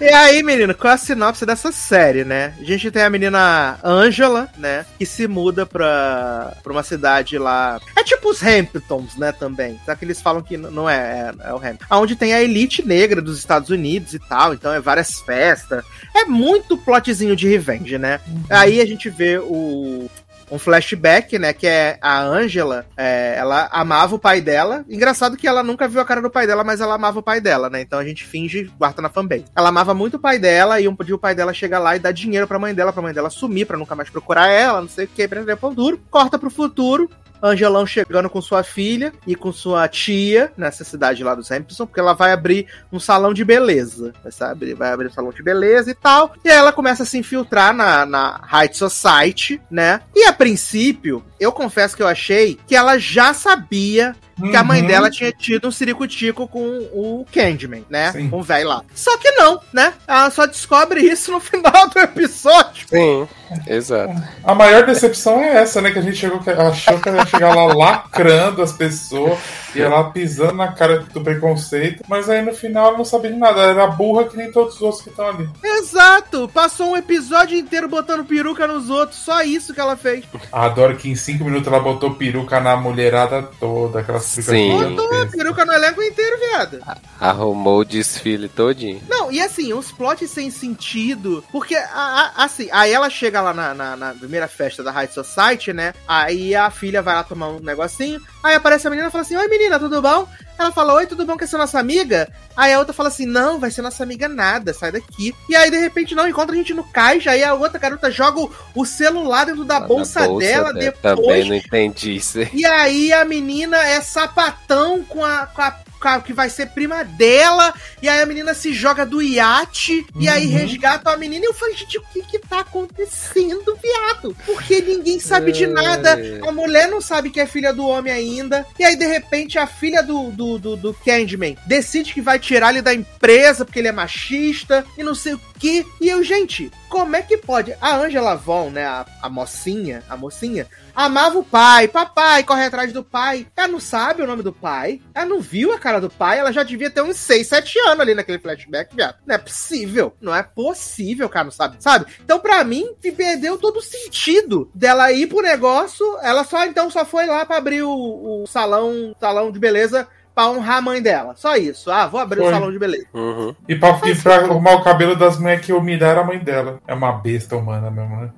E 0.00 0.04
aí, 0.04 0.42
menino, 0.42 0.74
qual 0.74 0.92
é 0.92 0.94
a 0.94 0.98
sinopse 0.98 1.44
dessa 1.44 1.72
série, 1.72 2.24
né? 2.24 2.54
A 2.60 2.64
gente 2.64 2.90
tem 2.90 3.02
a 3.02 3.10
menina 3.10 3.78
Angela, 3.82 4.48
né? 4.56 4.86
Que 4.98 5.04
se 5.04 5.26
muda 5.26 5.66
pra, 5.66 6.56
pra 6.62 6.72
uma 6.72 6.82
cidade 6.82 7.38
lá. 7.38 7.80
É 7.96 8.02
tipo 8.02 8.30
os 8.30 8.42
Hamptons, 8.42 9.16
né? 9.16 9.32
Também. 9.32 9.78
Só 9.84 9.94
que 9.94 10.04
eles 10.04 10.20
falam 10.20 10.42
que 10.42 10.56
não 10.56 10.88
é, 10.88 11.32
é, 11.44 11.48
é 11.48 11.52
o 11.52 11.56
Hampton. 11.56 11.84
Onde 11.90 12.16
tem 12.16 12.32
a 12.32 12.42
elite 12.42 12.86
negra 12.86 13.20
dos 13.20 13.38
Estados 13.38 13.70
Unidos 13.70 14.14
e 14.14 14.18
tal. 14.18 14.54
Então 14.54 14.72
é 14.72 14.80
várias 14.80 15.20
festas. 15.20 15.84
É 16.14 16.24
muito 16.24 16.76
plotzinho 16.76 17.36
de 17.36 17.48
revenge, 17.48 17.98
né? 17.98 18.20
Aí 18.48 18.80
a 18.80 18.86
gente 18.86 19.08
vê 19.10 19.38
o. 19.38 20.08
Um 20.50 20.58
flashback, 20.58 21.38
né? 21.38 21.52
Que 21.52 21.66
é 21.66 21.98
a 22.00 22.20
Angela. 22.20 22.86
é, 22.96 23.34
ela 23.36 23.68
amava 23.70 24.14
o 24.14 24.18
pai 24.18 24.40
dela. 24.40 24.84
Engraçado 24.88 25.36
que 25.36 25.46
ela 25.46 25.62
nunca 25.62 25.88
viu 25.88 26.00
a 26.00 26.04
cara 26.04 26.20
do 26.20 26.30
pai 26.30 26.46
dela, 26.46 26.64
mas 26.64 26.80
ela 26.80 26.94
amava 26.94 27.18
o 27.18 27.22
pai 27.22 27.40
dela, 27.40 27.70
né? 27.70 27.80
Então 27.80 27.98
a 27.98 28.04
gente 28.04 28.24
finge, 28.24 28.70
guarda 28.78 29.00
na 29.00 29.08
fanbase. 29.08 29.44
Ela 29.54 29.68
amava 29.68 29.94
muito 29.94 30.16
o 30.16 30.20
pai 30.20 30.38
dela 30.38 30.80
e 30.80 30.88
um 30.88 30.96
dia 31.04 31.14
o 31.14 31.18
pai 31.18 31.34
dela 31.34 31.52
chega 31.52 31.78
lá 31.78 31.96
e 31.96 31.98
dá 31.98 32.10
dinheiro 32.10 32.46
pra 32.46 32.58
mãe 32.58 32.74
dela, 32.74 32.92
pra 32.92 33.02
mãe 33.02 33.14
dela 33.14 33.30
sumir, 33.30 33.66
pra 33.66 33.76
nunca 33.76 33.94
mais 33.94 34.10
procurar 34.10 34.48
ela, 34.48 34.80
não 34.80 34.88
sei 34.88 35.04
o 35.04 35.08
que, 35.08 35.26
pra 35.26 35.56
pão 35.56 35.72
duro. 35.72 36.00
Corta 36.10 36.38
pro 36.38 36.50
futuro. 36.50 37.10
Angelão 37.42 37.86
chegando 37.86 38.28
com 38.28 38.40
sua 38.40 38.62
filha 38.62 39.12
e 39.26 39.34
com 39.34 39.52
sua 39.52 39.88
tia 39.88 40.52
nessa 40.56 40.84
cidade 40.84 41.24
lá 41.24 41.34
dos 41.34 41.50
Hampton, 41.50 41.86
porque 41.86 42.00
ela 42.00 42.12
vai 42.12 42.32
abrir 42.32 42.66
um 42.92 43.00
salão 43.00 43.32
de 43.32 43.44
beleza, 43.44 44.12
sabe? 44.30 44.74
Vai 44.74 44.92
abrir 44.92 45.08
um 45.08 45.12
salão 45.12 45.32
de 45.32 45.42
beleza 45.42 45.90
e 45.90 45.94
tal. 45.94 46.34
E 46.44 46.50
aí 46.50 46.56
ela 46.56 46.72
começa 46.72 47.02
a 47.02 47.06
se 47.06 47.18
infiltrar 47.18 47.74
na, 47.74 48.04
na 48.04 48.40
High 48.42 48.72
Society, 48.72 49.60
né? 49.70 50.00
E 50.14 50.24
a 50.24 50.32
princípio, 50.32 51.24
eu 51.38 51.52
confesso 51.52 51.96
que 51.96 52.02
eu 52.02 52.08
achei 52.08 52.58
que 52.66 52.76
ela 52.76 52.98
já 52.98 53.32
sabia 53.32 54.14
que 54.50 54.56
a 54.56 54.64
mãe 54.64 54.80
Uhum. 54.82 54.86
dela 54.86 55.10
tinha 55.10 55.32
tido 55.32 55.68
um 55.68 55.70
ciricutico 55.72 56.46
com 56.48 56.60
o 56.92 57.26
Candyman, 57.32 57.84
né? 57.90 58.12
Sim. 58.12 58.28
Com 58.30 58.38
o 58.38 58.42
velho 58.42 58.68
lá. 58.68 58.82
Só 58.94 59.16
que 59.18 59.30
não, 59.32 59.60
né? 59.72 59.92
Ela 60.06 60.30
só 60.30 60.46
descobre 60.46 61.00
isso 61.06 61.32
no 61.32 61.40
final 61.40 61.88
do 61.92 61.98
episódio. 61.98 62.86
Sim, 62.88 63.28
exato. 63.66 64.14
A 64.44 64.54
maior 64.54 64.84
decepção 64.86 65.40
é 65.40 65.56
essa, 65.62 65.80
né? 65.80 65.90
Que 65.90 65.98
a 65.98 66.02
gente 66.02 66.16
chegou, 66.16 66.40
achou 66.68 66.98
que 67.00 67.08
ela 67.08 67.18
ia 67.18 67.26
chegar 67.26 67.54
lá 67.54 67.64
lacrando 67.74 68.62
as 68.62 68.72
pessoas, 68.72 69.38
ia 69.74 69.88
lá 69.88 70.04
pisando 70.10 70.54
na 70.54 70.72
cara 70.72 71.00
do 71.12 71.20
preconceito, 71.20 72.02
mas 72.08 72.28
aí 72.28 72.42
no 72.42 72.52
final 72.54 72.88
ela 72.88 72.98
não 72.98 73.04
sabia 73.04 73.30
de 73.32 73.36
nada, 73.38 73.60
ela 73.60 73.70
era 73.72 73.86
burra 73.88 74.24
que 74.24 74.36
nem 74.36 74.50
todos 74.50 74.76
os 74.76 74.82
outros 74.82 75.02
que 75.02 75.10
estão 75.10 75.28
ali. 75.28 75.48
Exato! 75.62 76.48
Passou 76.52 76.90
um 76.92 76.96
episódio 76.96 77.58
inteiro 77.58 77.88
botando 77.88 78.24
peruca 78.24 78.66
nos 78.66 78.88
outros, 78.90 79.18
só 79.18 79.42
isso 79.42 79.74
que 79.74 79.80
ela 79.80 79.96
fez. 79.96 80.24
Adoro 80.52 80.96
que 80.96 81.10
em 81.10 81.16
cinco 81.16 81.44
minutos 81.44 81.66
ela 81.68 81.80
botou 81.80 82.14
peruca 82.14 82.60
na 82.60 82.76
mulherada 82.76 83.42
toda, 83.58 84.00
aquelas 84.00 84.24
Sim. 84.30 84.70
Botou 84.70 85.06
a 85.06 85.12
gigantescas. 85.12 85.30
peruca 85.36 85.64
no 85.64 85.72
elenco 85.72 86.02
inteiro, 86.02 86.36
viado. 86.38 86.80
Arrumou 87.18 87.80
o 87.80 87.84
desfile 87.84 88.48
todinho. 88.48 89.02
Não, 89.08 89.30
e 89.30 89.40
assim, 89.40 89.72
uns 89.72 89.90
plots 89.92 90.30
sem 90.30 90.50
sentido. 90.50 91.44
Porque, 91.52 91.74
a- 91.74 92.32
a- 92.36 92.44
assim, 92.44 92.68
aí 92.72 92.92
ela 92.92 93.10
chega 93.10 93.40
lá 93.40 93.52
na, 93.52 93.74
na- 93.74 93.96
na 93.96 94.14
primeira 94.14 94.48
festa 94.48 94.82
da 94.82 94.90
High 94.90 95.08
Society, 95.08 95.72
né? 95.72 95.92
Aí 96.06 96.54
a 96.54 96.70
filha 96.70 97.02
vai 97.02 97.14
lá 97.14 97.24
tomar 97.24 97.48
um 97.48 97.60
negocinho. 97.60 98.20
Aí 98.42 98.54
aparece 98.54 98.86
a 98.86 98.90
menina 98.90 99.08
e 99.08 99.10
fala 99.10 99.22
assim: 99.22 99.36
Oi, 99.36 99.48
menina, 99.48 99.78
tudo 99.78 100.00
bom? 100.00 100.26
Ela 100.60 100.72
fala: 100.72 100.92
Oi, 100.94 101.06
tudo 101.06 101.24
bom? 101.24 101.38
Quer 101.38 101.48
ser 101.48 101.56
nossa 101.56 101.80
amiga? 101.80 102.30
Aí 102.54 102.72
a 102.72 102.78
outra 102.78 102.92
fala 102.92 103.08
assim: 103.08 103.24
Não, 103.24 103.58
vai 103.58 103.70
ser 103.70 103.80
nossa 103.80 104.02
amiga 104.02 104.28
nada, 104.28 104.74
sai 104.74 104.92
daqui. 104.92 105.34
E 105.48 105.56
aí, 105.56 105.70
de 105.70 105.78
repente, 105.78 106.14
não, 106.14 106.28
encontra 106.28 106.54
a 106.54 106.58
gente 106.58 106.74
no 106.74 106.84
caixa. 106.84 107.30
Aí 107.30 107.42
a 107.42 107.54
outra 107.54 107.78
garota 107.78 108.10
joga 108.10 108.46
o, 108.74 108.84
celular 108.84 109.46
dentro 109.46 109.64
da 109.64 109.80
Na 109.80 109.86
bolsa, 109.86 110.20
dela 110.36 110.72
né? 110.74 110.80
depois. 110.80 111.16
Também 111.16 111.48
não 111.48 111.54
entendi 111.54 112.16
isso. 112.16 112.40
E 112.52 112.66
aí 112.66 113.10
a 113.10 113.24
menina 113.24 113.78
é 113.78 114.02
sapatão 114.02 115.02
com 115.02 115.24
a, 115.24 115.46
com 115.46 115.62
a 115.62 115.76
que 116.24 116.32
vai 116.32 116.48
ser 116.48 116.66
prima 116.70 117.04
dela, 117.04 117.74
e 118.02 118.08
aí 118.08 118.20
a 118.20 118.26
menina 118.26 118.54
se 118.54 118.72
joga 118.72 119.04
do 119.04 119.20
iate, 119.22 120.06
e 120.18 120.28
aí 120.28 120.46
Uhum. 120.46 120.52
resgata 120.52 121.10
a 121.10 121.16
menina, 121.16 121.44
e 121.44 121.48
eu 121.48 121.54
falei, 121.54 121.76
gente, 121.76 121.98
o 121.98 122.02
que 122.12 122.22
que 122.22 122.38
tá 122.38 122.60
acontecendo, 122.60 123.76
viado? 123.82 124.36
Porque 124.46 124.80
ninguém 124.80 125.20
sabe 125.20 125.52
de 125.52 125.64
É. 125.64 125.66
nada, 125.66 126.18
a 126.46 126.52
mulher 126.52 126.88
não 126.88 127.00
sabe 127.00 127.30
que 127.30 127.40
é 127.40 127.46
filha 127.46 127.72
do 127.72 127.86
homem 127.86 128.12
ainda, 128.12 128.66
e 128.78 128.84
aí 128.84 128.96
de 128.96 129.06
repente 129.06 129.58
a 129.58 129.66
filha 129.66 130.02
do, 130.02 130.30
do, 130.30 130.58
do, 130.58 130.76
do 130.76 130.94
Candyman 130.94 131.56
decide 131.66 132.12
que 132.12 132.20
vai 132.20 132.38
tirar 132.38 132.70
ele 132.70 132.82
da 132.82 132.94
empresa 132.94 133.64
porque 133.64 133.78
ele 133.78 133.88
é 133.88 133.92
machista, 133.92 134.84
e 134.96 135.02
não 135.02 135.14
sei 135.14 135.34
o 135.34 135.38
que, 135.60 135.86
e 136.00 136.08
eu, 136.08 136.24
gente, 136.24 136.72
como 136.88 137.14
é 137.14 137.22
que 137.22 137.36
pode? 137.36 137.76
A 137.80 137.96
Angela 137.96 138.34
Von, 138.34 138.70
né, 138.70 138.86
a, 138.86 139.04
a 139.22 139.28
mocinha, 139.28 140.02
a 140.08 140.16
mocinha, 140.16 140.66
amava 140.94 141.38
o 141.38 141.44
pai, 141.44 141.86
papai, 141.86 142.42
corre 142.42 142.64
atrás 142.64 142.92
do 142.92 143.04
pai. 143.04 143.46
Ela 143.54 143.68
não 143.68 143.78
sabe 143.78 144.22
o 144.22 144.26
nome 144.26 144.42
do 144.42 144.54
pai, 144.54 145.02
ela 145.14 145.26
não 145.26 145.40
viu 145.40 145.72
a 145.72 145.78
cara 145.78 146.00
do 146.00 146.08
pai, 146.08 146.38
ela 146.38 146.50
já 146.50 146.62
devia 146.62 146.90
ter 146.90 147.02
uns 147.02 147.18
6, 147.18 147.46
7 147.46 147.78
anos 147.80 148.00
ali 148.00 148.14
naquele 148.14 148.38
flashback, 148.38 148.96
viado. 148.96 149.16
Não 149.26 149.34
é 149.34 149.38
possível, 149.38 150.16
não 150.18 150.34
é 150.34 150.42
possível, 150.42 151.28
cara, 151.28 151.44
não 151.44 151.52
sabe, 151.52 151.76
sabe? 151.78 152.06
Então, 152.24 152.40
pra 152.40 152.64
mim, 152.64 152.94
perdeu 153.14 153.58
todo 153.58 153.78
o 153.78 153.82
sentido 153.82 154.70
dela 154.74 155.12
ir 155.12 155.26
pro 155.26 155.42
negócio, 155.42 156.06
ela 156.22 156.42
só, 156.42 156.64
então, 156.64 156.90
só 156.90 157.04
foi 157.04 157.26
lá 157.26 157.44
pra 157.44 157.58
abrir 157.58 157.82
o, 157.82 158.42
o 158.42 158.46
salão, 158.46 159.14
salão 159.20 159.52
de 159.52 159.58
beleza 159.58 160.08
pra 160.40 160.48
honrar 160.48 160.78
a 160.78 160.80
mãe 160.80 161.02
dela. 161.02 161.34
Só 161.36 161.56
isso. 161.56 161.90
Ah, 161.90 162.06
vou 162.06 162.18
abrir 162.18 162.40
o 162.40 162.50
salão 162.50 162.72
de 162.72 162.78
beleza. 162.78 163.04
Uhum. 163.12 163.54
E 163.68 163.74
pra, 163.76 164.00
e 164.06 164.14
pra 164.14 164.36
arrumar 164.36 164.72
o 164.74 164.82
cabelo 164.82 165.14
das 165.14 165.38
mulheres 165.38 165.64
que 165.66 165.72
humilharam 165.72 166.22
a 166.22 166.24
mãe 166.24 166.38
dela. 166.38 166.80
É 166.86 166.94
uma 166.94 167.12
besta 167.12 167.56
humana 167.56 167.90
mesmo, 167.90 168.16
né? 168.16 168.30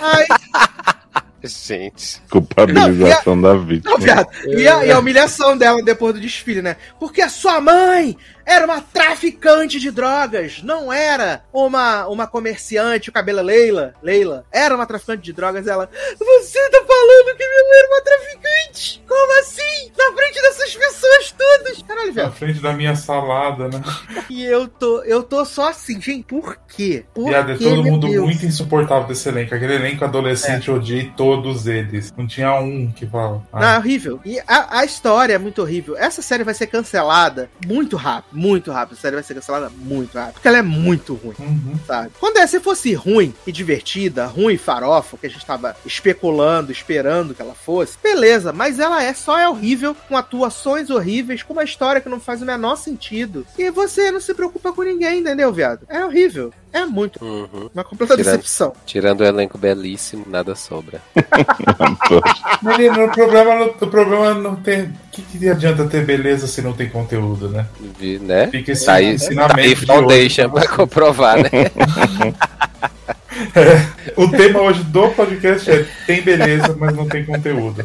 Ai, 0.00 0.26
Gente. 1.42 2.20
Culpabilização 2.30 3.40
da 3.40 3.54
vítima. 3.54 3.96
Não. 3.96 4.06
E 4.46 4.68
a, 4.68 4.84
e 4.84 4.92
a 4.92 4.98
humilhação 4.98 5.56
dela 5.56 5.82
depois 5.82 6.14
do 6.14 6.20
desfile, 6.20 6.60
né? 6.60 6.76
Porque 6.98 7.22
a 7.22 7.30
sua 7.30 7.60
mãe 7.60 8.16
era 8.44 8.64
uma 8.64 8.80
traficante 8.80 9.78
de 9.78 9.90
drogas, 9.90 10.62
não 10.62 10.92
era 10.92 11.44
uma, 11.52 12.06
uma 12.08 12.26
comerciante, 12.26 13.08
o 13.10 13.12
cabelo 13.12 13.40
é 13.40 13.42
Leila, 13.42 13.94
Leila, 14.02 14.44
era 14.52 14.74
uma 14.74 14.86
traficante 14.86 15.22
de 15.22 15.32
drogas, 15.32 15.66
ela, 15.66 15.88
você 16.18 16.70
tá 16.70 16.78
falando 16.86 17.36
que 17.36 17.48
minha 17.48 17.62
mãe 17.68 17.78
era 17.78 17.88
uma 17.88 18.02
traficante? 18.02 19.02
Como 19.06 19.40
assim? 19.40 19.92
Na 19.96 20.12
frente 20.16 20.40
dessas 20.42 20.76
pessoas 20.76 21.34
todas? 21.36 21.82
Caralho, 21.82 22.06
Na 22.08 22.12
viado. 22.12 22.32
frente 22.34 22.60
da 22.60 22.72
minha 22.72 22.94
salada, 22.96 23.68
né? 23.68 23.82
E 24.30 24.44
eu 24.44 24.68
tô, 24.68 25.02
eu 25.02 25.24
tô 25.24 25.44
só 25.44 25.68
assim, 25.70 26.00
gente, 26.00 26.22
por 26.24 26.56
quê? 26.68 27.04
Por 27.12 27.28
Viado, 27.28 27.50
é 27.50 27.56
todo 27.56 27.82
mundo 27.82 28.06
Deus? 28.06 28.24
muito 28.24 28.46
insuportável 28.46 29.08
desse 29.08 29.28
elenco. 29.28 29.52
Aquele 29.54 29.74
elenco 29.74 30.04
adolescente, 30.04 30.68
eu 30.68 30.76
odiei 30.76 31.12
todos 31.16 31.66
eles. 31.66 32.12
Não 32.16 32.28
tinha 32.28 32.54
um 32.54 32.92
que 32.92 33.06
fala. 33.06 33.42
Não, 33.52 33.60
é 33.62 33.78
horrível. 33.78 34.20
E 34.24 34.38
a, 34.46 34.78
a 34.78 34.84
história 34.84 35.34
é 35.34 35.38
muito 35.38 35.60
horrível. 35.62 35.96
Essa 35.96 36.22
série 36.22 36.44
vai 36.44 36.54
ser 36.54 36.68
cancelada 36.68 37.50
muito 37.66 37.96
rápido. 37.96 38.29
Muito 38.32 38.70
rápido. 38.70 38.96
A 38.96 39.00
série 39.00 39.16
vai 39.16 39.22
ser 39.22 39.34
cancelada 39.34 39.70
muito 39.76 40.14
rápido. 40.16 40.34
Porque 40.34 40.48
ela 40.48 40.58
é 40.58 40.62
muito 40.62 41.14
ruim, 41.14 41.34
Uhum. 41.38 41.74
sabe? 41.86 42.10
Quando 42.18 42.36
essa 42.38 42.60
fosse 42.60 42.92
ruim 42.94 43.34
e 43.46 43.52
divertida, 43.52 44.26
ruim 44.26 44.54
e 44.54 44.58
farofa, 44.58 45.16
que 45.16 45.26
a 45.26 45.30
gente 45.30 45.44
tava 45.44 45.76
especulando, 45.84 46.72
esperando 46.72 47.34
que 47.34 47.42
ela 47.42 47.54
fosse, 47.54 47.96
beleza. 48.02 48.52
Mas 48.52 48.78
ela 48.78 49.02
é 49.02 49.12
só 49.14 49.38
é 49.38 49.48
horrível, 49.48 49.94
com 50.08 50.16
atuações 50.16 50.90
horríveis, 50.90 51.42
com 51.42 51.52
uma 51.52 51.64
história 51.64 52.00
que 52.00 52.08
não 52.08 52.20
faz 52.20 52.42
o 52.42 52.46
menor 52.46 52.76
sentido. 52.76 53.46
E 53.58 53.70
você 53.70 54.10
não 54.10 54.20
se 54.20 54.34
preocupa 54.34 54.72
com 54.72 54.82
ninguém, 54.82 55.20
entendeu, 55.20 55.52
viado? 55.52 55.86
É 55.88 56.04
horrível. 56.04 56.52
É 56.72 56.86
muito. 56.86 57.22
Uhum. 57.24 57.68
Uma 57.74 57.82
completa 57.82 58.16
Tirando- 58.16 58.36
decepção. 58.36 58.72
Tirando 58.86 59.20
o 59.22 59.24
elenco 59.24 59.58
belíssimo, 59.58 60.24
nada 60.28 60.54
sobra. 60.54 61.00
Menino, 62.62 63.06
o 63.06 63.10
problema, 63.10 63.54
não- 63.56 63.66
o 63.66 63.86
problema 63.88 64.34
não 64.34 64.54
tem. 64.56 64.82
O 64.84 64.92
que, 65.10 65.22
que 65.22 65.48
adianta 65.48 65.84
ter 65.86 66.04
beleza 66.04 66.46
se 66.46 66.62
não 66.62 66.72
tem 66.72 66.88
conteúdo, 66.88 67.48
né? 67.48 67.66
Vi- 67.98 68.18
Né? 68.20 68.46
Fica 68.48 68.72
esse 68.72 68.86
Tá 68.86 68.94
aí, 68.94 69.14
ensinamento 69.14 69.56
tá 69.56 69.60
aí 69.62 69.74
de 69.74 69.86
Foundation 69.86 70.42
hoje. 70.44 70.52
pra 70.52 70.68
comprovar, 70.68 71.36
né? 71.38 71.50
O 74.16 74.28
tema 74.28 74.60
hoje 74.60 74.82
do 74.84 75.08
podcast 75.10 75.70
é 75.70 75.86
tem 76.06 76.20
beleza, 76.20 76.76
mas 76.78 76.94
não 76.94 77.08
tem 77.08 77.24
conteúdo. 77.24 77.84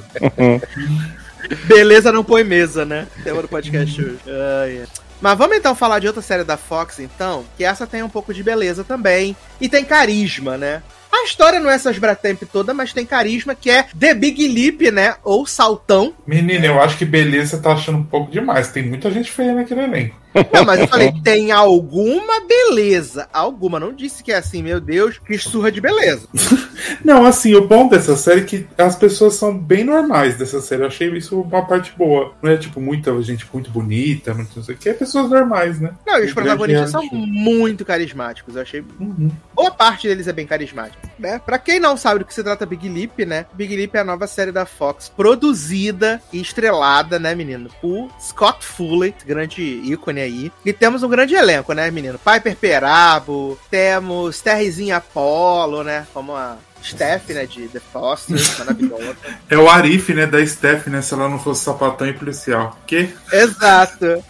Beleza 1.65 2.11
não 2.11 2.23
põe 2.23 2.43
mesa, 2.43 2.83
né? 2.83 3.07
Tema 3.23 3.41
do 3.41 3.47
podcast 3.47 4.01
hoje. 4.01 4.17
Ai, 4.27 4.79
ai. 4.81 4.87
Mas 5.25 5.39
vamos 5.39 5.57
então 5.57 5.73
falar 5.73 5.97
de 5.97 6.05
outra 6.05 6.21
série 6.21 6.43
da 6.43 6.55
Fox, 6.55 6.99
então, 6.99 7.45
que 7.57 7.63
essa 7.63 7.87
tem 7.87 8.03
um 8.03 8.09
pouco 8.09 8.31
de 8.31 8.43
beleza 8.43 8.83
também. 8.83 9.35
E 9.59 9.67
tem 9.67 9.83
carisma, 9.83 10.55
né? 10.55 10.83
A 11.11 11.23
história 11.23 11.59
não 11.59 11.67
é 11.67 11.73
essas 11.73 11.97
Bratemp 11.97 12.43
toda, 12.43 12.75
mas 12.75 12.93
tem 12.93 13.07
carisma, 13.07 13.55
que 13.55 13.71
é 13.71 13.87
The 13.99 14.13
Big 14.13 14.47
Leap, 14.47 14.93
né? 14.93 15.15
Ou 15.23 15.43
Saltão. 15.47 16.13
Menina, 16.27 16.67
eu 16.67 16.79
acho 16.79 16.95
que 16.95 17.05
beleza 17.05 17.57
tá 17.57 17.71
achando 17.71 17.97
um 17.97 18.03
pouco 18.03 18.31
demais. 18.31 18.67
Tem 18.67 18.83
muita 18.83 19.09
gente 19.09 19.31
feia 19.31 19.55
naquele 19.55 19.81
elenco. 19.81 20.15
Não, 20.53 20.65
mas 20.65 20.79
eu 20.81 20.87
falei, 20.87 21.13
tem 21.23 21.51
alguma 21.51 22.41
beleza. 22.47 23.27
Alguma. 23.33 23.79
Não 23.79 23.93
disse 23.93 24.23
que 24.23 24.31
é 24.31 24.37
assim, 24.37 24.61
meu 24.61 24.79
Deus, 24.79 25.19
que 25.19 25.37
surra 25.37 25.71
de 25.71 25.81
beleza. 25.81 26.27
Não, 27.03 27.25
assim, 27.25 27.53
o 27.55 27.67
bom 27.67 27.87
dessa 27.87 28.15
série 28.15 28.41
é 28.41 28.43
que 28.43 28.67
as 28.77 28.95
pessoas 28.95 29.35
são 29.35 29.57
bem 29.57 29.83
normais 29.83 30.37
dessa 30.37 30.61
série. 30.61 30.83
Eu 30.83 30.87
achei 30.87 31.09
isso 31.15 31.39
uma 31.41 31.65
parte 31.65 31.93
boa. 31.97 32.33
Não 32.41 32.51
é 32.51 32.57
tipo 32.57 32.79
muita 32.81 33.19
gente 33.21 33.47
muito 33.51 33.69
bonita, 33.69 34.33
muito 34.33 34.51
não 34.55 34.63
sei 34.63 34.75
o 34.75 34.77
que. 34.77 34.89
É 34.89 34.93
pessoas 34.93 35.29
normais, 35.29 35.79
né? 35.79 35.93
Não, 36.05 36.19
e 36.19 36.25
os 36.25 36.33
protagonistas 36.33 36.91
são 36.91 37.03
muito 37.11 37.85
carismáticos. 37.85 38.55
Eu 38.55 38.61
achei 38.61 38.83
Uhum. 38.99 39.29
boa 39.53 39.71
parte 39.71 40.07
deles 40.07 40.27
é 40.27 40.33
bem 40.33 40.45
carismática, 40.47 41.09
né? 41.19 41.39
Pra 41.39 41.57
quem 41.57 41.79
não 41.79 41.97
sabe 41.97 42.19
do 42.19 42.25
que 42.25 42.33
se 42.33 42.43
trata 42.43 42.65
Big 42.65 42.87
Leap, 42.87 43.19
né? 43.25 43.45
Big 43.53 43.75
Leap 43.75 43.95
é 43.95 43.99
a 43.99 44.03
nova 44.03 44.27
série 44.27 44.51
da 44.51 44.65
Fox, 44.65 45.09
produzida 45.09 46.21
e 46.31 46.39
estrelada, 46.39 47.19
né, 47.19 47.35
menino? 47.35 47.69
Por 47.81 48.09
Scott 48.19 48.65
Fuller, 48.65 49.13
grande 49.25 49.61
ícone 49.61 50.21
aí. 50.25 50.51
E 50.65 50.73
temos 50.73 51.03
um 51.03 51.09
grande 51.09 51.35
elenco, 51.35 51.73
né, 51.73 51.89
menino? 51.89 52.19
Piper 52.19 52.55
Perabo, 52.55 53.57
temos 53.69 54.41
Terrezinha 54.41 54.97
Apollo, 54.97 55.83
né? 55.83 56.05
Como 56.13 56.35
a 56.35 56.57
Steph, 56.85 57.29
né, 57.29 57.45
de 57.45 57.67
The 57.67 57.79
Foster, 57.91 58.37
maravilhosa. 58.59 59.17
É 59.49 59.57
o 59.57 59.69
Arif, 59.69 60.13
né, 60.13 60.25
da 60.25 60.45
Steph, 60.45 60.87
né? 60.87 61.01
Se 61.01 61.13
ela 61.13 61.29
não 61.29 61.39
fosse 61.39 61.63
sapatão 61.63 62.07
e 62.07 62.13
policial. 62.13 62.77
Que? 62.85 63.13
Exato. 63.31 64.23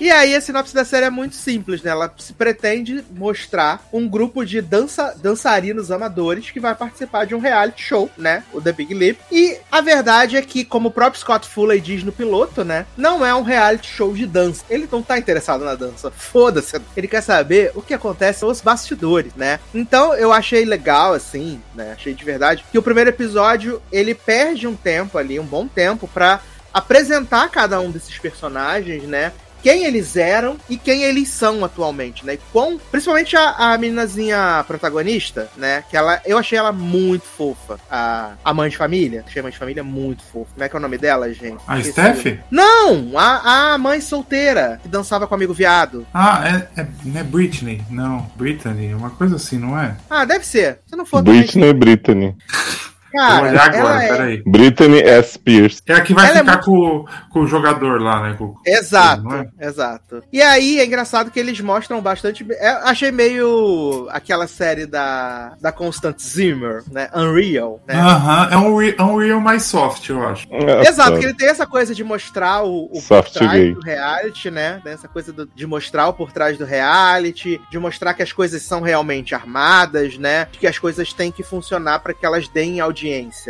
E 0.00 0.12
aí 0.12 0.34
a 0.34 0.40
sinopse 0.40 0.72
da 0.72 0.84
série 0.84 1.06
é 1.06 1.10
muito 1.10 1.34
simples, 1.34 1.82
né? 1.82 1.90
Ela 1.90 2.12
se 2.18 2.32
pretende 2.32 3.04
mostrar 3.10 3.82
um 3.92 4.08
grupo 4.08 4.44
de 4.44 4.60
dança, 4.60 5.12
dançarinos 5.20 5.90
amadores 5.90 6.52
que 6.52 6.60
vai 6.60 6.72
participar 6.74 7.26
de 7.26 7.34
um 7.34 7.40
reality 7.40 7.82
show, 7.82 8.08
né? 8.16 8.44
O 8.52 8.60
The 8.60 8.72
Big 8.72 8.94
Leap. 8.94 9.18
E 9.32 9.58
a 9.72 9.80
verdade 9.80 10.36
é 10.36 10.42
que, 10.42 10.64
como 10.64 10.88
o 10.88 10.92
próprio 10.92 11.20
Scott 11.20 11.48
Fuller 11.48 11.80
diz 11.80 12.04
no 12.04 12.12
piloto, 12.12 12.64
né? 12.64 12.86
Não 12.96 13.26
é 13.26 13.34
um 13.34 13.42
reality 13.42 13.88
show 13.88 14.14
de 14.14 14.24
dança. 14.24 14.64
Ele 14.70 14.88
não 14.90 15.02
tá 15.02 15.18
interessado 15.18 15.64
na 15.64 15.74
dança. 15.74 16.12
Foda-se. 16.12 16.80
Ele 16.96 17.08
quer 17.08 17.20
saber 17.20 17.72
o 17.74 17.82
que 17.82 17.92
acontece 17.92 18.44
nos 18.44 18.60
bastidores, 18.60 19.34
né? 19.34 19.58
Então 19.74 20.14
eu 20.14 20.32
achei 20.32 20.64
legal, 20.64 21.12
assim, 21.12 21.57
né? 21.74 21.92
Achei 21.92 22.14
de 22.14 22.24
verdade 22.24 22.64
que 22.70 22.78
o 22.78 22.82
primeiro 22.82 23.10
episódio 23.10 23.82
ele 23.90 24.14
perde 24.14 24.66
um 24.66 24.76
tempo 24.76 25.18
ali, 25.18 25.38
um 25.38 25.46
bom 25.46 25.66
tempo, 25.66 26.08
pra 26.08 26.40
apresentar 26.72 27.48
cada 27.50 27.80
um 27.80 27.90
desses 27.90 28.18
personagens, 28.18 29.04
né? 29.04 29.32
Quem 29.62 29.84
eles 29.84 30.16
eram 30.16 30.56
e 30.68 30.76
quem 30.76 31.02
eles 31.02 31.28
são 31.28 31.64
atualmente, 31.64 32.24
né? 32.24 32.34
E 32.34 32.40
quão, 32.52 32.78
principalmente 32.90 33.36
a, 33.36 33.72
a 33.72 33.78
meninazinha 33.78 34.64
protagonista, 34.66 35.48
né? 35.56 35.84
Que 35.90 35.96
ela, 35.96 36.20
eu 36.24 36.38
achei 36.38 36.58
ela 36.58 36.72
muito 36.72 37.24
fofa. 37.24 37.78
A, 37.90 38.32
a 38.44 38.54
mãe 38.54 38.70
de 38.70 38.76
família. 38.76 39.24
Achei 39.26 39.40
a 39.40 39.42
mãe 39.42 39.52
de 39.52 39.58
família 39.58 39.82
muito 39.84 40.22
fofa. 40.22 40.50
Como 40.52 40.64
é 40.64 40.68
que 40.68 40.76
é 40.76 40.78
o 40.78 40.82
nome 40.82 40.98
dela, 40.98 41.32
gente? 41.32 41.58
A 41.66 41.78
Esqueci. 41.78 41.92
Steph? 41.92 42.38
Não! 42.50 43.18
A, 43.18 43.72
a 43.74 43.78
mãe 43.78 44.00
solteira 44.00 44.78
que 44.82 44.88
dançava 44.88 45.26
com 45.26 45.34
o 45.34 45.36
amigo 45.36 45.52
viado. 45.54 46.06
Ah, 46.12 46.42
é, 46.76 46.80
é, 46.80 46.86
não 47.04 47.20
é 47.20 47.24
Britney. 47.24 47.82
Não, 47.90 48.30
Brittany. 48.36 48.90
É 48.92 48.96
uma 48.96 49.10
coisa 49.10 49.36
assim, 49.36 49.58
não 49.58 49.78
é? 49.78 49.96
Ah, 50.08 50.24
deve 50.24 50.46
ser. 50.46 50.80
Se 50.86 50.96
não 50.96 51.04
for 51.06 51.22
também- 51.22 51.40
Britney 51.42 52.34
Brittany. 53.10 53.12
Vou 53.12 53.20
Cara, 53.28 53.48
olhar 53.50 53.64
agora, 53.68 53.78
ela 53.94 54.02
é... 54.04 54.08
peraí. 54.08 54.42
Britney 54.46 55.00
S. 55.02 55.38
Pierce. 55.38 55.82
É 55.86 55.94
a 55.94 56.00
que 56.00 56.12
vai 56.14 56.28
Ela 56.28 56.38
é 56.38 56.40
ficar 56.40 56.58
com, 56.58 57.04
com 57.30 57.40
o 57.40 57.46
jogador 57.46 58.00
lá, 58.00 58.22
né? 58.22 58.34
Com- 58.38 58.54
Exato, 58.66 59.24
é? 59.34 59.66
exato. 59.66 60.22
E 60.32 60.42
aí 60.42 60.78
é 60.80 60.84
engraçado 60.84 61.30
que 61.30 61.38
eles 61.40 61.60
mostram 61.60 62.00
bastante. 62.00 62.46
é, 62.50 62.68
achei 62.84 63.10
meio 63.10 64.06
aquela 64.10 64.46
série 64.46 64.86
da, 64.86 65.54
da 65.60 65.72
Constant 65.72 66.18
Zimmer, 66.20 66.82
né? 66.90 67.08
Unreal, 67.14 67.80
né? 67.86 67.94
Aham, 67.94 68.48
é 68.50 68.56
um 68.56 68.74
Unreal, 68.74 69.08
Unreal 69.14 69.40
mais 69.40 69.62
soft, 69.64 70.08
eu 70.08 70.26
acho. 70.26 70.46
Exato, 70.86 71.18
que 71.18 71.24
ele 71.24 71.34
tem 71.34 71.48
essa 71.48 71.66
coisa 71.66 71.94
de 71.94 72.04
mostrar 72.04 72.62
o, 72.64 72.84
o 72.86 72.88
por 72.90 73.00
Soft 73.02 73.32
trás 73.34 73.52
gay. 73.52 73.74
do 73.74 73.80
reality, 73.80 74.50
né? 74.50 74.80
Tem 74.84 74.92
essa 74.92 75.08
coisa 75.08 75.32
do- 75.32 75.46
de 75.54 75.66
mostrar 75.66 76.08
o 76.08 76.12
por 76.12 76.32
trás 76.32 76.58
do 76.58 76.64
reality, 76.64 77.60
de 77.70 77.78
mostrar 77.78 78.14
que 78.14 78.22
as 78.22 78.32
coisas 78.32 78.62
são 78.62 78.80
realmente 78.80 79.34
armadas, 79.34 80.18
né? 80.18 80.46
Que 80.52 80.66
as 80.66 80.78
coisas 80.78 81.12
têm 81.12 81.30
que 81.32 81.42
funcionar 81.42 82.00
para 82.00 82.12
que 82.14 82.24
elas 82.26 82.48
deem 82.48 82.80
audiência, 82.80 82.98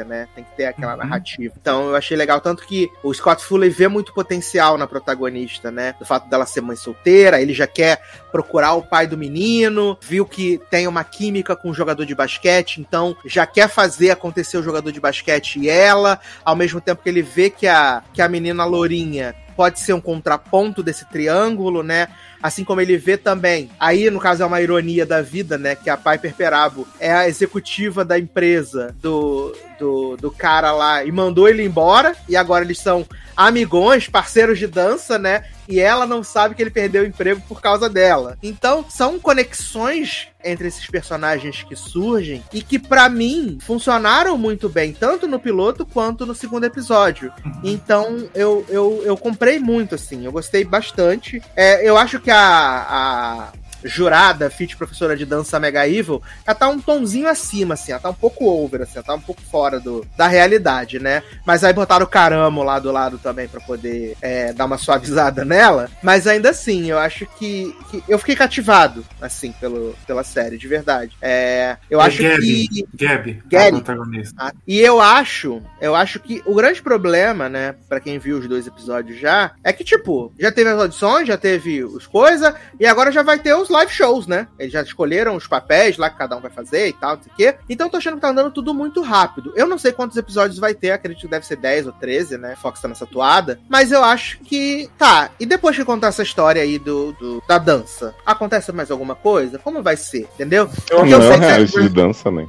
né? 0.04 0.28
Tem 0.34 0.44
que 0.44 0.56
ter 0.56 0.66
aquela 0.66 0.92
Uhum. 0.92 0.98
narrativa. 0.98 1.54
Então 1.60 1.88
eu 1.88 1.96
achei 1.96 2.16
legal, 2.16 2.40
tanto 2.40 2.66
que 2.66 2.90
o 3.02 3.12
Scott 3.12 3.44
Fuller 3.44 3.70
vê 3.70 3.88
muito 3.88 4.12
potencial 4.14 4.76
na 4.78 4.86
protagonista, 4.86 5.70
né? 5.70 5.94
Do 5.98 6.04
fato 6.04 6.28
dela 6.28 6.46
ser 6.46 6.60
mãe 6.60 6.76
solteira, 6.76 7.40
ele 7.40 7.52
já 7.52 7.66
quer 7.66 8.00
procurar 8.30 8.74
o 8.74 8.82
pai 8.82 9.06
do 9.06 9.16
menino, 9.16 9.96
viu 10.00 10.24
que 10.26 10.60
tem 10.70 10.86
uma 10.86 11.04
química 11.04 11.56
com 11.56 11.70
o 11.70 11.74
jogador 11.74 12.04
de 12.04 12.14
basquete, 12.14 12.78
então 12.80 13.16
já 13.24 13.46
quer 13.46 13.68
fazer 13.68 14.10
acontecer 14.10 14.58
o 14.58 14.62
jogador 14.62 14.92
de 14.92 15.00
basquete 15.00 15.58
e 15.58 15.68
ela, 15.68 16.20
ao 16.44 16.54
mesmo 16.56 16.80
tempo 16.80 17.02
que 17.02 17.08
ele 17.08 17.22
vê 17.22 17.50
que 17.50 17.66
a, 17.66 18.02
que 18.12 18.20
a 18.22 18.28
menina 18.28 18.64
lourinha 18.64 19.34
pode 19.58 19.80
ser 19.80 19.92
um 19.92 20.00
contraponto 20.00 20.84
desse 20.84 21.04
triângulo, 21.06 21.82
né? 21.82 22.06
Assim 22.40 22.62
como 22.62 22.80
ele 22.80 22.96
vê 22.96 23.16
também. 23.16 23.68
Aí, 23.80 24.08
no 24.08 24.20
caso, 24.20 24.44
é 24.44 24.46
uma 24.46 24.62
ironia 24.62 25.04
da 25.04 25.20
vida, 25.20 25.58
né? 25.58 25.74
Que 25.74 25.90
a 25.90 25.96
Piper 25.96 26.32
Perabo 26.32 26.86
é 27.00 27.12
a 27.12 27.28
executiva 27.28 28.04
da 28.04 28.16
empresa 28.16 28.94
do, 29.02 29.52
do, 29.78 30.16
do 30.16 30.30
cara 30.30 30.72
lá 30.72 31.04
e 31.04 31.12
mandou 31.12 31.48
ele 31.48 31.64
embora. 31.64 32.14
E 32.28 32.36
agora 32.36 32.64
eles 32.64 32.78
são 32.78 33.06
amigões, 33.36 34.08
parceiros 34.08 34.58
de 34.58 34.66
dança, 34.66 35.16
né? 35.16 35.44
E 35.68 35.78
ela 35.78 36.06
não 36.06 36.24
sabe 36.24 36.54
que 36.54 36.62
ele 36.62 36.70
perdeu 36.70 37.04
o 37.04 37.06
emprego 37.06 37.40
por 37.46 37.60
causa 37.60 37.88
dela. 37.88 38.36
Então, 38.42 38.84
são 38.88 39.18
conexões 39.20 40.28
entre 40.42 40.66
esses 40.66 40.86
personagens 40.86 41.62
que 41.62 41.76
surgem 41.76 42.42
e 42.52 42.62
que, 42.62 42.78
para 42.78 43.08
mim, 43.08 43.58
funcionaram 43.60 44.36
muito 44.36 44.68
bem, 44.68 44.92
tanto 44.92 45.28
no 45.28 45.38
piloto 45.38 45.86
quanto 45.86 46.26
no 46.26 46.34
segundo 46.34 46.64
episódio. 46.64 47.32
Então, 47.62 48.28
eu, 48.34 48.64
eu, 48.68 49.02
eu 49.04 49.16
comprei 49.16 49.58
muito, 49.58 49.94
assim, 49.94 50.24
eu 50.24 50.32
gostei 50.32 50.64
bastante. 50.64 51.40
É, 51.54 51.88
eu 51.88 51.96
acho 51.96 52.18
que 52.18 52.30
a, 52.30 52.40
a 52.40 53.52
jurada, 53.84 54.50
fit 54.50 54.76
professora 54.76 55.16
de 55.16 55.24
dança 55.24 55.58
Mega 55.58 55.88
Evil, 55.88 56.22
ela 56.46 56.54
tá 56.54 56.68
um 56.68 56.80
tonzinho 56.80 57.28
acima, 57.28 57.74
assim, 57.74 57.92
ela 57.92 58.00
tá 58.00 58.10
um 58.10 58.14
pouco 58.14 58.44
over, 58.46 58.82
assim, 58.82 58.92
ela 58.96 59.04
tá 59.04 59.14
um 59.14 59.20
pouco 59.20 59.40
fora 59.50 59.78
do, 59.80 60.06
da 60.16 60.26
realidade, 60.26 60.98
né? 60.98 61.22
Mas 61.46 61.64
aí 61.64 61.72
botaram 61.72 62.04
o 62.04 62.08
caramo 62.08 62.62
lá 62.62 62.78
do 62.78 62.92
lado 62.92 63.18
também 63.18 63.48
para 63.48 63.60
poder 63.60 64.16
é, 64.20 64.52
dar 64.52 64.64
uma 64.66 64.78
suavizada 64.78 65.44
nela. 65.46 65.90
Mas 66.02 66.26
ainda 66.26 66.50
assim, 66.50 66.90
eu 66.90 66.98
acho 66.98 67.26
que, 67.38 67.74
que, 67.90 68.02
eu 68.08 68.18
fiquei 68.18 68.36
cativado, 68.36 69.04
assim, 69.20 69.52
pelo, 69.52 69.94
pela 70.06 70.24
série, 70.24 70.58
de 70.58 70.68
verdade. 70.68 71.16
É, 71.20 71.76
eu 71.90 72.00
É 72.00 72.04
acho 72.06 72.22
Gabi, 72.22 72.68
que. 72.68 72.88
Gabi, 72.94 73.42
Gabi. 73.46 73.70
protagonista. 73.82 74.34
Ah, 74.38 74.52
E 74.66 74.78
eu 74.80 75.00
acho, 75.00 75.62
eu 75.80 75.94
acho 75.94 76.20
que 76.20 76.42
o 76.44 76.54
grande 76.54 76.82
problema, 76.82 77.48
né, 77.48 77.74
Pra 77.88 78.00
quem 78.00 78.18
viu 78.18 78.38
os 78.38 78.46
dois 78.48 78.66
episódios 78.66 79.18
já, 79.18 79.52
é 79.64 79.72
que, 79.72 79.84
tipo, 79.84 80.32
já 80.38 80.50
teve 80.52 80.70
as 80.70 80.78
audições, 80.80 81.26
já 81.26 81.36
teve 81.36 81.82
os 81.84 82.06
coisa, 82.06 82.54
e 82.78 82.86
agora 82.86 83.10
já 83.12 83.22
vai 83.22 83.38
ter 83.38 83.54
os 83.54 83.67
live 83.72 83.92
shows, 83.92 84.26
né? 84.26 84.46
Eles 84.58 84.72
já 84.72 84.82
escolheram 84.82 85.36
os 85.36 85.46
papéis 85.46 85.96
lá 85.96 86.08
que 86.10 86.18
cada 86.18 86.36
um 86.36 86.40
vai 86.40 86.50
fazer 86.50 86.88
e 86.88 86.92
tal, 86.92 87.16
não 87.16 87.22
sei 87.22 87.32
o 87.32 87.36
quê. 87.36 87.58
Então 87.68 87.86
eu 87.86 87.90
tô 87.90 87.96
achando 87.96 88.14
que 88.16 88.20
tá 88.20 88.28
andando 88.30 88.50
tudo 88.50 88.72
muito 88.74 89.02
rápido. 89.02 89.52
Eu 89.56 89.66
não 89.66 89.78
sei 89.78 89.92
quantos 89.92 90.16
episódios 90.16 90.58
vai 90.58 90.74
ter, 90.74 90.90
acredito 90.90 91.22
que 91.22 91.28
deve 91.28 91.46
ser 91.46 91.56
10 91.56 91.86
ou 91.86 91.92
13, 91.92 92.38
né? 92.38 92.54
Fox 92.56 92.80
tá 92.80 92.88
nessa 92.88 93.06
toada. 93.06 93.58
Mas 93.68 93.92
eu 93.92 94.02
acho 94.04 94.38
que. 94.40 94.88
Tá, 94.98 95.30
e 95.38 95.46
depois 95.46 95.76
que 95.76 95.84
contar 95.84 96.08
essa 96.08 96.22
história 96.22 96.62
aí 96.62 96.78
do, 96.78 97.12
do- 97.12 97.42
da 97.46 97.58
dança, 97.58 98.14
acontece 98.24 98.72
mais 98.72 98.90
alguma 98.90 99.14
coisa? 99.14 99.58
Como 99.58 99.82
vai 99.82 99.96
ser? 99.96 100.28
Entendeu? 100.34 100.68
Eu 100.90 100.98
Porque 100.98 101.10
não 101.10 101.22
eu 101.22 101.32
é 101.32 101.38
sei 101.38 101.64
um 101.64 101.66
que- 101.68 101.82
de 101.82 101.88
dança, 101.88 102.30
nem. 102.30 102.48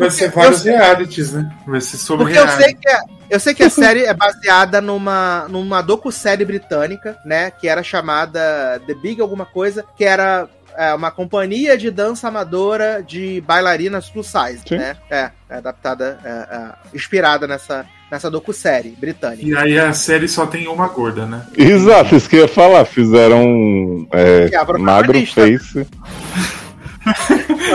Vai 0.00 0.10
ser 0.10 0.26
eu 0.26 0.30
vários 0.30 0.60
sei- 0.62 0.72
realities, 0.72 1.32
né? 1.32 1.50
Vai 1.66 1.80
ser 1.80 1.96
sobre 1.96 2.24
Porque 2.24 2.38
eu 2.38 2.48
sei 2.48 2.74
que 2.74 2.88
a, 2.88 3.00
eu 3.30 3.40
sei 3.40 3.54
que 3.54 3.62
a 3.62 3.70
série 3.70 4.04
é 4.04 4.14
baseada 4.14 4.80
numa, 4.80 5.46
numa 5.48 5.82
docu-série 5.82 6.44
britânica, 6.44 7.16
né? 7.24 7.50
Que 7.50 7.68
era 7.68 7.82
chamada 7.82 8.80
The 8.86 8.94
Big 8.94 9.20
alguma 9.20 9.46
coisa, 9.46 9.84
que 9.96 10.04
era 10.04 10.48
é, 10.76 10.94
uma 10.94 11.10
companhia 11.10 11.76
de 11.76 11.90
dança 11.90 12.28
amadora 12.28 13.02
de 13.06 13.40
bailarinas 13.46 14.08
plus 14.08 14.26
size, 14.26 14.62
Sim. 14.66 14.78
né? 14.78 14.96
É, 15.10 15.30
é 15.48 15.56
adaptada, 15.56 16.18
é, 16.24 16.28
é, 16.28 16.96
inspirada 16.96 17.46
nessa, 17.46 17.86
nessa 18.10 18.30
docu-série 18.30 18.90
britânica. 18.90 19.42
E 19.46 19.56
aí 19.56 19.78
a 19.78 19.92
série 19.92 20.28
só 20.28 20.46
tem 20.46 20.68
uma 20.68 20.88
gorda, 20.88 21.26
né? 21.26 21.42
Exato, 21.56 22.16
isso 22.16 22.28
que 22.28 22.36
eu 22.36 22.42
ia 22.42 22.48
falar. 22.48 22.84
Fizeram 22.84 24.08
é, 24.12 24.48
Que 24.48 24.56
é 24.56 24.58
a 24.58 24.78
magro 24.78 25.24
face. 25.26 25.86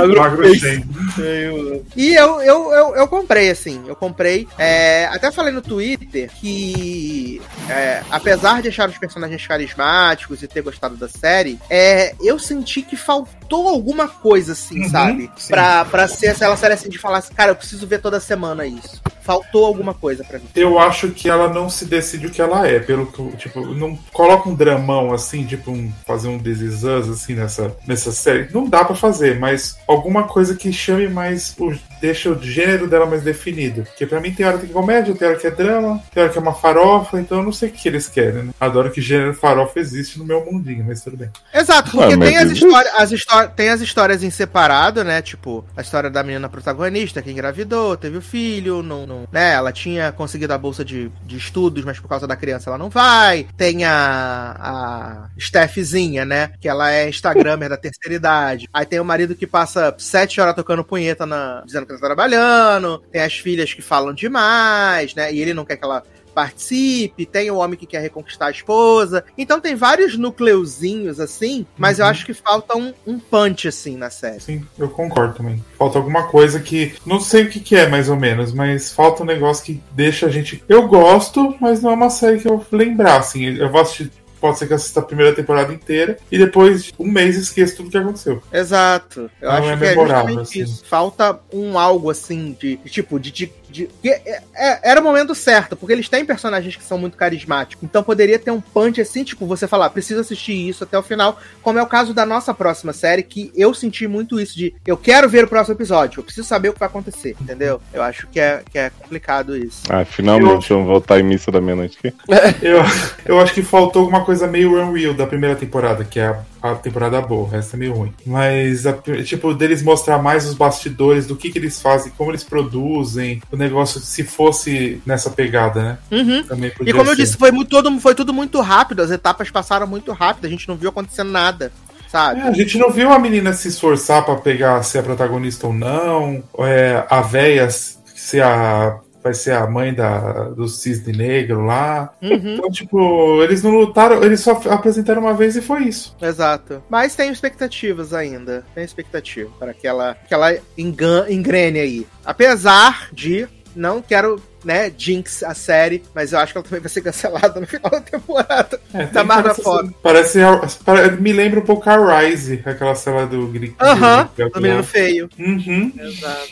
E 1.96 2.14
eu, 2.14 2.42
eu, 2.42 2.72
eu, 2.72 2.96
eu 2.96 3.08
comprei, 3.08 3.50
assim, 3.50 3.84
eu 3.88 3.96
comprei. 3.96 4.48
é, 4.58 5.06
até 5.06 5.32
falei 5.32 5.54
no 5.54 5.62
Twitter 5.62 6.30
que, 6.40 7.42
é, 7.70 8.02
apesar 8.10 8.62
de 8.62 8.70
achar 8.70 8.90
os 8.90 8.98
personagens 8.98 9.46
carismáticos 9.46 10.42
e 10.44 10.48
ter 10.48 10.62
gostado 10.62 10.96
da 10.96 11.08
série, 11.08 11.60
é, 11.70 12.14
eu 12.22 12.40
senti 12.40 12.82
que 12.82 12.96
faltou 12.96 13.36
alguma 13.54 14.08
coisa, 14.08 14.54
assim, 14.54 14.82
Uhum, 14.84 14.90
sabe? 14.90 15.32
sim. 15.38 15.50
Pra, 15.54 15.86
pra 15.86 16.08
ser 16.08 16.28
aquela 16.30 16.56
série 16.58 16.74
assim 16.74 16.90
de 16.90 16.98
falar 16.98 17.20
assim, 17.20 17.34
cara, 17.34 17.52
eu 17.52 17.56
preciso 17.56 17.86
ver 17.86 18.00
toda 18.02 18.20
semana 18.20 18.66
isso. 18.66 19.02
Faltou 19.22 19.66
alguma 19.66 19.94
coisa 19.94 20.24
pra 20.24 20.38
mim. 20.40 20.46
Eu 20.56 20.78
acho 20.80 21.10
que 21.10 21.28
ela 21.30 21.52
não 21.52 21.70
se 21.70 21.86
decide 21.86 22.28
o 22.28 22.30
que 22.30 22.42
ela 22.42 22.68
é, 22.68 22.80
pelo 22.80 23.08
que, 23.08 23.38
tipo, 23.38 23.66
não 23.74 23.96
coloca 24.14 24.48
um 24.50 24.54
dramão 24.56 25.14
assim, 25.14 25.46
tipo, 25.46 25.72
um, 25.72 25.92
fazer 26.06 26.28
um 26.28 26.38
This 26.40 26.84
Us, 26.84 27.10
assim, 27.10 27.34
nessa, 27.34 27.76
nessa 27.88 28.12
série. 28.12 28.50
Não 28.54 28.68
dá 28.70 28.86
pra 28.86 28.96
fazer, 28.96 29.40
mas 29.40 29.78
alguma 29.88 30.24
coisa 30.24 30.56
que 30.56 30.72
chame 30.72 31.08
mais, 31.08 31.56
o, 31.60 31.74
deixa 32.06 32.30
o 32.30 32.42
gênero 32.42 32.88
dela 32.88 33.06
mais 33.06 33.24
definido. 33.24 33.84
Porque 33.84 34.06
pra 34.06 34.22
mim 34.22 34.32
tem 34.34 34.46
hora 34.46 34.58
que 34.60 34.66
é 34.66 34.70
comédia, 34.70 35.16
tem 35.16 35.28
hora 35.28 35.38
que 35.38 35.48
é 35.48 35.52
drama, 35.52 36.02
tem 36.14 36.22
hora 36.24 36.32
que 36.32 36.38
é 36.38 36.42
uma 36.42 36.54
farofa, 36.54 37.20
então 37.20 37.40
eu 37.40 37.44
não 37.44 37.52
sei 37.52 37.70
o 37.70 37.72
que 37.72 37.88
eles 37.88 38.08
querem, 38.08 38.44
né? 38.44 38.54
Adoro 38.60 38.92
que 38.92 39.02
gênero 39.02 39.34
farofa 39.34 39.80
existe 39.80 40.20
no 40.20 40.26
meu 40.26 40.46
mundinho, 40.46 40.86
mas 40.88 41.02
tudo 41.02 41.18
bem. 41.18 41.30
Exato, 41.54 41.92
porque 41.92 42.14
Ah, 42.14 42.18
tem, 42.18 42.38
as 42.38 42.52
histórias, 42.52 42.94
as 42.96 43.26
tem 43.56 43.70
as 43.70 43.82
histórias 43.82 44.24
em 44.24 44.30
separado, 44.30 45.04
né? 45.04 45.22
Tipo, 45.22 45.66
a 45.76 45.82
história 45.82 46.10
da 46.10 46.24
menina 46.24 46.48
protagonista 46.50 47.22
que 47.22 47.32
engravidou, 47.32 47.98
teve 47.98 48.18
o 48.18 48.22
filho, 48.22 48.84
não, 48.84 49.06
não- 49.08 49.28
né? 49.32 49.54
Ela 49.54 49.72
tinha 49.72 50.12
conseguido 50.12 50.54
a 50.54 50.58
bolsa 50.58 50.86
de, 50.86 51.10
de 51.26 51.38
estudos, 51.38 51.84
mas 51.84 52.00
por 52.00 52.08
causa 52.08 52.28
da 52.28 52.36
criança 52.36 52.70
ela 52.70 52.78
não 52.78 52.90
vai. 52.90 53.48
Tem 53.58 53.84
a, 53.86 54.56
a 54.60 55.30
Stephzinha, 55.40 56.26
né? 56.26 56.52
Que 56.60 56.68
ela 56.68 56.92
é 56.92 57.10
Instagramer 57.10 57.70
da 57.70 57.78
terceira 57.78 58.16
idade. 58.16 58.68
Aí 58.74 58.86
tem 58.86 59.00
o 59.00 59.06
marido 59.06 59.36
que 59.36 59.48
passa 59.48 59.94
sete 59.98 60.40
horas 60.40 60.56
tocando 60.56 60.84
punheta 60.84 61.26
na, 61.26 61.64
dizendo 61.66 61.86
que 61.86 61.95
tá 62.00 62.08
trabalhando. 62.08 63.02
Tem 63.12 63.22
as 63.22 63.38
filhas 63.38 63.74
que 63.74 63.82
falam 63.82 64.14
demais, 64.14 65.14
né? 65.16 65.34
E 65.34 65.40
ele 65.40 65.54
não 65.54 65.66
quer 65.66 65.78
que 65.78 65.86
ela 65.86 66.04
participe, 66.36 67.26
tem 67.26 67.50
o 67.50 67.56
homem 67.56 67.80
que 67.80 67.86
quer 67.86 68.02
reconquistar 68.02 68.48
a 68.48 68.52
esposa. 68.52 69.24
Então 69.38 69.62
tem 69.62 69.74
vários 69.74 70.18
núcleozinhos 70.18 71.20
assim, 71.20 71.66
mas 71.78 71.98
eu 71.98 72.06
acho 72.06 72.26
que 72.26 72.34
falta 72.34 72.78
um, 72.78 72.94
um 73.08 73.18
punch 73.18 73.70
assim 73.70 73.96
na 73.96 74.10
série. 74.10 74.42
Sim, 74.42 74.66
eu 74.78 74.90
concordo 74.90 75.36
também. 75.36 75.64
Falta 75.78 75.98
alguma 75.98 76.28
coisa 76.28 76.60
que. 76.60 76.94
Não 77.06 77.22
sei 77.22 77.44
o 77.44 77.50
que, 77.50 77.62
que 77.62 77.76
é, 77.76 77.88
mais 77.88 78.10
ou 78.10 78.18
menos, 78.18 78.52
mas 78.52 78.92
falta 78.92 79.24
um 79.24 79.26
negócio 79.26 79.64
que 79.64 79.82
deixa 79.92 80.26
a 80.26 80.30
gente. 80.30 80.62
Eu 80.68 80.88
gosto, 80.88 81.56
mas 81.62 81.82
não 81.82 81.92
é 81.92 81.94
uma 81.94 82.10
série 82.10 82.40
que 82.40 82.48
eu 82.48 82.58
vou 82.58 82.66
lembrar, 82.72 83.18
assim. 83.18 83.46
Eu 83.56 83.72
vou 83.72 83.80
assistir. 83.80 84.12
Pode 84.40 84.60
ser 84.60 84.68
que 84.68 84.74
eu 84.74 84.78
assista 84.78 85.00
a 85.00 85.04
primeira 85.04 85.34
temporada 85.34 85.74
inteira 85.74 86.18
e 86.32 86.38
depois, 86.38 86.92
um 87.00 87.12
mês, 87.12 87.36
esqueça 87.38 87.76
tudo 87.76 87.90
que 87.90 87.98
aconteceu. 87.98 88.42
Exato. 88.52 89.30
Eu 89.42 89.50
Não 89.50 89.58
acho 89.58 89.70
é 89.70 89.78
que 89.78 89.86
é 89.86 89.94
justamente 89.96 90.42
assim. 90.42 90.62
isso. 90.62 90.86
Falta 90.86 91.40
um 91.52 91.80
algo 91.80 92.10
assim 92.10 92.56
de, 92.60 92.78
de 92.78 92.90
tipo 92.90 93.20
de, 93.20 93.32
de, 93.32 93.52
de- 93.76 93.90
que 94.02 94.10
é- 94.10 94.42
é- 94.56 94.80
era 94.84 95.02
o 95.02 95.04
momento 95.04 95.36
certo, 95.36 95.76
porque 95.76 95.94
eles 95.94 96.08
têm 96.10 96.26
personagens 96.26 96.76
que 96.76 96.84
são 96.84 96.98
muito 96.98 97.18
carismáticos. 97.18 97.84
Então 97.84 98.02
poderia 98.04 98.40
ter 98.40 98.52
um 98.52 98.62
punch 98.62 99.02
assim, 99.02 99.24
tipo, 99.24 99.46
você 99.46 99.68
falar, 99.68 99.90
preciso 99.90 100.22
assistir 100.22 100.54
isso 100.54 100.84
até 100.84 100.98
o 100.98 101.04
final, 101.04 101.40
como 101.62 101.78
é 101.78 101.84
o 101.84 101.88
caso 101.88 102.14
da 102.14 102.26
nossa 102.26 102.54
próxima 102.54 102.94
série, 102.94 103.24
que 103.24 103.52
eu 103.56 103.74
senti 103.74 104.08
muito 104.08 104.40
isso 104.40 104.56
de 104.56 104.74
eu 104.86 104.96
quero 104.98 105.28
ver 105.30 105.44
o 105.44 105.48
próximo 105.48 105.76
episódio, 105.76 106.20
eu 106.20 106.24
preciso 106.24 106.48
saber 106.48 106.70
o 106.70 106.74
que 106.74 106.80
vai 106.80 106.88
acontecer, 106.88 107.36
entendeu? 107.40 107.82
Eu 107.94 108.02
acho 108.02 108.28
que 108.28 108.40
é, 108.40 108.64
que 108.72 108.78
é 108.78 108.90
complicado 108.90 109.58
isso. 109.58 109.84
Ah, 109.90 110.06
finalmente 110.06 110.70
vamos 110.70 110.88
voltar 110.88 111.20
em 111.20 111.24
missa 111.24 111.52
da 111.52 111.60
meia-noite 111.60 111.98
aqui. 111.98 112.16
Eu, 112.62 112.80
eu 113.26 113.40
acho 113.40 113.54
que 113.54 113.62
faltou 113.62 114.04
alguma 114.04 114.24
coisa 114.24 114.48
meio 114.48 114.80
Unreal 114.82 115.14
da 115.14 115.28
primeira 115.28 115.56
temporada, 115.56 116.04
que 116.04 116.20
é 116.20 116.28
a, 116.28 116.44
a 116.72 116.76
temporada 116.76 117.22
boa, 117.22 117.56
essa 117.56 117.76
é 117.76 117.80
meio 117.80 117.94
ruim. 117.94 118.14
Mas, 118.26 118.86
a- 118.86 118.94
tipo, 119.24 119.54
deles 119.54 119.82
mostrar 119.84 120.18
mais 120.22 120.46
os 120.46 120.54
bastidores, 120.54 121.26
do 121.28 121.36
que, 121.36 121.50
que 121.52 121.58
eles 121.60 121.82
fazem, 121.82 122.12
como 122.18 122.32
eles 122.32 122.44
produzem, 122.44 123.42
o 123.52 123.56
negócio, 123.58 124.00
se 124.00 124.24
fosse 124.24 125.02
nessa 125.06 125.30
pegada, 125.30 125.82
né? 125.82 125.98
Uhum. 126.12 126.44
Também 126.44 126.72
E 126.82 126.92
como 126.94 127.10
eu 127.10 127.16
ser. 127.16 127.22
disse, 127.22 127.38
foi, 127.38 127.52
muito, 127.52 127.70
todo, 127.70 128.00
foi 128.00 128.16
tudo 128.16 128.34
muito 128.34 128.60
rápido, 128.62 129.02
as 129.02 129.12
etapas 129.12 129.50
passaram 129.50 129.88
muito 129.88 130.12
rápido, 130.12 130.46
a 130.46 130.50
gente 130.50 130.68
não 130.68 130.76
viu 130.76 130.90
acontecendo 130.90 131.32
nada, 131.32 131.72
sabe? 132.10 132.40
É, 132.42 132.44
a 132.44 132.52
gente 132.52 132.78
não 132.78 132.90
viu 132.92 133.12
a 133.12 133.20
menina 133.20 133.54
se 133.54 133.68
esforçar 133.68 134.24
pra 134.26 134.36
pegar 134.36 134.82
ser 134.84 135.00
a 135.00 135.04
protagonista 135.04 135.68
ou 135.68 135.74
não, 135.74 136.44
é, 136.60 137.04
a 137.10 137.22
véia 137.22 137.70
ser 137.70 138.42
a. 138.44 139.00
Vai 139.26 139.34
ser 139.34 139.54
a 139.54 139.66
mãe 139.66 139.92
da, 139.92 140.50
do 140.50 140.68
cisne 140.68 141.12
negro 141.12 141.66
lá. 141.66 142.14
Uhum. 142.22 142.54
Então, 142.54 142.70
tipo, 142.70 143.42
eles 143.42 143.64
não 143.64 143.72
lutaram, 143.72 144.24
eles 144.24 144.40
só 144.40 144.52
apresentaram 144.70 145.20
uma 145.24 145.34
vez 145.34 145.56
e 145.56 145.64
foi 145.64 145.86
isso. 145.86 146.16
Exato. 146.22 146.84
Mas 146.88 147.16
tenho 147.16 147.34
expectativas 147.34 148.14
ainda. 148.14 148.64
Tenho 148.76 148.86
expectativa 148.86 149.50
para 149.58 149.74
que 149.74 149.88
ela, 149.88 150.16
que 150.28 150.32
ela 150.32 150.56
engan- 150.78 151.26
engrene 151.28 151.80
aí. 151.80 152.08
Apesar 152.24 153.10
de. 153.12 153.48
Não 153.76 154.02
quero, 154.02 154.42
né, 154.64 154.92
jinx 154.98 155.44
a 155.44 155.54
série, 155.54 156.02
mas 156.14 156.32
eu 156.34 156.40
acho 156.40 156.54
que 156.54 156.58
ela 156.58 156.66
também 156.66 156.80
vai 156.80 156.90
ser 156.90 157.02
cancelada 157.02 157.60
no 157.60 157.68
final 157.68 157.92
da 157.92 158.02
temporada. 158.02 158.80
É, 158.94 159.06
Da 159.08 159.24
Marvel 159.24 159.54
fora. 159.56 159.88
Parece, 160.02 160.40
pare- 160.86 161.12
me 161.18 161.34
lembra 161.34 161.60
um 161.60 161.64
pouco 161.64 161.90
a 161.90 162.22
Rise, 162.22 162.62
aquela 162.66 162.96
cela 162.96 163.26
do 163.28 163.48
Greek. 163.48 163.76
Aham, 163.80 164.30
do- 164.38 164.50
do 164.50 164.62
menino 164.62 164.84
feio. 164.84 165.30
Uhum. 165.38 165.92
Exato. 166.00 166.48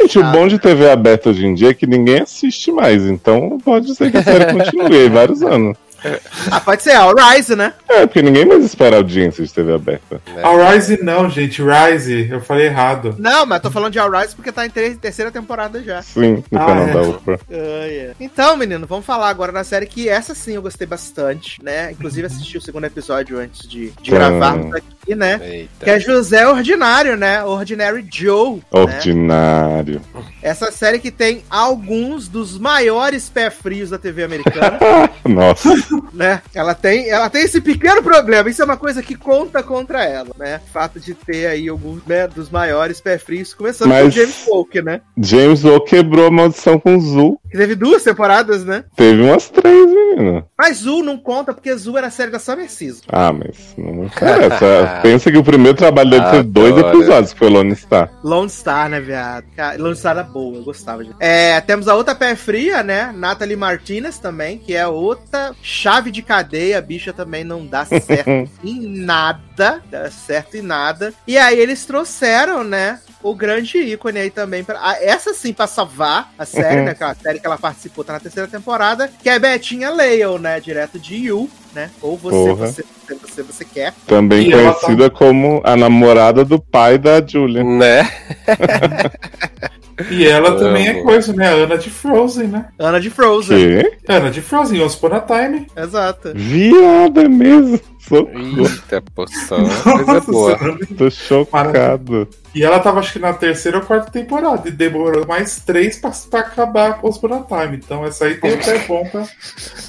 Gente, 0.00 0.18
o 0.20 0.24
bom 0.30 0.46
de 0.46 0.58
TV 0.60 0.88
aberta 0.90 1.30
hoje 1.30 1.44
em 1.44 1.54
dia 1.54 1.70
é 1.70 1.74
que 1.74 1.86
ninguém 1.86 2.20
assiste 2.20 2.70
mais, 2.70 3.02
então 3.06 3.58
pode 3.64 3.94
ser 3.96 4.10
que 4.12 4.18
a 4.18 4.22
série 4.22 4.52
continue 4.52 4.96
aí 4.96 5.08
vários 5.08 5.42
anos. 5.42 5.76
Ah, 6.50 6.60
pode 6.60 6.82
ser 6.82 6.92
All 6.92 7.14
Rise, 7.14 7.54
né? 7.54 7.74
É, 7.88 8.06
porque 8.06 8.22
ninguém 8.22 8.44
mais 8.46 8.64
espera 8.64 8.96
a 8.96 8.98
audiência 9.00 9.44
de 9.44 9.52
TV 9.52 9.74
aberta. 9.74 10.20
A 10.42 10.72
Rise 10.72 11.02
não, 11.02 11.28
gente. 11.28 11.62
Rise, 11.62 12.28
eu 12.30 12.40
falei 12.40 12.66
errado. 12.66 13.14
Não, 13.18 13.44
mas 13.44 13.60
tô 13.60 13.70
falando 13.70 13.92
de 13.92 13.98
All 13.98 14.10
Rise 14.10 14.34
porque 14.34 14.50
tá 14.52 14.64
em 14.64 14.70
terceira 14.70 15.30
temporada 15.30 15.82
já. 15.82 16.00
Sim, 16.02 16.42
no 16.50 16.58
Ah, 16.60 16.66
canal 16.66 16.88
é. 16.88 16.92
da 16.92 17.02
Oprah. 17.02 17.38
Ah, 17.50 17.86
yeah. 17.86 18.14
Então, 18.18 18.56
menino, 18.56 18.86
vamos 18.86 19.04
falar 19.04 19.28
agora 19.28 19.52
na 19.52 19.64
série 19.64 19.86
que 19.86 20.08
essa 20.08 20.34
sim 20.34 20.54
eu 20.54 20.62
gostei 20.62 20.86
bastante, 20.86 21.62
né? 21.62 21.90
Inclusive 21.92 22.26
assisti 22.26 22.56
o 22.56 22.62
segundo 22.62 22.84
episódio 22.84 23.38
antes 23.38 23.68
de, 23.68 23.90
de 24.00 24.10
Hum. 24.10 24.14
gravarmos 24.14 24.74
aqui, 24.74 25.14
né? 25.14 25.38
Eita. 25.42 25.84
Que 25.84 25.90
é 25.90 26.00
José 26.00 26.46
Ordinário, 26.48 27.16
né? 27.16 27.42
Ordinary 27.44 28.06
Joe. 28.10 28.56
Né? 28.56 28.62
Ordinário. 28.70 30.00
Essa 30.42 30.70
série 30.70 30.98
que 30.98 31.10
tem 31.10 31.42
alguns 31.50 32.28
dos 32.28 32.58
maiores 32.58 33.28
pé 33.28 33.50
frios 33.50 33.90
da 33.90 33.98
TV 33.98 34.22
americana, 34.24 34.78
Nossa. 35.28 35.68
Né? 36.12 36.42
Ela 36.54 36.74
tem, 36.74 37.08
ela 37.08 37.28
tem 37.30 37.42
esse 37.42 37.60
pequeno 37.60 38.02
problema. 38.02 38.48
Isso 38.48 38.62
é 38.62 38.64
uma 38.64 38.76
coisa 38.76 39.02
que 39.02 39.14
conta 39.14 39.62
contra 39.62 40.04
ela, 40.04 40.30
né? 40.38 40.60
O 40.68 40.70
fato 40.72 40.98
de 41.00 41.14
ter 41.14 41.46
aí 41.46 41.68
alguns 41.68 42.04
né, 42.06 42.26
dos 42.26 42.50
maiores 42.50 43.00
pé 43.00 43.18
frios, 43.18 43.54
começando 43.54 43.88
Mas- 43.88 44.04
com 44.04 44.10
James 44.10 44.36
Folk, 44.36 44.82
né? 44.82 45.00
James 45.16 45.64
O 45.64 45.80
quebrou 45.80 46.26
a 46.26 46.30
maldição 46.30 46.78
com 46.78 46.98
Zul. 47.00 47.40
Que 47.50 47.56
teve 47.56 47.74
duas 47.74 48.02
temporadas, 48.02 48.64
né? 48.64 48.84
Teve 48.96 49.22
umas 49.22 49.48
três, 49.48 49.86
menina. 49.86 50.44
Mas 50.56 50.78
Zul 50.78 51.02
não 51.02 51.16
conta 51.16 51.54
porque 51.54 51.74
Zul 51.76 51.96
era 51.96 52.08
a 52.08 52.10
série 52.10 52.30
da 52.30 52.38
Summer 52.38 52.70
Season. 52.70 53.02
Ah, 53.08 53.32
mas 53.32 53.74
não 53.76 54.04
interessa. 54.04 55.00
Pensa 55.02 55.30
que 55.30 55.38
o 55.38 55.44
primeiro 55.44 55.76
trabalho 55.76 56.10
dele 56.10 56.24
teve 56.30 56.42
dois 56.42 56.76
episódios, 56.76 57.32
que 57.32 57.38
foi 57.38 57.48
Lone 57.48 57.74
Star. 57.74 58.10
Lone 58.22 58.50
Star, 58.50 58.88
né, 58.88 59.00
viado? 59.00 59.44
Lone 59.78 59.96
Star 59.96 60.16
era 60.16 60.22
boa, 60.22 60.56
eu 60.56 60.62
gostava 60.62 61.04
de. 61.04 61.10
É, 61.20 61.60
temos 61.60 61.88
a 61.88 61.94
outra 61.94 62.14
pé 62.14 62.34
fria, 62.34 62.82
né? 62.82 63.12
Natalie 63.14 63.56
Martinez 63.56 64.18
também, 64.18 64.58
que 64.58 64.74
é 64.74 64.86
outra 64.86 65.54
chave 65.62 66.10
de 66.10 66.22
cadeia. 66.22 66.78
A 66.78 66.82
bicha 66.82 67.12
também 67.12 67.44
não 67.44 67.66
dá 67.66 67.84
certo 67.86 68.50
em 68.62 69.04
nada. 69.04 69.82
Dá 69.90 70.10
certo 70.10 70.56
em 70.56 70.62
nada. 70.62 71.12
E 71.26 71.38
aí 71.38 71.58
eles 71.58 71.84
trouxeram, 71.86 72.62
né? 72.62 72.98
O 73.22 73.34
grande 73.34 73.78
ícone 73.78 74.18
aí 74.18 74.30
também. 74.30 74.62
Pra, 74.62 74.78
ah, 74.80 74.96
essa 75.00 75.34
sim, 75.34 75.52
pra 75.52 75.66
salvar 75.66 76.32
a 76.38 76.44
série, 76.44 76.82
né? 76.82 76.92
Aquela 76.92 77.14
série 77.14 77.37
que 77.38 77.46
ela 77.46 77.58
participou, 77.58 78.04
tá 78.04 78.14
na 78.14 78.20
terceira 78.20 78.48
temporada, 78.48 79.10
que 79.22 79.28
é 79.28 79.38
Betinha 79.38 79.90
Lale, 79.90 80.38
né? 80.40 80.60
Direto 80.60 80.98
de 80.98 81.16
You, 81.16 81.50
né? 81.74 81.90
Ou 82.00 82.16
você, 82.16 82.36
Porra. 82.36 82.66
você, 82.66 82.84
você, 83.06 83.14
você, 83.14 83.42
você 83.42 83.64
quer. 83.64 83.94
Também 84.06 84.48
E 84.48 84.52
ela 84.52 84.74
conhecida 84.74 85.10
como 85.10 85.60
a 85.64 85.76
namorada 85.76 86.44
do 86.44 86.60
pai 86.60 86.98
da 86.98 87.24
Julia. 87.24 87.62
Né? 87.64 88.10
E 90.10 90.26
ela 90.26 90.56
também 90.56 90.88
é 90.88 91.02
coisa, 91.02 91.32
né? 91.32 91.48
A 91.48 91.52
Ana 91.52 91.76
de 91.76 91.90
Frozen, 91.90 92.48
né? 92.48 92.66
Ana 92.78 93.00
de 93.00 93.10
Frozen. 93.10 93.56
Que? 93.56 94.12
Ana 94.12 94.30
de 94.30 94.40
Frozen, 94.40 94.80
Once 94.80 94.96
Upon 94.96 95.14
a 95.14 95.20
Time. 95.20 95.66
Exato. 95.76 96.32
Viada 96.34 97.22
é 97.22 97.28
mesmo. 97.28 97.80
Socorro. 97.98 98.66
Eita, 98.66 99.02
poção. 99.14 99.58
Coisa 99.82 100.20
boa. 100.20 100.58
Senhora. 100.58 100.78
Tô 100.96 101.10
chocado. 101.10 102.28
E 102.54 102.64
ela 102.64 102.78
tava, 102.78 103.00
acho 103.00 103.12
que 103.12 103.18
na 103.18 103.32
terceira 103.32 103.78
ou 103.78 103.84
quarta 103.84 104.10
temporada. 104.10 104.68
E 104.68 104.72
demorou 104.72 105.26
mais 105.26 105.60
três 105.60 105.98
pra, 105.98 106.10
pra 106.30 106.40
acabar 106.40 107.00
Once 107.02 107.18
Upon 107.18 107.34
a 107.34 107.42
Time. 107.42 107.76
Então 107.76 108.04
essa 108.04 108.24
aí 108.24 108.36
tem 108.36 108.54
até 108.54 108.78
bom 108.86 109.04
pra... 109.06 109.26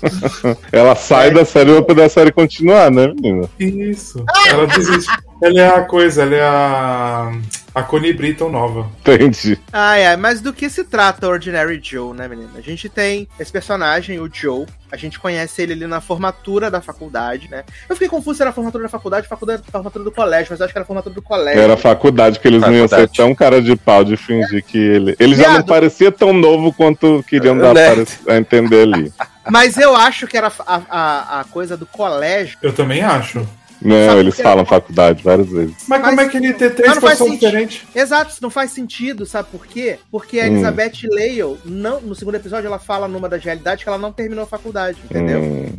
Ela 0.71 0.95
sai 0.95 1.31
da 1.31 1.45
série 1.45 1.71
pra 1.71 1.81
poder 1.83 2.03
a 2.03 2.09
série 2.09 2.31
continuar, 2.31 2.91
né, 2.91 3.07
menina? 3.07 3.49
Isso. 3.59 4.23
Ela 4.47 4.67
desiste. 4.67 5.11
Ela 5.41 5.61
é 5.61 5.67
a 5.67 5.81
coisa, 5.83 6.23
ela 6.23 6.35
é 6.35 6.41
a... 6.41 7.31
A 7.73 7.83
Connie 7.83 8.13
Britton 8.13 8.49
nova. 8.49 8.89
Entendi. 9.01 9.59
Ai, 9.71 10.05
ai, 10.05 10.17
mas 10.17 10.41
do 10.41 10.51
que 10.51 10.69
se 10.69 10.83
trata 10.83 11.27
Ordinary 11.27 11.79
Joe, 11.83 12.13
né, 12.15 12.27
menina? 12.27 12.51
A 12.57 12.61
gente 12.61 12.89
tem 12.89 13.27
esse 13.39 13.51
personagem, 13.51 14.19
o 14.19 14.29
Joe. 14.31 14.65
A 14.91 14.97
gente 14.97 15.19
conhece 15.19 15.61
ele 15.61 15.73
ali 15.73 15.85
na 15.85 16.01
formatura 16.01 16.71
da 16.71 16.81
faculdade, 16.81 17.47
né? 17.47 17.63
Eu 17.87 17.95
fiquei 17.95 18.09
confuso 18.09 18.37
se 18.37 18.41
era 18.41 18.49
a 18.49 18.53
formatura 18.53 18.83
da 18.85 18.89
faculdade 18.89 19.25
ou 19.25 19.29
faculdade- 19.29 19.61
formatura 19.71 20.03
do 20.03 20.11
colégio, 20.11 20.47
mas 20.49 20.59
eu 20.59 20.63
acho 20.65 20.73
que 20.73 20.77
era 20.79 20.83
a 20.83 20.87
formatura 20.87 21.13
do 21.13 21.21
colégio. 21.21 21.61
Era 21.61 21.73
a 21.73 21.77
faculdade 21.77 22.39
que 22.39 22.47
eles 22.47 22.59
não 22.61 22.73
iam 22.73 22.87
ser 22.87 22.95
Faculdade. 22.95 23.17
tão 23.17 23.35
cara 23.35 23.61
de 23.61 23.75
pau 23.75 24.03
de 24.03 24.17
fingir 24.17 24.63
que 24.65 24.77
ele. 24.79 25.15
Ele 25.19 25.35
já 25.35 25.43
não 25.49 25.53
Viado. 25.57 25.65
parecia 25.67 26.11
tão 26.11 26.33
novo 26.33 26.73
quanto 26.73 27.23
queriam 27.27 27.55
dar 27.55 27.75
Né? 27.75 28.03
para 28.25 28.33
a 28.33 28.37
entender 28.37 28.81
ali. 28.81 29.13
Mas 29.51 29.77
eu 29.77 29.95
acho 29.95 30.25
que 30.25 30.35
era 30.35 30.51
a, 30.65 30.81
a, 30.89 31.39
a 31.41 31.43
coisa 31.43 31.77
do 31.77 31.85
colégio. 31.85 32.57
Eu 32.61 32.73
também 32.73 33.01
acho. 33.03 33.47
Não, 33.81 34.05
Sabe 34.07 34.19
eles 34.19 34.35
falam 34.39 34.65
faculdade 34.65 35.23
várias 35.23 35.47
vezes. 35.49 35.75
Mas, 35.87 36.01
Mas- 36.01 36.09
como 36.09 36.21
é 36.21 36.27
que 36.29 36.37
ele 36.37 36.47
ia 36.47 36.53
ter 36.53 36.75
três 36.75 36.93
sentido. 36.95 37.29
diferentes? 37.31 37.87
Exato, 37.95 38.31
isso 38.31 38.41
não 38.43 38.49
faz 38.49 38.71
sentido, 38.71 39.25
sabe 39.25 39.47
por 39.51 39.65
quê? 39.65 39.97
Porque 40.11 40.39
a 40.39 40.43
Hum. 40.43 40.47
Elizabeth 40.47 40.91
Lale, 41.09 41.57
não, 41.65 42.01
no 42.01 42.13
segundo 42.15 42.35
episódio, 42.35 42.67
ela 42.67 42.79
fala 42.79 43.07
numa 43.07 43.29
das 43.29 43.43
realidades 43.43 43.83
que 43.83 43.89
ela 43.89 43.97
não 43.97 44.11
terminou 44.11 44.43
a 44.43 44.47
faculdade, 44.47 44.97
entendeu? 45.05 45.39
Hum. 45.39 45.69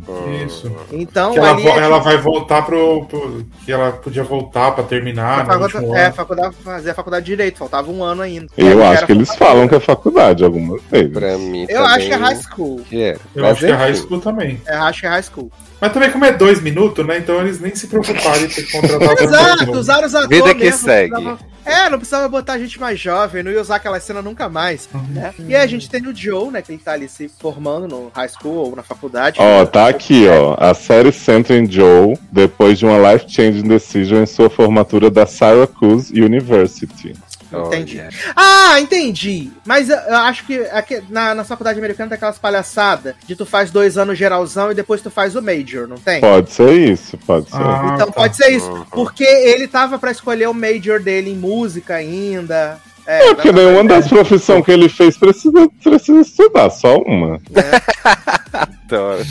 Isso. 0.45 0.71
Então, 0.91 1.33
Que 1.33 1.39
ela, 1.39 1.51
ali 1.51 1.63
vo- 1.63 1.69
é 1.69 1.77
ela 1.77 1.97
tipo- 1.97 2.03
vai 2.09 2.17
voltar 2.17 2.61
pro, 2.63 3.05
pro- 3.05 3.45
Que 3.65 3.71
ela 3.71 3.91
podia 3.91 4.23
voltar 4.23 4.71
pra 4.71 4.83
terminar. 4.83 5.45
pra 5.45 5.57
no 5.57 5.69
faculdade, 5.69 5.99
é, 5.99 6.11
faculdade, 6.11 6.55
fazer 6.63 6.89
a 6.91 6.93
faculdade 6.95 7.25
de 7.25 7.31
Direito, 7.31 7.57
faltava 7.59 7.89
um 7.91 8.03
ano 8.03 8.21
ainda. 8.23 8.47
Eu 8.57 8.83
acho 8.83 9.05
que 9.05 9.11
eles 9.11 9.33
falam 9.35 9.67
que 9.67 9.75
é 9.75 9.79
faculdade 9.79 10.43
algumas 10.43 10.81
vezes. 10.91 11.11
Pra 11.13 11.37
mim 11.37 11.61
Eu 11.61 11.67
também 11.67 11.85
acho 11.85 12.07
que 12.07 12.13
é 12.13 12.17
high 12.17 12.35
school. 12.41 12.81
que 12.89 13.01
era. 13.01 13.19
Eu 13.35 13.41
Mas 13.43 13.51
acho 13.51 13.65
que 13.65 13.71
é 13.71 13.75
high 13.75 13.95
school 13.95 14.19
também. 14.19 14.61
É, 14.65 14.75
acho 14.75 14.99
que 15.01 15.05
é 15.05 15.09
high 15.09 15.23
school. 15.23 15.51
Mas 15.81 15.91
também, 15.93 16.11
como 16.11 16.23
é 16.23 16.31
dois 16.31 16.61
minutos, 16.61 17.03
né? 17.05 17.17
Então 17.17 17.41
eles 17.41 17.59
nem 17.59 17.73
se 17.75 17.87
preocuparam 17.87 18.43
em 18.43 18.47
ter 18.47 18.61
que 18.63 18.71
contratar 18.71 19.17
Exato, 19.19 19.71
usaram 19.71 20.05
os 20.05 20.13
atores. 20.15 20.37
Vida 20.37 20.53
que 20.53 20.63
mesmo, 20.65 20.77
segue. 20.85 21.09
precisava- 21.09 21.39
É, 21.65 21.89
não 21.89 21.97
precisava 21.97 22.29
botar 22.29 22.57
gente 22.59 22.79
mais 22.79 22.99
jovem, 22.99 23.41
não 23.43 23.51
ia 23.51 23.59
usar 23.61 23.77
aquela 23.77 23.99
cena 23.99 24.21
nunca 24.21 24.47
mais. 24.47 24.87
Né? 25.09 25.33
E 25.47 25.55
aí 25.55 25.61
a 25.63 25.67
gente 25.67 25.89
tem 25.89 26.05
o 26.07 26.15
Joe, 26.15 26.51
né? 26.51 26.61
Que 26.61 26.71
ele 26.71 26.81
tá 26.83 26.91
ali 26.93 27.09
se 27.09 27.29
formando 27.39 27.87
no 27.87 28.11
high 28.15 28.29
school 28.29 28.55
ou 28.69 28.75
na 28.75 28.83
faculdade. 28.83 29.37
Ó, 29.41 29.65
tá 29.65 29.87
aqui, 29.87 30.27
ó. 30.27 30.55
A 30.59 30.73
série 30.75 31.11
centra 31.11 31.55
em 31.57 31.69
Joe 31.69 32.15
depois 32.31 32.77
de 32.77 32.85
uma 32.85 33.11
life-changing 33.13 33.63
decision 33.67 34.21
em 34.23 34.27
sua 34.27 34.49
formatura 34.51 35.09
da 35.09 35.25
Syracuse 35.25 36.13
University. 36.19 37.13
Entendi. 37.59 37.99
Olha. 37.99 38.09
Ah, 38.35 38.79
entendi. 38.79 39.51
Mas 39.65 39.89
eu, 39.89 39.97
eu 39.97 40.15
acho 40.15 40.45
que 40.45 40.59
aqui, 40.71 41.03
na, 41.09 41.35
na 41.35 41.43
faculdade 41.43 41.79
americana 41.79 42.09
tem 42.09 42.15
aquelas 42.15 42.37
palhaçadas 42.37 43.15
de 43.25 43.35
tu 43.35 43.45
faz 43.45 43.71
dois 43.71 43.97
anos 43.97 44.17
geralzão 44.17 44.71
e 44.71 44.75
depois 44.75 45.01
tu 45.01 45.09
faz 45.09 45.35
o 45.35 45.41
major, 45.41 45.87
não 45.87 45.97
tem? 45.97 46.21
Pode 46.21 46.51
ser 46.51 46.71
isso, 46.71 47.17
pode 47.19 47.49
ser. 47.49 47.57
Ah, 47.57 47.91
então 47.95 48.07
tá. 48.07 48.13
pode 48.13 48.35
ser 48.35 48.49
isso. 48.49 48.87
Porque 48.91 49.23
ele 49.23 49.67
tava 49.67 49.99
pra 49.99 50.11
escolher 50.11 50.47
o 50.47 50.53
major 50.53 50.99
dele 50.99 51.31
em 51.31 51.35
música 51.35 51.95
ainda. 51.95 52.79
É, 53.07 53.29
É, 53.29 53.33
porque 53.35 53.51
nenhuma 53.51 53.83
das 53.85 54.07
profissões 54.07 54.63
que 54.65 54.71
ele 54.71 54.87
fez 54.89 55.17
precisa, 55.17 55.69
precisa 55.83 56.21
estudar, 56.21 56.69
só 56.69 56.97
uma. 56.99 57.39
Adoro. 58.53 59.23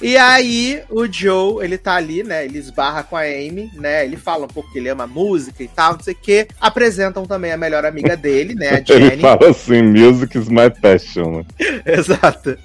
E 0.00 0.16
aí, 0.16 0.82
o 0.88 1.06
Joe, 1.10 1.64
ele 1.64 1.76
tá 1.76 1.94
ali, 1.96 2.22
né? 2.22 2.44
Ele 2.44 2.58
esbarra 2.58 3.02
com 3.02 3.16
a 3.16 3.22
Amy, 3.22 3.70
né? 3.74 4.04
Ele 4.04 4.16
fala 4.16 4.44
um 4.44 4.48
pouco 4.48 4.70
que 4.72 4.78
ele 4.78 4.88
ama 4.88 5.06
música 5.06 5.62
e 5.62 5.68
tal, 5.68 5.94
não 5.94 6.00
sei 6.00 6.14
o 6.14 6.18
quê. 6.20 6.46
Apresentam 6.60 7.26
também 7.26 7.52
a 7.52 7.56
melhor 7.56 7.84
amiga 7.84 8.16
dele, 8.16 8.54
né? 8.54 8.68
A 8.70 8.74
Ele 8.92 9.08
Jenny. 9.10 9.22
fala 9.22 9.50
assim, 9.50 9.82
music 9.82 10.38
is 10.38 10.48
my 10.48 10.70
passion. 10.70 11.38
né? 11.38 11.44
Exato. 11.86 12.56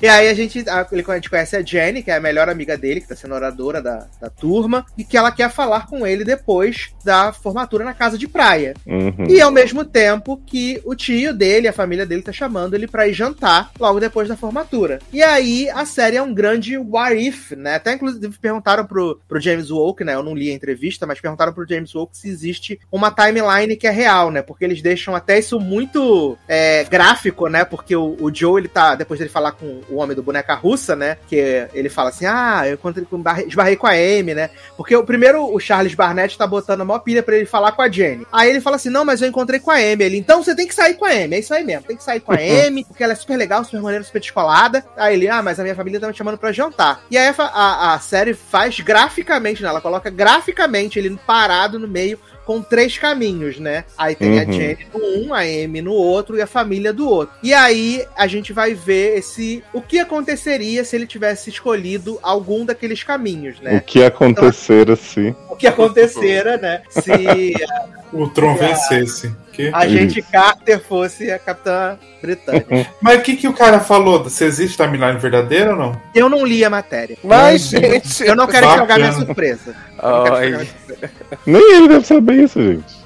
E 0.00 0.08
aí 0.08 0.28
a 0.28 0.34
gente, 0.34 0.64
a, 0.68 0.86
ele- 0.90 1.04
a 1.06 1.14
gente 1.14 1.30
conhece 1.30 1.56
a 1.56 1.62
Jenny, 1.62 2.02
que 2.02 2.10
é 2.10 2.16
a 2.16 2.20
melhor 2.20 2.48
amiga 2.48 2.76
dele, 2.76 3.00
que 3.00 3.08
tá 3.08 3.16
sendo 3.16 3.34
oradora 3.34 3.80
da, 3.82 4.06
da 4.20 4.30
turma, 4.30 4.84
e 4.96 5.04
que 5.04 5.16
ela 5.16 5.30
quer 5.30 5.50
falar 5.50 5.86
com 5.86 6.06
ele 6.06 6.24
depois 6.24 6.90
da 7.04 7.32
formatura 7.32 7.84
na 7.84 7.94
casa 7.94 8.16
de 8.16 8.26
praia. 8.28 8.74
Uhum. 8.86 9.26
E 9.28 9.40
ao 9.40 9.50
mesmo 9.50 9.84
tempo 9.84 10.40
que 10.46 10.80
o 10.84 10.94
tio 10.94 11.34
dele, 11.34 11.68
a 11.68 11.72
família 11.72 12.06
dele, 12.06 12.22
tá 12.22 12.32
chamando 12.32 12.74
ele 12.74 12.86
pra 12.86 13.06
ir 13.08 13.12
jantar 13.12 13.70
logo 13.78 14.00
depois 14.00 14.28
da 14.28 14.36
formatura. 14.36 14.98
E 15.12 15.22
aí 15.22 15.68
a 15.70 15.84
série 15.84 16.16
é 16.16 16.22
um 16.22 16.32
grande 16.34 16.76
what 16.78 17.14
if, 17.16 17.52
né? 17.52 17.74
Até 17.76 17.92
inclusive 17.94 18.38
perguntaram 18.38 18.84
pro, 18.86 19.20
pro 19.28 19.40
James 19.40 19.70
Woke, 19.70 20.04
né? 20.04 20.14
Eu 20.14 20.22
não 20.22 20.34
li 20.34 20.50
a 20.50 20.54
entrevista, 20.54 21.06
mas 21.06 21.20
perguntaram 21.20 21.52
pro 21.52 21.68
James 21.68 21.94
Woke 21.94 22.16
se 22.16 22.28
existe 22.28 22.80
uma 22.90 23.10
timeline 23.10 23.76
que 23.76 23.86
é 23.86 23.90
real, 23.90 24.30
né? 24.30 24.42
Porque 24.42 24.64
eles 24.64 24.82
deixam 24.82 25.14
até 25.14 25.38
isso 25.38 25.58
muito 25.60 26.36
é, 26.48 26.84
gráfico, 26.84 27.48
né? 27.48 27.64
Porque 27.64 27.94
o, 27.94 28.16
o 28.20 28.34
Joe, 28.34 28.60
ele 28.60 28.68
tá, 28.68 28.94
depois 28.94 29.18
dele 29.18 29.30
falar 29.30 29.49
com 29.52 29.80
o 29.88 29.96
homem 29.96 30.14
do 30.16 30.22
boneca 30.22 30.54
russa, 30.54 30.94
né? 30.96 31.16
Que 31.28 31.66
ele 31.72 31.88
fala 31.88 32.10
assim: 32.10 32.26
ah, 32.26 32.62
eu 32.66 32.74
encontrei 32.74 33.04
com, 33.04 33.20
barre- 33.20 33.44
esbarrei 33.46 33.76
com 33.76 33.86
a 33.86 33.90
Amy, 33.92 34.34
né? 34.34 34.50
Porque 34.76 34.94
o 34.96 35.04
primeiro, 35.04 35.44
o 35.52 35.58
Charles 35.60 35.94
Barnett 35.94 36.36
tá 36.36 36.46
botando 36.46 36.80
a 36.80 36.84
maior 36.84 37.00
pilha 37.00 37.22
pra 37.22 37.36
ele 37.36 37.46
falar 37.46 37.72
com 37.72 37.82
a 37.82 37.90
Jenny. 37.90 38.26
Aí 38.32 38.50
ele 38.50 38.60
fala 38.60 38.76
assim: 38.76 38.90
não, 38.90 39.04
mas 39.04 39.20
eu 39.22 39.28
encontrei 39.28 39.60
com 39.60 39.70
a 39.70 39.76
Amy. 39.76 40.04
Ele, 40.04 40.16
então 40.18 40.42
você 40.42 40.54
tem 40.54 40.66
que 40.66 40.74
sair 40.74 40.94
com 40.94 41.04
a 41.04 41.10
Amy. 41.10 41.36
É 41.36 41.38
isso 41.40 41.54
aí 41.54 41.64
mesmo, 41.64 41.84
tem 41.86 41.96
que 41.96 42.02
sair 42.04 42.20
com 42.20 42.32
a 42.32 42.36
Amy, 42.66 42.84
porque 42.84 43.02
ela 43.02 43.12
é 43.12 43.16
super 43.16 43.36
legal, 43.36 43.64
super 43.64 43.80
maneira, 43.80 44.04
super 44.04 44.20
descolada. 44.20 44.84
Aí 44.96 45.14
ele, 45.14 45.28
ah, 45.28 45.42
mas 45.42 45.58
a 45.58 45.62
minha 45.62 45.74
família 45.74 46.00
tá 46.00 46.08
me 46.08 46.14
chamando 46.14 46.38
pra 46.38 46.52
jantar. 46.52 47.02
E 47.10 47.16
aí 47.18 47.28
a, 47.28 47.42
a, 47.42 47.94
a 47.94 47.98
série 47.98 48.34
faz 48.34 48.78
graficamente, 48.80 49.62
né? 49.62 49.68
Ela 49.68 49.80
coloca 49.80 50.10
graficamente 50.10 50.98
ele 50.98 51.18
parado 51.26 51.78
no 51.78 51.88
meio 51.88 52.18
com 52.44 52.60
três 52.62 52.98
caminhos, 52.98 53.58
né? 53.58 53.84
Aí 53.96 54.14
tem 54.14 54.40
a 54.40 54.44
Uhum. 54.44 54.52
Jenny 54.52 54.86
no 54.92 55.00
um, 55.28 55.34
a 55.34 55.40
Amy 55.40 55.82
no 55.82 55.92
outro 55.92 56.36
e 56.36 56.42
a 56.42 56.46
família 56.46 56.92
do 56.92 57.08
outro. 57.08 57.34
E 57.42 57.52
aí 57.52 58.04
a 58.16 58.26
gente 58.26 58.52
vai 58.52 58.74
ver 58.74 59.18
esse 59.18 59.62
o 59.72 59.80
que 59.80 59.98
aconteceria 59.98 60.84
se 60.84 60.96
ele 60.96 61.06
tivesse 61.06 61.50
escolhido 61.50 62.18
algum 62.22 62.64
daqueles 62.64 63.02
caminhos, 63.02 63.58
O 63.60 63.62
né? 63.64 63.80
que 63.86 64.02
acontecer 64.02 64.90
assim? 64.90 65.34
O 65.48 65.56
que 65.56 65.66
acontecera, 65.66 66.56
né? 66.56 66.82
Se 66.90 67.54
o 68.12 68.28
Tron 68.28 68.56
vencesse. 68.56 69.34
Que? 69.52 69.70
a 69.74 69.86
gente 69.86 70.22
Carter 70.22 70.80
fosse 70.80 71.30
a 71.30 71.38
Capitã 71.38 71.98
Britânia. 72.22 72.88
Mas 73.02 73.18
o 73.18 73.22
que, 73.22 73.36
que 73.36 73.48
o 73.48 73.52
cara 73.52 73.80
falou? 73.80 74.28
Se 74.28 74.44
existe 74.44 74.76
timeline 74.76 75.18
verdadeira 75.18 75.72
ou 75.72 75.76
não? 75.76 76.00
Eu 76.14 76.28
não 76.28 76.46
li 76.46 76.64
a 76.64 76.70
matéria. 76.70 77.16
Mas, 77.22 77.62
gente. 77.62 78.22
Eu 78.24 78.36
não 78.36 78.46
quero 78.46 78.66
Bacana. 78.66 78.82
estragar 78.82 78.98
minha 78.98 79.12
surpresa. 79.12 79.76
Eu 80.02 80.10
não 80.10 80.24
quero 80.24 80.36
Ai. 80.36 80.46
estragar 80.46 80.66
minha 80.66 80.86
surpresa. 80.86 81.12
Nem 81.46 81.76
ele 81.76 81.88
deve 81.88 82.06
saber 82.06 82.44
isso, 82.44 82.62
gente. 82.62 82.99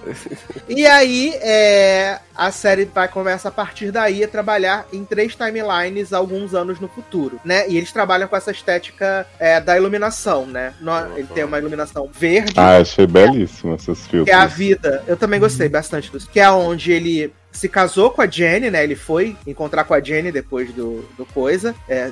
E 0.68 0.86
aí, 0.86 1.34
é, 1.40 2.18
a 2.34 2.50
série 2.50 2.84
vai 2.84 3.08
começa 3.08 3.48
a 3.48 3.52
partir 3.52 3.90
daí 3.90 4.24
a 4.24 4.28
trabalhar 4.28 4.86
em 4.92 5.04
três 5.04 5.34
timelines 5.34 6.12
alguns 6.12 6.54
anos 6.54 6.80
no 6.80 6.88
futuro, 6.88 7.40
né? 7.44 7.68
E 7.68 7.76
eles 7.76 7.92
trabalham 7.92 8.26
com 8.28 8.36
essa 8.36 8.50
estética 8.50 9.26
é, 9.38 9.60
da 9.60 9.76
iluminação, 9.76 10.46
né? 10.46 10.74
No- 10.80 11.16
Ele 11.16 11.28
tem 11.34 11.44
uma 11.44 11.58
iluminação 11.58 12.08
verde, 12.12 12.54
Ah, 12.56 12.78
achei 12.78 13.06
belíssimo 13.06 13.74
esses 13.74 14.00
filtros. 14.06 14.24
que 14.24 14.30
é 14.30 14.34
a 14.34 14.46
vida. 14.46 15.02
Eu 15.06 15.16
também 15.16 15.38
gostei 15.40 15.68
bastante 15.68 16.10
disso. 16.10 16.28
Que 16.30 16.40
é 16.40 16.50
onde 16.50 16.92
ele 16.92 17.32
se 17.52 17.68
casou 17.68 18.10
com 18.10 18.20
a 18.20 18.26
Jenny, 18.26 18.68
né? 18.68 18.82
Ele 18.82 18.96
foi 18.96 19.36
encontrar 19.46 19.84
com 19.84 19.94
a 19.94 20.00
Jenny 20.00 20.32
depois 20.32 20.72
do, 20.72 21.08
do 21.16 21.24
coisa, 21.24 21.72
é, 21.88 22.10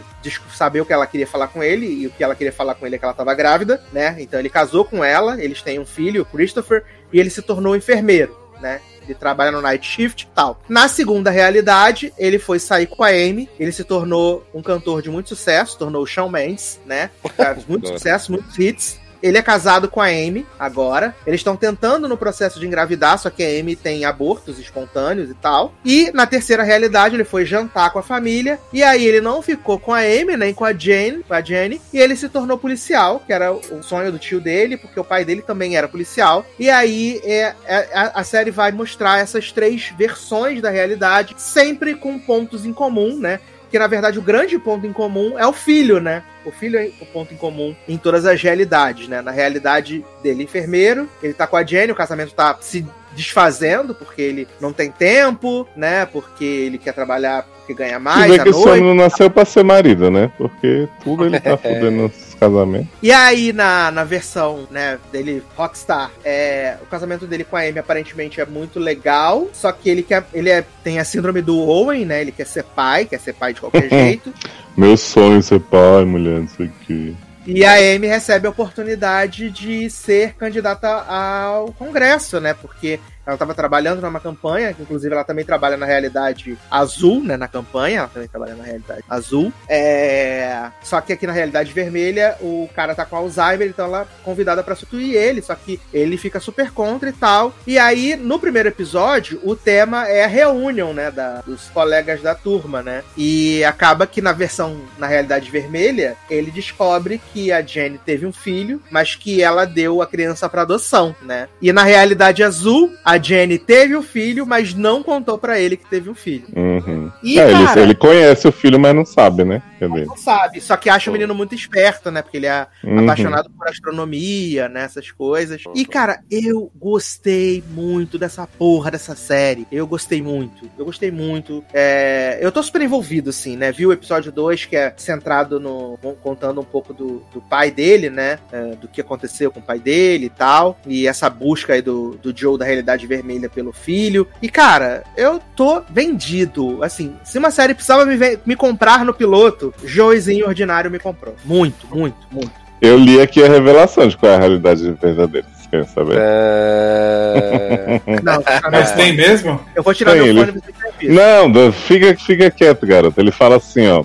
saber 0.54 0.80
o 0.80 0.86
que 0.86 0.92
ela 0.92 1.04
queria 1.04 1.26
falar 1.26 1.48
com 1.48 1.60
ele, 1.60 1.84
e 1.86 2.06
o 2.06 2.10
que 2.10 2.22
ela 2.22 2.36
queria 2.36 2.52
falar 2.52 2.76
com 2.76 2.86
ele 2.86 2.94
é 2.94 2.98
que 2.98 3.04
ela 3.04 3.12
tava 3.12 3.34
grávida, 3.34 3.82
né? 3.92 4.14
Então 4.20 4.38
ele 4.38 4.48
casou 4.48 4.84
com 4.84 5.02
ela, 5.02 5.42
eles 5.42 5.60
têm 5.60 5.80
um 5.80 5.84
filho, 5.86 6.22
o 6.22 6.24
Christopher, 6.24 6.84
e 7.12 7.20
ele 7.20 7.31
se 7.31 7.42
tornou 7.42 7.76
enfermeiro, 7.76 8.36
né? 8.60 8.81
Ele 9.05 9.15
trabalha 9.15 9.50
no 9.50 9.60
night 9.60 9.86
shift 9.86 10.24
e 10.24 10.34
tal. 10.34 10.60
Na 10.68 10.86
segunda 10.86 11.31
realidade, 11.31 12.12
ele 12.16 12.39
foi 12.39 12.58
sair 12.58 12.86
com 12.86 13.02
a 13.02 13.08
Amy. 13.08 13.49
Ele 13.58 13.73
se 13.73 13.82
tornou 13.82 14.47
um 14.55 14.62
cantor 14.62 15.02
de 15.02 15.10
muito 15.10 15.31
sucesso, 15.31 15.76
tornou 15.76 16.02
o 16.02 16.07
Shawn 16.07 16.28
Mendes, 16.28 16.81
né? 16.86 17.10
Muito 17.68 17.89
sucesso, 17.89 18.31
muitos 18.31 18.57
hits. 18.58 19.00
Ele 19.23 19.39
é 19.39 19.42
casado 19.42 19.89
com 19.89 20.01
a 20.01 20.07
Amy 20.07 20.47
agora. 20.59 21.15
Eles 21.26 21.41
estão 21.41 21.57
tentando 21.57 22.09
no 22.09 22.17
processo 22.17 22.59
de 22.59 22.67
engravidar, 22.67 23.18
só 23.18 23.31
que 23.31 23.42
a 23.42 23.60
Amy 23.60 23.76
tem 23.76 24.05
abortos 24.05 24.59
espontâneos 24.59 25.31
e 25.31 25.34
tal. 25.34 25.75
E 25.84 26.10
na 26.12 26.26
terceira 26.26 26.62
realidade, 26.62 27.15
ele 27.15 27.25
foi 27.25 27.44
jantar 27.44 27.91
com 27.92 27.99
a 27.99 28.02
família. 28.02 28.59
E 28.73 28.83
aí 28.83 29.05
ele 29.05 29.20
não 29.20 29.42
ficou 29.42 29.78
com 29.78 29.92
a 29.92 30.01
Amy, 30.01 30.36
nem 30.36 30.55
com 30.55 30.65
a 30.65 30.73
Jane, 30.73 31.23
com 31.23 31.34
a 31.34 31.41
Jenny. 31.41 31.81
E 31.92 31.99
ele 31.99 32.17
se 32.17 32.28
tornou 32.28 32.59
policial, 32.59 33.20
que 33.25 33.33
era 33.33 33.52
o 33.52 33.83
sonho 33.83 34.10
do 34.10 34.18
tio 34.18 34.41
dele, 34.41 34.76
porque 34.76 34.99
o 34.99 35.05
pai 35.05 35.25
dele 35.25 35.42
também 35.42 35.76
era 35.76 35.89
policial. 35.89 36.44
E 36.59 36.70
aí 36.70 37.20
é, 37.25 37.55
é- 37.65 38.10
a, 38.15 38.25
série 38.25 38.51
vai 38.51 38.73
mostrar 38.73 39.18
essas 39.18 39.52
três 39.52 39.92
versões 39.97 40.60
da 40.60 40.70
realidade, 40.70 41.34
sempre 41.39 41.94
com 41.94 42.18
pontos 42.18 42.65
em 42.65 42.73
comum, 42.73 43.18
né? 43.18 43.41
Que 43.73 43.78
na 43.78 43.86
verdade 43.86 44.18
o 44.18 44.23
grande 44.23 44.59
ponto 44.59 44.86
em 44.86 44.92
comum 44.92 45.39
é 45.39 45.47
o 45.47 45.52
filho, 45.52 45.99
né? 45.99 46.23
O 46.44 46.51
filho 46.52 46.78
é 46.78 46.91
o 47.01 47.07
ponto 47.07 47.33
em 47.33 47.39
comum 47.39 47.75
em 47.89 47.97
todas 47.97 48.26
as 48.26 48.41
realidades, 48.41 49.09
né? 49.09 49.23
Na 49.23 49.31
realidade 49.31 50.05
dele, 50.23 50.44
enfermeiro, 50.44 51.09
ele 51.23 51.33
tá 51.33 51.47
com 51.47 51.57
a 51.57 51.65
Jenny, 51.65 51.91
o 51.91 51.94
casamento 51.94 52.34
tá 52.34 52.55
se 52.60 52.86
desfazendo 53.15 53.94
porque 53.94 54.23
ele 54.23 54.49
não 54.60 54.73
tem 54.73 54.91
tempo, 54.91 55.66
né? 55.76 56.07
Porque 56.07 56.44
ele 56.44 56.78
quer 56.78 56.92
trabalhar 56.92 57.44
porque 57.57 57.74
ganha 57.74 57.99
mais 57.99 58.31
vê 58.32 58.41
à 58.41 58.42
que 58.42 58.49
esse 58.50 58.58
noite. 58.58 58.68
homem 58.81 58.82
não 58.84 58.94
nasceu 59.05 59.31
pra 59.31 59.44
ser 59.44 59.62
marido, 59.62 60.10
né? 60.10 60.31
Porque 60.36 60.89
tudo 61.05 61.24
ele 61.24 61.39
tá 61.39 61.57
fudendo 61.58 61.91
nos 61.92 62.34
casamentos. 62.34 62.89
E 63.00 63.12
aí, 63.12 63.52
na, 63.52 63.91
na 63.92 64.02
versão, 64.02 64.66
né, 64.70 64.99
dele, 65.12 65.42
Rockstar, 65.57 66.10
é, 66.24 66.76
o 66.82 66.86
casamento 66.86 67.24
dele 67.26 67.44
com 67.44 67.57
a 67.57 67.60
Amy 67.60 67.78
aparentemente 67.78 68.41
é 68.41 68.47
muito 68.47 68.81
legal, 68.81 69.49
só 69.52 69.70
que 69.70 69.89
ele 69.89 70.02
quer. 70.02 70.24
Ele 70.34 70.50
é- 70.50 70.65
tem 70.82 70.99
a 70.99 71.05
síndrome 71.05 71.41
do 71.41 71.57
Owen, 71.58 72.05
né? 72.05 72.20
Ele 72.20 72.32
quer 72.32 72.47
ser 72.47 72.65
pai, 72.65 73.05
quer 73.05 73.20
ser 73.20 73.32
pai 73.34 73.55
de 73.55 73.60
qualquer 73.60 73.86
jeito. 73.91 74.32
Meu 74.76 74.97
sonho 74.97 75.39
é 75.39 75.42
ser 75.42 75.60
pai, 75.60 76.05
mulher, 76.05 76.41
não 76.41 76.49
sei 76.49 76.66
o 76.66 76.73
que. 76.86 77.16
E 77.46 77.64
a 77.64 77.74
Amy 77.74 78.06
recebe 78.06 78.46
a 78.46 78.50
oportunidade 78.50 79.50
de 79.50 79.90
ser 79.90 80.34
candidata 80.34 80.88
ao 80.88 81.72
Congresso, 81.72 82.40
né? 82.40 82.54
Porque 82.54 83.00
ela 83.26 83.34
estava 83.34 83.55
trabalhando 83.55 84.01
numa 84.01 84.20
campanha, 84.20 84.73
que 84.73 84.83
inclusive 84.83 85.12
ela 85.12 85.25
também 85.25 85.44
trabalha 85.44 85.76
na 85.76 85.86
realidade 85.86 86.59
azul, 86.70 87.23
né? 87.23 87.36
Na 87.36 87.49
campanha, 87.49 88.01
ela 88.01 88.09
também 88.09 88.28
trabalha 88.28 88.55
na 88.55 88.65
realidade 88.65 89.05
azul. 89.09 89.52
É... 89.68 90.70
Só 90.83 91.01
que 91.01 91.12
aqui 91.12 91.26
na 91.26 91.33
realidade 91.33 91.73
vermelha, 91.73 92.36
o 92.41 92.68
cara 92.75 92.94
tá 92.94 93.05
com 93.05 93.17
Alzheimer, 93.17 93.68
então 93.68 93.86
ela 93.86 94.02
é 94.02 94.25
convidada 94.25 94.62
para 94.62 94.75
substituir 94.75 95.15
ele, 95.15 95.42
só 95.42 95.55
que 95.55 95.81
ele 95.92 96.17
fica 96.17 96.41
super 96.41 96.70
contra 96.70 97.09
e 97.09 97.12
tal. 97.12 97.55
E 97.67 97.78
aí, 97.78 98.17
no 98.17 98.39
primeiro 98.39 98.68
episódio, 98.68 99.41
o 99.44 99.55
tema 99.55 100.09
é 100.09 100.25
a 100.25 100.28
reunião, 100.28 100.92
né? 100.92 101.10
Da, 101.10 101.41
dos 101.42 101.68
colegas 101.68 102.20
da 102.23 102.34
turma, 102.34 102.83
né? 102.83 103.02
E 103.17 103.65
acaba 103.65 104.07
que 104.07 104.20
na 104.20 104.33
versão, 104.33 104.83
na 104.99 105.07
realidade 105.07 105.51
vermelha, 105.51 106.17
ele 106.28 106.51
descobre 106.51 107.20
que 107.33 107.52
a 107.52 107.62
Jenny 107.62 107.99
teve 107.99 108.26
um 108.26 108.33
filho, 108.33 108.83
mas 108.91 109.15
que 109.15 109.42
ela 109.42 109.65
deu 109.65 110.02
a 110.02 110.07
criança 110.07 110.49
para 110.49 110.62
adoção, 110.62 111.15
né? 111.23 111.49
E 111.60 111.73
na 111.73 111.84
realidade 111.84 112.42
azul, 112.42 112.92
a 113.05 113.11
Jenny 113.20 113.58
teve 113.58 113.94
o 113.97 114.02
filho, 114.02 114.47
mas 114.47 114.74
não 114.74 115.02
contou 115.02 115.39
para 115.39 115.58
ele 115.58 115.76
que 115.76 115.89
teve 115.89 116.10
um 116.10 116.15
filho. 116.15 116.47
Uhum. 116.55 117.10
E, 117.23 117.39
é, 117.39 117.50
ele, 117.50 117.65
cara, 117.65 117.81
ele 117.81 117.94
conhece 117.94 118.47
o 118.47 118.52
filho, 118.52 118.78
mas 118.78 118.94
não 118.94 119.05
sabe, 119.05 119.44
né? 119.44 119.62
Não 119.81 120.16
sabe, 120.16 120.60
só 120.60 120.76
que 120.76 120.89
acha 120.89 121.10
o 121.10 121.12
menino 121.12 121.34
muito 121.34 121.55
esperto, 121.55 122.10
né? 122.10 122.23
Porque 122.23 122.36
ele 122.36 122.47
é 122.47 122.66
uhum. 122.84 123.00
apaixonado 123.00 123.50
por 123.50 123.68
astronomia, 123.68 124.68
né? 124.68 124.84
Essas 124.84 125.10
coisas. 125.10 125.62
E, 125.74 125.84
cara, 125.84 126.20
eu 126.31 126.70
gostei 126.76 127.62
muito 127.70 128.18
dessa 128.18 128.47
porra 128.47 128.91
dessa 128.91 129.16
série. 129.16 129.66
Eu 129.73 129.86
gostei 129.86 130.23
muito. 130.23 130.68
Eu 130.78 130.84
gostei 130.84 131.10
muito. 131.10 131.65
É, 131.73 132.39
Eu 132.41 132.52
tô 132.52 132.62
super 132.62 132.82
envolvido, 132.82 133.31
assim, 133.31 133.57
né? 133.57 133.73
Vi 133.73 133.86
o 133.86 133.92
episódio 133.92 134.31
2, 134.31 134.66
que 134.66 134.76
é 134.76 134.94
centrado 134.97 135.58
no. 135.58 135.99
contando 136.23 136.60
um 136.60 136.65
pouco 136.65 136.92
do, 136.92 137.23
do 137.32 137.41
pai 137.41 137.70
dele, 137.70 138.10
né? 138.10 138.39
É, 138.52 138.74
do 138.76 138.89
que 138.89 139.00
aconteceu 139.00 139.50
com 139.50 139.60
o 139.60 139.62
pai 139.62 139.78
dele 139.78 140.26
e 140.26 140.31
tal. 140.31 140.78
E 140.86 141.07
essa 141.07 141.28
busca 141.28 141.73
aí 141.73 141.82
do, 141.82 142.18
do 142.23 142.36
Joe 142.36 142.58
da 142.58 142.65
realidade 142.65 143.01
vermelha 143.06 143.48
pelo 143.48 143.72
filho. 143.72 144.26
E, 144.40 144.48
cara, 144.48 145.02
eu 145.16 145.40
tô 145.56 145.82
vendido. 145.90 146.82
Assim, 146.82 147.14
se 147.24 147.39
uma 147.39 147.50
série 147.50 147.74
precisava 147.74 148.05
me, 148.06 148.16
me 148.47 148.56
comprar 148.56 149.05
no 149.05 149.12
piloto, 149.14 149.72
Joezinho 149.84 150.47
Ordinário 150.47 150.90
me 150.90 150.98
comprou. 150.98 151.34
Muito, 151.44 151.86
muito, 151.94 152.16
muito. 152.31 152.52
Eu 152.81 152.97
li 152.98 153.20
aqui 153.20 153.42
a 153.44 153.48
revelação 153.48 154.08
de 154.08 154.16
qual 154.16 154.32
é 154.32 154.34
a 154.34 154.39
realidade 154.39 154.90
verdadeira. 155.00 155.47
Vocês 155.55 155.66
querem 155.68 155.86
saber? 155.86 156.16
É... 156.18 158.00
Não, 158.22 158.42
Mas 158.70 158.92
tem 158.92 159.14
mesmo? 159.14 159.60
Eu 159.74 159.82
vou 159.82 159.94
tirar 159.94 160.12
Tem, 160.12 160.20
meu 160.22 160.31
ele- 160.31 160.40
fone 160.47 160.58
e 160.58 160.60
você 160.60 160.72
vai 160.82 160.92
ver. 160.98 161.12
Não, 161.52 161.72
fica, 161.72 162.16
fica 162.16 162.50
quieto, 162.50 162.86
garoto. 162.86 163.20
Ele 163.20 163.31
fala 163.31 163.56
assim, 163.56 163.86
ó. 163.89 164.05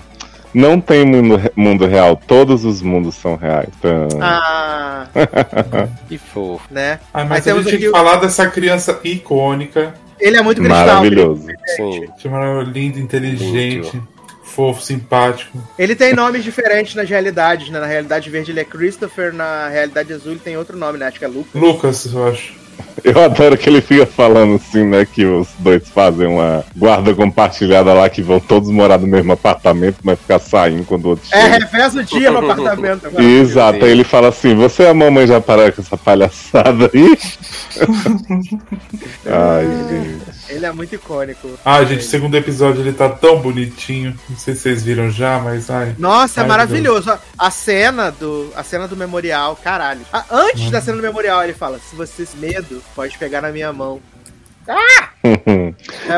Não 0.54 0.80
tem 0.80 1.04
mundo, 1.04 1.40
mundo 1.54 1.86
real, 1.86 2.16
todos 2.26 2.64
os 2.64 2.80
mundos 2.82 3.14
são 3.14 3.36
reais. 3.36 3.68
Então, 3.78 4.08
Ah, 4.20 5.06
Que 6.08 6.18
fofo. 6.18 6.64
né? 6.70 7.00
Ah, 7.12 7.22
Aí 7.22 7.28
mas 7.28 7.40
a 7.40 7.42
temos 7.44 7.64
gente 7.64 7.72
tem 7.72 7.80
que 7.86 7.90
falar 7.90 8.16
dessa 8.16 8.46
criança 8.48 8.98
icônica, 9.04 9.94
Ele 10.18 10.36
é 10.36 10.42
muito 10.42 10.60
cristal. 10.60 10.86
maravilhoso. 10.86 11.46
Sim. 11.76 12.06
chamada 12.18 12.62
lindo, 12.62 12.98
inteligente, 12.98 14.00
fofo, 14.42 14.82
simpático. 14.82 15.58
Ele 15.78 15.94
tem 15.94 16.14
nomes 16.14 16.42
diferentes 16.42 16.94
nas 16.94 17.08
realidades, 17.08 17.68
né? 17.70 17.78
Na 17.78 17.86
realidade 17.86 18.28
verde 18.30 18.50
ele 18.50 18.60
é 18.60 18.64
Christopher, 18.64 19.32
na 19.32 19.68
realidade 19.68 20.12
azul 20.12 20.32
ele 20.32 20.40
tem 20.40 20.56
outro 20.56 20.76
nome, 20.76 20.98
né? 20.98 21.06
Acho 21.06 21.18
que 21.18 21.24
é 21.24 21.28
Lucas. 21.28 21.54
Lucas, 21.54 22.12
eu 22.12 22.28
acho. 22.28 22.54
Eu 23.04 23.22
adoro 23.24 23.56
que 23.56 23.68
ele 23.68 23.80
fica 23.80 24.04
falando 24.06 24.56
assim, 24.56 24.84
né? 24.84 25.06
Que 25.06 25.24
os 25.24 25.48
dois 25.58 25.88
fazem 25.88 26.26
uma 26.26 26.64
guarda 26.76 27.14
compartilhada 27.14 27.92
lá, 27.92 28.08
que 28.08 28.20
vão 28.22 28.40
todos 28.40 28.68
morar 28.70 28.98
no 28.98 29.06
mesmo 29.06 29.32
apartamento, 29.32 29.98
mas 30.02 30.18
ficar 30.18 30.38
saindo 30.40 30.84
quando 30.84 31.04
o 31.04 31.08
outro 31.10 31.24
É, 31.32 31.40
chega. 31.42 31.58
reveza 31.66 32.00
o 32.00 32.04
dia 32.04 32.30
no 32.30 32.38
apartamento. 32.38 33.06
agora. 33.06 33.22
Exato, 33.24 33.84
aí 33.84 33.90
ele 33.92 34.04
fala 34.04 34.28
assim: 34.28 34.54
Você 34.56 34.82
e 34.82 34.86
a 34.88 34.94
mamãe 34.94 35.26
já 35.26 35.40
pararam 35.40 35.72
com 35.72 35.80
essa 35.80 35.96
palhaçada 35.96 36.90
aí? 36.92 37.18
Ai, 39.26 39.66
gente. 39.88 40.37
Ele 40.48 40.66
é 40.66 40.72
muito 40.72 40.94
icônico. 40.94 41.58
Ah, 41.64 41.82
gente, 41.84 42.00
o 42.00 42.08
segundo 42.08 42.34
episódio 42.36 42.80
ele 42.80 42.92
tá 42.92 43.08
tão 43.08 43.40
bonitinho. 43.40 44.18
Não 44.28 44.36
sei 44.36 44.54
se 44.54 44.62
vocês 44.62 44.82
viram 44.82 45.10
já, 45.10 45.38
mas 45.38 45.70
ai. 45.70 45.94
Nossa, 45.98 46.40
é 46.40 46.42
Ai, 46.42 46.48
maravilhoso. 46.48 47.18
A 47.38 47.50
cena 47.50 48.10
do 48.10 48.52
a 48.54 48.62
cena 48.62 48.88
do 48.88 48.96
memorial, 48.96 49.56
caralho. 49.56 50.00
Ah, 50.12 50.24
antes 50.30 50.70
da 50.70 50.80
cena 50.80 50.96
do 50.96 51.02
memorial, 51.02 51.44
ele 51.44 51.54
fala: 51.54 51.78
se 51.78 51.94
você 51.94 52.24
tem 52.24 52.40
medo, 52.40 52.82
pode 52.94 53.16
pegar 53.18 53.40
na 53.40 53.50
minha 53.50 53.72
mão. 53.72 54.00
É 54.66 54.74
muito 54.74 55.17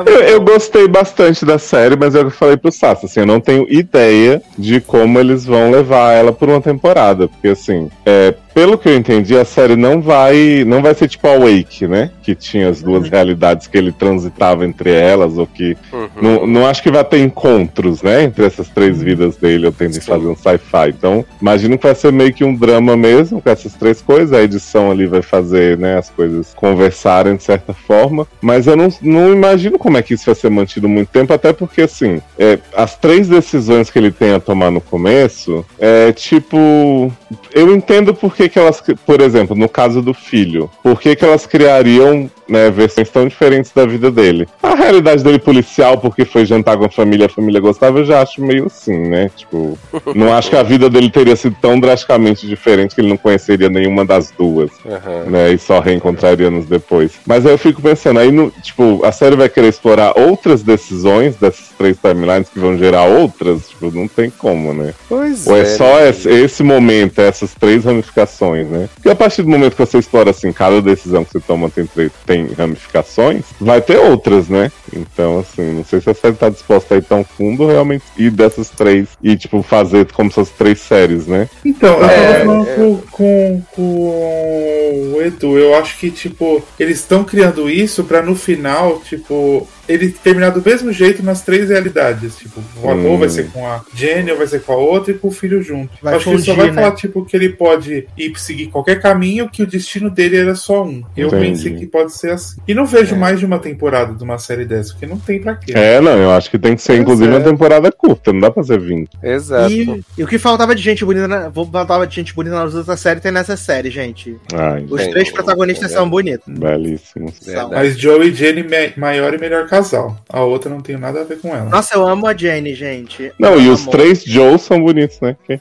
Eu, 0.07 0.21
eu 0.21 0.41
gostei 0.41 0.87
bastante 0.87 1.45
da 1.45 1.59
série, 1.59 1.97
mas 1.97 2.15
é 2.15 2.21
eu 2.21 2.31
falei 2.31 2.57
pro 2.57 2.71
Sassi, 2.71 3.07
assim, 3.07 3.21
eu 3.21 3.27
não 3.27 3.41
tenho 3.41 3.67
ideia 3.69 4.41
de 4.57 4.81
como 4.81 5.19
eles 5.19 5.45
vão 5.45 5.71
levar 5.71 6.13
ela 6.13 6.33
por 6.33 6.49
uma 6.49 6.61
temporada, 6.61 7.27
porque 7.29 7.49
assim, 7.49 7.91
é, 8.07 8.35
pelo 8.55 8.77
que 8.77 8.89
eu 8.89 8.97
entendi, 8.97 9.37
a 9.37 9.45
série 9.45 9.77
não 9.77 10.01
vai, 10.01 10.65
não 10.67 10.83
vai 10.83 10.95
ser 10.95 11.09
tipo 11.09 11.27
a 11.29 11.37
Wake, 11.39 11.87
né? 11.87 12.11
Que 12.23 12.35
tinha 12.35 12.69
as 12.69 12.83
duas 12.83 13.09
realidades 13.09 13.67
que 13.67 13.79
ele 13.79 13.93
transitava 13.93 14.67
entre 14.67 14.91
elas, 14.91 15.39
ou 15.39 15.47
que 15.47 15.77
Uhum. 15.93 16.09
não, 16.21 16.47
não 16.47 16.67
acho 16.67 16.83
que 16.83 16.91
vai 16.91 17.05
ter 17.05 17.19
encontros, 17.21 18.03
né? 18.03 18.25
Entre 18.25 18.45
essas 18.45 18.69
três 18.69 19.01
vidas 19.01 19.37
dele, 19.37 19.67
eu 19.67 19.73
tento 19.73 19.95
Sim. 19.95 20.01
fazer 20.01 20.27
um 20.27 20.37
sci-fi. 20.37 20.89
Então, 20.89 21.25
imagino 21.41 21.79
que 21.79 21.87
vai 21.87 21.95
ser 21.95 22.13
meio 22.13 22.33
que 22.33 22.45
um 22.45 22.55
drama 22.55 22.97
mesmo, 22.97 23.41
com 23.41 23.49
essas 23.51 23.73
três 23.75 24.03
coisas. 24.03 24.33
A 24.33 24.43
edição 24.43 24.91
ali 24.91 25.07
vai 25.07 25.23
fazer, 25.23 25.79
né, 25.79 25.97
as 25.99 26.11
coisas 26.11 26.53
conversarem 26.55 27.37
de 27.37 27.43
certa 27.45 27.73
forma. 27.73 28.27
Mas 28.41 28.67
eu 28.67 28.77
não, 28.77 28.89
não 29.01 29.33
imagino 29.33 29.79
como 29.79 29.97
é 29.97 30.03
que 30.03 30.15
isso 30.15 30.27
vai 30.27 30.35
ser 30.35 30.51
mantido 30.51 30.89
muito 30.89 31.09
tempo, 31.09 31.33
até 31.33 31.53
porque, 31.53 31.83
assim, 31.83 32.21
é, 32.39 32.59
as 32.75 32.97
três 32.97 33.29
decisões 33.29 33.91
que 33.91 33.99
ele 33.99 34.11
tem 34.11 34.35
a 34.35 34.41
tomar 34.41 34.71
no 34.71 34.81
começo, 34.81 35.65
é 35.79 36.13
tipo. 36.13 37.13
Eu 37.53 37.75
entendo 37.75 38.15
por 38.15 38.35
que, 38.35 38.49
que 38.49 38.59
elas, 38.59 38.83
por 39.07 39.21
exemplo, 39.21 39.57
no 39.57 39.69
caso 39.69 40.03
do 40.03 40.13
filho, 40.13 40.71
por 40.83 41.01
que 41.01 41.15
que 41.15 41.25
elas 41.25 41.47
criariam 41.47 42.31
né, 42.51 42.71
versões 42.71 43.09
tão 43.09 43.27
diferentes 43.27 43.71
da 43.73 43.87
vida 43.87 44.11
dele? 44.11 44.47
A 44.63 44.75
realidade 44.75 45.23
dele 45.23 45.39
policial, 45.39 45.97
porque 45.99 46.25
foi 46.25 46.45
jantar 46.45 46.77
com 46.77 46.85
a 46.85 46.91
família, 46.91 47.27
a 47.27 47.29
família 47.31 47.61
gostava, 47.61 48.01
eu 48.01 48.05
já 48.05 48.21
acho 48.21 48.43
meio 48.43 48.67
assim, 48.67 48.99
né? 48.99 49.31
Tipo, 49.35 49.79
não 50.15 50.33
acho 50.35 50.51
que 50.51 50.57
a 50.57 50.63
vida 50.63 50.91
dele 50.91 51.11
teria 51.11 51.37
sido 51.37 51.57
tão 51.61 51.79
drasticamente 51.79 52.47
diferente 52.47 52.95
que 52.95 53.01
ele 53.01 53.09
não 53.09 53.17
conheceria 53.17 53.69
nenhuma 53.69 54.05
das 54.05 54.31
duas, 54.37 54.71
Aham. 54.85 55.25
né? 55.31 55.53
E 55.53 55.59
só 55.59 55.81
reencontraria 55.81 56.49
anos 56.49 56.67
depois. 56.67 57.13
Mas 57.27 57.47
aí 57.47 57.53
eu 57.53 57.59
fico 57.59 57.81
pensando, 57.81 58.19
aí, 58.21 58.31
no, 58.33 58.51
tipo, 58.63 59.05
a 59.05 59.13
série 59.13 59.37
vai 59.37 59.49
querer 59.49 59.69
explorar 59.69 60.19
outras 60.19 60.63
decisões 60.63 61.37
dessas 61.37 61.69
três 61.79 61.97
timelines 61.99 62.49
que 62.49 62.59
vão 62.59 62.77
gerar 62.77 63.05
outras? 63.05 63.69
Tipo, 63.69 63.91
não 63.91 64.09
tem 64.09 64.31
como, 64.31 64.73
né? 64.75 64.93
Pois 65.09 65.47
Ou 65.47 65.57
é, 65.57 65.65
só 65.65 65.97
né? 66.01 66.09
esse, 66.11 66.29
esse 66.29 66.63
momento, 66.63 67.21
essas 67.21 67.55
três 67.55 67.85
ramificações, 67.85 68.67
né? 68.69 68.89
Porque 68.95 69.09
a 69.09 69.15
partir 69.15 69.43
do 69.43 69.49
momento 69.49 69.75
que 69.77 69.85
você 69.85 69.99
explora 69.99 70.31
assim, 70.31 70.53
cada 70.53 70.81
decisão 70.83 71.25
que 71.25 71.33
você 71.33 71.41
toma 71.41 71.71
tem, 71.71 71.87
três- 71.87 72.13
tem 72.27 72.40
ramificações, 72.57 73.45
vai 73.61 73.81
ter 73.81 73.99
outras, 73.99 74.49
né? 74.49 74.71
Então, 74.95 75.39
assim, 75.41 75.75
não 75.75 75.85
sei 75.85 76.01
se 76.01 76.11
a 76.11 76.15
série 76.15 76.35
tá 76.37 76.49
disposta 76.49 76.95
a 76.95 76.99
ir 76.99 77.03
tão 77.03 77.25
fundo 77.25 77.67
realmente 77.67 78.05
ir 78.17 78.31
dessas 78.31 78.69
três 78.71 79.09
e, 79.23 79.37
tipo, 79.37 79.63
fazer 79.63 80.07
como 80.13 80.31
se 80.31 80.35
fossem 80.37 80.55
três 80.59 80.81
séries, 80.81 81.27
né? 81.27 81.49
Então, 81.65 81.99
eu 81.99 82.05
É, 82.05 82.33
tava 82.33 82.45
falando 82.45 82.69
é. 82.69 82.75
com, 82.75 83.01
com, 83.11 83.63
com 83.73 85.13
o 85.15 85.23
Edu, 85.23 85.59
eu 85.59 85.75
acho 85.75 85.99
que, 85.99 86.11
tipo, 86.11 86.63
eles 86.79 86.99
estão 86.99 87.25
criando 87.25 87.69
isso 87.69 88.05
pra 88.05 88.23
no 88.23 88.35
final, 88.35 89.01
tipo, 89.01 89.69
ele 89.93 90.11
terminar 90.11 90.51
do 90.51 90.63
mesmo 90.65 90.93
jeito 90.93 91.23
nas 91.23 91.43
três 91.43 91.69
realidades. 91.69 92.37
Tipo, 92.37 92.63
ou 92.83 92.91
Hum. 92.95 93.19
vai 93.19 93.29
ser 93.29 93.51
com 93.51 93.67
a 93.67 93.83
Jenny, 93.95 94.31
ou 94.31 94.39
vai 94.39 94.47
ser 94.47 94.63
com 94.63 94.73
a 94.73 94.77
outra 94.77 95.13
e 95.13 95.19
com 95.19 95.29
o 95.29 95.31
filho 95.31 95.63
junto. 95.63 95.91
Vai 96.03 96.15
acho 96.15 96.25
que 96.25 96.31
ele 96.31 96.43
só 96.43 96.55
vai 96.55 96.69
né? 96.69 96.73
falar, 96.75 96.93
tipo, 96.95 97.25
que 97.25 97.37
ele 97.37 97.51
pode 97.51 98.07
ir 98.17 98.33
seguir 98.39 98.67
qualquer 98.69 99.01
caminho, 99.01 99.49
que 99.49 99.63
o 99.63 99.67
destino 99.67 100.09
dele 100.11 100.37
era 100.37 100.55
só 100.55 100.85
um. 100.85 101.03
Eu 101.17 101.29
Entendi. 101.29 101.47
pensei 101.47 101.75
que 101.75 101.87
pode 101.87 102.13
ser 102.17 102.31
assim. 102.31 102.59
E 102.67 102.75
não 102.75 102.87
vejo 102.87 103.15
É. 103.15 103.19
mais 103.19 103.39
de 103.39 103.47
uma 103.47 103.59
temporada 103.59 104.15
de 104.15 104.23
uma 104.23 104.39
série 104.39 104.65
dessa, 104.65 104.93
porque 104.93 105.07
não 105.07 105.19
tem 105.19 105.41
pra 105.41 105.55
quê. 105.57 105.73
É, 105.75 106.01
não, 106.01 106.17
eu 106.17 106.31
acho 106.31 106.51
que 106.51 106.59
tem 106.59 106.75
que 106.77 106.83
ser, 106.83 106.93
Pois 106.93 107.01
inclusive, 107.03 107.33
é. 107.33 107.37
uma 107.37 107.45
temporada 107.45 107.91
curta, 107.93 108.33
não 108.33 108.41
dá 108.41 108.51
pra 108.51 108.63
ser 108.63 108.79
20. 108.81 109.11
Exato. 109.23 109.73
E, 109.73 110.05
e 110.19 110.23
o 110.25 110.27
que 110.27 110.39
faltava 110.39 110.75
de 110.75 110.83
gente 110.83 111.05
bonita, 111.05 111.27
na, 111.29 111.51
faltava 111.51 112.07
de 112.07 112.15
gente 112.15 112.35
bonita 112.35 112.55
nas 112.57 112.75
outras 112.75 113.01
séries, 113.01 113.23
tem 113.23 113.33
nessa 113.33 113.57
série, 113.57 113.91
gente. 113.91 114.37
Ai, 114.55 114.85
Os 114.89 115.07
três 115.09 115.31
protagonistas 115.31 115.91
é. 115.91 115.95
são 115.95 116.09
bonitos. 116.09 116.47
belíssimos. 116.49 117.35
Verdade. 117.45 117.71
Mas 117.75 117.99
Joe 117.99 118.29
e 118.29 118.35
Jenny, 118.35 118.65
maior 118.97 119.35
e 119.35 119.39
melhor 119.39 119.67
casal. 119.67 119.80
A 120.29 120.41
outra 120.43 120.71
não 120.71 120.81
tem 120.81 120.97
nada 120.97 121.21
a 121.21 121.25
ver 121.25 121.39
com 121.41 121.49
ela. 121.55 121.65
Nossa, 121.71 121.95
eu 121.95 122.07
amo 122.07 122.27
a 122.27 122.35
Jenny, 122.37 122.75
gente. 122.75 123.33
Não, 123.39 123.53
Eu 123.55 123.61
e 123.61 123.65
amo. 123.65 123.75
os 123.75 123.87
três 123.87 124.23
Joes 124.25 124.63
são 124.63 124.83
bonitos, 124.83 125.21
né? 125.21 125.37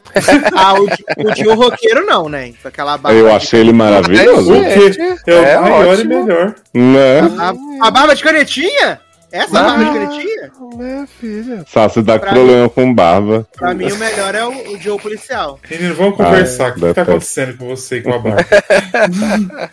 Ah, 0.56 0.74
o, 0.74 0.86
de- 0.88 1.06
o 1.30 1.34
de 1.34 1.48
um 1.48 1.56
roqueiro 1.56 2.06
não, 2.06 2.28
né? 2.30 2.52
Com 2.62 2.68
aquela 2.68 2.98
barba. 2.98 3.18
Eu 3.18 3.26
de- 3.28 3.32
achei 3.36 3.60
ele 3.62 3.74
maravilhoso. 3.74 4.52
O 4.52 4.56
Gente, 4.64 4.98
que 5.24 5.32
é 5.32 5.34
o 5.34 5.44
é 5.46 5.60
maior 5.60 5.88
ótimo. 5.88 6.14
e 6.14 6.18
melhor. 6.24 6.56
Né? 6.74 7.20
A, 7.40 7.88
a 7.88 7.92
barba 7.92 8.16
de 8.16 8.24
canetinha? 8.24 9.00
Essa 9.32 9.60
Ah. 9.60 9.64
barba 9.64 9.86
de 9.86 9.92
canetinha? 9.92 10.52
Minha 10.76 11.08
filha. 11.08 11.64
Sassi 11.72 12.02
dá 12.02 12.18
Pra 12.18 12.32
problema 12.34 12.68
com 12.70 12.92
barba. 12.94 13.48
Pra 13.56 13.74
mim, 13.76 13.92
o 13.92 13.96
melhor 13.98 14.34
é 14.36 14.44
o, 14.46 14.74
o 14.74 14.80
Joe 14.80 15.00
policial. 15.00 15.60
Menino, 15.70 15.94
vamos 15.96 16.18
conversar. 16.18 16.72
o 16.72 16.74
que, 16.74 16.82
que 16.82 16.94
tá 16.94 17.02
acontecendo 17.04 17.56
com 17.58 17.68
você 17.68 17.98
e 17.98 18.02
com 18.02 18.14
a 18.14 18.18
barba? 18.20 18.46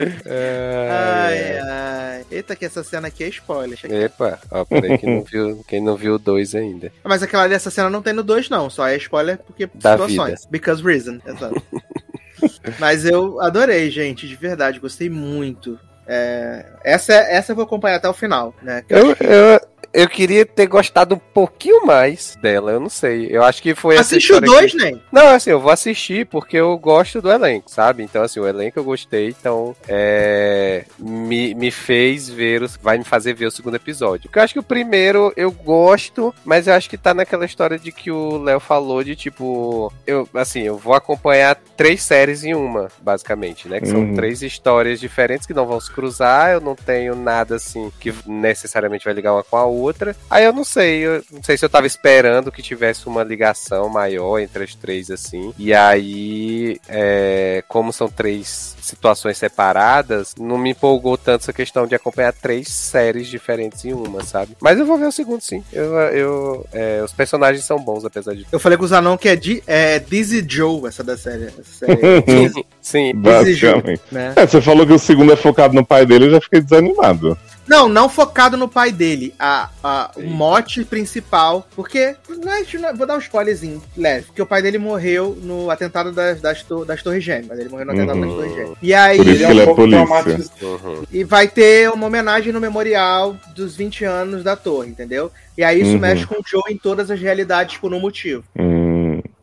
Ai, 0.00 1.58
ai. 1.58 2.24
Eita, 2.30 2.54
que 2.56 2.64
essa 2.64 2.82
cena 2.82 3.08
aqui 3.08 3.24
é 3.24 3.28
spoiler. 3.28 3.78
Eu- 3.84 4.02
Epa, 4.02 4.38
ó, 4.50 4.64
peraí, 4.64 4.98
quem 4.98 5.08
não 5.16 5.22
viu, 5.24 5.64
quem 5.66 5.80
não 5.82 5.96
viu 5.96 6.14
o 6.14 6.18
dois 6.18 6.54
ainda. 6.54 6.92
Mas 7.04 7.22
aquela 7.22 7.44
ali, 7.44 7.54
essa 7.54 7.70
cena 7.70 7.88
não 7.90 8.02
tem 8.02 8.12
no 8.12 8.22
2, 8.22 8.48
não. 8.50 8.68
Só 8.68 8.86
é 8.86 8.96
spoiler 8.96 9.38
porque 9.38 9.66
Da 9.74 9.92
situações. 9.92 10.46
Because 10.50 10.82
reason. 10.82 11.18
Exato. 11.26 11.62
Mas 12.78 13.04
eu 13.04 13.40
adorei, 13.40 13.90
gente, 13.90 14.28
de 14.28 14.36
verdade. 14.36 14.78
Gostei 14.78 15.08
muito. 15.08 15.78
É, 16.06 16.64
essa, 16.84 17.12
essa 17.12 17.52
eu 17.52 17.56
vou 17.56 17.64
acompanhar 17.64 17.96
até 17.96 18.08
o 18.08 18.14
final, 18.14 18.54
né? 18.62 18.82
Eu 18.88 19.08
Eu, 19.20 19.60
eu, 19.92 20.08
queria 20.08 20.44
ter 20.46 20.66
gostado 20.66 21.14
um 21.14 21.18
pouquinho 21.18 21.84
mais 21.86 22.36
dela, 22.40 22.72
eu 22.72 22.80
não 22.80 22.88
sei. 22.88 23.28
Eu 23.30 23.42
acho 23.42 23.62
que 23.62 23.74
foi 23.74 23.96
história 23.96 24.46
2, 24.46 24.72
que- 24.72 24.78
né? 24.78 24.98
Não, 25.12 25.28
assim, 25.28 25.50
eu 25.50 25.60
vou 25.60 25.70
assistir 25.72 26.26
porque 26.26 26.56
eu 26.56 26.76
gosto 26.78 27.20
do 27.22 27.30
elenco, 27.30 27.70
sabe? 27.70 28.02
Então, 28.02 28.22
assim, 28.22 28.40
o 28.40 28.46
elenco 28.46 28.78
eu 28.78 28.84
gostei, 28.84 29.28
então 29.28 29.74
é, 29.88 30.84
me, 30.98 31.54
me 31.54 31.70
fez 31.70 32.28
ver, 32.28 32.62
os- 32.62 32.76
vai 32.76 32.98
me 32.98 33.04
fazer 33.04 33.34
ver 33.34 33.46
o 33.46 33.50
segundo 33.50 33.76
episódio. 33.76 34.24
Porque 34.28 34.38
eu 34.38 34.42
acho 34.42 34.52
que 34.54 34.60
o 34.60 34.62
primeiro 34.62 35.32
eu 35.36 35.50
gosto, 35.50 36.34
mas 36.44 36.66
eu 36.66 36.74
acho 36.74 36.88
que 36.88 36.96
tá 36.98 37.12
naquela 37.14 37.44
história 37.44 37.78
de 37.78 37.90
que 37.92 38.10
o 38.10 38.38
Léo 38.38 38.60
falou 38.60 39.02
de 39.02 39.16
tipo, 39.16 39.92
eu, 40.06 40.28
assim, 40.34 40.62
eu 40.62 40.76
vou 40.76 40.94
acompanhar 40.94 41.56
três 41.76 42.02
séries 42.02 42.44
em 42.44 42.54
uma, 42.54 42.88
basicamente, 43.00 43.68
né? 43.68 43.80
Que 43.80 43.88
são 43.88 44.00
Uhum. 44.00 44.14
três 44.14 44.42
histórias 44.42 45.00
diferentes 45.00 45.46
que 45.46 45.54
não 45.54 45.66
vão 45.66 45.80
se 45.80 45.90
cruzar, 45.90 46.50
eu 46.52 46.60
não 46.60 46.74
tenho 46.74 47.14
nada 47.14 47.56
assim 47.56 47.90
que 48.00 48.12
necessariamente 48.26 49.04
vai 49.04 49.14
ligar 49.14 49.32
uma 49.32 49.42
com 49.44 49.56
a 49.56 49.64
outra. 49.64 49.77
Aí 50.30 50.44
eu 50.44 50.52
não 50.52 50.64
sei, 50.64 51.06
eu 51.06 51.22
não 51.30 51.42
sei 51.42 51.56
se 51.56 51.64
eu 51.64 51.68
tava 51.68 51.86
esperando 51.86 52.52
que 52.52 52.62
tivesse 52.62 53.06
uma 53.06 53.22
ligação 53.22 53.88
maior 53.88 54.38
entre 54.38 54.64
as 54.64 54.74
três, 54.74 55.10
assim. 55.10 55.52
E 55.58 55.72
aí, 55.72 56.80
é, 56.88 57.62
como 57.68 57.92
são 57.92 58.08
três 58.08 58.76
situações 58.80 59.36
separadas, 59.38 60.34
não 60.38 60.58
me 60.58 60.70
empolgou 60.70 61.16
tanto 61.16 61.42
essa 61.42 61.52
questão 61.52 61.86
de 61.86 61.94
acompanhar 61.94 62.32
três 62.32 62.68
séries 62.68 63.28
diferentes 63.28 63.84
em 63.84 63.92
uma, 63.92 64.24
sabe? 64.24 64.56
Mas 64.60 64.78
eu 64.78 64.86
vou 64.86 64.98
ver 64.98 65.06
o 65.06 65.12
segundo, 65.12 65.40
sim. 65.40 65.62
Eu, 65.72 65.94
eu, 65.94 66.66
é, 66.72 67.02
os 67.02 67.12
personagens 67.12 67.64
são 67.64 67.78
bons, 67.78 68.04
apesar 68.04 68.34
de 68.34 68.46
Eu 68.50 68.58
falei 68.58 68.78
com 68.78 68.84
o 68.84 68.88
Zanon 68.88 69.16
que 69.16 69.28
é, 69.28 69.36
Di, 69.36 69.62
é 69.66 69.98
Dizzy 69.98 70.44
Joe, 70.48 70.86
essa 70.86 71.04
da 71.04 71.16
série. 71.16 71.46
Essa 71.46 71.86
série 71.86 72.52
Sim, 72.90 73.14
Basicamente. 73.14 74.00
né? 74.10 74.32
É, 74.34 74.46
você 74.46 74.60
falou 74.62 74.86
que 74.86 74.92
o 74.92 74.98
segundo 74.98 75.32
é 75.32 75.36
focado 75.36 75.74
no 75.74 75.84
pai 75.84 76.06
dele, 76.06 76.26
eu 76.26 76.30
já 76.30 76.40
fiquei 76.40 76.60
desanimado. 76.60 77.36
Não, 77.66 77.86
não 77.86 78.08
focado 78.08 78.56
no 78.56 78.66
pai 78.66 78.90
dele. 78.90 79.34
A, 79.38 79.68
a, 79.84 80.10
o 80.16 80.22
mote 80.22 80.86
principal. 80.86 81.68
Porque. 81.76 82.14
Não 82.42 82.50
é, 82.50 82.62
não 82.78 82.88
é- 82.88 82.94
vou 82.94 83.06
dar 83.06 83.14
um 83.16 83.18
spoilerzinho 83.18 83.82
leve. 83.94 84.24
Porque 84.28 84.40
o 84.40 84.46
pai 84.46 84.62
dele 84.62 84.78
morreu 84.78 85.36
no 85.42 85.70
atentado 85.70 86.10
das, 86.10 86.40
das, 86.40 86.62
to- 86.62 86.86
das 86.86 87.02
Torres 87.02 87.22
Gêmeas. 87.22 87.58
Ele 87.58 87.68
morreu 87.68 87.84
no 87.84 87.92
atentado 87.92 88.18
Uhum. 88.20 88.26
das 88.26 88.34
Torres 88.36 88.54
Gêmeas. 88.54 88.76
E 88.80 88.94
aí. 88.94 89.18
Por 89.18 89.26
isso 89.26 89.44
que 89.44 89.50
ele 89.50 89.60
é 89.60 89.64
pouco 89.66 89.82
polícia. 89.82 90.06
traumatizado. 90.06 90.50
Uhum. 90.62 91.02
E 91.12 91.24
vai 91.24 91.46
ter 91.46 91.90
uma 91.90 92.06
homenagem 92.06 92.54
no 92.54 92.60
memorial 92.60 93.36
dos 93.54 93.76
20 93.76 94.02
anos 94.06 94.42
da 94.42 94.56
torre, 94.56 94.88
entendeu? 94.88 95.30
E 95.56 95.62
aí 95.62 95.82
isso 95.82 95.90
Uhum. 95.90 95.98
mexe 95.98 96.24
com 96.24 96.36
o 96.36 96.42
Joe 96.46 96.62
em 96.70 96.78
todas 96.78 97.10
as 97.10 97.20
realidades 97.20 97.76
por 97.76 97.92
um 97.92 98.00
motivo. 98.00 98.44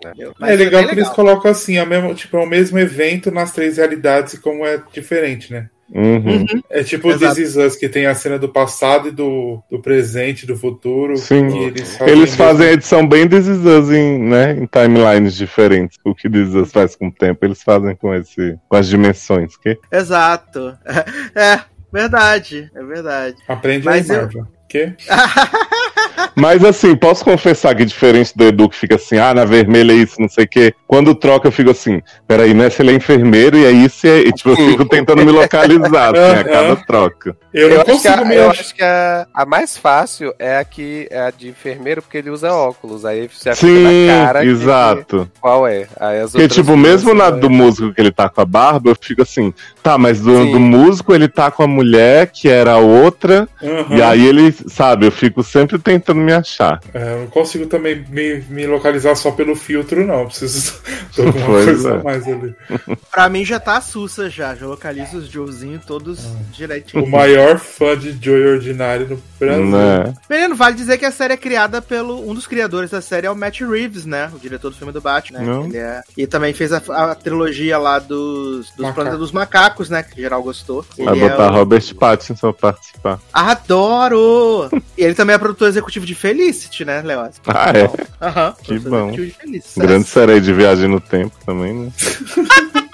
Entendeu? 0.09 0.33
É 0.41 0.53
isso 0.53 0.63
legal 0.63 0.81
bem 0.81 0.89
que 0.89 0.95
eles 0.99 1.09
colocam 1.09 1.51
assim, 1.51 1.77
é 1.77 1.83
o 1.83 1.87
mesmo, 1.87 2.13
tipo, 2.15 2.37
é 2.37 2.41
o 2.43 2.47
mesmo 2.47 2.77
evento 2.79 3.31
nas 3.31 3.51
três 3.51 3.77
realidades 3.77 4.33
e 4.33 4.39
como 4.41 4.65
é 4.65 4.81
diferente, 4.93 5.51
né? 5.51 5.69
uhum. 5.93 6.45
É 6.69 6.83
tipo 6.83 7.09
o. 7.09 7.17
This 7.17 7.37
Is 7.37 7.55
Us, 7.55 7.75
que 7.75 7.87
tem 7.87 8.07
a 8.07 8.15
cena 8.15 8.39
do 8.39 8.49
passado 8.49 9.09
e 9.09 9.11
do, 9.11 9.61
do 9.69 9.79
presente, 9.79 10.45
do 10.45 10.57
futuro. 10.57 11.15
Sim. 11.15 11.47
que 11.47 11.57
eles 11.57 11.95
fazem, 11.97 12.13
Eles 12.15 12.35
fazem 12.35 12.67
a 12.67 12.71
edição 12.73 13.07
bem 13.07 13.27
This 13.27 13.45
Is 13.45 13.63
Us 13.63 13.91
em, 13.91 14.19
né, 14.19 14.53
em 14.53 14.65
timelines 14.65 15.35
diferentes. 15.35 15.97
O 16.03 16.15
que 16.15 16.27
This 16.29 16.49
Is 16.49 16.55
Us 16.55 16.71
faz 16.71 16.95
com 16.95 17.07
o 17.07 17.11
tempo, 17.11 17.45
eles 17.45 17.61
fazem 17.61 17.95
com, 17.95 18.13
esse, 18.15 18.57
com 18.67 18.75
as 18.75 18.87
dimensões. 18.87 19.55
Que? 19.57 19.77
Exato. 19.91 20.75
É, 21.35 21.59
verdade. 21.91 22.71
É 22.73 22.83
verdade. 22.83 23.35
Aprende 23.47 23.85
Mas 23.85 24.09
aí, 24.09 24.17
eu- 24.17 24.21
Marvel. 24.23 24.47
Quê? 24.67 24.93
Mas 26.35 26.63
assim, 26.63 26.95
posso 26.95 27.23
confessar 27.23 27.75
que 27.75 27.85
diferente 27.85 28.33
do 28.35 28.43
Edu 28.45 28.69
que 28.69 28.75
fica 28.75 28.95
assim, 28.95 29.17
ah, 29.17 29.33
na 29.33 29.45
vermelha 29.45 29.91
é 29.91 29.95
isso, 29.95 30.19
não 30.19 30.29
sei 30.29 30.45
o 30.45 30.47
quê. 30.47 30.73
Quando 30.87 31.15
troca, 31.15 31.47
eu 31.47 31.51
fico 31.51 31.71
assim, 31.71 32.01
peraí, 32.27 32.53
nessa 32.53 32.81
ele 32.81 32.91
é 32.91 32.95
enfermeiro 32.95 33.57
e 33.57 33.65
aí 33.65 33.89
se 33.89 34.07
é. 34.07 34.19
e, 34.19 34.31
tipo, 34.31 34.49
eu 34.49 34.55
fico 34.55 34.85
tentando 34.85 35.25
me 35.25 35.31
localizar, 35.31 36.13
assim, 36.15 36.39
a 36.39 36.43
cada 36.43 36.75
troca. 36.75 37.35
Eu, 37.53 37.69
Eu, 37.69 37.81
acho 37.81 38.01
que, 38.01 38.07
a, 38.07 38.25
me 38.25 38.35
eu 38.35 38.49
acho 38.51 38.75
que 38.75 38.83
a, 38.83 39.27
a 39.33 39.45
mais 39.45 39.77
fácil 39.77 40.33
é 40.37 40.57
a 40.57 40.63
que 40.65 41.07
é 41.09 41.21
a 41.21 41.31
de 41.31 41.47
enfermeiro, 41.47 42.01
porque 42.01 42.17
ele 42.17 42.29
usa 42.29 42.51
óculos. 42.53 43.05
Aí 43.05 43.29
você 43.29 43.55
Sim, 43.55 44.07
na 44.07 44.23
cara 44.23 44.41
que- 44.41 44.47
exato. 44.47 45.31
qual 45.39 45.65
é. 45.67 45.87
Aí 45.99 46.19
as 46.19 46.31
Porque, 46.33 46.47
tipo, 46.49 46.75
mesmo 46.75 47.13
na 47.13 47.29
do 47.29 47.49
músico 47.49 47.93
que 47.93 48.01
ele 48.01 48.11
tá 48.11 48.27
com 48.29 48.41
a 48.41 48.45
barba, 48.45 48.89
eu 48.89 48.97
fico 48.99 49.21
assim, 49.21 49.53
tá, 49.81 49.97
mas 49.97 50.19
do, 50.19 50.51
do 50.51 50.59
músico 50.59 51.13
ele 51.15 51.27
tá 51.29 51.49
com 51.49 51.63
a 51.63 51.67
mulher, 51.67 52.27
que 52.27 52.49
era 52.49 52.73
a 52.73 52.77
outra, 52.77 53.47
Uhum. 53.61 53.97
e 53.97 54.01
aí 54.01 54.25
ele, 54.27 54.53
sabe, 54.67 55.05
eu 55.07 55.11
fico 55.11 55.41
sempre 55.41 55.79
tentando 55.79 56.04
me 56.13 56.31
achar. 56.33 56.79
É, 56.93 57.13
eu 57.13 57.19
não 57.21 57.27
consigo 57.27 57.65
também 57.67 58.05
me, 58.09 58.41
me 58.49 58.67
localizar 58.67 59.15
só 59.15 59.31
pelo 59.31 59.55
filtro, 59.55 60.05
não. 60.05 60.21
Eu 60.21 60.25
Preciso 60.27 60.79
de 61.11 61.21
alguma 61.21 61.45
Pois 61.45 61.65
coisa 61.65 61.89
é. 61.95 62.03
mais 62.03 62.27
ali. 62.27 62.55
Pra 63.11 63.29
mim 63.29 63.45
já 63.45 63.59
tá 63.59 63.77
a 63.77 63.81
Sussa 63.81 64.29
já. 64.29 64.53
Já 64.55 64.65
localizo 64.67 65.17
os 65.17 65.27
Joezinhos 65.27 65.85
todos 65.85 66.19
direitinho. 66.51 67.03
O 67.03 67.09
maior 67.09 67.57
fã 67.57 67.97
de 67.97 68.11
Joey 68.21 68.45
Ordinário 68.55 69.07
no 69.07 69.23
Brasil. 69.39 69.65
Né? 69.65 70.13
Menino, 70.29 70.55
vale 70.55 70.75
dizer 70.75 70.97
que 70.97 71.05
a 71.05 71.11
série 71.11 71.33
é 71.33 71.37
criada 71.37 71.81
pelo. 71.81 72.29
Um 72.29 72.33
dos 72.33 72.45
criadores 72.47 72.91
da 72.91 73.01
série 73.01 73.25
é 73.27 73.31
o 73.31 73.35
Matt 73.35 73.61
Reeves, 73.61 74.05
né? 74.05 74.29
O 74.35 74.39
diretor 74.39 74.69
do 74.71 74.75
filme 74.75 74.91
do 74.91 74.99
Batman. 75.01 75.39
Né? 75.39 75.65
Ele 75.67 75.77
é- 75.77 76.01
E 76.17 76.27
também 76.27 76.53
fez 76.53 76.73
a, 76.73 76.77
a 76.89 77.15
trilogia 77.15 77.77
lá 77.77 77.99
dos, 77.99 78.71
dos. 78.75 78.91
Planeta 78.91 79.17
dos 79.17 79.31
Macacos, 79.31 79.89
né? 79.89 80.03
Que 80.03 80.21
geral 80.21 80.43
gostou. 80.43 80.85
Vai 80.97 81.15
Ele 81.15 81.25
é 81.25 81.29
botar 81.29 81.51
o- 81.51 81.55
Robert 81.55 81.95
Pattinson 81.95 82.51
pra 82.51 82.71
participar. 82.73 83.19
Adoro! 83.33 84.69
e 84.97 85.03
ele 85.03 85.13
também 85.15 85.35
é 85.35 85.39
produtor 85.39 85.67
executivo 85.67 85.94
de 86.03 86.15
Felicity, 86.15 86.83
né, 86.83 87.01
Leoz? 87.01 87.39
Ah, 87.47 87.71
é? 87.71 87.89
Aham. 88.25 88.55
Que 88.63 88.79
produtor 88.79 89.07
bom. 89.07 89.11
de 89.11 89.29
Felicity. 89.31 89.79
Grande 89.79 90.07
série 90.07 90.31
aí 90.33 90.41
de 90.41 90.51
viagem 90.51 90.89
no 90.89 90.99
tempo 90.99 91.35
também, 91.45 91.73
né? 91.73 91.91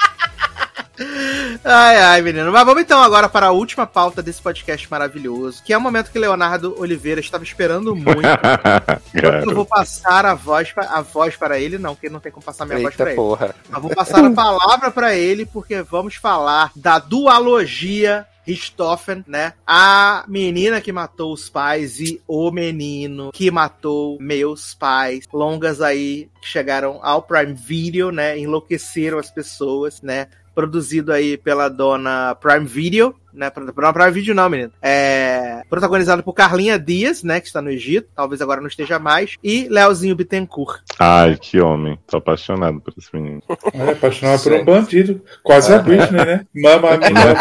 Ai, 1.64 1.98
ai, 1.98 2.22
menino. 2.22 2.52
Mas 2.52 2.66
vamos 2.66 2.82
então 2.82 3.02
agora 3.02 3.30
para 3.30 3.48
a 3.48 3.52
última 3.52 3.86
pauta 3.86 4.22
desse 4.22 4.42
podcast 4.42 4.90
maravilhoso, 4.90 5.62
que 5.64 5.74
é 5.74 5.78
o 5.78 5.82
momento 5.82 6.12
que 6.12 6.20
Leonardo 6.20 6.76
Oliveira 6.80 7.20
estava 7.20 7.44
esperando 7.44 7.96
muito. 7.96 8.22
eu 9.14 9.54
vou 9.54 9.66
passar 9.66 10.26
a 10.26 10.34
voz, 10.34 10.72
pra, 10.72 10.86
a 10.86 11.02
voz 11.02 11.36
para 11.36 11.60
ele, 11.60 11.78
não, 11.78 11.96
porque 11.96 12.10
não 12.10 12.20
tem 12.20 12.32
como 12.32 12.44
passar 12.44 12.66
minha 12.66 12.78
Eita 12.80 12.90
voz 12.90 12.96
para 12.96 13.12
ele. 13.12 13.54
Mas 13.70 13.82
vou 13.82 13.96
passar 13.96 14.26
a 14.26 14.32
palavra 14.32 14.92
para 14.92 15.16
ele, 15.16 15.46
porque 15.46 15.82
vamos 15.82 16.16
falar 16.16 16.72
da 16.76 17.00
dualogia 17.00 18.26
Richthofen, 18.46 19.24
né? 19.28 19.54
A 19.66 20.26
menina 20.28 20.82
que 20.82 20.92
matou 20.92 21.34
os 21.34 21.50
pais 21.50 22.00
e 22.00 22.22
o 22.28 22.52
menino 22.52 23.32
que 23.32 23.52
matou 23.52 24.18
meus 24.20 24.74
pais. 24.74 25.26
Longas 25.32 25.82
aí 25.82 26.30
que 26.42 26.48
chegaram 26.48 27.00
ao 27.02 27.22
Prime 27.22 27.54
Video, 27.54 28.12
né? 28.12 28.38
Enlouqueceram 28.38 29.20
as 29.20 29.32
pessoas, 29.32 30.02
né? 30.02 30.28
Produzido 30.54 31.14
aí 31.14 31.38
pela 31.38 31.70
dona 31.70 32.36
Prime 32.36 32.66
Video, 32.66 33.16
né? 33.34 33.52
Não 33.56 33.94
Prime 33.94 34.12
Video 34.12 34.36
não, 34.36 34.50
menino. 34.50 34.72
É 34.82 35.62
protagonizado 35.70 36.24
por 36.24 36.34
Carlinha 36.34 36.78
Dias, 36.78 37.24
né? 37.24 37.40
Que 37.40 37.48
está 37.48 37.62
no 37.62 37.70
Egito, 37.70 38.10
talvez 38.16 38.42
agora 38.42 38.60
não 38.62 38.68
esteja 38.68 39.00
mais, 39.00 39.36
e 39.44 39.68
Leozinho 39.70 40.16
Bittencourt. 40.16 40.82
Ai, 41.00 41.38
que 41.40 41.60
homem. 41.60 41.98
Tô 42.08 42.18
apaixonado 42.18 42.80
por 42.82 42.94
esse 42.98 43.08
menino. 43.14 43.42
É, 43.74 43.92
apaixonado 43.92 44.44
por 44.44 44.54
um 44.54 44.66
bandido. 44.66 45.22
Quase 45.44 45.74
a 45.74 45.80
Britney, 45.80 46.26
né? 46.26 46.46
Mama, 46.54 46.90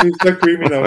is 0.07 0.17
the 0.19 0.33
criminal. 0.33 0.85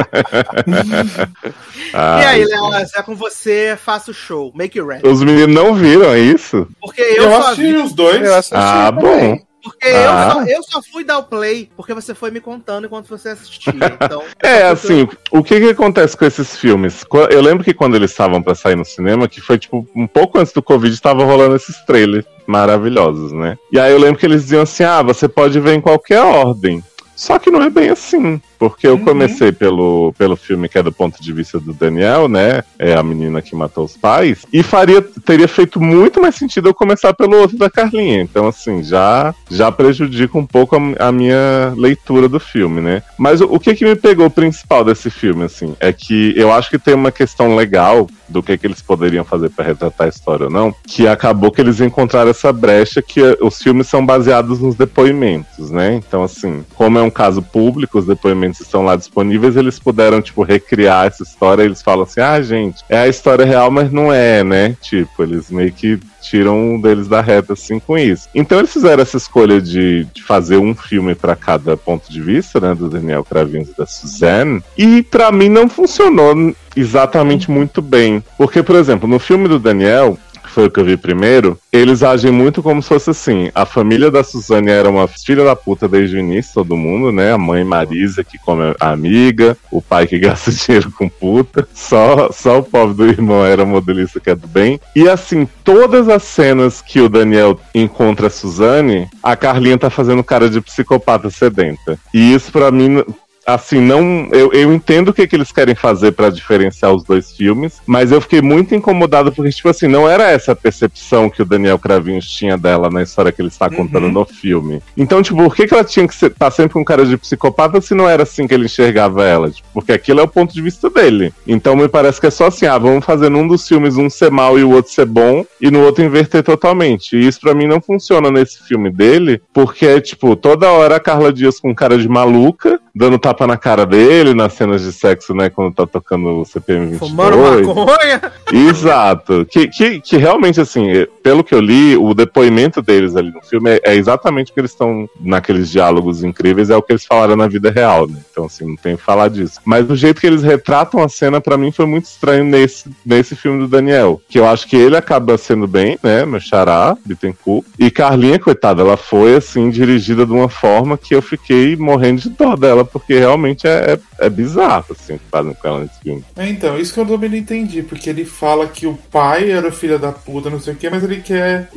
Ai, 1.93 2.21
e 2.21 2.25
aí, 2.25 2.45
Léo, 2.45 2.73
é 2.73 3.03
com 3.03 3.15
você, 3.15 3.77
faça 3.77 4.11
o 4.11 4.13
show. 4.13 4.51
Make 4.55 4.79
it 4.79 4.87
ready. 4.87 5.07
Os 5.07 5.21
meninos 5.21 5.53
não 5.55 5.73
viram 5.73 6.15
isso? 6.17 6.67
Porque 6.79 7.01
eu, 7.01 7.23
Eu 7.23 7.35
assisti 7.37 7.61
vi. 7.73 7.75
os 7.77 7.93
dois. 7.93 8.21
Eu 8.21 8.35
assisti 8.35 8.55
Ah, 8.55 8.91
também. 8.91 9.37
bom. 9.37 9.52
Porque 9.63 9.87
Ah. 9.87 10.27
eu, 10.27 10.31
só, 10.33 10.43
eu 10.45 10.63
só 10.63 10.81
fui 10.81 11.03
dar 11.03 11.19
o 11.19 11.23
play 11.23 11.69
porque 11.77 11.93
você 11.93 12.13
foi 12.13 12.29
me 12.31 12.41
contando 12.41 12.85
enquanto 12.85 13.07
você 13.07 13.29
assistia. 13.29 13.73
Então, 14.03 14.23
É, 14.43 14.63
assim, 14.63 15.07
o 15.31 15.41
que 15.43 15.59
que 15.59 15.69
acontece 15.69 16.17
com 16.17 16.25
esses 16.25 16.55
filmes? 16.57 17.03
Eu 17.31 17.41
lembro 17.41 17.63
que 17.63 17.73
quando 17.73 17.95
eles 17.95 18.11
estavam 18.11 18.41
pra 18.41 18.53
sair 18.55 18.75
no 18.75 18.83
cinema, 18.85 19.27
que 19.27 19.39
foi 19.39 19.57
tipo 19.57 19.87
um 19.95 20.05
pouco 20.05 20.37
antes 20.37 20.51
do 20.51 20.61
Covid, 20.61 20.99
tava 21.01 21.23
rolando 21.23 21.55
esses 21.55 21.77
trailers 21.85 22.25
maravilhosos, 22.45 23.31
né? 23.31 23.57
E 23.71 23.79
aí 23.79 23.91
eu 23.91 23.97
lembro 23.99 24.19
que 24.19 24.25
eles 24.25 24.43
diziam 24.43 24.63
assim: 24.63 24.83
ah, 24.83 25.01
você 25.01 25.27
pode 25.27 25.59
ver 25.59 25.73
em 25.73 25.81
qualquer 25.81 26.21
ordem. 26.21 26.83
Só 27.15 27.37
que 27.39 27.51
não 27.51 27.61
é 27.61 27.69
bem 27.69 27.89
assim. 27.89 28.41
Porque 28.63 28.87
eu 28.87 28.97
comecei 28.97 29.51
pelo, 29.51 30.13
pelo 30.17 30.37
filme 30.37 30.69
que 30.69 30.77
é 30.77 30.83
do 30.83 30.89
ponto 30.89 31.21
de 31.21 31.33
vista 31.33 31.59
do 31.59 31.73
Daniel, 31.73 32.29
né? 32.29 32.63
É 32.79 32.93
a 32.93 33.03
menina 33.03 33.41
que 33.41 33.57
matou 33.57 33.83
os 33.83 33.97
pais. 33.97 34.45
E 34.53 34.63
faria, 34.63 35.01
teria 35.01 35.49
feito 35.49 35.81
muito 35.81 36.21
mais 36.21 36.35
sentido 36.35 36.69
eu 36.69 36.73
começar 36.73 37.13
pelo 37.13 37.35
outro 37.35 37.57
da 37.57 37.69
Carlinha. 37.69 38.21
Então, 38.21 38.47
assim, 38.47 38.81
já, 38.81 39.35
já 39.51 39.69
prejudica 39.69 40.37
um 40.37 40.45
pouco 40.45 40.77
a, 40.77 41.09
a 41.09 41.11
minha 41.11 41.73
leitura 41.75 42.29
do 42.29 42.39
filme, 42.39 42.79
né? 42.79 43.03
Mas 43.17 43.41
o, 43.41 43.53
o 43.53 43.59
que 43.59 43.75
que 43.75 43.83
me 43.83 43.97
pegou 43.97 44.29
principal 44.29 44.85
desse 44.85 45.09
filme, 45.09 45.43
assim, 45.43 45.75
é 45.77 45.91
que 45.91 46.33
eu 46.37 46.49
acho 46.49 46.69
que 46.69 46.79
tem 46.79 46.93
uma 46.93 47.11
questão 47.11 47.57
legal 47.57 48.07
do 48.33 48.41
que, 48.41 48.57
que 48.57 48.65
eles 48.65 48.81
poderiam 48.81 49.23
fazer 49.23 49.49
para 49.49 49.65
retratar 49.65 50.07
a 50.07 50.09
história 50.09 50.45
ou 50.45 50.51
não, 50.51 50.73
que 50.85 51.07
acabou 51.07 51.51
que 51.51 51.61
eles 51.61 51.79
encontraram 51.79 52.31
essa 52.31 52.51
brecha 52.51 53.01
que 53.01 53.21
eh, 53.21 53.37
os 53.41 53.61
filmes 53.61 53.87
são 53.87 54.03
baseados 54.05 54.59
nos 54.59 54.75
depoimentos, 54.75 55.69
né? 55.69 55.95
Então, 55.95 56.23
assim, 56.23 56.65
como 56.75 56.97
é 56.97 57.01
um 57.01 57.09
caso 57.09 57.41
público, 57.41 57.99
os 57.99 58.05
depoimentos 58.05 58.52
estão 58.61 58.83
lá 58.83 58.95
disponíveis, 58.95 59.55
eles 59.55 59.79
puderam, 59.79 60.21
tipo, 60.21 60.43
recriar 60.43 61.07
essa 61.07 61.23
história. 61.23 61.63
Eles 61.63 61.81
falam 61.81 62.03
assim: 62.03 62.21
ah, 62.21 62.41
gente, 62.41 62.83
é 62.89 62.97
a 62.97 63.07
história 63.07 63.45
real, 63.45 63.71
mas 63.71 63.91
não 63.91 64.11
é, 64.11 64.43
né? 64.43 64.75
Tipo, 64.81 65.23
eles 65.23 65.49
meio 65.49 65.71
que 65.71 65.99
tiram 66.21 66.57
um 66.57 66.81
deles 66.81 67.07
da 67.07 67.21
reta, 67.21 67.53
assim, 67.53 67.79
com 67.79 67.97
isso. 67.97 68.29
Então, 68.33 68.59
eles 68.59 68.71
fizeram 68.71 69.03
essa 69.03 69.17
escolha 69.17 69.61
de, 69.61 70.05
de 70.05 70.23
fazer 70.23 70.57
um 70.57 70.73
filme 70.73 71.13
para 71.13 71.35
cada 71.35 71.75
ponto 71.75 72.11
de 72.11 72.21
vista, 72.21 72.59
né? 72.59 72.73
Do 72.73 72.89
Daniel 72.89 73.23
Cravinhos 73.23 73.69
e 73.69 73.77
da 73.77 73.85
Suzanne. 73.85 74.63
E, 74.77 75.03
para 75.03 75.31
mim, 75.31 75.49
não 75.49 75.67
funcionou 75.67 76.55
exatamente 76.75 77.51
muito 77.51 77.81
bem. 77.81 78.23
Porque, 78.37 78.63
por 78.63 78.75
exemplo, 78.75 79.07
no 79.07 79.19
filme 79.19 79.47
do 79.47 79.59
Daniel, 79.59 80.17
foi 80.53 80.67
o 80.67 80.71
que 80.71 80.79
eu 80.79 80.85
vi 80.85 80.95
primeiro, 80.95 81.57
eles 81.71 82.03
agem 82.03 82.31
muito 82.31 82.61
como 82.61 82.81
se 82.81 82.89
fosse 82.89 83.09
assim: 83.09 83.49
a 83.55 83.65
família 83.65 84.11
da 84.11 84.23
Suzane 84.23 84.69
era 84.69 84.89
uma 84.89 85.07
filha 85.07 85.43
da 85.43 85.55
puta 85.55 85.87
desde 85.87 86.15
o 86.15 86.19
início, 86.19 86.53
todo 86.53 86.77
mundo, 86.77 87.11
né? 87.11 87.33
A 87.33 87.37
mãe 87.37 87.63
Marisa 87.63 88.23
que 88.23 88.37
come 88.37 88.75
a 88.79 88.91
amiga, 88.91 89.57
o 89.71 89.81
pai 89.81 90.05
que 90.05 90.17
gasta 90.19 90.51
dinheiro 90.51 90.91
com 90.91 91.09
puta, 91.09 91.67
só, 91.73 92.31
só 92.31 92.59
o 92.59 92.63
pobre 92.63 92.95
do 92.95 93.07
irmão 93.07 93.43
era 93.43 93.65
modelista 93.65 94.19
que 94.19 94.29
é 94.29 94.35
do 94.35 94.47
bem. 94.47 94.79
E 94.95 95.09
assim, 95.09 95.47
todas 95.63 96.07
as 96.07 96.23
cenas 96.23 96.81
que 96.81 97.01
o 97.01 97.09
Daniel 97.09 97.59
encontra 97.73 98.27
a 98.27 98.29
Suzane, 98.29 99.09
a 99.21 99.35
Carlinha 99.35 99.77
tá 99.77 99.89
fazendo 99.89 100.23
cara 100.23 100.49
de 100.49 100.61
psicopata 100.61 101.29
sedenta. 101.29 101.97
E 102.13 102.33
isso 102.33 102.51
pra 102.51 102.71
mim 102.71 103.03
assim, 103.45 103.79
não. 103.79 104.27
Eu, 104.31 104.51
eu 104.53 104.73
entendo 104.73 105.09
o 105.09 105.13
que, 105.13 105.27
que 105.27 105.35
eles 105.35 105.51
querem 105.51 105.75
fazer 105.75 106.11
pra 106.11 106.29
diferenciar 106.29 106.93
os 106.93 107.03
dois 107.03 107.31
filmes, 107.31 107.81
mas 107.85 108.11
eu 108.11 108.21
fiquei 108.21 108.41
muito 108.41 108.73
incomodado 108.75 109.31
porque, 109.31 109.51
tipo 109.51 109.69
assim, 109.69 109.87
não 109.87 110.09
era 110.09 110.29
essa 110.29 110.53
a 110.53 110.55
percepção 110.55 111.29
que 111.29 111.41
o 111.41 111.45
Daniel 111.45 111.79
Cravinhos 111.79 112.29
tinha 112.29 112.57
dela 112.57 112.89
na 112.89 113.01
história 113.01 113.31
que 113.31 113.41
ele 113.41 113.49
está 113.49 113.69
contando 113.69 114.09
no 114.09 114.25
filme. 114.25 114.81
Então, 114.95 115.21
tipo, 115.21 115.37
por 115.37 115.55
que, 115.55 115.67
que 115.67 115.73
ela 115.73 115.83
tinha 115.83 116.07
que 116.07 116.13
estar 116.13 116.29
tá 116.29 116.51
sempre 116.51 116.73
com 116.73 116.85
cara 116.85 117.05
de 117.05 117.17
psicopata 117.17 117.81
se 117.81 117.93
não 117.93 118.07
era 118.07 118.23
assim 118.23 118.47
que 118.47 118.53
ele 118.53 118.65
enxergava 118.65 119.25
ela? 119.25 119.51
Tipo, 119.51 119.67
porque 119.73 119.91
aquilo 119.91 120.19
é 120.19 120.23
o 120.23 120.27
ponto 120.27 120.53
de 120.53 120.61
vista 120.61 120.89
dele. 120.89 121.33
Então, 121.47 121.75
me 121.75 121.87
parece 121.87 122.19
que 122.19 122.27
é 122.27 122.31
só 122.31 122.47
assim, 122.47 122.65
ah, 122.65 122.77
vamos 122.77 123.05
fazer 123.05 123.29
num 123.29 123.47
dos 123.47 123.67
filmes 123.67 123.97
um 123.97 124.09
ser 124.09 124.31
mal 124.31 124.57
e 124.57 124.63
o 124.63 124.71
outro 124.71 124.91
ser 124.91 125.05
bom, 125.05 125.45
e 125.59 125.69
no 125.69 125.81
outro 125.83 126.03
inverter 126.03 126.43
totalmente. 126.43 127.15
E 127.15 127.27
isso 127.27 127.39
pra 127.39 127.53
mim 127.53 127.67
não 127.67 127.81
funciona 127.81 128.31
nesse 128.31 128.63
filme 128.63 128.89
dele, 128.89 129.41
porque 129.53 129.85
é, 129.85 129.99
tipo, 129.99 130.35
toda 130.35 130.71
hora 130.71 130.95
a 130.95 130.99
Carla 130.99 131.33
Dias 131.33 131.59
com 131.59 131.73
cara 131.73 131.97
de 131.97 132.07
maluca, 132.07 132.79
dando 132.95 133.17
tapa 133.17 133.32
na 133.47 133.57
cara 133.57 133.85
dele 133.85 134.33
nas 134.33 134.53
cenas 134.53 134.81
de 134.81 134.91
sexo, 134.91 135.33
né? 135.33 135.49
Quando 135.49 135.73
tá 135.73 135.85
tocando 135.85 136.41
o 136.41 136.45
CPM 136.45 136.91
22. 136.91 137.09
fumando 137.09 137.75
maconha. 137.75 138.21
Exato. 138.51 139.45
Que, 139.49 139.67
que, 139.67 139.99
que 139.99 140.17
realmente, 140.17 140.61
assim, 140.61 140.89
eh, 140.89 141.07
pelo 141.21 141.43
que 141.43 141.55
eu 141.55 141.59
li, 141.59 141.97
o 141.97 142.13
depoimento 142.13 142.81
deles 142.81 143.15
ali 143.15 143.31
no 143.31 143.41
filme 143.41 143.71
é, 143.71 143.81
é 143.85 143.95
exatamente 143.95 144.51
o 144.51 144.53
que 144.53 144.59
eles 144.59 144.71
estão 144.71 145.09
naqueles 145.19 145.69
diálogos 145.69 146.23
incríveis, 146.23 146.69
é 146.69 146.75
o 146.75 146.81
que 146.81 146.93
eles 146.93 147.05
falaram 147.05 147.35
na 147.35 147.47
vida 147.47 147.71
real, 147.71 148.07
né? 148.07 148.17
Então, 148.31 148.45
assim, 148.45 148.65
não 148.65 148.75
tem 148.75 148.95
que 148.95 149.03
falar 149.03 149.29
disso. 149.29 149.59
Mas 149.65 149.89
o 149.89 149.95
jeito 149.95 150.21
que 150.21 150.27
eles 150.27 150.43
retratam 150.43 151.01
a 151.01 151.09
cena, 151.09 151.41
pra 151.41 151.57
mim, 151.57 151.71
foi 151.71 151.85
muito 151.85 152.05
estranho 152.05 152.43
nesse, 152.43 152.89
nesse 153.05 153.35
filme 153.35 153.59
do 153.59 153.67
Daniel. 153.67 154.21
Que 154.27 154.39
eu 154.39 154.47
acho 154.47 154.67
que 154.67 154.75
ele 154.75 154.97
acaba 154.97 155.37
sendo 155.37 155.67
bem, 155.67 155.97
né? 156.03 156.25
Meu 156.25 156.39
xará, 156.39 156.97
Bittencourt. 157.05 157.65
E 157.79 157.89
Carlinha, 157.89 158.39
coitada, 158.39 158.81
ela 158.81 158.97
foi, 158.97 159.35
assim, 159.35 159.69
dirigida 159.69 160.25
de 160.25 160.31
uma 160.31 160.49
forma 160.49 160.97
que 160.97 161.15
eu 161.15 161.21
fiquei 161.21 161.75
morrendo 161.75 162.21
de 162.21 162.29
dó 162.29 162.55
dela, 162.55 162.83
porque 162.83 163.13
realmente 163.23 163.67
é, 163.67 163.93
é, 164.19 164.25
é 164.25 164.29
bizarro, 164.29 164.85
assim, 164.91 165.13
o 165.15 165.19
que 165.19 165.25
fazem 165.31 165.53
com 165.53 165.67
ela 165.67 165.79
nesse 165.81 165.99
filme. 166.01 166.23
É, 166.35 166.47
então, 166.49 166.77
isso 166.77 166.93
que 166.93 166.99
eu 166.99 167.05
também 167.05 167.29
não 167.29 167.37
entendi, 167.37 167.81
porque 167.83 168.09
ele 168.09 168.25
fala 168.25 168.67
que 168.67 168.85
o 168.87 168.97
pai 169.11 169.51
era 169.51 169.71
filho 169.71 169.97
da 169.99 170.11
puta, 170.11 170.49
não 170.49 170.59
sei 170.59 170.73
o 170.73 170.75
que, 170.77 170.89
mas 170.89 171.03
ele 171.03 171.17
quer. 171.21 171.69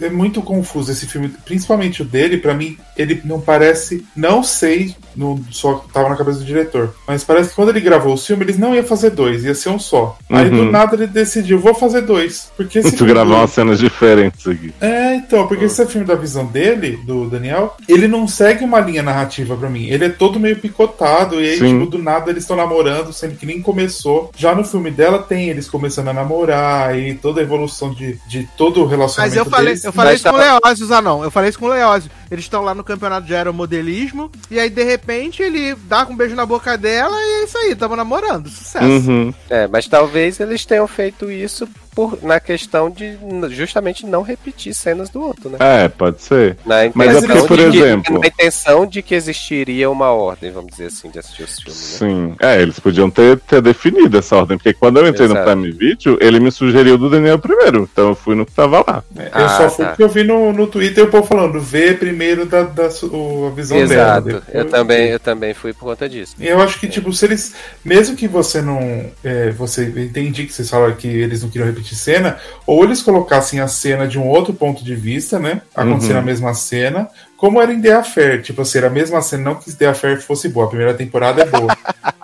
É, 0.00 0.06
é 0.06 0.10
muito 0.10 0.40
confuso 0.42 0.90
esse 0.92 1.06
filme, 1.06 1.28
principalmente 1.44 2.02
o 2.02 2.04
dele, 2.04 2.38
pra 2.38 2.54
mim, 2.54 2.76
ele 2.96 3.20
não 3.24 3.40
parece. 3.40 4.04
Não 4.16 4.42
sei, 4.42 4.94
não, 5.14 5.40
só 5.50 5.84
tava 5.92 6.08
na 6.08 6.16
cabeça 6.16 6.38
do 6.38 6.44
diretor, 6.44 6.94
mas 7.06 7.24
parece 7.24 7.50
que 7.50 7.54
quando 7.56 7.70
ele 7.70 7.80
gravou 7.80 8.14
o 8.14 8.18
filme, 8.18 8.44
eles 8.44 8.58
não 8.58 8.74
iam 8.74 8.84
fazer 8.84 9.10
dois, 9.10 9.44
ia 9.44 9.54
ser 9.54 9.68
um 9.70 9.78
só. 9.78 10.18
Aí 10.30 10.50
do 10.50 10.56
Uhum. 10.56 10.70
nada 10.70 10.94
ele 10.96 11.06
decidiu, 11.06 11.58
vou 11.58 11.74
fazer 11.74 12.02
dois. 12.02 12.50
Porque 12.56 12.78
esse 12.78 12.90
Tu 12.96 12.98
filme 12.98 13.12
gravar 13.12 13.36
umas 13.36 13.50
cenas 13.50 13.78
diferentes 13.78 14.46
aqui. 14.46 14.72
é, 14.80 15.14
então, 15.16 15.46
porque 15.46 15.64
esse 15.66 15.80
é 15.82 15.86
filme 15.86 16.06
da 16.06 16.14
visão 16.14 16.46
dele, 16.46 16.98
do 17.04 17.28
Daniel, 17.28 17.76
ele 17.88 18.06
não 18.08 18.26
segue 18.26 18.64
uma 18.64 18.80
linha 18.80 19.02
narrativa 19.02 19.56
pra 19.56 19.68
mim. 19.68 19.86
Ele 19.86 20.04
é 20.06 20.08
todo 20.08 20.40
meio 20.40 20.56
picotado, 20.76 21.40
e 21.40 21.48
aí, 21.50 21.58
Sim. 21.58 21.78
tipo, 21.78 21.90
do 21.90 21.98
nada 21.98 22.30
eles 22.30 22.44
estão 22.44 22.56
namorando, 22.56 23.12
sendo 23.12 23.36
que 23.36 23.46
nem 23.46 23.62
começou. 23.62 24.30
Já 24.36 24.54
no 24.54 24.62
filme 24.64 24.90
dela 24.90 25.18
tem 25.22 25.48
eles 25.48 25.68
começando 25.68 26.08
a 26.08 26.12
namorar 26.12 26.96
e 26.98 27.14
toda 27.14 27.40
a 27.40 27.42
evolução 27.42 27.92
de, 27.92 28.18
de 28.28 28.46
todo 28.56 28.78
o 28.78 28.82
Mas 28.82 28.90
relacionamento 28.90 29.38
eu 29.38 29.44
falei, 29.46 29.66
deles. 29.66 29.84
eu 29.84 29.92
falei 29.92 30.12
Mas 30.12 30.20
isso 30.20 30.28
com 30.30 30.36
o 30.36 30.38
tá- 30.40 30.58
Leózio, 30.62 30.86
Zanon. 30.86 31.24
Eu 31.24 31.30
falei 31.30 31.50
isso 31.50 31.58
com 31.58 31.66
o 31.66 31.70
Leózio. 31.70 32.10
Eles 32.30 32.44
estão 32.44 32.62
lá 32.62 32.74
no 32.74 32.84
campeonato 32.84 33.26
de 33.26 33.34
aeromodelismo. 33.34 34.30
E 34.50 34.58
aí, 34.60 34.68
de 34.68 34.82
repente, 34.84 35.42
ele 35.42 35.74
dá 35.88 36.04
com 36.04 36.12
um 36.12 36.16
beijo 36.16 36.34
na 36.34 36.44
boca 36.44 36.76
dela 36.76 37.16
e 37.16 37.40
é 37.40 37.44
isso 37.44 37.56
aí, 37.58 37.74
tamo 37.74 37.96
namorando. 37.96 38.48
Sucesso. 38.48 38.84
Uhum. 38.84 39.32
É, 39.48 39.66
mas 39.66 39.86
talvez 39.86 40.38
eles 40.40 40.64
tenham 40.66 40.86
feito 40.86 41.30
isso 41.30 41.66
por, 41.96 42.22
na 42.22 42.38
questão 42.38 42.90
de 42.90 43.16
justamente 43.50 44.04
não 44.04 44.20
repetir 44.22 44.74
cenas 44.74 45.08
do 45.08 45.20
outro, 45.22 45.48
né? 45.48 45.56
É, 45.58 45.88
pode 45.88 46.20
ser. 46.22 46.56
Na 46.66 46.76
Mas 46.94 47.16
é 47.16 47.26
porque, 47.26 47.46
por 47.48 47.56
de 47.56 47.70
que- 47.70 47.78
exemplo- 47.78 48.20
na 48.20 48.26
intenção 48.26 48.86
de 48.86 49.00
que 49.02 49.14
existiria 49.14 49.88
uma 49.90 50.10
ordem, 50.12 50.50
vamos 50.52 50.70
dizer 50.72 50.86
assim, 50.88 51.08
de 51.10 51.18
assistir 51.18 51.44
os 51.44 51.58
filmes, 51.58 51.98
né? 52.02 52.08
Sim. 52.08 52.36
É, 52.38 52.60
eles 52.60 52.78
podiam 52.78 53.10
ter, 53.10 53.38
ter 53.40 53.62
definido 53.62 54.18
essa 54.18 54.36
ordem, 54.36 54.58
porque 54.58 54.74
quando 54.74 54.98
eu 54.98 55.08
entrei 55.08 55.26
no 55.26 55.34
Exato. 55.34 55.50
Prime 55.50 55.70
Video, 55.72 56.18
ele 56.20 56.38
me 56.38 56.52
sugeriu 56.52 56.98
do 56.98 57.08
Daniel 57.08 57.38
primeiro. 57.38 57.88
Então 57.90 58.08
eu 58.10 58.14
fui 58.14 58.34
no 58.34 58.44
que 58.44 58.52
tava 58.52 58.84
lá. 58.86 59.02
Eu 59.16 59.22
Ah, 59.32 59.48
só 59.56 59.70
fui 59.70 59.84
tá. 59.86 59.90
porque 59.92 60.02
eu 60.02 60.08
vi 60.10 60.22
no, 60.22 60.52
no 60.52 60.66
Twitter 60.66 61.02
o 61.04 61.08
povo 61.08 61.26
falando, 61.26 61.58
vê 61.60 61.94
primeiro 61.94 62.44
da, 62.44 62.62
da 62.64 62.88
o- 63.04 63.48
a 63.50 63.54
visão 63.54 63.78
Exato. 63.78 64.26
dela. 64.26 64.42
Eu 64.48 64.64
Depois- 64.64 64.70
também, 64.70 65.08
eu 65.08 65.18
também 65.20 65.54
fui 65.54 65.72
por 65.72 65.86
conta 65.86 66.06
disso. 66.06 66.34
E 66.38 66.46
Eu 66.46 66.60
acho 66.60 66.78
que, 66.78 66.88
tipo, 66.88 67.10
se 67.12 67.24
eles. 67.24 67.54
Mesmo 67.82 68.14
que 68.14 68.28
você 68.28 68.60
não. 68.60 69.06
é, 69.24 69.50
você 69.52 69.86
entendi 69.96 70.44
que 70.44 70.52
vocês 70.52 70.68
falaram 70.68 70.94
que 70.94 71.08
eles 71.08 71.42
não 71.42 71.48
queriam 71.48 71.66
repetir 71.66 71.85
cena, 71.94 72.38
ou 72.66 72.82
eles 72.82 73.02
colocassem 73.02 73.60
a 73.60 73.68
cena 73.68 74.08
de 74.08 74.18
um 74.18 74.26
outro 74.28 74.52
ponto 74.52 74.82
de 74.82 74.94
vista, 74.94 75.38
né? 75.38 75.62
Acontecendo 75.74 76.14
Uhum. 76.14 76.20
a 76.20 76.22
mesma 76.22 76.54
cena, 76.54 77.08
como 77.36 77.60
era 77.60 77.72
em 77.72 77.80
The 77.80 77.92
Affair, 77.92 78.42
tipo 78.42 78.62
assim, 78.62 78.78
era 78.78 78.86
a 78.86 78.90
mesma 78.90 79.20
cena, 79.22 79.44
não 79.44 79.54
que 79.56 79.72
The 79.72 79.86
Affair 79.86 80.20
fosse 80.20 80.48
boa, 80.48 80.66
a 80.66 80.68
primeira 80.68 80.94
temporada 80.94 81.42
é 81.42 81.46
boa. 81.46 81.76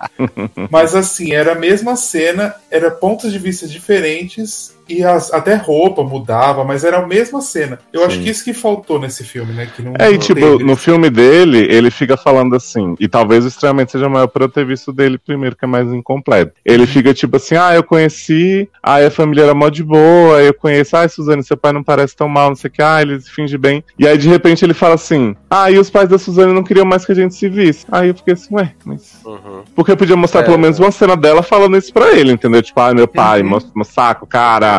Mas 0.69 0.95
assim, 0.95 1.33
era 1.33 1.53
a 1.53 1.55
mesma 1.55 1.95
cena, 1.95 2.55
era 2.69 2.91
pontos 2.91 3.31
de 3.31 3.39
vista 3.39 3.67
diferentes 3.67 4.73
e 4.87 5.03
as, 5.03 5.33
até 5.33 5.55
roupa 5.55 6.03
mudava, 6.03 6.63
mas 6.63 6.83
era 6.83 6.97
a 6.99 7.07
mesma 7.07 7.41
cena. 7.41 7.79
Eu 7.91 8.01
Sim. 8.01 8.05
acho 8.07 8.19
que 8.21 8.29
isso 8.29 8.43
que 8.43 8.53
faltou 8.53 8.99
nesse 8.99 9.23
filme, 9.23 9.53
né? 9.53 9.67
Que 9.75 9.81
não, 9.81 9.93
É, 9.99 10.09
e 10.09 10.13
não 10.13 10.19
tipo, 10.19 10.39
teve. 10.39 10.63
no 10.63 10.75
filme 10.75 11.09
dele, 11.09 11.67
ele 11.69 11.89
fica 11.91 12.17
falando 12.17 12.55
assim, 12.55 12.95
e 12.99 13.07
talvez 13.07 13.45
o 13.45 13.47
estranhamento 13.47 13.91
seja 13.91 14.09
maior 14.09 14.27
por 14.27 14.41
eu 14.41 14.49
ter 14.49 14.65
visto 14.65 14.91
dele 14.91 15.17
primeiro, 15.17 15.55
que 15.55 15.65
é 15.65 15.67
mais 15.67 15.87
incompleto. 15.91 16.51
Ele 16.65 16.85
fica 16.85 17.13
tipo 17.13 17.37
assim, 17.37 17.55
ah, 17.55 17.73
eu 17.75 17.83
conheci, 17.83 18.69
aí 18.81 19.05
a 19.05 19.11
família 19.11 19.43
era 19.43 19.53
mó 19.53 19.69
de 19.69 19.83
boa, 19.83 20.37
aí 20.37 20.47
eu 20.47 20.53
conheço, 20.53 20.95
ah, 20.97 21.07
Suzane, 21.07 21.43
seu 21.43 21.57
pai 21.57 21.71
não 21.71 21.83
parece 21.83 22.15
tão 22.15 22.27
mal, 22.27 22.49
não 22.49 22.55
sei 22.55 22.69
o 22.69 22.71
que, 22.71 22.81
ah, 22.81 23.01
ele 23.01 23.19
finge 23.21 23.57
bem. 23.57 23.83
E 23.97 24.07
aí, 24.07 24.17
de 24.17 24.27
repente, 24.29 24.63
ele 24.65 24.73
fala 24.73 24.95
assim, 24.95 25.35
ah, 25.49 25.69
e 25.71 25.77
os 25.77 25.89
pais 25.89 26.09
da 26.09 26.17
Suzane 26.17 26.53
não 26.53 26.63
queriam 26.63 26.85
mais 26.85 27.05
que 27.05 27.11
a 27.11 27.15
gente 27.15 27.35
se 27.35 27.47
visse. 27.49 27.85
Aí 27.91 28.09
eu 28.09 28.15
fiquei 28.15 28.33
assim, 28.33 28.53
ué, 28.55 28.73
mas... 28.85 29.21
Uhum. 29.25 29.63
Porque 29.75 29.91
eu 29.91 29.97
podia 29.97 30.15
mostrar 30.15 30.41
É. 30.41 30.43
pelo 30.43 30.57
menos 30.59 30.79
uma 30.79 30.91
cena 30.91 31.15
dela 31.15 31.41
falando 31.43 31.77
isso 31.77 31.93
pra 31.93 32.11
ele, 32.13 32.31
entendeu? 32.31 32.61
Tipo, 32.61 32.79
ah, 32.81 32.93
meu 32.93 33.07
pai, 33.07 33.41
Uhum. 33.41 33.49
mostra 33.49 33.71
um 33.75 33.83
saco, 33.83 34.25
cara. 34.27 34.72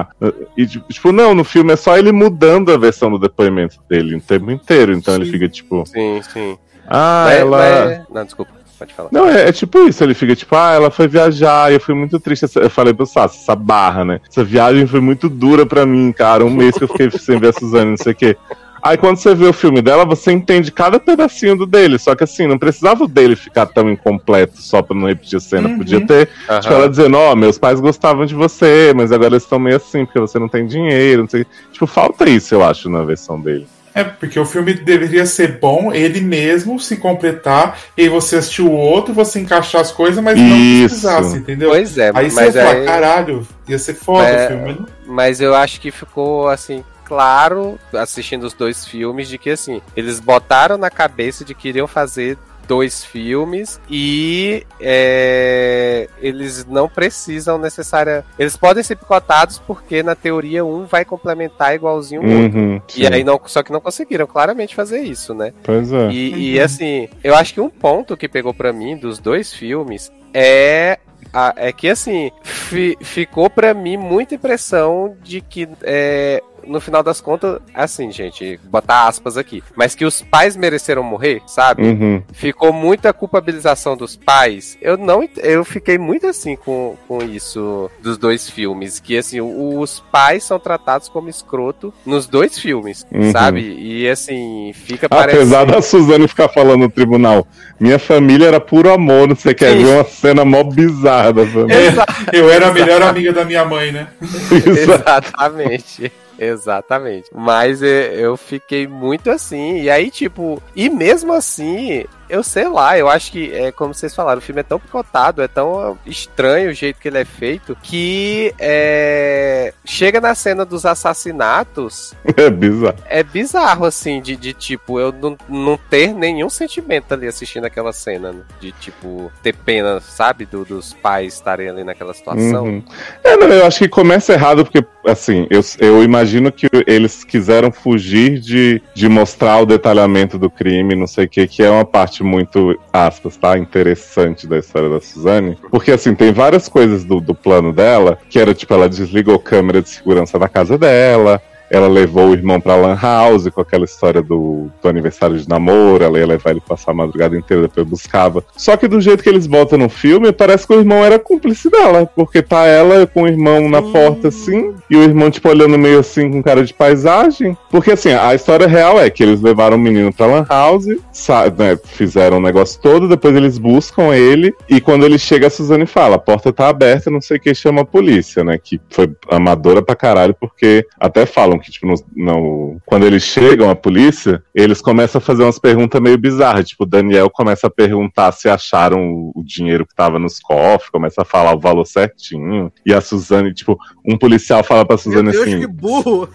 E, 0.56 0.66
tipo, 0.66 1.12
não, 1.12 1.34
no 1.34 1.44
filme 1.44 1.72
é 1.72 1.76
só 1.76 1.96
ele 1.96 2.12
mudando 2.12 2.72
a 2.72 2.76
versão 2.76 3.10
do 3.10 3.18
depoimento 3.18 3.76
dele 3.88 4.16
o 4.16 4.20
tempo 4.20 4.50
inteiro. 4.50 4.92
Então 4.92 5.14
ele 5.14 5.26
Sim. 5.26 5.32
fica 5.32 5.48
tipo, 5.48 5.84
Sim, 5.86 6.20
sim. 6.32 6.58
ah, 6.86 7.24
Mas- 7.26 7.38
ela. 7.38 7.58
mas- 7.58 8.00
Não, 8.14 8.24
desculpa, 8.24 8.52
pode 8.78 8.94
falar. 8.94 9.08
Não, 9.12 9.28
é, 9.28 9.48
é 9.48 9.52
tipo 9.52 9.78
isso, 9.88 10.02
ele 10.02 10.14
fica 10.14 10.34
tipo, 10.34 10.54
ah, 10.56 10.72
ela 10.72 10.90
foi 10.90 11.06
viajar, 11.08 11.70
e 11.70 11.74
eu 11.76 11.80
fui 11.80 11.94
muito 11.94 12.18
triste. 12.20 12.46
Eu 12.56 12.70
falei 12.70 12.92
pro 12.94 13.06
Sassi, 13.06 13.38
essa 13.42 13.54
barra, 13.54 14.04
né? 14.04 14.20
Essa 14.28 14.42
viagem 14.44 14.86
foi 14.86 15.00
muito 15.00 15.28
dura 15.28 15.64
pra 15.66 15.84
mim, 15.86 16.12
cara. 16.12 16.44
Um 16.44 16.50
mês 16.50 16.76
que 16.76 16.84
eu 16.84 16.88
fiquei 16.88 17.10
sem 17.10 17.38
ver 17.38 17.48
a 17.48 17.52
Suzane, 17.52 17.90
não 17.90 17.96
sei 17.96 18.12
o 18.12 18.16
quê. 18.16 18.36
Aí 18.84 18.98
quando 18.98 19.16
você 19.16 19.34
vê 19.34 19.46
o 19.46 19.52
filme 19.54 19.80
dela, 19.80 20.04
você 20.04 20.30
entende 20.30 20.70
cada 20.70 21.00
pedacinho 21.00 21.56
do 21.56 21.64
dele. 21.64 21.98
Só 21.98 22.14
que 22.14 22.22
assim, 22.22 22.46
não 22.46 22.58
precisava 22.58 23.04
o 23.04 23.08
dele 23.08 23.34
ficar 23.34 23.64
tão 23.64 23.90
incompleto 23.90 24.60
só 24.60 24.82
pra 24.82 24.94
não 24.94 25.08
repetir 25.08 25.38
a 25.38 25.40
cena. 25.40 25.68
Uhum. 25.70 25.78
Podia 25.78 26.06
ter, 26.06 26.28
Aham. 26.50 26.60
tipo, 26.60 26.74
ela 26.74 26.88
dizendo, 26.90 27.16
ó, 27.16 27.34
meus 27.34 27.56
pais 27.56 27.80
gostavam 27.80 28.26
de 28.26 28.34
você, 28.34 28.92
mas 28.94 29.10
agora 29.10 29.30
eles 29.30 29.42
estão 29.44 29.58
meio 29.58 29.76
assim, 29.76 30.04
porque 30.04 30.20
você 30.20 30.38
não 30.38 30.50
tem 30.50 30.66
dinheiro, 30.66 31.22
não 31.22 31.28
sei. 31.30 31.46
Tipo, 31.72 31.86
falta 31.86 32.28
isso, 32.28 32.54
eu 32.54 32.62
acho, 32.62 32.90
na 32.90 33.02
versão 33.02 33.40
dele. 33.40 33.66
É, 33.94 34.04
porque 34.04 34.38
o 34.38 34.44
filme 34.44 34.74
deveria 34.74 35.24
ser 35.24 35.58
bom, 35.60 35.90
ele 35.90 36.20
mesmo 36.20 36.78
se 36.80 36.96
completar, 36.96 37.78
e 37.96 38.02
aí 38.02 38.08
você 38.08 38.36
assistir 38.36 38.62
o 38.62 38.72
outro, 38.72 39.14
você 39.14 39.38
encaixar 39.38 39.80
as 39.80 39.92
coisas, 39.92 40.22
mas 40.22 40.36
não 40.38 40.56
Isso. 40.58 40.88
precisasse, 40.88 41.38
entendeu? 41.38 41.70
Pois 41.70 41.96
é, 41.96 42.10
aí 42.12 42.28
você 42.28 42.34
mas 42.34 42.54
ia 42.56 42.62
falar, 42.64 42.74
aí- 42.80 42.84
caralho, 42.84 43.46
ia 43.68 43.78
ser 43.78 43.94
foda 43.94 44.28
É, 44.28 44.44
o 44.44 44.48
filme. 44.48 44.86
Mas 45.06 45.40
eu 45.40 45.54
acho 45.54 45.80
que 45.80 45.90
ficou 45.92 46.48
assim 46.48 46.82
claro 47.04 47.78
assistindo 47.92 48.44
os 48.44 48.52
dois 48.54 48.84
filmes 48.86 49.28
de 49.28 49.38
que 49.38 49.50
assim 49.50 49.80
eles 49.96 50.20
botaram 50.20 50.76
na 50.78 50.90
cabeça 50.90 51.44
de 51.44 51.54
que 51.54 51.68
iriam 51.68 51.86
fazer 51.86 52.38
dois 52.66 53.04
filmes 53.04 53.78
e 53.90 54.64
é, 54.80 56.08
eles 56.20 56.64
não 56.64 56.88
precisam 56.88 57.58
necessária 57.58 58.24
eles 58.38 58.56
podem 58.56 58.82
ser 58.82 58.96
picotados 58.96 59.58
porque 59.58 60.02
na 60.02 60.14
teoria 60.14 60.64
um 60.64 60.86
vai 60.86 61.04
complementar 61.04 61.74
igualzinho 61.74 62.22
o 62.22 62.42
outro 62.42 62.58
Uhum, 62.58 62.80
e 62.96 63.06
aí 63.06 63.22
não 63.22 63.38
só 63.46 63.62
que 63.62 63.70
não 63.72 63.80
conseguiram 63.82 64.26
claramente 64.26 64.74
fazer 64.74 65.00
isso 65.02 65.34
né 65.34 65.52
Pois 65.62 65.92
é. 65.92 66.10
e, 66.10 66.54
e, 66.54 66.60
assim, 66.60 67.08
eu 67.22 67.34
acho 67.34 67.52
que 67.52 67.60
um 67.60 67.68
ponto 67.68 68.16
que 68.16 68.28
pegou 68.28 68.54
pra 68.54 68.72
mim 68.72 68.96
dos 68.96 69.18
dois 69.18 69.52
filmes 69.52 70.10
é. 70.32 70.98
a- 71.32 71.52
é 71.56 71.70
que 71.72 71.88
assim, 71.88 72.30
fi- 72.42 72.96
ficou 73.02 73.48
pra 73.50 73.74
mim 73.74 73.96
muita 73.96 74.34
impressão 74.36 75.16
de 75.22 75.40
que 75.40 75.68
é, 75.82 76.42
no 76.66 76.80
final 76.80 77.02
das 77.02 77.20
contas, 77.20 77.58
assim, 77.74 78.10
gente, 78.10 78.58
botar 78.64 79.06
aspas 79.06 79.36
aqui, 79.36 79.62
mas 79.76 79.94
que 79.94 80.04
os 80.04 80.22
pais 80.22 80.56
mereceram 80.56 81.02
morrer, 81.02 81.42
sabe? 81.46 81.82
Uhum. 81.82 82.22
Ficou 82.32 82.72
muita 82.72 83.12
culpabilização 83.12 83.96
dos 83.96 84.16
pais. 84.16 84.76
Eu 84.80 84.96
não 84.96 85.26
eu 85.38 85.64
fiquei 85.64 85.98
muito 85.98 86.26
assim 86.26 86.56
com, 86.56 86.96
com 87.08 87.22
isso 87.22 87.90
dos 88.02 88.16
dois 88.18 88.48
filmes, 88.48 89.00
que 89.00 89.16
assim, 89.16 89.40
os 89.40 90.00
pais 90.12 90.44
são 90.44 90.58
tratados 90.58 91.08
como 91.08 91.28
escroto 91.28 91.92
nos 92.04 92.26
dois 92.26 92.58
filmes, 92.58 93.04
Uhum. 93.12 93.32
sabe? 93.32 93.60
E 93.78 94.08
assim, 94.08 94.72
fica 94.74 95.06
Apesar 95.06 95.26
parecendo 95.26 95.72
da 95.72 95.82
Suzane 95.82 96.28
ficar 96.28 96.48
falando 96.48 96.80
no 96.82 96.90
tribunal, 96.90 97.46
minha 97.78 97.98
família 97.98 98.46
era 98.46 98.60
puro 98.60 98.92
amor, 98.92 99.28
não 99.28 99.36
sei, 99.36 99.54
quer 99.54 99.72
Sim. 99.72 99.84
ver 99.84 99.94
uma 99.94 100.04
cena 100.04 100.44
mó 100.44 100.62
bizarra 100.62 101.32
da 101.32 101.46
família. 101.46 102.04
É, 102.32 102.36
eu 102.38 102.50
era 102.50 102.68
a 102.68 102.72
melhor 102.72 103.02
amiga 103.02 103.32
da 103.32 103.44
minha 103.44 103.64
mãe, 103.64 103.92
né? 103.92 104.08
Exatamente. 104.50 106.12
Exatamente. 106.38 107.30
Mas 107.32 107.82
é, 107.82 108.14
eu 108.14 108.36
fiquei 108.36 108.86
muito 108.86 109.30
assim. 109.30 109.80
E 109.80 109.90
aí, 109.90 110.10
tipo, 110.10 110.62
e 110.74 110.88
mesmo 110.90 111.32
assim, 111.32 112.04
eu 112.28 112.42
sei 112.42 112.68
lá, 112.68 112.98
eu 112.98 113.08
acho 113.08 113.32
que, 113.32 113.52
é 113.52 113.70
como 113.72 113.92
vocês 113.94 114.14
falaram, 114.14 114.38
o 114.38 114.42
filme 114.42 114.60
é 114.60 114.64
tão 114.64 114.78
picotado, 114.78 115.42
é 115.42 115.48
tão 115.48 115.98
estranho 116.06 116.70
o 116.70 116.74
jeito 116.74 117.00
que 117.00 117.08
ele 117.08 117.18
é 117.18 117.24
feito, 117.24 117.76
que 117.82 118.54
é, 118.58 119.72
chega 119.84 120.20
na 120.20 120.34
cena 120.34 120.64
dos 120.64 120.84
assassinatos, 120.86 122.14
É 122.36 122.50
bizarro. 122.50 122.96
é 123.06 123.22
bizarro, 123.22 123.84
assim, 123.84 124.20
de, 124.20 124.36
de 124.36 124.52
tipo, 124.52 124.98
eu 125.00 125.12
não, 125.12 125.36
não 125.48 125.76
ter 125.90 126.12
nenhum 126.14 126.48
sentimento 126.48 127.12
ali 127.12 127.26
assistindo 127.26 127.64
aquela 127.64 127.92
cena, 127.92 128.32
né? 128.32 128.40
de 128.60 128.72
tipo, 128.72 129.30
ter 129.42 129.54
pena, 129.54 130.00
sabe, 130.00 130.44
do- 130.46 130.64
dos 130.64 130.92
pais 130.94 131.34
estarem 131.34 131.68
ali 131.68 131.84
naquela 131.84 132.14
situação. 132.14 132.64
Uhum. 132.64 132.82
É, 133.22 133.36
não, 133.36 133.48
eu 133.48 133.66
acho 133.66 133.78
que 133.78 133.88
começa 133.88 134.32
errado 134.32 134.64
porque, 134.64 134.84
assim, 135.06 135.46
eu, 135.50 135.60
eu 135.78 136.02
imagino 136.02 136.50
que 136.52 136.66
eles 136.86 137.24
quiseram 137.24 137.70
fugir 137.72 138.38
de, 138.38 138.80
de 138.94 139.08
mostrar 139.08 139.58
o 139.60 139.66
detalhamento 139.66 140.38
do 140.38 140.50
crime, 140.50 140.94
não 140.94 141.06
sei 141.06 141.24
o 141.24 141.28
que, 141.28 141.46
que 141.46 141.62
é 141.62 141.70
uma 141.70 141.84
parte 141.84 142.13
muito, 142.22 142.78
aspas, 142.92 143.36
tá? 143.36 143.58
Interessante 143.58 144.46
da 144.46 144.58
história 144.58 144.88
da 144.88 145.00
Suzane. 145.00 145.58
Porque, 145.70 145.90
assim, 145.90 146.14
tem 146.14 146.32
várias 146.32 146.68
coisas 146.68 147.04
do, 147.04 147.20
do 147.20 147.34
plano 147.34 147.72
dela, 147.72 148.18
que 148.28 148.38
era, 148.38 148.54
tipo, 148.54 148.72
ela 148.74 148.88
desligou 148.88 149.38
câmera 149.38 149.82
de 149.82 149.88
segurança 149.88 150.38
da 150.38 150.48
casa 150.48 150.78
dela, 150.78 151.42
ela 151.74 151.88
levou 151.88 152.28
o 152.28 152.32
irmão 152.32 152.60
pra 152.60 152.76
Lan 152.76 152.98
House 153.00 153.48
com 153.48 153.60
aquela 153.60 153.84
história 153.84 154.22
do, 154.22 154.70
do 154.82 154.88
aniversário 154.88 155.36
de 155.38 155.48
namoro. 155.48 156.04
Ela 156.04 156.18
ia 156.18 156.26
levar 156.26 156.50
ele 156.50 156.60
passar 156.60 156.92
a 156.92 156.94
madrugada 156.94 157.36
inteira, 157.36 157.62
depois 157.62 157.86
buscava. 157.86 158.44
Só 158.56 158.76
que 158.76 158.86
do 158.86 159.00
jeito 159.00 159.22
que 159.22 159.28
eles 159.28 159.46
botam 159.46 159.78
no 159.78 159.88
filme, 159.88 160.32
parece 160.32 160.66
que 160.66 160.72
o 160.72 160.78
irmão 160.78 161.04
era 161.04 161.18
cúmplice 161.18 161.70
dela. 161.70 162.06
Porque 162.06 162.42
tá 162.42 162.66
ela 162.66 163.06
com 163.06 163.22
o 163.22 163.28
irmão 163.28 163.68
na 163.68 163.82
porta 163.82 164.28
assim, 164.28 164.74
e 164.88 164.96
o 164.96 165.02
irmão, 165.02 165.30
tipo, 165.30 165.48
olhando 165.48 165.78
meio 165.78 165.98
assim 165.98 166.30
com 166.30 166.42
cara 166.42 166.64
de 166.64 166.72
paisagem. 166.72 167.56
Porque 167.70 167.92
assim, 167.92 168.12
a 168.12 168.34
história 168.34 168.66
real 168.66 169.00
é 169.00 169.10
que 169.10 169.22
eles 169.22 169.40
levaram 169.40 169.76
o 169.76 169.80
menino 169.80 170.12
pra 170.12 170.26
Lan 170.26 170.46
House, 170.48 170.86
né, 170.86 171.78
fizeram 171.84 172.38
o 172.38 172.40
negócio 172.40 172.80
todo, 172.80 173.08
depois 173.08 173.34
eles 173.34 173.58
buscam 173.58 174.14
ele, 174.14 174.54
e 174.68 174.80
quando 174.80 175.04
ele 175.04 175.18
chega, 175.18 175.46
a 175.46 175.50
Suzane 175.50 175.86
fala: 175.86 176.16
a 176.16 176.18
porta 176.18 176.52
tá 176.52 176.68
aberta, 176.68 177.10
não 177.10 177.20
sei 177.20 177.36
o 177.36 177.40
que, 177.40 177.54
chama 177.54 177.82
a 177.82 177.84
polícia, 177.84 178.44
né? 178.44 178.58
Que 178.62 178.80
foi 178.90 179.10
amadora 179.30 179.82
pra 179.82 179.94
caralho, 179.94 180.34
porque 180.38 180.86
até 180.98 181.26
falam 181.26 181.58
que, 181.64 181.72
tipo, 181.72 181.86
no, 181.86 181.94
no- 182.14 182.76
quando 182.86 183.04
eles 183.04 183.22
chegam, 183.22 183.70
a 183.70 183.74
polícia, 183.74 184.42
eles 184.54 184.80
começam 184.80 185.18
a 185.18 185.22
fazer 185.22 185.42
umas 185.42 185.58
perguntas 185.58 186.00
meio 186.00 186.18
bizarras. 186.18 186.68
Tipo, 186.68 186.84
o 186.84 186.86
Daniel 186.86 187.30
começa 187.30 187.66
a 187.66 187.70
perguntar 187.70 188.32
se 188.32 188.48
acharam 188.48 189.00
o, 189.34 189.42
dinheiro 189.44 189.86
que 189.86 189.94
tava 189.94 190.18
nos 190.18 190.38
cofres, 190.38 190.90
começa 190.90 191.22
a 191.22 191.24
falar 191.24 191.54
o 191.54 191.60
valor 191.60 191.84
certinho. 191.86 192.72
E 192.84 192.92
a 192.94 193.00
Suzane, 193.00 193.52
tipo, 193.54 193.78
um 194.06 194.16
policial 194.16 194.62
fala 194.62 194.84
pra 194.84 194.94
Meu 194.94 194.98
Suzane 194.98 195.30
Deus, 195.32 195.42
assim. 195.48 195.60
que 195.60 195.66
burro! 195.66 196.28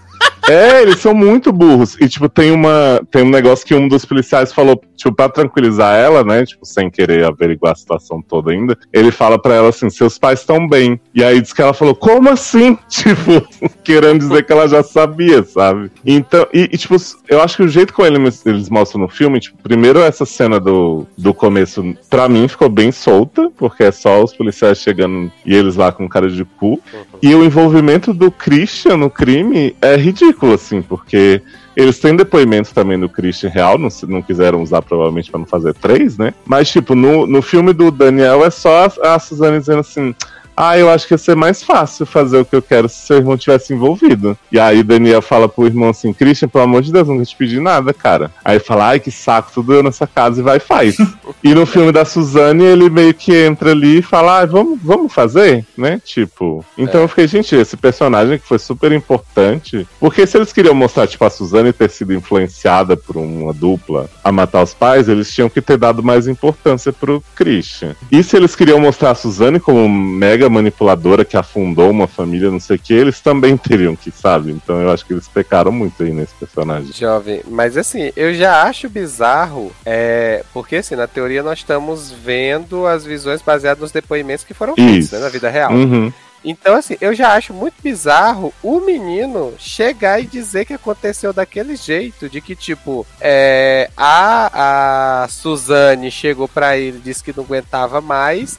É, 0.49 0.81
eles 0.81 0.99
são 0.99 1.13
muito 1.13 1.53
burros. 1.53 1.95
E, 2.01 2.09
tipo, 2.09 2.27
tem 2.27 2.51
uma. 2.51 3.01
Tem 3.11 3.21
um 3.21 3.29
negócio 3.29 3.63
que 3.63 3.75
um 3.75 3.87
dos 3.87 4.03
policiais 4.03 4.51
falou, 4.51 4.81
tipo, 4.95 5.15
pra 5.15 5.29
tranquilizar 5.29 5.95
ela, 5.95 6.23
né? 6.23 6.43
Tipo, 6.43 6.65
sem 6.65 6.89
querer 6.89 7.23
averiguar 7.23 7.73
a 7.73 7.75
situação 7.75 8.19
toda 8.19 8.51
ainda. 8.51 8.75
Ele 8.91 9.11
fala 9.11 9.39
pra 9.39 9.53
ela 9.53 9.69
assim: 9.69 9.91
seus 9.91 10.17
pais 10.17 10.39
estão 10.39 10.67
bem. 10.67 10.99
E 11.13 11.23
aí 11.23 11.39
diz 11.39 11.53
que 11.53 11.61
ela 11.61 11.73
falou, 11.73 11.93
como 11.93 12.29
assim? 12.29 12.77
Tipo, 12.89 13.47
querendo 13.83 14.19
dizer 14.19 14.45
que 14.45 14.51
ela 14.51 14.67
já 14.67 14.83
sabia, 14.83 15.41
sabe? 15.43 15.89
Então, 16.05 16.45
e, 16.53 16.69
e, 16.71 16.77
tipo, 16.77 16.95
eu 17.29 17.41
acho 17.41 17.55
que 17.55 17.63
o 17.63 17.67
jeito 17.67 17.93
como 17.93 18.07
eles, 18.07 18.45
eles 18.45 18.69
mostram 18.69 19.01
no 19.01 19.07
filme, 19.07 19.39
tipo, 19.39 19.57
primeiro 19.61 19.99
essa 19.99 20.25
cena 20.25 20.59
do, 20.59 21.05
do 21.17 21.33
começo, 21.33 21.95
pra 22.09 22.27
mim 22.27 22.47
ficou 22.47 22.67
bem 22.67 22.91
solta, 22.91 23.49
porque 23.57 23.83
é 23.83 23.91
só 23.91 24.21
os 24.21 24.33
policiais 24.33 24.79
chegando 24.79 25.31
e 25.45 25.55
eles 25.55 25.75
lá 25.75 25.91
com 25.91 26.09
cara 26.09 26.29
de 26.29 26.43
cu. 26.43 26.81
E 27.21 27.33
o 27.33 27.43
envolvimento 27.43 28.13
do 28.13 28.29
Christian 28.29 28.97
no 28.97 29.09
crime 29.09 29.75
é 29.81 29.95
ridículo, 29.95 30.38
assim, 30.47 30.81
porque 30.81 31.41
eles 31.75 31.99
têm 31.99 32.15
depoimento 32.15 32.73
também 32.73 32.99
do 32.99 33.07
Christian 33.07 33.49
real, 33.49 33.77
não, 33.77 33.89
não 34.07 34.21
quiseram 34.21 34.61
usar 34.61 34.81
provavelmente 34.81 35.31
pra 35.31 35.39
não 35.39 35.45
fazer 35.45 35.73
três, 35.73 36.17
né? 36.17 36.33
Mas, 36.45 36.69
tipo, 36.69 36.95
no, 36.95 37.25
no 37.25 37.41
filme 37.41 37.73
do 37.73 37.91
Daniel 37.91 38.43
é 38.45 38.49
só 38.49 38.85
a, 38.85 39.15
a 39.15 39.19
Suzane 39.19 39.59
dizendo 39.59 39.79
assim. 39.79 40.15
Ah, 40.61 40.77
eu 40.77 40.89
acho 40.89 41.07
que 41.07 41.13
ia 41.13 41.17
ser 41.17 41.37
mais 41.37 41.63
fácil 41.63 42.05
fazer 42.05 42.37
o 42.37 42.43
que 42.43 42.53
eu 42.53 42.61
quero 42.61 42.89
se 42.89 42.97
seu 43.07 43.15
irmão 43.15 43.37
tivesse 43.37 43.73
envolvido. 43.73 44.37
E 44.51 44.59
aí 44.59 44.83
Daniel 44.83 45.21
fala 45.21 45.47
pro 45.47 45.65
irmão 45.65 45.87
assim: 45.87 46.11
Christian, 46.11 46.49
pelo 46.49 46.65
amor 46.65 46.81
de 46.81 46.91
Deus, 46.91 47.07
nunca 47.07 47.23
te 47.23 47.33
pedi 47.33 47.61
nada, 47.61 47.93
cara. 47.93 48.29
Aí 48.43 48.59
fala: 48.59 48.89
ai, 48.89 48.99
que 48.99 49.09
saco, 49.09 49.51
tudo 49.53 49.73
eu 49.73 49.81
nessa 49.81 50.05
casa 50.05 50.41
e 50.41 50.43
vai 50.43 50.57
e 50.57 50.59
faz. 50.59 50.97
e 51.41 51.53
no 51.55 51.65
filme 51.65 51.93
da 51.93 52.03
Suzane, 52.03 52.65
ele 52.65 52.89
meio 52.89 53.13
que 53.13 53.33
entra 53.33 53.71
ali 53.71 53.99
e 53.99 54.01
fala: 54.01 54.41
ah, 54.41 54.45
vamos, 54.45 54.77
vamos 54.83 55.13
fazer, 55.13 55.65
né? 55.77 56.01
Tipo. 56.03 56.65
Então 56.77 56.99
É. 56.99 57.03
eu 57.05 57.07
fiquei, 57.07 57.25
gente, 57.27 57.55
esse 57.55 57.77
personagem 57.77 58.37
que 58.37 58.45
foi 58.45 58.59
super 58.59 58.91
importante. 58.91 59.87
Porque 59.97 60.27
se 60.27 60.37
eles 60.37 60.51
queriam 60.51 60.75
mostrar, 60.75 61.07
tipo, 61.07 61.23
a 61.23 61.29
Suzane 61.29 61.71
ter 61.71 61.89
sido 61.89 62.13
influenciada 62.13 62.97
por 62.97 63.15
uma 63.15 63.53
dupla 63.53 64.09
a 64.21 64.29
matar 64.29 64.63
os 64.63 64.73
pais, 64.73 65.07
eles 65.07 65.33
tinham 65.33 65.49
que 65.49 65.61
ter 65.61 65.77
dado 65.77 66.03
mais 66.03 66.27
importância 66.27 66.91
pro 66.91 67.23
Christian. 67.33 67.95
E 68.11 68.21
se 68.21 68.35
eles 68.35 68.57
queriam 68.57 68.77
mostrar 68.81 69.11
a 69.11 69.15
Suzane 69.15 69.57
como 69.57 69.87
mega 69.87 70.48
manipuladora 70.49 71.23
que 71.25 71.37
afundou 71.37 71.89
uma 71.89 72.07
família, 72.07 72.51
não 72.51 72.59
sei 72.59 72.75
o 72.75 72.79
que, 72.79 72.93
eles 72.93 73.19
também 73.19 73.55
teriam 73.57 73.95
que, 73.95 74.11
sabe? 74.11 74.51
Então 74.51 74.81
eu 74.81 74.91
acho 74.91 75.05
que 75.05 75.13
eles 75.13 75.27
pecaram 75.27 75.71
muito 75.71 76.01
aí 76.03 76.11
nesse 76.11 76.33
personagem. 76.35 76.91
Jovem, 76.93 77.41
mas 77.47 77.77
assim, 77.77 78.11
eu 78.15 78.33
já 78.33 78.63
acho 78.63 78.89
bizarro, 78.89 79.71
é, 79.85 80.43
porque 80.53 80.77
assim, 80.77 80.95
na 80.95 81.07
teoria 81.07 81.43
nós 81.43 81.59
estamos 81.59 82.11
vendo 82.11 82.85
as 82.85 83.05
visões 83.05 83.41
baseadas 83.41 83.81
nos 83.81 83.91
depoimentos 83.91 84.43
que 84.43 84.53
foram 84.53 84.75
feitos, 84.75 85.11
né, 85.11 85.19
na 85.19 85.29
vida 85.29 85.49
real. 85.49 85.71
Uhum. 85.71 86.11
Então, 86.43 86.75
assim, 86.75 86.95
eu 87.01 87.13
já 87.13 87.33
acho 87.33 87.53
muito 87.53 87.75
bizarro 87.81 88.53
o 88.63 88.79
menino 88.79 89.53
chegar 89.57 90.21
e 90.21 90.25
dizer 90.25 90.65
que 90.65 90.73
aconteceu 90.73 91.33
daquele 91.33 91.75
jeito, 91.75 92.29
de 92.29 92.39
que, 92.39 92.55
tipo, 92.55 93.05
é, 93.19 93.89
a, 93.95 95.23
a 95.23 95.27
Suzane 95.27 96.09
chegou 96.09 96.47
pra 96.47 96.77
ele, 96.77 96.99
disse 96.99 97.23
que 97.23 97.35
não 97.35 97.43
aguentava 97.43 97.99
mais, 97.99 98.57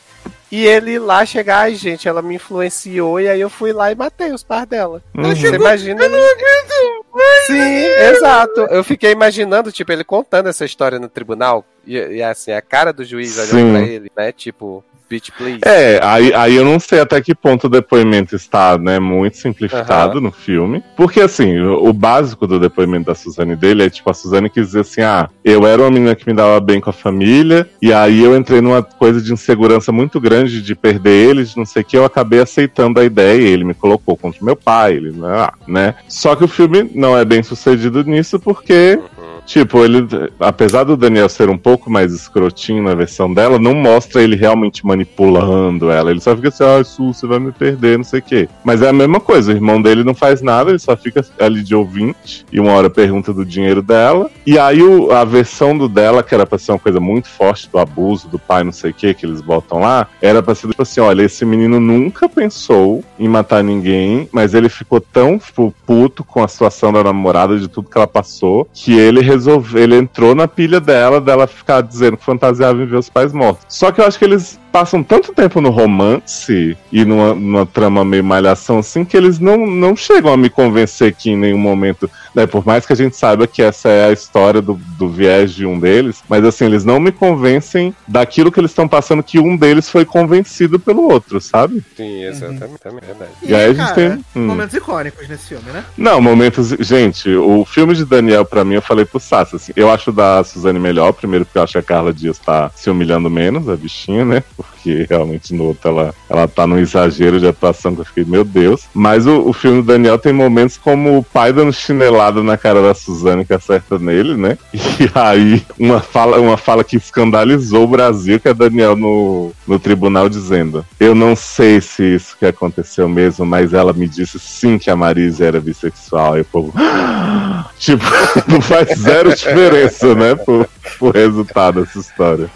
e 0.52 0.66
ele 0.66 0.98
lá 0.98 1.24
chegar, 1.24 1.60
ai, 1.60 1.74
gente, 1.76 2.08
ela 2.08 2.20
me 2.20 2.34
influenciou, 2.34 3.20
e 3.20 3.28
aí 3.28 3.40
eu 3.40 3.48
fui 3.48 3.72
lá 3.72 3.92
e 3.92 3.94
matei 3.94 4.32
os 4.32 4.42
pais 4.42 4.66
dela. 4.66 5.02
Uhum. 5.16 5.34
Você 5.34 5.54
imagina. 5.54 6.02
Eu 6.02 6.10
não 6.10 6.18
aguento! 6.18 7.06
Sim, 7.46 7.84
exato. 8.10 8.60
Eu 8.62 8.84
fiquei 8.84 9.12
imaginando, 9.12 9.72
tipo, 9.72 9.90
ele 9.92 10.04
contando 10.04 10.48
essa 10.48 10.64
história 10.64 10.98
no 10.98 11.08
tribunal, 11.08 11.64
e, 11.86 11.96
e 11.96 12.22
assim, 12.22 12.52
a 12.52 12.60
cara 12.60 12.92
do 12.92 13.04
juiz 13.04 13.38
olhando 13.38 13.50
Sim. 13.50 13.72
pra 13.72 13.82
ele, 13.82 14.12
né, 14.16 14.32
tipo, 14.32 14.84
bitch, 15.10 15.30
please. 15.36 15.58
É, 15.64 15.98
aí, 16.02 16.32
aí 16.32 16.54
eu 16.54 16.64
não 16.64 16.78
sei 16.78 17.00
até 17.00 17.20
que 17.20 17.34
ponto 17.34 17.66
o 17.66 17.70
depoimento 17.70 18.36
está, 18.36 18.78
né, 18.78 19.00
muito 19.00 19.36
simplificado 19.36 20.20
no 20.20 20.30
filme. 20.30 20.84
Porque, 20.96 21.20
assim, 21.20 21.58
o, 21.58 21.88
o 21.88 21.92
básico 21.92 22.46
do 22.46 22.60
depoimento 22.60 23.06
da 23.06 23.14
Suzane 23.16 23.56
dele 23.56 23.82
é, 23.82 23.90
tipo, 23.90 24.08
a 24.08 24.14
Suzane 24.14 24.48
quis 24.48 24.66
dizer 24.66 24.80
assim, 24.80 25.02
ah, 25.02 25.28
eu 25.44 25.66
era 25.66 25.82
uma 25.82 25.90
menina 25.90 26.14
que 26.14 26.28
me 26.28 26.34
dava 26.34 26.60
bem 26.60 26.80
com 26.80 26.90
a 26.90 26.92
família, 26.92 27.68
e 27.82 27.92
aí 27.92 28.22
eu 28.22 28.36
entrei 28.36 28.60
numa 28.60 28.82
coisa 28.82 29.20
de 29.20 29.32
insegurança 29.32 29.90
muito 29.90 30.20
grande 30.20 30.62
de 30.62 30.74
perder 30.76 31.30
eles, 31.30 31.56
não 31.56 31.66
sei 31.66 31.82
o 31.82 31.84
que, 31.84 31.98
eu 31.98 32.04
acabei 32.04 32.40
aceitando 32.40 33.00
a 33.00 33.04
ideia, 33.04 33.42
e 33.42 33.52
ele 33.52 33.64
me 33.64 33.74
colocou 33.74 34.16
contra 34.16 34.40
o 34.40 34.44
meu 34.44 34.54
pai, 34.54 34.94
ele, 34.94 35.12
ah, 35.24 35.52
né. 35.66 35.96
Só 36.06 36.36
que 36.36 36.44
o 36.44 36.48
filme 36.48 36.88
não 36.94 37.18
é 37.18 37.24
bem 37.24 37.42
sucedido 37.42 38.04
nisso, 38.04 38.38
porque 38.38 39.00
Tipo, 39.46 39.84
ele, 39.84 40.06
apesar 40.38 40.84
do 40.84 40.96
Daniel 40.96 41.28
ser 41.28 41.48
um 41.48 41.58
pouco 41.58 41.90
mais 41.90 42.12
escrotinho 42.12 42.82
na 42.82 42.94
versão 42.94 43.32
dela, 43.32 43.58
não 43.58 43.74
mostra 43.74 44.22
ele 44.22 44.36
realmente 44.36 44.84
manipulando 44.86 45.90
ela. 45.90 46.10
Ele 46.10 46.20
só 46.20 46.34
fica 46.36 46.48
assim, 46.48 46.64
ah, 46.64 46.82
Su, 46.84 47.12
você 47.12 47.26
vai 47.26 47.38
me 47.38 47.52
perder, 47.52 47.98
não 47.98 48.04
sei 48.04 48.20
o 48.20 48.22
quê. 48.22 48.48
Mas 48.64 48.82
é 48.82 48.88
a 48.88 48.92
mesma 48.92 49.20
coisa, 49.20 49.52
o 49.52 49.54
irmão 49.54 49.80
dele 49.80 50.04
não 50.04 50.14
faz 50.14 50.40
nada, 50.42 50.70
ele 50.70 50.78
só 50.78 50.96
fica 50.96 51.24
ali 51.38 51.62
de 51.62 51.74
ouvinte, 51.74 52.44
e 52.52 52.60
uma 52.60 52.72
hora 52.72 52.88
pergunta 52.90 53.32
do 53.32 53.44
dinheiro 53.44 53.82
dela. 53.82 54.30
E 54.46 54.58
aí 54.58 54.82
o- 54.82 55.10
a 55.12 55.24
versão 55.24 55.76
do 55.76 55.88
dela, 55.88 56.22
que 56.22 56.34
era 56.34 56.46
pra 56.46 56.58
ser 56.58 56.72
uma 56.72 56.78
coisa 56.78 57.00
muito 57.00 57.28
forte 57.28 57.68
do 57.70 57.78
abuso 57.78 58.28
do 58.28 58.38
pai, 58.38 58.64
não 58.64 58.72
sei 58.72 58.90
o 58.90 58.94
que, 58.94 59.14
que 59.14 59.26
eles 59.26 59.40
botam 59.40 59.80
lá, 59.80 60.06
era 60.20 60.42
pra 60.42 60.54
ser 60.54 60.68
tipo 60.68 60.82
assim, 60.82 61.00
olha, 61.00 61.22
esse 61.22 61.44
menino 61.44 61.80
nunca 61.80 62.28
pensou 62.28 63.02
em 63.18 63.28
matar 63.28 63.62
ninguém, 63.62 64.28
mas 64.32 64.54
ele 64.54 64.68
ficou 64.68 65.00
tão 65.00 65.38
tipo, 65.38 65.74
puto 65.86 66.24
com 66.24 66.42
a 66.42 66.48
situação 66.48 66.92
da 66.92 67.02
namorada, 67.04 67.58
de 67.58 67.68
tudo 67.68 67.88
que 67.88 67.96
ela 67.98 68.06
passou, 68.06 68.68
que 68.72 68.92
ele 68.98 69.20
resolveu, 69.30 69.82
ele 69.82 69.96
entrou 69.96 70.34
na 70.34 70.48
pilha 70.48 70.80
dela, 70.80 71.20
dela 71.20 71.46
ficar 71.46 71.80
dizendo 71.82 72.16
que 72.16 72.24
fantasiava 72.24 72.82
em 72.82 72.86
ver 72.86 72.96
os 72.96 73.08
pais 73.08 73.32
mortos. 73.32 73.64
Só 73.68 73.92
que 73.92 74.00
eu 74.00 74.06
acho 74.06 74.18
que 74.18 74.24
eles 74.24 74.58
passam 74.70 75.02
tanto 75.02 75.32
tempo 75.32 75.60
no 75.60 75.70
romance 75.70 76.76
e 76.92 77.04
numa, 77.04 77.34
numa 77.34 77.66
trama 77.66 78.04
meio 78.04 78.22
malhação 78.22 78.78
assim 78.78 79.04
que 79.04 79.16
eles 79.16 79.38
não, 79.38 79.66
não 79.66 79.96
chegam 79.96 80.32
a 80.32 80.36
me 80.36 80.48
convencer 80.48 81.14
que 81.14 81.30
em 81.30 81.36
nenhum 81.36 81.58
momento, 81.58 82.08
né, 82.34 82.46
por 82.46 82.64
mais 82.64 82.86
que 82.86 82.92
a 82.92 82.96
gente 82.96 83.16
saiba 83.16 83.46
que 83.46 83.62
essa 83.62 83.88
é 83.88 84.06
a 84.06 84.12
história 84.12 84.60
do, 84.60 84.74
do 84.98 85.08
viés 85.08 85.52
de 85.52 85.66
um 85.66 85.78
deles, 85.78 86.22
mas 86.28 86.44
assim, 86.44 86.64
eles 86.66 86.84
não 86.84 87.00
me 87.00 87.12
convencem 87.12 87.94
daquilo 88.06 88.50
que 88.52 88.60
eles 88.60 88.70
estão 88.70 88.86
passando 88.88 89.22
que 89.22 89.38
um 89.38 89.56
deles 89.56 89.88
foi 89.88 90.04
convencido 90.04 90.78
pelo 90.78 91.02
outro, 91.10 91.40
sabe? 91.40 91.82
Sim, 91.96 92.24
exatamente, 92.24 92.78
também, 92.80 93.00
é 93.02 93.06
verdade. 93.06 93.30
E 93.42 93.54
aí 93.54 93.64
a 93.64 93.72
gente 93.72 93.94
cara, 93.94 93.94
tem- 93.94 94.24
hum. 94.36 94.46
momentos 94.46 94.74
icônicos 94.74 95.28
nesse 95.28 95.48
filme, 95.48 95.70
né? 95.72 95.84
Não, 95.96 96.20
momentos. 96.20 96.68
Gente, 96.80 97.28
o 97.34 97.64
filme 97.64 97.94
de 97.94 98.04
Daniel, 98.04 98.44
pra 98.44 98.64
mim, 98.64 98.74
eu 98.74 98.82
falei 98.82 99.04
pro 99.04 99.20
Sassi, 99.20 99.56
assim, 99.56 99.72
eu 99.76 99.90
acho 99.90 100.10
o 100.10 100.12
da 100.12 100.42
Suzane 100.44 100.78
melhor, 100.78 101.12
primeiro 101.12 101.44
porque 101.44 101.58
eu 101.58 101.62
acho 101.62 101.72
que 101.72 101.78
a 101.78 101.82
Carla 101.82 102.12
Dias 102.12 102.38
tá 102.38 102.70
se 102.74 102.88
humilhando 102.90 103.28
menos, 103.28 103.68
a 103.68 103.76
bichinha, 103.76 104.24
né? 104.24 104.42
Porque 104.56 105.06
realmente 105.08 105.54
no 105.54 105.64
outro 105.64 105.90
ela, 105.90 106.14
ela 106.28 106.48
tá 106.48 106.66
num 106.66 106.78
exagero 106.78 107.38
de 107.38 107.46
atuação 107.46 107.94
que 107.94 108.00
eu 108.00 108.04
fiquei, 108.04 108.24
meu 108.24 108.44
Deus. 108.44 108.84
Mas 108.94 109.26
o, 109.26 109.48
o 109.48 109.52
filme 109.52 109.82
do 109.82 109.86
Daniel 109.86 110.18
tem 110.18 110.32
momentos 110.32 110.76
como 110.76 111.18
o 111.18 111.24
pai 111.24 111.52
dando 111.52 111.72
chinelada 111.72 112.19
na 112.42 112.56
cara 112.56 112.82
da 112.82 112.92
Suzane 112.92 113.44
que 113.44 113.52
acerta 113.54 113.98
nele, 113.98 114.36
né? 114.36 114.58
E 115.00 115.10
aí, 115.14 115.64
uma 115.78 116.00
fala, 116.00 116.38
uma 116.38 116.58
fala 116.58 116.84
que 116.84 116.96
escandalizou 116.96 117.84
o 117.84 117.88
Brasil, 117.88 118.38
que 118.38 118.48
é 118.48 118.54
Daniel 118.54 118.94
no, 118.94 119.52
no 119.66 119.78
tribunal 119.78 120.28
dizendo: 120.28 120.84
Eu 120.98 121.14
não 121.14 121.34
sei 121.34 121.80
se 121.80 122.02
isso 122.02 122.36
que 122.38 122.44
aconteceu 122.44 123.08
mesmo, 123.08 123.46
mas 123.46 123.72
ela 123.72 123.92
me 123.92 124.06
disse 124.06 124.38
sim 124.38 124.78
que 124.78 124.90
a 124.90 124.96
Marisa 124.96 125.46
era 125.46 125.60
bissexual. 125.60 126.36
E 126.36 126.42
o 126.42 126.44
povo. 126.44 126.74
tipo, 127.78 128.04
não 128.46 128.60
faz 128.60 128.98
zero 128.98 129.34
diferença, 129.34 130.14
né? 130.14 130.34
Pro, 130.34 130.68
pro 130.98 131.10
resultado 131.10 131.80
dessa 131.80 131.98
história. 131.98 132.50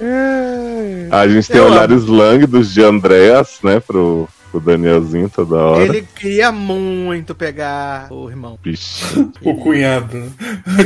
A 1.10 1.26
gente 1.26 1.48
tem 1.48 1.58
Eu 1.58 1.66
olhares 1.66 2.04
lânguidos 2.04 2.72
de 2.72 2.82
Andreas, 2.82 3.58
né? 3.62 3.80
Pro, 3.80 4.28
pro 4.54 4.60
Danielzinho 4.60 5.28
toda 5.28 5.56
hora. 5.56 5.84
Ele 5.84 6.06
queria 6.14 6.52
muito 6.52 7.34
pegar 7.34 8.06
o 8.12 8.28
irmão. 8.30 8.56
Bicho. 8.62 9.30
O 9.42 9.54
cunhado. 9.56 10.16
né? 10.16 10.28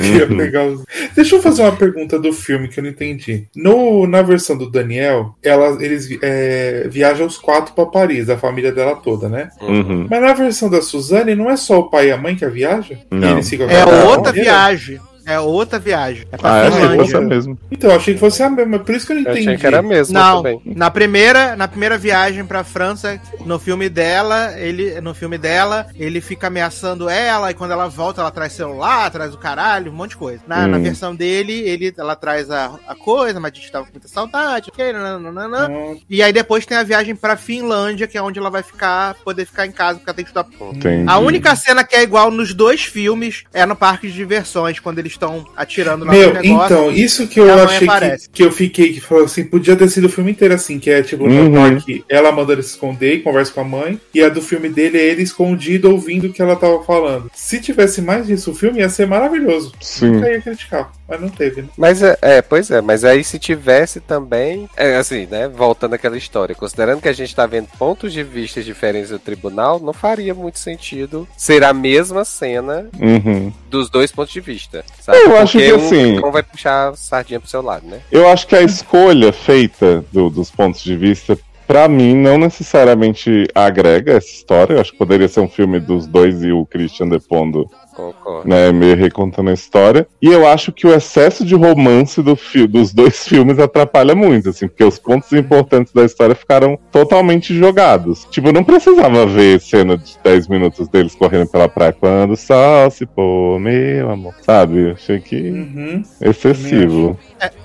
Que 0.00 0.22
é 0.22 0.24
Uhum. 0.24 0.36
legal. 0.36 0.74
Deixa 1.14 1.36
eu 1.36 1.42
fazer 1.42 1.62
uma 1.62 1.76
pergunta 1.76 2.18
do 2.18 2.32
filme 2.32 2.68
que 2.68 2.80
eu 2.80 2.84
não 2.84 2.90
entendi. 2.90 3.46
No, 3.54 4.06
na 4.06 4.22
versão 4.22 4.56
do 4.56 4.70
Daniel, 4.70 5.34
ela, 5.42 5.76
eles 5.84 6.08
é, 6.22 6.88
viajam 6.90 7.26
os 7.26 7.36
quatro 7.36 7.74
pra 7.74 7.84
Paris, 7.86 8.30
a 8.30 8.38
família 8.38 8.72
dela 8.72 8.96
toda, 8.96 9.28
né? 9.28 9.50
Uhum. 9.60 10.06
Mas 10.08 10.20
na 10.22 10.32
versão 10.32 10.70
da 10.70 10.80
Suzane, 10.80 11.34
não 11.34 11.50
é 11.50 11.56
só 11.56 11.80
o 11.80 11.90
pai 11.90 12.08
e 12.08 12.12
a 12.12 12.16
mãe 12.16 12.34
que 12.36 12.44
a 12.44 12.48
viaja? 12.48 12.98
Não. 13.10 13.28
E 13.28 13.32
eles 13.32 13.48
ficam 13.48 13.68
É 13.68 13.84
outra 14.06 14.32
viagem. 14.32 14.98
É 15.28 15.38
outra 15.38 15.78
viagem. 15.78 16.26
É 16.32 16.36
pra 16.36 16.52
Ah, 16.52 16.58
é, 16.64 16.70
Finlândia. 16.70 17.04
você 17.04 17.20
mesmo. 17.20 17.58
Então, 17.70 17.90
eu 17.90 17.96
achei 17.96 18.14
que 18.14 18.20
fosse 18.20 18.42
a 18.42 18.48
mesma, 18.50 18.78
por 18.78 18.94
isso 18.94 19.06
que 19.06 19.12
eu 19.12 19.16
não 19.16 19.22
Eu 19.24 19.30
entendi. 19.32 19.48
achei 19.48 19.58
que 19.60 19.66
era 19.66 19.82
mesmo 19.82 20.14
Não, 20.14 20.36
também. 20.38 20.60
na 20.64 20.90
primeira, 20.90 21.54
na 21.54 21.68
primeira 21.68 21.98
viagem 21.98 22.44
pra 22.46 22.64
França, 22.64 23.20
no 23.44 23.58
filme 23.58 23.88
dela, 23.88 24.54
ele, 24.58 25.00
no 25.00 25.14
filme 25.14 25.36
dela, 25.36 25.86
ele 25.94 26.20
fica 26.20 26.46
ameaçando 26.46 27.08
ela 27.08 27.50
e 27.50 27.54
quando 27.54 27.72
ela 27.72 27.88
volta, 27.88 28.20
ela 28.22 28.30
traz 28.30 28.52
celular, 28.54 29.10
traz 29.10 29.34
o 29.34 29.38
caralho, 29.38 29.92
um 29.92 29.94
monte 29.94 30.10
de 30.10 30.16
coisa. 30.16 30.40
Na, 30.46 30.66
na 30.66 30.78
Hum. 30.78 30.82
versão 30.82 31.14
dele, 31.14 31.52
ele, 31.52 31.92
ela 31.98 32.16
traz 32.16 32.50
a, 32.50 32.72
a 32.86 32.94
coisa, 32.94 33.38
mas 33.38 33.52
a 33.52 33.54
gente 33.54 33.70
tava 33.70 33.84
com 33.84 33.92
muita 33.92 34.08
saudade, 34.08 34.70
ok, 34.72 34.92
nananana. 34.92 35.68
Ah, 35.70 35.96
E 36.08 36.22
aí 36.22 36.32
depois 36.32 36.64
tem 36.64 36.78
a 36.78 36.82
viagem 36.82 37.14
pra 37.14 37.36
Finlândia, 37.36 38.06
que 38.06 38.16
é 38.16 38.22
onde 38.22 38.38
ela 38.38 38.50
vai 38.50 38.62
ficar, 38.62 39.14
poder 39.24 39.44
ficar 39.46 39.66
em 39.66 39.72
casa, 39.72 39.98
porque 39.98 40.08
ela 40.10 40.16
tem 40.16 40.24
que 40.24 40.30
estudar. 40.30 40.48
Entendi. 40.74 41.04
A 41.06 41.18
única 41.18 41.54
cena 41.54 41.84
que 41.84 41.94
é 41.94 42.02
igual 42.02 42.30
nos 42.30 42.54
dois 42.54 42.82
filmes 42.84 43.44
é 43.52 43.66
no 43.66 43.76
parque 43.76 44.06
de 44.08 44.14
diversões, 44.14 44.78
quando 44.80 44.98
eles 44.98 45.17
estão 45.18 45.44
atirando 45.56 46.04
lá 46.04 46.12
Meu, 46.12 46.32
negócio. 46.34 46.64
então, 46.66 46.90
isso 46.92 47.26
que 47.26 47.40
eu 47.40 47.52
achei 47.64 47.86
que, 47.88 48.28
que 48.32 48.42
eu 48.44 48.52
fiquei, 48.52 48.92
que 48.92 49.00
falou 49.00 49.24
assim, 49.24 49.44
podia 49.44 49.76
ter 49.76 49.88
sido 49.88 50.04
o 50.06 50.08
filme 50.08 50.30
inteiro 50.30 50.54
assim, 50.54 50.78
que 50.78 50.90
é 50.90 51.02
tipo 51.02 51.26
no 51.26 51.38
Uhum. 51.48 51.52
parque, 51.52 52.04
ela 52.08 52.32
manda 52.32 52.52
ele 52.52 52.62
se 52.62 52.70
esconder 52.70 53.14
e 53.14 53.20
conversa 53.20 53.52
com 53.52 53.60
a 53.60 53.64
mãe, 53.64 54.00
e 54.14 54.22
a 54.22 54.28
do 54.28 54.40
filme 54.40 54.68
dele 54.68 54.98
é 54.98 55.04
ele 55.04 55.22
escondido 55.22 55.90
ouvindo 55.90 56.28
o 56.28 56.32
que 56.32 56.40
ela 56.40 56.56
tava 56.56 56.82
falando. 56.84 57.30
Se 57.34 57.60
tivesse 57.60 58.00
mais 58.00 58.26
disso, 58.26 58.50
o 58.50 58.54
filme 58.54 58.78
ia 58.80 58.88
ser 58.88 59.06
maravilhoso. 59.06 59.72
Sim. 59.80 60.12
Nunca 60.12 60.30
ia 60.30 60.40
criticar, 60.40 60.90
mas 61.08 61.20
não 61.20 61.28
teve, 61.28 61.62
né? 61.62 61.68
Mas 61.76 62.02
é, 62.02 62.18
é, 62.20 62.42
pois 62.42 62.70
é, 62.70 62.80
mas 62.80 63.04
aí 63.04 63.24
se 63.24 63.38
tivesse 63.38 64.00
também, 64.00 64.68
é, 64.76 64.96
assim, 64.96 65.26
né, 65.26 65.48
voltando 65.48 65.94
àquela 65.94 66.16
história, 66.18 66.54
considerando 66.54 67.00
que 67.00 67.08
a 67.08 67.12
gente 67.12 67.34
tá 67.34 67.46
vendo 67.46 67.66
pontos 67.78 68.12
de 68.12 68.22
vista 68.22 68.62
diferentes 68.62 69.10
do 69.10 69.18
tribunal, 69.18 69.80
não 69.80 69.92
faria 69.92 70.34
muito 70.34 70.58
sentido 70.58 71.26
ser 71.36 71.64
a 71.64 71.72
mesma 71.72 72.24
cena 72.24 72.88
Uhum. 73.00 73.52
dos 73.70 73.88
dois 73.88 74.12
pontos 74.12 74.32
de 74.32 74.40
vista, 74.40 74.84
sabe? 75.00 75.18
Eu 75.18 75.36
acho 75.38 75.52
Porque 75.52 75.66
que, 75.66 75.72
um, 75.72 75.76
assim- 75.86 76.18
um 76.26 76.30
vai 76.30 76.42
puxar 76.42 76.90
a 76.90 76.96
sardinha 76.96 77.40
pro 77.40 77.48
seu 77.48 77.62
lado, 77.62 77.86
né? 77.86 78.00
Eu 78.12 78.28
acho 78.28 78.46
que 78.46 78.54
a 78.54 78.62
escolha 78.62 79.32
feita 79.32 80.04
do- 80.12 80.28
dos 80.30 80.50
pontos 80.50 80.82
de 80.82 80.94
vista, 80.96 81.38
pra 81.66 81.88
mim, 81.88 82.14
não 82.14 82.38
necessariamente 82.38 83.46
agrega 83.54 84.12
essa 84.14 84.28
história. 84.28 84.74
Eu 84.74 84.80
acho 84.80 84.92
que 84.92 84.98
poderia 84.98 85.28
ser 85.28 85.40
um 85.40 85.48
filme 85.48 85.78
dos 85.80 86.06
dois 86.06 86.42
e 86.42 86.50
o 86.52 86.64
Christian 86.66 87.08
depondo 87.08 87.68
Concordo. 87.98 88.48
né, 88.48 88.70
meio 88.70 88.96
recontando 88.96 89.50
a 89.50 89.52
história. 89.52 90.06
E 90.22 90.28
eu 90.28 90.46
acho 90.46 90.70
que 90.72 90.86
o 90.86 90.94
excesso 90.94 91.44
de 91.44 91.56
romance 91.56 92.22
do 92.22 92.38
dos 92.68 92.94
dois 92.94 93.26
filmes 93.26 93.58
atrapalha 93.58 94.14
muito, 94.14 94.50
assim, 94.50 94.68
porque 94.68 94.84
os 94.84 94.98
pontos 94.98 95.32
importantes 95.32 95.92
da 95.92 96.04
história 96.04 96.34
ficaram 96.36 96.78
totalmente 96.92 97.52
jogados. 97.52 98.24
Tipo, 98.30 98.52
não 98.52 98.62
precisava 98.62 99.26
ver 99.26 99.60
cena 99.60 99.98
de 99.98 100.16
10 100.22 100.46
minutos 100.46 100.88
deles 100.88 101.14
correndo 101.16 101.48
pela 101.48 101.68
praia 101.68 101.92
quando 101.92 102.34
o 102.34 102.36
sol 102.36 102.88
se 102.90 103.04
pôr, 103.04 103.58
meu 103.58 104.10
amor. 104.10 104.32
Sabe? 104.42 104.90
Eu 104.90 104.92
Achei 104.92 105.18
que 105.20 105.50
Uhum. 105.50 106.02
excessivo. 106.20 107.18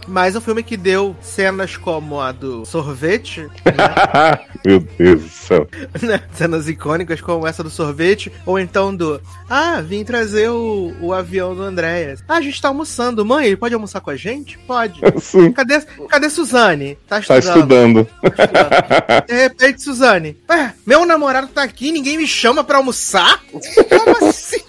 Mas 0.07 0.35
um 0.35 0.41
filme 0.41 0.63
que 0.63 0.75
deu 0.77 1.15
cenas 1.21 1.77
como 1.77 2.19
a 2.19 2.31
do 2.31 2.65
sorvete, 2.65 3.47
meu 4.65 4.79
Deus 4.97 5.21
do 5.23 5.29
céu. 5.29 5.67
né? 6.01 6.21
cenas 6.33 6.67
icônicas 6.67 7.21
como 7.21 7.47
essa 7.47 7.63
do 7.63 7.69
sorvete, 7.69 8.31
ou 8.45 8.59
então 8.59 8.95
do 8.95 9.19
Ah, 9.49 9.81
vim 9.81 10.03
trazer 10.03 10.49
o, 10.49 10.93
o 11.01 11.13
avião 11.13 11.55
do 11.55 11.61
Andréas. 11.61 12.23
Ah, 12.27 12.35
a 12.35 12.41
gente 12.41 12.61
tá 12.61 12.67
almoçando. 12.69 13.25
Mãe, 13.25 13.47
ele 13.47 13.57
pode 13.57 13.73
almoçar 13.73 14.01
com 14.01 14.09
a 14.09 14.15
gente? 14.15 14.57
Pode. 14.59 14.99
Assim, 15.05 15.51
Cadê, 15.51 15.81
cadê 16.09 16.29
Suzane? 16.29 16.97
Tá 17.07 17.21
tá 17.21 17.37
estudando. 17.39 18.01
estudando. 18.01 18.07
De 19.27 19.33
repente, 19.33 19.81
Suzane, 19.81 20.37
"Ué, 20.49 20.73
meu 20.85 21.05
namorado 21.05 21.47
tá 21.47 21.63
aqui, 21.63 21.91
ninguém 21.91 22.17
me 22.17 22.27
chama 22.27 22.63
pra 22.63 22.77
almoçar? 22.77 23.41
Como 23.51 24.29
assim? 24.29 24.61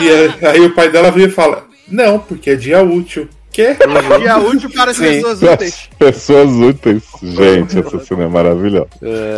E 0.00 0.08
aí, 0.10 0.34
aí 0.46 0.60
o 0.60 0.74
pai 0.74 0.90
dela 0.90 1.10
vira 1.10 1.28
e 1.30 1.34
fala: 1.34 1.66
Não, 1.88 2.18
porque 2.18 2.50
é 2.50 2.54
dia 2.56 2.82
útil. 2.82 3.28
Quê? 3.56 3.74
Dia 4.20 4.36
útil 4.36 4.70
para 4.70 4.90
as 4.90 4.98
Sim. 4.98 5.04
pessoas 5.04 5.42
úteis. 5.42 5.88
Pessoas 5.98 6.50
úteis. 6.50 7.02
Gente, 7.22 7.78
essa 7.78 7.98
cena 8.04 8.24
é 8.24 8.28
maravilhosa. 8.28 8.88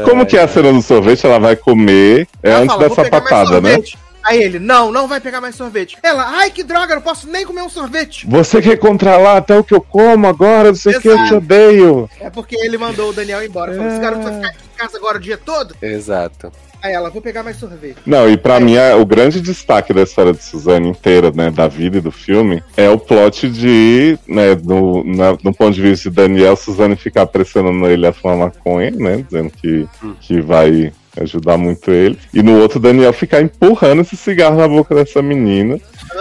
Como 0.05 0.27
que 0.27 0.37
é 0.37 0.43
a 0.43 0.49
cena 0.49 0.73
do 0.73 0.83
sorvete? 0.83 1.25
Ela 1.25 1.39
vai 1.39 1.55
comer. 1.55 2.27
É 2.43 2.51
Ela 2.51 2.59
antes 2.63 2.75
fala, 2.75 2.81
"Vou 2.81 2.89
dessa 2.89 3.03
pegar 3.05 3.21
mais 3.21 3.31
patada, 3.31 3.61
né? 3.61 3.75
sorvete." 3.75 3.99
Aí 4.25 4.43
ele, 4.43 4.59
não, 4.59 4.91
não 4.91 5.07
vai 5.07 5.21
pegar 5.21 5.41
mais 5.41 5.55
sorvete. 5.55 5.97
Ela, 6.03 6.25
ai 6.27 6.51
que 6.51 6.65
droga, 6.65 6.97
não 6.97 7.01
posso 7.01 7.29
nem 7.29 7.47
comer 7.47 7.63
um 7.63 7.69
sorvete. 7.69 8.27
Você 8.27 8.61
quer 8.61 8.77
controlar 8.77 9.37
até 9.37 9.57
o 9.57 9.63
que 9.63 9.73
eu 9.73 9.81
como 9.81 10.27
agora? 10.27 10.69
Não 10.69 10.75
sei 10.75 10.97
o 10.97 11.01
que, 11.01 11.09
eu 11.09 11.25
te 11.25 11.35
odeio. 11.35 12.11
É 12.21 12.29
porque 12.29 12.57
ele 12.57 12.77
mandou 12.77 13.11
o 13.11 13.13
Daniel 13.13 13.43
embora. 13.45 13.73
Falou, 13.73 13.89
esse 13.89 14.01
garoto 14.01 14.25
vai 14.25 14.35
ficar 14.35 14.49
aqui 14.49 14.59
em 14.75 14.77
casa 14.77 14.99
agora 14.99 15.17
o 15.17 15.21
dia 15.21 15.39
todo? 15.39 15.77
Exato. 15.81 16.53
Aí 16.83 16.93
ela, 16.93 17.11
vou 17.11 17.21
pegar 17.21 17.43
mais 17.43 17.57
sorvete. 17.57 17.97
Não, 18.07 18.29
e 18.31 18.37
pra 18.37 18.57
É. 18.57 18.61
mim 18.61 18.75
é, 18.77 18.95
o 18.95 19.05
grande 19.05 19.41
destaque 19.41 19.93
da 19.93 20.03
história 20.03 20.33
de 20.33 20.43
Suzane 20.43 20.89
inteira, 20.89 21.33
né, 21.35 21.51
da 21.51 21.67
vida 21.67 21.99
e 21.99 22.01
do 22.01 22.13
filme, 22.13 22.63
é 22.77 22.89
o 22.89 22.99
plot 22.99 23.49
de, 23.49 24.17
né, 24.29 24.55
no, 24.63 25.03
na- 25.05 25.37
no 25.43 25.53
ponto 25.53 25.73
de 25.73 25.83
vista 25.83 26.09
de 26.09 26.15
Daniel, 26.17 26.55
Suzane 26.57 26.95
ficar 26.97 27.27
pressionando 27.27 27.87
ele 27.87 28.07
a 28.07 28.13
fumar 28.13 28.37
maconha, 28.37 28.91
né, 28.93 29.25
dizendo 29.29 29.51
que, 29.51 29.89
que 30.21 30.41
vai 30.41 30.93
ajudar 31.21 31.57
muito 31.59 31.91
ele. 31.91 32.17
E 32.33 32.43
no 32.45 32.61
outro, 32.61 32.79
Daniel 32.79 33.13
ficar 33.13 33.41
empurrando 33.43 34.03
esse 34.03 34.17
cigarro 34.17 34.57
na 34.59 34.69
boca 34.69 34.95
dessa 34.95 35.21
menina. 35.21 35.81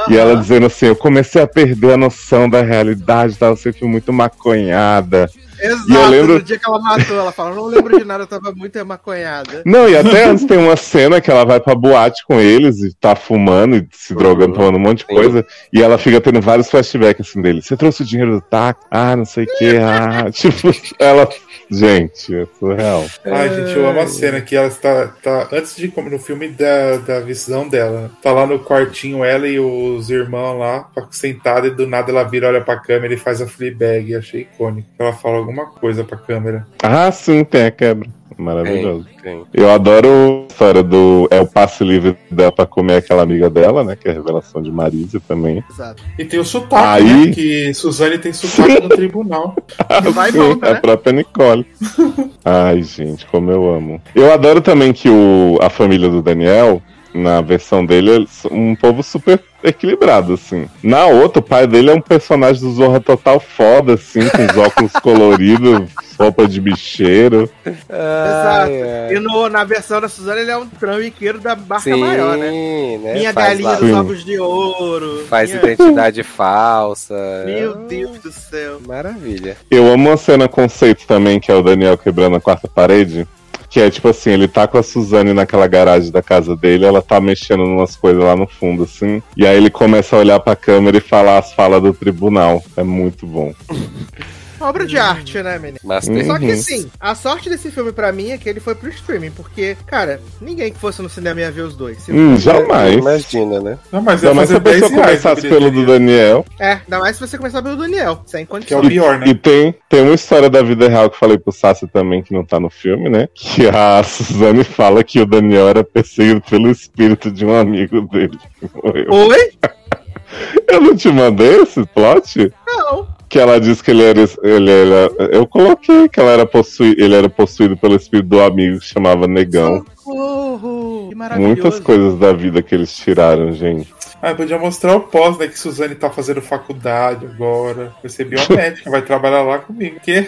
E 0.09 0.17
ela 0.17 0.35
dizendo 0.35 0.65
assim, 0.65 0.87
eu 0.87 0.95
comecei 0.95 1.39
a 1.41 1.45
perder 1.47 1.93
a 1.93 1.97
noção 1.97 2.49
da 2.49 2.63
realidade, 2.63 3.37
tava 3.37 3.55
sempre 3.55 3.85
muito 3.85 4.11
maconhada. 4.11 5.29
Exato, 5.59 5.91
E 5.91 5.95
eu 5.95 6.07
lembro- 6.09 6.33
no 6.35 6.41
dia 6.43 6.57
que 6.59 6.67
ela 6.67 6.79
matou, 6.79 7.17
ela 7.19 7.31
fala, 7.31 7.55
não 7.55 7.65
lembro 7.65 7.97
de 7.97 8.05
nada, 8.05 8.23
eu 8.23 8.27
tava 8.27 8.51
muito 8.51 8.83
maconhada. 8.85 9.63
Não, 9.65 9.87
e 9.89 9.97
até 9.97 10.25
antes 10.25 10.45
tem 10.45 10.57
uma 10.57 10.75
cena 10.75 11.19
que 11.21 11.29
ela 11.31 11.45
vai 11.45 11.59
pra 11.59 11.75
boate 11.75 12.23
com 12.25 12.39
eles 12.39 12.79
e 12.81 12.93
tá 12.95 13.15
fumando 13.15 13.75
e 13.75 13.87
se 13.91 14.13
drogando, 14.13 14.53
tomando 14.55 14.75
um 14.77 14.81
monte 14.81 14.99
de 14.99 15.05
coisa. 15.05 15.45
E 15.73 15.81
ela 15.81 15.97
fica 15.97 16.21
tendo 16.21 16.41
vários 16.41 16.69
flashbacks 16.69 17.27
assim 17.29 17.41
dele. 17.41 17.61
Você 17.61 17.75
trouxe 17.75 18.01
o 18.03 18.05
dinheiro 18.05 18.33
do 18.35 18.41
táxi? 18.41 18.81
Ah, 18.91 19.15
não 19.15 19.25
sei 19.25 19.45
o 19.45 19.47
que. 19.57 19.77
Ah, 19.77 20.29
tipo, 20.31 20.71
ela. 20.99 21.27
Gente, 21.69 22.33
é 22.33 22.47
surreal. 22.57 23.05
Ai, 23.25 23.49
gente, 23.49 23.75
eu 23.77 23.89
amo 23.89 23.99
a 23.99 24.07
cena 24.07 24.39
que 24.39 24.55
ela 24.55 24.67
está. 24.67 25.07
tá 25.21 25.49
antes 25.51 25.75
de 25.75 25.89
comer 25.89 26.11
no 26.11 26.19
filme 26.19 26.47
da, 26.47 26.95
da 26.97 27.19
visão 27.19 27.67
dela. 27.67 28.09
Tá 28.21 28.31
lá 28.31 28.47
no 28.47 28.59
quartinho, 28.59 29.21
ela 29.23 29.45
e 29.47 29.59
os 29.59 30.09
irmãos 30.09 30.57
lá, 30.57 30.87
sentada, 31.11 31.67
e 31.67 31.71
do 31.71 31.85
nada 31.85 32.09
ela 32.09 32.23
vira, 32.23 32.47
olha 32.47 32.61
pra 32.61 32.79
câmera 32.79 33.13
e 33.13 33.17
faz 33.17 33.41
a 33.41 33.47
Fleabag. 33.47 34.15
Achei 34.15 34.41
icônico. 34.41 34.87
Ela 34.97 35.11
fala 35.11 35.45
alguma 35.47 35.65
coisa 35.67 36.03
pra 36.03 36.17
câmera. 36.17 36.65
Ah, 36.81 37.11
sim, 37.11 37.43
tem 37.43 37.65
a 37.65 37.71
quebra. 37.71 38.07
Maravilhoso. 38.37 39.07
Tem, 39.23 39.43
tem. 39.45 39.47
Eu 39.63 39.71
adoro 39.71 40.07
a 40.07 40.51
história 40.51 40.83
do. 40.83 41.27
É 41.31 41.41
o 41.41 41.47
passe 41.47 41.83
livre 41.83 42.15
dela 42.29 42.51
pra 42.51 42.67
comer 42.67 42.97
aquela 42.97 43.23
amiga 43.23 43.49
dela, 43.49 43.83
né? 43.83 43.95
Que 43.95 44.07
é 44.07 44.11
a 44.11 44.13
revelação 44.13 44.61
de 44.61 44.71
Marisa 44.71 45.19
também. 45.27 45.63
Exato. 45.71 46.03
E 46.19 46.23
tem 46.23 46.39
o 46.39 46.45
sotaque, 46.45 47.03
Aí- 47.03 47.25
né? 47.27 47.31
Que 47.33 47.73
Suzane 47.73 48.19
tem 48.19 48.31
sotaque 48.31 48.79
no 48.83 48.89
tribunal. 48.89 49.55
Vai 50.13 50.29
e 50.29 50.33
Sim, 50.33 50.37
volta, 50.39 50.69
a 50.69 50.73
né? 50.73 50.79
própria 50.79 51.13
Nicole. 51.13 51.65
Ai, 52.45 52.83
gente, 52.83 53.25
como 53.25 53.49
eu 53.49 53.73
amo. 53.73 53.99
Eu 54.13 54.31
adoro 54.31 54.61
também 54.61 54.93
que 54.93 55.09
o, 55.09 55.57
a 55.59 55.69
família 55.69 56.07
do 56.07 56.21
Daniel, 56.21 56.79
na 57.17 57.41
versão 57.41 57.85
dele, 57.85 58.11
é 58.11 58.53
um 58.53 58.75
povo 58.75 59.01
super 59.03 59.39
equilibrado, 59.63 60.33
assim. 60.33 60.67
Na 60.83 61.05
outra, 61.07 61.39
o 61.39 61.43
pai 61.43 61.65
dele 61.67 61.89
é 61.89 61.93
um 61.93 62.01
personagem 62.01 62.61
do 62.61 62.71
Zorra 62.71 62.99
Total 62.99 63.39
foda, 63.39 63.95
assim, 63.95 64.21
com 64.29 64.45
os 64.45 64.57
óculos 64.57 64.91
coloridos, 65.01 65.89
roupa 66.17 66.47
de 66.47 66.61
bicheiro. 66.61 67.49
Exato. 67.65 68.71
E 69.11 69.19
no, 69.19 69.49
na 69.49 69.63
versão 69.63 69.99
da 69.99 70.07
Suzana, 70.07 70.39
ele 70.39 70.51
é 70.51 70.57
um 70.57 70.67
trambiqueiro 70.67 71.39
da 71.39 71.55
barca 71.55 71.83
Sim, 71.83 71.99
maior, 71.99 72.37
né? 72.37 72.97
né? 72.97 73.13
Minha 73.15 73.33
Faz 73.33 73.47
galinha 73.49 73.69
lá- 73.69 73.75
dos 73.79 73.89
Sim. 73.89 73.95
ovos 73.95 74.25
de 74.25 74.39
ouro. 74.39 75.25
Faz 75.27 75.49
minha... 75.49 75.63
identidade 75.63 76.23
falsa. 76.23 77.15
Meu 77.45 77.75
Deus 77.75 78.19
do 78.19 78.31
céu. 78.31 78.79
Maravilha. 78.87 79.57
Eu 79.69 79.87
amo 79.91 80.09
uma 80.09 80.17
cena 80.17 80.47
conceito 80.47 81.05
também, 81.07 81.39
que 81.39 81.51
é 81.51 81.55
o 81.55 81.63
Daniel 81.63 81.97
quebrando 81.97 82.35
a 82.35 82.41
quarta 82.41 82.67
parede. 82.67 83.27
Que 83.69 83.81
é 83.81 83.89
tipo 83.89 84.07
assim, 84.07 84.31
ele 84.31 84.47
tá 84.47 84.67
com 84.67 84.77
a 84.77 84.83
Suzane 84.83 85.33
naquela 85.33 85.67
garagem 85.67 86.11
da 86.11 86.21
casa 86.21 86.55
dele, 86.55 86.85
ela 86.85 87.01
tá 87.01 87.19
mexendo 87.19 87.63
em 87.63 87.75
umas 87.75 87.95
coisas 87.95 88.23
lá 88.23 88.35
no 88.35 88.47
fundo, 88.47 88.83
assim. 88.83 89.21
E 89.35 89.45
aí 89.45 89.57
ele 89.57 89.69
começa 89.69 90.15
a 90.15 90.19
olhar 90.19 90.39
pra 90.39 90.55
câmera 90.55 90.97
e 90.97 91.01
falar 91.01 91.37
as 91.37 91.53
falas 91.53 91.81
do 91.81 91.93
tribunal. 91.93 92.63
É 92.75 92.83
muito 92.83 93.27
bom. 93.27 93.53
Obra 94.59 94.85
de 94.85 94.97
arte, 94.97 95.41
né, 95.41 95.57
menino? 95.59 95.79
Master 95.83 96.25
Só 96.25 96.37
que 96.39 96.45
Uhum. 96.45 96.51
assim, 96.53 96.91
a 96.99 97.13
sorte 97.15 97.49
desse 97.49 97.69
filme 97.71 97.91
pra 97.91 98.11
mim 98.11 98.31
é 98.31 98.37
que 98.37 98.47
ele 98.49 98.59
foi 98.59 98.73
pro 98.75 98.89
streaming, 98.89 99.31
porque, 99.31 99.75
cara, 99.85 100.19
ninguém 100.41 100.71
que 100.71 100.79
fosse 100.79 101.01
no 101.01 101.09
cinema 101.09 101.39
ia 101.41 101.51
ver 101.51 101.61
os 101.61 101.75
dois. 101.75 102.07
Hum, 102.09 102.35
jamais. 102.37 102.95
Imagina, 102.95 103.59
né? 103.59 103.77
Não, 103.91 104.01
mas 104.01 104.23
Ainda 104.23 104.35
mais 104.35 104.49
se 104.49 104.55
a 104.55 104.59
pessoa 104.59 104.79
10 104.79 104.91
reais 104.93 105.21
começasse 105.21 105.47
pelo 105.47 105.71
do 105.71 105.85
Daniel. 105.85 106.45
É, 106.59 106.73
ainda 106.73 106.99
mais 106.99 107.15
se 107.15 107.27
você 107.27 107.37
começar 107.37 107.61
pelo 107.61 107.75
Daniel, 107.75 108.21
sem 108.25 108.45
Que 108.45 108.51
é 108.51 108.55
condição. 108.55 108.79
o 108.81 108.87
pior, 108.87 109.19
né? 109.19 109.27
E 109.27 109.35
tem, 109.35 109.75
tem 109.89 110.01
uma 110.01 110.15
história 110.15 110.49
da 110.49 110.61
vida 110.61 110.87
real 110.89 111.09
que 111.09 111.15
eu 111.15 111.19
falei 111.19 111.37
pro 111.37 111.51
Sassi 111.51 111.87
também, 111.87 112.21
que 112.23 112.33
não 112.33 112.43
tá 112.45 112.59
no 112.59 112.69
filme, 112.69 113.09
né? 113.09 113.27
Que 113.33 113.67
a 113.67 114.01
Suzane 114.03 114.63
fala 114.63 115.03
que 115.03 115.19
o 115.19 115.25
Daniel 115.25 115.67
era 115.69 115.83
perseguido 115.83 116.41
pelo 116.41 116.69
espírito 116.71 117.29
de 117.31 117.45
um 117.45 117.55
amigo 117.55 118.01
dele. 118.07 118.37
que 118.59 118.69
morreu. 118.83 119.05
Oi? 119.09 119.51
Eu 120.67 120.81
não 120.81 120.95
te 120.95 121.09
mandei 121.09 121.61
esse 121.61 121.85
plot? 121.87 122.51
Não. 122.67 123.07
Que 123.29 123.39
ela 123.39 123.59
disse 123.59 123.83
que 123.83 123.91
ele 123.91 124.03
era, 124.03 124.21
ele 124.41 124.71
era. 124.71 125.11
Eu 125.31 125.45
coloquei 125.45 126.07
que 126.07 126.19
ela 126.19 126.31
era 126.31 126.45
possui, 126.45 126.95
ele 126.97 127.13
era 127.13 127.27
possuído 127.27 127.75
pelo 127.75 127.95
espírito 127.95 128.29
do 128.29 128.41
amigo 128.41 128.79
que 128.79 128.85
chamava 128.85 129.27
Negão. 129.27 129.85
Socorro! 129.95 131.09
Que 131.09 131.15
maravilhoso. 131.15 131.53
Muitas 131.53 131.79
coisas 131.79 132.17
da 132.17 132.31
vida 132.31 132.61
que 132.61 132.73
eles 132.73 132.95
tiraram, 132.95 133.51
gente. 133.51 133.93
Ah, 134.21 134.33
podia 134.33 134.57
mostrar 134.57 134.95
o 134.95 135.01
pós, 135.01 135.37
né? 135.37 135.47
Que 135.47 135.59
Suzane 135.59 135.95
tá 135.95 136.09
fazendo 136.09 136.41
faculdade 136.41 137.25
agora. 137.25 137.93
Vai 138.01 138.09
ser 138.09 138.25
biomédica, 138.25 138.89
vai 138.89 139.01
trabalhar 139.01 139.43
lá 139.43 139.59
comigo. 139.59 139.99
Que? 139.99 140.25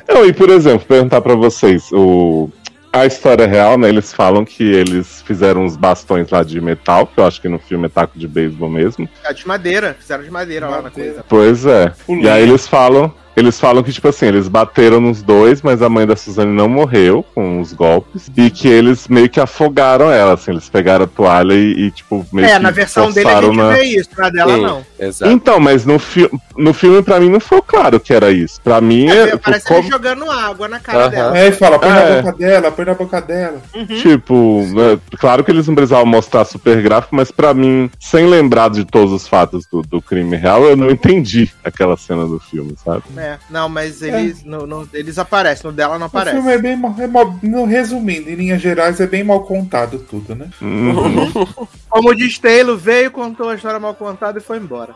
Não, 0.08 0.24
e 0.26 0.32
por 0.32 0.50
exemplo, 0.50 0.86
perguntar 0.86 1.20
pra 1.20 1.34
vocês, 1.34 1.90
o. 1.92 2.48
A 2.94 3.06
história 3.06 3.44
real, 3.44 3.76
né? 3.76 3.88
Eles 3.88 4.12
falam 4.12 4.44
que 4.44 4.62
eles 4.62 5.20
fizeram 5.22 5.64
uns 5.64 5.76
bastões 5.76 6.30
lá 6.30 6.44
de 6.44 6.60
metal, 6.60 7.08
que 7.08 7.18
eu 7.18 7.26
acho 7.26 7.40
que 7.40 7.48
no 7.48 7.58
filme 7.58 7.86
é 7.86 7.88
taco 7.88 8.16
de 8.16 8.28
beisebol 8.28 8.70
mesmo. 8.70 9.08
É 9.24 9.32
de 9.32 9.44
madeira, 9.48 9.96
fizeram 9.98 10.22
de 10.22 10.30
madeira, 10.30 10.68
lá 10.68 10.76
na 10.76 10.82
Madeira. 10.84 11.24
coisa. 11.24 11.24
Pois 11.28 11.66
é. 11.66 11.92
E 12.08 12.28
aí 12.28 12.44
eles 12.44 12.68
falam. 12.68 13.12
Eles 13.36 13.58
falam 13.58 13.82
que, 13.82 13.92
tipo 13.92 14.06
assim, 14.08 14.26
eles 14.26 14.46
bateram 14.48 15.00
nos 15.00 15.22
dois, 15.22 15.60
mas 15.62 15.82
a 15.82 15.88
mãe 15.88 16.06
da 16.06 16.14
Suzane 16.14 16.52
não 16.52 16.68
morreu 16.68 17.24
com 17.34 17.60
os 17.60 17.72
golpes. 17.72 18.30
E 18.36 18.48
que 18.50 18.68
eles 18.68 19.08
meio 19.08 19.28
que 19.28 19.40
afogaram 19.40 20.10
ela, 20.10 20.34
assim, 20.34 20.52
eles 20.52 20.68
pegaram 20.68 21.04
a 21.04 21.08
toalha 21.08 21.52
e, 21.54 21.86
e, 21.86 21.90
tipo, 21.90 22.24
meio 22.32 22.46
É, 22.46 22.52
que 22.56 22.58
na 22.60 22.70
versão 22.70 23.10
dele 23.10 23.28
a 23.28 23.40
gente 23.42 23.56
na- 23.56 23.68
vê 23.70 23.82
isso, 23.82 24.10
na 24.16 24.30
dela 24.30 24.54
Sim, 24.54 24.62
não. 24.62 24.86
Exato. 24.98 25.32
Então, 25.32 25.58
mas 25.60 25.84
no, 25.84 25.98
fi 25.98 26.30
no 26.56 26.72
filme, 26.72 27.02
pra 27.02 27.18
mim, 27.18 27.28
não 27.28 27.40
foi 27.40 27.60
claro 27.60 27.98
que 27.98 28.14
era 28.14 28.30
isso. 28.30 28.60
Pra 28.62 28.80
mim, 28.80 29.08
é, 29.08 29.30
É, 29.30 29.36
parece 29.36 29.66
como- 29.66 29.80
ele 29.80 29.88
jogando 29.90 30.30
água 30.30 30.68
na 30.68 30.78
cara 30.78 31.08
dela. 31.08 31.32
Aí 31.36 31.50
fala, 31.52 31.78
põe 31.78 31.88
É. 31.90 31.92
na 31.92 32.22
boca 32.22 32.38
dela, 32.38 32.70
põe 32.70 32.84
na 32.84 32.94
boca 32.94 33.20
dela. 33.20 33.62
Tipo, 34.00 34.62
né, 34.72 34.98
claro 35.18 35.42
que 35.44 35.50
eles 35.50 35.66
não 35.66 35.74
precisavam 35.74 36.06
mostrar 36.06 36.44
super 36.44 36.80
gráfico, 36.82 37.14
mas 37.16 37.30
pra 37.30 37.52
mim, 37.54 37.90
sem 38.00 38.26
lembrar 38.26 38.70
de 38.70 38.84
todos 38.84 39.12
os 39.12 39.26
fatos 39.26 39.66
do, 39.66 39.82
do 39.82 40.00
crime 40.00 40.36
real, 40.36 40.64
eu 40.64 40.76
não 40.76 40.90
entendi 40.90 41.50
aquela 41.64 41.96
cena 41.96 42.26
do 42.26 42.38
filme, 42.38 42.74
sabe? 42.84 43.02
É, 43.16 43.23
não, 43.50 43.68
mas 43.68 44.02
eles, 44.02 44.42
no, 44.44 44.66
no- 44.66 44.88
eles 44.92 45.18
aparecem, 45.18 45.66
no 45.68 45.72
dela 45.76 45.98
não 45.98 46.06
O 46.06 46.08
aparece. 46.08 46.36
filme 46.36 46.52
é 46.52 46.58
bem 46.58 46.76
mal, 46.76 46.94
é 46.98 47.06
mal- 47.06 47.38
no 47.42 47.64
resumindo, 47.64 48.28
em 48.30 48.34
linhas 48.34 48.60
gerais, 48.60 49.00
é 49.00 49.06
bem 49.06 49.22
mal 49.24 49.42
contado 49.44 49.98
tudo, 49.98 50.34
né? 50.34 50.48
Uhum. 50.60 51.30
Como 51.88 52.14
diz 52.14 52.38
Taylor, 52.38 52.76
veio, 52.76 53.10
contou 53.10 53.48
a 53.50 53.54
história 53.54 53.78
mal 53.80 53.94
contada 53.94 54.38
e 54.38 54.42
foi 54.42 54.58
embora. 54.58 54.94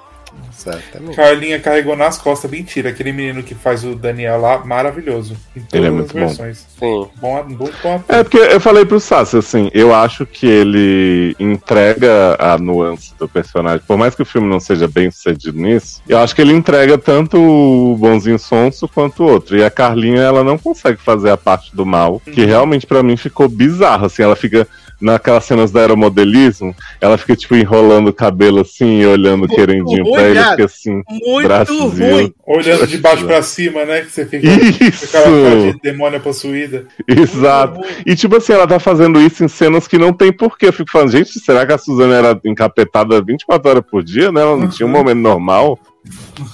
Exatamente. 0.58 1.16
Carlinha 1.16 1.60
carregou 1.60 1.96
nas 1.96 2.18
costas. 2.18 2.50
Mentira, 2.50 2.90
aquele 2.90 3.12
menino 3.12 3.42
que 3.42 3.54
faz 3.54 3.84
o 3.84 3.94
Daniel 3.94 4.40
lá, 4.40 4.64
maravilhoso. 4.64 5.36
Em 5.56 5.60
todas 5.60 5.74
Ele 5.74 5.86
é 5.86 5.88
as 5.88 5.94
muito 5.94 6.12
bom. 6.12 6.18
versões. 6.20 6.58
Sim. 6.58 7.08
Bom, 7.20 7.44
bom, 7.48 7.70
bom. 7.82 8.02
É 8.08 8.22
porque 8.22 8.38
eu 8.38 8.60
falei 8.60 8.84
pro 8.84 8.98
Sassi, 9.00 9.36
assim, 9.36 9.70
eu 9.72 9.94
acho 9.94 10.26
que 10.26 10.46
ele 10.46 11.36
entrega 11.38 12.36
a 12.38 12.58
nuance 12.58 13.14
do 13.18 13.28
personagem. 13.28 13.82
Por 13.86 13.96
mais 13.96 14.14
que 14.14 14.22
o 14.22 14.26
filme 14.26 14.48
não 14.48 14.60
seja 14.60 14.88
bem 14.88 15.10
sucedido 15.10 15.58
nisso, 15.58 16.02
eu 16.08 16.18
acho 16.18 16.34
que 16.34 16.42
ele 16.42 16.52
entrega 16.52 16.98
tanto 16.98 17.38
o 17.38 17.96
bonzinho 17.96 18.38
sonso 18.38 18.88
quanto 18.88 19.22
o 19.22 19.26
outro. 19.28 19.56
E 19.56 19.64
a 19.64 19.70
Carlinha, 19.70 20.22
ela 20.22 20.42
não 20.42 20.58
consegue 20.58 21.00
fazer 21.00 21.30
a 21.30 21.36
parte 21.36 21.74
do 21.74 21.86
mal, 21.86 22.20
que 22.20 22.44
realmente 22.44 22.86
pra 22.86 23.02
mim 23.02 23.16
ficou 23.16 23.48
bizarro, 23.48 24.06
assim, 24.06 24.22
ela 24.22 24.36
fica 24.36 24.66
naquelas 25.00 25.44
cenas 25.44 25.70
do 25.70 25.78
aeromodelismo, 25.78 26.74
ela 27.00 27.16
fica, 27.16 27.36
tipo, 27.36 27.54
enrolando 27.54 28.08
o 28.08 28.12
cabelo 28.12 28.60
assim 28.60 29.00
e 29.00 29.06
olhando 29.06 29.40
Muito 29.40 29.54
querendinho 29.54 30.04
ruim, 30.04 30.12
pra 30.12 30.28
ele, 30.28 30.44
fica 30.44 30.64
assim, 30.64 31.02
Muito 31.08 31.46
braçozinho. 31.46 32.14
ruim. 32.14 32.34
Olhando 32.46 32.86
de 32.86 32.98
baixo 32.98 33.24
pra 33.26 33.42
cima, 33.42 33.84
né? 33.84 34.00
Que 34.02 34.10
você 34.10 34.26
fica 34.26 34.46
Isso! 34.46 35.12
com 35.12 35.18
aquela 35.18 35.72
de 35.72 35.80
demônia 35.80 36.20
possuída. 36.20 36.86
Exato. 37.06 37.80
E 38.04 38.16
tipo 38.16 38.36
assim, 38.36 38.52
ela 38.52 38.66
tá 38.66 38.78
fazendo 38.78 39.20
isso 39.20 39.44
em 39.44 39.48
cenas 39.48 39.86
que 39.86 39.98
não 39.98 40.12
tem 40.12 40.32
porquê. 40.32 40.66
Eu 40.68 40.72
fico 40.72 40.90
falando, 40.90 41.12
gente, 41.12 41.38
será 41.40 41.66
que 41.66 41.72
a 41.72 41.78
Suzana 41.78 42.14
era 42.14 42.40
encapetada 42.44 43.22
24 43.22 43.70
horas 43.70 43.84
por 43.88 44.02
dia, 44.02 44.32
né? 44.32 44.40
Ela 44.40 44.56
não 44.56 44.68
tinha 44.68 44.86
um 44.86 44.90
momento 44.90 45.18
normal? 45.18 45.78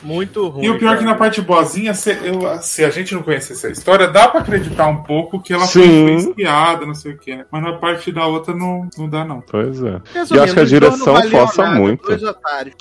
Muito 0.02 0.48
ruim. 0.48 0.64
E 0.66 0.70
o 0.70 0.78
pior 0.78 0.92
é 0.94 0.96
que 0.96 1.02
cara. 1.04 1.12
na 1.12 1.18
parte 1.18 1.40
boazinha, 1.40 1.94
se, 1.94 2.10
eu- 2.10 2.58
se 2.60 2.84
a 2.84 2.90
gente 2.90 3.14
não 3.14 3.22
conhecesse 3.22 3.66
a 3.66 3.70
história, 3.70 4.08
dá 4.08 4.28
pra 4.28 4.40
acreditar 4.40 4.86
um 4.86 5.02
pouco 5.02 5.40
que 5.40 5.52
ela 5.52 5.64
Sim. 5.66 5.80
foi 5.80 5.86
influenciada, 6.14 6.86
não 6.86 6.94
sei 6.94 7.12
o 7.12 7.18
que, 7.18 7.36
né? 7.36 7.44
Mas 7.50 7.62
na 7.62 7.72
parte 7.74 8.10
da 8.12 8.26
outra 8.26 8.54
não, 8.54 8.88
não 8.96 9.08
dá, 9.08 9.24
não. 9.24 9.42
Pois 9.42 9.82
é. 9.82 10.00
Resumindo, 10.12 10.34
E 10.34 10.36
eu 10.36 10.42
acho 10.44 10.54
que 10.54 10.60
a 10.60 10.64
direção 10.64 11.22
força 11.30 11.62
nada, 11.62 11.74
muito. 11.80 12.04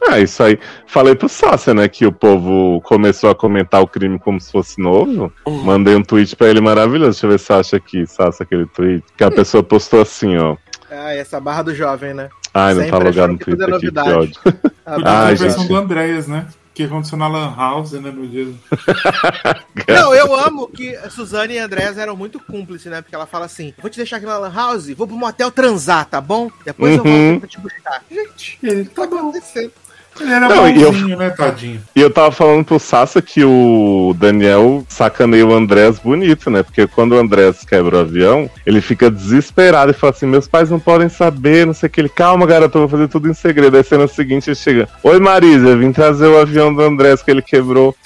É, 0.10 0.22
isso 0.22 0.44
aí. 0.44 0.60
Falei 0.88 1.16
pro 1.16 1.30
Sácia, 1.30 1.74
né, 1.74 1.88
que 1.88 2.06
o 2.06 2.12
povo 2.12 2.82
começou 2.82 3.30
a 3.30 3.36
comentar 3.36 3.82
o 3.82 3.88
crime 3.88 4.20
como 4.20 4.40
se 4.40 4.52
fosse 4.52 4.82
novo. 4.82 5.32
Mandei 5.48 5.96
um 5.96 6.04
tweet 6.04 6.36
pra 6.36 6.48
ele 6.50 6.62
maravilhoso. 6.62 7.12
Deixa 7.12 7.26
eu 7.26 7.30
ver 7.32 7.40
se 7.40 7.46
você 7.46 7.54
acha 7.54 7.78
aqui, 7.78 8.06
Sácia, 8.08 8.44
aquele 8.44 8.66
tweet. 8.68 9.04
Que 9.18 9.24
a 9.24 9.32
pessoa 9.32 9.64
postou 9.64 10.02
assim, 10.02 10.38
ó. 10.38 10.56
Ah, 10.90 11.14
essa 11.16 11.40
barra 11.40 11.64
do 11.64 11.74
jovem, 11.76 12.14
né? 12.14 12.30
Ai, 12.54 12.74
não 12.76 12.84
Sempre 12.84 13.00
tá 13.00 13.04
logado 13.06 13.32
no 13.32 13.38
tudo 13.40 13.58
Twitter 13.58 13.74
é 13.74 13.78
aqui, 13.78 13.92
que 13.92 14.00
ódio. 14.00 14.34
Ah, 14.86 15.26
Ai, 15.26 15.36
ter 15.36 15.42
a 15.42 15.46
versão 15.48 15.60
gente. 15.62 15.68
do 15.70 15.76
Andréas, 15.78 16.28
né? 16.28 16.46
Que 16.74 16.84
aconteceu 16.84 17.18
na 17.20 17.28
Lan 17.28 17.54
House, 17.56 17.92
né? 17.92 18.10
No 18.10 18.28
dia. 18.28 18.52
Não, 19.88 20.14
eu 20.16 20.34
amo 20.36 20.68
que 20.68 20.96
a 20.96 21.10
Suzane 21.10 21.54
e 21.54 21.60
a 21.60 21.66
Andrés 21.66 21.98
eram 22.00 22.16
muito 22.16 22.40
cúmplices, 22.40 22.92
né? 22.92 23.02
Porque 23.02 23.14
ela 23.14 23.28
fala 23.28 23.46
assim: 23.46 23.74
vou 23.80 23.90
te 23.92 23.98
deixar 23.98 24.18
aqui 24.18 24.26
na 24.26 24.38
Lan 24.40 24.52
House, 24.54 24.90
vou 24.90 25.06
pro 25.08 25.16
motel 25.16 25.52
transar, 25.52 26.06
tá 26.06 26.20
bom? 26.20 26.50
Depois 26.66 26.98
eu 26.98 27.04
Uhum. 27.04 27.28
volto 27.30 27.40
pra 27.42 27.50
te 27.50 27.60
buscar. 27.60 28.04
Gente, 28.10 28.58
Ele 28.64 28.86
tá 28.86 29.06
bom. 29.06 29.18
acontecendo. 29.18 29.72
Ele 30.20 30.32
era 30.32 30.48
Não, 30.48 30.68
e 30.70 30.82
eu- 30.82 30.92
bonzinho, 30.92 31.18
né, 31.18 31.30
tadinho? 31.32 31.82
E 31.96 32.00
eu 32.02 32.10
tava 32.10 32.32
falando 32.32 32.64
pro 32.64 32.80
Sassa 32.80 33.22
que 33.22 33.44
o 33.44 34.16
Daniel 34.18 34.86
sacaneia 34.88 35.46
o 35.46 35.54
Andrés 35.54 35.98
bonito, 36.00 36.50
né? 36.50 36.62
Porque 36.62 36.86
quando 36.88 37.14
o 37.14 37.20
Andrés 37.20 37.66
quebra 37.66 37.98
o 37.98 38.00
avião, 38.02 38.50
ele 38.66 38.80
fica 38.82 39.10
desesperado 39.10 39.92
e 39.92 39.94
fala 39.94 40.12
assim: 40.12 40.26
meus 40.28 40.48
pais 40.48 40.70
não 40.70 40.80
podem 40.80 41.10
saber, 41.10 41.66
não 41.66 41.74
sei 41.74 41.88
o 41.88 41.90
que. 41.90 42.02
Ele, 42.02 42.10
calma, 42.10 42.46
garoto, 42.46 42.78
eu 42.78 42.82
vou 42.82 42.90
fazer 42.90 43.08
tudo 43.08 43.30
em 43.30 43.34
segredo. 43.34 43.76
Aí 43.76 43.84
cena 43.84 44.08
seguinte 44.08 44.50
ele 44.50 44.56
chega: 44.56 44.88
Oi, 45.04 45.20
Marisa, 45.20 45.70
eu 45.70 45.78
vim 45.80 45.92
trazer 45.92 46.28
o 46.28 46.40
avião 46.40 46.74
do 46.74 46.82
Andrés 46.82 47.22
que 47.24 47.32
ele 47.32 47.42
quebrou. 47.42 47.96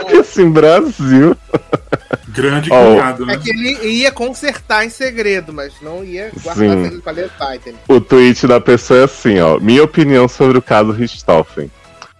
fiquei 0.00 0.20
assim, 0.20 0.50
Brasil. 0.50 1.36
Grande 2.28 2.68
cunhado, 2.70 3.24
né? 3.26 3.34
É 3.34 3.36
que 3.38 3.50
ele 3.50 3.78
ia 3.88 4.12
consertar 4.12 4.84
em 4.84 4.90
segredo, 4.90 5.52
mas 5.52 5.72
não 5.80 6.04
ia 6.04 6.30
guardar 6.42 6.56
Sim. 6.68 6.82
segredo 6.82 7.02
pra 7.02 7.12
levar, 7.12 7.56
entendeu? 7.56 7.80
O 7.88 8.00
tweet 8.00 8.46
da 8.46 8.60
pessoa 8.60 9.00
é 9.00 9.04
assim, 9.04 9.40
ó. 9.40 9.58
Minha 9.58 9.82
opinião 9.84 10.28
sobre 10.28 10.58
o 10.58 10.62
caso 10.62 10.92
Richthofen. 10.92 11.70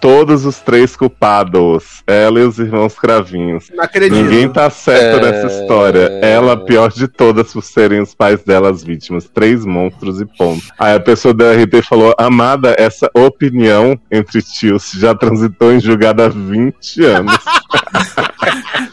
Todos 0.01 0.45
os 0.45 0.61
três 0.61 0.95
culpados, 0.95 2.05
ela 2.07 2.39
e 2.39 2.45
os 2.45 2.57
irmãos 2.61 2.95
Cravinhos. 2.97 3.69
Não 3.75 3.83
acredito. 3.83 4.15
Ninguém 4.15 4.49
tá 4.49 4.71
certo 4.71 5.17
É. 5.19 5.21
nessa 5.33 5.61
história. 5.61 6.21
Ela, 6.23 6.53
a 6.53 6.57
pior 6.57 6.93
de 6.93 7.09
todas, 7.09 7.53
por 7.53 7.65
serem 7.65 8.01
os 8.01 8.15
pais 8.15 8.41
dela 8.45 8.71
as 8.71 8.85
vítimas. 8.85 9.25
Três 9.29 9.65
monstros 9.67 10.21
e 10.21 10.25
ponto. 10.25 10.63
Aí 10.79 10.95
a 10.95 11.01
pessoa 11.01 11.35
da 11.35 11.51
RT 11.53 11.83
falou: 11.83 12.15
Amada, 12.17 12.77
essa 12.79 13.11
opinião 13.13 13.99
entre 14.09 14.41
tios 14.41 14.93
já 14.93 15.17
transitou 15.17 15.73
em 15.73 15.81
julgado 15.81 16.23
há 16.23 16.29
20 16.29 17.05
anos. 17.05 17.37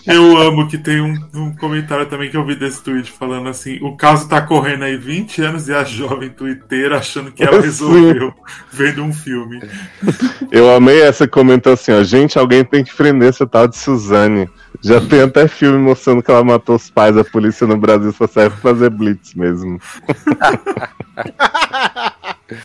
Eu 0.06 0.38
amo 0.38 0.68
que 0.68 0.78
tem 0.78 1.02
um, 1.02 1.18
um 1.34 1.56
comentário 1.56 2.06
também 2.06 2.30
que 2.30 2.38
eu 2.38 2.46
vi 2.46 2.56
desse 2.56 2.84
tweet 2.84 3.12
falando 3.12 3.50
assim: 3.50 3.80
o 3.82 3.96
caso 3.98 4.30
tá 4.30 4.42
correndo 4.42 4.84
aí 4.84 4.98
20 4.98 5.42
anos 5.42 5.68
e 5.68 5.74
a 5.74 5.84
jovem 5.84 6.30
twitteira 6.30 6.98
achando 6.98 7.32
que 7.32 7.44
ela 7.44 7.60
resolveu 7.60 8.34
vendo 8.72 9.04
um 9.04 9.14
filme. 9.14 9.62
Eu 10.52 10.74
amei 10.74 11.02
essa 11.02 11.28
comentou 11.28 11.74
assim: 11.74 11.92
ó, 11.92 12.04
gente, 12.04 12.38
alguém 12.38 12.64
tem 12.64 12.84
que 12.84 12.96
prender 12.96 13.30
essa 13.30 13.48
tal 13.48 13.68
de 13.68 13.78
Suzane. 13.78 14.48
Já 14.82 15.02
tem 15.02 15.22
até 15.22 15.48
filme 15.48 15.78
mostrando 15.80 16.22
que 16.22 16.30
ela 16.30 16.44
matou 16.44 16.76
os 16.76 16.90
pais 16.90 17.16
da 17.16 17.24
polícia 17.24 17.66
no 17.66 17.78
Brasil, 17.78 18.12
só 18.12 18.28
serve 18.28 18.56
pra 18.62 18.74
fazer 18.74 18.90
blitz 18.90 19.34
mesmo. 19.34 19.80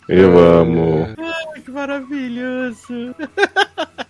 Eu 0.07 0.37
amo. 0.37 1.07
Que 1.71 1.77
maravilhoso. 1.77 3.15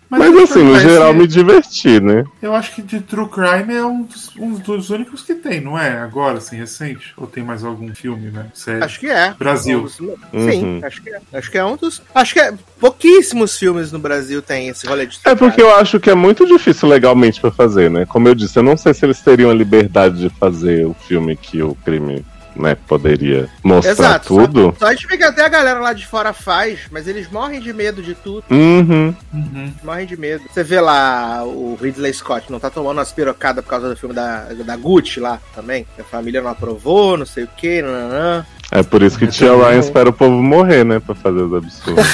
Mas 0.09 0.35
assim, 0.35 0.61
no 0.63 0.77
geral 0.77 1.13
me 1.13 1.25
diverti, 1.25 2.01
né? 2.01 2.25
Eu 2.41 2.53
acho 2.53 2.75
que 2.75 2.81
de 2.81 2.99
True 2.99 3.29
Crime 3.29 3.73
é 3.73 3.85
um 3.85 4.03
dos, 4.03 4.35
um 4.37 4.53
dos 4.55 4.89
únicos 4.89 5.21
que 5.21 5.33
tem, 5.35 5.61
não 5.61 5.79
é? 5.79 5.99
Agora, 5.99 6.39
assim, 6.39 6.57
recente? 6.57 7.13
Ou 7.15 7.25
tem 7.27 7.43
mais 7.43 7.63
algum 7.63 7.95
filme, 7.95 8.29
né? 8.29 8.47
Sério. 8.53 8.83
Acho 8.83 8.99
que 8.99 9.07
é. 9.07 9.33
Brasil. 9.39 9.87
Sim, 9.87 10.17
Uhum. 10.33 10.81
acho 10.83 11.01
que 11.01 11.09
é. 11.11 11.19
Acho 11.33 11.51
que 11.51 11.57
é 11.57 11.63
um 11.63 11.77
dos. 11.77 12.01
Acho 12.13 12.33
que 12.33 12.39
é. 12.41 12.53
Pouquíssimos 12.77 13.57
filmes 13.57 13.91
no 13.91 13.99
Brasil 13.99 14.41
tem 14.41 14.67
esse 14.67 14.85
rolê 14.85 15.05
de 15.05 15.17
É 15.23 15.33
porque 15.33 15.61
eu 15.61 15.73
acho 15.75 15.97
que 15.99 16.09
é 16.09 16.15
muito 16.15 16.45
difícil 16.45 16.89
legalmente 16.89 17.39
pra 17.39 17.51
fazer, 17.51 17.89
né? 17.89 18.05
Como 18.05 18.27
eu 18.27 18.35
disse, 18.35 18.59
eu 18.59 18.63
não 18.63 18.75
sei 18.75 18.93
se 18.93 19.05
eles 19.05 19.21
teriam 19.21 19.49
a 19.49 19.53
liberdade 19.53 20.17
de 20.19 20.29
fazer 20.29 20.85
o 20.85 20.93
filme 20.93 21.37
que 21.37 21.61
o 21.63 21.73
crime, 21.85 22.25
né, 22.55 22.75
poderia 22.75 23.49
mostrar 23.63 23.91
Exato. 23.91 24.27
tudo. 24.27 24.75
Só, 24.77 24.85
só 24.85 24.87
a 24.87 24.93
gente 24.93 25.07
vê 25.07 25.17
que 25.17 25.23
até 25.23 25.45
a 25.45 25.49
galera 25.49 25.79
lá 25.79 25.93
de 25.93 26.05
fora 26.05 26.33
faz, 26.33 26.81
mas 26.91 27.07
eles 27.07 27.29
morrem 27.29 27.59
de 27.59 27.73
medo 27.73 28.01
de 28.01 28.15
tudo. 28.15 28.43
Uhum. 28.49 29.13
Uhum. 29.33 29.73
Morrem 29.83 30.05
de 30.05 30.17
medo. 30.17 30.43
Você 30.51 30.63
vê 30.63 30.79
lá 30.79 31.43
o 31.45 31.77
Ridley 31.81 32.13
Scott, 32.13 32.51
não 32.51 32.59
tá 32.59 32.69
tomando 32.69 32.97
umas 32.97 33.11
pirocadas 33.11 33.63
por 33.63 33.69
causa 33.69 33.89
do 33.89 33.95
filme 33.95 34.15
da, 34.15 34.45
da 34.53 34.75
Gucci 34.75 35.19
lá 35.19 35.39
também. 35.55 35.85
A 35.99 36.03
família 36.03 36.41
não 36.41 36.49
aprovou, 36.49 37.17
não 37.17 37.25
sei 37.25 37.43
o 37.43 37.47
que, 37.47 37.81
nananã. 37.81 38.45
É 38.71 38.81
por 38.81 39.01
isso 39.01 39.19
que 39.19 39.27
Tia 39.27 39.53
Ryan 39.53 39.79
espera 39.79 40.09
o 40.09 40.13
povo 40.13 40.41
morrer, 40.41 40.85
né? 40.85 40.99
Pra 40.99 41.13
fazer 41.13 41.41
os 41.41 41.53
absurdos. 41.53 42.05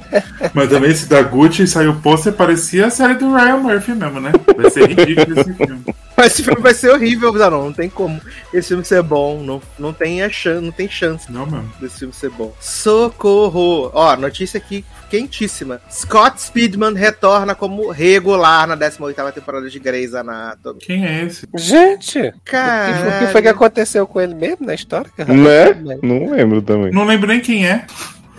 Mas 0.54 0.70
também 0.70 0.90
esse 0.90 1.06
da 1.06 1.20
Gucci 1.22 1.66
saiu 1.66 1.90
o 1.90 2.00
pôster, 2.00 2.32
parecia 2.32 2.86
a 2.86 2.90
série 2.90 3.14
do 3.14 3.34
Ryan 3.34 3.58
Murphy 3.58 3.92
mesmo, 3.92 4.20
né? 4.20 4.32
Vai 4.56 4.70
ser 4.70 4.88
ridículo 4.88 5.38
esse 5.38 5.52
filme. 5.52 5.84
Mas 6.16 6.32
esse 6.32 6.42
filme 6.42 6.60
vai 6.62 6.72
ser 6.72 6.90
horrível, 6.90 7.32
não, 7.32 7.50
não, 7.50 7.64
não 7.66 7.72
tem 7.72 7.88
como 7.90 8.20
esse 8.52 8.68
filme 8.68 8.84
ser 8.84 9.02
bom, 9.02 9.42
não, 9.42 9.60
não, 9.78 9.92
tem 9.92 10.22
a 10.22 10.30
chan 10.30 10.60
não 10.60 10.72
tem 10.72 10.88
chance 10.88 11.30
Não, 11.30 11.44
mesmo. 11.46 11.72
desse 11.80 11.98
filme 11.98 12.14
ser 12.14 12.30
bom. 12.30 12.54
Socorro! 12.58 13.90
Ó, 13.92 14.16
notícia 14.16 14.58
aqui 14.58 14.84
quentíssima. 15.10 15.80
Scott 15.90 16.40
Speedman 16.42 16.94
retorna 16.94 17.54
como 17.54 17.90
regular 17.90 18.66
na 18.66 18.76
18ª 18.76 19.32
temporada 19.32 19.68
de 19.68 19.78
Grey's 19.78 20.14
Anatomy. 20.14 20.80
Quem 20.80 21.06
é 21.06 21.24
esse? 21.24 21.46
Gente, 21.56 22.32
Cara, 22.44 23.16
o 23.16 23.26
que 23.26 23.32
foi 23.32 23.42
que 23.42 23.48
aconteceu 23.48 24.06
com 24.06 24.20
ele 24.20 24.34
mesmo 24.34 24.66
na 24.66 24.74
história? 24.74 25.10
né? 25.18 25.98
Não 26.02 26.30
lembro 26.30 26.62
também. 26.62 26.90
Não 26.92 27.04
lembro 27.04 27.28
nem 27.28 27.40
quem 27.40 27.66
é. 27.66 27.86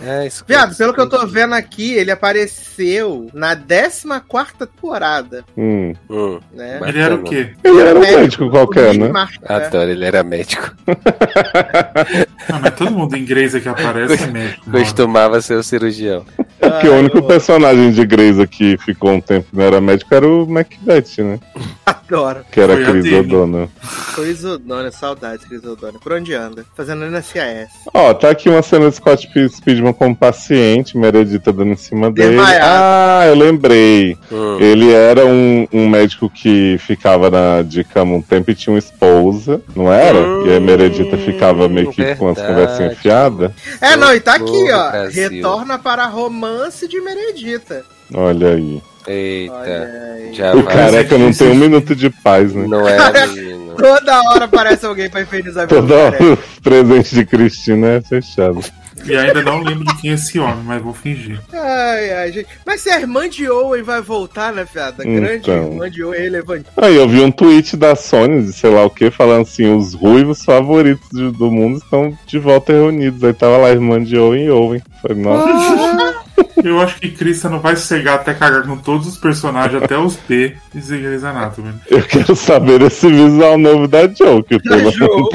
É, 0.00 0.26
isso 0.26 0.44
Viado, 0.46 0.76
pelo 0.76 0.94
que 0.94 1.00
eu 1.00 1.08
tô 1.08 1.26
vendo 1.26 1.54
aqui, 1.54 1.92
ele 1.94 2.10
apareceu 2.10 3.28
na 3.34 3.56
14ª 3.56 4.66
temporada, 4.66 5.44
Hum. 5.56 5.92
Hum, 6.08 6.38
né? 6.52 6.78
Ele 6.86 7.00
era 7.00 7.14
o 7.14 7.22
quê? 7.24 7.50
Ele 7.64 7.80
era 7.80 7.98
um 7.98 8.00
Médico, 8.00 8.20
médico 8.20 8.50
qualquer, 8.50 8.94
o 8.94 8.98
né? 8.98 9.12
Né? 9.12 9.28
adoro, 9.48 9.90
ele 9.90 10.04
era 10.04 10.22
médico. 10.22 10.72
Ah, 12.50 12.60
mas 12.62 12.74
todo 12.76 12.90
mundo 12.92 13.14
em 13.14 13.26
Grey's 13.26 13.54
que 13.60 13.68
aparece 13.68 14.24
é 14.24 14.26
médico. 14.26 14.70
mano. 14.70 14.78
Costumava 14.78 15.38
ser 15.42 15.54
o 15.56 15.62
cirurgião. 15.62 16.24
Porque 16.58 16.88
o 16.88 16.94
Ai, 16.94 16.98
único 17.00 17.18
eu 17.18 17.22
personagem 17.24 17.90
de 17.92 18.06
Grey's 18.06 18.38
aqui 18.38 18.58
que 18.58 18.78
ficou 18.78 19.12
um 19.12 19.20
tempo 19.20 19.46
que 19.50 19.56
não 19.56 19.64
era 19.64 19.80
médico 19.82 20.14
era 20.14 20.26
o 20.26 20.46
Macbeth, 20.46 21.18
né? 21.22 21.38
Adoro. 22.08 22.44
Que 22.50 22.60
era 22.60 22.74
dele. 22.76 23.16
O'Donnell. 23.16 23.70
Chris 24.14 24.42
O'Donnell, 24.42 24.92
saudades, 24.92 25.44
Chris 25.44 25.62
O'Donnell. 25.62 26.00
Por 26.00 26.12
onde 26.12 26.34
anda? 26.34 26.64
Fazendo 26.74 27.04
NSAS. 27.04 27.68
Ó, 27.92 28.14
tá 28.14 28.30
aqui 28.30 28.48
uma 28.48 28.62
cena 28.62 28.88
de 28.88 28.96
Scott 28.96 29.28
Speedman 29.50 29.92
como 29.92 30.16
paciente, 30.16 30.96
Meredita 30.96 31.52
dando 31.52 31.72
em 31.72 31.76
cima 31.76 32.10
dele. 32.10 32.30
Desmaiado. 32.30 32.64
Ah, 32.64 33.26
eu 33.26 33.34
lembrei. 33.34 34.16
Hum. 34.32 34.58
Ele 34.58 34.92
era 34.92 35.26
um, 35.26 35.68
um 35.72 35.88
médico 35.88 36.30
que 36.30 36.78
ficava 36.78 37.30
na, 37.30 37.62
de 37.62 37.84
cama 37.84 38.14
um 38.14 38.22
tempo 38.22 38.50
e 38.50 38.54
tinha 38.54 38.72
uma 38.72 38.78
esposa, 38.78 39.60
não 39.76 39.92
era? 39.92 40.18
Hum, 40.18 40.46
e 40.46 40.56
a 40.56 40.60
Meredita 40.60 41.16
ficava 41.18 41.68
meio 41.68 41.90
que 41.90 42.14
com 42.16 42.28
as 42.28 42.36
verdade. 42.36 42.46
conversinhas 42.46 42.92
enfiadas. 42.92 43.52
É, 43.80 43.96
não, 43.96 44.14
e 44.14 44.20
tá 44.20 44.34
aqui, 44.34 44.70
ó. 44.72 45.08
Retorna 45.08 45.78
para 45.78 46.06
romance 46.06 46.88
de 46.88 47.00
Meredita. 47.00 47.84
Olha 48.14 48.54
aí. 48.54 48.82
Eita, 49.08 49.90
já 50.32 50.54
o 50.54 50.62
careca 50.62 51.16
não 51.18 51.32
tem 51.32 51.48
um 51.48 51.54
minuto 51.54 51.94
de 51.96 52.10
paz, 52.10 52.52
né? 52.54 52.66
Não 52.68 52.86
é, 52.88 52.98
menino. 53.28 53.74
Toda 53.76 54.20
hora 54.30 54.44
aparece 54.46 54.84
alguém 54.86 55.08
pra 55.08 55.22
infernizar 55.22 55.64
a 55.64 55.66
Toda 55.66 56.10
vida. 56.10 56.24
hora 56.24 56.32
o 56.34 56.62
presente 56.62 57.14
de 57.14 57.24
Cristina 57.24 57.88
é 57.94 58.00
fechado. 58.00 58.60
E 59.06 59.16
ainda 59.16 59.40
não 59.42 59.62
lembro 59.62 59.84
de 59.84 59.94
quem 60.00 60.10
é 60.10 60.14
esse 60.14 60.40
homem, 60.40 60.64
mas 60.64 60.82
vou 60.82 60.92
fingir. 60.92 61.40
Ai, 61.52 62.12
ai, 62.14 62.32
gente. 62.32 62.48
Mas 62.66 62.80
se 62.80 62.90
a 62.90 62.98
irmã 63.00 63.28
de 63.28 63.48
Owen 63.48 63.84
vai 63.84 64.02
voltar, 64.02 64.52
né, 64.52 64.66
fiada? 64.66 65.04
Grande 65.04 65.36
Então. 65.48 65.68
irmã 65.72 65.88
de 65.88 66.02
Owen 66.02 66.20
relevante. 66.20 66.64
Aí 66.76 66.96
eu 66.96 67.08
vi 67.08 67.20
um 67.20 67.30
tweet 67.30 67.76
da 67.76 67.94
Sony, 67.94 68.42
de 68.42 68.52
sei 68.52 68.70
lá 68.70 68.84
o 68.84 68.90
que, 68.90 69.08
falando 69.12 69.42
assim: 69.42 69.72
os 69.72 69.94
ruivos 69.94 70.42
favoritos 70.44 71.08
do 71.12 71.48
mundo 71.50 71.78
estão 71.78 72.18
de 72.26 72.38
volta 72.40 72.72
reunidos. 72.72 73.22
Aí 73.22 73.32
tava 73.32 73.56
lá 73.58 73.68
a 73.68 73.72
irmã 73.72 74.02
de 74.02 74.18
Owen 74.18 74.46
e 74.46 74.50
Owen. 74.50 74.82
Falei, 75.00 75.16
nossa, 75.22 76.16
Eu 76.62 76.80
acho 76.80 77.00
que 77.00 77.10
Krista 77.10 77.48
não 77.48 77.60
vai 77.60 77.76
cegar 77.76 78.16
até 78.16 78.34
cagar 78.34 78.66
com 78.66 78.76
todos 78.76 79.06
os 79.06 79.16
personagens, 79.16 79.82
até 79.82 79.96
os 79.96 80.16
P 80.16 80.56
e 80.74 80.80
Grey's 80.80 81.24
Anatomy. 81.24 81.74
eu 81.88 82.02
quero 82.02 82.34
saber 82.34 82.82
esse 82.82 83.08
visual 83.08 83.56
novo 83.58 83.86
da 83.86 84.08
Joe, 84.08 84.42
que 84.42 84.58
pelo 84.60 84.90
Joe. 84.90 85.28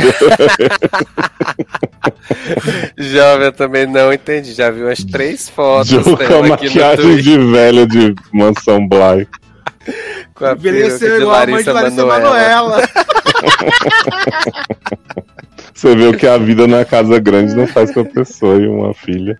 Jovem, 2.97 3.45
eu 3.45 3.53
também 3.53 3.85
não 3.87 4.11
entendi. 4.11 4.53
Já 4.53 4.69
vi 4.69 4.83
umas 4.83 5.03
três 5.03 5.49
fotos 5.49 5.89
Joe 5.89 6.03
com 6.03 6.43
a 6.43 6.47
maquiagem 6.47 7.17
de 7.17 7.37
velha 7.37 7.87
de 7.87 8.13
Mansão 8.31 8.87
Bly. 8.87 9.27
com 10.33 10.45
a 10.45 10.55
peruca 10.55 10.69
Envelheceu 10.69 11.21
igual 11.21 11.35
a 11.35 11.47
mãe 11.47 11.63
de 11.63 11.69
Larissa 11.71 12.05
Manoela. 12.05 12.69
Manoela. 12.69 12.89
Você 15.73 15.95
vê 15.95 16.07
o 16.07 16.17
que 16.17 16.27
a 16.27 16.37
vida 16.37 16.67
na 16.67 16.85
casa 16.85 17.19
grande 17.19 17.55
não 17.55 17.65
faz 17.67 17.91
com 17.91 18.01
a 18.01 18.05
pessoa 18.05 18.55
e 18.57 18.67
uma 18.67 18.93
filha. 18.93 19.37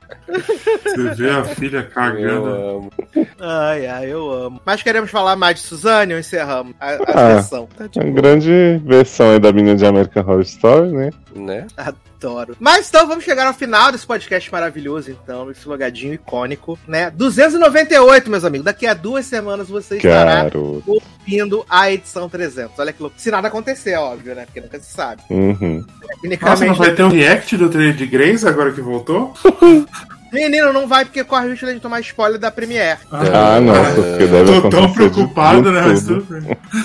Você 0.84 1.14
vê 1.16 1.30
a 1.30 1.44
filha 1.44 1.78
Eu 1.78 1.90
cagando. 1.94 2.46
amo. 2.48 2.92
Ai, 3.40 3.86
ai, 3.86 4.12
eu 4.12 4.32
amo. 4.32 4.60
Mas 4.66 4.82
queremos 4.82 5.12
falar 5.12 5.36
mais 5.36 5.56
de 5.56 5.62
Suzane 5.62 6.14
ou 6.14 6.20
encerramos 6.20 6.74
a, 6.80 6.90
a 6.92 6.98
Ah. 7.38 7.42
sessão? 7.42 7.68
Tá 7.78 7.86
de 7.88 8.00
Uma 8.00 8.10
grande 8.12 8.82
versão 8.86 9.32
aí 9.32 9.40
da 9.40 9.52
menina 9.54 9.76
de 9.76 9.86
American 9.86 10.24
Horror 10.24 10.42
Story, 10.42 10.92
né? 10.92 11.10
Né? 11.36 11.68
Adoro. 11.76 12.56
Mas 12.60 12.90
então 12.90 13.08
vamos 13.08 13.24
chegar 13.24 13.48
ao 13.48 13.54
final 13.54 13.92
desse 13.92 14.06
podcast 14.06 14.52
maravilhoso, 14.52 15.12
então, 15.12 15.50
esse 15.52 15.68
logadinho 15.68 16.14
icônico, 16.14 16.78
né? 16.88 17.10
298, 17.10 18.30
meus 18.30 18.46
amigos. 18.46 18.66
Daqui 18.66 18.86
a 18.86 18.94
duas 18.94 19.26
semanas 19.26 19.68
você 19.68 19.98
estará 19.98 20.44
Garoto. 20.44 20.84
ouvindo 20.86 21.66
a 21.70 21.92
edição 21.92 22.30
300. 22.30 22.78
Olha 22.78 22.94
que 22.94 23.02
louco. 23.02 23.20
Se 23.20 23.32
nada 23.32 23.48
acontecer, 23.48 23.96
óbvio, 23.96 24.36
né? 24.36 24.46
Porque 24.46 24.62
nunca 24.62 24.80
se 24.80 24.92
sabe. 24.92 25.22
Uhum. 25.30 25.86
Nossa, 26.42 26.66
não 26.66 26.76
vai 26.76 26.94
ter 26.94 27.04
o 27.04 27.10
react 27.10 27.58
do 27.58 27.70
trailer 27.70 27.96
de 27.96 28.06
Grace 28.06 28.48
agora 28.48 28.72
que 28.72 28.82
voltou? 28.82 29.34
menino, 30.34 30.74
não 30.74 30.88
vai 30.88 31.06
porque 31.06 31.24
corre 31.24 31.48
o 31.48 31.52
risco 31.52 31.66
de 31.66 31.80
tomar 31.80 32.00
spoiler 32.02 32.40
da 32.40 32.50
Premiere. 32.52 33.00
Ah, 33.12 33.60
nossa, 33.62 33.94
porque 34.02 34.26
deve 34.26 34.46
Tô 34.46 34.58
acontecer 34.58 34.70
tão 34.70 34.94
preocupado, 34.94 35.72
né? 35.72 35.82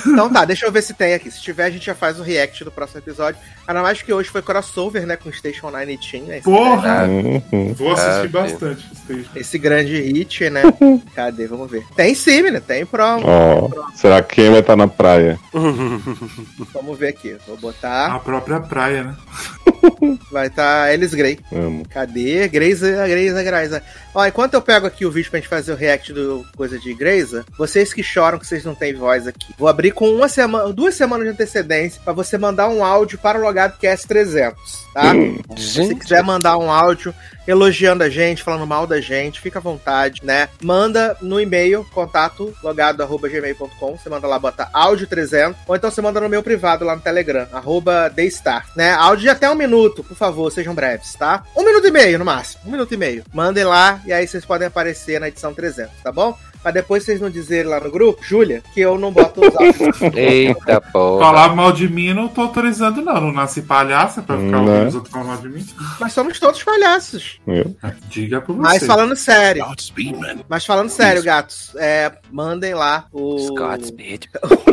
Então 0.06 0.30
tá, 0.30 0.44
deixa 0.44 0.66
eu 0.66 0.72
ver 0.72 0.82
se 0.82 0.94
tem 0.94 1.14
aqui. 1.14 1.30
Se 1.30 1.40
tiver, 1.42 1.64
a 1.64 1.70
gente 1.70 1.86
já 1.86 1.94
faz 1.94 2.18
o 2.20 2.22
react 2.22 2.64
do 2.64 2.70
próximo 2.70 3.00
episódio. 3.00 3.40
Ainda 3.66 3.82
mais 3.82 4.02
que 4.02 4.12
hoje 4.12 4.28
foi 4.28 4.42
crossover, 4.42 5.06
né? 5.06 5.16
Com 5.16 5.32
Station 5.32 5.70
9 5.70 5.92
e 5.92 5.98
Team, 5.98 6.24
né? 6.24 6.40
Porra! 6.42 7.04
Uhum. 7.04 7.74
Vou 7.74 7.92
assistir 7.92 8.26
Ah, 8.36 8.40
bastante. 8.42 8.86
Station. 8.96 9.30
esse 9.34 9.58
grande 9.58 10.00
hit, 10.00 10.50
né? 10.50 10.62
Cadê? 11.14 11.46
Vamos 11.46 11.70
ver. 11.70 11.84
Tem 11.96 12.14
sim, 12.14 12.42
menina. 12.42 12.60
Tem 12.60 12.84
promo. 12.84 13.22
Ó, 13.26 13.70
será 13.94 14.22
que 14.22 14.36
quem 14.36 14.50
vai 14.50 14.60
estar 14.60 14.76
na 14.76 14.86
praia? 14.88 15.38
Vamos 15.52 16.98
ver 16.98 17.08
aqui. 17.08 17.36
Vou 17.46 17.56
botar. 17.56 18.14
A 18.14 18.18
própria 18.18 18.60
praia, 18.60 19.04
né? 19.04 19.16
Vai 20.30 20.46
estar 20.46 20.84
tá 20.84 20.92
Elis 20.92 21.14
Grey. 21.14 21.38
Amo. 21.52 21.86
Cadê? 21.88 22.48
Greysa, 22.48 23.06
Greysa, 23.06 23.42
Greysa. 23.42 23.82
Ó, 24.14 24.26
enquanto 24.26 24.54
eu 24.54 24.62
pego 24.62 24.86
aqui 24.86 25.04
o 25.04 25.10
vídeo 25.10 25.30
pra 25.30 25.40
gente 25.40 25.48
fazer 25.48 25.72
o 25.72 25.76
react 25.76 26.12
do 26.12 26.44
coisa 26.56 26.78
de 26.78 26.92
Greysa, 26.94 27.44
vocês 27.56 27.92
que 27.92 28.02
choram 28.02 28.38
que 28.38 28.46
vocês 28.46 28.64
não 28.64 28.74
têm 28.74 28.94
voz 28.94 29.26
aqui. 29.26 29.54
Vou 29.58 29.68
abrir 29.68 29.92
com 29.92 30.10
uma 30.10 30.28
semana, 30.28 30.72
duas 30.72 30.94
semanas 30.94 31.26
de 31.26 31.32
antecedência 31.32 32.00
pra 32.04 32.12
você 32.12 32.36
mandar 32.38 32.68
um 32.68 32.84
áudio 32.84 33.18
para 33.18 33.38
o 33.38 33.42
Logado 33.42 33.78
Cast 33.78 34.06
300, 34.06 34.86
tá? 34.92 35.12
Se 35.56 35.62
Gente, 35.62 35.96
quiser 35.96 36.22
mandar 36.22 36.58
um 36.58 36.70
áudio 36.70 37.14
elogiando 37.48 38.04
a 38.04 38.10
gente, 38.10 38.42
falando 38.42 38.66
mal 38.66 38.86
da 38.86 39.00
gente, 39.00 39.40
fica 39.40 39.58
à 39.58 39.62
vontade, 39.62 40.20
né? 40.22 40.50
Manda 40.62 41.16
no 41.22 41.40
e-mail, 41.40 41.84
contato 41.92 42.54
logado.gmail.com. 42.62 43.96
Você 43.96 44.10
manda 44.10 44.26
lá, 44.26 44.38
bota 44.38 44.68
áudio 44.72 45.06
300. 45.06 45.56
Ou 45.66 45.74
então 45.74 45.90
você 45.90 46.02
manda 46.02 46.20
no 46.20 46.28
meu 46.28 46.42
privado 46.42 46.84
lá 46.84 46.94
no 46.94 47.00
Telegram, 47.00 47.48
arroba 47.50 48.10
Daystar, 48.10 48.66
né? 48.76 48.92
Áudio 48.92 49.22
de 49.22 49.28
até 49.30 49.50
um 49.50 49.54
minuto, 49.54 50.04
por 50.04 50.16
favor, 50.16 50.52
sejam 50.52 50.74
breves, 50.74 51.14
tá? 51.14 51.42
Um 51.56 51.64
minuto 51.64 51.86
e 51.86 51.90
meio 51.90 52.18
no 52.18 52.24
máximo, 52.24 52.62
um 52.66 52.70
minuto 52.70 52.92
e 52.92 52.96
meio. 52.96 53.24
Mandem 53.32 53.64
lá 53.64 54.00
e 54.04 54.12
aí 54.12 54.26
vocês 54.26 54.44
podem 54.44 54.68
aparecer 54.68 55.18
na 55.18 55.28
edição 55.28 55.54
300, 55.54 55.90
tá 56.02 56.12
bom? 56.12 56.36
Pra 56.62 56.70
depois 56.72 57.04
vocês 57.04 57.20
não 57.20 57.30
dizerem 57.30 57.70
lá 57.70 57.78
no 57.80 57.90
grupo, 57.90 58.22
Júlia, 58.24 58.62
que 58.74 58.80
eu 58.80 58.98
não 58.98 59.12
boto 59.12 59.40
os 59.40 59.54
áudios. 59.56 60.02
eita 60.16 60.80
porra. 60.80 61.24
Falar 61.26 61.54
mal 61.54 61.70
de 61.72 61.88
mim 61.88 62.08
eu 62.08 62.14
não 62.14 62.28
tô 62.28 62.40
autorizando, 62.42 63.00
não. 63.00 63.20
Não 63.20 63.32
nasci 63.32 63.62
palhaça 63.62 64.22
pra 64.22 64.36
ficar 64.36 64.60
Né? 64.62 64.72
ouvindo 64.72 64.88
os 64.88 64.94
outros 64.96 65.12
falar 65.12 65.24
mal 65.24 65.36
de 65.38 65.48
mim. 65.48 65.66
Mas 66.00 66.12
somos 66.12 66.38
todos 66.40 66.62
palhaços. 66.62 67.40
Eu? 67.46 67.74
Diga 68.08 68.40
pra 68.40 68.54
você. 68.54 68.60
Mas 68.62 68.84
falando 68.86 69.14
sério, 69.16 69.64
Godspeed, 69.64 70.16
man. 70.16 70.36
mas 70.48 70.66
falando 70.66 70.88
sério, 70.88 71.22
gatos, 71.22 71.72
é, 71.76 72.12
mandem 72.30 72.74
lá 72.74 73.06
o. 73.12 73.38
Scott 73.38 73.86
Speed. 73.86 74.24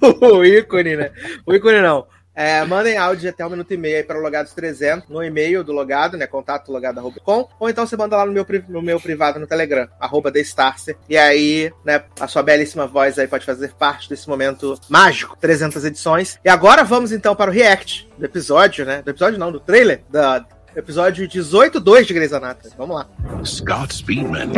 o, 0.00 0.26
o 0.38 0.44
ícone, 0.44 0.96
né? 0.96 1.10
O 1.46 1.54
ícone 1.54 1.80
não. 1.80 2.06
É, 2.34 2.64
mandem 2.64 2.96
áudio 2.96 3.22
de 3.22 3.28
até 3.28 3.44
um 3.44 3.50
minuto 3.50 3.72
e 3.72 3.76
meio 3.76 3.96
aí 3.96 4.02
para 4.02 4.18
o 4.18 4.22
Logados 4.22 4.52
300 4.52 5.08
no 5.08 5.22
e-mail 5.22 5.62
do 5.62 5.72
Logado, 5.72 6.16
né? 6.16 6.26
Contato 6.26 6.72
logado.com. 6.72 7.48
Ou 7.58 7.68
então 7.68 7.86
você 7.86 7.96
manda 7.96 8.16
lá 8.16 8.24
no 8.24 8.32
meu, 8.32 8.46
no 8.68 8.82
meu 8.82 8.98
privado 8.98 9.38
no 9.38 9.46
Telegram, 9.46 9.88
arroba 10.00 10.32
TheStarcer. 10.32 10.96
E 11.08 11.16
aí, 11.16 11.72
né, 11.84 12.02
a 12.18 12.26
sua 12.26 12.42
belíssima 12.42 12.86
voz 12.86 13.18
aí 13.18 13.26
pode 13.26 13.44
fazer 13.44 13.72
parte 13.74 14.08
desse 14.08 14.28
momento 14.28 14.78
mágico. 14.88 15.36
300 15.40 15.84
edições. 15.84 16.38
E 16.44 16.48
agora 16.48 16.84
vamos 16.84 17.12
então 17.12 17.34
para 17.36 17.50
o 17.50 17.54
react 17.54 18.08
do 18.16 18.24
episódio, 18.24 18.84
né? 18.84 19.02
Do 19.02 19.10
episódio 19.10 19.38
não, 19.38 19.52
do 19.52 19.60
trailer. 19.60 20.02
Da 20.08 20.44
episódio 20.74 21.28
18.2 21.28 22.04
de 22.04 22.14
Grey's 22.14 22.32
Anatomy. 22.32 22.74
Vamos 22.78 22.96
lá. 22.96 23.06
Godspeed, 23.64 24.24
man. 24.24 24.52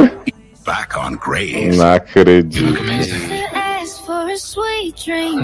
Back 0.64 0.96
on 0.96 1.16
Grace. 1.16 1.76
Não 1.76 1.92
acredito. 1.92 3.64
Ask 3.84 4.02
for 4.06 4.30
a 4.30 4.36
sweet 4.38 4.94
dream. 5.04 5.42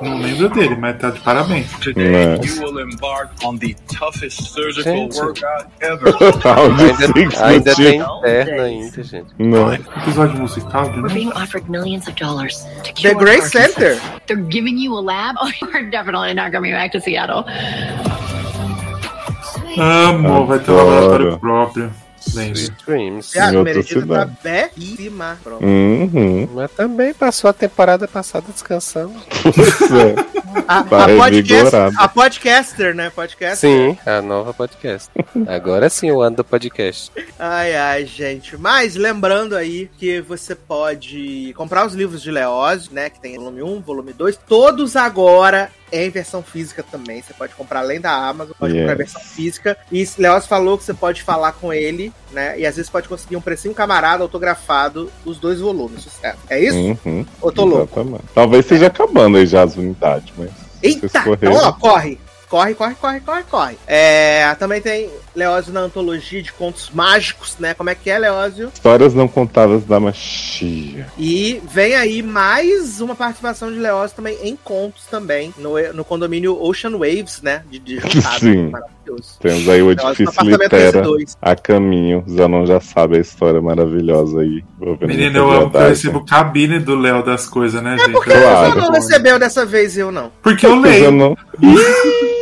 Não 0.00 0.18
lembro 0.18 0.48
dele, 0.48 0.76
mas 0.76 0.96
tá 0.98 1.10
de 1.10 1.20
parabéns. 1.20 1.66
Né? 1.94 2.36
You 2.42 2.62
will 2.62 2.78
embark 2.80 3.30
on 3.44 3.58
the 3.58 3.74
toughest 3.94 4.40
surgical 4.54 4.94
Gente. 4.94 5.20
workout 5.20 5.66
ever. 5.82 6.08
Áudio 6.42 6.86
Ainda, 6.86 7.06
Six 7.12 7.42
ainda 7.42 7.70
no 7.70 7.76
tem 7.76 8.00
tipo. 8.00 8.18
interna 8.18 8.62
ainda, 8.62 9.02
gente. 9.02 9.26
Não. 9.38 9.72
Episódio 9.74 10.38
musical 10.40 10.84
de 10.84 10.88
We're 10.90 11.02
novo. 11.02 11.14
being 11.14 11.32
offered 11.32 11.68
millions 11.70 12.08
of 12.08 12.14
dollars 12.16 12.64
to 12.82 12.82
The 12.84 12.92
cure 12.94 13.14
Grey 13.14 13.40
Parkinson's. 13.40 13.74
Center. 13.74 14.00
They're 14.26 14.36
giving 14.48 14.78
you 14.78 14.94
a 14.96 15.00
lab. 15.02 15.36
Oh, 15.42 15.50
you're 15.60 15.90
definitely 15.90 16.32
not 16.32 16.50
coming 16.50 16.72
back 16.72 16.92
to 16.92 17.00
Seattle. 17.00 17.44
Amo, 19.76 20.46
vai 20.46 20.58
ter 20.60 20.70
um 20.72 20.78
Adoro. 20.78 20.88
laboratório 21.34 21.38
próprio. 21.38 21.90
Lembra? 22.34 22.58
Sweet 22.58 22.84
Dreams. 22.86 23.36
Em 23.36 23.40
A 23.40 23.44
outra 23.46 23.62
Meredita 23.62 24.06
tá 24.06 24.24
belíssima. 24.42 25.38
Uhum. 25.60 26.48
Mas 26.54 26.70
também 26.72 27.14
passou 27.14 27.50
a 27.50 27.52
temporada 27.52 28.06
passada 28.08 28.46
descansando. 28.52 29.14
É. 29.92 30.32
A, 30.68 30.84
Tá 30.84 31.04
a, 31.04 31.16
podcast, 31.16 31.76
a 31.96 32.08
podcaster, 32.08 32.94
né? 32.94 33.10
Podcaster. 33.10 33.56
Sim, 33.56 33.98
a 34.04 34.20
nova 34.20 34.52
podcast. 34.52 35.10
Agora 35.46 35.88
sim, 35.88 36.10
o 36.10 36.20
ano 36.20 36.36
do 36.36 36.44
podcast. 36.44 37.10
Ai, 37.38 37.74
ai, 37.74 38.04
gente. 38.04 38.56
Mas 38.56 38.94
lembrando 38.94 39.56
aí 39.56 39.90
que 39.98 40.20
você 40.20 40.54
pode 40.54 41.52
comprar 41.56 41.86
os 41.86 41.94
livros 41.94 42.22
de 42.22 42.30
Leózio, 42.30 42.92
né? 42.92 43.08
Que 43.08 43.20
tem 43.20 43.36
volume 43.36 43.62
1, 43.62 43.80
volume 43.80 44.12
2. 44.12 44.38
Todos 44.46 44.94
agora 44.94 45.70
em 45.92 46.10
versão 46.10 46.42
física 46.42 46.82
também. 46.82 47.22
Você 47.22 47.34
pode 47.34 47.54
comprar 47.54 47.80
além 47.80 48.00
da 48.00 48.10
Amazon, 48.12 48.54
pode 48.58 48.72
Yes. 48.72 48.82
comprar 48.82 48.94
em 48.94 48.98
versão 48.98 49.20
física. 49.20 49.76
E 49.90 50.08
Leózio 50.18 50.48
falou 50.48 50.78
que 50.78 50.84
você 50.84 50.94
pode 50.94 51.22
falar 51.22 51.52
com 51.52 51.72
ele, 51.72 52.12
né? 52.32 52.58
E 52.58 52.66
às 52.66 52.76
vezes 52.76 52.90
pode 52.90 53.08
conseguir 53.08 53.36
um 53.36 53.40
precinho 53.40 53.74
camarada 53.74 54.22
autografado 54.22 55.10
os 55.24 55.38
dois 55.38 55.60
volumes. 55.60 56.02
Sucesso. 56.02 56.38
É 56.48 56.58
isso? 56.58 56.76
Uhum. 57.04 57.26
Ou 57.40 57.52
tô 57.52 57.64
louco? 57.64 58.00
Exatamente. 58.00 58.24
Talvez 58.34 58.64
esteja 58.64 58.86
acabando 58.86 59.36
aí 59.36 59.46
já 59.46 59.62
as 59.62 59.76
unidades, 59.76 60.32
mas. 60.36 60.50
Eita! 60.82 61.06
Então, 61.06 61.52
ó, 61.54 61.72
corre. 61.72 62.18
Corre, 62.52 62.74
corre, 62.74 62.94
corre, 63.00 63.20
corre, 63.20 63.42
corre. 63.50 63.76
É, 63.86 64.54
também 64.58 64.78
tem 64.82 65.08
Leózio 65.34 65.72
na 65.72 65.80
antologia 65.80 66.42
de 66.42 66.52
contos 66.52 66.90
mágicos, 66.92 67.56
né? 67.58 67.72
Como 67.72 67.88
é 67.88 67.94
que 67.94 68.10
é, 68.10 68.18
Leózio? 68.18 68.70
Histórias 68.74 69.14
não 69.14 69.26
contadas 69.26 69.84
da 69.84 69.98
magia. 69.98 71.06
E 71.18 71.62
vem 71.70 71.94
aí 71.94 72.22
mais 72.22 73.00
uma 73.00 73.14
participação 73.14 73.72
de 73.72 73.78
Leózio 73.78 74.16
também 74.16 74.36
em 74.42 74.54
contos 74.54 75.06
também, 75.06 75.54
no, 75.56 75.70
no 75.94 76.04
condomínio 76.04 76.62
Ocean 76.62 76.90
Waves, 76.90 77.40
né? 77.40 77.62
De, 77.70 77.78
de 77.78 77.94
juntado. 78.06 78.40
Sim. 78.40 78.68
Maravilhoso. 78.68 79.38
Temos 79.40 79.68
aí 79.70 79.82
o 79.82 79.90
edifício 79.90 80.42
Litera 80.44 81.02
S2. 81.02 81.36
a 81.40 81.56
caminho. 81.56 82.22
Zanon 82.28 82.66
já 82.66 82.80
sabe 82.80 83.16
a 83.16 83.20
história 83.20 83.62
maravilhosa 83.62 84.40
aí. 84.42 84.62
Menino, 85.00 85.38
eu 85.38 85.50
amo 85.50 85.70
que 85.70 85.76
eu 85.78 85.88
recebo 85.88 86.22
cabine 86.26 86.78
do 86.78 86.96
Léo 86.96 87.24
das 87.24 87.48
coisas, 87.48 87.82
né, 87.82 87.96
gente? 87.96 88.12
Por 88.12 88.24
que 88.24 88.30
Claro. 88.30 88.72
você 88.74 88.78
não 88.78 88.90
recebeu 88.92 89.38
dessa 89.38 89.64
vez 89.64 89.96
e 89.96 90.00
eu 90.00 90.12
não? 90.12 90.30
Porque 90.42 90.66
eu 90.66 90.76
Mas 90.76 90.96
eu 91.00 91.10
leio. 91.10 91.12
não. 91.12 91.36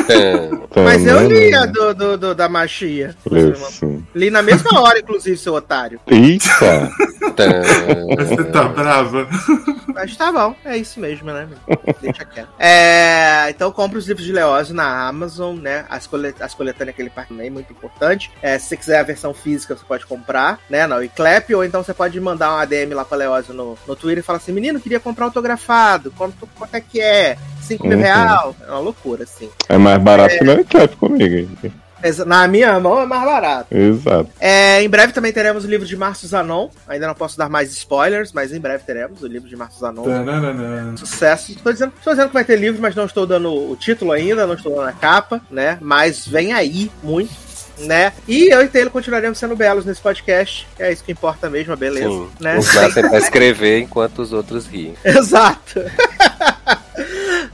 Mas 0.75 1.05
eu 1.05 1.27
li 1.27 1.53
a 1.53 1.67
Tanana. 1.67 1.71
do, 1.73 1.93
do, 1.93 2.17
do- 2.17 2.35
da 2.35 2.47
magia. 2.49 3.15
Leu, 3.29 3.55
sim. 3.55 4.05
Li 4.15 4.29
na 4.29 4.41
mesma 4.41 4.79
hora, 4.81 4.99
inclusive, 4.99 5.37
seu 5.37 5.53
otário. 5.53 5.99
Eita! 6.07 6.89
Você 8.17 8.43
tá 8.45 8.63
brava? 8.65 9.27
Mas 9.93 10.15
tá 10.15 10.31
bom, 10.31 10.55
é 10.65 10.77
isso 10.77 10.99
mesmo, 10.99 11.31
né? 11.31 11.47
Deixa 12.01 12.25
quieto. 12.25 12.49
É, 12.59 13.47
então 13.49 13.71
compra 13.71 13.97
os 13.97 14.07
livros 14.07 14.25
de 14.25 14.31
Leózio 14.31 14.73
na 14.73 15.07
Amazon, 15.07 15.57
né? 15.57 15.85
As, 15.89 16.07
colet 16.07 16.35
as 16.41 16.53
coletâneas 16.53 16.95
que 16.95 17.01
ele 17.01 17.09
parte 17.09 17.29
também, 17.29 17.49
muito 17.49 17.71
importante. 17.71 18.31
É, 18.41 18.57
se 18.57 18.67
você 18.69 18.77
quiser 18.77 18.99
a 18.99 19.03
versão 19.03 19.33
física, 19.33 19.75
você 19.75 19.83
pode 19.85 20.05
comprar, 20.05 20.59
né? 20.69 20.87
Na 20.87 20.97
Wiclap, 20.97 21.53
ou 21.53 21.63
então 21.63 21.83
você 21.83 21.93
pode 21.93 22.19
mandar 22.19 22.53
um 22.53 22.57
ADM 22.57 22.93
lá 22.93 23.03
pra 23.05 23.17
Leózio 23.17 23.53
no, 23.53 23.77
no 23.87 23.95
Twitter 23.95 24.19
e 24.19 24.25
falar 24.25 24.37
assim: 24.37 24.51
menino, 24.51 24.79
queria 24.79 24.99
comprar 24.99 25.25
autografado, 25.25 26.11
quanto, 26.17 26.47
quanto 26.57 26.75
é 26.75 26.81
que 26.81 26.99
é? 26.99 27.37
5 27.61 27.87
mil 27.87 27.97
Uhum. 27.97 28.03
real? 28.03 28.55
É 28.67 28.71
uma 28.71 28.79
loucura, 28.79 29.23
assim. 29.23 29.49
É 29.69 29.77
mais 29.77 30.00
barato 30.01 30.37
que 30.37 30.43
não 30.43 30.53
é 30.53 30.87
comigo. 30.87 31.49
Na 32.25 32.47
minha 32.47 32.79
mão 32.79 32.99
é 33.01 33.05
mais 33.05 33.23
barato. 33.23 33.75
Exato. 33.75 34.29
É, 34.39 34.81
em 34.81 34.89
breve 34.89 35.13
também 35.13 35.31
teremos 35.31 35.63
o 35.63 35.67
livro 35.67 35.85
de 35.85 35.95
Márcio 35.95 36.27
Zanon. 36.27 36.69
Ainda 36.87 37.07
não 37.07 37.13
posso 37.13 37.37
dar 37.37 37.47
mais 37.47 37.71
spoilers, 37.71 38.31
mas 38.31 38.51
em 38.51 38.59
breve 38.59 38.83
teremos 38.83 39.21
o 39.21 39.27
livro 39.27 39.47
de 39.47 39.55
Márcio 39.55 39.79
Zanon. 39.79 40.03
Sucesso. 40.97 41.51
Estou 41.51 41.71
dizendo, 41.71 41.93
estou 41.97 42.13
dizendo 42.13 42.27
que 42.29 42.33
vai 42.33 42.43
ter 42.43 42.57
livro, 42.57 42.81
mas 42.81 42.95
não 42.95 43.05
estou 43.05 43.25
dando 43.25 43.53
o 43.53 43.75
título 43.75 44.11
ainda, 44.11 44.47
não 44.47 44.55
estou 44.55 44.75
dando 44.75 44.89
a 44.89 44.93
capa, 44.93 45.41
né? 45.51 45.77
Mas 45.79 46.27
vem 46.27 46.53
aí 46.53 46.91
muito, 47.03 47.31
né? 47.77 48.13
E 48.27 48.51
eu 48.51 48.61
e 48.61 48.67
Taylor 48.67 48.91
continuaremos 48.91 49.37
sendo 49.37 49.55
belos 49.55 49.85
nesse 49.85 50.01
podcast, 50.01 50.67
é 50.79 50.91
isso 50.91 51.03
que 51.03 51.11
importa 51.11 51.49
mesmo, 51.49 51.73
a 51.73 51.75
beleza, 51.75 52.09
Sim. 52.09 52.29
né? 52.39 52.51
Vamos 52.53 52.75
lá 52.75 52.89
tentar 52.91 53.17
escrever 53.17 53.79
enquanto 53.79 54.19
os 54.19 54.33
outros 54.33 54.65
riem. 54.65 54.95
Exato. 55.05 55.81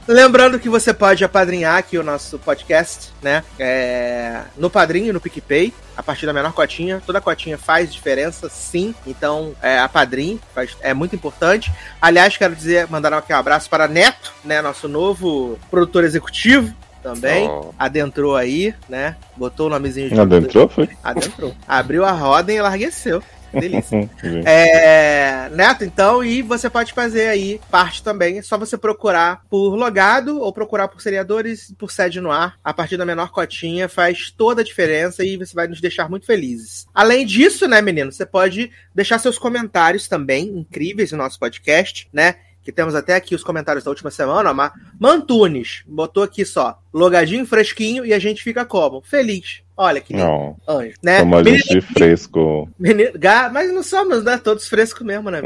Lembrando 0.07 0.57
que 0.57 0.69
você 0.69 0.93
pode 0.93 1.23
apadrinhar 1.25 1.75
aqui 1.77 1.97
o 1.97 2.03
nosso 2.03 2.39
podcast, 2.39 3.11
né? 3.21 3.43
É, 3.59 4.41
no 4.57 4.69
Padrinho, 4.69 5.11
no 5.13 5.19
PicPay, 5.19 5.73
a 5.97 6.01
partir 6.01 6.25
da 6.25 6.31
menor 6.31 6.53
cotinha. 6.53 7.01
Toda 7.05 7.19
cotinha 7.19 7.57
faz 7.57 7.91
diferença, 7.91 8.47
sim. 8.49 8.95
Então, 9.05 9.53
é, 9.61 9.77
a 9.79 9.89
Padrim 9.89 10.39
faz- 10.55 10.77
é 10.79 10.93
muito 10.93 11.13
importante. 11.13 11.71
Aliás, 12.01 12.37
quero 12.37 12.55
dizer, 12.55 12.87
mandar 12.89 13.11
aqui 13.11 13.33
um 13.33 13.37
abraço 13.37 13.69
para 13.69 13.87
Neto, 13.87 14.33
né? 14.45 14.61
Nosso 14.61 14.87
novo 14.87 15.59
produtor 15.69 16.05
executivo 16.05 16.73
também. 17.03 17.47
Oh. 17.47 17.73
Adentrou 17.77 18.35
aí, 18.35 18.73
né? 18.87 19.17
Botou 19.35 19.67
o 19.67 19.69
nomezinho 19.69 20.09
de 20.09 20.19
Adentrou, 20.19 20.69
foi? 20.69 20.89
Adentrou. 21.03 21.53
Abriu 21.67 22.05
a 22.05 22.11
roda 22.11 22.53
e 22.53 22.61
largueceu. 22.61 23.21
Delícia. 23.51 24.09
É, 24.45 25.49
Neto, 25.49 25.83
então, 25.83 26.23
e 26.23 26.41
você 26.41 26.69
pode 26.69 26.93
fazer 26.93 27.27
aí 27.27 27.59
parte 27.71 28.03
também. 28.03 28.37
É 28.37 28.41
só 28.41 28.57
você 28.57 28.77
procurar 28.77 29.41
por 29.49 29.75
logado 29.75 30.39
ou 30.39 30.51
procurar 30.53 30.87
por 30.87 31.01
seriadores 31.01 31.73
por 31.77 31.91
sede 31.91 32.19
no 32.21 32.31
ar. 32.31 32.57
A 32.63 32.73
partir 32.73 32.97
da 32.97 33.05
menor 33.05 33.31
cotinha 33.31 33.87
faz 33.89 34.31
toda 34.31 34.61
a 34.61 34.63
diferença 34.63 35.23
e 35.23 35.37
você 35.37 35.53
vai 35.53 35.67
nos 35.67 35.81
deixar 35.81 36.09
muito 36.09 36.25
felizes. 36.25 36.85
Além 36.93 37.25
disso, 37.25 37.67
né, 37.67 37.81
menino, 37.81 38.11
você 38.11 38.25
pode 38.25 38.71
deixar 38.93 39.19
seus 39.19 39.37
comentários 39.37 40.07
também 40.07 40.47
incríveis 40.47 41.11
no 41.11 41.17
nosso 41.17 41.39
podcast, 41.39 42.07
né? 42.11 42.35
Que 42.63 42.71
temos 42.71 42.95
até 42.95 43.15
aqui 43.15 43.33
os 43.33 43.43
comentários 43.43 43.85
da 43.85 43.91
última 43.91 44.11
semana. 44.11 44.49
ó, 44.51 44.53
Ma- 44.53 44.73
Mantunes 44.99 45.83
botou 45.87 46.23
aqui 46.23 46.43
só, 46.43 46.77
logadinho 46.93 47.45
fresquinho 47.45 48.05
e 48.05 48.13
a 48.13 48.19
gente 48.19 48.43
fica 48.43 48.65
como? 48.65 49.01
Feliz. 49.01 49.61
Olha 49.77 50.01
que. 50.01 50.11
Não. 50.13 50.55
Anjo, 50.67 50.95
né? 51.03 51.19
Chama 51.19 51.39
a 51.39 51.43
Menino- 51.43 51.63
de 51.69 51.81
fresco. 51.81 52.67
Menino, 52.79 53.11
mas 53.53 53.71
não 53.71 53.83
somos, 53.83 54.23
né? 54.23 54.39
Todos 54.43 54.67
frescos 54.67 55.05
mesmo, 55.05 55.29
né? 55.29 55.39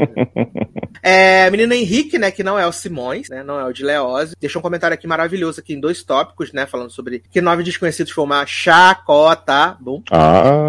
é, 1.02 1.50
menino 1.50 1.74
Henrique, 1.74 2.18
né? 2.18 2.30
Que 2.30 2.42
não 2.42 2.58
é 2.58 2.66
o 2.66 2.72
Simões, 2.72 3.28
né? 3.28 3.42
Não 3.42 3.60
é 3.60 3.64
o 3.64 3.72
de 3.72 3.84
Leózio. 3.84 4.34
Deixou 4.40 4.60
um 4.60 4.62
comentário 4.62 4.94
aqui 4.94 5.06
maravilhoso 5.06 5.60
aqui 5.60 5.74
em 5.74 5.80
dois 5.80 6.02
tópicos, 6.02 6.50
né? 6.52 6.64
Falando 6.64 6.90
sobre 6.90 7.22
que 7.30 7.42
Nove 7.42 7.62
Desconhecidos 7.62 8.10
foi 8.12 8.24
uma 8.24 8.46
chacota. 8.46 9.76
Bom. 9.78 10.02
Ah, 10.10 10.68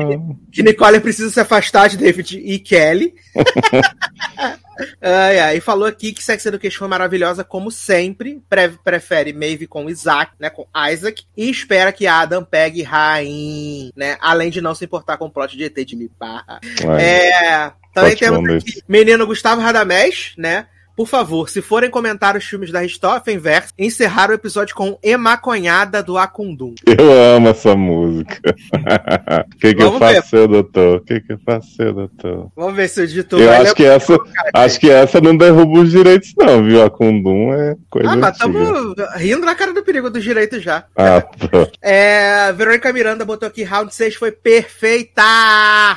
Que 0.52 0.62
Nicole 0.62 1.00
precisa 1.00 1.30
se 1.30 1.40
afastar 1.40 1.88
de 1.88 1.98
David 1.98 2.38
e 2.44 2.60
Kelly. 2.60 3.14
Ai, 5.02 5.40
ai, 5.40 5.58
e 5.58 5.62
falou 5.62 5.88
aqui 5.88 6.12
que 6.12 6.24
Sex 6.24 6.46
Education 6.46 6.80
foi 6.80 6.88
maravilhosa 6.88 7.44
como 7.44 7.70
sempre. 7.72 8.42
Pre- 8.50 8.78
prefere 8.84 9.34
Maeve 9.34 9.68
com 9.68 9.90
Isaac, 9.90 10.34
né? 10.40 10.50
Com 10.50 10.68
Isaac. 10.92 11.24
E 11.36 11.50
espera 11.50 11.92
que 11.92 12.08
Adam 12.08 12.44
pegue 12.44 12.84
Rain, 12.84 13.92
né? 13.96 14.18
Além 14.20 14.50
de 14.50 14.62
não 14.62 14.76
se 14.76 14.86
importar 14.86 15.18
com 15.18 15.26
o 15.26 15.32
plot 15.32 15.56
de 15.58 15.66
ET 15.66 15.76
de 15.86 15.96
Miparra. 15.96 16.60
ai, 16.88 17.04
É, 17.04 17.72
também 17.94 18.16
Plot 18.16 18.20
temos 18.20 18.64
aqui 18.64 18.82
menino 18.88 19.26
Gustavo 19.28 19.62
Radamés, 19.62 20.34
né? 20.38 20.68
Por 20.96 21.08
favor, 21.08 21.50
se 21.50 21.62
forem 21.62 21.90
comentar 21.90 22.36
os 22.38 22.44
filmes 22.44 22.72
da 22.72 22.82
Verse, 23.40 23.74
encerrar 23.80 24.30
o 24.30 24.34
episódio 24.34 24.76
com 24.76 24.98
Emaconhada 25.02 26.04
do 26.04 26.18
Acundum. 26.18 26.76
eu 26.86 27.36
amo 27.36 27.50
essa 27.50 27.76
música. 27.76 28.40
O 29.54 29.58
que, 29.58 29.74
que 29.74 29.84
eu 29.84 29.98
faço, 29.98 30.32
ver. 30.32 30.48
doutor? 30.48 30.98
O 30.98 31.02
que, 31.02 31.22
que 31.22 31.34
eu 31.34 31.40
faço, 31.46 31.78
doutor? 31.78 32.52
Vamos 32.56 32.76
ver 32.76 32.90
se 32.90 33.02
o 33.02 33.08
Dito 33.08 33.40
Eu 33.40 33.52
acho 33.52 33.74
que 33.74 33.86
essa, 33.86 34.18
acho 34.54 34.80
que 34.80 34.90
essa 34.90 35.22
não 35.22 35.36
derruba 35.38 35.80
os 35.80 35.90
direitos, 35.90 36.34
não, 36.38 36.64
viu? 36.64 36.84
A 36.84 36.90
Kundum 36.90 37.54
é 37.54 37.76
coisa 37.90 38.10
Ah, 38.10 38.16
mas 38.16 38.34
estamos 38.34 38.96
rindo 39.16 39.46
na 39.46 39.56
cara 39.56 39.74
do 39.74 39.84
perigo 39.84 40.10
dos 40.10 40.24
direitos 40.24 40.62
já. 40.62 40.86
Ah, 40.96 41.22
pronto. 41.50 41.72
É, 41.82 42.52
Verônica 42.54 42.92
Miranda 42.92 43.24
botou 43.24 43.48
aqui, 43.48 43.64
round 43.64 43.94
6 43.94 44.16
foi 44.16 44.32
perfeita! 44.32 45.24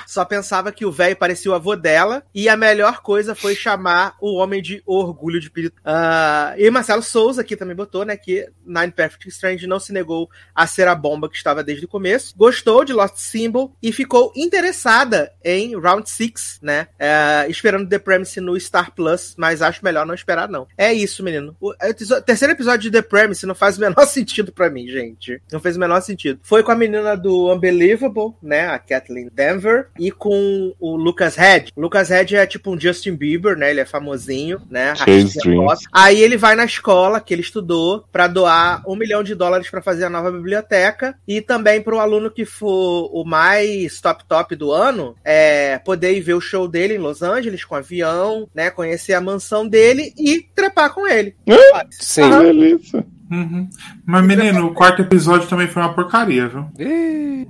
Só 0.07 0.25
pensava 0.25 0.71
que 0.73 0.87
o 0.87 0.93
velho 0.93 1.17
parecia 1.17 1.51
o 1.51 1.55
avô 1.55 1.75
dela, 1.75 2.23
e 2.35 2.49
a 2.49 2.57
melhor 2.57 3.03
coisa 3.03 3.35
foi 3.35 3.55
chamar 3.55 4.15
o 4.21 4.37
homem 4.37 4.63
de 4.63 4.83
orgulho 4.87 5.41
de 5.41 5.51
pirito. 5.51 5.77
Ah, 5.85 6.55
e 6.57 6.71
Marcelo 6.71 7.03
Souza 7.03 7.41
aqui 7.41 7.57
também 7.57 7.75
botou, 7.77 8.05
né, 8.05 8.17
que 8.17 8.49
Nine 8.65 8.93
Perfect 8.93 9.29
Strange 9.29 9.67
não 9.67 9.81
se 9.81 9.93
negou 9.93 10.29
a 10.55 10.67
ser 10.67 10.87
a 10.89 10.95
bomba 10.95 11.29
que 11.29 11.37
estava 11.37 11.63
desde 11.65 11.85
o 11.85 11.89
começo, 11.89 12.35
gostou 12.37 12.85
de 12.85 12.93
Lost 12.93 13.17
Symbol 13.17 13.75
e 13.83 13.93
ficou 13.93 14.33
interessada 14.37 15.33
em 15.45 15.77
Round 15.79 16.09
6, 16.09 16.59
né, 16.63 16.89
é, 16.99 17.47
esperando 17.49 17.89
The 17.89 17.99
Premise 17.99 18.41
no 18.41 18.59
Star 18.59 18.93
Plus, 18.95 19.35
mas 19.37 19.63
acho 19.63 19.85
melhor 19.85 20.07
não 20.07 20.15
esperar 20.15 20.49
não. 20.49 20.67
É 20.77 20.93
isso, 20.93 21.23
menino. 21.23 21.57
O 21.61 21.73
episo- 21.83 22.21
terceiro 22.23 22.53
episódio 22.55 22.91
de 22.91 22.91
The 22.91 23.03
Premise 23.03 23.47
não 23.47 23.55
faz 23.55 23.77
o 23.77 23.81
menor 23.81 24.05
sentido 24.07 24.53
pra 24.53 24.71
mim, 24.71 24.89
gente. 24.89 25.41
Não 25.53 25.61
fez 25.61 25.77
o 25.77 25.81
menor 25.81 26.01
sentido. 26.01 26.41
Foi 26.43 26.63
com 26.63 26.73
a 26.73 26.77
menina 26.77 27.17
do 27.17 27.53
Unbelievable, 27.53 28.35
né, 28.43 28.69
a 28.69 28.79
Kathleen 28.79 29.29
Denver, 29.33 29.89
e 29.99 30.11
com 30.11 30.75
o 30.79 30.97
Lucas 30.97 31.37
Head. 31.37 31.73
O 31.77 31.81
Lucas 31.81 32.09
Head 32.09 32.37
é 32.37 32.47
tipo 32.47 32.71
um 32.71 32.81
Justin 32.81 33.15
Bieber, 33.15 33.57
né, 33.57 33.71
ele 33.71 33.81
é 33.81 33.85
famosinho, 33.85 34.61
né, 34.71 34.76
Chase 34.97 35.39
pop. 35.57 35.79
Aí 35.93 36.21
ele 36.21 36.37
vai 36.37 36.55
na 36.55 36.65
escola 36.65 37.21
que 37.21 37.33
ele 37.33 37.43
estudou 37.43 38.05
pra 38.13 38.27
doar 38.27 38.83
um 38.87 38.97
milhão 38.97 39.23
de 39.23 39.35
dólares 39.35 39.71
pra 39.71 39.83
fazer 39.83 40.05
a 40.05 40.11
nova 40.11 40.31
biblioteca 40.31 41.17
e 41.27 41.41
também 41.41 41.81
pro 41.81 41.99
aluno 41.99 42.31
que 42.31 42.45
for 42.45 43.11
o 43.13 43.25
mais 43.25 44.01
top 44.01 44.25
top 44.27 44.55
do 44.57 44.73
ano 44.73 45.15
é, 45.25 45.79
poder 45.79 46.17
ir 46.17 46.21
ver 46.21 46.35
o 46.35 46.41
show 46.41 46.69
dele 46.69 46.95
em 46.95 46.99
Los 46.99 47.23
Angeles 47.23 47.65
com 47.65 47.75
avião, 47.75 48.49
né? 48.55 48.71
Conhecer 48.71 49.15
a 49.15 49.21
mansão 49.21 49.67
dele 49.67 50.13
e 50.19 50.43
trepar 50.55 50.93
com 50.93 51.07
ele. 51.07 51.35
Sim. 51.91 52.31
Delícia. 52.39 53.07
Uhum. 53.31 53.69
Mas, 54.05 54.25
menino, 54.25 54.67
o 54.67 54.75
quarto 54.75 55.03
episódio 55.03 55.49
também 55.49 55.67
foi 55.67 55.83
uma 55.83 55.95
porcaria, 55.95 56.49
viu? 56.49 56.67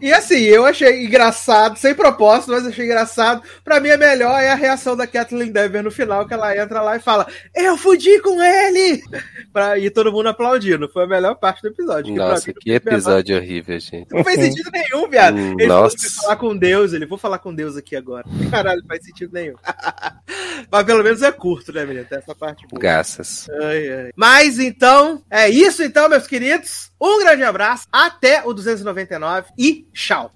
E 0.01 0.13
assim, 0.13 0.41
eu 0.41 0.65
achei 0.67 1.05
engraçado, 1.07 1.77
sem 1.79 1.95
propósito, 1.95 2.51
mas 2.53 2.67
achei 2.67 2.85
engraçado. 2.85 3.43
Pra 3.65 3.81
mim, 3.81 3.91
a 3.91 3.97
melhor 3.99 4.39
é 4.41 4.51
a 4.51 4.55
reação 4.55 4.97
da 4.97 5.07
Kathleen 5.07 5.53
Dever 5.53 5.83
no 5.83 5.91
final, 5.91 6.27
que 6.27 6.35
ela 6.35 6.57
entra 6.57 6.81
lá 6.83 6.97
e 6.97 7.01
fala: 7.01 7.27
Eu 7.55 7.77
fudi 7.77 8.21
com 8.21 8.43
ele! 8.43 9.03
Pra, 9.53 9.79
e 9.79 9.89
todo 9.89 10.13
mundo 10.13 10.29
aplaudindo. 10.29 10.87
Foi 10.89 11.05
a 11.05 11.07
melhor 11.07 11.35
parte 11.37 11.63
do 11.63 11.69
episódio. 11.69 12.13
que 12.13 12.19
Nossa, 12.19 12.53
que 12.53 12.69
menor- 12.71 12.77
episódio 12.93 13.37
horrível, 13.39 13.81
gente. 13.81 14.07
Não 14.13 14.23
fez 14.23 14.39
sentido 14.39 14.71
nenhum, 14.71 15.09
viado. 15.09 15.35
Hum, 15.39 15.55
Ele 15.59 15.67
falou 15.67 15.83
nossa. 15.85 15.97
que 15.97 16.05
ia 16.05 16.11
falar 16.11 16.37
com 16.37 16.57
Deus, 16.57 16.93
ele 16.93 17.07
vou 17.07 17.17
falar 17.17 17.39
com 17.39 17.55
Deus 17.55 17.75
aqui 17.75 17.97
agora. 17.97 18.25
Caralho, 18.51 18.81
não 18.83 18.87
faz 18.89 19.03
sentido 19.05 19.31
nenhum. 19.33 19.55
Mas 20.71 20.85
pelo 20.85 21.03
menos 21.03 21.23
é 21.23 21.33
curto, 21.33 21.73
né, 21.73 21.85
menino? 21.87 22.05
Tem 22.07 22.19
essa 22.19 22.35
parte 22.35 22.67
boa. 22.69 22.79
Graças. 22.81 23.49
Ai, 23.63 23.89
ai. 23.89 24.11
Mas 24.15 24.59
então, 24.59 25.23
é 25.31 25.49
isso 25.49 25.66
então, 25.83 26.09
meus 26.09 26.27
queridos. 26.27 26.91
Um 27.01 27.19
grande 27.19 27.43
abraço, 27.43 27.87
até 27.93 28.43
o 28.45 28.53
299 28.55 29.49
e 29.59 29.87
tchau. 29.93 30.31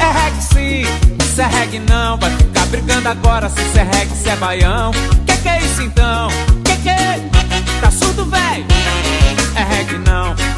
É 0.00 0.10
reggae 0.10 0.42
sim, 0.42 0.84
se 1.34 1.40
é 1.40 1.46
reggae 1.46 1.78
não 1.78 2.18
Vai 2.18 2.30
ficar 2.36 2.66
brigando 2.66 3.08
agora 3.08 3.48
se 3.48 3.60
isso 3.62 3.78
é 3.78 3.82
reggae, 3.82 4.14
se 4.14 4.28
é 4.28 4.36
baião 4.36 4.90
Que 5.26 5.36
que 5.36 5.48
é 5.48 5.60
isso 5.62 5.82
então? 5.82 6.28
Que 6.64 6.76
que 6.82 6.88
é? 6.88 7.20
Tá 7.80 7.90
surdo, 7.90 8.26
véi? 8.26 8.66
É 9.56 9.62
reggae 9.62 9.98
não, 9.98 10.32
é 10.32 10.53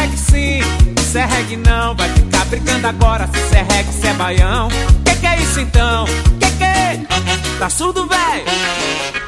reggae 0.00 0.16
sim 0.16 0.60
Se 1.02 1.18
é 1.18 1.26
reggae 1.26 1.56
não, 1.56 1.94
vai 1.94 2.08
ficar 2.10 2.44
brigando 2.46 2.86
agora 2.86 3.28
se 3.32 3.38
isso 3.38 3.54
é 3.54 3.62
reggae, 3.62 3.92
se 3.92 4.06
é 4.06 4.14
baião 4.14 4.68
Que 5.04 5.14
que 5.16 5.26
é 5.26 5.36
isso 5.40 5.60
então? 5.60 6.04
Que 6.38 6.50
que? 6.50 7.58
Tá 7.58 7.68
surdo, 7.68 8.06
véi? 8.06 8.44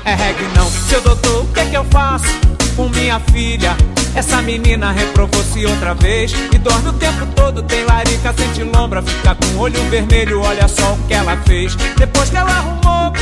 É 0.04 0.14
reggae 0.14 0.44
não, 0.56 0.70
seu 0.70 1.00
doutor, 1.00 1.44
o 1.44 1.46
que 1.48 1.64
que 1.66 1.76
eu 1.76 1.84
faço 1.84 2.26
com 2.76 2.88
minha 2.88 3.20
filha? 3.20 3.76
Essa 4.14 4.42
menina 4.42 4.92
reprovou-se 4.92 5.64
outra 5.64 5.94
vez 5.94 6.32
E 6.52 6.58
dorme 6.58 6.90
o 6.90 6.92
tempo 6.92 7.26
todo, 7.34 7.62
tem 7.62 7.84
larica, 7.84 8.34
sente 8.34 8.62
lombra 8.62 9.00
Fica 9.00 9.34
com 9.34 9.58
olho 9.58 9.82
vermelho, 9.88 10.42
olha 10.42 10.68
só 10.68 10.92
o 10.92 10.98
que 11.08 11.14
ela 11.14 11.34
fez 11.46 11.74
Depois 11.96 12.28
que 12.28 12.36
ela 12.36 12.50
arrumou 12.50 13.12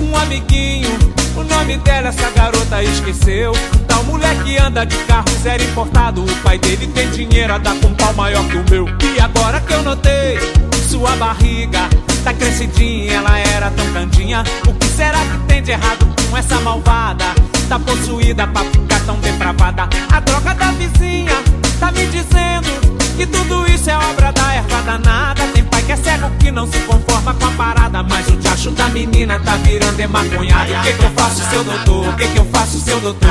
um 0.00 0.16
amiguinho 0.16 1.21
O 1.36 1.42
nome 1.44 1.78
dela 1.78 2.08
essa 2.08 2.30
garota 2.30 2.82
esqueceu. 2.82 3.52
Tal 3.86 4.04
mulher 4.04 4.34
que 4.44 4.58
anda 4.58 4.84
de 4.84 4.96
carro 5.04 5.28
zero 5.42 5.62
importado. 5.62 6.22
O 6.22 6.36
pai 6.42 6.58
dele 6.58 6.86
tem 6.88 7.10
dinheiro 7.10 7.54
a 7.54 7.58
dar 7.58 7.74
com 7.76 7.88
um 7.88 7.94
pau 7.94 8.12
maior 8.14 8.44
que 8.48 8.56
o 8.56 8.64
meu. 8.70 8.86
E 9.14 9.20
agora 9.20 9.60
que 9.60 9.72
eu 9.72 9.82
notei, 9.82 10.38
sua 10.88 11.16
barriga 11.16 11.88
tá 12.22 12.32
crescidinha. 12.34 13.14
Ela 13.14 13.38
era 13.38 13.70
tão 13.70 13.92
candinha. 13.92 14.44
O 14.66 14.74
que 14.74 14.86
será 14.86 15.18
que 15.18 15.38
tem 15.48 15.62
de 15.62 15.70
errado 15.70 16.06
com 16.30 16.36
essa 16.36 16.60
malvada? 16.60 17.24
Tá 17.68 17.78
possuída 17.78 18.46
pra 18.46 18.64
ficar 18.64 19.00
tão 19.06 19.16
depravada. 19.20 19.88
A 20.12 20.20
droga 20.20 20.54
da 20.54 20.70
vizinha 20.72 21.32
tá 21.80 21.90
me 21.90 22.06
dizendo 22.06 22.68
que 23.16 23.26
tudo 23.26 23.66
isso 23.70 23.88
é 23.90 23.96
obra 23.96 24.32
da 24.32 24.54
erva 24.54 24.82
danada. 24.82 25.42
Tem 25.54 25.64
que 25.82 25.92
é 25.92 25.96
cego 25.96 26.30
que 26.38 26.50
não 26.50 26.66
se 26.66 26.78
conforma 26.80 27.34
com 27.34 27.46
a 27.46 27.50
parada. 27.52 28.02
Mas 28.02 28.28
o 28.28 28.36
diacho 28.36 28.70
da 28.70 28.88
menina 28.88 29.38
tá 29.40 29.56
virando 29.56 30.00
emaconhado. 30.00 30.72
O 30.72 30.82
que 30.82 30.92
que 30.92 31.04
eu 31.04 31.10
faço, 31.10 31.50
seu 31.50 31.64
doutor? 31.64 32.08
O 32.08 32.16
que 32.16 32.28
que 32.28 32.38
eu 32.38 32.44
faço, 32.46 32.80
seu 32.80 33.00
doutor? 33.00 33.30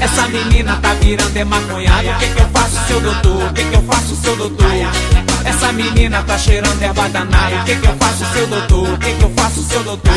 Essa 0.00 0.28
menina 0.28 0.76
tá 0.82 0.94
virando 0.94 1.36
emaconhado. 1.36 2.08
O 2.08 2.18
que 2.18 2.26
que 2.28 2.40
eu 2.40 2.48
faço, 2.48 2.86
seu 2.86 3.00
doutor? 3.00 3.50
O 3.50 3.52
que 3.52 3.64
que 3.64 3.74
eu 3.74 3.82
faço, 3.82 4.16
seu 4.16 4.36
doutor? 4.36 4.66
Essa 5.44 5.72
menina 5.72 6.22
tá 6.22 6.38
cheirando 6.38 6.82
erva 6.82 7.08
danada. 7.08 7.56
O 7.56 7.64
que 7.64 7.76
que 7.76 7.86
eu 7.86 7.96
faço, 7.96 8.24
seu 8.32 8.46
doutor? 8.46 8.88
O 8.88 8.98
que 8.98 9.12
que 9.12 9.22
eu 9.22 9.30
faço, 9.30 9.62
seu 9.62 9.84
doutor? 9.84 10.12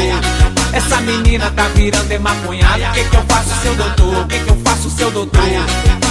Essa 0.73 1.01
menina 1.01 1.51
tá 1.51 1.67
virando 1.75 2.11
emaconhado. 2.11 2.81
O 2.81 2.93
que 2.93 3.03
que 3.03 3.15
eu 3.15 3.23
faço, 3.27 3.61
seu 3.61 3.75
doutor? 3.75 4.21
O 4.21 4.27
que 4.27 4.39
que 4.39 4.49
eu 4.49 4.61
faço, 4.63 4.89
seu 4.89 5.11
doutor? 5.11 5.41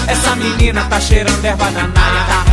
Essa 0.07 0.37
menina 0.37 0.85
tá 0.85 1.01
cheirando 1.01 1.45
erva 1.45 1.71
danada. 1.71 2.47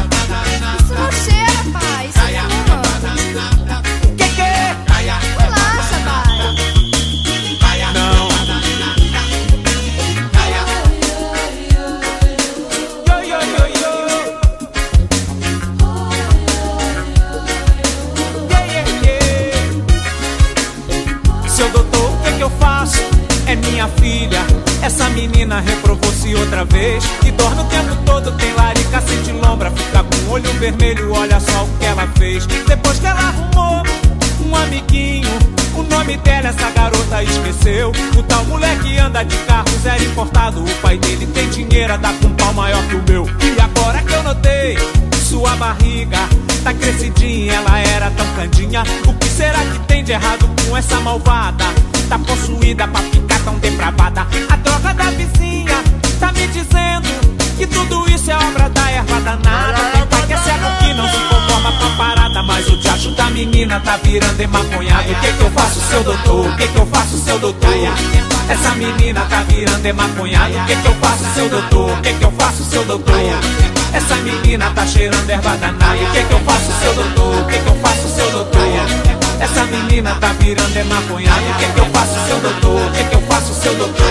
É 23.53 23.55
minha 23.55 23.87
filha. 23.87 24.43
Essa 24.81 25.07
menina 25.09 25.59
reprovou-se 25.59 26.33
outra 26.33 26.65
vez. 26.65 27.03
E 27.23 27.29
dorme 27.33 27.61
o 27.61 27.65
tempo 27.65 27.95
todo, 28.03 28.31
tem 28.31 28.51
larica, 28.53 28.99
sente 29.01 29.31
lombra. 29.31 29.69
Fica 29.69 30.03
com 30.03 30.31
olho 30.31 30.51
vermelho, 30.53 31.13
olha 31.13 31.39
só 31.39 31.63
o 31.63 31.69
que 31.77 31.85
ela 31.85 32.07
fez. 32.17 32.47
Depois 32.47 32.97
que 32.97 33.05
ela 33.05 33.19
arrumou 33.19 33.83
um 34.47 34.55
amiguinho. 34.55 35.29
O 35.75 35.83
nome 35.83 36.17
dela 36.17 36.49
essa 36.49 36.67
garota 36.71 37.21
esqueceu. 37.21 37.91
O 38.17 38.23
tal 38.23 38.43
mulher 38.45 38.75
que 38.79 38.97
anda 38.97 39.21
de 39.21 39.37
carro 39.45 39.69
zero 39.83 40.03
importado. 40.03 40.63
O 40.63 40.75
pai 40.81 40.97
dele 40.97 41.27
tem 41.27 41.47
dinheiro, 41.49 41.95
dá 41.99 42.11
com 42.11 42.29
um 42.29 42.33
pau 42.33 42.53
maior 42.53 42.83
que 42.87 42.95
o 42.95 43.03
meu. 43.07 43.27
E 43.39 43.61
agora 43.61 44.01
que 44.01 44.13
eu 44.13 44.23
notei, 44.23 44.77
sua 45.29 45.55
barriga 45.57 46.27
tá 46.63 46.73
crescidinha. 46.73 47.53
Ela 47.53 47.79
era 47.79 48.09
tão 48.11 48.25
candinha. 48.35 48.83
O 49.05 49.13
que 49.13 49.27
será 49.27 49.59
que 49.59 49.79
tem 49.87 50.03
de 50.03 50.11
errado 50.11 50.49
com 50.67 50.75
essa 50.77 50.99
malvada? 51.01 51.65
Tá 52.09 52.17
possuída 52.17 52.87
pra 52.87 53.01
ficar 53.01 53.39
tão 53.39 53.55
depravada. 53.59 54.21
A 54.49 54.55
droga 54.57 54.93
da 54.93 55.11
vizinha 55.11 55.83
tá 56.19 56.31
me 56.31 56.47
dizendo 56.47 57.07
que 57.57 57.67
tudo 57.67 58.09
isso 58.09 58.31
é 58.31 58.35
obra 58.35 58.69
da 58.69 58.91
erva 58.91 59.19
danada. 59.21 59.83
Tem 59.91 60.05
pai 60.07 60.27
que 60.27 60.33
é 60.33 60.37
cego 60.37 60.65
que 60.79 60.93
não 60.93 61.07
se 61.07 61.17
conforma 61.17 61.71
com 61.73 61.85
a 61.85 61.97
parada. 61.97 62.43
Mas 62.43 62.67
o 62.67 62.77
diacho 62.77 63.11
da 63.11 63.29
menina 63.29 63.79
tá 63.79 63.97
virando 63.97 64.39
emaconhado. 64.39 65.11
O 65.11 65.15
que 65.15 65.33
que 65.33 65.41
eu 65.41 65.51
faço, 65.51 65.79
seu 65.81 66.03
doutor? 66.03 66.47
O 66.47 66.57
que 66.57 66.67
que 66.67 66.77
eu 66.77 66.85
faço, 66.87 67.17
seu 67.17 67.39
doutor? 67.39 67.73
Essa 68.49 68.75
menina 68.75 69.21
tá 69.21 69.43
virando 69.43 69.85
emaconhado. 69.85 70.53
O 70.55 70.65
que 70.65 70.75
que 70.75 70.87
eu 70.87 70.95
faço, 70.95 71.23
seu 71.33 71.49
doutor? 71.49 71.91
O 71.91 72.01
que 72.01 72.13
que 72.13 72.23
eu 72.23 72.31
faço, 72.31 72.63
seu 72.63 72.83
doutor? 72.85 73.13
Essa 73.93 74.15
menina 74.15 74.69
tá 74.71 74.85
cheirando 74.85 75.29
erva 75.29 75.55
danada. 75.57 75.93
O 75.93 76.11
que 76.11 76.23
que 76.23 76.33
eu 76.33 76.39
faço, 76.39 76.71
seu 76.81 76.93
doutor? 76.95 77.41
O 77.41 77.45
que 77.45 77.59
que 77.59 77.67
eu 77.67 77.75
faço, 77.75 78.07
seu 78.09 78.31
doutor? 78.31 78.61
Essa 79.39 79.63
menina 79.65 80.15
tá 80.15 80.33
virando 80.39 80.75
emaconhado. 80.75 81.41
O 81.41 81.53
que 81.59 81.73
que 81.73 81.79
eu 81.79 81.85
faço, 81.85 82.27
seu 82.27 82.39
doutor? 82.39 82.87
O 82.87 82.91
que 82.91 83.03
que 83.03 83.15
eu 83.15 83.21
faço, 83.21 83.53
seu 83.53 83.75
doutor? 83.75 84.05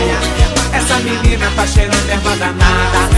Essa 0.73 0.95
menina 1.01 1.51
tá 1.57 1.67
cheirando 1.67 2.09
erva 2.09 2.37
danada. 2.37 3.13